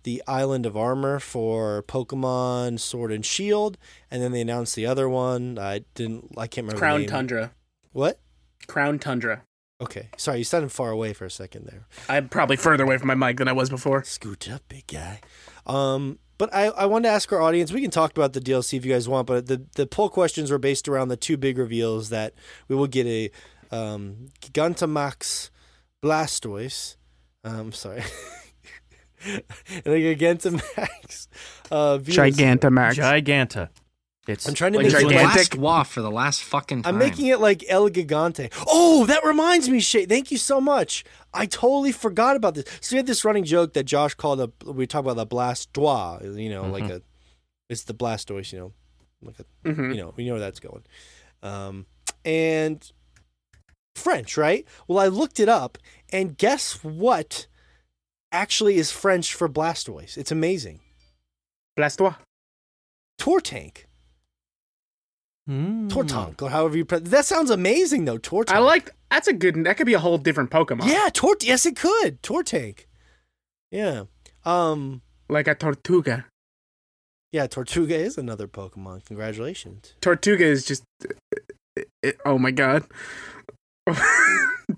the 0.02 0.22
Island 0.26 0.66
of 0.66 0.76
Armor 0.76 1.18
for 1.18 1.82
Pokemon 1.82 2.80
Sword 2.80 3.12
and 3.12 3.24
Shield, 3.24 3.78
and 4.10 4.22
then 4.22 4.32
they 4.32 4.40
announced 4.40 4.76
the 4.76 4.86
other 4.86 5.08
one. 5.08 5.58
I 5.58 5.84
didn't, 5.94 6.32
I 6.36 6.46
can't 6.46 6.66
remember. 6.66 6.78
Crown. 6.78 7.06
Tundra. 7.06 7.52
What? 7.92 8.20
Crown 8.66 8.98
Tundra. 8.98 9.42
Okay, 9.80 10.10
sorry, 10.16 10.38
you 10.38 10.44
sounded 10.44 10.70
far 10.70 10.90
away 10.92 11.12
for 11.12 11.24
a 11.24 11.30
second 11.30 11.66
there. 11.66 11.86
I'm 12.08 12.28
probably 12.28 12.54
further 12.54 12.84
away 12.84 12.98
from 12.98 13.08
my 13.08 13.16
mic 13.16 13.38
than 13.38 13.48
I 13.48 13.52
was 13.52 13.68
before. 13.68 14.04
Scoot 14.04 14.48
up, 14.48 14.62
big 14.68 14.86
guy. 14.86 15.20
Um, 15.66 16.20
but 16.38 16.52
I, 16.54 16.66
I 16.66 16.86
wanted 16.86 17.08
to 17.08 17.14
ask 17.14 17.32
our 17.32 17.40
audience. 17.40 17.72
We 17.72 17.80
can 17.82 17.90
talk 17.90 18.10
about 18.16 18.32
the 18.32 18.40
DLC 18.40 18.78
if 18.78 18.84
you 18.84 18.92
guys 18.92 19.08
want, 19.08 19.26
but 19.26 19.46
the 19.46 19.64
the 19.76 19.86
poll 19.86 20.08
questions 20.08 20.50
were 20.50 20.58
based 20.58 20.88
around 20.88 21.08
the 21.08 21.16
two 21.16 21.36
big 21.36 21.58
reveals 21.58 22.08
that 22.10 22.34
we 22.68 22.76
will 22.76 22.86
get 22.86 23.06
a 23.06 23.30
um, 23.70 24.28
Gigantamax 24.40 25.50
Blastoise. 26.04 26.96
Um, 27.44 27.72
sorry. 27.72 28.02
and 29.24 29.86
a 29.86 30.14
Gigantamax. 30.16 31.28
Uh, 31.70 31.98
Venus- 31.98 32.36
Gigantamax. 32.36 32.94
Giganta. 32.94 33.68
It's 34.28 34.46
I'm 34.46 34.54
trying 34.54 34.72
to 34.74 34.78
Like 34.78 34.86
make 34.86 34.94
it 34.94 35.02
gigantic? 35.02 35.56
last 35.56 35.56
Last 35.56 35.92
for 35.92 36.00
the 36.00 36.10
last 36.10 36.42
fucking 36.44 36.82
time. 36.82 36.94
I'm 36.94 36.98
making 36.98 37.26
it 37.26 37.40
like 37.40 37.64
El 37.68 37.88
Gigante. 37.90 38.52
Oh, 38.68 39.04
that 39.06 39.24
reminds 39.24 39.68
me, 39.68 39.80
Shay. 39.80 40.06
Thank 40.06 40.30
you 40.30 40.38
so 40.38 40.60
much. 40.60 41.02
I 41.34 41.46
totally 41.46 41.90
forgot 41.90 42.36
about 42.36 42.54
this. 42.54 42.64
So 42.80 42.94
we 42.94 42.98
had 42.98 43.06
this 43.06 43.24
running 43.24 43.42
joke 43.44 43.72
that 43.72 43.82
Josh 43.84 44.14
called 44.14 44.40
a. 44.40 44.52
We 44.70 44.86
talk 44.86 45.00
about 45.04 45.16
the 45.16 45.26
Blastoise, 45.26 46.40
you 46.40 46.50
know, 46.50 46.66
like 46.66 46.84
a. 46.84 47.02
It's 47.68 47.82
the 47.82 47.94
Blastoise, 47.94 48.52
you 48.52 48.58
know, 48.60 48.72
like 49.22 49.40
a. 49.40 49.68
Mhm. 49.68 49.94
You 49.94 50.00
know, 50.02 50.14
we 50.16 50.24
know 50.24 50.32
where 50.34 50.40
that's 50.40 50.60
going. 50.60 50.84
Um, 51.42 51.86
and 52.24 52.92
French, 53.96 54.36
right? 54.36 54.64
Well, 54.86 55.00
I 55.00 55.08
looked 55.08 55.40
it 55.40 55.48
up, 55.48 55.78
and 56.12 56.38
guess 56.38 56.84
what? 56.84 57.48
Actually, 58.30 58.76
is 58.76 58.92
French 58.92 59.34
for 59.34 59.48
Blastoise. 59.48 60.16
It's 60.16 60.30
amazing. 60.30 60.78
Blastoise. 61.76 62.16
Tortank, 63.20 63.84
Hmm. 65.46 65.88
Tortank, 65.88 66.40
or 66.40 66.50
however 66.50 66.76
you. 66.76 66.84
Pre- 66.84 67.00
that 67.00 67.24
sounds 67.26 67.50
amazing, 67.50 68.04
though. 68.04 68.18
Tortank. 68.18 68.52
I 68.52 68.58
like. 68.58 68.90
That's 69.10 69.26
a 69.28 69.32
good. 69.32 69.64
That 69.64 69.76
could 69.76 69.86
be 69.86 69.94
a 69.94 69.98
whole 69.98 70.18
different 70.18 70.50
Pokemon. 70.50 70.86
Yeah, 70.86 71.08
Tort. 71.12 71.42
Yes, 71.44 71.66
it 71.66 71.76
could. 71.76 72.22
Tortank. 72.22 72.86
Yeah. 73.70 74.04
Um. 74.44 75.02
Like 75.28 75.48
a 75.48 75.54
Tortuga. 75.54 76.26
Yeah, 77.32 77.46
Tortuga 77.46 77.94
is 77.96 78.18
another 78.18 78.46
Pokemon. 78.46 79.04
Congratulations. 79.06 79.94
Tortuga 80.00 80.44
is 80.44 80.64
just. 80.64 80.84
it- 82.02 82.18
oh 82.24 82.38
my 82.38 82.50
god. 82.52 82.84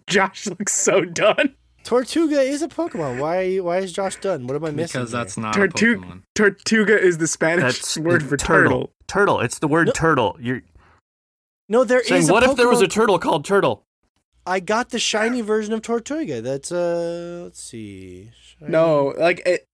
Josh 0.07 0.47
looks 0.47 0.73
so 0.73 1.05
done. 1.05 1.55
Tortuga 1.85 2.41
is 2.41 2.63
a 2.63 2.69
Pokemon. 2.69 3.21
Why? 3.21 3.57
Why 3.59 3.79
is 3.79 3.93
Josh 3.93 4.17
done? 4.17 4.47
What 4.47 4.57
am 4.57 4.65
I 4.65 4.71
missing? 4.71 5.01
because 5.01 5.11
that's 5.13 5.37
not 5.37 5.55
Tortu- 5.55 5.95
a 5.95 5.99
Pokemon. 5.99 6.23
Tortuga 6.35 6.99
is 6.99 7.19
the 7.19 7.27
Spanish 7.27 7.63
That's 7.63 7.99
word 7.99 8.23
for 8.23 8.37
turtle. 8.39 8.71
Turtle. 8.71 8.91
It's 9.09 9.59
the 9.59 9.69
word 9.69 9.87
No. 9.89 9.93
turtle. 9.93 10.37
You're 10.41 10.63
no, 11.69 11.85
there 11.85 12.01
is. 12.01 12.09
saying 12.09 12.29
a 12.29 12.33
what 12.33 12.43
if 12.43 12.57
there 12.57 12.69
was 12.69 12.81
a 12.83 12.89
turtle 12.89 13.19
called 13.19 13.45
Turtle? 13.45 13.85
I 14.47 14.61
got 14.61 14.91
the 14.91 14.99
shiny 14.99 15.41
version 15.41 15.73
of 15.73 15.81
Tortuga. 15.83 16.43
That's 16.43 16.71
uh. 16.71 17.43
Let's 17.45 17.63
see. 17.63 18.31
Shiny- 18.59 18.71
No, 18.71 19.15
like 19.19 19.41
it 19.47 19.67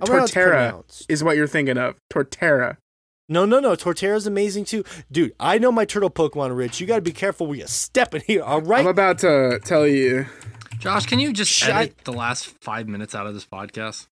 I'm 0.00 0.08
Torterra 0.08 0.82
is 1.08 1.22
what 1.22 1.36
you're 1.36 1.46
thinking 1.46 1.78
of. 1.78 1.94
Torterra. 2.12 2.76
No, 3.28 3.44
no, 3.44 3.60
no. 3.60 3.72
Torterra's 3.72 4.26
amazing 4.26 4.64
too. 4.64 4.84
Dude, 5.10 5.32
I 5.40 5.58
know 5.58 5.70
my 5.72 5.84
turtle 5.84 6.10
Pokemon, 6.10 6.56
Rich. 6.56 6.80
You 6.80 6.86
got 6.86 6.96
to 6.96 7.02
be 7.02 7.12
careful 7.12 7.46
where 7.46 7.58
you 7.58 7.66
step 7.66 8.14
in 8.14 8.22
here, 8.26 8.42
all 8.42 8.60
right? 8.62 8.80
I'm 8.80 8.86
about 8.86 9.18
to 9.20 9.60
tell 9.64 9.86
you. 9.86 10.26
Josh, 10.78 11.06
can 11.06 11.18
you 11.18 11.32
just 11.32 11.50
Shut- 11.50 11.70
edit 11.70 11.96
the 12.04 12.12
last 12.12 12.46
five 12.60 12.86
minutes 12.88 13.14
out 13.14 13.26
of 13.26 13.34
this 13.34 13.46
podcast? 13.46 14.06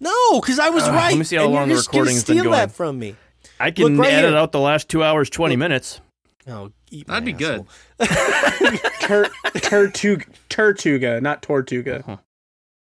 no, 0.00 0.40
because 0.40 0.58
I 0.58 0.68
was 0.70 0.84
Uh, 0.84 0.92
right. 0.92 1.10
let 1.10 1.18
me 1.18 1.24
see 1.24 1.36
how 1.36 1.44
and 1.44 1.52
long 1.54 1.68
you're 1.68 1.78
the 1.78 1.82
gonna 1.84 1.98
recording's 2.00 2.24
been 2.24 2.36
steal 2.36 2.44
going. 2.44 2.52
that 2.56 2.72
from 2.72 2.98
me. 2.98 3.16
I 3.60 3.70
can 3.70 3.96
right 3.98 4.12
edit 4.12 4.30
here. 4.30 4.38
out 4.38 4.52
the 4.52 4.60
last 4.60 4.88
two 4.88 5.02
hours, 5.02 5.30
twenty 5.30 5.56
minutes. 5.56 6.00
Oh, 6.48 6.70
That'd 6.90 7.08
my 7.08 7.20
be 7.20 7.32
good. 7.32 7.64
asshole. 7.98 8.68
Tur- 9.00 9.30
Turtuga, 9.56 10.26
Turtuga, 10.48 11.20
not 11.22 11.42
Tortuga. 11.42 12.00
Uh-huh. 12.00 12.16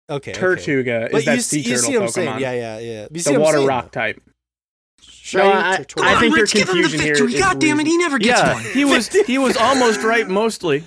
Okay. 0.09 0.31
okay. 0.31 0.39
Turtuga 0.39 1.11
But 1.11 1.19
is 1.19 1.25
that 1.25 1.35
you, 1.35 1.41
sea 1.41 1.63
see, 1.63 1.69
you 1.69 1.75
turtle 1.75 1.81
see 1.89 1.93
what 1.97 2.01
I'm 2.03 2.07
Pokemon. 2.07 2.11
saying? 2.13 2.39
Yeah, 2.39 2.51
yeah, 2.53 2.79
yeah. 2.79 3.07
You 3.11 3.19
see 3.19 3.33
the 3.33 3.39
what 3.39 3.55
water 3.55 3.67
rock 3.67 3.91
though? 3.91 3.99
type. 4.01 4.21
Shiny 5.01 5.49
No, 5.49 5.53
I- 5.53 5.75
Tortuga. 5.77 6.03
I 6.07 6.19
think 6.19 6.35
your 6.35 6.41
Rich, 6.43 6.53
give 6.53 6.67
the 6.67 6.73
confusion 6.73 6.99
here 7.01 7.15
victory. 7.15 7.39
God 7.39 7.59
damn 7.59 7.79
it, 7.79 7.87
he 7.87 7.97
never 7.97 8.17
gets 8.19 8.39
Yeah, 8.39 8.53
one. 8.53 8.63
he 8.63 8.85
was 8.85 9.07
he 9.27 9.37
was 9.37 9.57
almost 9.57 10.01
right 10.03 10.27
mostly. 10.27 10.83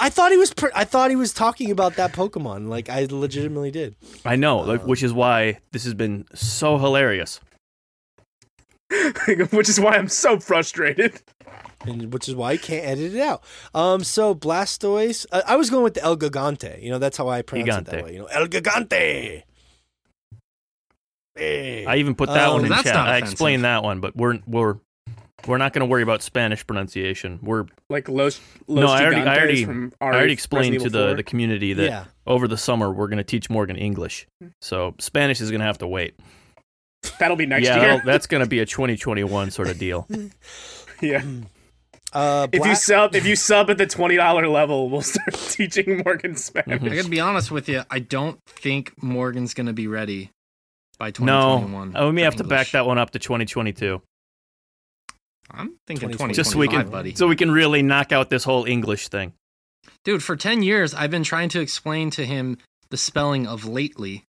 I 0.00 0.10
thought 0.10 0.30
he 0.32 0.38
was. 0.38 0.54
Pr- 0.54 0.68
I 0.74 0.84
thought 0.84 1.10
he 1.10 1.16
was 1.16 1.32
talking 1.32 1.70
about 1.72 1.94
that 1.96 2.12
Pokemon. 2.12 2.68
Like 2.68 2.88
I 2.88 3.06
legitimately 3.10 3.70
did. 3.72 3.96
I 4.24 4.36
know, 4.36 4.58
like, 4.60 4.84
which 4.86 5.02
is 5.02 5.12
why 5.12 5.58
this 5.72 5.84
has 5.84 5.94
been 5.94 6.24
so 6.34 6.78
hilarious. 6.78 7.40
Which 9.50 9.68
is 9.68 9.78
why 9.80 9.96
I'm 9.96 10.08
so 10.08 10.38
frustrated. 10.40 11.20
and 11.86 12.12
which 12.12 12.28
is 12.28 12.34
why 12.34 12.52
I 12.52 12.56
can't 12.56 12.84
edit 12.84 13.14
it 13.14 13.20
out. 13.20 13.42
Um, 13.74 14.02
so 14.02 14.34
Blastoise, 14.34 15.26
uh, 15.30 15.42
I 15.46 15.56
was 15.56 15.70
going 15.70 15.84
with 15.84 15.94
the 15.94 16.02
El 16.02 16.16
Gigante. 16.16 16.82
You 16.82 16.90
know, 16.90 16.98
that's 16.98 17.16
how 17.16 17.28
I 17.28 17.42
pronounce 17.42 17.88
it 17.88 17.90
that 17.92 18.04
way. 18.04 18.14
You 18.14 18.18
know, 18.20 18.26
El 18.26 18.46
Gigante. 18.48 19.42
Hey. 21.36 21.86
I 21.86 21.96
even 21.96 22.14
put 22.14 22.28
that 22.30 22.48
Um, 22.48 22.54
one 22.54 22.64
in 22.64 22.70
that's 22.70 22.82
chat. 22.82 22.94
not 22.94 23.08
I 23.08 23.18
explained 23.18 23.64
that 23.64 23.82
one, 23.84 24.00
but 24.00 24.16
we're 24.16 24.40
we're 24.46 24.76
we're 25.46 25.58
not 25.58 25.72
going 25.72 25.80
to 25.80 25.86
worry 25.86 26.02
about 26.02 26.20
Spanish 26.22 26.66
pronunciation. 26.66 27.38
We're 27.42 27.66
Like 27.88 28.08
Los, 28.08 28.40
Los 28.66 28.80
no, 28.82 28.88
I 28.88 29.04
already 29.04 29.20
I 29.20 29.38
already 29.38 29.64
I 30.00 30.04
already 30.04 30.32
explained 30.32 30.80
to 30.80 30.90
the 30.90 31.08
4. 31.08 31.14
the 31.14 31.22
community 31.22 31.74
that 31.74 31.84
yeah, 31.86 32.04
over 32.26 32.48
the 32.48 32.56
summer 32.56 32.90
we're 32.90 33.06
going 33.06 33.18
to 33.18 33.24
teach 33.24 33.48
Morgan 33.48 33.76
English. 33.76 34.26
So 34.60 34.96
Spanish 34.98 35.40
is 35.40 35.50
going 35.50 35.60
to 35.60 35.66
have 35.66 35.78
to 35.78 35.86
wait. 35.86 36.18
That'll 37.18 37.36
be 37.36 37.46
next 37.46 37.64
yeah, 37.66 37.76
year. 37.76 37.88
that'll- 37.94 38.06
that's 38.06 38.26
going 38.26 38.42
to 38.42 38.48
be 38.48 38.60
a 38.60 38.66
2021 38.66 39.50
sort 39.50 39.68
of 39.68 39.78
deal. 39.78 40.06
yeah. 41.02 41.22
Uh, 42.12 42.48
If 42.52 42.64
you 42.64 42.74
sub, 42.74 43.14
if 43.14 43.26
you 43.26 43.36
sub 43.36 43.68
at 43.68 43.76
the 43.76 43.86
twenty 43.86 44.16
dollar 44.16 44.48
level, 44.48 44.88
we'll 44.88 45.02
start 45.02 45.34
teaching 45.50 46.02
Morgan 46.04 46.36
Spanish. 46.36 46.80
Mhm. 46.80 46.90
I 46.90 46.96
gotta 46.96 47.08
be 47.10 47.20
honest 47.20 47.50
with 47.50 47.68
you. 47.68 47.82
I 47.90 47.98
don't 47.98 48.38
think 48.46 48.94
Morgan's 49.02 49.52
gonna 49.52 49.74
be 49.74 49.88
ready 49.88 50.30
by 50.98 51.10
2021. 51.10 51.92
oh, 51.96 52.06
we 52.06 52.12
may 52.12 52.22
for 52.22 52.24
have 52.24 52.36
to 52.36 52.44
back 52.44 52.70
that 52.70 52.86
one 52.86 52.96
up 52.96 53.10
to 53.10 53.18
2022, 53.18 54.00
I'm 55.50 55.74
thinking 55.86 56.08
2025, 56.08 56.34
2025, 56.34 56.34
just 56.36 56.50
so 56.52 56.58
we 56.58 56.68
can, 56.68 56.88
buddy. 56.90 57.14
so 57.14 57.26
we 57.28 57.36
can 57.36 57.50
really 57.50 57.82
knock 57.82 58.10
out 58.10 58.30
this 58.30 58.44
whole 58.44 58.64
English 58.64 59.08
thing. 59.08 59.34
Dude, 60.04 60.22
for 60.22 60.34
10 60.34 60.62
years, 60.62 60.94
I've 60.94 61.10
been 61.10 61.24
trying 61.24 61.50
to 61.50 61.60
explain 61.60 62.10
to 62.12 62.24
him 62.24 62.58
the 62.90 62.96
spelling 62.96 63.46
of 63.46 63.64
lately, 63.66 64.24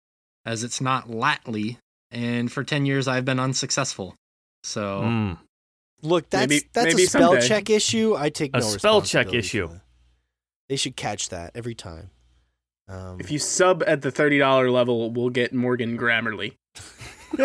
as 0.46 0.64
it's 0.64 0.80
not 0.80 1.10
latly. 1.10 1.78
And 2.16 2.52
for 2.52 2.64
10 2.64 2.86
years, 2.86 3.08
I've 3.08 3.26
been 3.26 3.40
unsuccessful. 3.40 4.16
So, 4.64 5.02
Mm. 5.04 5.38
Look, 6.02 6.30
that's 6.30 6.50
Maybe- 6.50 6.68
that's 6.74 6.86
maybe 6.94 7.04
a 7.04 7.08
spell 7.08 7.32
someday. 7.34 7.48
check 7.48 7.70
issue. 7.70 8.16
I 8.18 8.30
take 8.30 8.52
A 8.56 8.60
no 8.60 8.66
spell 8.70 9.02
check 9.02 9.34
issue. 9.34 9.70
They 10.70 10.76
should 10.76 10.96
catch 10.96 11.30
that 11.30 11.52
every 11.56 11.74
time. 11.76 12.10
Um, 12.88 13.18
If 13.20 13.32
you 13.32 13.40
sub 13.40 13.84
at 13.88 14.02
the 14.02 14.12
thirty 14.12 14.38
dollar 14.38 14.70
level, 14.70 15.10
we'll 15.12 15.30
get 15.32 15.54
Morgan 15.54 15.98
Grammarly. 15.98 16.54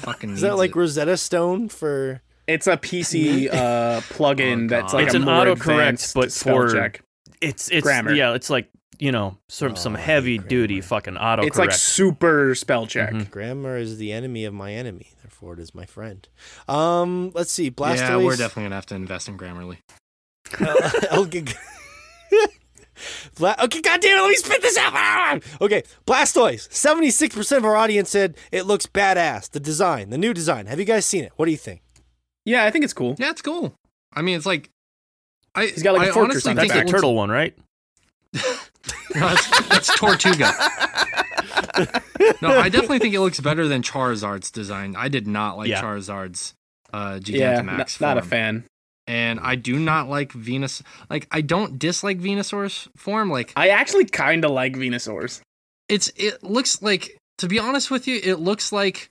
fucking. 0.00 0.30
is 0.30 0.40
that 0.40 0.56
like 0.56 0.70
it. 0.70 0.76
Rosetta 0.76 1.16
Stone 1.16 1.68
for? 1.68 2.22
It's 2.46 2.66
a 2.66 2.76
PC 2.76 3.48
uh, 3.52 4.00
plugin 4.02 4.64
Oh, 4.64 4.68
that's 4.68 4.92
like 4.92 5.06
It's 5.06 5.14
a 5.14 5.18
an 5.18 5.24
more 5.24 5.44
autocorrect, 5.46 5.60
advanced 5.60 6.14
but 6.14 6.32
spell 6.32 6.54
for- 6.68 6.72
check. 6.72 7.02
It's 7.40 7.68
it's 7.70 7.82
Grammar. 7.84 8.14
yeah, 8.14 8.34
it's 8.34 8.50
like 8.50 8.68
you 8.98 9.12
know 9.12 9.38
some 9.48 9.76
some 9.76 9.94
Oh, 9.94 9.98
I 9.98 10.00
hate 10.00 10.06
heavy 10.06 10.38
duty 10.38 10.80
fucking 10.80 11.16
auto. 11.16 11.42
It's 11.42 11.58
like 11.58 11.72
super 11.72 12.54
spell 12.54 12.86
check. 12.86 13.12
Mhm. 13.12 13.30
Grammar 13.30 13.76
is 13.76 13.98
the 13.98 14.12
enemy 14.12 14.44
of 14.44 14.54
my 14.54 14.72
enemy, 14.72 15.08
therefore 15.22 15.54
it 15.54 15.60
is 15.60 15.74
my 15.74 15.86
friend. 15.86 16.26
Um, 16.68 17.30
let's 17.34 17.52
see. 17.52 17.70
Blastoise. 17.70 17.96
Yeah, 17.98 18.16
we're 18.18 18.36
definitely 18.36 18.62
going 18.64 18.70
to 18.70 18.76
have 18.76 18.86
to 18.86 18.94
invest 18.94 19.28
in 19.28 19.36
Grammarly. 19.38 19.78
okay. 21.12 21.44
Bla- 23.36 23.56
okay, 23.64 23.82
goddamn 23.82 24.16
it, 24.18 24.22
let 24.22 24.28
me 24.28 24.36
spit 24.36 24.62
this 24.62 24.78
out. 24.78 25.42
Okay, 25.60 25.82
Blastoise. 26.06 26.68
76% 26.70 27.56
of 27.56 27.64
our 27.64 27.76
audience 27.76 28.08
said 28.10 28.36
it 28.52 28.64
looks 28.66 28.86
badass. 28.86 29.50
The 29.50 29.60
design, 29.60 30.10
the 30.10 30.18
new 30.18 30.32
design. 30.32 30.66
Have 30.66 30.78
you 30.78 30.84
guys 30.86 31.04
seen 31.04 31.24
it? 31.24 31.32
What 31.36 31.44
do 31.46 31.50
you 31.50 31.56
think? 31.58 31.82
Yeah, 32.44 32.64
I 32.64 32.70
think 32.70 32.84
it's 32.84 32.94
cool. 32.94 33.16
Yeah, 33.18 33.30
it's 33.30 33.42
cool. 33.42 33.74
I 34.14 34.22
mean, 34.22 34.36
it's 34.36 34.46
like. 34.46 34.70
I, 35.54 35.66
He's 35.66 35.82
got, 35.82 35.94
like, 35.94 36.08
a 36.08 36.10
I 36.10 36.12
fortress 36.14 36.46
honestly 36.46 36.50
on 36.50 36.56
That's 36.56 36.64
his 36.66 36.72
think 36.72 36.84
the 36.86 36.90
it 36.90 36.92
turtle 36.92 37.14
one, 37.14 37.30
right? 37.30 37.56
Looks- 38.36 38.70
No, 39.14 39.28
that's, 39.28 39.68
that's 39.68 39.98
Tortuga. 39.98 40.52
no, 42.42 42.48
I 42.58 42.68
definitely 42.68 42.98
think 42.98 43.14
it 43.14 43.20
looks 43.20 43.40
better 43.40 43.66
than 43.68 43.82
Charizard's 43.82 44.50
design. 44.50 44.94
I 44.96 45.08
did 45.08 45.26
not 45.26 45.56
like 45.56 45.68
Yeah. 45.68 45.82
Charizard's 45.82 46.54
uh, 46.92 47.18
Yeah, 47.24 47.60
Gigantamax. 47.62 48.00
not, 48.00 48.00
not 48.00 48.18
a 48.18 48.22
fan. 48.22 48.64
and 49.06 49.40
I 49.40 49.54
do 49.56 49.78
not 49.78 50.08
like 50.08 50.32
Venus. 50.32 50.82
Like 51.10 51.26
I 51.30 51.40
don't 51.40 51.78
dislike 51.78 52.18
Venusaur's 52.20 52.88
form. 52.96 53.30
Like 53.30 53.52
I 53.56 53.68
actually 53.70 54.04
kind 54.06 54.44
of 54.44 54.50
like 54.52 54.74
Venusaurs. 54.74 55.40
it's 55.88 56.10
it 56.16 56.42
looks 56.44 56.82
like 56.82 57.16
to 57.38 57.48
be 57.48 57.58
honest 57.58 57.90
with 57.90 58.06
you, 58.06 58.20
it 58.22 58.36
looks 58.36 58.72
like 58.72 59.08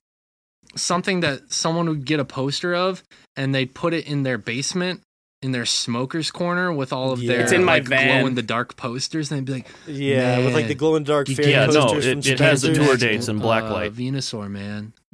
something 0.76 1.20
that 1.22 1.52
someone 1.54 1.88
would 1.90 2.06
get 2.06 2.20
a 2.20 2.26
poster 2.26 2.74
of 2.76 3.04
and 3.36 3.54
they'd 3.54 3.74
put 3.74 3.94
it 3.94 4.08
in 4.08 4.24
their 4.24 4.38
basement 4.38 5.02
in 5.46 5.52
their 5.52 5.66
smokers 5.66 6.32
corner 6.32 6.74
with 6.74 6.92
all 6.92 7.12
of 7.12 7.22
Yeah. 7.22 7.34
their 7.34 7.42
It's 7.44 7.52
in 7.52 7.64
my 7.64 7.76
like, 7.76 7.84
van. 7.88 8.20
glow 8.22 8.28
in 8.28 8.36
the 8.36 8.42
dark 8.42 8.76
posters 8.76 9.32
and 9.32 9.40
they'd 9.40 9.46
be 9.46 9.54
like 9.60 9.68
Yeah, 9.88 10.40
with 10.44 10.54
like 10.54 10.68
the 10.68 10.76
glow 10.76 10.96
in 10.96 11.04
the 11.04 11.08
dark 11.12 11.30
You 11.30 11.36
fairy 11.36 11.52
Yeah, 11.52 11.68
no, 11.68 11.84
posters 11.86 12.06
it- 12.06 12.24
from 12.26 12.34
it 12.34 12.40
has 12.40 12.62
the 12.64 12.74
tour 12.74 12.98
dates 12.98 13.28
in 13.28 13.40
black 13.40 13.64
uh, 13.64 13.74
light. 13.74 13.94
Venusaur 13.94 14.50
man. 14.50 14.94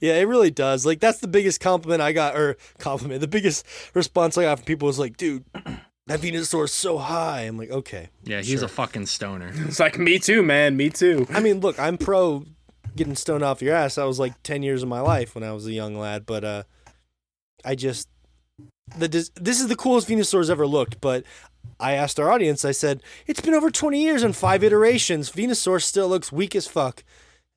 yeah, 0.00 0.14
it 0.14 0.26
really 0.28 0.50
does. 0.50 0.84
Like 0.86 1.00
that's 1.00 1.18
the 1.20 1.28
biggest 1.28 1.60
compliment 1.60 2.00
I 2.00 2.12
got, 2.12 2.36
or 2.36 2.56
compliment. 2.78 3.20
The 3.20 3.28
biggest 3.28 3.66
response 3.94 4.36
I 4.38 4.42
got 4.44 4.58
from 4.58 4.64
people 4.66 4.86
was 4.86 4.98
like, 4.98 5.16
"Dude, 5.16 5.44
that 6.06 6.20
Venusaur 6.20 6.64
is 6.64 6.72
so 6.72 6.98
high." 6.98 7.42
I'm 7.42 7.56
like, 7.58 7.70
okay. 7.70 8.08
Yeah, 8.24 8.38
he's 8.38 8.58
Sure. 8.60 8.64
a 8.64 8.68
fucking 8.68 9.06
stoner. 9.06 9.52
It's 9.66 9.80
like 9.80 9.98
me 9.98 10.18
too, 10.18 10.42
man. 10.42 10.76
Me 10.76 10.90
too. 10.90 11.26
I 11.30 11.40
mean, 11.40 11.60
look, 11.60 11.78
I'm 11.78 11.98
pro 11.98 12.44
getting 12.96 13.14
stoned 13.14 13.42
off 13.44 13.62
your 13.62 13.74
ass. 13.74 13.94
That 13.96 14.04
was 14.04 14.18
like 14.18 14.42
ten 14.42 14.62
years 14.62 14.82
of 14.82 14.88
my 14.88 15.00
life 15.00 15.34
when 15.34 15.44
I 15.44 15.52
was 15.52 15.66
a 15.66 15.72
young 15.72 15.96
lad. 15.96 16.26
But 16.26 16.44
uh, 16.44 16.62
I 17.64 17.74
just 17.74 18.08
the 18.96 19.08
this 19.08 19.60
is 19.60 19.68
the 19.68 19.76
coolest 19.76 20.08
Venusaur's 20.08 20.50
ever 20.50 20.66
looked. 20.66 21.00
But 21.00 21.24
I 21.80 21.92
asked 21.92 22.18
our 22.20 22.30
audience. 22.30 22.64
I 22.64 22.72
said, 22.72 23.02
"It's 23.26 23.40
been 23.40 23.54
over 23.54 23.70
20 23.70 24.02
years 24.02 24.22
and 24.22 24.36
five 24.36 24.62
iterations. 24.64 25.30
Venusaur 25.30 25.80
still 25.82 26.08
looks 26.08 26.32
weak 26.32 26.54
as 26.56 26.66
fuck." 26.66 27.04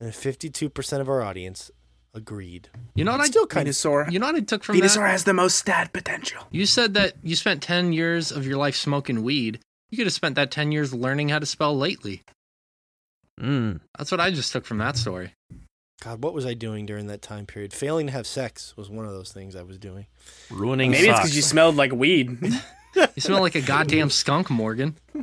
And 0.00 0.12
52% 0.12 1.00
of 1.00 1.08
our 1.08 1.22
audience 1.22 1.70
agreed. 2.12 2.68
You 2.94 3.04
know 3.04 3.12
what 3.12 3.20
It's 3.20 3.28
I 3.28 3.30
still 3.30 3.46
kind 3.46 3.68
of 3.68 3.74
Venusaur. 3.74 4.10
you 4.12 4.18
know 4.18 4.26
what 4.26 4.36
I 4.36 4.40
took 4.40 4.62
from 4.64 4.76
Venusaur 4.76 4.94
that? 5.02 5.10
has 5.10 5.24
the 5.24 5.32
most 5.34 5.56
stat 5.56 5.92
potential. 5.92 6.42
You 6.50 6.66
said 6.66 6.94
that 6.94 7.14
you 7.22 7.34
spent 7.36 7.62
10 7.62 7.92
years 7.92 8.30
of 8.30 8.46
your 8.46 8.56
life 8.58 8.76
smoking 8.76 9.22
weed. 9.22 9.58
You 9.90 9.96
could 9.98 10.06
have 10.06 10.12
spent 10.14 10.34
that 10.36 10.50
10 10.50 10.72
years 10.72 10.92
learning 10.94 11.28
how 11.30 11.38
to 11.38 11.46
spell 11.46 11.76
lately. 11.76 12.22
Mm. 13.40 13.80
That's 13.98 14.10
what 14.10 14.20
I 14.20 14.30
just 14.30 14.52
took 14.52 14.64
from 14.64 14.78
that 14.78 14.96
story. 14.96 15.32
God, 16.02 16.22
what 16.22 16.34
was 16.34 16.44
I 16.44 16.54
doing 16.54 16.84
during 16.86 17.06
that 17.06 17.22
time 17.22 17.46
period? 17.46 17.72
Failing 17.72 18.06
to 18.06 18.12
have 18.12 18.26
sex 18.26 18.76
was 18.76 18.90
one 18.90 19.06
of 19.06 19.12
those 19.12 19.32
things 19.32 19.56
I 19.56 19.62
was 19.62 19.78
doing. 19.78 20.06
Ruining 20.50 20.90
Maybe 20.90 21.08
it's 21.08 21.18
because 21.18 21.34
you 21.36 21.42
smelled 21.42 21.76
like 21.76 21.92
weed. 21.92 22.38
You 23.14 23.20
smell 23.20 23.40
like 23.40 23.54
a 23.54 23.60
goddamn 23.60 24.08
skunk, 24.08 24.48
Morgan. 24.48 24.96
Uh, 25.14 25.20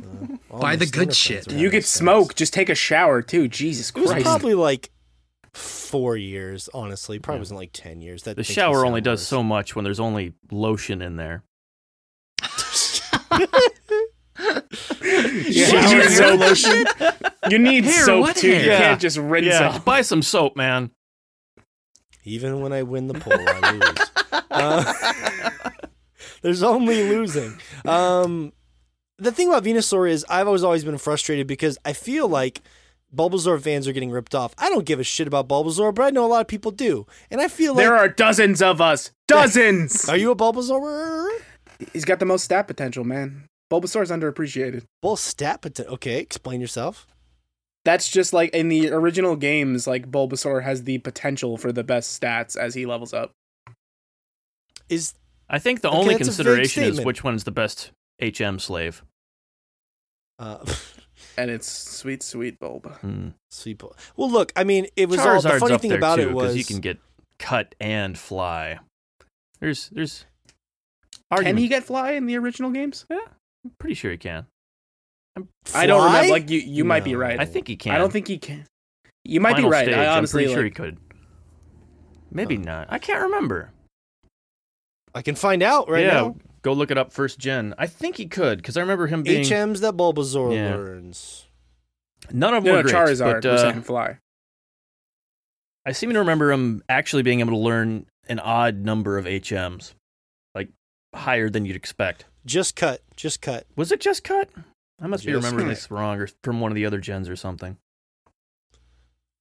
all 0.48 0.60
Buy 0.60 0.76
the 0.76 0.86
good 0.86 1.12
shit. 1.12 1.50
you 1.50 1.56
having 1.56 1.70
could 1.72 1.84
sex. 1.84 1.98
smoke. 1.98 2.36
Just 2.36 2.54
take 2.54 2.68
a 2.68 2.74
shower 2.76 3.20
too. 3.20 3.48
Jesus 3.48 3.90
Christ. 3.90 4.10
It 4.12 4.14
was 4.14 4.22
probably 4.22 4.54
like 4.54 4.90
four 5.52 6.16
years, 6.16 6.68
honestly. 6.72 7.18
Probably 7.18 7.40
wasn't 7.40 7.58
like 7.58 7.70
ten 7.72 8.00
years. 8.00 8.22
That 8.22 8.36
the 8.36 8.44
shower 8.44 8.86
only 8.86 8.98
sound 8.98 9.04
does 9.04 9.26
so 9.26 9.42
much 9.42 9.74
when 9.74 9.84
there's 9.84 9.98
only 9.98 10.34
lotion 10.52 11.02
in 11.02 11.16
there. 11.16 11.42
You 15.04 15.52
Shower 15.52 15.82
need 15.82 16.04
hair 16.08 16.54
soap. 16.54 17.14
You 17.50 17.58
need 17.58 17.84
Hair, 17.84 18.04
soap 18.04 18.20
what 18.22 18.36
too. 18.36 18.48
You? 18.48 18.54
Yeah. 18.54 18.78
can't 18.78 19.00
just 19.00 19.18
rinse 19.18 19.46
Yeah, 19.46 19.68
off. 19.68 19.84
buy 19.84 20.00
some 20.02 20.22
soap, 20.22 20.56
man. 20.56 20.90
Even 22.24 22.60
when 22.60 22.72
I 22.72 22.82
win 22.84 23.06
the 23.06 23.14
poll, 23.14 23.34
I 23.36 23.72
lose. 23.72 24.42
Uh, 24.50 24.92
there's 26.42 26.62
only 26.62 27.02
losing. 27.08 27.58
Um, 27.84 28.52
the 29.18 29.30
thing 29.30 29.48
about 29.48 29.64
Venusaur 29.64 30.08
is 30.10 30.24
I've 30.30 30.46
always 30.46 30.64
always 30.64 30.84
been 30.84 30.96
frustrated 30.98 31.46
because 31.46 31.76
I 31.84 31.92
feel 31.92 32.26
like 32.26 32.62
Bulbasaur 33.14 33.60
fans 33.60 33.86
are 33.86 33.92
getting 33.92 34.10
ripped 34.10 34.34
off. 34.34 34.54
I 34.58 34.70
don't 34.70 34.86
give 34.86 34.98
a 35.00 35.04
shit 35.04 35.26
about 35.28 35.48
Bulbasaur, 35.48 35.94
but 35.94 36.04
I 36.04 36.10
know 36.10 36.24
a 36.24 36.28
lot 36.28 36.40
of 36.40 36.48
people 36.48 36.70
do, 36.70 37.06
and 37.30 37.40
I 37.42 37.48
feel 37.48 37.74
like. 37.74 37.84
There 37.84 37.96
are 37.96 38.08
dozens 38.08 38.62
of 38.62 38.80
us. 38.80 39.10
Dozens. 39.28 40.08
Are 40.08 40.16
you 40.16 40.30
a 40.30 40.36
Bulbasaur? 40.36 41.28
He's 41.92 42.04
got 42.06 42.20
the 42.20 42.26
most 42.26 42.44
stat 42.44 42.66
potential, 42.66 43.04
man. 43.04 43.48
Bulbasaur's 43.72 44.10
underappreciated. 44.10 44.84
Bull 45.02 45.16
stat, 45.16 45.60
but 45.62 45.78
okay, 45.80 46.18
explain 46.18 46.60
yourself. 46.60 47.06
That's 47.84 48.08
just 48.10 48.32
like 48.32 48.50
in 48.54 48.68
the 48.68 48.90
original 48.90 49.36
games, 49.36 49.86
like 49.86 50.10
Bulbasaur 50.10 50.62
has 50.62 50.84
the 50.84 50.98
potential 50.98 51.56
for 51.58 51.70
the 51.72 51.84
best 51.84 52.18
stats 52.20 52.56
as 52.56 52.74
he 52.74 52.86
levels 52.86 53.12
up. 53.12 53.32
Is 54.88 55.14
I 55.48 55.58
think 55.58 55.80
the 55.82 55.88
Okay, 55.88 55.96
only 55.98 56.14
that's 56.14 56.28
a 56.28 56.30
vague 56.32 56.36
consideration 56.36 56.82
is 56.84 56.88
statement. 56.88 57.06
which 57.06 57.24
one's 57.24 57.44
the 57.44 57.50
best 57.50 57.90
HM 58.22 58.58
slave. 58.58 59.02
uh, 60.38 60.64
And 61.36 61.50
it's 61.50 61.66
sweet, 61.68 62.22
sweet 62.22 62.58
Bulba. 62.60 62.90
Hmm. 63.00 63.28
sweet. 63.50 63.78
Bul- 63.78 63.96
Well, 64.16 64.30
look, 64.30 64.52
I 64.56 64.62
mean, 64.64 64.86
it 64.96 65.08
was 65.08 65.18
all 65.20 65.40
the 65.40 65.58
funny 65.58 65.74
up 65.74 65.80
thing 65.80 65.88
there 65.90 65.98
about 65.98 66.16
too, 66.16 66.28
it 66.28 66.32
was 66.32 66.56
you 66.56 66.64
can 66.64 66.78
get 66.80 66.98
cut 67.38 67.74
and 67.80 68.16
fly. 68.16 68.78
There's 69.60 69.88
there's 69.90 70.26
Can 71.30 71.38
argument. 71.38 71.58
he 71.60 71.68
get 71.68 71.84
fly 71.84 72.12
in 72.12 72.26
the 72.26 72.36
original 72.36 72.70
games? 72.70 73.06
I'm 73.64 73.72
pretty 73.78 73.94
sure 73.94 74.10
he 74.10 74.18
can. 74.18 74.46
I 75.74 75.86
don't 75.86 76.04
remember. 76.04 76.30
Like 76.30 76.50
you, 76.50 76.60
you 76.60 76.84
might 76.84 77.04
be 77.04 77.16
right. 77.16 77.40
I 77.40 77.44
think 77.44 77.66
he 77.66 77.76
can. 77.76 77.94
I 77.94 77.98
don't 77.98 78.12
think 78.12 78.28
he 78.28 78.38
can. 78.38 78.66
You 79.24 79.40
might 79.40 79.52
Final 79.52 79.70
be 79.70 79.72
right. 79.72 79.84
Stage, 79.86 79.96
I 79.96 80.06
honestly 80.06 80.44
I'm 80.44 80.46
pretty 80.48 80.54
sure 80.54 80.64
he 80.64 80.70
could. 80.70 80.98
Maybe 82.30 82.56
not. 82.56 82.88
I 82.90 82.98
can't 82.98 83.22
remember. 83.22 83.70
I 85.14 85.22
can 85.22 85.34
find 85.34 85.62
out 85.62 85.88
right 85.88 86.04
yeah, 86.04 86.12
now. 86.12 86.36
go 86.62 86.72
look 86.72 86.90
it 86.90 86.98
up 86.98 87.12
first 87.12 87.38
gen. 87.38 87.74
I 87.78 87.86
think 87.86 88.16
he 88.16 88.26
could 88.26 88.58
because 88.58 88.76
I 88.76 88.80
remember 88.80 89.06
him 89.06 89.22
being. 89.22 89.44
HMs 89.44 89.80
that 89.80 89.96
Bulbasaur 89.96 90.54
Yeah. 90.54 90.74
learns. 90.74 91.46
None 92.32 92.54
of 92.54 92.64
them 92.64 92.72
no, 92.72 92.78
were 92.78 92.82
no, 92.82 92.90
great, 92.90 92.94
Charizard 92.94 93.42
but 93.42 93.46
uh, 93.46 93.66
letting 93.66 93.82
fly. 93.82 94.18
I 95.86 95.92
seem 95.92 96.10
to 96.10 96.18
remember 96.18 96.50
him 96.50 96.82
actually 96.88 97.22
being 97.22 97.40
able 97.40 97.52
to 97.52 97.58
learn 97.58 98.06
an 98.28 98.40
odd 98.40 98.76
number 98.76 99.18
of 99.18 99.26
HMs, 99.26 99.94
like 100.54 100.70
higher 101.14 101.50
than 101.50 101.66
you'd 101.66 101.76
expect. 101.76 102.24
Just 102.46 102.74
cut. 102.74 103.02
Just 103.16 103.40
cut. 103.40 103.66
Was 103.76 103.92
it 103.92 104.00
just 104.00 104.24
cut? 104.24 104.48
I 105.00 105.06
must 105.06 105.24
be 105.24 105.32
Just 105.32 105.44
remembering 105.44 105.66
cut. 105.68 105.74
this 105.74 105.90
wrong, 105.90 106.18
or 106.20 106.28
from 106.42 106.60
one 106.60 106.70
of 106.70 106.76
the 106.76 106.86
other 106.86 106.98
gens 106.98 107.28
or 107.28 107.36
something. 107.36 107.76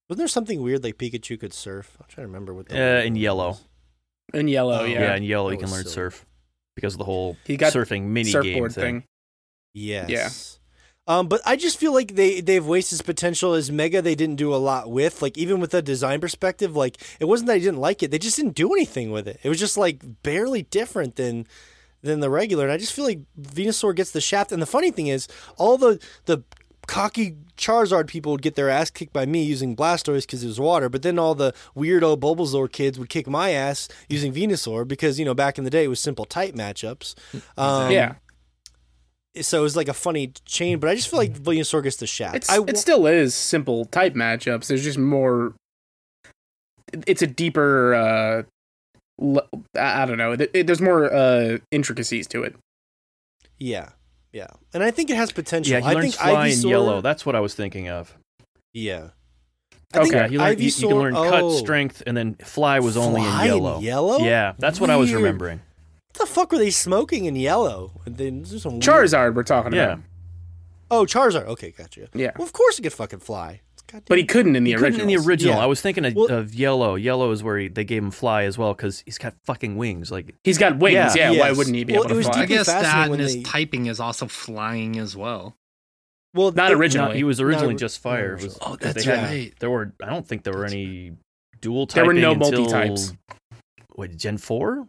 Wasn't 0.09 0.19
there 0.19 0.27
something 0.27 0.61
weird 0.61 0.83
like 0.83 0.97
Pikachu 0.97 1.39
could 1.39 1.53
surf? 1.53 1.95
I'm 1.99 2.05
trying 2.07 2.23
to 2.25 2.27
remember 2.27 2.53
what. 2.53 2.69
Uh, 2.71 2.75
that 2.75 3.05
in 3.05 3.13
was. 3.13 3.21
yellow. 3.21 3.57
In 4.33 4.47
yellow, 4.47 4.81
Oh, 4.81 4.85
Yeah, 4.85 5.01
yeah. 5.01 5.15
in 5.15 5.23
yellow 5.23 5.49
that 5.49 5.55
you 5.55 5.61
can 5.61 5.71
learn 5.71 5.83
silly. 5.83 5.93
surf 5.93 6.25
because 6.75 6.93
of 6.93 6.97
the 6.99 7.03
whole 7.05 7.37
He 7.45 7.57
got 7.57 7.73
surfing 7.73 8.03
mini 8.03 8.31
game 8.31 8.69
thing. 8.69 8.69
thing. 8.69 9.03
Yes. 9.73 10.59
Um, 11.05 11.27
but 11.27 11.41
I 11.45 11.55
just 11.57 11.77
feel 11.77 11.93
like 11.93 12.15
they 12.15 12.39
they've 12.39 12.65
wasted 12.65 13.03
potential 13.05 13.53
as 13.53 13.69
Mega. 13.69 14.01
They 14.01 14.15
didn't 14.15 14.37
do 14.37 14.53
a 14.53 14.57
lot 14.57 14.89
with 14.89 15.21
like 15.21 15.37
even 15.37 15.59
with 15.59 15.73
a 15.73 15.81
design 15.81 16.21
perspective. 16.21 16.75
Like 16.75 16.97
it 17.19 17.25
wasn't 17.25 17.47
that 17.47 17.55
I 17.55 17.59
didn't 17.59 17.79
like 17.79 18.01
it; 18.03 18.09
they 18.11 18.19
just 18.19 18.37
didn't 18.37 18.55
do 18.55 18.71
anything 18.73 19.11
with 19.11 19.27
it. 19.27 19.39
It 19.43 19.49
was 19.49 19.59
just 19.59 19.77
like 19.77 20.01
barely 20.23 20.61
different 20.63 21.17
than 21.17 21.45
than 22.03 22.19
the 22.19 22.29
regular. 22.29 22.65
And 22.65 22.73
I 22.73 22.77
just 22.77 22.93
feel 22.93 23.05
like 23.05 23.21
Venusaur 23.41 23.95
gets 23.95 24.11
the 24.11 24.21
shaft. 24.21 24.51
And 24.51 24.61
the 24.61 24.67
funny 24.67 24.91
thing 24.91 25.07
is, 25.07 25.27
all 25.57 25.77
the 25.77 25.99
the 26.25 26.43
cocky 26.85 27.37
Charizard 27.57 28.07
people 28.07 28.33
would 28.33 28.41
get 28.41 28.55
their 28.55 28.69
ass 28.69 28.89
kicked 28.89 29.13
by 29.13 29.25
me 29.25 29.41
using 29.41 29.73
Blastoise 29.73 30.23
because 30.23 30.43
it 30.43 30.47
was 30.47 30.59
water. 30.59 30.89
But 30.89 31.01
then 31.01 31.17
all 31.17 31.33
the 31.33 31.53
weirdo 31.77 32.19
Bulbasaur 32.19 32.69
kids 32.71 32.99
would 32.99 33.09
kick 33.09 33.25
my 33.27 33.51
ass 33.51 33.87
using 34.09 34.33
Venusaur 34.33 34.85
because 34.87 35.17
you 35.17 35.23
know 35.25 35.33
back 35.33 35.57
in 35.57 35.63
the 35.63 35.69
day 35.69 35.85
it 35.85 35.87
was 35.87 35.99
simple 36.01 36.25
type 36.25 36.53
matchups. 36.55 37.15
Um, 37.57 37.89
yeah, 37.91 38.15
So 39.41 39.59
it 39.59 39.63
was 39.63 39.75
like 39.77 39.87
a 39.87 39.93
funny 39.93 40.33
chain. 40.45 40.79
But 40.79 40.89
I 40.89 40.95
just 40.95 41.07
feel 41.09 41.19
like 41.19 41.33
Venusaur 41.33 41.81
gets 41.83 41.95
the 41.97 42.07
shaft. 42.07 42.35
it's 42.35 42.49
I 42.49 42.59
it 42.67 42.77
still 42.77 43.07
is 43.07 43.33
simple 43.33 43.85
type 43.85 44.13
matchups. 44.13 44.67
There's 44.67 44.83
just 44.83 44.97
more. 44.97 45.53
It's 47.07 47.21
a 47.21 47.27
deeper. 47.27 47.93
uh 47.95 48.43
I 49.21 50.03
I 50.03 50.05
don't 50.05 50.17
know. 50.17 50.33
It- 50.33 50.51
it- 50.53 50.67
there's 50.67 50.81
more 50.81 51.11
uh 51.13 51.57
intricacies 51.71 52.27
to 52.27 52.43
it. 52.43 52.55
Yeah, 53.59 53.89
yeah, 54.31 54.47
and 54.73 54.83
I 54.83 54.91
think 54.91 55.09
it 55.09 55.15
has 55.15 55.31
potential. 55.31 55.71
Yeah, 55.73 55.79
he 55.79 55.85
I 55.87 55.93
learns 55.93 56.15
think 56.15 56.29
fly 56.29 56.47
in 56.47 56.59
yellow. 56.61 57.01
That's 57.01 57.25
what 57.25 57.35
I 57.35 57.39
was 57.39 57.53
thinking 57.53 57.87
of. 57.89 58.15
Yeah. 58.73 59.09
I 59.93 59.99
Okay. 59.99 60.09
Yeah, 60.15 60.27
he 60.27 60.37
learned, 60.39 60.59
you, 60.59 60.65
you 60.65 60.87
can 60.87 60.97
learn 60.97 61.15
oh. 61.15 61.29
cut, 61.29 61.51
strength, 61.59 62.01
and 62.07 62.17
then 62.17 62.33
fly 62.35 62.79
was 62.79 62.97
only 62.97 63.21
Fly 63.21 63.43
in 63.45 63.47
yellow. 63.53 63.79
yellow? 63.79 64.17
Yeah, 64.17 64.53
that's 64.57 64.81
what 64.81 64.89
I 64.89 64.95
was 64.97 65.13
remembering. 65.13 65.59
What 66.15 66.27
the 66.27 66.33
fuck 66.33 66.51
were 66.51 66.57
they 66.57 66.71
smoking 66.71 67.25
in 67.25 67.35
yellow? 67.35 68.01
And 68.05 68.17
then 68.17 68.43
some 68.45 68.73
weird- 68.73 68.83
Charizard, 68.83 69.35
we're 69.35 69.43
talking 69.43 69.73
Yeah. 69.73 69.83
about. 69.93 69.99
Oh, 70.89 71.05
Charizard. 71.05 71.45
Okay, 71.45 71.69
gotcha. 71.71 72.07
Yeah. 72.13 72.31
Well, 72.35 72.45
of 72.47 72.53
course 72.53 72.79
it 72.79 72.81
could 72.81 72.93
fucking 72.93 73.19
fly. 73.19 73.61
It's 73.93 74.05
But 74.07 74.17
he 74.17 74.25
couldn't 74.25 74.55
in 74.55 74.63
the 74.63 74.71
He 74.71 74.75
couldn't 74.75 74.99
original. 74.99 75.09
in 75.15 75.21
the 75.23 75.27
original. 75.29 75.55
Yeah. 75.55 75.63
I 75.63 75.65
was 75.67 75.81
thinking 75.81 76.05
of, 76.05 76.15
Well- 76.15 76.31
of 76.31 76.53
yellow. 76.55 76.95
Yellow 76.95 77.31
is 77.31 77.43
where 77.43 77.57
he, 77.59 77.67
they 77.67 77.83
gave 77.83 78.01
him 78.03 78.11
fly 78.11 78.43
as 78.43 78.57
well 78.57 78.73
because 78.73 79.01
he's 79.05 79.17
got 79.17 79.35
fucking 79.45 79.77
wings. 79.77 80.11
Like 80.11 80.33
He's 80.43 80.57
got 80.57 80.77
wings. 80.79 81.15
Yeah. 81.15 81.31
Yeah. 81.31 81.39
Why 81.39 81.51
wouldn't 81.51 81.75
he 81.75 81.83
be 81.83 81.93
Well, 81.93 82.05
able 82.05 82.15
to 82.15 82.21
fly? 82.23 82.31
I 82.31 82.41
deeply 82.41 82.55
guess 82.57 82.65
that 82.67 83.09
when 83.09 83.19
and 83.19 83.21
his 83.21 83.35
they- 83.35 83.43
typing 83.43 83.85
is 83.85 83.99
also 83.99 84.27
flying 84.27 84.97
as 84.97 85.15
well. 85.15 85.55
well, 86.33 86.51
Not 86.51 86.71
it- 86.71 86.77
originally. 86.77 87.09
no, 87.09 87.15
he 87.15 87.23
was 87.23 87.39
originally 87.39 87.73
No, 87.75 87.77
just 87.77 87.99
fire. 87.99 88.31
originally. 88.31 88.47
Was- 88.47 88.57
Oh, 88.61 88.65
'cause 88.71 88.79
that's 88.79 89.05
they 89.05 89.15
had- 89.15 89.29
right. 89.29 89.53
There 89.59 89.69
were. 89.69 89.93
I 90.01 90.07
don't 90.07 90.27
think 90.27 90.43
there 90.43 90.53
were 90.53 90.65
any 90.65 91.11
dual 91.61 91.85
There 91.85 92.05
were 92.05 92.13
no 92.13 92.33
multi-types. 92.35 93.13
Wait, 93.95 94.17
Gen 94.17 94.37
four? 94.37 94.87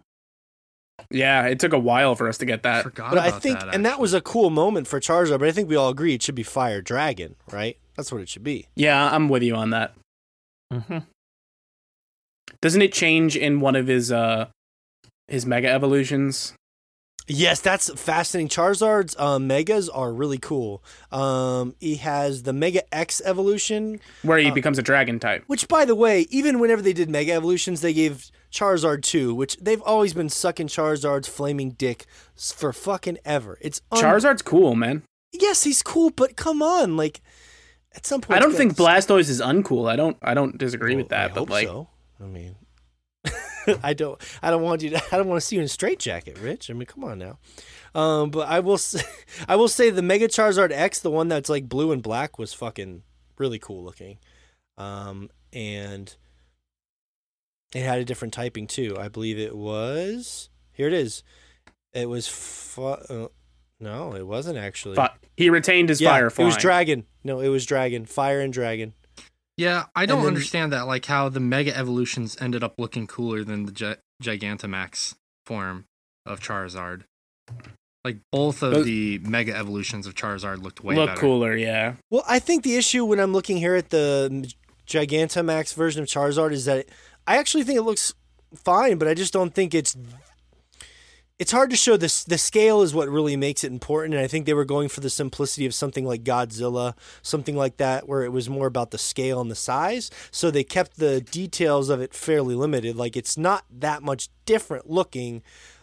Yeah, 1.11 1.43
it 1.47 1.59
took 1.59 1.73
a 1.73 1.79
while 1.79 2.15
for 2.15 2.29
us 2.29 2.39
to 2.39 2.47
get 2.47 2.61
I 2.65 2.71
that. 2.77 2.83
forgot 2.85 3.11
But 3.11 3.19
I 3.19 3.31
think, 3.33 3.61
that. 3.61 3.75
and 3.75 3.85
that 3.85 4.01
was 4.01 4.15
a 4.15 4.21
cool 4.21 4.49
moment 4.49 4.87
for 4.87 4.99
Charizard. 5.01 5.41
But 5.41 5.49
I 5.49 5.53
think 5.53 5.69
we 5.69 5.77
all 5.77 5.91
agree 5.91 6.15
it 6.15 6.23
should 6.23 6.35
be 6.35 6.43
Fire 6.43 6.81
Dragon, 6.81 7.35
right? 7.53 7.77
That's 7.97 8.11
what 8.13 8.21
it 8.21 8.29
should 8.29 8.45
be. 8.45 8.67
Yeah, 8.75 9.11
I'm 9.15 9.29
with 9.29 9.43
you 9.43 9.55
on 9.55 9.71
that. 9.71 9.95
Mm-hmm. 10.73 10.99
Doesn't 12.61 12.83
it 12.83 12.93
change 12.93 13.37
in 13.37 13.61
one 13.61 13.77
of 13.77 13.87
his 13.87 14.11
uh 14.13 14.47
his 15.29 15.47
mega 15.47 15.69
evolutions? 15.69 16.55
Yes, 17.27 17.61
that's 17.61 17.89
fascinating. 17.99 18.49
Charizard's 18.51 19.19
um, 19.19 19.47
megas 19.47 19.89
are 19.89 20.13
really 20.13 20.37
cool. 20.37 20.85
Um, 21.11 21.75
he 21.81 21.95
has 21.97 22.43
the 22.43 22.53
Mega 22.53 22.83
X 22.95 23.23
evolution, 23.25 23.99
Where 24.21 24.37
he 24.37 24.51
Uh, 24.51 24.55
becomes 24.55 24.79
a 24.79 24.83
dragon 24.83 25.19
type. 25.19 25.43
which, 25.47 25.67
by 25.67 25.87
the 25.87 25.95
way, 25.95 26.27
even 26.29 26.59
whenever 26.59 26.83
they 26.83 26.93
did 26.93 27.09
Mega 27.09 27.33
evolutions, 27.33 27.81
they 27.81 27.95
gave 27.95 28.31
Charizard 28.53 29.03
two, 29.05 29.35
which 29.35 29.57
they've 29.57 29.81
always 29.81 30.13
been 30.13 30.29
sucking 30.29 30.69
Charizard's 30.69 31.27
flaming 31.27 31.71
dick 31.71 32.05
for 32.37 32.75
fucking 32.75 33.17
ever. 33.25 33.57
It's 33.63 33.81
un- 33.91 34.03
Charizard's 34.03 34.43
cool, 34.43 34.75
man. 34.75 35.03
Yes, 35.33 35.63
he's 35.63 35.83
cool, 35.83 36.11
but 36.11 36.37
come 36.37 36.61
on, 36.61 36.95
like 36.99 37.23
at 37.95 38.07
some 38.07 38.21
point. 38.21 38.37
I 38.37 38.41
don't 38.41 38.55
think 38.55 38.77
Blastoise 38.77 39.29
is 39.29 39.41
uncool. 39.41 39.91
I 39.91 39.97
don't 39.97 40.17
I 40.23 40.35
don't 40.35 40.59
disagree 40.59 40.97
with 40.97 41.09
that, 41.11 41.31
I 41.31 41.35
but 41.35 41.51
like 41.51 41.69
so. 41.69 41.89
I 42.21 42.27
mean, 42.27 42.57
I 43.83 43.95
don't. 43.95 44.21
I 44.43 44.51
don't 44.51 44.63
want 44.63 44.83
you 44.83 44.91
to. 44.91 45.03
I 45.13 45.17
don't 45.17 45.29
want 45.29 45.41
to 45.41 45.47
see 45.47 45.57
you 45.57 45.63
in 45.63 45.67
a 45.67 45.69
straitjacket, 45.69 46.39
Rich. 46.39 46.71
I 46.71 46.75
mean, 46.75 46.87
come 46.87 47.05
on 47.05 47.19
now. 47.19 47.39
Um, 47.95 48.31
but 48.31 48.49
I 48.49 48.61
will. 48.61 48.79
Say, 48.79 49.03
I 49.49 49.57
will 49.57 49.69
say 49.69 49.91
the 49.91 50.03
Mega 50.03 50.29
Charizard 50.29 50.73
X, 50.73 51.01
the 51.01 51.11
one 51.11 51.29
that's 51.29 51.49
like 51.49 51.69
blue 51.69 51.93
and 51.93 52.03
black, 52.03 52.39
was 52.39 52.53
fucking 52.53 53.03
really 53.39 53.59
cool 53.59 53.85
looking. 53.85 54.19
Um, 54.77 55.31
and 55.53 56.15
it 57.75 57.83
had 57.83 58.01
a 58.01 58.05
different 58.05 58.35
typing 58.35 58.67
too. 58.67 58.97
I 58.99 59.09
believe 59.09 59.39
it 59.39 59.57
was. 59.57 60.49
Here 60.73 60.89
it 60.89 60.93
is. 60.93 61.23
It 61.93 62.09
was. 62.09 62.27
Fu- 62.27 62.83
uh, 62.85 63.29
no, 63.85 64.15
it 64.15 64.27
wasn't 64.27 64.59
actually. 64.59 64.97
fi- 64.97 65.13
he 65.37 65.51
retained 65.51 65.89
his 65.91 66.01
yeah, 66.01 66.11
fire 66.11 66.27
it 66.27 66.39
was 66.39 66.57
dragon. 66.57 67.05
No, 67.23 67.41
it 67.41 67.49
was 67.49 67.65
dragon. 67.67 68.07
Fire 68.07 68.41
and 68.41 68.53
dragon. 68.53 68.95
Yeah, 69.57 69.85
I 69.95 70.07
don't 70.07 70.21
then- 70.21 70.29
understand 70.29 70.73
that. 70.73 70.83
Like 70.89 71.07
how 71.07 71.29
the 71.29 71.39
Mega 71.41 71.77
Evolutions 71.77 72.37
ended 72.41 72.65
up 72.65 72.75
looking 72.79 73.07
cooler 73.07 73.45
than 73.45 73.67
the 73.67 73.73
Gi- 73.73 73.97
Gigantamax 74.23 75.15
form 75.47 75.85
of 76.27 76.41
Charizard. 76.41 77.03
Like 78.05 78.19
both 78.33 78.63
of 78.63 78.73
Those- 78.73 78.85
the 78.87 79.19
Mega 79.19 79.55
Evolutions 79.57 80.07
of 80.07 80.15
Charizard 80.15 80.63
looked 80.63 80.83
way 80.83 80.95
Look 80.97 81.09
better. 81.11 81.21
cooler, 81.21 81.57
yeah. 81.57 81.95
Well, 82.11 82.25
I 82.29 82.39
think 82.39 82.65
the 82.65 82.77
issue 82.77 83.05
when 83.05 83.19
I'm 83.21 83.33
looking 83.33 83.57
here 83.59 83.77
at 83.77 83.91
the 83.91 84.53
Gigantamax 84.89 85.75
version 85.75 86.03
of 86.03 86.09
Charizard 86.09 86.53
is 86.53 86.65
that 86.67 86.87
I 87.27 87.39
actually 87.39 87.63
think 87.65 87.79
it 87.79 87.83
looks 87.83 88.13
fine, 88.55 88.99
but 88.99 89.09
I 89.09 89.15
just 89.15 89.33
don't 89.33 89.55
think 89.55 89.75
it's. 89.75 89.97
It's 91.37 91.51
hard 91.51 91.71
to 91.71 91.77
show 91.77 91.97
this. 91.97 92.23
The 92.23 92.39
scale 92.39 92.83
is 92.83 92.95
what 92.95 93.09
really 93.09 93.37
makes 93.37 93.65
it 93.65 93.73
important, 93.73 94.15
and 94.15 94.23
I 94.23 94.29
think 94.29 94.47
they 94.47 94.55
were 94.55 94.65
going 94.65 94.89
for 94.89 95.01
the 95.01 95.11
simplicity 95.11 95.67
of 95.67 95.75
something 95.75 96.05
like 96.05 96.23
Godzilla, 96.23 96.95
something 97.23 97.57
like 97.57 97.79
that, 97.79 98.09
where 98.09 98.23
it 98.23 98.31
was 98.31 98.49
more 98.49 98.69
about 98.69 98.93
the 98.93 98.99
scale 98.99 99.41
and 99.41 99.51
the 99.51 99.57
size. 99.57 100.13
So 100.31 100.53
they 100.53 100.63
kept 100.63 100.97
the 100.97 101.21
details 101.21 101.89
of 101.89 102.01
it 102.01 102.15
fairly 102.15 102.55
limited. 102.55 102.95
Like 102.95 103.17
it's 103.17 103.37
not 103.37 103.65
that 103.69 104.05
much 104.05 104.29
different 104.47 104.89
looking 104.89 105.43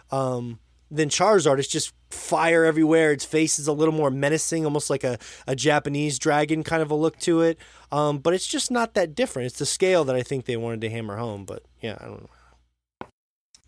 um, 0.09 0.59
than 0.89 1.09
Charizard. 1.09 1.59
It's 1.59 1.67
just 1.67 1.93
fire 2.11 2.63
everywhere. 2.63 3.11
Its 3.11 3.25
face 3.25 3.59
is 3.59 3.67
a 3.67 3.73
little 3.73 3.93
more 3.93 4.09
menacing, 4.09 4.63
almost 4.63 4.89
like 4.89 5.03
a, 5.03 5.17
a 5.47 5.55
Japanese 5.55 6.17
dragon 6.17 6.63
kind 6.63 6.81
of 6.81 6.91
a 6.91 6.95
look 6.95 7.19
to 7.19 7.41
it. 7.41 7.57
Um, 7.91 8.19
but 8.19 8.33
it's 8.33 8.47
just 8.47 8.71
not 8.71 8.93
that 8.93 9.15
different. 9.15 9.47
It's 9.47 9.59
the 9.59 9.65
scale 9.65 10.05
that 10.05 10.15
I 10.15 10.23
think 10.23 10.45
they 10.45 10.55
wanted 10.55 10.79
to 10.79 10.89
hammer 10.89 11.17
home. 11.17 11.43
But 11.43 11.63
yeah, 11.81 11.97
I 11.99 12.05
don't 12.05 12.21
know. 12.21 12.29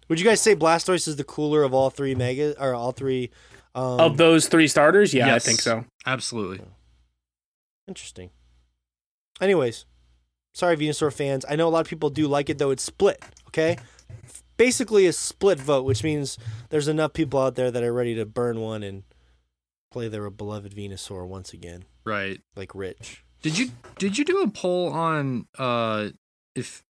Would 0.09 0.19
you 0.19 0.25
guys 0.25 0.41
say 0.41 0.55
Blastoise 0.55 1.07
is 1.07 1.15
the 1.15 1.23
cooler 1.23 1.63
of 1.63 1.73
all 1.73 1.89
three 1.89 2.15
mega 2.15 2.59
or 2.61 2.73
all 2.73 2.91
three? 2.91 3.31
Um, 3.75 3.99
of 3.99 4.17
those 4.17 4.47
three 4.47 4.67
starters, 4.67 5.13
yeah, 5.13 5.25
Yes. 5.27 5.45
I 5.45 5.47
think 5.47 5.61
so. 5.61 5.85
Absolutely. 6.05 6.61
Interesting. 7.87 8.29
Anyways, 9.41 9.85
sorry, 10.53 10.77
Venusaur 10.77 11.11
fans. 11.11 11.45
I 11.49 11.55
know 11.55 11.67
a 11.67 11.71
lot 11.71 11.81
of 11.81 11.87
people 11.87 12.09
do 12.09 12.27
like 12.27 12.49
it, 12.49 12.57
though 12.59 12.71
it's 12.71 12.83
split. 12.83 13.21
Okay, 13.47 13.77
basically 14.57 15.05
a 15.07 15.13
split 15.13 15.59
vote, 15.59 15.83
which 15.85 16.03
means 16.03 16.37
there's 16.69 16.87
enough 16.87 17.13
people 17.13 17.39
out 17.39 17.55
there 17.55 17.69
that 17.71 17.83
are 17.83 17.93
ready 17.93 18.15
to 18.15 18.25
burn 18.25 18.59
one 18.59 18.83
and 18.83 19.03
play 19.91 20.07
their 20.07 20.27
beloved 20.29 20.73
Venusaur 20.75 21.27
once 21.27 21.53
again, 21.53 21.85
Right. 22.03 22.41
like 22.55 22.73
Rich. 22.73 23.23
Did 23.41 23.57
you 23.57 23.71
did 23.99 24.17
you 24.17 24.25
do 24.25 24.41
a 24.41 24.49
poll 24.49 24.89
on 24.91 25.47
uh 25.59 26.09
if 26.55 26.83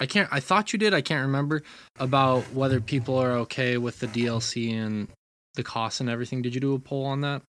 I 0.00 0.06
can't 0.06 0.28
I 0.30 0.40
thought 0.40 0.72
you 0.72 0.78
did, 0.78 0.94
I 0.94 1.00
can't 1.00 1.26
remember 1.26 1.62
about 1.98 2.42
whether 2.54 2.80
people 2.80 3.16
are 3.18 3.32
okay 3.38 3.78
with 3.78 4.00
the 4.00 4.06
DLC 4.06 4.72
and 4.72 5.08
the 5.54 5.62
cost 5.62 6.00
and 6.00 6.08
everything. 6.08 6.42
Did 6.42 6.54
you 6.54 6.60
do 6.60 6.74
a 6.74 6.78
poll 6.78 7.06
on 7.06 7.20
that? 7.22 7.42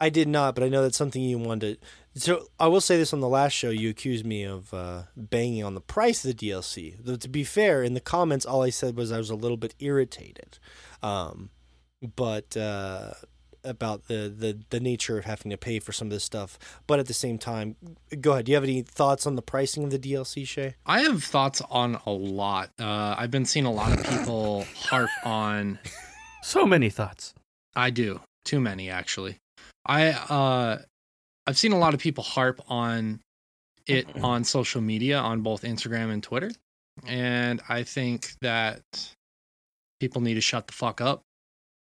I 0.00 0.10
did 0.10 0.28
not, 0.28 0.54
but 0.54 0.62
I 0.62 0.68
know 0.68 0.82
that's 0.82 0.96
something 0.96 1.22
you 1.22 1.38
wanted. 1.38 1.78
So 2.14 2.46
I 2.58 2.68
will 2.68 2.80
say 2.80 2.96
this 2.96 3.12
on 3.12 3.20
the 3.20 3.28
last 3.28 3.52
show, 3.52 3.70
you 3.70 3.90
accused 3.90 4.24
me 4.24 4.44
of 4.44 4.72
uh, 4.72 5.02
banging 5.16 5.64
on 5.64 5.74
the 5.74 5.80
price 5.80 6.24
of 6.24 6.36
the 6.36 6.48
DLC. 6.48 6.94
Though 7.00 7.16
to 7.16 7.28
be 7.28 7.44
fair, 7.44 7.82
in 7.82 7.94
the 7.94 8.00
comments, 8.00 8.46
all 8.46 8.62
I 8.62 8.70
said 8.70 8.96
was 8.96 9.10
I 9.10 9.18
was 9.18 9.30
a 9.30 9.34
little 9.34 9.56
bit 9.56 9.74
irritated, 9.80 10.58
um, 11.02 11.50
but 12.16 12.56
uh, 12.56 13.10
about 13.68 14.08
the, 14.08 14.32
the 14.34 14.58
the 14.70 14.80
nature 14.80 15.18
of 15.18 15.24
having 15.24 15.50
to 15.50 15.56
pay 15.56 15.78
for 15.78 15.92
some 15.92 16.08
of 16.08 16.12
this 16.12 16.24
stuff. 16.24 16.58
But 16.86 16.98
at 16.98 17.06
the 17.06 17.14
same 17.14 17.38
time, 17.38 17.76
go 18.20 18.32
ahead. 18.32 18.46
Do 18.46 18.52
you 18.52 18.56
have 18.56 18.64
any 18.64 18.82
thoughts 18.82 19.26
on 19.26 19.36
the 19.36 19.42
pricing 19.42 19.84
of 19.84 19.90
the 19.90 19.98
DLC, 19.98 20.46
Shay? 20.46 20.74
I 20.86 21.00
have 21.00 21.22
thoughts 21.22 21.62
on 21.70 21.98
a 22.06 22.10
lot. 22.10 22.70
Uh 22.78 23.14
I've 23.18 23.30
been 23.30 23.44
seeing 23.44 23.66
a 23.66 23.72
lot 23.72 23.92
of 23.96 24.04
people 24.04 24.64
harp 24.76 25.10
on 25.24 25.78
So 26.42 26.66
many 26.66 26.90
thoughts. 26.90 27.34
I 27.76 27.90
do. 27.90 28.20
Too 28.44 28.60
many 28.60 28.90
actually. 28.90 29.36
I 29.86 30.08
uh 30.10 30.82
I've 31.46 31.58
seen 31.58 31.72
a 31.72 31.78
lot 31.78 31.94
of 31.94 32.00
people 32.00 32.24
harp 32.24 32.60
on 32.68 33.20
it 33.86 34.06
on 34.22 34.44
social 34.44 34.80
media 34.80 35.18
on 35.18 35.42
both 35.42 35.62
Instagram 35.62 36.10
and 36.12 36.22
Twitter. 36.22 36.50
And 37.06 37.60
I 37.68 37.84
think 37.84 38.32
that 38.42 38.82
people 40.00 40.20
need 40.20 40.34
to 40.34 40.40
shut 40.40 40.66
the 40.66 40.72
fuck 40.72 41.00
up 41.00 41.22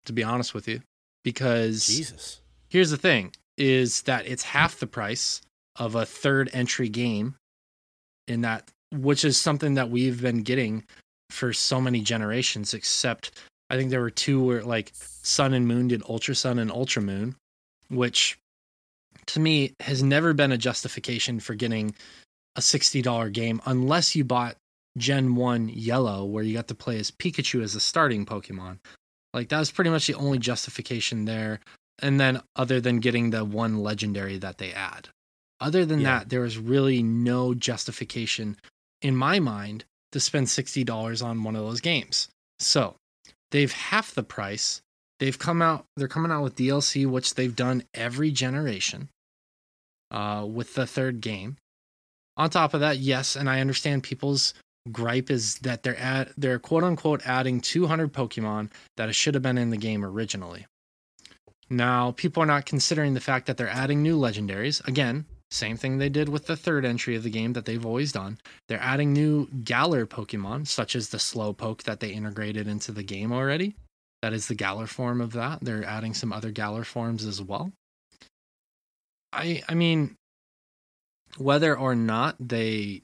to 0.06 0.12
be 0.12 0.22
honest 0.22 0.52
with 0.54 0.68
you 0.68 0.80
because 1.24 1.86
Jesus. 1.86 2.40
here's 2.68 2.90
the 2.90 2.96
thing 2.96 3.32
is 3.56 4.02
that 4.02 4.26
it's 4.26 4.42
half 4.42 4.78
the 4.78 4.86
price 4.86 5.40
of 5.76 5.94
a 5.94 6.06
third 6.06 6.50
entry 6.52 6.88
game 6.88 7.34
in 8.28 8.42
that 8.42 8.70
which 8.92 9.24
is 9.24 9.36
something 9.36 9.74
that 9.74 9.90
we've 9.90 10.22
been 10.22 10.42
getting 10.42 10.84
for 11.30 11.52
so 11.52 11.80
many 11.80 12.00
generations 12.00 12.74
except 12.74 13.32
i 13.70 13.76
think 13.76 13.90
there 13.90 14.00
were 14.00 14.10
two 14.10 14.42
where 14.42 14.62
like 14.62 14.92
sun 14.94 15.52
and 15.54 15.66
moon 15.66 15.88
did 15.88 16.02
ultra 16.08 16.34
sun 16.34 16.58
and 16.58 16.70
ultra 16.70 17.02
moon 17.02 17.34
which 17.88 18.38
to 19.26 19.40
me 19.40 19.74
has 19.80 20.02
never 20.02 20.32
been 20.32 20.52
a 20.52 20.58
justification 20.58 21.40
for 21.40 21.54
getting 21.54 21.94
a 22.56 22.60
$60 22.60 23.32
game 23.32 23.60
unless 23.66 24.14
you 24.14 24.24
bought 24.24 24.56
Gen 24.96 25.34
1 25.34 25.70
Yellow, 25.70 26.24
where 26.24 26.44
you 26.44 26.54
got 26.54 26.68
to 26.68 26.74
play 26.74 26.98
as 26.98 27.10
Pikachu 27.10 27.62
as 27.62 27.74
a 27.74 27.80
starting 27.80 28.24
Pokemon. 28.24 28.78
Like, 29.34 29.48
that 29.50 29.58
was 29.58 29.70
pretty 29.72 29.90
much 29.90 30.06
the 30.06 30.14
only 30.14 30.38
justification 30.38 31.24
there. 31.26 31.60
And 32.00 32.18
then, 32.20 32.40
other 32.56 32.80
than 32.80 33.00
getting 33.00 33.30
the 33.30 33.44
one 33.44 33.78
legendary 33.78 34.38
that 34.38 34.58
they 34.58 34.72
add. 34.72 35.08
Other 35.60 35.84
than 35.84 36.00
Yeah. 36.00 36.20
that, 36.20 36.28
there 36.30 36.40
was 36.40 36.56
really 36.58 37.02
no 37.02 37.52
justification 37.54 38.56
in 39.02 39.16
my 39.16 39.40
mind 39.40 39.84
to 40.12 40.20
spend 40.20 40.46
$60 40.48 41.22
on 41.22 41.42
one 41.42 41.56
of 41.56 41.64
those 41.64 41.80
games. 41.80 42.28
So, 42.58 42.96
they've 43.50 43.72
half 43.72 44.14
the 44.14 44.22
price. 44.22 44.80
They've 45.20 45.38
come 45.38 45.62
out, 45.62 45.84
they're 45.96 46.08
coming 46.08 46.32
out 46.32 46.42
with 46.42 46.56
DLC, 46.56 47.06
which 47.06 47.34
they've 47.34 47.54
done 47.54 47.84
every 47.94 48.30
generation 48.30 49.08
uh, 50.10 50.46
with 50.48 50.74
the 50.74 50.86
third 50.86 51.20
game. 51.20 51.56
On 52.36 52.50
top 52.50 52.74
of 52.74 52.80
that, 52.80 52.98
yes, 52.98 53.36
and 53.36 53.48
I 53.48 53.60
understand 53.60 54.02
people's 54.02 54.54
gripe 54.92 55.30
is 55.30 55.56
that 55.60 55.82
they're 55.82 55.96
at 55.96 56.32
they're 56.36 56.58
quote 56.58 56.84
unquote 56.84 57.26
adding 57.26 57.60
200 57.60 58.12
Pokemon 58.12 58.70
that 58.96 59.14
should 59.14 59.34
have 59.34 59.42
been 59.42 59.58
in 59.58 59.70
the 59.70 59.76
game 59.76 60.04
originally. 60.04 60.66
Now, 61.70 62.12
people 62.12 62.42
are 62.42 62.46
not 62.46 62.66
considering 62.66 63.14
the 63.14 63.20
fact 63.20 63.46
that 63.46 63.56
they're 63.56 63.68
adding 63.68 64.02
new 64.02 64.18
legendaries. 64.18 64.86
Again, 64.86 65.24
same 65.50 65.76
thing 65.76 65.98
they 65.98 66.08
did 66.08 66.28
with 66.28 66.46
the 66.46 66.56
third 66.56 66.84
entry 66.84 67.16
of 67.16 67.22
the 67.22 67.30
game 67.30 67.52
that 67.54 67.64
they've 67.64 67.86
always 67.86 68.12
done. 68.12 68.38
They're 68.68 68.80
adding 68.80 69.12
new 69.12 69.46
Galar 69.62 70.06
Pokemon, 70.06 70.66
such 70.66 70.96
as 70.96 71.08
the 71.08 71.18
Slowpoke 71.18 71.84
that 71.84 72.00
they 72.00 72.10
integrated 72.10 72.66
into 72.66 72.92
the 72.92 73.02
game 73.02 73.32
already. 73.32 73.76
That 74.20 74.32
is 74.32 74.48
the 74.48 74.54
Galar 74.54 74.86
form 74.86 75.20
of 75.20 75.32
that. 75.32 75.60
They're 75.62 75.84
adding 75.84 76.12
some 76.12 76.32
other 76.32 76.50
Galar 76.50 76.84
forms 76.84 77.24
as 77.24 77.40
well. 77.40 77.72
I 79.32 79.62
I 79.68 79.74
mean, 79.74 80.16
whether 81.38 81.76
or 81.76 81.94
not 81.94 82.36
they 82.40 83.02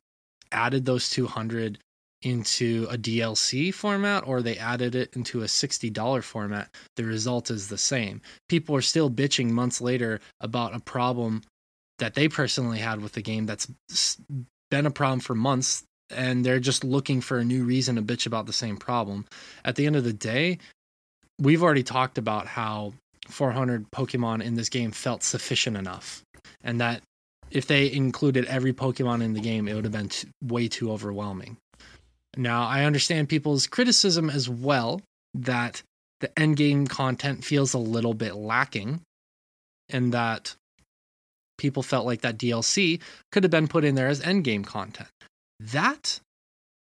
added 0.53 0.85
those 0.85 1.11
200 1.11 1.79
into 2.23 2.87
a 2.91 2.99
DLC 2.99 3.73
format 3.73 4.27
or 4.27 4.43
they 4.43 4.59
added 4.59 4.95
it 4.95 5.15
into 5.17 5.43
a 5.43 5.47
$60 5.47 6.23
format, 6.23 6.69
the 6.97 7.05
result 7.05 7.51
is 7.51 7.69
the 7.69 7.79
same. 7.79 8.21
People 8.49 8.77
are 8.77 8.83
still 8.83 9.11
bitching 9.11 9.51
months 9.51 9.81
later 9.81 10.21
about 10.41 10.75
a 10.75 10.81
problem 10.81 11.43
that 11.99 12.15
they 12.15 12.29
personally 12.29 12.79
had 12.79 13.01
with 13.01 13.13
the 13.13 13.23
game 13.23 13.47
that's 13.47 13.69
been 14.71 14.87
a 14.87 14.91
problem 14.91 15.21
for 15.21 15.35
months 15.35 15.85
and 16.11 16.45
they're 16.45 16.61
just 16.61 16.85
looking 16.85 17.21
for 17.21 17.39
a 17.39 17.45
new 17.45 17.65
reason 17.65 17.97
to 17.97 18.03
bitch 18.03 18.27
about 18.27 18.47
the 18.47 18.53
same 18.53 18.77
problem. 18.77 19.27
At 19.65 19.77
the 19.77 19.87
end 19.87 19.97
of 19.97 20.05
the 20.05 20.13
day, 20.13 20.59
we've 21.39 21.63
already 21.63 21.83
talked 21.83 22.19
about 22.19 22.47
how 22.47 22.95
400 23.29 23.91
Pokemon 23.91 24.43
in 24.43 24.55
this 24.55 24.69
game 24.69 24.91
felt 24.91 25.23
sufficient 25.23 25.77
enough 25.77 26.23
and 26.63 26.81
that 26.81 27.03
if 27.51 27.67
they 27.67 27.91
included 27.93 28.45
every 28.47 28.73
Pokemon 28.73 29.23
in 29.23 29.33
the 29.33 29.41
game, 29.41 29.69
it 29.69 29.75
would 29.75 29.85
have 29.85 29.93
been 29.93 30.09
t- 30.09 30.29
way 30.43 30.69
too 30.69 30.93
overwhelming. 30.93 31.57
Now, 32.37 32.65
I 32.65 32.85
understand 32.85 33.29
people's 33.29 33.67
criticism 33.67 34.31
as 34.31 34.49
well 34.49 35.01
that 35.35 35.83
the 36.21 36.39
end 36.39 36.57
game 36.57 36.87
content 36.87 37.45
feels 37.45 37.75
a 37.75 37.79
little 37.79 38.15
bit 38.15 38.37
lacking 38.37 39.01
and 39.89 40.13
that 40.15 40.55
people 41.59 41.83
felt 41.83 42.07
like 42.07 42.23
that 42.23 42.39
DLC 42.39 43.01
could 43.33 43.43
have 43.43 43.51
been 43.51 43.69
put 43.69 43.85
in 43.85 43.95
there 43.95 44.09
as 44.09 44.21
end 44.21 44.45
game 44.45 44.65
content. 44.65 45.09
That 45.59 46.21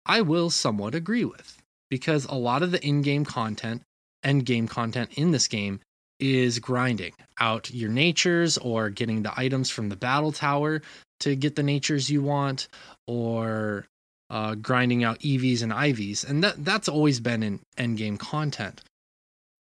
I 0.06 0.22
will 0.22 0.50
somewhat 0.50 0.96
agree 0.96 1.26
with 1.26 1.58
because 1.90 2.26
a 2.26 2.36
lot 2.36 2.62
of 2.62 2.72
the 2.72 2.86
in 2.86 3.02
game 3.02 3.26
content, 3.26 3.82
end 4.24 4.46
game 4.46 4.68
content 4.68 5.10
in 5.14 5.32
this 5.32 5.48
game 5.48 5.80
is 6.20 6.60
grinding 6.60 7.14
out 7.40 7.72
your 7.72 7.90
natures 7.90 8.58
or 8.58 8.90
getting 8.90 9.24
the 9.24 9.34
items 9.40 9.70
from 9.70 9.90
the 9.90 9.96
battle 9.96 10.32
tower 10.32 10.82
to 11.22 11.36
get 11.36 11.56
the 11.56 11.64
natures 11.64 12.10
you 12.10 12.22
want 12.22 12.68
or 13.08 13.86
uh, 14.30 14.56
grinding 14.56 15.04
out 15.04 15.20
EVs 15.20 15.64
and 15.64 15.72
IVs. 15.72 16.28
And 16.28 16.44
that 16.44 16.64
that's 16.64 16.90
always 16.90 17.20
been 17.20 17.44
in 17.44 17.60
end 17.78 17.98
game 17.98 18.18
content. 18.18 18.82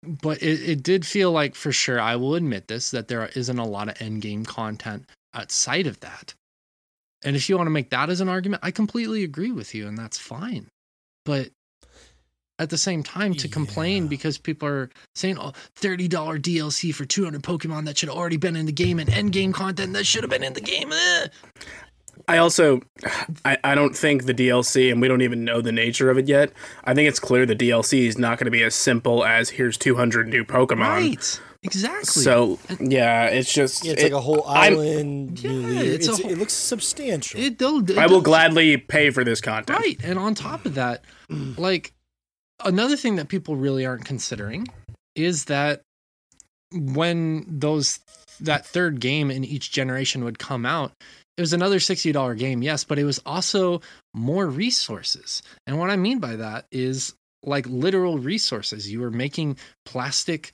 But 0.03 0.43
it, 0.43 0.69
it 0.69 0.83
did 0.83 1.07
feel 1.07 1.33
like 1.33 1.55
for 1.55 1.73
sure, 1.73 2.01
I 2.01 2.17
will 2.17 2.35
admit 2.35 2.69
this, 2.69 2.91
that 2.91 3.09
there 3.09 3.27
isn't 3.35 3.59
a 3.59 3.67
lot 3.67 3.89
of 3.89 4.01
end 4.01 4.23
game 4.23 4.45
content 4.45 5.07
outside 5.33 5.87
of 5.87 6.01
that. 6.01 6.35
And 7.25 7.37
if 7.37 7.49
you 7.49 7.57
want 7.57 7.67
to 7.67 7.73
make 7.73 7.91
that 7.91 8.11
as 8.11 8.21
an 8.21 8.29
argument, 8.29 8.63
I 8.65 8.71
completely 8.71 9.25
agree 9.25 9.51
with 9.51 9.75
you, 9.75 9.89
and 9.89 9.97
that's 9.97 10.19
fine. 10.19 10.69
But 11.25 11.49
at 12.59 12.71
the 12.71 12.79
same 12.79 13.03
time, 13.03 13.35
to 13.35 13.49
complain 13.49 14.05
Yeah. 14.05 14.09
because 14.11 14.39
people 14.39 14.69
are 14.69 14.91
saying, 15.15 15.39
oh, 15.39 15.53
$30 15.81 16.09
DLC 16.41 16.95
for 16.95 17.05
200 17.05 17.43
Pokemon 17.43 17.85
that 17.87 17.99
should 17.99 18.09
have 18.09 18.17
already 18.19 18.37
been 18.37 18.57
in 18.57 18.67
the 18.67 18.73
game 18.73 18.99
and 19.01 19.09
end 19.11 19.33
game 19.33 19.53
content 19.53 19.93
that 19.95 20.05
should 20.07 20.23
have 20.23 20.31
been 20.31 20.45
in 20.45 20.53
the 20.53 20.61
game. 20.61 20.93
eh." 20.93 21.27
I 22.29 22.37
also, 22.39 22.81
I, 23.45 23.59
I 23.65 23.75
don't 23.75 23.95
think 23.95 24.25
the 24.25 24.33
DLC, 24.35 24.91
and 24.93 25.01
we 25.01 25.09
don't 25.09 25.21
even 25.23 25.45
know 25.45 25.61
the 25.61 25.73
nature 25.73 26.11
of 26.11 26.17
it 26.17 26.29
yet. 26.29 26.53
I 26.85 26.95
think 26.95 27.09
it's 27.09 27.19
clear 27.19 27.45
the 27.45 27.57
DLC 27.57 28.07
is 28.07 28.17
not 28.19 28.39
going 28.39 28.45
to 28.47 28.53
be 28.53 28.63
as 28.63 28.75
simple 28.77 29.25
as 29.25 29.51
here's 29.51 29.77
200 29.77 30.29
new 30.29 30.45
Pokemon. 30.45 30.79
Right. 30.79 31.41
Exactly. 31.65 32.23
So 32.23 32.59
yeah, 32.79 33.25
it's 33.27 33.53
just 33.53 33.85
Yeah, 33.85 33.93
it's 33.95 34.03
it- 34.03 34.05
like 34.05 34.13
a 34.13 34.21
whole 34.21 34.45
island. 34.47 35.43
Yeah, 35.43 35.51
newly- 35.51 35.77
it's 35.89 36.07
a 36.07 36.13
it's- 36.13 36.23
whole- 36.23 36.31
it 36.31 36.39
looks 36.39 36.53
substantial. 36.53 37.41
it, 37.41 37.59
they'll- 37.59 37.91
it 37.91 37.99
I 37.99 38.07
will 38.07 38.21
gladly 38.21 38.77
pay 38.77 39.11
for 39.11 39.25
this 39.25 39.41
content. 39.41 39.79
Right. 39.79 39.99
And 40.05 40.19
on 40.19 40.35
top 40.35 40.67
of 40.67 40.75
that, 40.75 41.05
like 41.57 41.93
another 42.63 42.97
thing 42.97 43.17
that 43.17 43.29
people 43.29 43.57
really 43.57 43.87
aren't 43.87 44.05
considering 44.05 44.67
is 45.15 45.47
that 45.47 45.83
when 46.73 47.45
those 47.49 48.01
that 48.41 48.67
third 48.67 49.01
game 49.01 49.31
in 49.31 49.45
each 49.45 49.71
generation 49.71 50.25
would 50.25 50.39
come 50.39 50.67
out, 50.67 50.93
it 51.37 51.41
was 51.41 51.53
another 51.53 51.79
$60 51.79 52.39
game, 52.39 52.63
yes, 52.63 52.85
but 52.85 52.99
it 52.99 53.05
was 53.05 53.21
also 53.25 53.81
more 54.13 54.47
resources. 54.47 55.43
And 55.67 55.79
what 55.79 55.91
I 55.91 55.97
mean 55.97 56.19
by 56.19 56.37
that 56.37 56.67
is 56.71 57.15
like 57.45 57.67
literal 57.67 58.19
resources. 58.19 58.91
You 58.91 59.01
were 59.01 59.11
making 59.11 59.57
plastic 59.85 60.53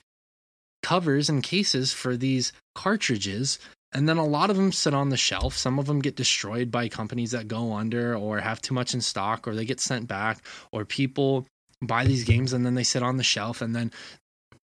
covers 0.83 1.29
and 1.29 1.43
cases 1.43 1.93
for 1.93 2.17
these 2.17 2.53
cartridges 2.75 3.59
and 3.93 4.07
then 4.07 4.17
a 4.17 4.25
lot 4.25 4.49
of 4.49 4.55
them 4.55 4.71
sit 4.71 4.93
on 4.93 5.09
the 5.09 5.17
shelf. 5.17 5.57
Some 5.57 5.77
of 5.77 5.85
them 5.85 5.99
get 5.99 6.15
destroyed 6.15 6.71
by 6.71 6.87
companies 6.87 7.31
that 7.31 7.47
go 7.47 7.73
under 7.73 8.15
or 8.15 8.39
have 8.39 8.61
too 8.61 8.73
much 8.73 8.93
in 8.93 9.01
stock 9.01 9.47
or 9.47 9.55
they 9.55 9.65
get 9.65 9.79
sent 9.79 10.07
back 10.07 10.39
or 10.71 10.85
people 10.85 11.45
buy 11.81 12.05
these 12.05 12.23
games 12.23 12.53
and 12.53 12.65
then 12.65 12.75
they 12.75 12.83
sit 12.83 13.03
on 13.03 13.17
the 13.17 13.23
shelf 13.23 13.61
and 13.61 13.75
then 13.75 13.91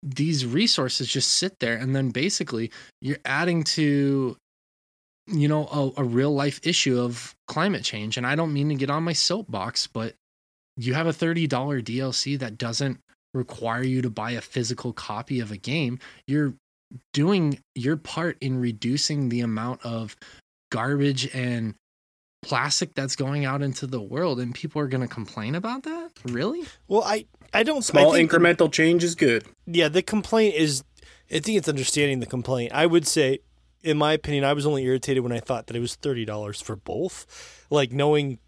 these 0.04 0.46
resources 0.46 1.08
just 1.08 1.32
sit 1.32 1.60
there. 1.60 1.76
And 1.76 1.96
then 1.96 2.10
basically 2.10 2.72
you're 3.02 3.20
adding 3.26 3.64
to 3.64 4.38
you 5.30 5.48
know 5.48 5.68
a, 5.68 6.02
a 6.02 6.04
real 6.04 6.34
life 6.34 6.60
issue 6.64 7.00
of 7.00 7.36
climate 7.48 7.84
change. 7.84 8.18
And 8.18 8.26
i 8.26 8.36
don't 8.36 8.54
mean 8.54 8.70
to 8.70 8.76
get 8.76 8.90
on 8.90 9.04
my 9.04 9.14
soapbox 9.14 9.88
but 9.88 10.14
you 10.78 10.94
have 10.94 11.08
a 11.08 11.12
$30 11.12 11.48
dlc 11.48 12.40
that 12.40 12.58
doesn't 12.58 13.00
require 13.34 13.84
you 13.84 14.02
to 14.02 14.10
buy 14.10 14.32
a 14.32 14.42
physical 14.42 14.94
copy 14.94 15.40
of 15.40 15.52
a 15.52 15.58
game. 15.58 16.00
You're 16.28 16.54
doing 17.14 17.60
your 17.76 17.98
part 17.98 18.38
in 18.42 18.60
reducing 18.60 19.30
the 19.30 19.42
amount 19.42 19.86
of 19.86 20.16
garbage 20.72 21.34
and 21.34 21.76
plastic 22.42 22.94
that's 22.94 23.16
going 23.16 23.46
out 23.46 23.62
into 23.62 23.88
the 23.88 24.02
world 24.02 24.40
and 24.40 24.54
people 24.54 24.82
are 24.82 24.88
going 24.88 25.02
to 25.02 25.08
complain 25.08 25.56
about 25.56 25.84
that 25.84 26.12
really 26.26 26.64
well, 26.88 27.04
I 27.04 27.26
I 27.54 27.64
don't 27.64 27.84
Small 27.84 28.12
I 28.12 28.18
think 28.18 28.32
the- 28.32 28.38
incremental 28.38 28.72
change 28.72 29.04
is 29.04 29.16
good. 29.16 29.46
yeah, 29.66 29.88
the 29.90 30.02
complaint 30.02 30.56
is. 30.56 30.84
I 31.32 31.40
think 31.40 31.58
it's 31.58 31.68
understanding 31.68 32.20
the 32.22 32.26
complaint. 32.26 32.72
I 32.74 32.86
would 32.86 33.06
say, 33.08 33.40
in 33.84 33.98
my 33.98 34.14
opinion, 34.14 34.44
I 34.46 34.54
was 34.54 34.66
only 34.66 34.84
irritated 34.86 35.24
when 35.24 35.32
I 35.34 35.40
thought 35.40 35.68
that 35.68 35.76
it 35.76 35.80
was 35.80 35.96
thirty 35.96 36.26
dollars 36.26 36.62
for 36.62 36.76
both. 36.76 37.66
Like 37.70 37.92
knowing 37.92 38.40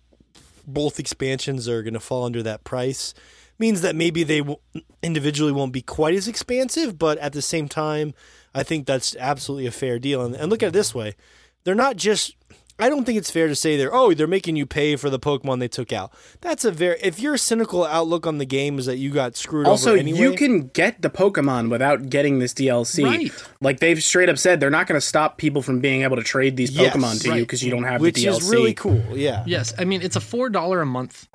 both 0.68 1.00
expansions 1.00 1.68
are 1.68 1.82
going 1.84 1.93
to 1.95 2.00
fall 2.00 2.26
under 2.26 2.43
that 2.43 2.64
price 2.64 3.14
means 3.58 3.82
that 3.82 3.95
maybe 3.95 4.24
they 4.24 4.40
w- 4.40 4.59
individually 5.01 5.51
won't 5.51 5.74
be 5.74 5.82
quite 5.82 6.14
as 6.14 6.27
expansive, 6.27 6.98
but 6.98 7.18
at 7.18 7.34
the 7.34 7.42
same 7.42 7.68
time, 7.68 8.14
I 8.53 8.64
think 8.64 8.85
that's 8.85 9.16
absolutely 9.18 9.66
a 9.66 9.72
fair 9.72 10.00
deal. 10.00 10.22
And, 10.24 10.35
and 10.35 10.50
look 10.50 10.61
at 10.64 10.68
it 10.68 10.74
this 10.74 10.93
way: 10.93 11.16
they're 11.64 11.76
not 11.76 11.95
just. 11.98 12.35
I 12.80 12.90
don't 12.90 13.03
think 13.06 13.17
it's 13.17 13.30
fair 13.30 13.48
to 13.48 13.56
say 13.56 13.77
they're 13.77 13.93
oh 13.93 14.14
they're 14.14 14.27
making 14.27 14.56
you 14.56 14.66
pay 14.66 14.95
for 14.95 15.09
the 15.09 15.19
Pokemon 15.19 15.59
they 15.59 15.67
took 15.67 15.91
out. 15.91 16.14
That's 16.41 16.66
a 16.66 16.72
very 16.72 16.98
if 17.01 17.19
your 17.19 17.38
cynical 17.38 17.85
outlook 17.85 18.25
on 18.25 18.38
the 18.38 18.45
game 18.45 18.80
is 18.80 18.85
that 18.85 18.98
you 18.98 19.11
got 19.11 19.35
screwed 19.35 19.67
Also, 19.67 19.91
over 19.91 19.99
anyway. 19.99 20.19
you 20.19 20.33
can 20.33 20.67
get 20.67 21.01
the 21.01 21.09
Pokemon 21.09 21.69
without 21.69 22.09
getting 22.09 22.40
this 22.40 22.53
DLC. 22.53 23.03
Right. 23.06 23.32
Like 23.61 23.80
they've 23.80 24.01
straight 24.03 24.30
up 24.30 24.38
said, 24.38 24.59
they're 24.59 24.69
not 24.69 24.88
going 24.88 24.99
to 24.99 25.06
stop 25.06 25.38
people 25.38 25.61
from 25.61 25.80
being 25.80 26.03
able 26.03 26.16
to 26.16 26.24
trade 26.24 26.56
these 26.58 26.72
Yes, 26.72 26.95
Pokemon 26.95 27.22
to 27.24 27.35
you 27.35 27.41
because 27.41 27.64
you 27.64 27.72
don't 27.72 27.83
have 27.83 28.01
which 28.01 28.16
the 28.16 28.25
DLC. 28.25 28.33
Which 28.35 28.43
is 28.43 28.49
really 28.49 28.74
cool. 28.74 29.03
Yeah. 29.17 29.43
Yes, 29.45 29.74
I 29.77 29.85
mean 29.85 30.01
it's 30.01 30.16
a 30.16 30.22
four 30.22 30.49
dollar 30.49 30.82
a 30.82 30.85
month 30.85 31.27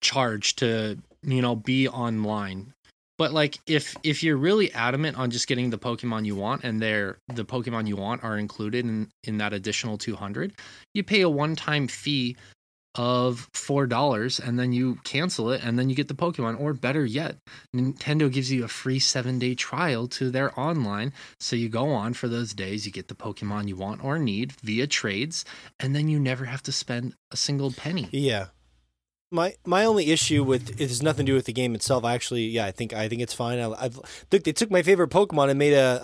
charge 0.00 0.56
to 0.56 0.98
you 1.22 1.42
know 1.42 1.56
be 1.56 1.88
online. 1.88 2.74
But 3.16 3.32
like 3.32 3.58
if 3.66 3.96
if 4.02 4.22
you're 4.22 4.36
really 4.36 4.72
adamant 4.72 5.16
on 5.16 5.30
just 5.30 5.46
getting 5.46 5.70
the 5.70 5.78
Pokemon 5.78 6.26
you 6.26 6.34
want 6.34 6.64
and 6.64 6.80
they're 6.80 7.18
the 7.28 7.44
Pokemon 7.44 7.86
you 7.86 7.96
want 7.96 8.24
are 8.24 8.36
included 8.36 8.84
in 8.84 9.08
in 9.22 9.38
that 9.38 9.52
additional 9.52 9.98
200, 9.98 10.52
you 10.94 11.04
pay 11.04 11.20
a 11.20 11.28
one-time 11.28 11.88
fee 11.88 12.36
of 12.96 13.48
four 13.52 13.86
dollars 13.86 14.38
and 14.38 14.58
then 14.58 14.72
you 14.72 14.96
cancel 15.02 15.50
it 15.50 15.64
and 15.64 15.78
then 15.78 15.88
you 15.88 15.96
get 15.96 16.08
the 16.08 16.14
Pokemon. 16.14 16.60
Or 16.60 16.72
better 16.72 17.04
yet, 17.04 17.36
Nintendo 17.74 18.30
gives 18.32 18.52
you 18.52 18.64
a 18.64 18.68
free 18.68 18.98
seven 18.98 19.38
day 19.38 19.54
trial 19.54 20.06
to 20.08 20.30
their 20.30 20.58
online. 20.58 21.12
So 21.40 21.56
you 21.56 21.68
go 21.68 21.90
on 21.90 22.14
for 22.14 22.28
those 22.28 22.52
days, 22.52 22.86
you 22.86 22.92
get 22.92 23.08
the 23.08 23.14
Pokemon 23.14 23.68
you 23.68 23.76
want 23.76 24.04
or 24.04 24.18
need 24.18 24.52
via 24.62 24.86
trades, 24.86 25.44
and 25.80 25.94
then 25.94 26.08
you 26.08 26.18
never 26.18 26.44
have 26.44 26.62
to 26.64 26.72
spend 26.72 27.14
a 27.32 27.36
single 27.36 27.72
penny. 27.72 28.08
Yeah. 28.12 28.46
My 29.34 29.56
my 29.66 29.84
only 29.84 30.12
issue 30.12 30.44
with 30.44 30.80
it 30.80 30.88
has 30.88 31.02
nothing 31.02 31.26
to 31.26 31.32
do 31.32 31.34
with 31.34 31.46
the 31.46 31.52
game 31.52 31.74
itself. 31.74 32.04
I 32.04 32.14
actually, 32.14 32.44
yeah, 32.44 32.66
I 32.66 32.70
think 32.70 32.92
I 32.92 33.08
think 33.08 33.20
it's 33.20 33.34
fine. 33.34 33.58
I, 33.58 33.66
look, 33.66 34.06
they 34.30 34.52
took 34.52 34.70
my 34.70 34.82
favorite 34.82 35.10
Pokemon 35.10 35.50
and 35.50 35.58
made 35.58 35.72
a, 35.72 36.00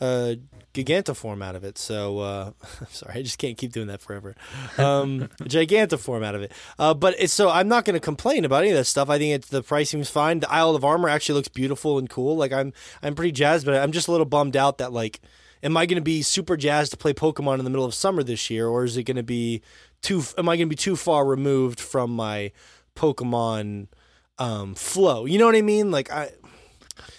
a, 0.00 0.04
a 0.04 0.36
Gigantiform 0.72 1.44
out 1.44 1.56
of 1.56 1.62
it. 1.62 1.76
So 1.76 2.20
uh, 2.20 2.50
sorry, 2.88 3.20
I 3.20 3.22
just 3.22 3.36
can't 3.36 3.58
keep 3.58 3.72
doing 3.72 3.88
that 3.88 4.00
forever. 4.00 4.34
Um, 4.78 5.28
Gigantiform 5.42 6.24
out 6.24 6.34
of 6.34 6.42
it. 6.42 6.52
Uh, 6.78 6.94
but 6.94 7.14
it's 7.18 7.34
so 7.34 7.50
I'm 7.50 7.68
not 7.68 7.84
going 7.84 7.94
to 7.94 8.00
complain 8.00 8.46
about 8.46 8.62
any 8.62 8.70
of 8.70 8.76
that 8.78 8.86
stuff. 8.86 9.10
I 9.10 9.18
think 9.18 9.34
it's 9.34 9.48
the 9.48 9.62
pricing's 9.62 10.08
fine. 10.08 10.40
The 10.40 10.50
Isle 10.50 10.74
of 10.74 10.86
Armor 10.86 11.10
actually 11.10 11.36
looks 11.36 11.48
beautiful 11.48 11.98
and 11.98 12.08
cool. 12.08 12.34
Like 12.34 12.52
I'm 12.52 12.72
I'm 13.02 13.14
pretty 13.14 13.32
jazzed, 13.32 13.66
but 13.66 13.74
I'm 13.74 13.92
just 13.92 14.08
a 14.08 14.10
little 14.10 14.26
bummed 14.26 14.56
out 14.56 14.78
that 14.78 14.92
like. 14.92 15.20
Am 15.62 15.78
I 15.78 15.86
going 15.86 15.96
to 15.96 16.02
be 16.02 16.20
super 16.20 16.58
jazzed 16.58 16.90
to 16.90 16.98
play 16.98 17.14
Pokemon 17.14 17.58
in 17.58 17.64
the 17.64 17.70
middle 17.70 17.86
of 17.86 17.94
summer 17.94 18.22
this 18.22 18.50
year, 18.50 18.68
or 18.68 18.84
is 18.84 18.98
it 18.98 19.04
going 19.04 19.16
to 19.16 19.22
be 19.22 19.62
too? 20.04 20.22
Am 20.38 20.48
I 20.48 20.56
going 20.56 20.66
to 20.68 20.70
be 20.70 20.76
too 20.76 20.96
far 20.96 21.24
removed 21.26 21.80
from 21.80 22.10
my 22.10 22.52
Pokemon 22.96 23.88
um, 24.38 24.74
flow? 24.74 25.24
You 25.26 25.38
know 25.38 25.46
what 25.46 25.56
I 25.56 25.62
mean? 25.62 25.90
Like 25.90 26.10
I, 26.12 26.30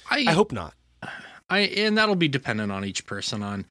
I 0.09 0.23
hope 0.31 0.51
not. 0.51 0.73
I 1.49 1.59
and 1.59 1.97
that'll 1.97 2.15
be 2.15 2.27
dependent 2.27 2.71
on 2.71 2.85
each 2.85 3.05
person 3.05 3.43
on 3.43 3.65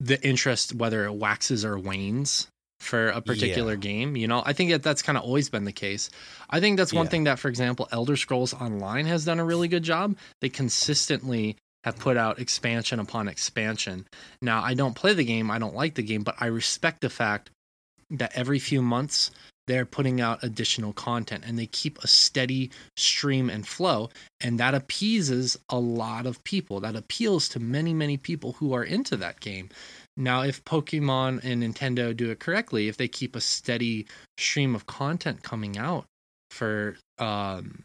the 0.00 0.20
interest 0.26 0.74
whether 0.74 1.04
it 1.04 1.12
waxes 1.12 1.64
or 1.64 1.78
wanes 1.78 2.48
for 2.80 3.08
a 3.08 3.20
particular 3.20 3.74
Yeah. 3.74 3.78
game. 3.80 4.16
You 4.16 4.26
know, 4.26 4.42
I 4.44 4.54
think 4.54 4.70
that 4.70 4.82
that's 4.82 5.02
kind 5.02 5.18
of 5.18 5.24
always 5.24 5.50
been 5.50 5.64
the 5.64 5.72
case. 5.72 6.08
I 6.48 6.60
think 6.60 6.78
that's 6.78 6.92
one 6.94 7.04
Yeah. 7.06 7.10
thing 7.10 7.24
that, 7.24 7.38
for 7.38 7.48
example, 7.48 7.86
Elder 7.92 8.16
Scrolls 8.16 8.54
Online 8.54 9.04
has 9.06 9.24
done 9.26 9.38
a 9.38 9.44
really 9.44 9.68
good 9.68 9.82
job. 9.82 10.16
They 10.40 10.48
consistently 10.48 11.56
have 11.84 11.98
put 11.98 12.16
out 12.16 12.38
expansion 12.40 12.98
upon 12.98 13.28
expansion. 13.28 14.06
Now, 14.42 14.62
I 14.62 14.74
don't 14.74 14.94
play 14.94 15.12
the 15.14 15.24
game, 15.24 15.50
I 15.50 15.58
don't 15.58 15.74
like 15.74 15.94
the 15.94 16.02
game, 16.02 16.22
but 16.22 16.36
I 16.40 16.46
respect 16.46 17.02
the 17.02 17.10
fact 17.10 17.50
that 18.10 18.32
every 18.34 18.58
few 18.58 18.82
months 18.82 19.30
they're 19.66 19.86
putting 19.86 20.20
out 20.20 20.42
additional 20.42 20.92
content 20.92 21.44
and 21.46 21.56
they 21.56 21.66
keep 21.66 21.98
a 21.98 22.08
steady 22.08 22.72
stream 22.96 23.48
and 23.48 23.68
flow 23.68 24.10
and 24.40 24.58
that 24.58 24.74
appeases 24.74 25.56
a 25.68 25.78
lot 25.78 26.26
of 26.26 26.42
people. 26.42 26.80
That 26.80 26.96
appeals 26.96 27.48
to 27.50 27.60
many 27.60 27.94
many 27.94 28.16
people 28.16 28.52
who 28.52 28.72
are 28.72 28.82
into 28.82 29.16
that 29.18 29.38
game. 29.38 29.68
Now 30.16 30.42
if 30.42 30.64
pokemon 30.64 31.44
and 31.44 31.62
nintendo 31.62 32.16
do 32.16 32.30
it 32.30 32.40
correctly 32.40 32.88
if 32.88 32.96
they 32.96 33.06
keep 33.06 33.36
a 33.36 33.40
steady 33.40 34.06
stream 34.38 34.74
of 34.74 34.86
content 34.86 35.44
coming 35.44 35.78
out 35.78 36.04
for 36.50 36.96
um 37.18 37.84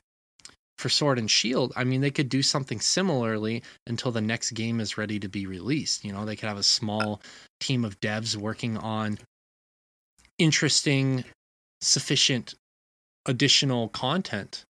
for 0.80 0.90
sword 0.90 1.20
and 1.20 1.30
shield 1.30 1.72
i 1.76 1.84
mean 1.84 2.02
they 2.02 2.12
could 2.12 2.28
do 2.28 2.42
something 2.42 2.82
similarly 2.82 3.64
until 3.88 4.12
the 4.12 4.22
next 4.22 4.52
game 4.52 4.80
is 4.82 4.98
ready 4.98 5.20
to 5.20 5.30
be 5.30 5.46
released. 5.46 6.04
You 6.04 6.14
know 6.14 6.26
they 6.26 6.36
could 6.36 6.50
have 6.50 6.58
a 6.58 6.64
small 6.64 7.22
team 7.60 7.86
of 7.86 8.00
devs 8.00 8.36
working 8.36 8.76
on 8.78 9.20
interesting 10.38 11.24
sufficient 11.82 12.56
additional 13.26 13.90
content 13.90 14.64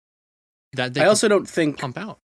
that 0.74 0.94
they 0.94 1.02
I 1.02 1.06
also 1.06 1.28
don't 1.28 1.48
think 1.48 1.80
pump 1.80 1.98
out 1.98 2.18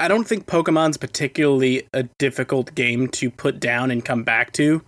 I 0.00 0.08
don't 0.08 0.24
think 0.24 0.46
Pokemon's 0.46 0.96
particularly 0.96 1.86
a 1.92 2.04
difficult 2.18 2.74
game 2.74 3.08
to 3.08 3.30
put 3.30 3.60
down 3.60 3.90
and 3.90 4.04
come 4.04 4.22
back 4.24 4.52
to. 4.54 4.82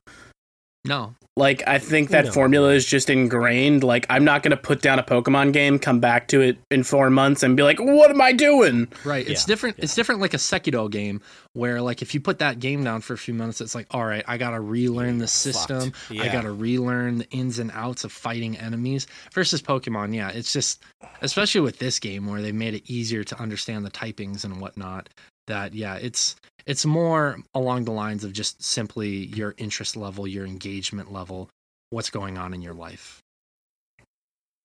no 0.84 1.14
Like 1.38 1.62
I 1.66 1.78
think 1.78 2.08
that 2.10 2.24
No. 2.24 2.32
formula 2.32 2.70
is 2.70 2.86
just 2.86 3.10
ingrained. 3.10 3.84
Like 3.84 4.06
I'm 4.08 4.24
not 4.24 4.42
gonna 4.42 4.56
put 4.56 4.80
down 4.80 4.98
a 4.98 5.02
Pokemon 5.02 5.52
game, 5.52 5.78
come 5.78 6.00
back 6.00 6.28
to 6.28 6.40
it 6.40 6.56
in 6.70 6.82
four 6.82 7.10
months, 7.10 7.42
and 7.42 7.54
be 7.54 7.62
like, 7.62 7.78
"What 7.78 8.10
am 8.10 8.22
I 8.22 8.32
doing?" 8.32 8.88
Right. 9.04 9.28
It's 9.28 9.42
Yeah, 9.42 9.52
different. 9.52 9.76
It's 9.78 9.94
different 9.94 10.22
like 10.22 10.32
a 10.32 10.38
Sekiro 10.38 10.90
game 10.90 11.20
where 11.52 11.82
like 11.82 12.00
if 12.00 12.14
you 12.14 12.20
put 12.20 12.38
that 12.38 12.58
game 12.58 12.82
down 12.84 13.02
for 13.02 13.12
a 13.12 13.18
few 13.18 13.34
months, 13.34 13.60
it's 13.60 13.74
like, 13.74 13.86
all 13.90 14.06
right, 14.06 14.24
I 14.26 14.38
gotta 14.38 14.60
relearn 14.60 15.18
the 15.18 15.28
system. 15.28 15.92
Fucked. 15.92 16.20
I 16.22 16.28
gotta 16.28 16.50
relearn 16.52 17.18
the 17.18 17.28
ins 17.30 17.58
and 17.58 17.70
outs 17.74 18.04
of 18.04 18.12
fighting 18.12 18.56
enemies. 18.56 19.06
Versus 19.34 19.60
Pokemon, 19.60 20.14
yeah, 20.14 20.30
it's 20.30 20.54
just 20.54 20.82
especially 21.20 21.60
with 21.60 21.78
this 21.78 21.98
game 21.98 22.26
where 22.26 22.40
they 22.40 22.52
made 22.52 22.72
it 22.72 22.90
easier 22.90 23.24
to 23.24 23.38
understand 23.38 23.84
the 23.84 23.90
typings 23.90 24.44
and 24.46 24.58
whatnot. 24.58 25.10
That 25.48 25.74
yeah, 25.74 25.96
it's 25.96 26.34
it's 26.66 26.84
more 26.84 27.38
along 27.54 27.84
the 27.84 27.92
lines 27.92 28.24
of 28.24 28.32
just 28.32 28.62
simply 28.62 29.26
your 29.26 29.54
interest 29.56 29.96
level, 29.96 30.26
your 30.26 30.44
engagement 30.46 31.12
level, 31.12 31.48
what's 31.90 32.10
going 32.10 32.36
on 32.36 32.52
in 32.52 32.62
your 32.62 32.74
life. 32.74 33.22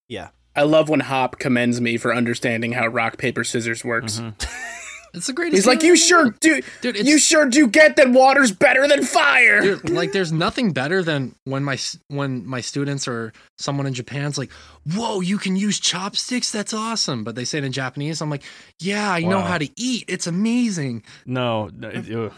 Yeah. 0.10 0.30
I 0.56 0.64
love 0.64 0.90
when 0.90 1.00
Hop 1.02 1.40
commends 1.40 1.80
me 1.80 1.96
for 1.98 2.14
understanding 2.14 2.74
how 2.74 2.88
rock 2.88 3.18
paper 3.18 3.44
scissors 3.44 3.86
works. 3.86 4.20
Mhm. 4.20 4.34
It's 5.14 5.28
the 5.28 5.34
greatest. 5.34 5.58
He's 5.58 5.68
like, 5.68 5.84
"You 5.84 5.96
sure 5.96 6.24
world." 6.24 6.40
do? 6.40 6.62
dude. 6.82 7.06
You 7.06 7.18
sure 7.20 7.48
do 7.50 7.68
get 7.68 7.96
that 7.98 8.12
water's 8.12 8.52
better 8.52 8.88
than 8.88 9.04
fire." 9.04 9.62
Dude, 9.62 9.90
like 9.90 10.12
there's 10.14 10.32
nothing 10.32 10.72
better 10.72 11.04
than 11.04 11.36
when 11.44 11.64
my 11.64 11.78
when 12.08 12.46
my 12.46 12.62
students 12.62 13.08
or 13.08 13.34
someone 13.58 13.88
in 13.88 13.94
Japan's 13.94 14.38
like, 14.38 14.52
"Whoa, 14.94 15.20
you 15.20 15.38
can 15.38 15.56
use 15.56 15.80
chopsticks? 15.80 16.52
That's 16.52 16.74
awesome!" 16.74 17.24
But 17.24 17.36
they 17.36 17.46
say 17.46 17.58
it 17.58 17.64
in 17.64 17.72
Japanese. 17.72 18.22
I'm 18.22 18.30
like, 18.30 18.44
"Yeah, 18.80 19.12
I 19.12 19.22
know 19.22 19.42
how 19.42 19.58
to 19.58 19.70
eat. 19.76 20.06
It's 20.08 20.28
amazing." 20.28 21.04
No, 21.26 21.70
no, 21.76 21.90
it- 21.90 22.10
of 22.10 22.34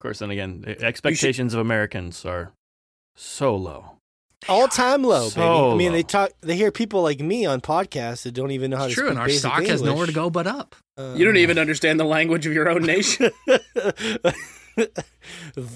course. 0.00 0.18
Then 0.20 0.30
again, 0.30 0.60
the 0.62 0.80
expectations 0.84 1.54
of 1.54 1.60
Americans 1.60 2.24
are 2.24 2.52
so 3.16 3.56
low. 3.56 3.97
All 4.48 4.68
time 4.68 5.02
low, 5.02 5.30
baby. 5.30 5.42
I 5.42 5.74
mean, 5.74 5.92
they 5.92 6.02
talk. 6.02 6.30
They 6.42 6.56
hear 6.56 6.70
people 6.70 7.02
like 7.02 7.20
me 7.20 7.44
on 7.46 7.60
podcasts 7.60 8.22
that 8.22 8.32
don't 8.32 8.50
even 8.52 8.70
know 8.70 8.76
how 8.76 8.84
It's 8.84 8.94
to 8.94 9.00
true, 9.00 9.08
speak 9.08 9.10
and 9.10 9.18
our 9.18 9.26
basic 9.26 9.40
stock 9.40 9.66
has 9.66 9.82
nowhere 9.82 10.06
to 10.06 10.12
go 10.12 10.30
but 10.30 10.46
up. 10.46 10.76
Uh, 10.96 11.14
You 11.16 11.24
don't 11.24 11.36
even 11.38 11.58
understand 11.58 11.98
the 11.98 12.04
language 12.04 12.46
of 12.46 12.52
your 12.52 12.68
own 12.68 12.82
nation. 12.82 13.30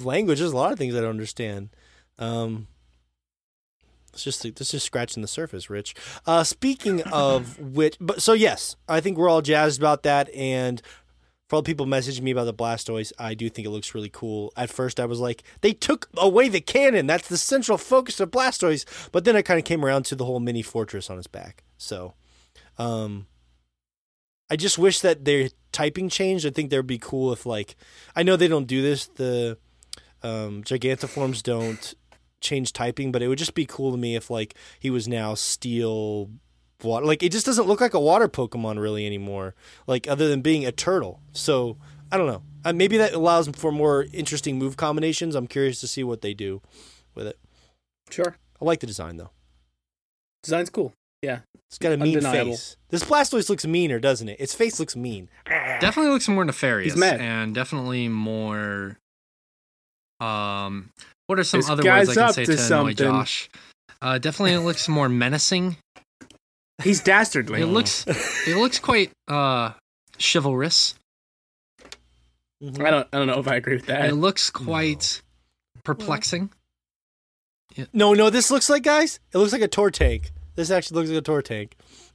language. 0.01 0.39
There's 0.39 0.53
a 0.53 0.57
lot 0.57 0.73
of 0.73 0.79
things 0.79 0.95
I 0.95 1.01
don't 1.01 1.11
understand. 1.11 1.71
Um, 2.19 2.69
it's 4.13 4.25
just 4.25 4.45
it's 4.45 4.71
just 4.71 4.87
scratching 4.87 5.23
the 5.23 5.29
surface, 5.29 5.71
Rich. 5.71 5.95
Uh, 6.27 6.45
speaking 6.45 7.03
of 7.05 7.59
which, 7.59 7.97
but 8.01 8.23
so 8.23 8.33
yes, 8.33 8.77
I 8.89 9.01
think 9.01 9.19
we're 9.19 9.29
all 9.29 9.43
jazzed 9.43 9.81
about 9.81 10.03
that. 10.05 10.33
And 10.35 10.83
for 11.53 11.57
all 11.57 11.63
the 11.63 11.67
people 11.67 11.85
messaging 11.85 12.23
me 12.23 12.31
about 12.31 12.45
the 12.45 12.55
Blastoise, 12.55 13.13
I 13.19 13.35
do 13.35 13.51
think 13.51 13.67
it 13.67 13.71
looks 13.71 13.95
really 13.95 14.09
cool. 14.09 14.55
At 14.57 14.71
first, 14.71 14.99
I 14.99 15.05
was 15.05 15.21
like, 15.21 15.43
they 15.61 15.75
took 15.75 16.09
away 16.17 16.49
the 16.49 16.63
cannon. 16.63 17.07
That's 17.07 17.29
the 17.29 17.37
central 17.37 17.77
focus 17.77 18.21
of 18.21 18.31
Blastoise. 18.31 18.87
But 19.13 19.27
then 19.27 19.37
I 19.37 19.43
kind 19.43 19.59
of 19.59 19.67
came 19.67 19.85
around 19.85 20.07
to 20.07 20.15
the 20.15 20.25
whole 20.25 20.41
mini 20.41 20.63
fortress 20.63 21.11
on 21.11 21.19
his 21.19 21.27
back. 21.27 21.63
So, 21.77 22.15
um, 22.79 23.27
I 24.49 24.57
just 24.57 24.79
wish 24.79 25.01
that 25.01 25.27
their 25.27 25.51
typing 25.73 26.09
changed. 26.09 26.47
I 26.47 26.51
think 26.51 26.71
that 26.71 26.77
would 26.79 26.87
be 26.87 26.97
cool 26.97 27.35
if, 27.35 27.45
like, 27.45 27.77
I 28.17 28.23
know 28.23 28.37
they 28.37 28.49
don't 28.49 28.67
do 28.67 28.81
this. 28.81 29.05
The 29.09 29.59
um, 30.23 30.63
Gigantiforms 30.63 31.43
don't 31.43 31.93
change 32.41 32.73
typing, 32.73 33.13
but 33.13 33.21
it 33.21 33.29
would 33.29 33.37
just 33.37 33.53
be 33.53 33.67
cool 33.67 33.91
to 33.91 33.99
me 33.99 34.17
if, 34.17 34.31
like, 34.31 34.55
he 34.81 34.89
was 34.89 35.07
now 35.07 35.35
steel 35.35 36.31
water. 36.85 37.07
Like, 37.07 37.23
it 37.23 37.33
just 37.33 37.47
doesn't 37.47 37.67
look 37.67 37.81
like 37.81 37.95
a 37.95 38.01
water 38.01 38.29
Pokemon 38.29 38.81
really 38.81 39.07
anymore. 39.07 39.55
Like, 39.87 40.09
other 40.09 40.29
than 40.29 40.41
being 40.43 40.65
a 40.67 40.73
turtle. 40.73 41.21
So 41.33 41.77
I 42.11 42.19
don't 42.19 42.27
know. 42.27 42.43
Uh, 42.65 42.73
maybe 42.73 42.97
that 42.99 43.13
allows 43.15 43.49
for 43.49 43.73
more 43.73 44.07
interesting 44.13 44.59
move 44.59 44.77
combinations. 44.77 45.35
I'm 45.35 45.47
curious 45.47 45.81
to 45.81 45.89
see 45.89 46.05
what 46.05 46.21
they 46.21 46.35
do 46.35 46.61
with 47.15 47.27
it. 47.27 47.39
sure, 48.11 48.37
I 48.61 48.65
like 48.65 48.81
the 48.81 48.87
design 48.87 49.17
though. 49.17 49.31
design's 50.43 50.71
cool. 50.71 50.93
Yeah. 51.23 51.41
It's 51.71 51.79
got 51.79 51.93
a 51.93 51.97
mean 51.97 52.19
Undeniable. 52.19 52.53
face. 52.53 52.77
This 52.91 53.03
Blastoise 53.03 53.49
looks 53.49 53.65
meaner, 53.67 53.99
doesn't 53.99 54.29
it? 54.29 54.39
Its 54.39 54.53
face 54.55 54.79
looks 54.79 54.95
mean. 54.95 55.31
Definitely 55.47 56.13
looks 56.13 56.29
more 56.29 56.45
nefarious. 56.45 56.93
He's 56.93 57.01
mad. 57.01 57.21
and 57.21 57.55
definitely 57.55 58.09
more. 58.09 58.99
Um, 60.21 60.91
what 61.29 61.39
are 61.39 61.45
some 61.45 61.61
This 61.61 61.71
other 61.71 61.83
words 61.83 62.11
I 62.11 62.15
can 62.15 62.33
say 62.35 62.45
to 62.45 62.53
to, 62.57 62.59
annoy 62.59 62.67
something. 62.69 62.97
Josh? 62.97 63.49
Uh, 64.03 64.19
definitely, 64.19 64.57
looks 64.59 64.89
more 64.89 65.09
menacing. 65.09 65.77
He's 66.83 67.01
dastardly. 67.01 67.61
It 67.63 67.67
looks, 67.67 68.05
it 68.47 68.57
looks 68.57 68.79
quite 68.79 69.11
uh 69.29 69.73
chivalrous. 70.19 70.95
Mhm. 72.63 72.85
I 72.87 72.91
don't. 72.91 73.09
I 73.13 73.19
don't 73.19 73.27
know 73.27 73.41
if 73.41 73.49
I 73.49 73.57
agree 73.57 73.75
with 73.77 73.87
that. 73.87 74.05
It 74.09 74.15
looks 74.15 74.51
quite 74.51 75.23
perplexing. 75.85 76.51
No, 77.93 78.13
no, 78.15 78.29
this 78.31 78.51
looks 78.51 78.69
like 78.69 78.83
guys. 78.83 79.19
It 79.33 79.39
looks 79.39 79.53
like 79.53 79.63
a 79.63 79.69
Tortank. 79.69 80.31
This 80.57 80.71
actually 80.71 80.97
looks 81.01 81.11
like 81.11 81.19
a 81.19 81.23
Tortank. 81.23 81.73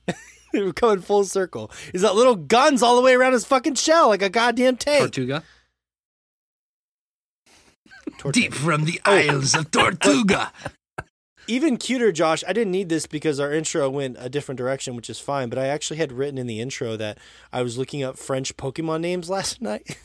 We're 0.54 0.72
coming 0.72 1.02
full 1.02 1.24
circle. 1.26 1.72
He's 1.92 2.04
got 2.04 2.16
little 2.16 2.36
guns 2.36 2.82
all 2.84 2.96
the 2.96 3.02
way 3.02 3.14
around 3.16 3.34
his 3.34 3.44
fucking 3.46 3.76
shell, 3.76 4.08
like 4.10 4.22
a 4.22 4.30
goddamn 4.30 4.78
tank. 4.78 5.02
Tortuga. 5.02 5.44
Tour 8.20 8.32
Deep 8.32 8.54
from 8.54 8.86
the 8.86 9.02
Isles 9.04 9.54
of 9.56 9.70
Tortuga. 9.72 10.52
Even 11.48 11.78
cuter, 11.78 12.12
Josh. 12.12 12.44
I 12.48 12.54
didn't 12.54 12.72
need 12.72 12.90
this 12.90 13.06
because 13.08 13.40
our 13.40 13.54
intro 13.54 13.90
went 13.90 14.18
a 14.20 14.30
different 14.30 14.58
direction, 14.58 14.96
which 14.96 15.10
is 15.10 15.20
fine. 15.20 15.50
But 15.50 15.58
I 15.60 15.68
actually 15.68 15.98
had 15.98 16.12
written 16.12 16.38
in 16.38 16.46
the 16.48 16.60
intro 16.60 16.98
that 16.98 17.18
I 17.54 17.62
was 17.62 17.78
looking 17.78 18.04
up 18.04 18.18
French 18.18 18.56
Pokemon 18.58 19.02
names 19.02 19.30
last 19.38 19.62
night, 19.62 19.98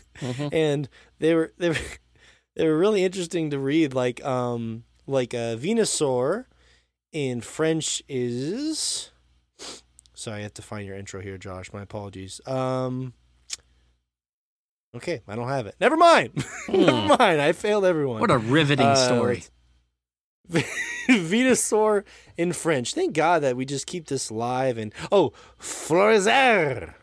and 0.53 0.89
they 1.19 1.35
were 1.35 1.53
they 1.59 1.71
were 1.71 1.77
they 2.57 2.67
were 2.69 2.79
really 2.79 3.05
interesting 3.05 3.51
to 3.51 3.59
read. 3.59 3.93
Like 3.95 4.25
um 4.25 4.85
like 5.07 5.35
a 5.35 5.57
Venusaur 5.61 6.47
in 7.13 7.41
French 7.41 8.03
is. 8.09 9.11
Sorry, 10.15 10.39
I 10.39 10.43
have 10.43 10.55
to 10.55 10.63
find 10.63 10.87
your 10.87 10.97
intro 10.97 11.21
here, 11.21 11.39
Josh. 11.39 11.73
My 11.73 11.83
apologies. 11.83 12.41
Um. 12.47 13.15
Okay, 14.95 15.23
I 15.27 15.35
don't 15.37 15.49
have 15.49 15.67
it. 15.67 15.75
Never 15.81 15.97
mind. 15.97 16.45
Never 16.69 17.17
mind. 17.17 17.41
I 17.41 17.53
failed 17.53 17.85
everyone. 17.87 18.21
What 18.21 18.31
a 18.31 18.37
riveting 18.39 18.87
Uh, 18.87 18.95
story. 18.95 19.45
Venusaur 21.09 22.05
in 22.37 22.53
French. 22.53 22.95
Thank 22.95 23.15
God 23.15 23.43
that 23.43 23.57
we 23.57 23.65
just 23.65 23.87
keep 23.87 24.07
this 24.07 24.31
live. 24.31 24.79
And 24.79 24.93
oh, 25.11 25.33
Florizer. 25.61 26.95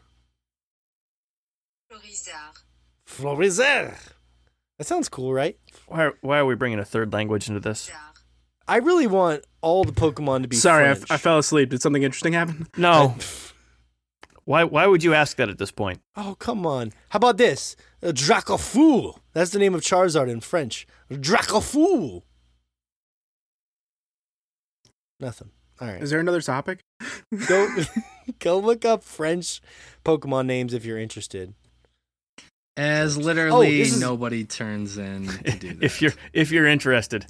Florizard. 1.92 2.64
Florizer. 3.08 3.96
That 4.78 4.88
sounds 4.88 5.10
cool, 5.10 5.34
right? 5.34 5.58
Why, 5.88 6.12
why 6.22 6.40
are 6.40 6.46
we 6.46 6.56
bringing 6.56 6.80
a 6.80 6.86
third 6.86 7.12
language 7.12 7.48
into 7.50 7.60
this? 7.60 7.92
I 8.68 8.78
really 8.78 9.08
want 9.08 9.44
all 9.62 9.84
the 9.84 9.92
Pokemon 9.92 10.44
to 10.44 10.48
be. 10.48 10.56
Sorry, 10.56 10.90
I, 10.90 10.94
French. 10.94 11.12
I 11.12 11.18
fell 11.18 11.40
asleep. 11.40 11.70
Did 11.70 11.82
something 11.82 12.04
interesting 12.04 12.34
happen? 12.34 12.68
No. 12.78 13.16
why 14.46 14.64
why 14.64 14.86
would 14.86 15.04
you 15.04 15.14
ask 15.14 15.38
that 15.38 15.50
at 15.50 15.58
this 15.58 15.72
point? 15.72 16.00
Oh, 16.16 16.36
come 16.40 16.66
on. 16.66 16.94
How 17.10 17.18
about 17.18 17.38
this? 17.38 17.76
Uh, 18.02 18.08
Dracaufeu. 18.08 19.18
That's 19.34 19.52
the 19.52 19.60
name 19.60 19.74
of 19.74 19.82
Charizard 19.82 20.30
in 20.30 20.40
French. 20.40 20.88
Dracaufeu. 21.12 22.22
Nothing. 25.20 25.50
All 25.82 25.88
right. 25.88 26.02
Is 26.02 26.10
there 26.10 26.20
another 26.20 26.42
topic? 26.42 26.80
Go 27.48 27.68
go 28.40 28.60
look 28.60 28.86
up 28.86 29.04
French 29.04 29.62
Pokemon 30.06 30.46
names 30.46 30.74
if 30.74 30.86
you're 30.86 31.00
interested. 31.00 31.54
As 32.78 33.18
literally 33.18 33.68
oh, 33.68 33.84
this 33.84 33.94
is- 33.94 34.02
nobody 34.02 34.46
turns 34.46 34.98
in 34.98 35.28
to 35.28 35.52
do 35.58 35.74
that. 35.76 35.84
If 35.84 36.02
you're 36.02 36.14
if 36.34 36.52
you're 36.52 36.66
interested. 36.68 37.26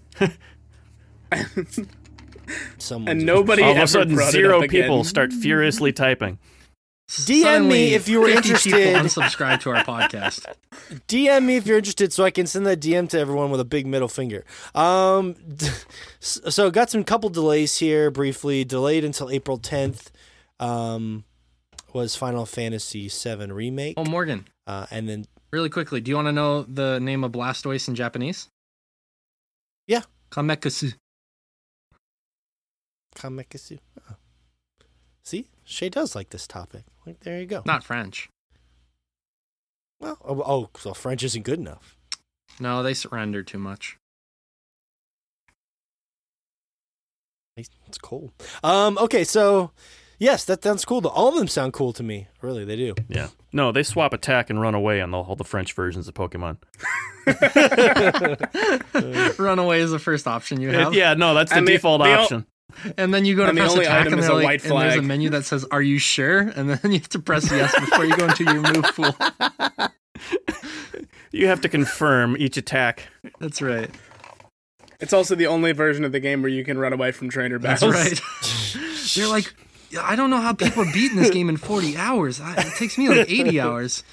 Someone 2.80 3.10
And 3.10 3.26
nobody 3.26 3.62
All 3.62 3.72
of 3.72 3.78
a 3.78 3.88
sudden 3.88 4.18
zero 4.32 4.58
up 4.58 4.64
again. 4.64 4.82
people 4.84 5.04
start 5.04 5.32
furiously 5.32 5.92
typing. 5.94 6.40
DM 7.10 7.68
me 7.68 7.94
if 7.96 8.08
you 8.08 8.22
were 8.22 8.30
interested. 8.30 8.96
Unsubscribe 8.96 9.60
to 9.62 9.72
our 9.72 9.84
podcast. 9.84 10.46
DM 11.08 11.46
me 11.46 11.56
if 11.58 11.66
you're 11.66 11.78
interested, 11.80 12.14
so 12.14 12.24
I 12.24 12.30
can 12.32 12.46
send 12.46 12.68
that 12.68 12.80
DM 12.80 13.10
to 13.10 13.20
everyone 13.20 13.50
with 13.50 13.60
a 13.60 13.66
big 13.66 13.88
middle 13.88 14.08
finger. 14.08 14.46
Um, 14.76 15.36
so 16.20 16.70
got 16.70 16.92
some 16.92 17.04
couple 17.04 17.30
delays 17.30 17.78
here. 17.78 18.12
Briefly 18.12 18.64
delayed 18.64 19.04
until 19.04 19.30
April 19.32 19.58
10th. 19.58 20.12
Um, 20.60 21.24
was 21.94 22.16
Final 22.16 22.46
Fantasy 22.46 23.10
VII 23.10 23.52
remake, 23.52 23.96
Oh, 23.98 24.06
Morgan, 24.06 24.48
uh, 24.68 24.86
and 24.92 25.10
then 25.10 25.26
really 25.52 25.70
quickly, 25.70 26.02
do 26.02 26.12
you 26.12 26.16
want 26.16 26.28
to 26.28 26.32
know 26.32 26.62
the 26.62 27.00
name 27.00 27.24
of 27.24 27.32
Blastoise 27.32 27.88
in 27.88 27.96
Japanese? 27.96 28.48
Yeah. 29.88 30.02
Kamekasu. 30.30 30.94
Kamekasu. 33.16 33.80
Oh. 34.08 34.16
See, 35.24 35.48
Shay 35.64 35.90
does 35.90 36.16
like 36.16 36.30
this 36.30 36.46
topic. 36.46 36.84
Like, 37.10 37.20
there 37.22 37.40
you 37.40 37.46
go. 37.46 37.62
Not 37.66 37.84
French. 37.84 38.30
Well, 40.00 40.18
oh, 40.24 40.42
oh, 40.46 40.70
so 40.78 40.94
French 40.94 41.24
isn't 41.24 41.44
good 41.44 41.60
enough. 41.60 41.98
No, 42.60 42.84
they 42.84 42.94
surrender 42.94 43.44
too 43.44 43.60
much. 43.60 43.98
It's 47.58 47.98
cool. 48.02 48.32
Um, 48.64 48.98
okay, 49.00 49.26
so 49.26 49.72
yes, 50.18 50.46
that 50.46 50.64
sounds 50.64 50.86
cool. 50.86 51.06
All 51.08 51.28
of 51.30 51.36
them 51.36 51.48
sound 51.50 51.74
cool 51.74 51.92
to 51.94 52.04
me. 52.04 52.28
Really, 52.42 52.64
they 52.64 52.78
do. 52.78 52.94
Yeah. 53.10 53.28
No, 53.52 53.72
they 53.74 53.84
swap 53.84 54.14
attack 54.14 54.50
and 54.50 54.62
run 54.62 54.76
away 54.76 55.02
on 55.02 55.12
the, 55.12 55.18
all 55.18 55.36
the 55.36 55.44
French 55.44 55.74
versions 55.74 56.08
of 56.08 56.14
Pokemon. 56.14 56.58
Runaway 59.40 59.82
is 59.82 59.92
the 59.92 60.00
first 60.00 60.26
option 60.28 60.62
you 60.62 60.70
have. 60.74 60.94
yeah, 60.94 61.16
no, 61.16 61.34
that's 61.34 61.52
the 61.52 61.58
And 61.58 61.68
the- 61.68 61.74
default 61.74 62.02
the 62.02 62.16
o- 62.16 62.22
option. 62.22 62.46
And 62.98 63.14
then 63.14 63.26
you 63.26 63.36
go 63.36 63.44
to 63.44 63.50
And 63.50 63.58
the 63.58 63.62
press 63.62 63.72
only 63.72 63.86
attack 63.86 64.02
item 64.02 64.14
and, 64.14 64.22
is 64.22 64.28
a 64.28 64.34
like, 64.34 64.44
white 64.44 64.66
and 64.66 64.80
there's 64.80 64.96
a 64.96 65.02
menu 65.02 65.30
that 65.32 65.44
says, 65.46 65.66
Are 65.72 65.82
you 65.82 65.98
sure? 66.00 66.40
And 66.40 66.70
then 66.70 66.80
you 66.92 67.00
have 67.00 67.10
to 67.10 67.20
press 67.20 67.50
yes 67.52 67.78
before 67.80 68.06
you 68.06 68.16
go 68.16 68.26
into 68.28 68.44
your 68.44 68.62
move 68.62 68.86
pool. 68.96 69.16
You 71.32 71.48
have 71.48 71.62
to 71.62 71.70
confirm 71.70 72.36
each 72.38 72.58
attack. 72.58 73.08
That's 73.40 73.62
right. 73.62 73.90
It's 75.00 75.14
also 75.14 75.36
the 75.36 75.46
only 75.48 75.72
version 75.74 76.04
of 76.04 76.12
the 76.12 76.20
game 76.20 76.42
where 76.42 76.50
you 76.50 76.66
can 76.66 76.78
run 76.78 76.92
away 76.92 77.12
from 77.12 77.30
trainer 77.30 77.60
That's 77.60 77.82
battles. 77.82 77.94
right. 77.96 79.14
They're 79.16 79.28
like, 79.28 79.54
I 80.02 80.16
don't 80.16 80.32
know 80.32 80.42
how 80.42 80.54
people 80.54 80.84
are 80.84 80.92
beating 80.92 81.18
this 81.18 81.30
game 81.30 81.48
in 81.48 81.58
40 81.58 81.98
hours. 81.98 82.42
I, 82.42 82.56
it 82.58 82.74
takes 82.78 82.98
me 82.98 83.10
like 83.10 83.30
80 83.30 83.60
hours. 83.62 84.04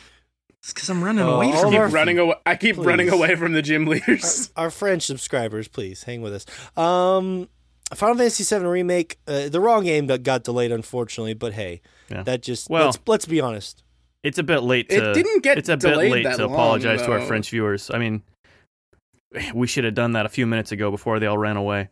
It's 0.59 0.73
because 0.75 0.91
I'm 0.91 1.03
running 1.03 1.25
Oh, 1.25 1.37
away 1.37 1.53
from 1.53 1.73
of 1.75 1.85
keep 1.87 1.95
running 1.95 2.19
away. 2.19 2.35
I 2.45 2.55
keep 2.57 2.77
running 2.77 3.09
away 3.09 3.35
from 3.35 3.53
the 3.53 3.63
gym 3.63 3.87
leaders. 3.87 4.51
our 4.57 4.71
French 4.71 5.05
subscribers, 5.05 5.69
please 5.69 6.03
hang 6.03 6.21
with 6.21 6.35
us. 6.35 6.45
Um, 6.77 7.49
Final 7.95 8.17
Fantasy 8.17 8.43
VII 8.45 8.65
remake, 8.65 9.19
uh, 9.29 9.49
the 9.49 9.61
wrong 9.61 9.85
game 9.85 10.07
that 10.09 10.23
got 10.23 10.43
delayed, 10.45 10.73
unfortunately. 10.73 11.35
But 11.35 11.53
hey, 11.53 11.81
Yeah. 12.11 12.23
that 12.25 12.43
just 12.43 12.69
Well- 12.69 12.87
let's 12.87 12.99
let's 13.07 13.27
be 13.27 13.41
honest. 13.41 13.83
It's 14.23 14.39
a 14.39 14.43
bit 14.43 14.61
late 14.65 14.87
It 14.91 15.15
didn't 15.15 15.45
get 15.45 15.57
It's 15.57 15.69
a 15.69 15.77
bit 15.77 15.97
late 15.97 16.25
to 16.25 16.47
long, 16.47 16.53
apologize 16.53 17.03
to 17.03 17.13
our. 17.13 17.21
French 17.21 17.49
viewers. 17.51 17.91
I 17.95 17.99
mean, 17.99 18.23
we 19.55 19.67
should 19.69 19.85
have 19.85 19.95
done 19.95 20.13
that 20.13 20.27
a 20.27 20.29
few 20.29 20.47
minutes 20.47 20.73
ago 20.73 20.91
before 20.91 21.21
they 21.21 21.27
all 21.27 21.39
ran 21.39 21.57
away. 21.57 21.91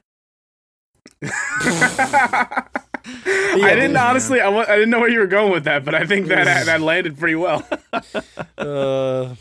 I 1.22 2.64
didn't 3.54 3.92
yeah. 3.92 4.08
honestly. 4.08 4.40
I, 4.40 4.48
I 4.50 4.74
didn't 4.74 4.90
know 4.90 5.00
where 5.00 5.10
you 5.10 5.20
were 5.20 5.26
going 5.26 5.52
with 5.52 5.64
that, 5.64 5.84
but 5.84 5.94
I 5.94 6.06
think 6.06 6.26
that 6.28 6.44
that 6.66 6.80
landed 6.80 7.18
pretty 7.18 7.36
well. 7.36 7.66
Uh, 8.58 9.34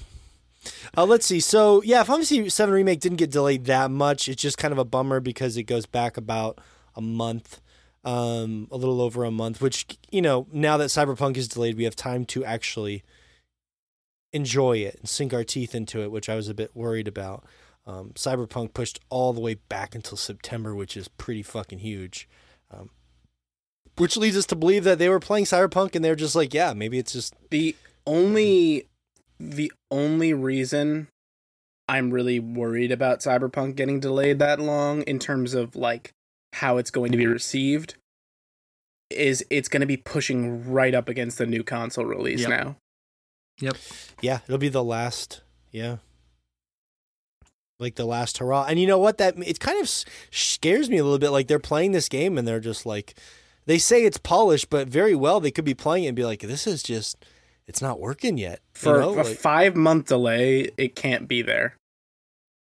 uh, 0.96 1.06
let's 1.06 1.26
see. 1.26 1.40
So 1.40 1.82
yeah, 1.84 2.04
Final 2.04 2.26
VII 2.26 2.72
remake 2.72 3.00
didn't 3.00 3.18
get 3.18 3.32
delayed 3.32 3.66
that 3.66 3.92
much. 3.92 4.28
It's 4.28 4.42
just 4.42 4.58
kind 4.58 4.72
of 4.72 4.78
a 4.78 4.86
bummer 4.86 5.20
because 5.20 5.58
it 5.58 5.64
goes 5.64 5.86
back 5.86 6.18
about 6.18 6.60
a 6.96 7.02
month, 7.02 7.62
um, 8.04 8.68
a 8.72 8.78
little 8.78 9.02
over 9.02 9.24
a 9.24 9.32
month. 9.32 9.62
Which 9.62 9.98
you 10.12 10.22
know, 10.22 10.48
now 10.52 10.78
that 10.78 10.90
Cyberpunk 10.90 11.38
is 11.38 11.48
delayed, 11.48 11.78
we 11.78 11.86
have 11.86 11.96
time 11.96 12.26
to 12.26 12.46
actually 12.46 13.04
enjoy 14.32 14.78
it 14.78 14.98
and 15.00 15.10
sink 15.10 15.34
our 15.34 15.44
teeth 15.44 15.76
into 15.76 16.02
it, 16.02 16.12
which 16.12 16.30
I 16.30 16.36
was 16.36 16.50
a 16.50 16.54
bit 16.54 16.76
worried 16.76 17.08
about. 17.08 17.46
Um, 17.86 18.12
Cyberpunk 18.16 18.74
pushed 18.74 19.00
all 19.10 19.34
the 19.34 19.42
way 19.42 19.56
back 19.56 19.94
until 19.94 20.18
September, 20.18 20.74
which 20.74 20.96
is 20.96 21.08
pretty 21.08 21.44
fucking 21.44 21.80
huge. 21.80 22.30
Um, 22.72 22.90
which 23.98 24.18
leads 24.18 24.38
us 24.38 24.46
to 24.48 24.56
believe 24.56 24.84
that 24.86 24.98
they 25.00 25.10
were 25.10 25.20
playing 25.20 25.46
Cyberpunk 25.46 25.96
and 25.96 26.04
they're 26.04 26.16
just 26.16 26.36
like, 26.36 26.54
yeah, 26.54 26.74
maybe 26.74 26.98
it's 26.98 27.14
just 27.14 27.36
the 27.52 27.76
only 28.08 28.88
the 29.40 29.72
only 29.92 30.34
reason 30.34 31.08
I'm 31.88 32.12
really 32.12 32.40
worried 32.40 32.92
about 32.92 33.20
Cyberpunk 33.20 33.76
getting 33.76 34.00
delayed 34.00 34.40
that 34.40 34.60
long 34.60 35.02
in 35.04 35.20
terms 35.20 35.54
of 35.54 35.76
like 35.76 36.12
how 36.54 36.78
it's 36.78 36.92
going 36.92 37.12
to 37.12 37.18
be 37.18 37.28
received 37.28 37.96
is 39.10 39.46
it's 39.50 39.68
going 39.70 39.82
to 39.82 39.88
be 39.88 39.98
pushing 39.98 40.72
right 40.72 40.96
up 40.96 41.10
against 41.10 41.38
the 41.38 41.46
new 41.46 41.64
console 41.64 42.06
release 42.06 42.42
Yep. 42.42 42.50
now. 42.50 42.76
Yep. 43.60 43.78
Yeah, 44.22 44.40
it'll 44.46 44.58
be 44.58 44.70
the 44.70 44.84
last. 44.84 45.42
Yeah. 45.72 45.98
Like 47.80 47.96
the 47.96 48.06
last 48.06 48.38
hurrah. 48.38 48.66
And 48.66 48.80
you 48.80 48.88
know 48.88 48.98
what? 48.98 49.18
That 49.18 49.36
it 49.46 49.60
kind 49.60 49.82
of 49.82 49.90
scares 50.32 50.90
me 50.90 50.98
a 50.98 51.04
little 51.04 51.20
bit. 51.20 51.32
Like 51.32 51.48
they're 51.48 51.60
playing 51.60 51.92
this 51.92 52.08
game 52.08 52.38
and 52.38 52.48
they're 52.48 52.60
just 52.60 52.86
like, 52.86 53.16
they 53.66 53.78
say 53.78 54.06
it's 54.06 54.18
polished, 54.18 54.70
but 54.70 54.88
very 54.88 55.16
well 55.16 55.40
they 55.40 55.52
could 55.52 55.66
be 55.66 55.74
playing 55.74 56.06
it 56.06 56.08
and 56.08 56.16
be 56.16 56.26
like, 56.26 56.42
this 56.42 56.66
is 56.66 56.82
just, 56.82 57.26
it's 57.68 57.82
not 57.82 58.00
working 58.00 58.38
yet. 58.38 58.62
You 58.76 58.80
For 58.82 59.00
know? 59.00 59.14
a 59.20 59.24
Like, 59.24 59.38
5 59.38 59.76
month 59.76 60.08
delay, 60.08 60.70
it 60.78 60.96
can't 60.96 61.28
be 61.28 61.42
there. 61.42 61.78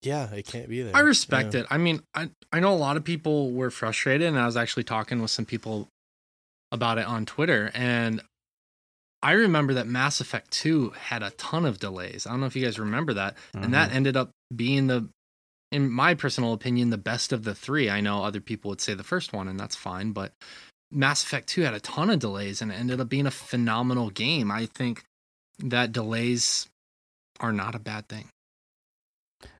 yeah, 0.01 0.31
it 0.33 0.45
can't 0.47 0.69
be 0.69 0.81
there. 0.81 0.95
I 0.95 1.01
respect 1.01 1.53
Yeah. 1.53 1.61
it. 1.61 1.67
I 1.69 1.77
mean, 1.77 2.01
I, 2.15 2.29
I 2.53 2.59
know 2.61 2.73
a 2.73 2.75
lot 2.75 2.95
of 2.97 3.03
people 3.03 3.51
were 3.51 3.69
frustrated, 3.69 4.27
and 4.27 4.39
I 4.39 4.45
was 4.45 4.55
actually 4.57 4.85
talking 4.85 5.21
with 5.21 5.29
some 5.31 5.45
people 5.45 5.87
about 6.71 6.97
it 6.97 7.05
on 7.05 7.25
Twitter. 7.25 7.69
And 7.73 8.21
I 9.21 9.33
remember 9.33 9.73
that 9.73 9.87
Mass 9.87 10.21
Effect 10.21 10.51
2 10.51 10.91
had 10.91 11.21
a 11.21 11.31
ton 11.31 11.65
of 11.65 11.79
delays. 11.79 12.25
I 12.25 12.29
don't 12.31 12.39
know 12.39 12.45
if 12.45 12.55
you 12.55 12.63
guys 12.63 12.79
remember 12.79 13.13
that. 13.15 13.35
And 13.53 13.73
that 13.73 13.89
mm-hmm. 13.89 13.97
ended 13.97 14.15
up 14.15 14.29
being 14.55 14.87
the, 14.87 15.09
in 15.71 15.89
my 15.91 16.13
personal 16.13 16.53
opinion, 16.53 16.89
the 16.91 16.97
best 16.97 17.33
of 17.33 17.43
the 17.43 17.53
three. 17.53 17.89
I 17.89 17.99
know 17.99 18.23
other 18.23 18.39
people 18.39 18.69
would 18.69 18.79
say 18.81 18.93
the 18.93 19.03
first 19.03 19.33
one, 19.33 19.49
and 19.49 19.59
that's 19.59 19.75
fine. 19.75 20.13
But 20.13 20.31
Mass 20.91 21.23
Effect 21.23 21.49
2 21.49 21.63
had 21.63 21.73
a 21.73 21.79
ton 21.81 22.09
of 22.09 22.19
delays, 22.19 22.61
and 22.61 22.71
it 22.71 22.75
ended 22.75 23.01
up 23.01 23.09
being 23.09 23.27
a 23.27 23.31
phenomenal 23.31 24.09
game. 24.11 24.49
I 24.49 24.65
think 24.67 25.03
that 25.59 25.91
delays 25.91 26.67
are 27.39 27.51
not 27.53 27.75
a 27.75 27.79
bad 27.79 28.07
thing. 28.07 28.25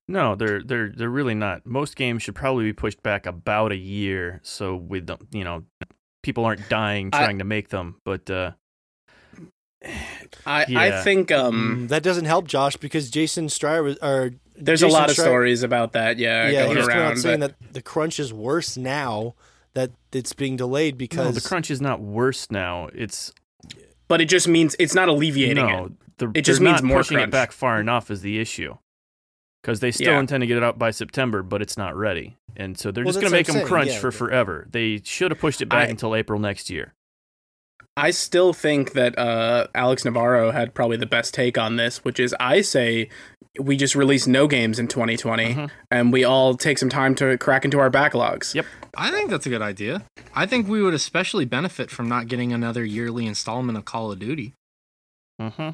No, 0.08 0.34
they're 0.36 0.64
they're 0.64 0.90
they're 0.90 1.10
really 1.10 1.36
not. 1.36 1.66
Most 1.66 1.96
games 1.96 2.24
should 2.24 2.34
probably 2.36 2.64
be 2.66 2.74
pushed 2.74 3.04
back 3.04 3.26
about 3.28 3.72
a 3.72 3.78
year, 3.78 4.40
so 4.44 4.76
we 4.76 5.02
don't, 5.02 5.22
you 5.32 5.44
know, 5.44 5.64
people 6.24 6.46
aren't 6.46 6.68
dying 6.68 7.10
I- 7.14 7.20
trying 7.20 7.38
to 7.40 7.46
make 7.46 7.70
them. 7.70 8.02
But 8.04 8.28
uh, 8.30 8.52
I 10.46 10.66
I 10.76 11.04
think 11.04 11.32
um 11.32 11.86
Mm, 11.86 11.90
that 11.90 12.04
doesn't 12.04 12.26
help 12.26 12.48
Josh 12.48 12.76
because 12.76 13.10
Jason 13.10 13.48
Schreier 13.48 13.84
was, 13.84 13.98
or 14.02 14.32
there's 14.56 14.82
Jason 14.82 14.90
a 14.96 15.00
lot 15.00 15.10
of 15.10 15.16
Schreier- 15.16 15.22
stories 15.24 15.64
about 15.64 15.94
that. 15.94 16.18
Yeah, 16.18 16.50
Yeah, 16.50 16.62
he 16.62 16.66
going 16.66 16.78
was 16.78 16.88
coming 16.88 17.02
out 17.04 17.08
around. 17.10 17.18
saying 17.18 17.40
that 17.42 17.56
the 17.72 17.82
crunch 17.82 18.20
is 18.20 18.34
worse 18.34 18.76
now 18.78 19.36
that 19.76 19.92
it's 20.12 20.34
being 20.34 20.58
delayed 20.58 20.96
no, 20.96 20.98
because 20.98 21.36
the 21.36 21.48
crunch 21.48 21.70
is 21.72 21.80
not 21.80 22.02
worse 22.02 22.50
now. 22.52 22.90
It's 22.94 23.32
but 24.10 24.20
it 24.20 24.26
just 24.26 24.48
means 24.48 24.76
it's 24.80 24.94
not 24.96 25.08
alleviating 25.08 25.66
no, 25.66 25.86
it. 25.86 25.92
the, 26.18 26.32
It 26.36 26.42
just 26.42 26.60
they're 26.60 26.70
means 26.70 26.82
not 26.82 26.88
more 26.88 26.98
pushing 26.98 27.16
crunch. 27.18 27.30
it 27.30 27.32
back 27.32 27.52
far 27.54 27.80
enough 27.80 28.12
is 28.12 28.22
the 28.22 28.40
issue. 28.40 28.76
because 29.62 29.80
they 29.82 29.92
still 29.92 30.14
Yeah. 30.14 30.20
intend 30.20 30.42
to 30.42 30.48
get 30.48 30.56
it 30.58 30.64
out 30.64 30.80
by 30.80 30.90
September, 30.92 31.44
but 31.44 31.62
it's 31.62 31.78
not 31.78 31.94
ready, 31.96 32.38
and 32.56 32.78
so 32.78 32.92
they're 32.92 33.04
Well, 33.04 33.12
just 33.12 33.22
going 33.22 33.30
to 33.32 33.38
make 33.38 33.48
I'm 33.50 33.54
them 33.56 33.60
saying, 33.62 33.68
crunch 33.68 33.90
yeah, 33.92 34.00
for 34.00 34.10
but- 34.12 34.18
forever. 34.18 34.68
They 34.72 35.02
should 35.04 35.32
have 35.32 35.40
pushed 35.40 35.62
it 35.62 35.68
back 35.68 35.88
I- 35.88 35.92
until 35.92 36.16
April 36.16 36.40
next 36.40 36.70
year. 36.70 36.94
I 37.98 38.12
still 38.12 38.54
think 38.54 38.94
that 38.94 39.18
uh, 39.20 39.68
Alex 39.76 40.06
Navarro 40.06 40.52
had 40.52 40.74
probably 40.74 40.96
the 40.96 41.06
best 41.06 41.34
take 41.34 41.58
on 41.58 41.76
this, 41.76 42.06
which 42.06 42.18
is 42.22 42.34
I 42.40 42.62
say 42.62 43.10
we 43.60 43.76
just 43.78 43.96
release 43.96 44.28
no 44.28 44.48
games 44.48 44.78
in 44.80 44.88
2020 44.88 45.54
Mhm. 45.56 45.70
and 45.90 46.14
we 46.14 46.24
all 46.24 46.56
take 46.56 46.78
some 46.78 46.90
time 46.90 47.16
to 47.16 47.38
crack 47.38 47.66
into 47.66 47.80
our 47.80 47.90
backlogs. 47.90 48.54
Yep. 48.54 48.66
I 48.96 49.10
think 49.12 49.30
that's 49.30 49.46
a 49.46 49.50
good 49.50 49.62
idea. 49.62 50.04
I 50.36 50.46
think 50.46 50.68
we 50.68 50.82
would 50.84 50.94
especially 50.94 51.46
benefit 51.46 51.90
from 51.90 52.08
not 52.08 52.28
getting 52.28 52.54
another 52.54 52.84
yearly 52.86 53.26
installment 53.26 53.78
of 53.78 53.86
Call 53.86 54.12
of 54.12 54.20
Duty. 54.20 54.54
Mm-hmm. 55.42 55.70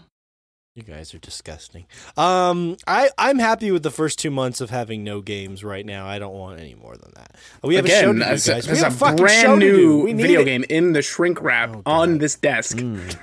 You 0.75 0.83
guys 0.83 1.13
are 1.13 1.19
disgusting. 1.19 1.85
Um, 2.17 2.75
I 2.85 3.09
I'm 3.17 3.39
happy 3.39 3.71
with 3.71 3.83
the 3.83 3.91
first 3.91 4.19
two 4.19 4.29
months 4.29 4.59
of 4.59 4.69
having 4.71 5.03
no 5.05 5.21
games 5.21 5.63
right 5.63 5.85
now. 5.85 6.05
I 6.05 6.19
don't 6.19 6.33
want 6.33 6.59
any 6.59 6.75
more 6.75 6.97
than 6.97 7.13
that. 7.15 7.35
We 7.63 7.75
have 7.75 7.85
a 7.85 7.89
show 7.89 8.11
to 8.11 8.13
do, 8.13 8.19
there's, 8.19 8.45
guys. 8.45 8.65
We 8.67 8.73
there's 8.73 8.83
have 8.83 8.93
a 8.93 8.97
fucking 8.97 9.17
show 9.17 9.23
brand 9.23 9.61
to 9.61 9.71
do. 9.71 9.77
new 9.77 10.03
We 10.03 10.13
need 10.13 10.21
video 10.21 10.41
it. 10.41 10.45
game 10.45 10.65
in 10.69 10.91
the 10.91 11.01
shrink 11.01 11.41
wrap 11.41 11.77
Oh, 11.85 11.91
on 11.91 12.17
this 12.17 12.35
desk. 12.35 12.77
Mm. 12.77 13.17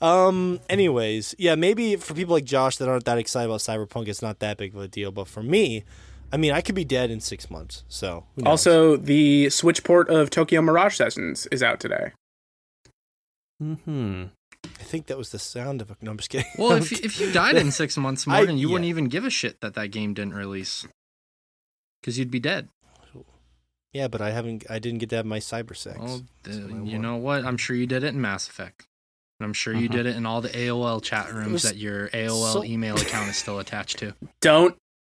Um. 0.00 0.60
Anyways, 0.68 1.34
yeah, 1.38 1.54
maybe 1.54 1.96
for 1.96 2.14
people 2.14 2.34
like 2.34 2.44
Josh 2.44 2.76
that 2.76 2.88
aren't 2.88 3.04
that 3.04 3.18
excited 3.18 3.48
about 3.48 3.60
Cyberpunk, 3.60 4.08
it's 4.08 4.22
not 4.22 4.38
that 4.40 4.56
big 4.58 4.74
of 4.74 4.80
a 4.80 4.88
deal. 4.88 5.10
But 5.12 5.28
for 5.28 5.42
me, 5.42 5.84
I 6.32 6.36
mean, 6.36 6.52
I 6.52 6.60
could 6.60 6.74
be 6.74 6.84
dead 6.84 7.10
in 7.10 7.20
six 7.20 7.50
months. 7.50 7.84
So? 7.88 8.24
Also, 8.46 8.96
the 8.96 9.50
Switch 9.50 9.84
port 9.84 10.08
of 10.08 10.30
Tokyo 10.30 10.62
Mirage 10.62 10.96
Sessions 10.96 11.46
is 11.52 11.62
out 11.62 11.78
today. 11.80 12.12
Mm-hmm. 13.62 14.24
I 14.64 14.82
think 14.84 15.06
that 15.06 15.18
was 15.18 15.30
the 15.30 15.38
sound 15.38 15.80
of 15.80 15.90
a. 15.90 15.96
No, 16.00 16.10
I'm 16.12 16.16
just 16.16 16.30
kidding. 16.30 16.46
Well, 16.58 16.72
if 16.72 16.92
if 17.04 17.20
you 17.20 17.32
died 17.32 17.56
in 17.56 17.70
six 17.70 17.96
months, 17.96 18.26
I- 18.26 18.38
Morgan, 18.38 18.58
you 18.58 18.68
wouldn't 18.70 18.88
even 18.88 19.06
give 19.08 19.24
a 19.24 19.30
shit 19.30 19.60
that 19.60 19.74
that 19.74 19.88
game 19.90 20.14
didn't 20.14 20.34
release, 20.34 20.86
because 22.00 22.18
you'd 22.18 22.30
be 22.30 22.40
dead. 22.40 22.68
yeah, 23.92 24.08
but 24.08 24.20
I 24.20 24.30
haven't. 24.30 24.64
I 24.70 24.78
didn't 24.78 24.98
get 24.98 25.10
to 25.10 25.16
have 25.16 25.26
my 25.26 25.38
cyber 25.38 25.76
sex. 25.76 25.98
Well, 26.00 26.22
That's 26.42 26.58
uh, 26.58 26.60
you 26.68 26.74
want. 26.74 27.00
know 27.02 27.16
what? 27.16 27.44
I'm 27.44 27.56
sure 27.56 27.76
you 27.76 27.86
did 27.86 28.04
it 28.04 28.14
in 28.14 28.20
Mass 28.20 28.48
Effect. 28.48 28.86
And 29.42 29.48
I'm 29.48 29.54
sure 29.54 29.74
you 29.74 29.88
Mhm. 29.88 29.92
did 29.92 30.06
it 30.06 30.14
in 30.14 30.24
all 30.24 30.40
the 30.40 30.50
AOL 30.56 31.00
chat 31.02 31.32
rooms 31.32 31.50
was 31.50 31.62
that 31.64 31.76
your 31.76 32.08
AOL 32.14 32.52
so- 32.52 32.64
email 32.64 32.94
account 33.00 33.28
is 33.28 33.36
still 33.36 33.58
attached 33.58 33.98
to. 33.98 34.14
Don't 34.40 34.76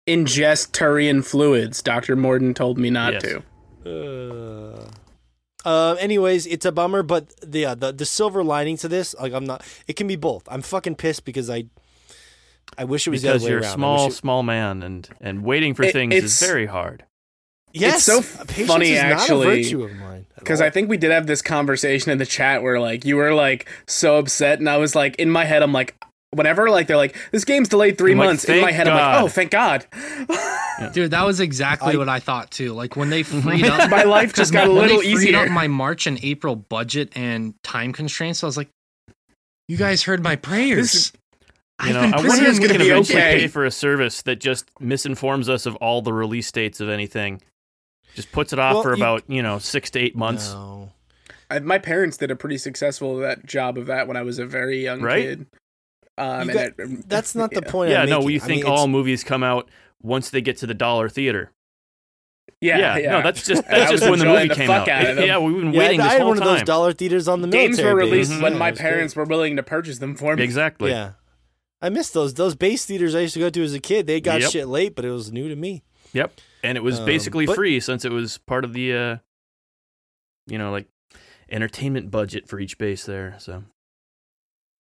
ingest 0.09 0.70
Turian 0.70 1.25
fluids. 1.25 1.83
Dr. 1.83 2.15
Mordin 2.17 2.55
told 2.55 2.78
me 2.78 2.89
not 2.89 3.15
Yes. 3.15 3.23
to. 3.23 3.42
Uh, 3.84 5.68
uh, 5.68 5.94
anyways, 5.94 6.47
it's 6.47 6.65
a 6.65 6.70
bummer, 6.70 7.02
but 7.02 7.34
the, 7.41 7.59
yeah, 7.60 7.75
the 7.75 7.91
the 7.91 8.07
silver 8.07 8.44
lining 8.44 8.76
to 8.76 8.86
this, 8.89 9.12
like 9.20 9.33
I'm 9.33 9.44
not. 9.44 9.65
It 9.89 9.94
can 9.97 10.07
be 10.07 10.15
both. 10.15 10.44
I'm 10.49 10.62
fucking 10.62 10.94
pissed 10.94 11.25
because 11.25 11.51
I, 11.51 11.65
I 12.78 12.84
wish 12.84 13.09
it 13.09 13.10
was 13.10 13.23
Because 13.23 13.42
the 13.42 13.47
other 13.49 13.52
you're 13.55 13.60
way 13.62 13.67
a 13.67 13.70
around. 13.70 13.76
Small, 13.78 14.07
it- 14.07 14.12
small 14.12 14.42
man, 14.44 14.84
and 14.84 15.09
and 15.20 15.42
waiting 15.42 15.75
for 15.75 15.83
It- 15.83 15.92
things 15.92 16.15
is 16.15 16.39
very 16.41 16.67
hard. 16.67 17.05
Yes, 17.73 18.05
so 18.05 18.18
uh, 18.18 18.44
patience 18.47 18.68
funny, 18.68 18.92
is 18.92 19.02
not 19.02 19.12
a 19.12 19.15
actually, 19.15 19.62
virtue 19.62 19.83
of 19.84 19.94
mine. 19.97 20.26
at 20.36 20.39
Because. 20.41 20.60
I 20.60 20.70
think 20.70 20.89
we 20.89 20.97
did 20.97 21.10
have 21.10 21.26
this 21.26 21.42
conversation 21.42 22.10
in 22.12 22.18
the 22.18 22.26
chat 22.26 22.62
where 22.62 22.78
like 22.81 23.05
you 23.05 23.17
were 23.17 23.33
like 23.34 23.68
so 23.86 24.17
upset, 24.18 24.59
and 24.59 24.68
I 24.68 24.76
was 24.78 24.94
like 24.94 25.17
in 25.17 25.31
my 25.31 25.44
head, 25.44 25.62
I'm 25.62 25.73
like, 25.73 25.94
whenever 26.31 26.70
like 26.70 26.86
they're 26.86 26.97
like 26.97 27.17
this 27.31 27.44
game's 27.44 27.68
delayed 27.68 27.99
3 27.99 28.12
I'm 28.12 28.18
like, 28.18 28.26
months. 28.28 28.44
in 28.44 28.57
my 28.60 28.65
"Thank 28.73 28.76
head, 28.76 28.89
I'm 28.89 28.97
like, 28.97 29.23
oh, 29.23 29.28
thank 29.28 29.51
God. 29.51 29.86
Dude, 30.94 31.10
that 31.10 31.25
was 31.26 31.39
exactly 31.41 31.94
I- 31.94 31.97
what 31.97 32.09
I 32.09 32.18
thought 32.18 32.51
too. 32.51 32.73
Like 32.73 32.97
when 32.97 33.10
they 33.10 33.23
freed 33.23 33.65
up 33.67 33.91
My 33.91 34.02
life 34.05 34.33
just 34.33 34.52
got 34.52 34.67
a 34.67 34.70
when 34.73 34.83
little 34.83 34.99
they 35.01 35.15
freed 35.15 35.28
easier. 35.28 35.39
up 35.39 35.51
my 35.51 35.68
March 35.68 36.07
and 36.07 36.18
April 36.25 36.57
budget 36.57 37.12
and 37.15 37.55
time 37.62 37.92
constraints. 37.92 38.42
I 38.42 38.47
was 38.47 38.57
like, 38.57 38.68
"You 39.68 39.76
guys 39.76 40.02
heard 40.02 40.23
my 40.23 40.36
prayers." 40.36 40.92
This- 40.92 41.12
You 41.86 41.92
know, 41.94 42.01
I 42.01 42.17
wonder 42.26 42.44
if 42.47 42.59
we 42.60 42.68
can 42.68 42.81
eventually 42.81 43.18
okay. 43.18 43.41
pay 43.41 43.49
for 43.49 43.65
a 43.65 43.70
service 43.70 44.23
that 44.23 44.39
just 44.41 44.70
misinforms 44.81 45.49
us 45.49 45.67
of 45.67 45.75
all 45.76 46.01
the 46.01 46.12
release 46.12 46.51
dates 46.52 46.81
of 46.81 46.89
anything. 46.89 47.41
Just 48.15 48.31
puts 48.32 48.52
it 48.52 48.58
off 48.58 48.74
Well, 48.74 48.82
for 48.82 48.91
you- 48.91 49.02
about 49.02 49.24
you 49.28 49.42
know 49.42 49.58
six 49.58 49.91
to 49.91 49.99
eight 50.00 50.15
months. 50.16 50.52
No. 50.52 50.92
I, 51.50 51.58
my 51.58 51.78
parents 51.78 52.16
did 52.16 52.31
a 52.31 52.36
pretty 52.36 52.58
successful 52.58 53.18
that 53.18 53.44
job 53.47 53.76
of 53.78 53.86
that 53.86 54.08
when 54.08 54.16
I 54.16 54.23
was 54.23 54.39
a 54.39 54.47
very 54.47 54.82
young 54.82 55.00
Right? 55.02 55.23
kid. 55.24 55.47
Um, 56.18 56.49
You 56.50 56.58
and 56.58 56.76
got- 56.76 56.84
it- 56.91 57.08
That's 57.08 57.34
not 57.34 57.50
the 57.52 57.62
point. 57.62 57.91
Yeah, 57.91 58.02
I'm 58.02 58.08
no, 58.08 58.18
making. 58.18 58.26
we 58.26 58.36
I 58.36 58.39
think 58.44 58.65
mean, 58.65 58.73
all 58.73 58.86
movies 58.89 59.23
come 59.24 59.42
out 59.42 59.68
once 60.02 60.31
they 60.31 60.41
get 60.41 60.57
to 60.58 60.66
the 60.66 60.74
dollar 60.74 61.08
theater. 61.08 61.50
Yeah, 62.60 62.97
yeah, 62.97 63.10
no, 63.10 63.23
that's 63.23 63.44
just 63.44 63.62
And 63.66 63.74
I 63.74 63.78
that's 63.81 63.91
just 63.92 64.02
when 64.08 64.18
the 64.20 64.24
enjoying 64.26 64.49
movie 64.49 64.55
came 64.60 64.66
fuck 64.68 64.89
out. 64.89 65.07
of 65.08 65.16
them. 65.16 65.26
yeah, 65.26 65.39
we've 65.39 65.57
been 65.57 65.73
Yeah, 65.73 65.78
waiting 65.78 66.00
I 66.00 66.05
this 66.05 66.12
had 66.12 66.20
whole 66.20 66.28
one 66.31 66.39
of 66.39 66.44
those 66.44 66.62
dollar 66.62 66.92
theaters 66.92 67.26
on 67.28 67.41
the 67.42 67.49
Games 67.49 67.76
military 67.76 67.94
were 67.94 68.00
base. 68.02 68.10
released 68.10 68.32
Mhm. 68.32 68.42
when 68.42 68.52
Yeah, 68.52 68.58
my 68.58 68.68
it 68.68 68.70
was 68.73 68.81
great. 68.81 68.91
parents 68.91 69.16
were 69.16 69.24
willing 69.24 69.57
to 69.57 69.62
purchase 69.62 69.99
them 69.99 70.15
for 70.15 70.36
me. 70.36 70.42
exactly. 70.44 70.91
Yeah, 70.91 71.12
I 71.81 71.89
missed 71.89 72.15
those. 72.15 72.34
Those 72.34 72.55
base 72.55 72.84
theaters 72.84 73.15
I 73.16 73.20
used 73.20 73.34
to 73.34 73.41
go 73.41 73.50
to 73.50 73.62
as 73.65 73.74
a 73.74 73.81
kid. 73.81 74.07
They 74.07 74.20
got 74.20 74.41
Yep. 74.42 74.50
shit 74.52 74.68
late, 74.68 74.94
but 74.94 75.05
it 75.05 75.10
was 75.10 75.32
new 75.32 75.49
to 75.49 75.57
me. 75.57 75.82
Yep. 76.12 76.32
And 76.62 76.78
it 76.78 76.82
was 76.82 77.00
Um, 77.00 77.07
basically 77.07 77.47
but- 77.47 77.57
free 77.57 77.81
since 77.81 78.05
it 78.05 78.12
was 78.12 78.39
part 78.39 78.65
of 78.65 78.73
the 78.73 78.92
uh 78.94 79.16
you 80.47 80.58
know, 80.58 80.70
like 80.73 80.89
entertainment 81.50 82.10
budget 82.10 82.49
for 82.49 82.58
each 82.58 82.78
base 82.78 83.05
there. 83.05 83.36
So 83.39 83.65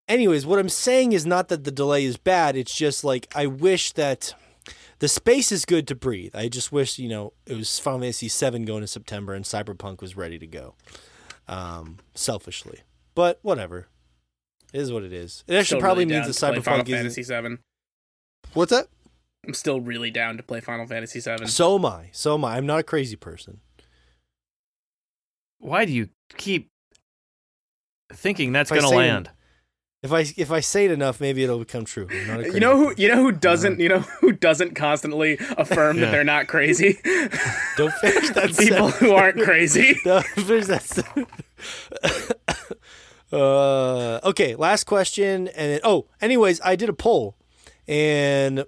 anyways, 0.08 0.44
what 0.46 0.58
I'm 0.58 0.68
saying 0.68 1.12
is 1.12 1.24
not 1.26 1.48
that 1.48 1.64
the 1.64 1.70
delay 1.70 2.04
is 2.04 2.16
bad. 2.16 2.56
It's 2.56 2.74
just 2.74 3.04
like 3.04 3.30
I 3.34 3.46
wish 3.46 3.92
that 3.92 4.34
the 4.98 5.08
space 5.08 5.50
is 5.52 5.64
good 5.64 5.86
to 5.88 5.94
breathe. 5.94 6.34
I 6.34 6.48
just 6.48 6.72
wish 6.72 6.98
you 6.98 7.08
know 7.08 7.32
it 7.46 7.56
was 7.56 7.78
Final 7.78 8.00
Fantasy 8.00 8.28
VII 8.28 8.64
going 8.64 8.80
to 8.82 8.86
September 8.86 9.34
and 9.34 9.44
Cyberpunk 9.44 10.00
was 10.00 10.16
ready 10.16 10.38
to 10.38 10.46
go. 10.46 10.74
Um, 11.48 11.98
selfishly, 12.14 12.80
but 13.14 13.38
whatever. 13.42 13.88
It 14.72 14.80
is 14.80 14.90
what 14.92 15.02
it 15.02 15.12
is. 15.12 15.44
It 15.46 15.54
actually 15.54 15.64
Still 15.66 15.80
probably 15.80 16.04
really 16.06 16.20
means 16.22 16.38
down 16.40 16.50
that 16.52 16.56
to 16.56 16.62
play 16.62 16.72
Final 16.72 16.84
Cyberpunk 16.84 16.88
is. 16.88 16.94
Fantasy 16.94 17.22
Seven. 17.24 17.58
What's 18.54 18.70
that? 18.70 18.86
I'm 19.46 19.54
still 19.54 19.80
really 19.80 20.10
down 20.10 20.36
to 20.36 20.42
play 20.42 20.60
Final 20.60 20.86
Fantasy 20.86 21.20
Seven. 21.20 21.46
So 21.48 21.74
am 21.76 21.84
I. 21.84 22.10
So 22.12 22.34
am 22.34 22.44
I. 22.44 22.56
I'm 22.56 22.66
not 22.66 22.78
a 22.80 22.82
crazy 22.84 23.16
person. 23.16 23.60
why 25.58 25.84
do 25.84 25.92
you 25.92 26.08
keep 26.36 26.70
thinking 28.12 28.52
that's 28.52 28.70
gonna 28.70 28.88
say- 28.88 28.96
land? 28.96 29.30
If 30.02 30.12
I 30.12 30.26
if 30.36 30.50
I 30.50 30.58
say 30.58 30.86
it 30.86 30.90
enough, 30.90 31.20
maybe 31.20 31.44
it'll 31.44 31.60
become 31.60 31.84
true. 31.84 32.08
I'm 32.10 32.26
not 32.26 32.40
a 32.40 32.50
You 32.54 32.58
know 32.58 32.76
who? 32.76 32.86
person. 32.88 33.02
You 33.02 33.08
know 33.08 33.22
who 33.22 33.30
doesn't? 33.32 33.78
You 33.78 33.88
know 33.88 34.00
who 34.00 34.32
doesn't 34.32 34.74
constantly 34.74 35.38
affirm 35.56 35.96
Yeah. 35.98 36.06
that 36.06 36.10
they're 36.10 36.24
not 36.24 36.48
crazy? 36.48 36.98
Don't 37.76 37.92
finish 37.94 38.30
that. 38.30 38.48
People 38.58 38.90
sentence. 38.90 38.96
who 38.96 39.12
aren't 39.12 39.40
crazy. 39.42 39.94
No, 40.04 40.20
finish 40.20 40.66
that. 40.66 40.82
sentence. 40.82 41.30
uh, 43.32 44.18
okay, 44.24 44.56
last 44.56 44.84
question, 44.84 45.46
and 45.48 45.72
then, 45.74 45.80
oh, 45.84 46.06
anyways, 46.20 46.60
I 46.64 46.74
did 46.74 46.88
a 46.88 46.92
poll, 46.92 47.36
and 47.86 48.64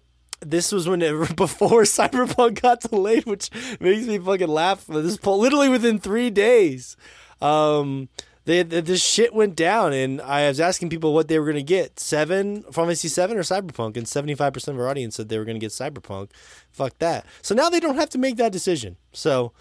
this 0.50 0.73
was 0.73 0.89
when 0.89 1.02
it, 1.02 1.12
before 1.36 1.82
Cyberpunk 1.82 2.60
got 2.62 2.81
delayed, 2.81 3.26
which 3.26 3.50
makes 3.81 4.06
me 4.06 4.18
fucking 4.18 4.48
laugh. 4.48 4.86
This 4.86 5.24
literally 5.24 5.68
within 5.68 5.98
three 5.98 6.31
days, 6.31 6.97
um, 7.40 8.08
they, 8.44 8.62
they, 8.62 8.81
this 8.81 9.02
shit 9.02 9.34
went 9.34 9.56
down, 9.56 9.92
and 9.92 10.20
I 10.20 10.48
was 10.48 10.60
asking 10.60 10.90
people 10.90 11.14
what 11.14 11.28
they 11.28 11.39
were 11.39 11.47
gonna 11.47 11.62
get: 11.62 11.98
seven, 11.98 12.62
Final 12.64 12.86
Fantasy 12.86 13.08
seven, 13.08 13.36
or 13.36 13.42
Cyberpunk, 13.42 13.97
and 13.97 14.06
seventy 14.06 14.34
five 14.34 14.52
percent 14.52 14.76
of 14.76 14.82
our 14.82 14.89
audience 14.89 15.16
said 15.16 15.28
they 15.28 15.39
were 15.39 15.44
gonna 15.44 15.58
get 15.58 15.73
Cyberpunk. 15.73 16.31
Fuck 16.70 16.98
that. 16.98 17.24
So 17.42 17.55
now 17.55 17.68
they 17.68 17.81
don't 17.81 17.97
have 17.97 18.10
to 18.10 18.18
make 18.18 18.36
that 18.36 18.52
decision. 18.52 18.97
So 19.12 19.52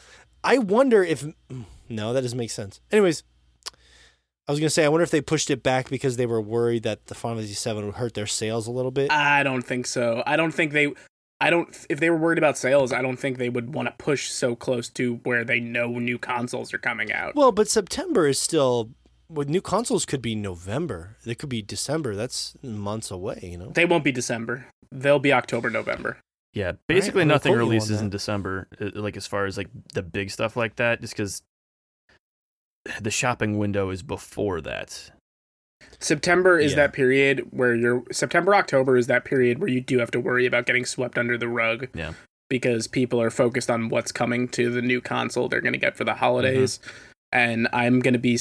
I 0.43 0.57
wonder 0.57 1.03
if 1.03 1.25
no, 1.89 2.13
that 2.13 2.21
doesn't 2.21 2.37
make 2.37 2.51
sense. 2.51 2.81
Anyways, 2.91 3.23
I 4.47 4.51
was 4.51 4.59
gonna 4.59 4.69
say 4.69 4.83
I 4.83 4.89
wonder 4.89 5.03
if 5.03 5.11
they 5.11 5.21
pushed 5.21 5.49
it 5.49 5.63
back 5.63 5.89
because 5.89 6.17
they 6.17 6.25
were 6.25 6.41
worried 6.41 6.83
that 6.83 7.07
the 7.07 7.15
Final 7.15 7.37
Fantasy 7.37 7.53
Seven 7.53 7.85
would 7.85 7.95
hurt 7.95 8.13
their 8.13 8.27
sales 8.27 8.67
a 8.67 8.71
little 8.71 8.91
bit. 8.91 9.11
I 9.11 9.43
don't 9.43 9.61
think 9.61 9.85
so. 9.85 10.23
I 10.25 10.35
don't 10.35 10.51
think 10.51 10.73
they. 10.73 10.93
I 11.39 11.49
don't. 11.49 11.85
If 11.89 11.99
they 11.99 12.09
were 12.09 12.17
worried 12.17 12.37
about 12.37 12.57
sales, 12.57 12.91
I 12.91 13.01
don't 13.01 13.17
think 13.17 13.37
they 13.37 13.49
would 13.49 13.73
want 13.73 13.87
to 13.87 13.93
push 13.97 14.29
so 14.29 14.55
close 14.55 14.89
to 14.89 15.15
where 15.23 15.43
they 15.45 15.59
know 15.59 15.87
new 15.99 16.17
consoles 16.17 16.73
are 16.73 16.77
coming 16.77 17.11
out. 17.11 17.35
well, 17.35 17.51
but 17.51 17.69
September 17.69 18.27
is 18.27 18.39
still. 18.39 18.91
With 19.29 19.49
new 19.49 19.61
consoles, 19.61 20.05
could 20.05 20.21
be 20.21 20.35
November. 20.35 21.15
It 21.25 21.39
could 21.39 21.49
be 21.49 21.61
December. 21.63 22.13
That's 22.13 22.55
months 22.61 23.09
away. 23.09 23.39
You 23.41 23.57
know. 23.57 23.69
They 23.69 23.85
won't 23.85 24.03
be 24.03 24.11
December. 24.11 24.67
They'll 24.91 25.17
be 25.19 25.33
October, 25.33 25.69
November. 25.71 26.19
Yeah, 26.53 26.73
basically 26.87 27.23
I'm 27.23 27.29
nothing 27.29 27.51
quote 27.51 27.57
you 27.57 27.63
on 27.63 27.69
releases 27.69 27.99
in 27.99 28.11
December, 28.11 28.67
uh, 28.79 28.91
like 28.93 29.17
as 29.17 29.25
far 29.25 29.45
as 29.45 29.57
like 29.57 29.69
the 29.93 30.03
big 30.03 30.29
stuff 30.29 30.55
like 30.55 30.75
that, 30.75 31.01
just 31.01 31.13
because 31.13 31.41
the 33.01 33.11
shopping 33.11 33.57
window 33.57 33.89
is 33.89 34.03
before 34.03 34.61
that. 34.61 35.11
September 35.99 36.59
is 36.59 36.71
Yeah. 36.71 36.77
that 36.77 36.93
period 36.93 37.47
where 37.51 37.75
you're 37.75 38.03
September 38.11 38.55
October 38.55 38.97
is 38.97 39.07
that 39.07 39.25
period 39.25 39.59
where 39.59 39.69
you 39.69 39.81
do 39.81 39.99
have 39.99 40.11
to 40.11 40.19
worry 40.19 40.45
about 40.45 40.65
getting 40.65 40.85
swept 40.85 41.17
under 41.17 41.37
the 41.37 41.47
rug. 41.47 41.87
Yeah. 41.93 42.13
Because 42.49 42.87
people 42.87 43.21
are 43.21 43.29
focused 43.29 43.69
on 43.69 43.89
what's 43.89 44.11
coming 44.11 44.47
to 44.49 44.69
the 44.69 44.81
new 44.81 45.01
console 45.01 45.47
they're 45.47 45.61
going 45.61 45.73
to 45.73 45.79
get 45.79 45.95
for 45.95 46.03
the 46.03 46.15
holidays, 46.15 46.79
mm-hmm. 46.79 46.97
and 47.31 47.67
I'm 47.73 47.99
going 47.99 48.13
to 48.13 48.19
be. 48.19 48.37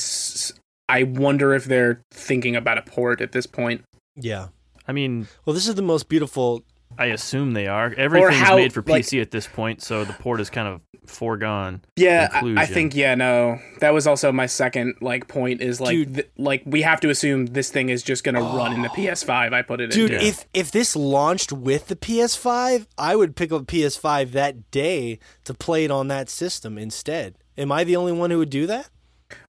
I 0.88 1.04
wonder 1.04 1.54
if 1.54 1.64
they're 1.64 2.00
thinking 2.10 2.56
about 2.56 2.78
a 2.78 2.82
port 2.82 3.20
at 3.20 3.32
this 3.32 3.46
point. 3.46 3.82
Yeah. 4.16 4.48
I 4.86 4.92
mean, 4.92 5.28
Well, 5.46 5.54
this 5.54 5.68
is 5.68 5.76
the 5.76 5.82
most 5.82 6.08
beautiful 6.08 6.64
I 6.98 7.06
assume 7.06 7.52
they 7.52 7.66
are. 7.66 7.92
Everything's 7.96 8.36
how- 8.36 8.56
made 8.56 8.72
for 8.72 8.82
like- 8.82 9.04
PC 9.04 9.20
at 9.20 9.30
this 9.30 9.46
point, 9.46 9.82
so 9.82 10.04
the 10.04 10.12
port 10.12 10.40
is 10.40 10.50
kind 10.50 10.68
of 10.68 10.80
foregone. 11.06 11.82
Yeah, 11.96 12.28
I, 12.32 12.62
I 12.62 12.66
think 12.66 12.94
yeah, 12.94 13.14
no. 13.14 13.58
That 13.80 13.92
was 13.92 14.06
also 14.06 14.30
my 14.32 14.46
second 14.46 14.94
like 15.00 15.26
point 15.28 15.60
is 15.60 15.80
like 15.80 15.90
Dude. 15.90 16.14
th- 16.14 16.30
like 16.38 16.62
we 16.64 16.82
have 16.82 17.00
to 17.00 17.10
assume 17.10 17.46
this 17.46 17.70
thing 17.70 17.88
is 17.88 18.02
just 18.02 18.22
gonna 18.24 18.40
run 18.40 18.72
in 18.72 18.82
the 18.82 18.88
PS5. 18.96 19.52
I 19.52 19.62
put 19.62 19.80
it 19.80 19.90
Dude, 19.90 20.12
into. 20.12 20.24
if 20.24 20.44
if 20.54 20.70
this 20.70 20.94
launched 20.94 21.52
with 21.52 21.88
the 21.88 21.96
PS5, 21.96 22.86
I 22.96 23.16
would 23.16 23.34
pick 23.36 23.50
up 23.52 23.62
PS5 23.66 24.30
that 24.32 24.70
day 24.70 25.18
to 25.44 25.54
play 25.54 25.84
it 25.84 25.90
on 25.90 26.08
that 26.08 26.28
system 26.28 26.78
instead. 26.78 27.34
Am 27.58 27.72
I 27.72 27.84
the 27.84 27.96
only 27.96 28.12
one 28.12 28.30
who 28.30 28.38
would 28.38 28.50
do 28.50 28.66
that? 28.68 28.88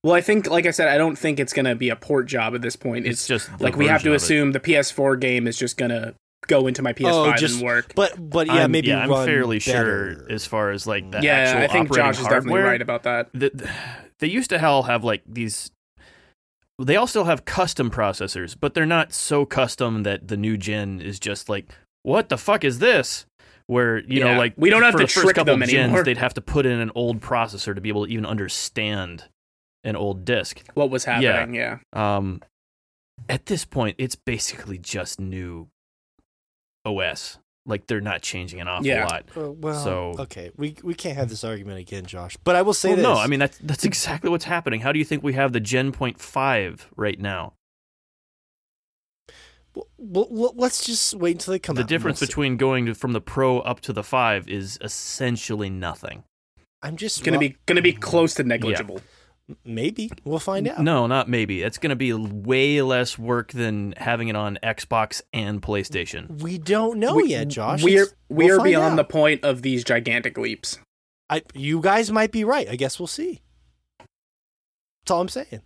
Well, 0.01 0.13
I 0.15 0.21
think, 0.21 0.49
like 0.49 0.65
I 0.65 0.71
said, 0.71 0.87
I 0.87 0.97
don't 0.97 1.17
think 1.17 1.39
it's 1.39 1.51
gonna 1.53 1.75
be 1.75 1.89
a 1.89 1.95
port 1.95 2.25
job 2.25 2.55
at 2.55 2.61
this 2.61 2.75
point. 2.75 3.05
It's 3.05 3.19
It's, 3.21 3.27
just 3.27 3.61
like 3.61 3.75
we 3.75 3.87
have 3.87 4.01
to 4.03 4.09
of 4.09 4.13
it. 4.13 4.17
assume 4.17 4.53
the 4.53 4.59
PS4 4.59 5.19
game 5.19 5.45
is 5.47 5.57
just 5.57 5.77
gonna 5.77 6.13
go 6.47 6.67
into 6.67 6.81
my 6.81 6.93
PS5 6.93 7.11
Oh, 7.13 7.33
just- 7.35 7.55
and 7.55 7.63
work. 7.65 7.93
But 7.95 8.13
but 8.29 8.47
yeah, 8.47 8.53
I'm, 8.63 8.71
maybe 8.71 8.87
yeah, 8.89 8.99
I'm 9.05 9.25
fairly 9.25 9.59
better. 9.59 10.15
sure 10.23 10.31
as 10.31 10.45
far 10.45 10.71
as 10.71 10.85
like 10.87 11.09
the 11.11 11.21
yeah, 11.21 11.33
actual 11.33 11.61
I 11.63 11.67
think 11.67 11.89
operating 11.91 12.11
Josh 12.13 12.19
is 12.21 12.27
definitely 12.27 12.61
right 12.61 12.81
about 12.81 13.03
that. 13.03 13.29
the, 13.33 13.69
they 14.19 14.27
used 14.27 14.49
to 14.51 14.59
hell 14.59 14.83
have 14.83 15.03
like 15.03 15.21
these 15.27 15.71
they 16.79 16.95
all 16.95 17.07
still 17.07 17.25
have 17.25 17.45
custom 17.45 17.89
processors 17.91 18.55
but 18.59 18.73
they're 18.73 18.85
not 18.85 19.13
so 19.13 19.45
custom 19.45 20.03
that 20.03 20.27
the 20.27 20.35
new 20.37 20.57
gen 20.57 20.99
is 21.01 21.19
just 21.19 21.47
like 21.49 21.71
what 22.03 22.29
the 22.29 22.37
fuck 22.37 22.63
is 22.63 22.79
this 22.79 23.25
where 23.67 23.99
you 23.99 24.19
Yeah, 24.19 24.33
know 24.33 24.37
like 24.37 24.53
we 24.57 24.69
don't 24.69 24.81
have 24.83 24.93
for 24.93 24.97
to 24.99 25.03
the 25.05 25.07
first 25.07 25.23
trick 25.25 25.35
couple 25.35 25.53
them 25.57 25.67
gens 25.67 25.73
anymore. 25.77 26.03
they'd 26.03 26.17
have 26.17 26.33
to 26.33 26.41
put 26.41 26.65
in 26.65 26.79
an 26.79 26.91
old 26.95 27.21
processor 27.21 27.73
to 27.75 27.79
be 27.81 27.89
able 27.89 28.05
to 28.05 28.11
even 28.11 28.25
understand 28.25 29.25
an 29.83 29.95
old 29.95 30.25
disk 30.25 30.63
What 30.73 30.89
was 30.89 31.05
happening? 31.05 31.53
Yeah. 31.55 31.77
um 31.93 32.41
at 33.29 33.45
this 33.45 33.63
point 33.65 33.95
it's 33.99 34.15
basically 34.15 34.77
just 34.79 35.19
new 35.21 35.67
os 36.85 37.37
like 37.65 37.87
they're 37.87 38.01
not 38.01 38.21
changing 38.21 38.59
an 38.59 38.67
awful 38.67 38.85
Yeah. 38.85 39.05
lot 39.05 39.25
Uh, 39.37 39.51
well, 39.51 39.81
So- 39.83 40.15
okay, 40.19 40.51
we 40.57 40.75
we 40.83 40.93
can't 40.93 41.15
have 41.15 41.29
this 41.29 41.43
argument 41.45 41.79
again, 41.79 42.05
Josh. 42.05 42.35
But 42.43 42.55
I 42.57 42.61
will 42.61 42.73
say 42.73 42.89
well, 42.89 42.97
this. 42.97 43.03
no 43.05 43.13
i 43.15 43.27
mean 43.27 43.39
that's 43.39 43.57
that's 43.59 43.85
exactly 43.85 44.29
what's 44.29 44.45
happening 44.45 44.81
how 44.81 44.91
do 44.91 44.99
you 44.99 45.05
think 45.05 45.23
we 45.23 45.33
have 45.33 45.53
the 45.53 45.59
gen 45.61 45.91
point 45.91 46.19
5 46.19 46.89
right 46.95 47.19
now 47.19 47.53
well, 49.75 49.87
well, 49.97 50.27
well, 50.29 50.53
let's 50.55 50.85
just 50.85 51.15
wait 51.15 51.31
until 51.37 51.53
they 51.53 51.57
come 51.59 51.75
the 51.75 51.79
out. 51.79 51.83
and 51.83 51.89
difference 51.89 52.19
between 52.19 52.57
going 52.57 52.85
to, 52.85 52.93
from 52.93 53.13
the 53.13 53.21
pro 53.21 53.59
up 53.61 53.79
to 53.81 53.93
the 53.93 54.03
5 54.03 54.47
is 54.47 54.77
essentially 54.81 55.69
nothing 55.69 56.23
I'm 56.83 56.97
just 56.97 57.23
Gonna 57.23 57.37
well, 57.37 57.47
be 57.49 57.57
gonna 57.65 57.81
be 57.81 57.93
close 57.93 58.33
to 58.35 58.43
negligible. 58.43 58.99
Maybe 59.65 60.09
we'll 60.23 60.39
find 60.39 60.67
out. 60.67 60.79
no 60.79 61.05
not 61.05 61.27
maybe 61.27 61.61
it's 61.63 61.77
going 61.77 61.89
to 61.89 61.95
be 61.97 62.13
way 62.13 62.81
less 62.81 63.17
work 63.19 63.51
than 63.51 63.93
having 63.97 64.29
it 64.29 64.35
on 64.37 64.57
xbox 64.63 65.21
and 65.33 65.61
playstation 65.61 66.41
We 66.41 66.57
don't 66.57 66.97
know 66.97 67.15
We- 67.15 67.29
yet, 67.29 67.49
Josh. 67.49 67.83
We're 67.83 68.03
It's- 68.03 68.15
we 68.29 68.45
we'll 68.45 68.55
are 68.55 68.57
find 68.59 68.69
beyond 68.69 68.97
the 68.97 69.03
point 69.03 69.43
of 69.43 69.61
these 69.61 69.83
gigantic 69.83 70.37
leaps. 70.37 70.79
I, 71.29 71.41
you 71.53 71.81
guys 71.81 72.11
might 72.11 72.31
be 72.31 72.43
right. 72.43 72.67
I 72.69 72.75
guess 72.75 72.99
we'll 72.99 73.07
see. 73.07 73.41
That's 73.99 75.11
all 75.11 75.21
I'm 75.21 75.29
saying. 75.29 75.61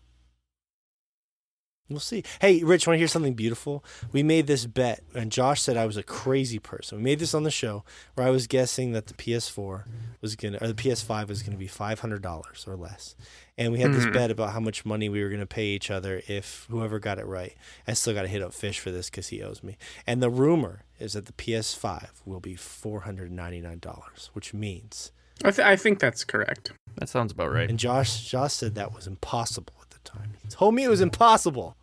We'll 1.89 1.99
see. 2.01 2.23
Hey, 2.41 2.63
Rich, 2.63 2.85
want 2.85 2.95
to 2.95 2.99
hear 2.99 3.07
something 3.07 3.33
beautiful? 3.33 3.81
We 4.11 4.21
made 4.21 4.45
this 4.47 4.65
bet, 4.65 5.03
and 5.15 5.31
Josh 5.31 5.61
said 5.61 5.77
I 5.77 5.85
was 5.85 5.95
a 5.95 6.03
crazy 6.03 6.59
person. 6.59 6.97
We 6.97 7.03
made 7.05 7.19
this 7.19 7.33
on 7.33 7.43
the 7.43 7.51
show 7.51 7.85
where 8.15 8.27
I 8.27 8.29
was 8.29 8.45
guessing 8.45 8.91
that 8.91 9.07
the 9.07 9.13
PS4 9.13 9.85
was 10.19 10.35
gonna, 10.35 10.57
or 10.59 10.67
the 10.67 10.73
PS5 10.73 11.29
was 11.29 11.43
gonna 11.43 11.55
be 11.57 11.67
five 11.67 12.01
hundred 12.01 12.21
dollars 12.21 12.65
or 12.67 12.75
less, 12.75 13.15
and 13.57 13.71
we 13.71 13.79
had 13.79 13.93
this 13.93 14.03
Mhm. 14.05 14.11
bet 14.13 14.31
about 14.31 14.51
how 14.51 14.59
much 14.59 14.83
money 14.85 15.07
we 15.07 15.23
were 15.23 15.29
gonna 15.29 15.45
pay 15.45 15.67
each 15.67 15.89
other 15.89 16.21
if 16.27 16.65
whoever 16.69 16.99
got 16.99 17.19
it 17.19 17.25
right. 17.25 17.55
I 17.87 17.93
still 17.93 18.13
got 18.13 18.23
to 18.23 18.27
hit 18.27 18.41
up 18.41 18.53
Fish 18.53 18.79
for 18.79 18.91
this 18.91 19.09
because 19.09 19.29
he 19.29 19.41
owes 19.41 19.63
me. 19.63 19.77
And 20.05 20.21
the 20.21 20.29
rumor 20.29 20.83
is 20.99 21.13
that 21.13 21.25
the 21.27 21.33
PS5 21.33 22.21
will 22.25 22.41
be 22.41 22.55
four 22.55 23.01
hundred 23.01 23.31
ninety 23.31 23.61
nine 23.61 23.79
dollars, 23.79 24.29
which 24.33 24.53
means 24.53 25.11
I, 25.43 25.51
th- 25.51 25.65
I 25.65 25.75
think 25.77 25.99
that's 25.99 26.23
correct. 26.23 26.73
that 26.95 27.07
sounds 27.07 27.31
about 27.31 27.51
right 27.53 27.69
and 27.69 27.77
Josh 27.79 28.25
Josh 28.27 28.53
said 28.53 28.73
that 28.75 28.93
was 28.93 29.05
impossible 29.07 29.75
at 29.76 29.76
the 29.76 29.76
time. 30.07 30.33
He 30.43 30.49
told 30.49 30.73
me 30.75 30.83
it 30.83 30.89
was 30.89 31.01
impossible. 31.01 31.75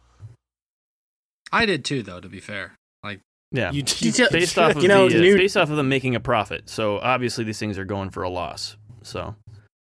I 1.52 1.66
did 1.66 1.84
too, 1.84 2.02
though. 2.02 2.20
To 2.20 2.28
be 2.28 2.40
fair, 2.40 2.72
like 3.02 3.20
yeah. 3.52 3.70
You, 3.70 3.82
Detail- 3.82 4.28
based 4.30 4.58
off 4.58 4.72
of 4.76 4.82
You 4.82 4.88
know, 4.88 5.08
the, 5.08 5.16
uh, 5.16 5.20
new- 5.20 5.32
it's 5.34 5.40
based 5.40 5.56
off 5.56 5.70
of 5.70 5.76
them 5.76 5.88
making 5.88 6.14
a 6.14 6.20
profit. 6.20 6.68
So 6.68 6.98
obviously 6.98 7.44
these 7.44 7.58
things 7.58 7.78
are 7.78 7.84
going 7.84 8.10
for 8.10 8.22
a 8.22 8.28
loss. 8.28 8.76
So 9.02 9.36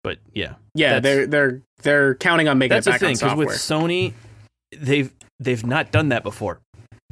but 0.03 0.19
yeah. 0.33 0.53
Yeah, 0.73 1.01
they're 1.01 1.27
they're 1.27 1.61
they're 1.81 2.15
counting 2.15 2.47
on 2.47 2.57
making 2.57 2.75
that's 2.75 2.87
it 2.87 2.93
the 2.93 2.99
thing 2.99 3.15
because 3.15 3.35
with 3.35 3.49
sony 3.49 4.13
they've 4.71 5.11
they've 5.39 5.65
not 5.65 5.91
done 5.91 6.09
that 6.09 6.23
before. 6.23 6.61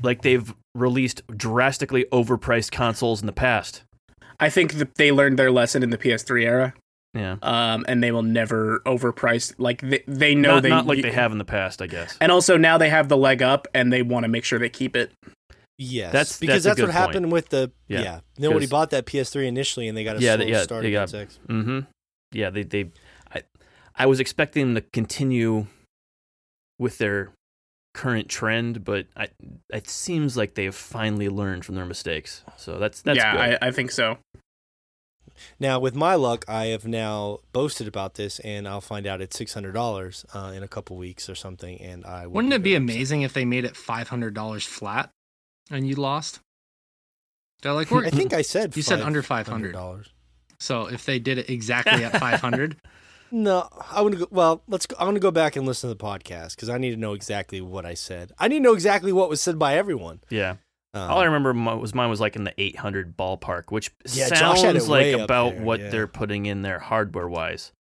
Like 0.02 0.22
they've 0.22 0.54
released 0.74 1.22
drastically 1.36 2.06
overpriced 2.14 2.72
consoles 2.72 3.22
in 3.22 3.26
the 3.26 3.34
past. 3.34 3.84
I 4.40 4.50
think 4.50 4.76
that 4.76 4.96
they 4.96 5.12
learned 5.12 5.38
their 5.40 5.52
lesson 5.52 5.84
in 5.84 5.90
the 5.90 5.98
PS3 5.98 6.44
era, 6.44 6.74
yeah 7.16 7.38
um, 7.42 7.86
and 7.88 8.04
they 8.04 8.12
will 8.12 8.22
never 8.22 8.82
overprice. 8.86 9.54
Like 9.58 9.82
they, 9.82 10.04
they 10.08 10.36
know 10.36 10.56
not, 10.56 10.64
they 10.64 10.70
not 10.70 10.86
like 10.86 11.02
they 11.02 11.12
have 11.12 11.32
in 11.32 11.38
the 11.38 11.46
past 11.46 11.82
i 11.82 11.88
guess 11.88 12.18
and 12.22 12.32
also 12.32 12.58
now 12.58 12.78
they 12.78 12.90
have 12.90 13.08
the 13.10 13.18
leg 13.18 13.42
up, 13.42 13.68
and 13.74 13.92
they 13.92 14.02
want 14.02 14.26
to 14.26 14.28
make 14.28 14.44
sure 14.44 14.60
they 14.60 14.70
keep 14.70 14.96
it. 14.96 15.12
yes, 15.78 16.12
That's- 16.12 16.40
because 16.40 16.64
that's 16.64 16.76
that's, 16.78 16.82
what 16.82 16.86
good 16.88 16.94
happened 16.94 17.32
with 17.32 17.50
the 17.50 17.72
yeah. 17.88 18.02
Yeah. 18.02 18.20
Nobody 18.38 18.66
'Cause- 18.66 18.72
bought 18.72 18.90
that 18.92 19.06
PS3 19.06 19.48
initially, 19.48 19.88
and 19.88 19.98
they 19.98 20.04
got 20.04 20.18
a 20.18 20.20
Yeah, 20.22 20.36
slow 20.36 20.46
they- 20.46 20.52
yeah, 20.52 20.64
start 20.64 20.82
they 20.84 20.90
against 20.90 21.14
got- 21.14 21.22
X. 21.22 21.40
Mm-hmm. 21.48 21.80
Yeah, 22.34 22.50
they 22.50 22.64
they 22.64 22.92
I 23.34 23.44
I 23.96 24.06
was 24.08 24.20
expecting 24.20 24.74
them 24.74 24.76
to 24.84 24.88
continue 24.92 25.68
with 26.80 26.98
their 26.98 27.32
current 27.94 28.28
trend, 28.28 28.84
but 28.84 29.08
I 29.16 29.30
it 29.72 29.88
seems 29.88 30.36
like 30.36 30.56
they've 30.56 30.76
finally 30.76 31.30
learned 31.30 31.64
from 31.64 31.76
their 31.76 31.86
mistakes. 31.86 32.44
So 32.58 32.78
that's 32.78 33.02
that's 33.02 33.18
yeah, 33.18 33.32
good. 33.32 33.58
I, 33.64 33.68
I 33.68 33.72
think 33.72 33.92
so. 33.92 34.18
Now, 35.60 35.80
with 35.80 35.96
my 35.96 36.16
luck, 36.16 36.46
I 36.48 36.66
have 36.68 36.86
now 36.86 37.40
boasted 37.52 37.88
about 37.88 38.16
this, 38.16 38.40
and 38.40 38.68
I'll 38.68 38.82
find 38.82 39.06
out 39.08 39.22
it's 39.22 39.38
six 39.38 39.54
hundred 39.54 39.74
dollars 39.74 40.26
uh, 40.34 40.52
in 40.56 40.64
a 40.64 40.68
couple 40.68 40.98
weeks 40.98 41.30
or 41.30 41.36
something. 41.36 41.80
And 41.82 42.06
I 42.06 42.28
wouldn't 42.28 42.54
it 42.54 42.64
be 42.64 42.72
very 42.72 42.84
upset. 42.84 42.96
amazing 42.96 43.22
if 43.24 43.34
they 43.34 43.46
made 43.46 43.66
it 43.66 43.76
five 43.76 44.10
hundred 44.10 44.34
dollars 44.34 44.66
flat, 44.66 45.10
and 45.72 45.88
you 45.88 45.96
lost? 45.96 46.40
They're 47.62 47.74
like, 47.74 47.92
I 47.92 48.10
think 48.10 48.34
I 48.34 48.42
said 48.44 48.76
You 48.76 48.84
said 48.84 49.02
under 49.02 49.24
500. 49.24 49.72
dollars. 49.74 50.10
so 50.60 50.86
if 50.88 51.06
they 51.06 51.18
did 51.20 51.38
it 51.40 51.50
exactly 51.50 52.04
at 52.04 52.18
five 52.20 52.40
hundred, 52.42 52.78
No, 53.32 53.68
I 53.92 54.02
want 54.02 54.14
to 54.14 54.20
go. 54.20 54.28
Well, 54.30 54.62
let's. 54.68 54.86
Go, 54.86 54.96
I 55.00 55.04
want 55.04 55.16
to 55.16 55.20
go 55.20 55.32
back 55.32 55.56
and 55.56 55.66
listen 55.66 55.90
to 55.90 55.96
the 55.96 56.02
podcast 56.02 56.56
because 56.56 56.70
I 56.70 56.78
need 56.78 56.92
to 56.92 56.96
know 56.98 57.14
exactly 57.14 57.60
what 57.60 57.84
I 57.86 57.96
said. 57.96 58.32
I 58.38 58.48
need 58.48 58.58
to 58.58 58.64
know 58.64 58.74
exactly 58.74 59.12
what 59.12 59.30
was 59.30 59.42
said 59.42 59.58
by 59.58 59.76
everyone. 59.76 60.20
yeah. 60.30 60.56
Um, 60.96 61.12
All 61.12 61.20
I 61.20 61.26
remember 61.26 61.52
was 61.78 61.94
mine 61.94 62.10
was 62.10 62.22
like 62.22 62.36
in 62.38 62.46
the 62.46 62.54
800 62.58 63.18
ballpark, 63.18 63.66
which 63.70 63.92
Yeah, 64.14 64.30
Josh 64.30 64.62
had 64.62 64.76
it 64.78 64.80
sounds 64.82 64.90
like 64.90 65.14
about 65.14 65.56
there, 65.56 65.64
what 65.64 65.80
yeah. 65.82 65.90
they're 65.90 66.08
putting 66.08 66.46
in 66.46 66.62
there 66.62 66.80
hardware 66.80 67.28
wise. 67.28 67.74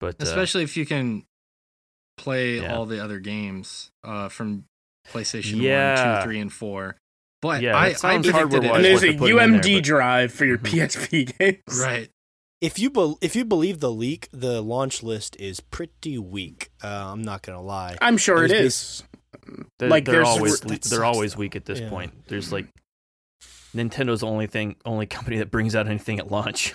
But 0.00 0.16
uh, 0.20 0.24
especially 0.24 0.64
if 0.64 0.76
you 0.76 0.84
can 0.84 1.24
play 2.18 2.60
Yeah. 2.60 2.74
all 2.74 2.84
the 2.86 3.02
other 3.02 3.20
games 3.20 3.90
uh, 4.04 4.28
from 4.28 4.64
PlayStation 5.08 5.60
Yeah. 5.62 6.14
One, 6.14 6.20
Two, 6.22 6.24
Three, 6.26 6.40
and 6.40 6.52
Four. 6.52 6.96
But 7.42 7.62
Yeah, 7.62 7.76
I, 7.76 7.90
that 7.92 8.04
I 8.04 8.14
predicted 8.18 8.32
hardware-wise 8.34 8.70
it. 8.70 8.74
And 8.76 8.84
there's 8.84 9.02
a 9.04 9.06
they're 9.10 9.18
putting 9.18 9.38
in 9.38 9.50
there, 9.52 9.60
UMD 9.60 9.74
but- 9.76 9.84
drive 9.84 10.32
for 10.32 10.44
your. 10.44 10.58
PSP 10.58 11.38
games. 11.38 11.80
Right. 11.80 12.10
if 12.60 12.78
you 12.78 12.90
bel 12.90 13.18
if 13.20 13.36
you 13.36 13.44
believe 13.44 13.78
the 13.80 13.92
leak, 13.92 14.28
the 14.32 14.60
launch 14.62 15.02
list 15.04 15.36
is 15.38 15.60
pretty 15.60 16.18
weak. 16.18 16.70
Uh, 16.82 16.88
I'm 17.12 17.22
not 17.22 17.42
gonna 17.42 17.62
lie. 17.62 17.96
I'm 18.00 18.16
sure 18.16 18.44
It 18.44 18.50
it 18.50 18.64
was 18.64 18.74
is. 18.74 19.04
They're, 19.78 19.88
like, 19.88 20.04
they're 20.04 20.24
always 20.24 20.60
they're 20.60 20.78
sucks, 20.82 21.00
always 21.00 21.36
weak 21.36 21.56
at 21.56 21.64
this 21.64 21.80
Yeah. 21.80 21.88
point. 21.90 22.12
There's 22.28 22.52
like 22.52 22.66
Nintendo's 23.74 24.20
the 24.20 24.26
only 24.26 24.46
thing 24.46 24.76
only 24.84 25.06
company 25.06 25.38
that 25.38 25.50
brings 25.50 25.74
out 25.76 25.86
anything 25.86 26.18
at 26.18 26.30
launch. 26.30 26.74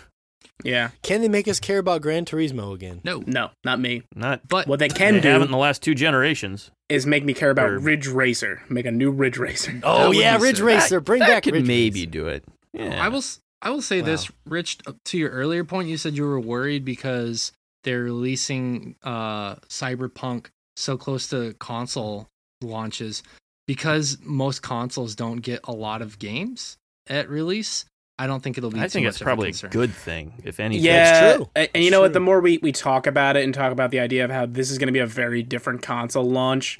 Yeah. 0.64 0.90
Can 1.02 1.22
they 1.22 1.28
make 1.28 1.48
us 1.48 1.60
care 1.60 1.80
about 1.80 2.02
Gran 2.04 2.26
Turismo 2.26 2.74
again? 2.76 3.02
No. 3.04 3.24
No, 3.26 3.50
not 3.64 3.80
me. 3.80 4.04
Not 4.16 4.48
But 4.48 4.68
What 4.68 4.78
they 4.80 4.90
can 4.90 5.20
they 5.20 5.30
haven't 5.32 5.48
in 5.48 5.52
the 5.52 5.58
last 5.58 5.82
two 5.82 5.96
generations. 5.96 6.70
is 6.90 7.08
make 7.08 7.24
me 7.26 7.34
care 7.34 7.50
about 7.50 7.70
Or- 7.70 7.80
Ridge 7.80 8.08
Racer. 8.08 8.62
Make 8.70 8.86
a 8.86 8.92
new 8.92 9.10
Ridge 9.10 9.38
Racer. 9.38 9.80
Oh 9.84 10.12
yeah, 10.12 10.38
Ridge 10.40 10.58
sick. 10.58 10.66
Racer. 10.66 11.00
Bring 11.00 11.20
that 11.22 11.28
back 11.30 11.44
could 11.44 11.54
Ridge 11.54 11.64
Racer. 11.64 11.68
maybe 11.68 12.00
Racer. 12.02 12.12
do 12.12 12.28
it. 12.28 12.44
Yeah. 12.74 13.04
I 13.04 13.08
will. 13.10 13.18
s- 13.20 13.40
I 13.64 13.70
will 13.70 13.82
say 13.82 14.02
this, 14.02 14.30
Rich. 14.46 14.80
To 15.06 15.18
your 15.18 15.30
earlier 15.30 15.64
point, 15.64 15.88
you 15.88 15.98
said 15.98 16.16
you 16.16 16.24
were 16.24 16.40
worried 16.40 16.84
because 16.86 17.52
they're 17.84 18.04
releasing 18.04 18.96
uh, 19.04 19.56
Cyberpunk 19.68 20.48
so 20.76 20.98
close 20.98 21.28
to 21.30 21.54
console 21.60 22.28
launches. 22.64 23.24
Because 23.68 24.18
most 24.24 24.62
consoles 24.62 25.16
don't 25.16 25.38
get 25.38 25.62
a 25.64 25.72
lot 25.72 26.02
of 26.02 26.20
games 26.20 26.78
at 27.08 27.30
release, 27.30 27.86
I 28.20 28.28
don't 28.28 28.42
think 28.42 28.58
it'll 28.58 28.70
be. 28.70 28.80
I 28.80 28.84
too 28.84 28.90
think 28.90 29.06
much 29.06 29.14
it's 29.14 29.22
of 29.22 29.26
probably 29.26 29.50
a 29.50 29.52
concern. 29.52 29.70
good 29.72 29.94
thing, 29.94 30.34
if 30.44 30.60
anything. 30.60 30.86
Yeah, 30.86 31.36
true. 31.36 31.50
And, 31.56 31.70
and 31.74 31.84
you 31.84 31.88
It's 31.88 31.92
know 31.92 32.02
what? 32.02 32.14
The 32.14 32.20
more 32.20 32.42
we, 32.42 32.58
we 32.58 32.72
talk 32.72 33.08
about 33.08 33.38
it 33.38 33.44
and 33.44 33.54
talk 33.54 33.72
about 33.72 33.92
the 33.92 34.00
idea 34.00 34.26
of 34.26 34.32
how 34.32 34.46
this 34.46 34.70
is 34.70 34.78
going 34.78 34.88
to 34.88 34.94
be 34.94 35.00
a 35.00 35.08
very 35.08 35.42
different 35.42 35.82
console 35.82 36.30
launch, 36.30 36.80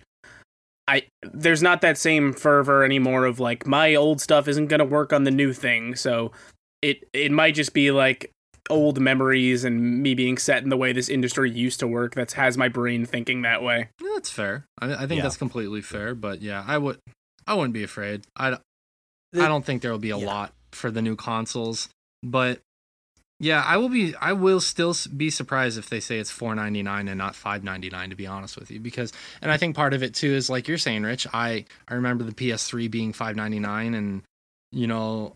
I 0.88 1.04
there's 1.24 1.64
not 1.64 1.82
that 1.82 1.98
same 1.98 2.34
fervor 2.34 2.84
anymore 2.84 3.26
of 3.26 3.40
like 3.40 3.66
my 3.66 3.96
old 3.96 4.20
stuff 4.20 4.48
isn't 4.48 4.68
going 4.68 4.80
to 4.80 4.86
work 4.86 5.14
on 5.14 5.24
the 5.24 5.32
new 5.32 5.54
thing. 5.54 5.96
So 5.96 6.32
it 6.82 7.08
it 7.14 7.32
might 7.32 7.56
just 7.56 7.74
be 7.74 7.92
like 7.92 8.30
old 8.72 9.00
memories 9.00 9.64
and 9.64 10.02
me 10.02 10.14
being 10.16 10.38
set 10.38 10.64
in 10.64 10.70
the 10.70 10.78
way 10.78 10.94
this 10.94 11.10
industry 11.10 11.52
used 11.52 11.80
to 11.82 11.88
work 11.88 12.16
that 12.16 12.32
has 12.34 12.58
my 12.58 12.68
brain 12.70 13.06
thinking 13.06 13.44
that 13.44 13.62
way. 13.62 13.90
Yeah, 14.02 14.10
that's 14.16 14.30
fair. 14.30 14.66
I, 14.80 14.94
I 14.94 15.08
think 15.08 15.18
Yeah. 15.18 15.24
that's 15.24 15.38
completely 15.38 15.82
fair. 15.82 16.16
But 16.16 16.42
yeah, 16.42 16.64
I 16.66 16.78
would. 16.78 16.98
I 17.46 17.54
wouldn't 17.54 17.74
be 17.74 17.84
afraid. 17.84 18.24
I. 18.36 18.52
The- 18.52 18.62
I 19.34 19.48
don't 19.48 19.64
think 19.66 19.82
there 19.82 19.92
will 19.92 19.98
be 20.00 20.10
a 20.12 20.18
yeah. 20.18 20.26
lot 20.26 20.54
for 20.72 20.92
the 20.92 21.02
new 21.02 21.16
consoles. 21.16 21.88
But 22.22 22.60
yeah, 23.40 23.64
I 23.66 23.78
will 23.78 23.90
be. 23.90 24.14
I 24.16 24.34
will 24.34 24.60
still 24.60 24.94
be 25.16 25.30
surprised 25.30 25.78
if 25.78 25.90
they 25.90 26.00
say 26.00 26.20
it's 26.20 26.30
four 26.30 26.54
ninety 26.54 26.84
nine 26.84 27.08
and 27.08 27.18
not 27.18 27.36
five 27.36 27.64
ninety 27.64 27.90
nine. 27.90 28.10
To 28.10 28.16
be 28.16 28.28
honest 28.28 28.58
with 28.60 28.70
you, 28.70 28.80
because 28.80 29.14
and 29.42 29.50
I 29.52 29.58
think 29.58 29.76
part 29.76 29.94
of 29.94 30.04
it 30.04 30.14
too 30.14 30.32
is 30.34 30.50
like 30.50 30.68
you're 30.68 30.78
saying, 30.78 31.04
Rich. 31.04 31.28
I 31.34 31.66
I 31.88 31.94
remember 31.96 32.24
the 32.24 32.34
PS3 32.34 32.92
being 32.92 33.14
five 33.14 33.36
ninety 33.36 33.60
nine, 33.60 33.94
and 33.96 34.22
you 34.72 34.86
know, 34.86 35.34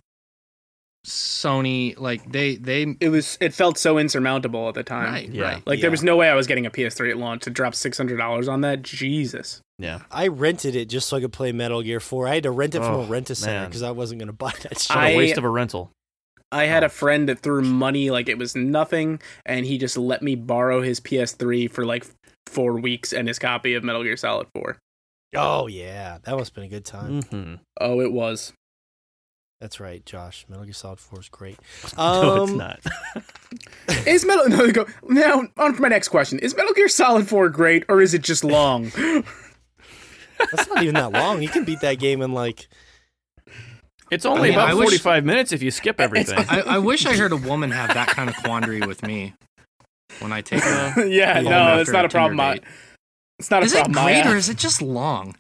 Sony 1.06 1.98
like 2.00 2.32
they 2.32 2.56
they 2.56 2.96
It 3.00 3.10
was 3.10 3.38
it 3.40 3.54
felt 3.54 3.78
so 3.78 3.98
insurmountable 3.98 4.68
at 4.68 4.76
the 4.76 4.84
time. 4.84 5.12
right 5.14 5.30
Yeah. 5.30 5.44
right 5.44 5.68
Like 5.68 5.78
Yeah. 5.80 5.84
there 5.84 5.92
was 5.92 6.04
no 6.04 6.16
way 6.18 6.30
I 6.30 6.36
was 6.36 6.48
getting 6.48 6.66
a 6.66 6.72
PS3 6.72 7.12
at 7.12 7.18
launch 7.18 7.44
to 7.44 7.50
drop 7.50 7.76
six 7.76 7.98
hundred 7.98 8.18
dollars 8.18 8.48
on 8.48 8.62
that. 8.62 8.82
Jesus. 8.82 9.62
Yeah. 9.78 10.02
I 10.12 10.28
rented 10.28 10.76
it 10.76 10.86
just 10.90 11.08
so 11.10 11.18
I 11.18 11.22
could 11.22 11.34
play 11.34 11.52
Metal 11.52 11.82
Gear 11.82 12.00
4. 12.00 12.28
I 12.28 12.36
had 12.36 12.44
to 12.44 12.52
rent 12.52 12.76
it 12.76 12.80
from 12.80 12.96
Oh, 12.96 13.02
a 13.02 13.06
rent 13.06 13.30
a 13.30 13.36
center 13.36 13.66
because 13.68 13.84
I 13.84 13.92
wasn't 13.92 14.20
going 14.20 14.28
to 14.28 14.34
buy 14.34 14.54
that 14.64 14.80
shit. 14.80 14.90
What 14.96 15.06
I- 15.06 15.10
a 15.12 15.18
waste 15.18 15.38
of 15.38 15.44
a 15.44 15.50
rental. 15.50 15.92
I 16.52 16.66
had 16.66 16.84
Oh. 16.84 16.86
a 16.86 16.90
friend 16.90 17.28
that 17.28 17.40
threw 17.40 17.62
money 17.62 18.10
like 18.10 18.30
it 18.30 18.38
was 18.38 18.56
nothing, 18.56 19.20
and 19.46 19.66
he 19.66 19.78
just 19.78 19.98
let 19.98 20.22
me 20.22 20.36
borrow 20.36 20.82
his 20.82 21.00
PS3 21.02 21.68
for 21.70 21.86
like 21.86 22.06
four 22.48 22.80
weeks 22.80 23.12
and 23.12 23.28
his 23.28 23.38
copy 23.40 23.74
of 23.74 23.84
Metal 23.84 24.04
Gear 24.04 24.16
Solid 24.16 24.48
4. 24.56 24.78
oh, 25.36 25.68
yeah. 25.68 26.20
That 26.24 26.38
must 26.38 26.52
have 26.52 26.56
been 26.56 26.64
a 26.64 26.70
good 26.70 26.86
time. 26.86 27.22
Mm-hmm. 27.24 27.56
Oh, 27.82 28.00
it 28.00 28.14
was. 28.14 28.54
That's 29.66 29.80
right, 29.80 30.06
Josh. 30.06 30.46
Metal 30.48 30.64
Gear 30.64 30.74
Solid 30.74 31.00
4 31.00 31.22
is 31.22 31.30
great. 31.30 31.58
no, 31.98 32.44
it's 32.44 32.52
Um, 32.52 32.58
not. 32.58 32.80
Is 34.06 34.24
Metal 34.24 34.48
no, 34.48 34.70
go 34.72 34.86
now 35.10 35.42
on 35.58 35.74
for 35.74 35.82
my 35.82 35.88
next 35.88 36.10
question. 36.10 36.38
Is 36.38 36.56
Metal 36.56 36.72
Gear 36.76 36.88
Solid 36.88 37.28
4 37.28 37.50
great 37.50 37.84
or 37.90 38.00
is 38.00 38.14
it 38.14 38.22
just 38.22 38.44
long? 38.44 38.84
That's 40.52 40.68
not 40.70 40.84
even 40.84 40.94
that 40.94 41.14
long. 41.14 41.42
You 41.42 41.50
can 41.50 41.64
beat 41.64 41.80
that 41.82 41.96
game 41.98 42.22
in 42.22 42.32
like. 42.34 42.68
It's 44.12 44.24
only 44.24 44.50
I 44.50 44.52
mean, 44.52 44.60
about 44.60 44.76
wish- 44.78 45.02
45 45.02 45.26
minutes 45.26 45.52
if 45.52 45.64
you 45.64 45.72
skip 45.72 46.00
everything. 46.00 46.46
I, 46.48 46.62
I 46.62 46.78
wish 46.78 47.08
I 47.08 47.16
heard 47.18 47.32
a 47.32 47.38
woman 47.38 47.72
have 47.72 47.92
that 47.96 48.10
kind 48.10 48.30
of 48.30 48.36
quandary 48.44 48.82
with 48.82 49.02
me 49.02 49.34
when 50.20 50.32
I 50.32 50.42
take 50.42 50.62
a. 50.64 51.08
yeah, 51.10 51.42
no, 51.42 51.80
it's 51.80 51.90
not 51.90 52.06
a 52.06 52.08
a 52.08 52.12
problem. 52.12 52.40
I, 52.40 52.60
it's 53.40 53.50
not 53.50 53.64
a 53.64 53.66
Is 53.66 53.74
it 53.74 53.78
problem. 53.86 53.98
I 53.98 54.22
great 54.22 54.32
or 54.32 54.36
is 54.38 54.48
it 54.48 54.58
just 54.58 54.80
long? 54.84 55.34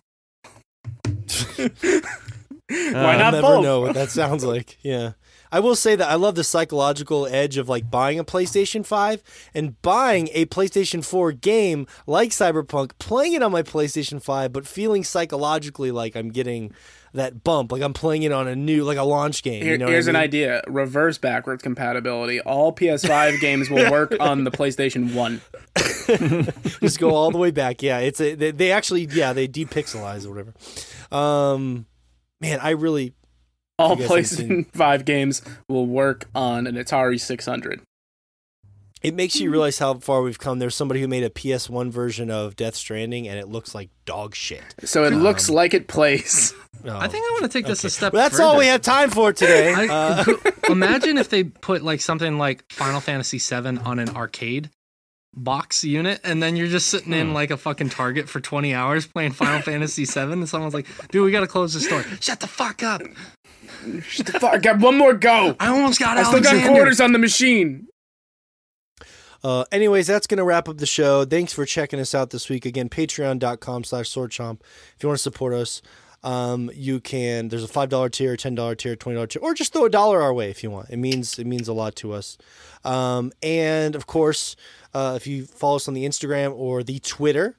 Why 2.70 2.88
Uh, 2.88 2.92
not 2.92 3.22
I'll 3.22 3.32
never 3.32 3.42
both? 3.42 3.64
know 3.64 3.82
what 3.82 3.94
that 3.96 4.10
sounds 4.10 4.44
like. 4.44 4.78
Yeah. 4.84 5.12
I 5.52 5.60
will 5.62 5.76
say 5.76 5.96
that 5.96 6.10
I 6.10 6.16
love 6.16 6.36
the 6.36 6.44
psychological 6.44 7.28
edge 7.28 7.58
of 7.58 7.70
like 7.70 7.90
buying 7.90 8.20
a 8.20 8.26
PlayStation 8.26 8.86
5 8.86 9.24
and 9.54 9.80
buying 9.82 10.28
a 10.34 10.46
PlayStation 10.48 11.06
4 11.06 11.32
game 11.32 11.88
like 12.08 12.32
Cyberpunk, 12.32 12.92
playing 13.00 13.34
it 13.34 13.44
on 13.44 13.52
my 13.54 13.62
PlayStation 13.64 14.22
5, 14.22 14.52
but 14.52 14.68
feeling 14.68 15.04
psychologically 15.04 15.92
like 15.92 16.16
I'm 16.18 16.30
getting 16.30 16.74
that 17.14 17.46
bump, 17.46 17.72
like 17.72 17.82
I'm 17.84 17.94
playing 17.94 18.24
it 18.24 18.34
on 18.34 18.48
a 18.50 18.56
new, 18.56 18.84
like 18.84 18.98
a 18.98 19.04
launch 19.04 19.44
game. 19.44 19.62
Here- 19.64 19.74
you 19.74 19.78
know 19.78 19.88
here's 19.88 20.08
I 20.08 20.12
an 20.12 20.16
idea: 20.18 20.62
reverse 20.68 21.18
backwards 21.18 21.64
compatibility. 21.64 22.42
All 22.42 22.74
PS5 22.76 23.40
games 23.40 23.70
will 23.70 23.90
work 23.90 24.14
on 24.20 24.44
the 24.44 24.52
PlayStation 24.52 25.14
One. 25.14 25.40
Just 26.82 27.00
go 27.00 27.12
all 27.16 27.32
the 27.32 27.38
way 27.38 27.52
back. 27.52 27.82
Yeah, 27.82 28.00
it's 28.00 28.20
a 28.20 28.36
they, 28.36 28.52
they 28.52 28.72
actually 28.72 29.08
yeah 29.12 29.32
they 29.32 29.48
depixelize 29.48 30.26
or 30.26 30.32
whatever. 30.32 30.54
Um, 31.16 31.86
man, 32.50 32.60
I 32.62 32.72
really 32.72 33.14
All 33.80 33.98
You 34.00 34.08
guys 34.08 34.38
haven't 34.38 34.66
PlayStation 34.72 34.76
5 34.76 35.06
games 35.06 35.42
will 35.68 35.86
work 35.88 36.26
on 36.34 36.68
an 36.68 36.76
Atari 36.76 37.20
600. 37.20 37.82
it 39.04 39.14
makes 39.14 39.36
you 39.40 39.52
realize 39.52 39.78
how 39.80 39.96
far 39.96 40.22
we've 40.24 40.40
come. 40.40 40.58
There's 40.60 40.76
somebody 40.76 41.00
who 41.02 41.08
made 41.08 41.24
a 41.24 41.30
PS1 41.30 41.92
version 41.92 42.32
of 42.32 42.56
Death 42.56 42.76
Stranding, 42.76 43.28
and 43.28 43.38
it 43.38 43.48
looks 43.48 43.76
like 43.76 43.90
dog 44.06 44.34
shit. 44.36 44.64
So 44.84 45.04
it 45.04 45.12
looks 45.14 45.50
Um, 45.50 45.56
like 45.56 45.74
it 45.74 45.88
plays. 45.88 46.54
Oh. 46.88 47.00
I 47.00 47.08
think 47.08 47.26
I 47.26 47.30
want 47.32 47.44
to 47.52 47.58
take 47.58 47.66
this 47.66 47.84
a 47.84 47.90
step. 47.90 48.14
Well, 48.14 48.22
that's 48.22 48.38
further. 48.38 48.44
all 48.48 48.58
we 48.60 48.68
have 48.68 48.80
time 48.82 49.10
for 49.10 49.34
today. 49.34 49.74
I, 49.76 49.88
Uh, 49.88 50.24
imagine 50.70 51.18
if 51.18 51.30
they 51.30 51.44
put 51.44 51.82
like 51.82 52.00
something 52.00 52.38
like 52.38 52.64
Final 52.72 53.00
Fantasy 53.02 53.40
VII 53.40 53.80
on 53.80 53.98
an 53.98 54.10
arcade 54.10 54.70
box 55.36 55.84
unit, 55.84 56.20
and 56.24 56.42
then 56.42 56.56
you're 56.56 56.68
just 56.68 56.88
sitting 56.88 57.14
in 57.14 57.28
Hmm. 57.30 57.34
like 57.34 57.52
a 57.52 57.58
fucking 57.58 57.90
Target 57.90 58.30
for 58.30 58.40
20 58.40 58.74
hours 58.74 59.06
playing 59.08 59.32
Final 59.32 59.62
Fantasy 59.64 60.06
VII, 60.06 60.20
and 60.34 60.50
someone's 60.50 60.74
like, 60.74 60.88
"Dude, 61.12 61.24
we 61.26 61.32
gotta 61.32 61.48
close 61.48 61.74
the 61.74 61.80
store." 61.82 62.04
Shut 62.22 62.40
the 62.40 62.48
fuck 62.48 62.84
up! 62.84 63.02
Shut 64.08 64.26
the 64.28 64.40
fuck, 64.40 64.54
I 64.54 64.58
got 64.58 64.80
one 64.80 64.98
more 64.98 65.14
go. 65.14 65.56
I 65.60 65.68
almost 65.68 66.00
got 66.00 66.18
I 66.18 66.24
still 66.24 66.42
got 66.42 66.66
quarters 66.66 67.00
on 67.02 67.12
the 67.12 67.20
machine. 67.20 67.88
Uh, 69.44 69.64
anyways, 69.72 70.08
that's 70.08 70.26
going 70.26 70.40
to 70.40 70.44
wrap 70.44 70.68
up 70.68 70.78
the 70.80 70.88
show. 70.88 71.24
Thanks 71.24 71.54
for 71.54 71.66
checking 71.66 72.00
us 72.00 72.16
out 72.16 72.32
this 72.32 72.50
week. 72.50 72.66
Again, 72.66 72.90
patreon.com 72.90 73.84
slash 73.84 74.10
swordchomp. 74.10 74.62
If 74.96 75.04
you 75.04 75.10
want 75.10 75.20
to 75.20 75.22
support 75.22 75.54
us, 75.54 75.84
um, 76.24 76.72
you 76.74 77.00
can. 77.00 77.50
There's 77.50 77.64
a 77.64 77.68
$5 77.68 78.12
tier, 78.12 78.36
$10 78.36 78.76
tier, 78.78 78.96
$20 78.96 79.30
tier, 79.30 79.42
or 79.44 79.54
just 79.54 79.72
throw 79.72 79.86
a 79.86 79.90
dollar 79.90 80.20
our 80.24 80.34
way 80.34 80.50
if 80.50 80.64
you 80.64 80.72
want. 80.72 80.90
It 80.90 80.98
means 80.98 81.38
it 81.38 81.46
means 81.46 81.68
a 81.68 81.74
lot 81.74 81.96
to 81.98 82.12
us. 82.14 82.40
Um, 82.84 83.32
and 83.44 83.94
of 83.96 84.08
course, 84.08 84.56
uh, 84.96 85.14
if 85.16 85.28
you 85.28 85.46
follow 85.46 85.76
us 85.76 85.88
on 85.90 85.94
the 85.94 86.06
Instagram 86.06 86.54
or 86.56 86.82
the 86.82 86.98
Twitter, 87.00 87.58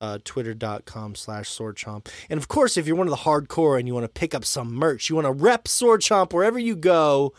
uh, 0.00 0.18
twitter.com 0.24 1.14
slash 1.14 1.48
swordchomp. 1.48 2.08
And 2.28 2.36
of 2.36 2.48
course, 2.48 2.76
if 2.76 2.88
you're 2.88 2.96
one 2.96 3.06
of 3.06 3.12
the 3.12 3.18
hardcore 3.18 3.78
and 3.78 3.86
you 3.86 3.94
want 3.94 4.02
to 4.04 4.08
pick 4.08 4.34
up 4.34 4.44
some 4.44 4.74
merch, 4.74 5.08
you 5.08 5.14
want 5.14 5.26
to 5.26 5.32
rep 5.32 5.66
swordchomp 5.66 6.32
wherever 6.32 6.58
you 6.58 6.74
go, 6.74 7.32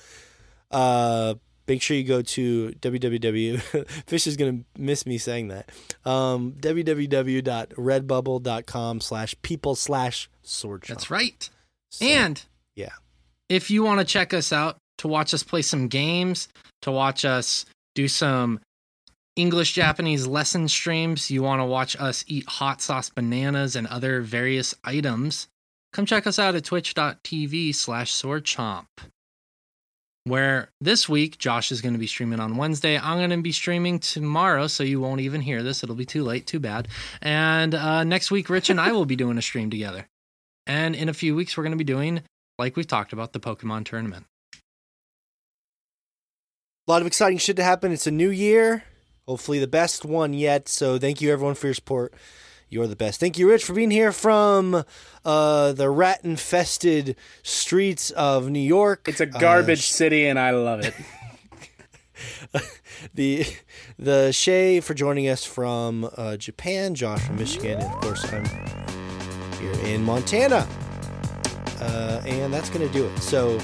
uh, 0.71 1.33
make 1.67 1.81
sure 1.81 1.97
you 1.97 2.05
go 2.05 2.21
to 2.21 2.69
www. 2.79 3.87
Fish 4.07 4.25
is 4.25 4.37
gonna 4.37 4.59
miss 4.77 5.05
me 5.05 5.17
saying 5.17 5.49
that. 5.49 5.69
Um, 6.05 6.53
www.redbubble.com 6.53 9.01
slash 9.01 9.35
people 9.41 9.75
slash 9.75 10.29
sword. 10.43 10.85
That's 10.87 11.11
right. 11.11 11.49
So, 11.91 12.05
And 12.05 12.41
yeah. 12.75 12.93
if 13.49 13.69
you 13.69 13.83
want 13.83 13.99
to 13.99 14.05
check 14.05 14.33
us 14.33 14.53
out 14.53 14.77
to 14.99 15.09
watch 15.09 15.33
us 15.33 15.43
play 15.43 15.61
some 15.61 15.89
games, 15.89 16.47
to 16.83 16.91
watch 16.91 17.25
us 17.25 17.65
do 17.95 18.07
some 18.07 18.61
English 19.35 19.73
Japanese 19.73 20.25
lesson 20.25 20.67
streams, 20.69 21.29
you 21.29 21.43
want 21.43 21.59
to 21.59 21.65
watch 21.65 21.95
us 21.99 22.23
eat 22.27 22.47
hot 22.47 22.81
sauce 22.81 23.09
bananas 23.09 23.75
and 23.75 23.85
other 23.87 24.21
various 24.21 24.73
items, 24.85 25.47
come 25.91 26.05
check 26.05 26.25
us 26.25 26.39
out 26.39 26.55
at 26.55 26.63
twitch.tv 26.63 27.75
slash 27.75 28.13
swordchomp. 28.13 28.85
Where 30.23 30.69
this 30.81 31.07
week, 31.07 31.37
Josh 31.37 31.71
is 31.71 31.81
going 31.81 31.93
to 31.93 31.99
be 31.99 32.07
streaming 32.07 32.39
on 32.39 32.57
Wednesday. 32.57 32.97
I'm 32.97 33.17
going 33.17 33.29
to 33.29 33.41
be 33.41 33.51
streaming 33.51 33.99
tomorrow, 33.99 34.65
so 34.67 34.83
you 34.83 34.99
won't 34.99 35.21
even 35.21 35.41
hear 35.41 35.61
this. 35.61 35.83
It'll 35.83 35.95
be 35.95 36.05
too 36.05 36.23
late, 36.23 36.47
too 36.47 36.59
bad. 36.59 36.87
And 37.21 37.75
uh, 37.75 38.03
next 38.05 38.31
week, 38.31 38.49
Rich 38.49 38.71
and 38.71 38.81
I 38.81 38.91
will 38.91 39.05
be 39.05 39.15
doing 39.15 39.37
a 39.37 39.41
stream 39.41 39.69
together. 39.69 40.07
And 40.65 40.95
in 40.95 41.09
a 41.09 41.13
few 41.13 41.35
weeks, 41.35 41.55
we're 41.55 41.63
going 41.63 41.77
to 41.77 41.77
be 41.77 41.83
doing, 41.83 42.23
like 42.57 42.75
we've 42.75 42.87
talked 42.87 43.13
about, 43.13 43.33
the 43.33 43.39
Pokemon 43.39 43.85
tournament. 43.85 44.25
A 46.87 46.91
lot 46.91 47.01
of 47.01 47.07
exciting 47.07 47.37
shit 47.37 47.57
to 47.57 47.63
happen. 47.63 47.91
It's 47.91 48.07
a 48.07 48.11
new 48.11 48.29
year. 48.29 48.83
Hopefully 49.27 49.59
the 49.59 49.67
best 49.67 50.05
one 50.05 50.33
yet. 50.33 50.67
So 50.67 50.99
thank 50.99 51.19
you 51.21 51.31
everyone 51.33 51.55
for 51.55 51.67
your 51.67 51.73
support. 51.73 52.13
You're 52.69 52.87
the 52.87 52.95
best. 52.95 53.19
Thank 53.19 53.37
you, 53.37 53.49
Rich, 53.49 53.63
for 53.63 53.73
being 53.73 53.91
here 53.91 54.11
from 54.11 54.83
uh, 55.23 55.71
the 55.73 55.89
rat 55.89 56.21
infested 56.23 57.15
streets 57.43 58.09
of 58.11 58.49
New 58.49 58.59
York. 58.59 59.07
It's 59.07 59.21
a 59.21 59.25
Uh, 59.27 59.39
garbage 59.39 59.87
city 59.87 60.27
and 60.27 60.37
I 60.39 60.51
love 60.51 60.81
it. 60.81 60.93
the 63.13 63.45
the 63.99 64.31
Shay 64.31 64.79
for 64.79 64.93
joining 64.93 65.27
us 65.27 65.43
from 65.45 66.09
uh, 66.17 66.37
Japan, 66.37 66.95
Josh 66.95 67.21
from 67.21 67.37
Michigan, 67.37 67.79
and 67.81 67.83
of 67.83 68.01
course 68.01 68.25
I'm 68.31 68.45
here 69.59 69.73
in 69.85 70.03
Montana. 70.03 70.67
Uh, 71.79 72.21
and 72.25 72.53
that's 72.53 72.69
gonna 72.69 72.89
do 72.89 73.05
it. 73.05 73.19
So 73.19 73.59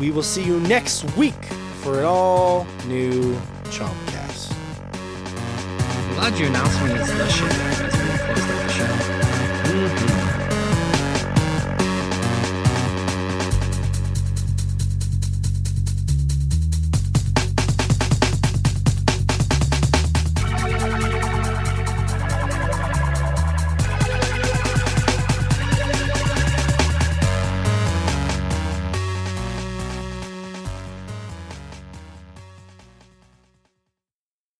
we 0.00 0.10
will 0.10 0.22
see 0.22 0.42
you 0.44 0.58
next 0.60 1.04
week 1.16 1.44
for 1.82 1.98
an 1.98 2.04
all 2.04 2.66
new 2.86 3.34
Chompcast 3.64 4.51
glad 6.14 6.38
you 6.38 6.46
announced 6.46 6.80
me 6.82 6.92
the 6.92 7.28
shit 7.28 7.52
as 7.52 8.46
the 8.46 8.68
show. 8.68 8.84
Mm-hmm. 8.84 10.11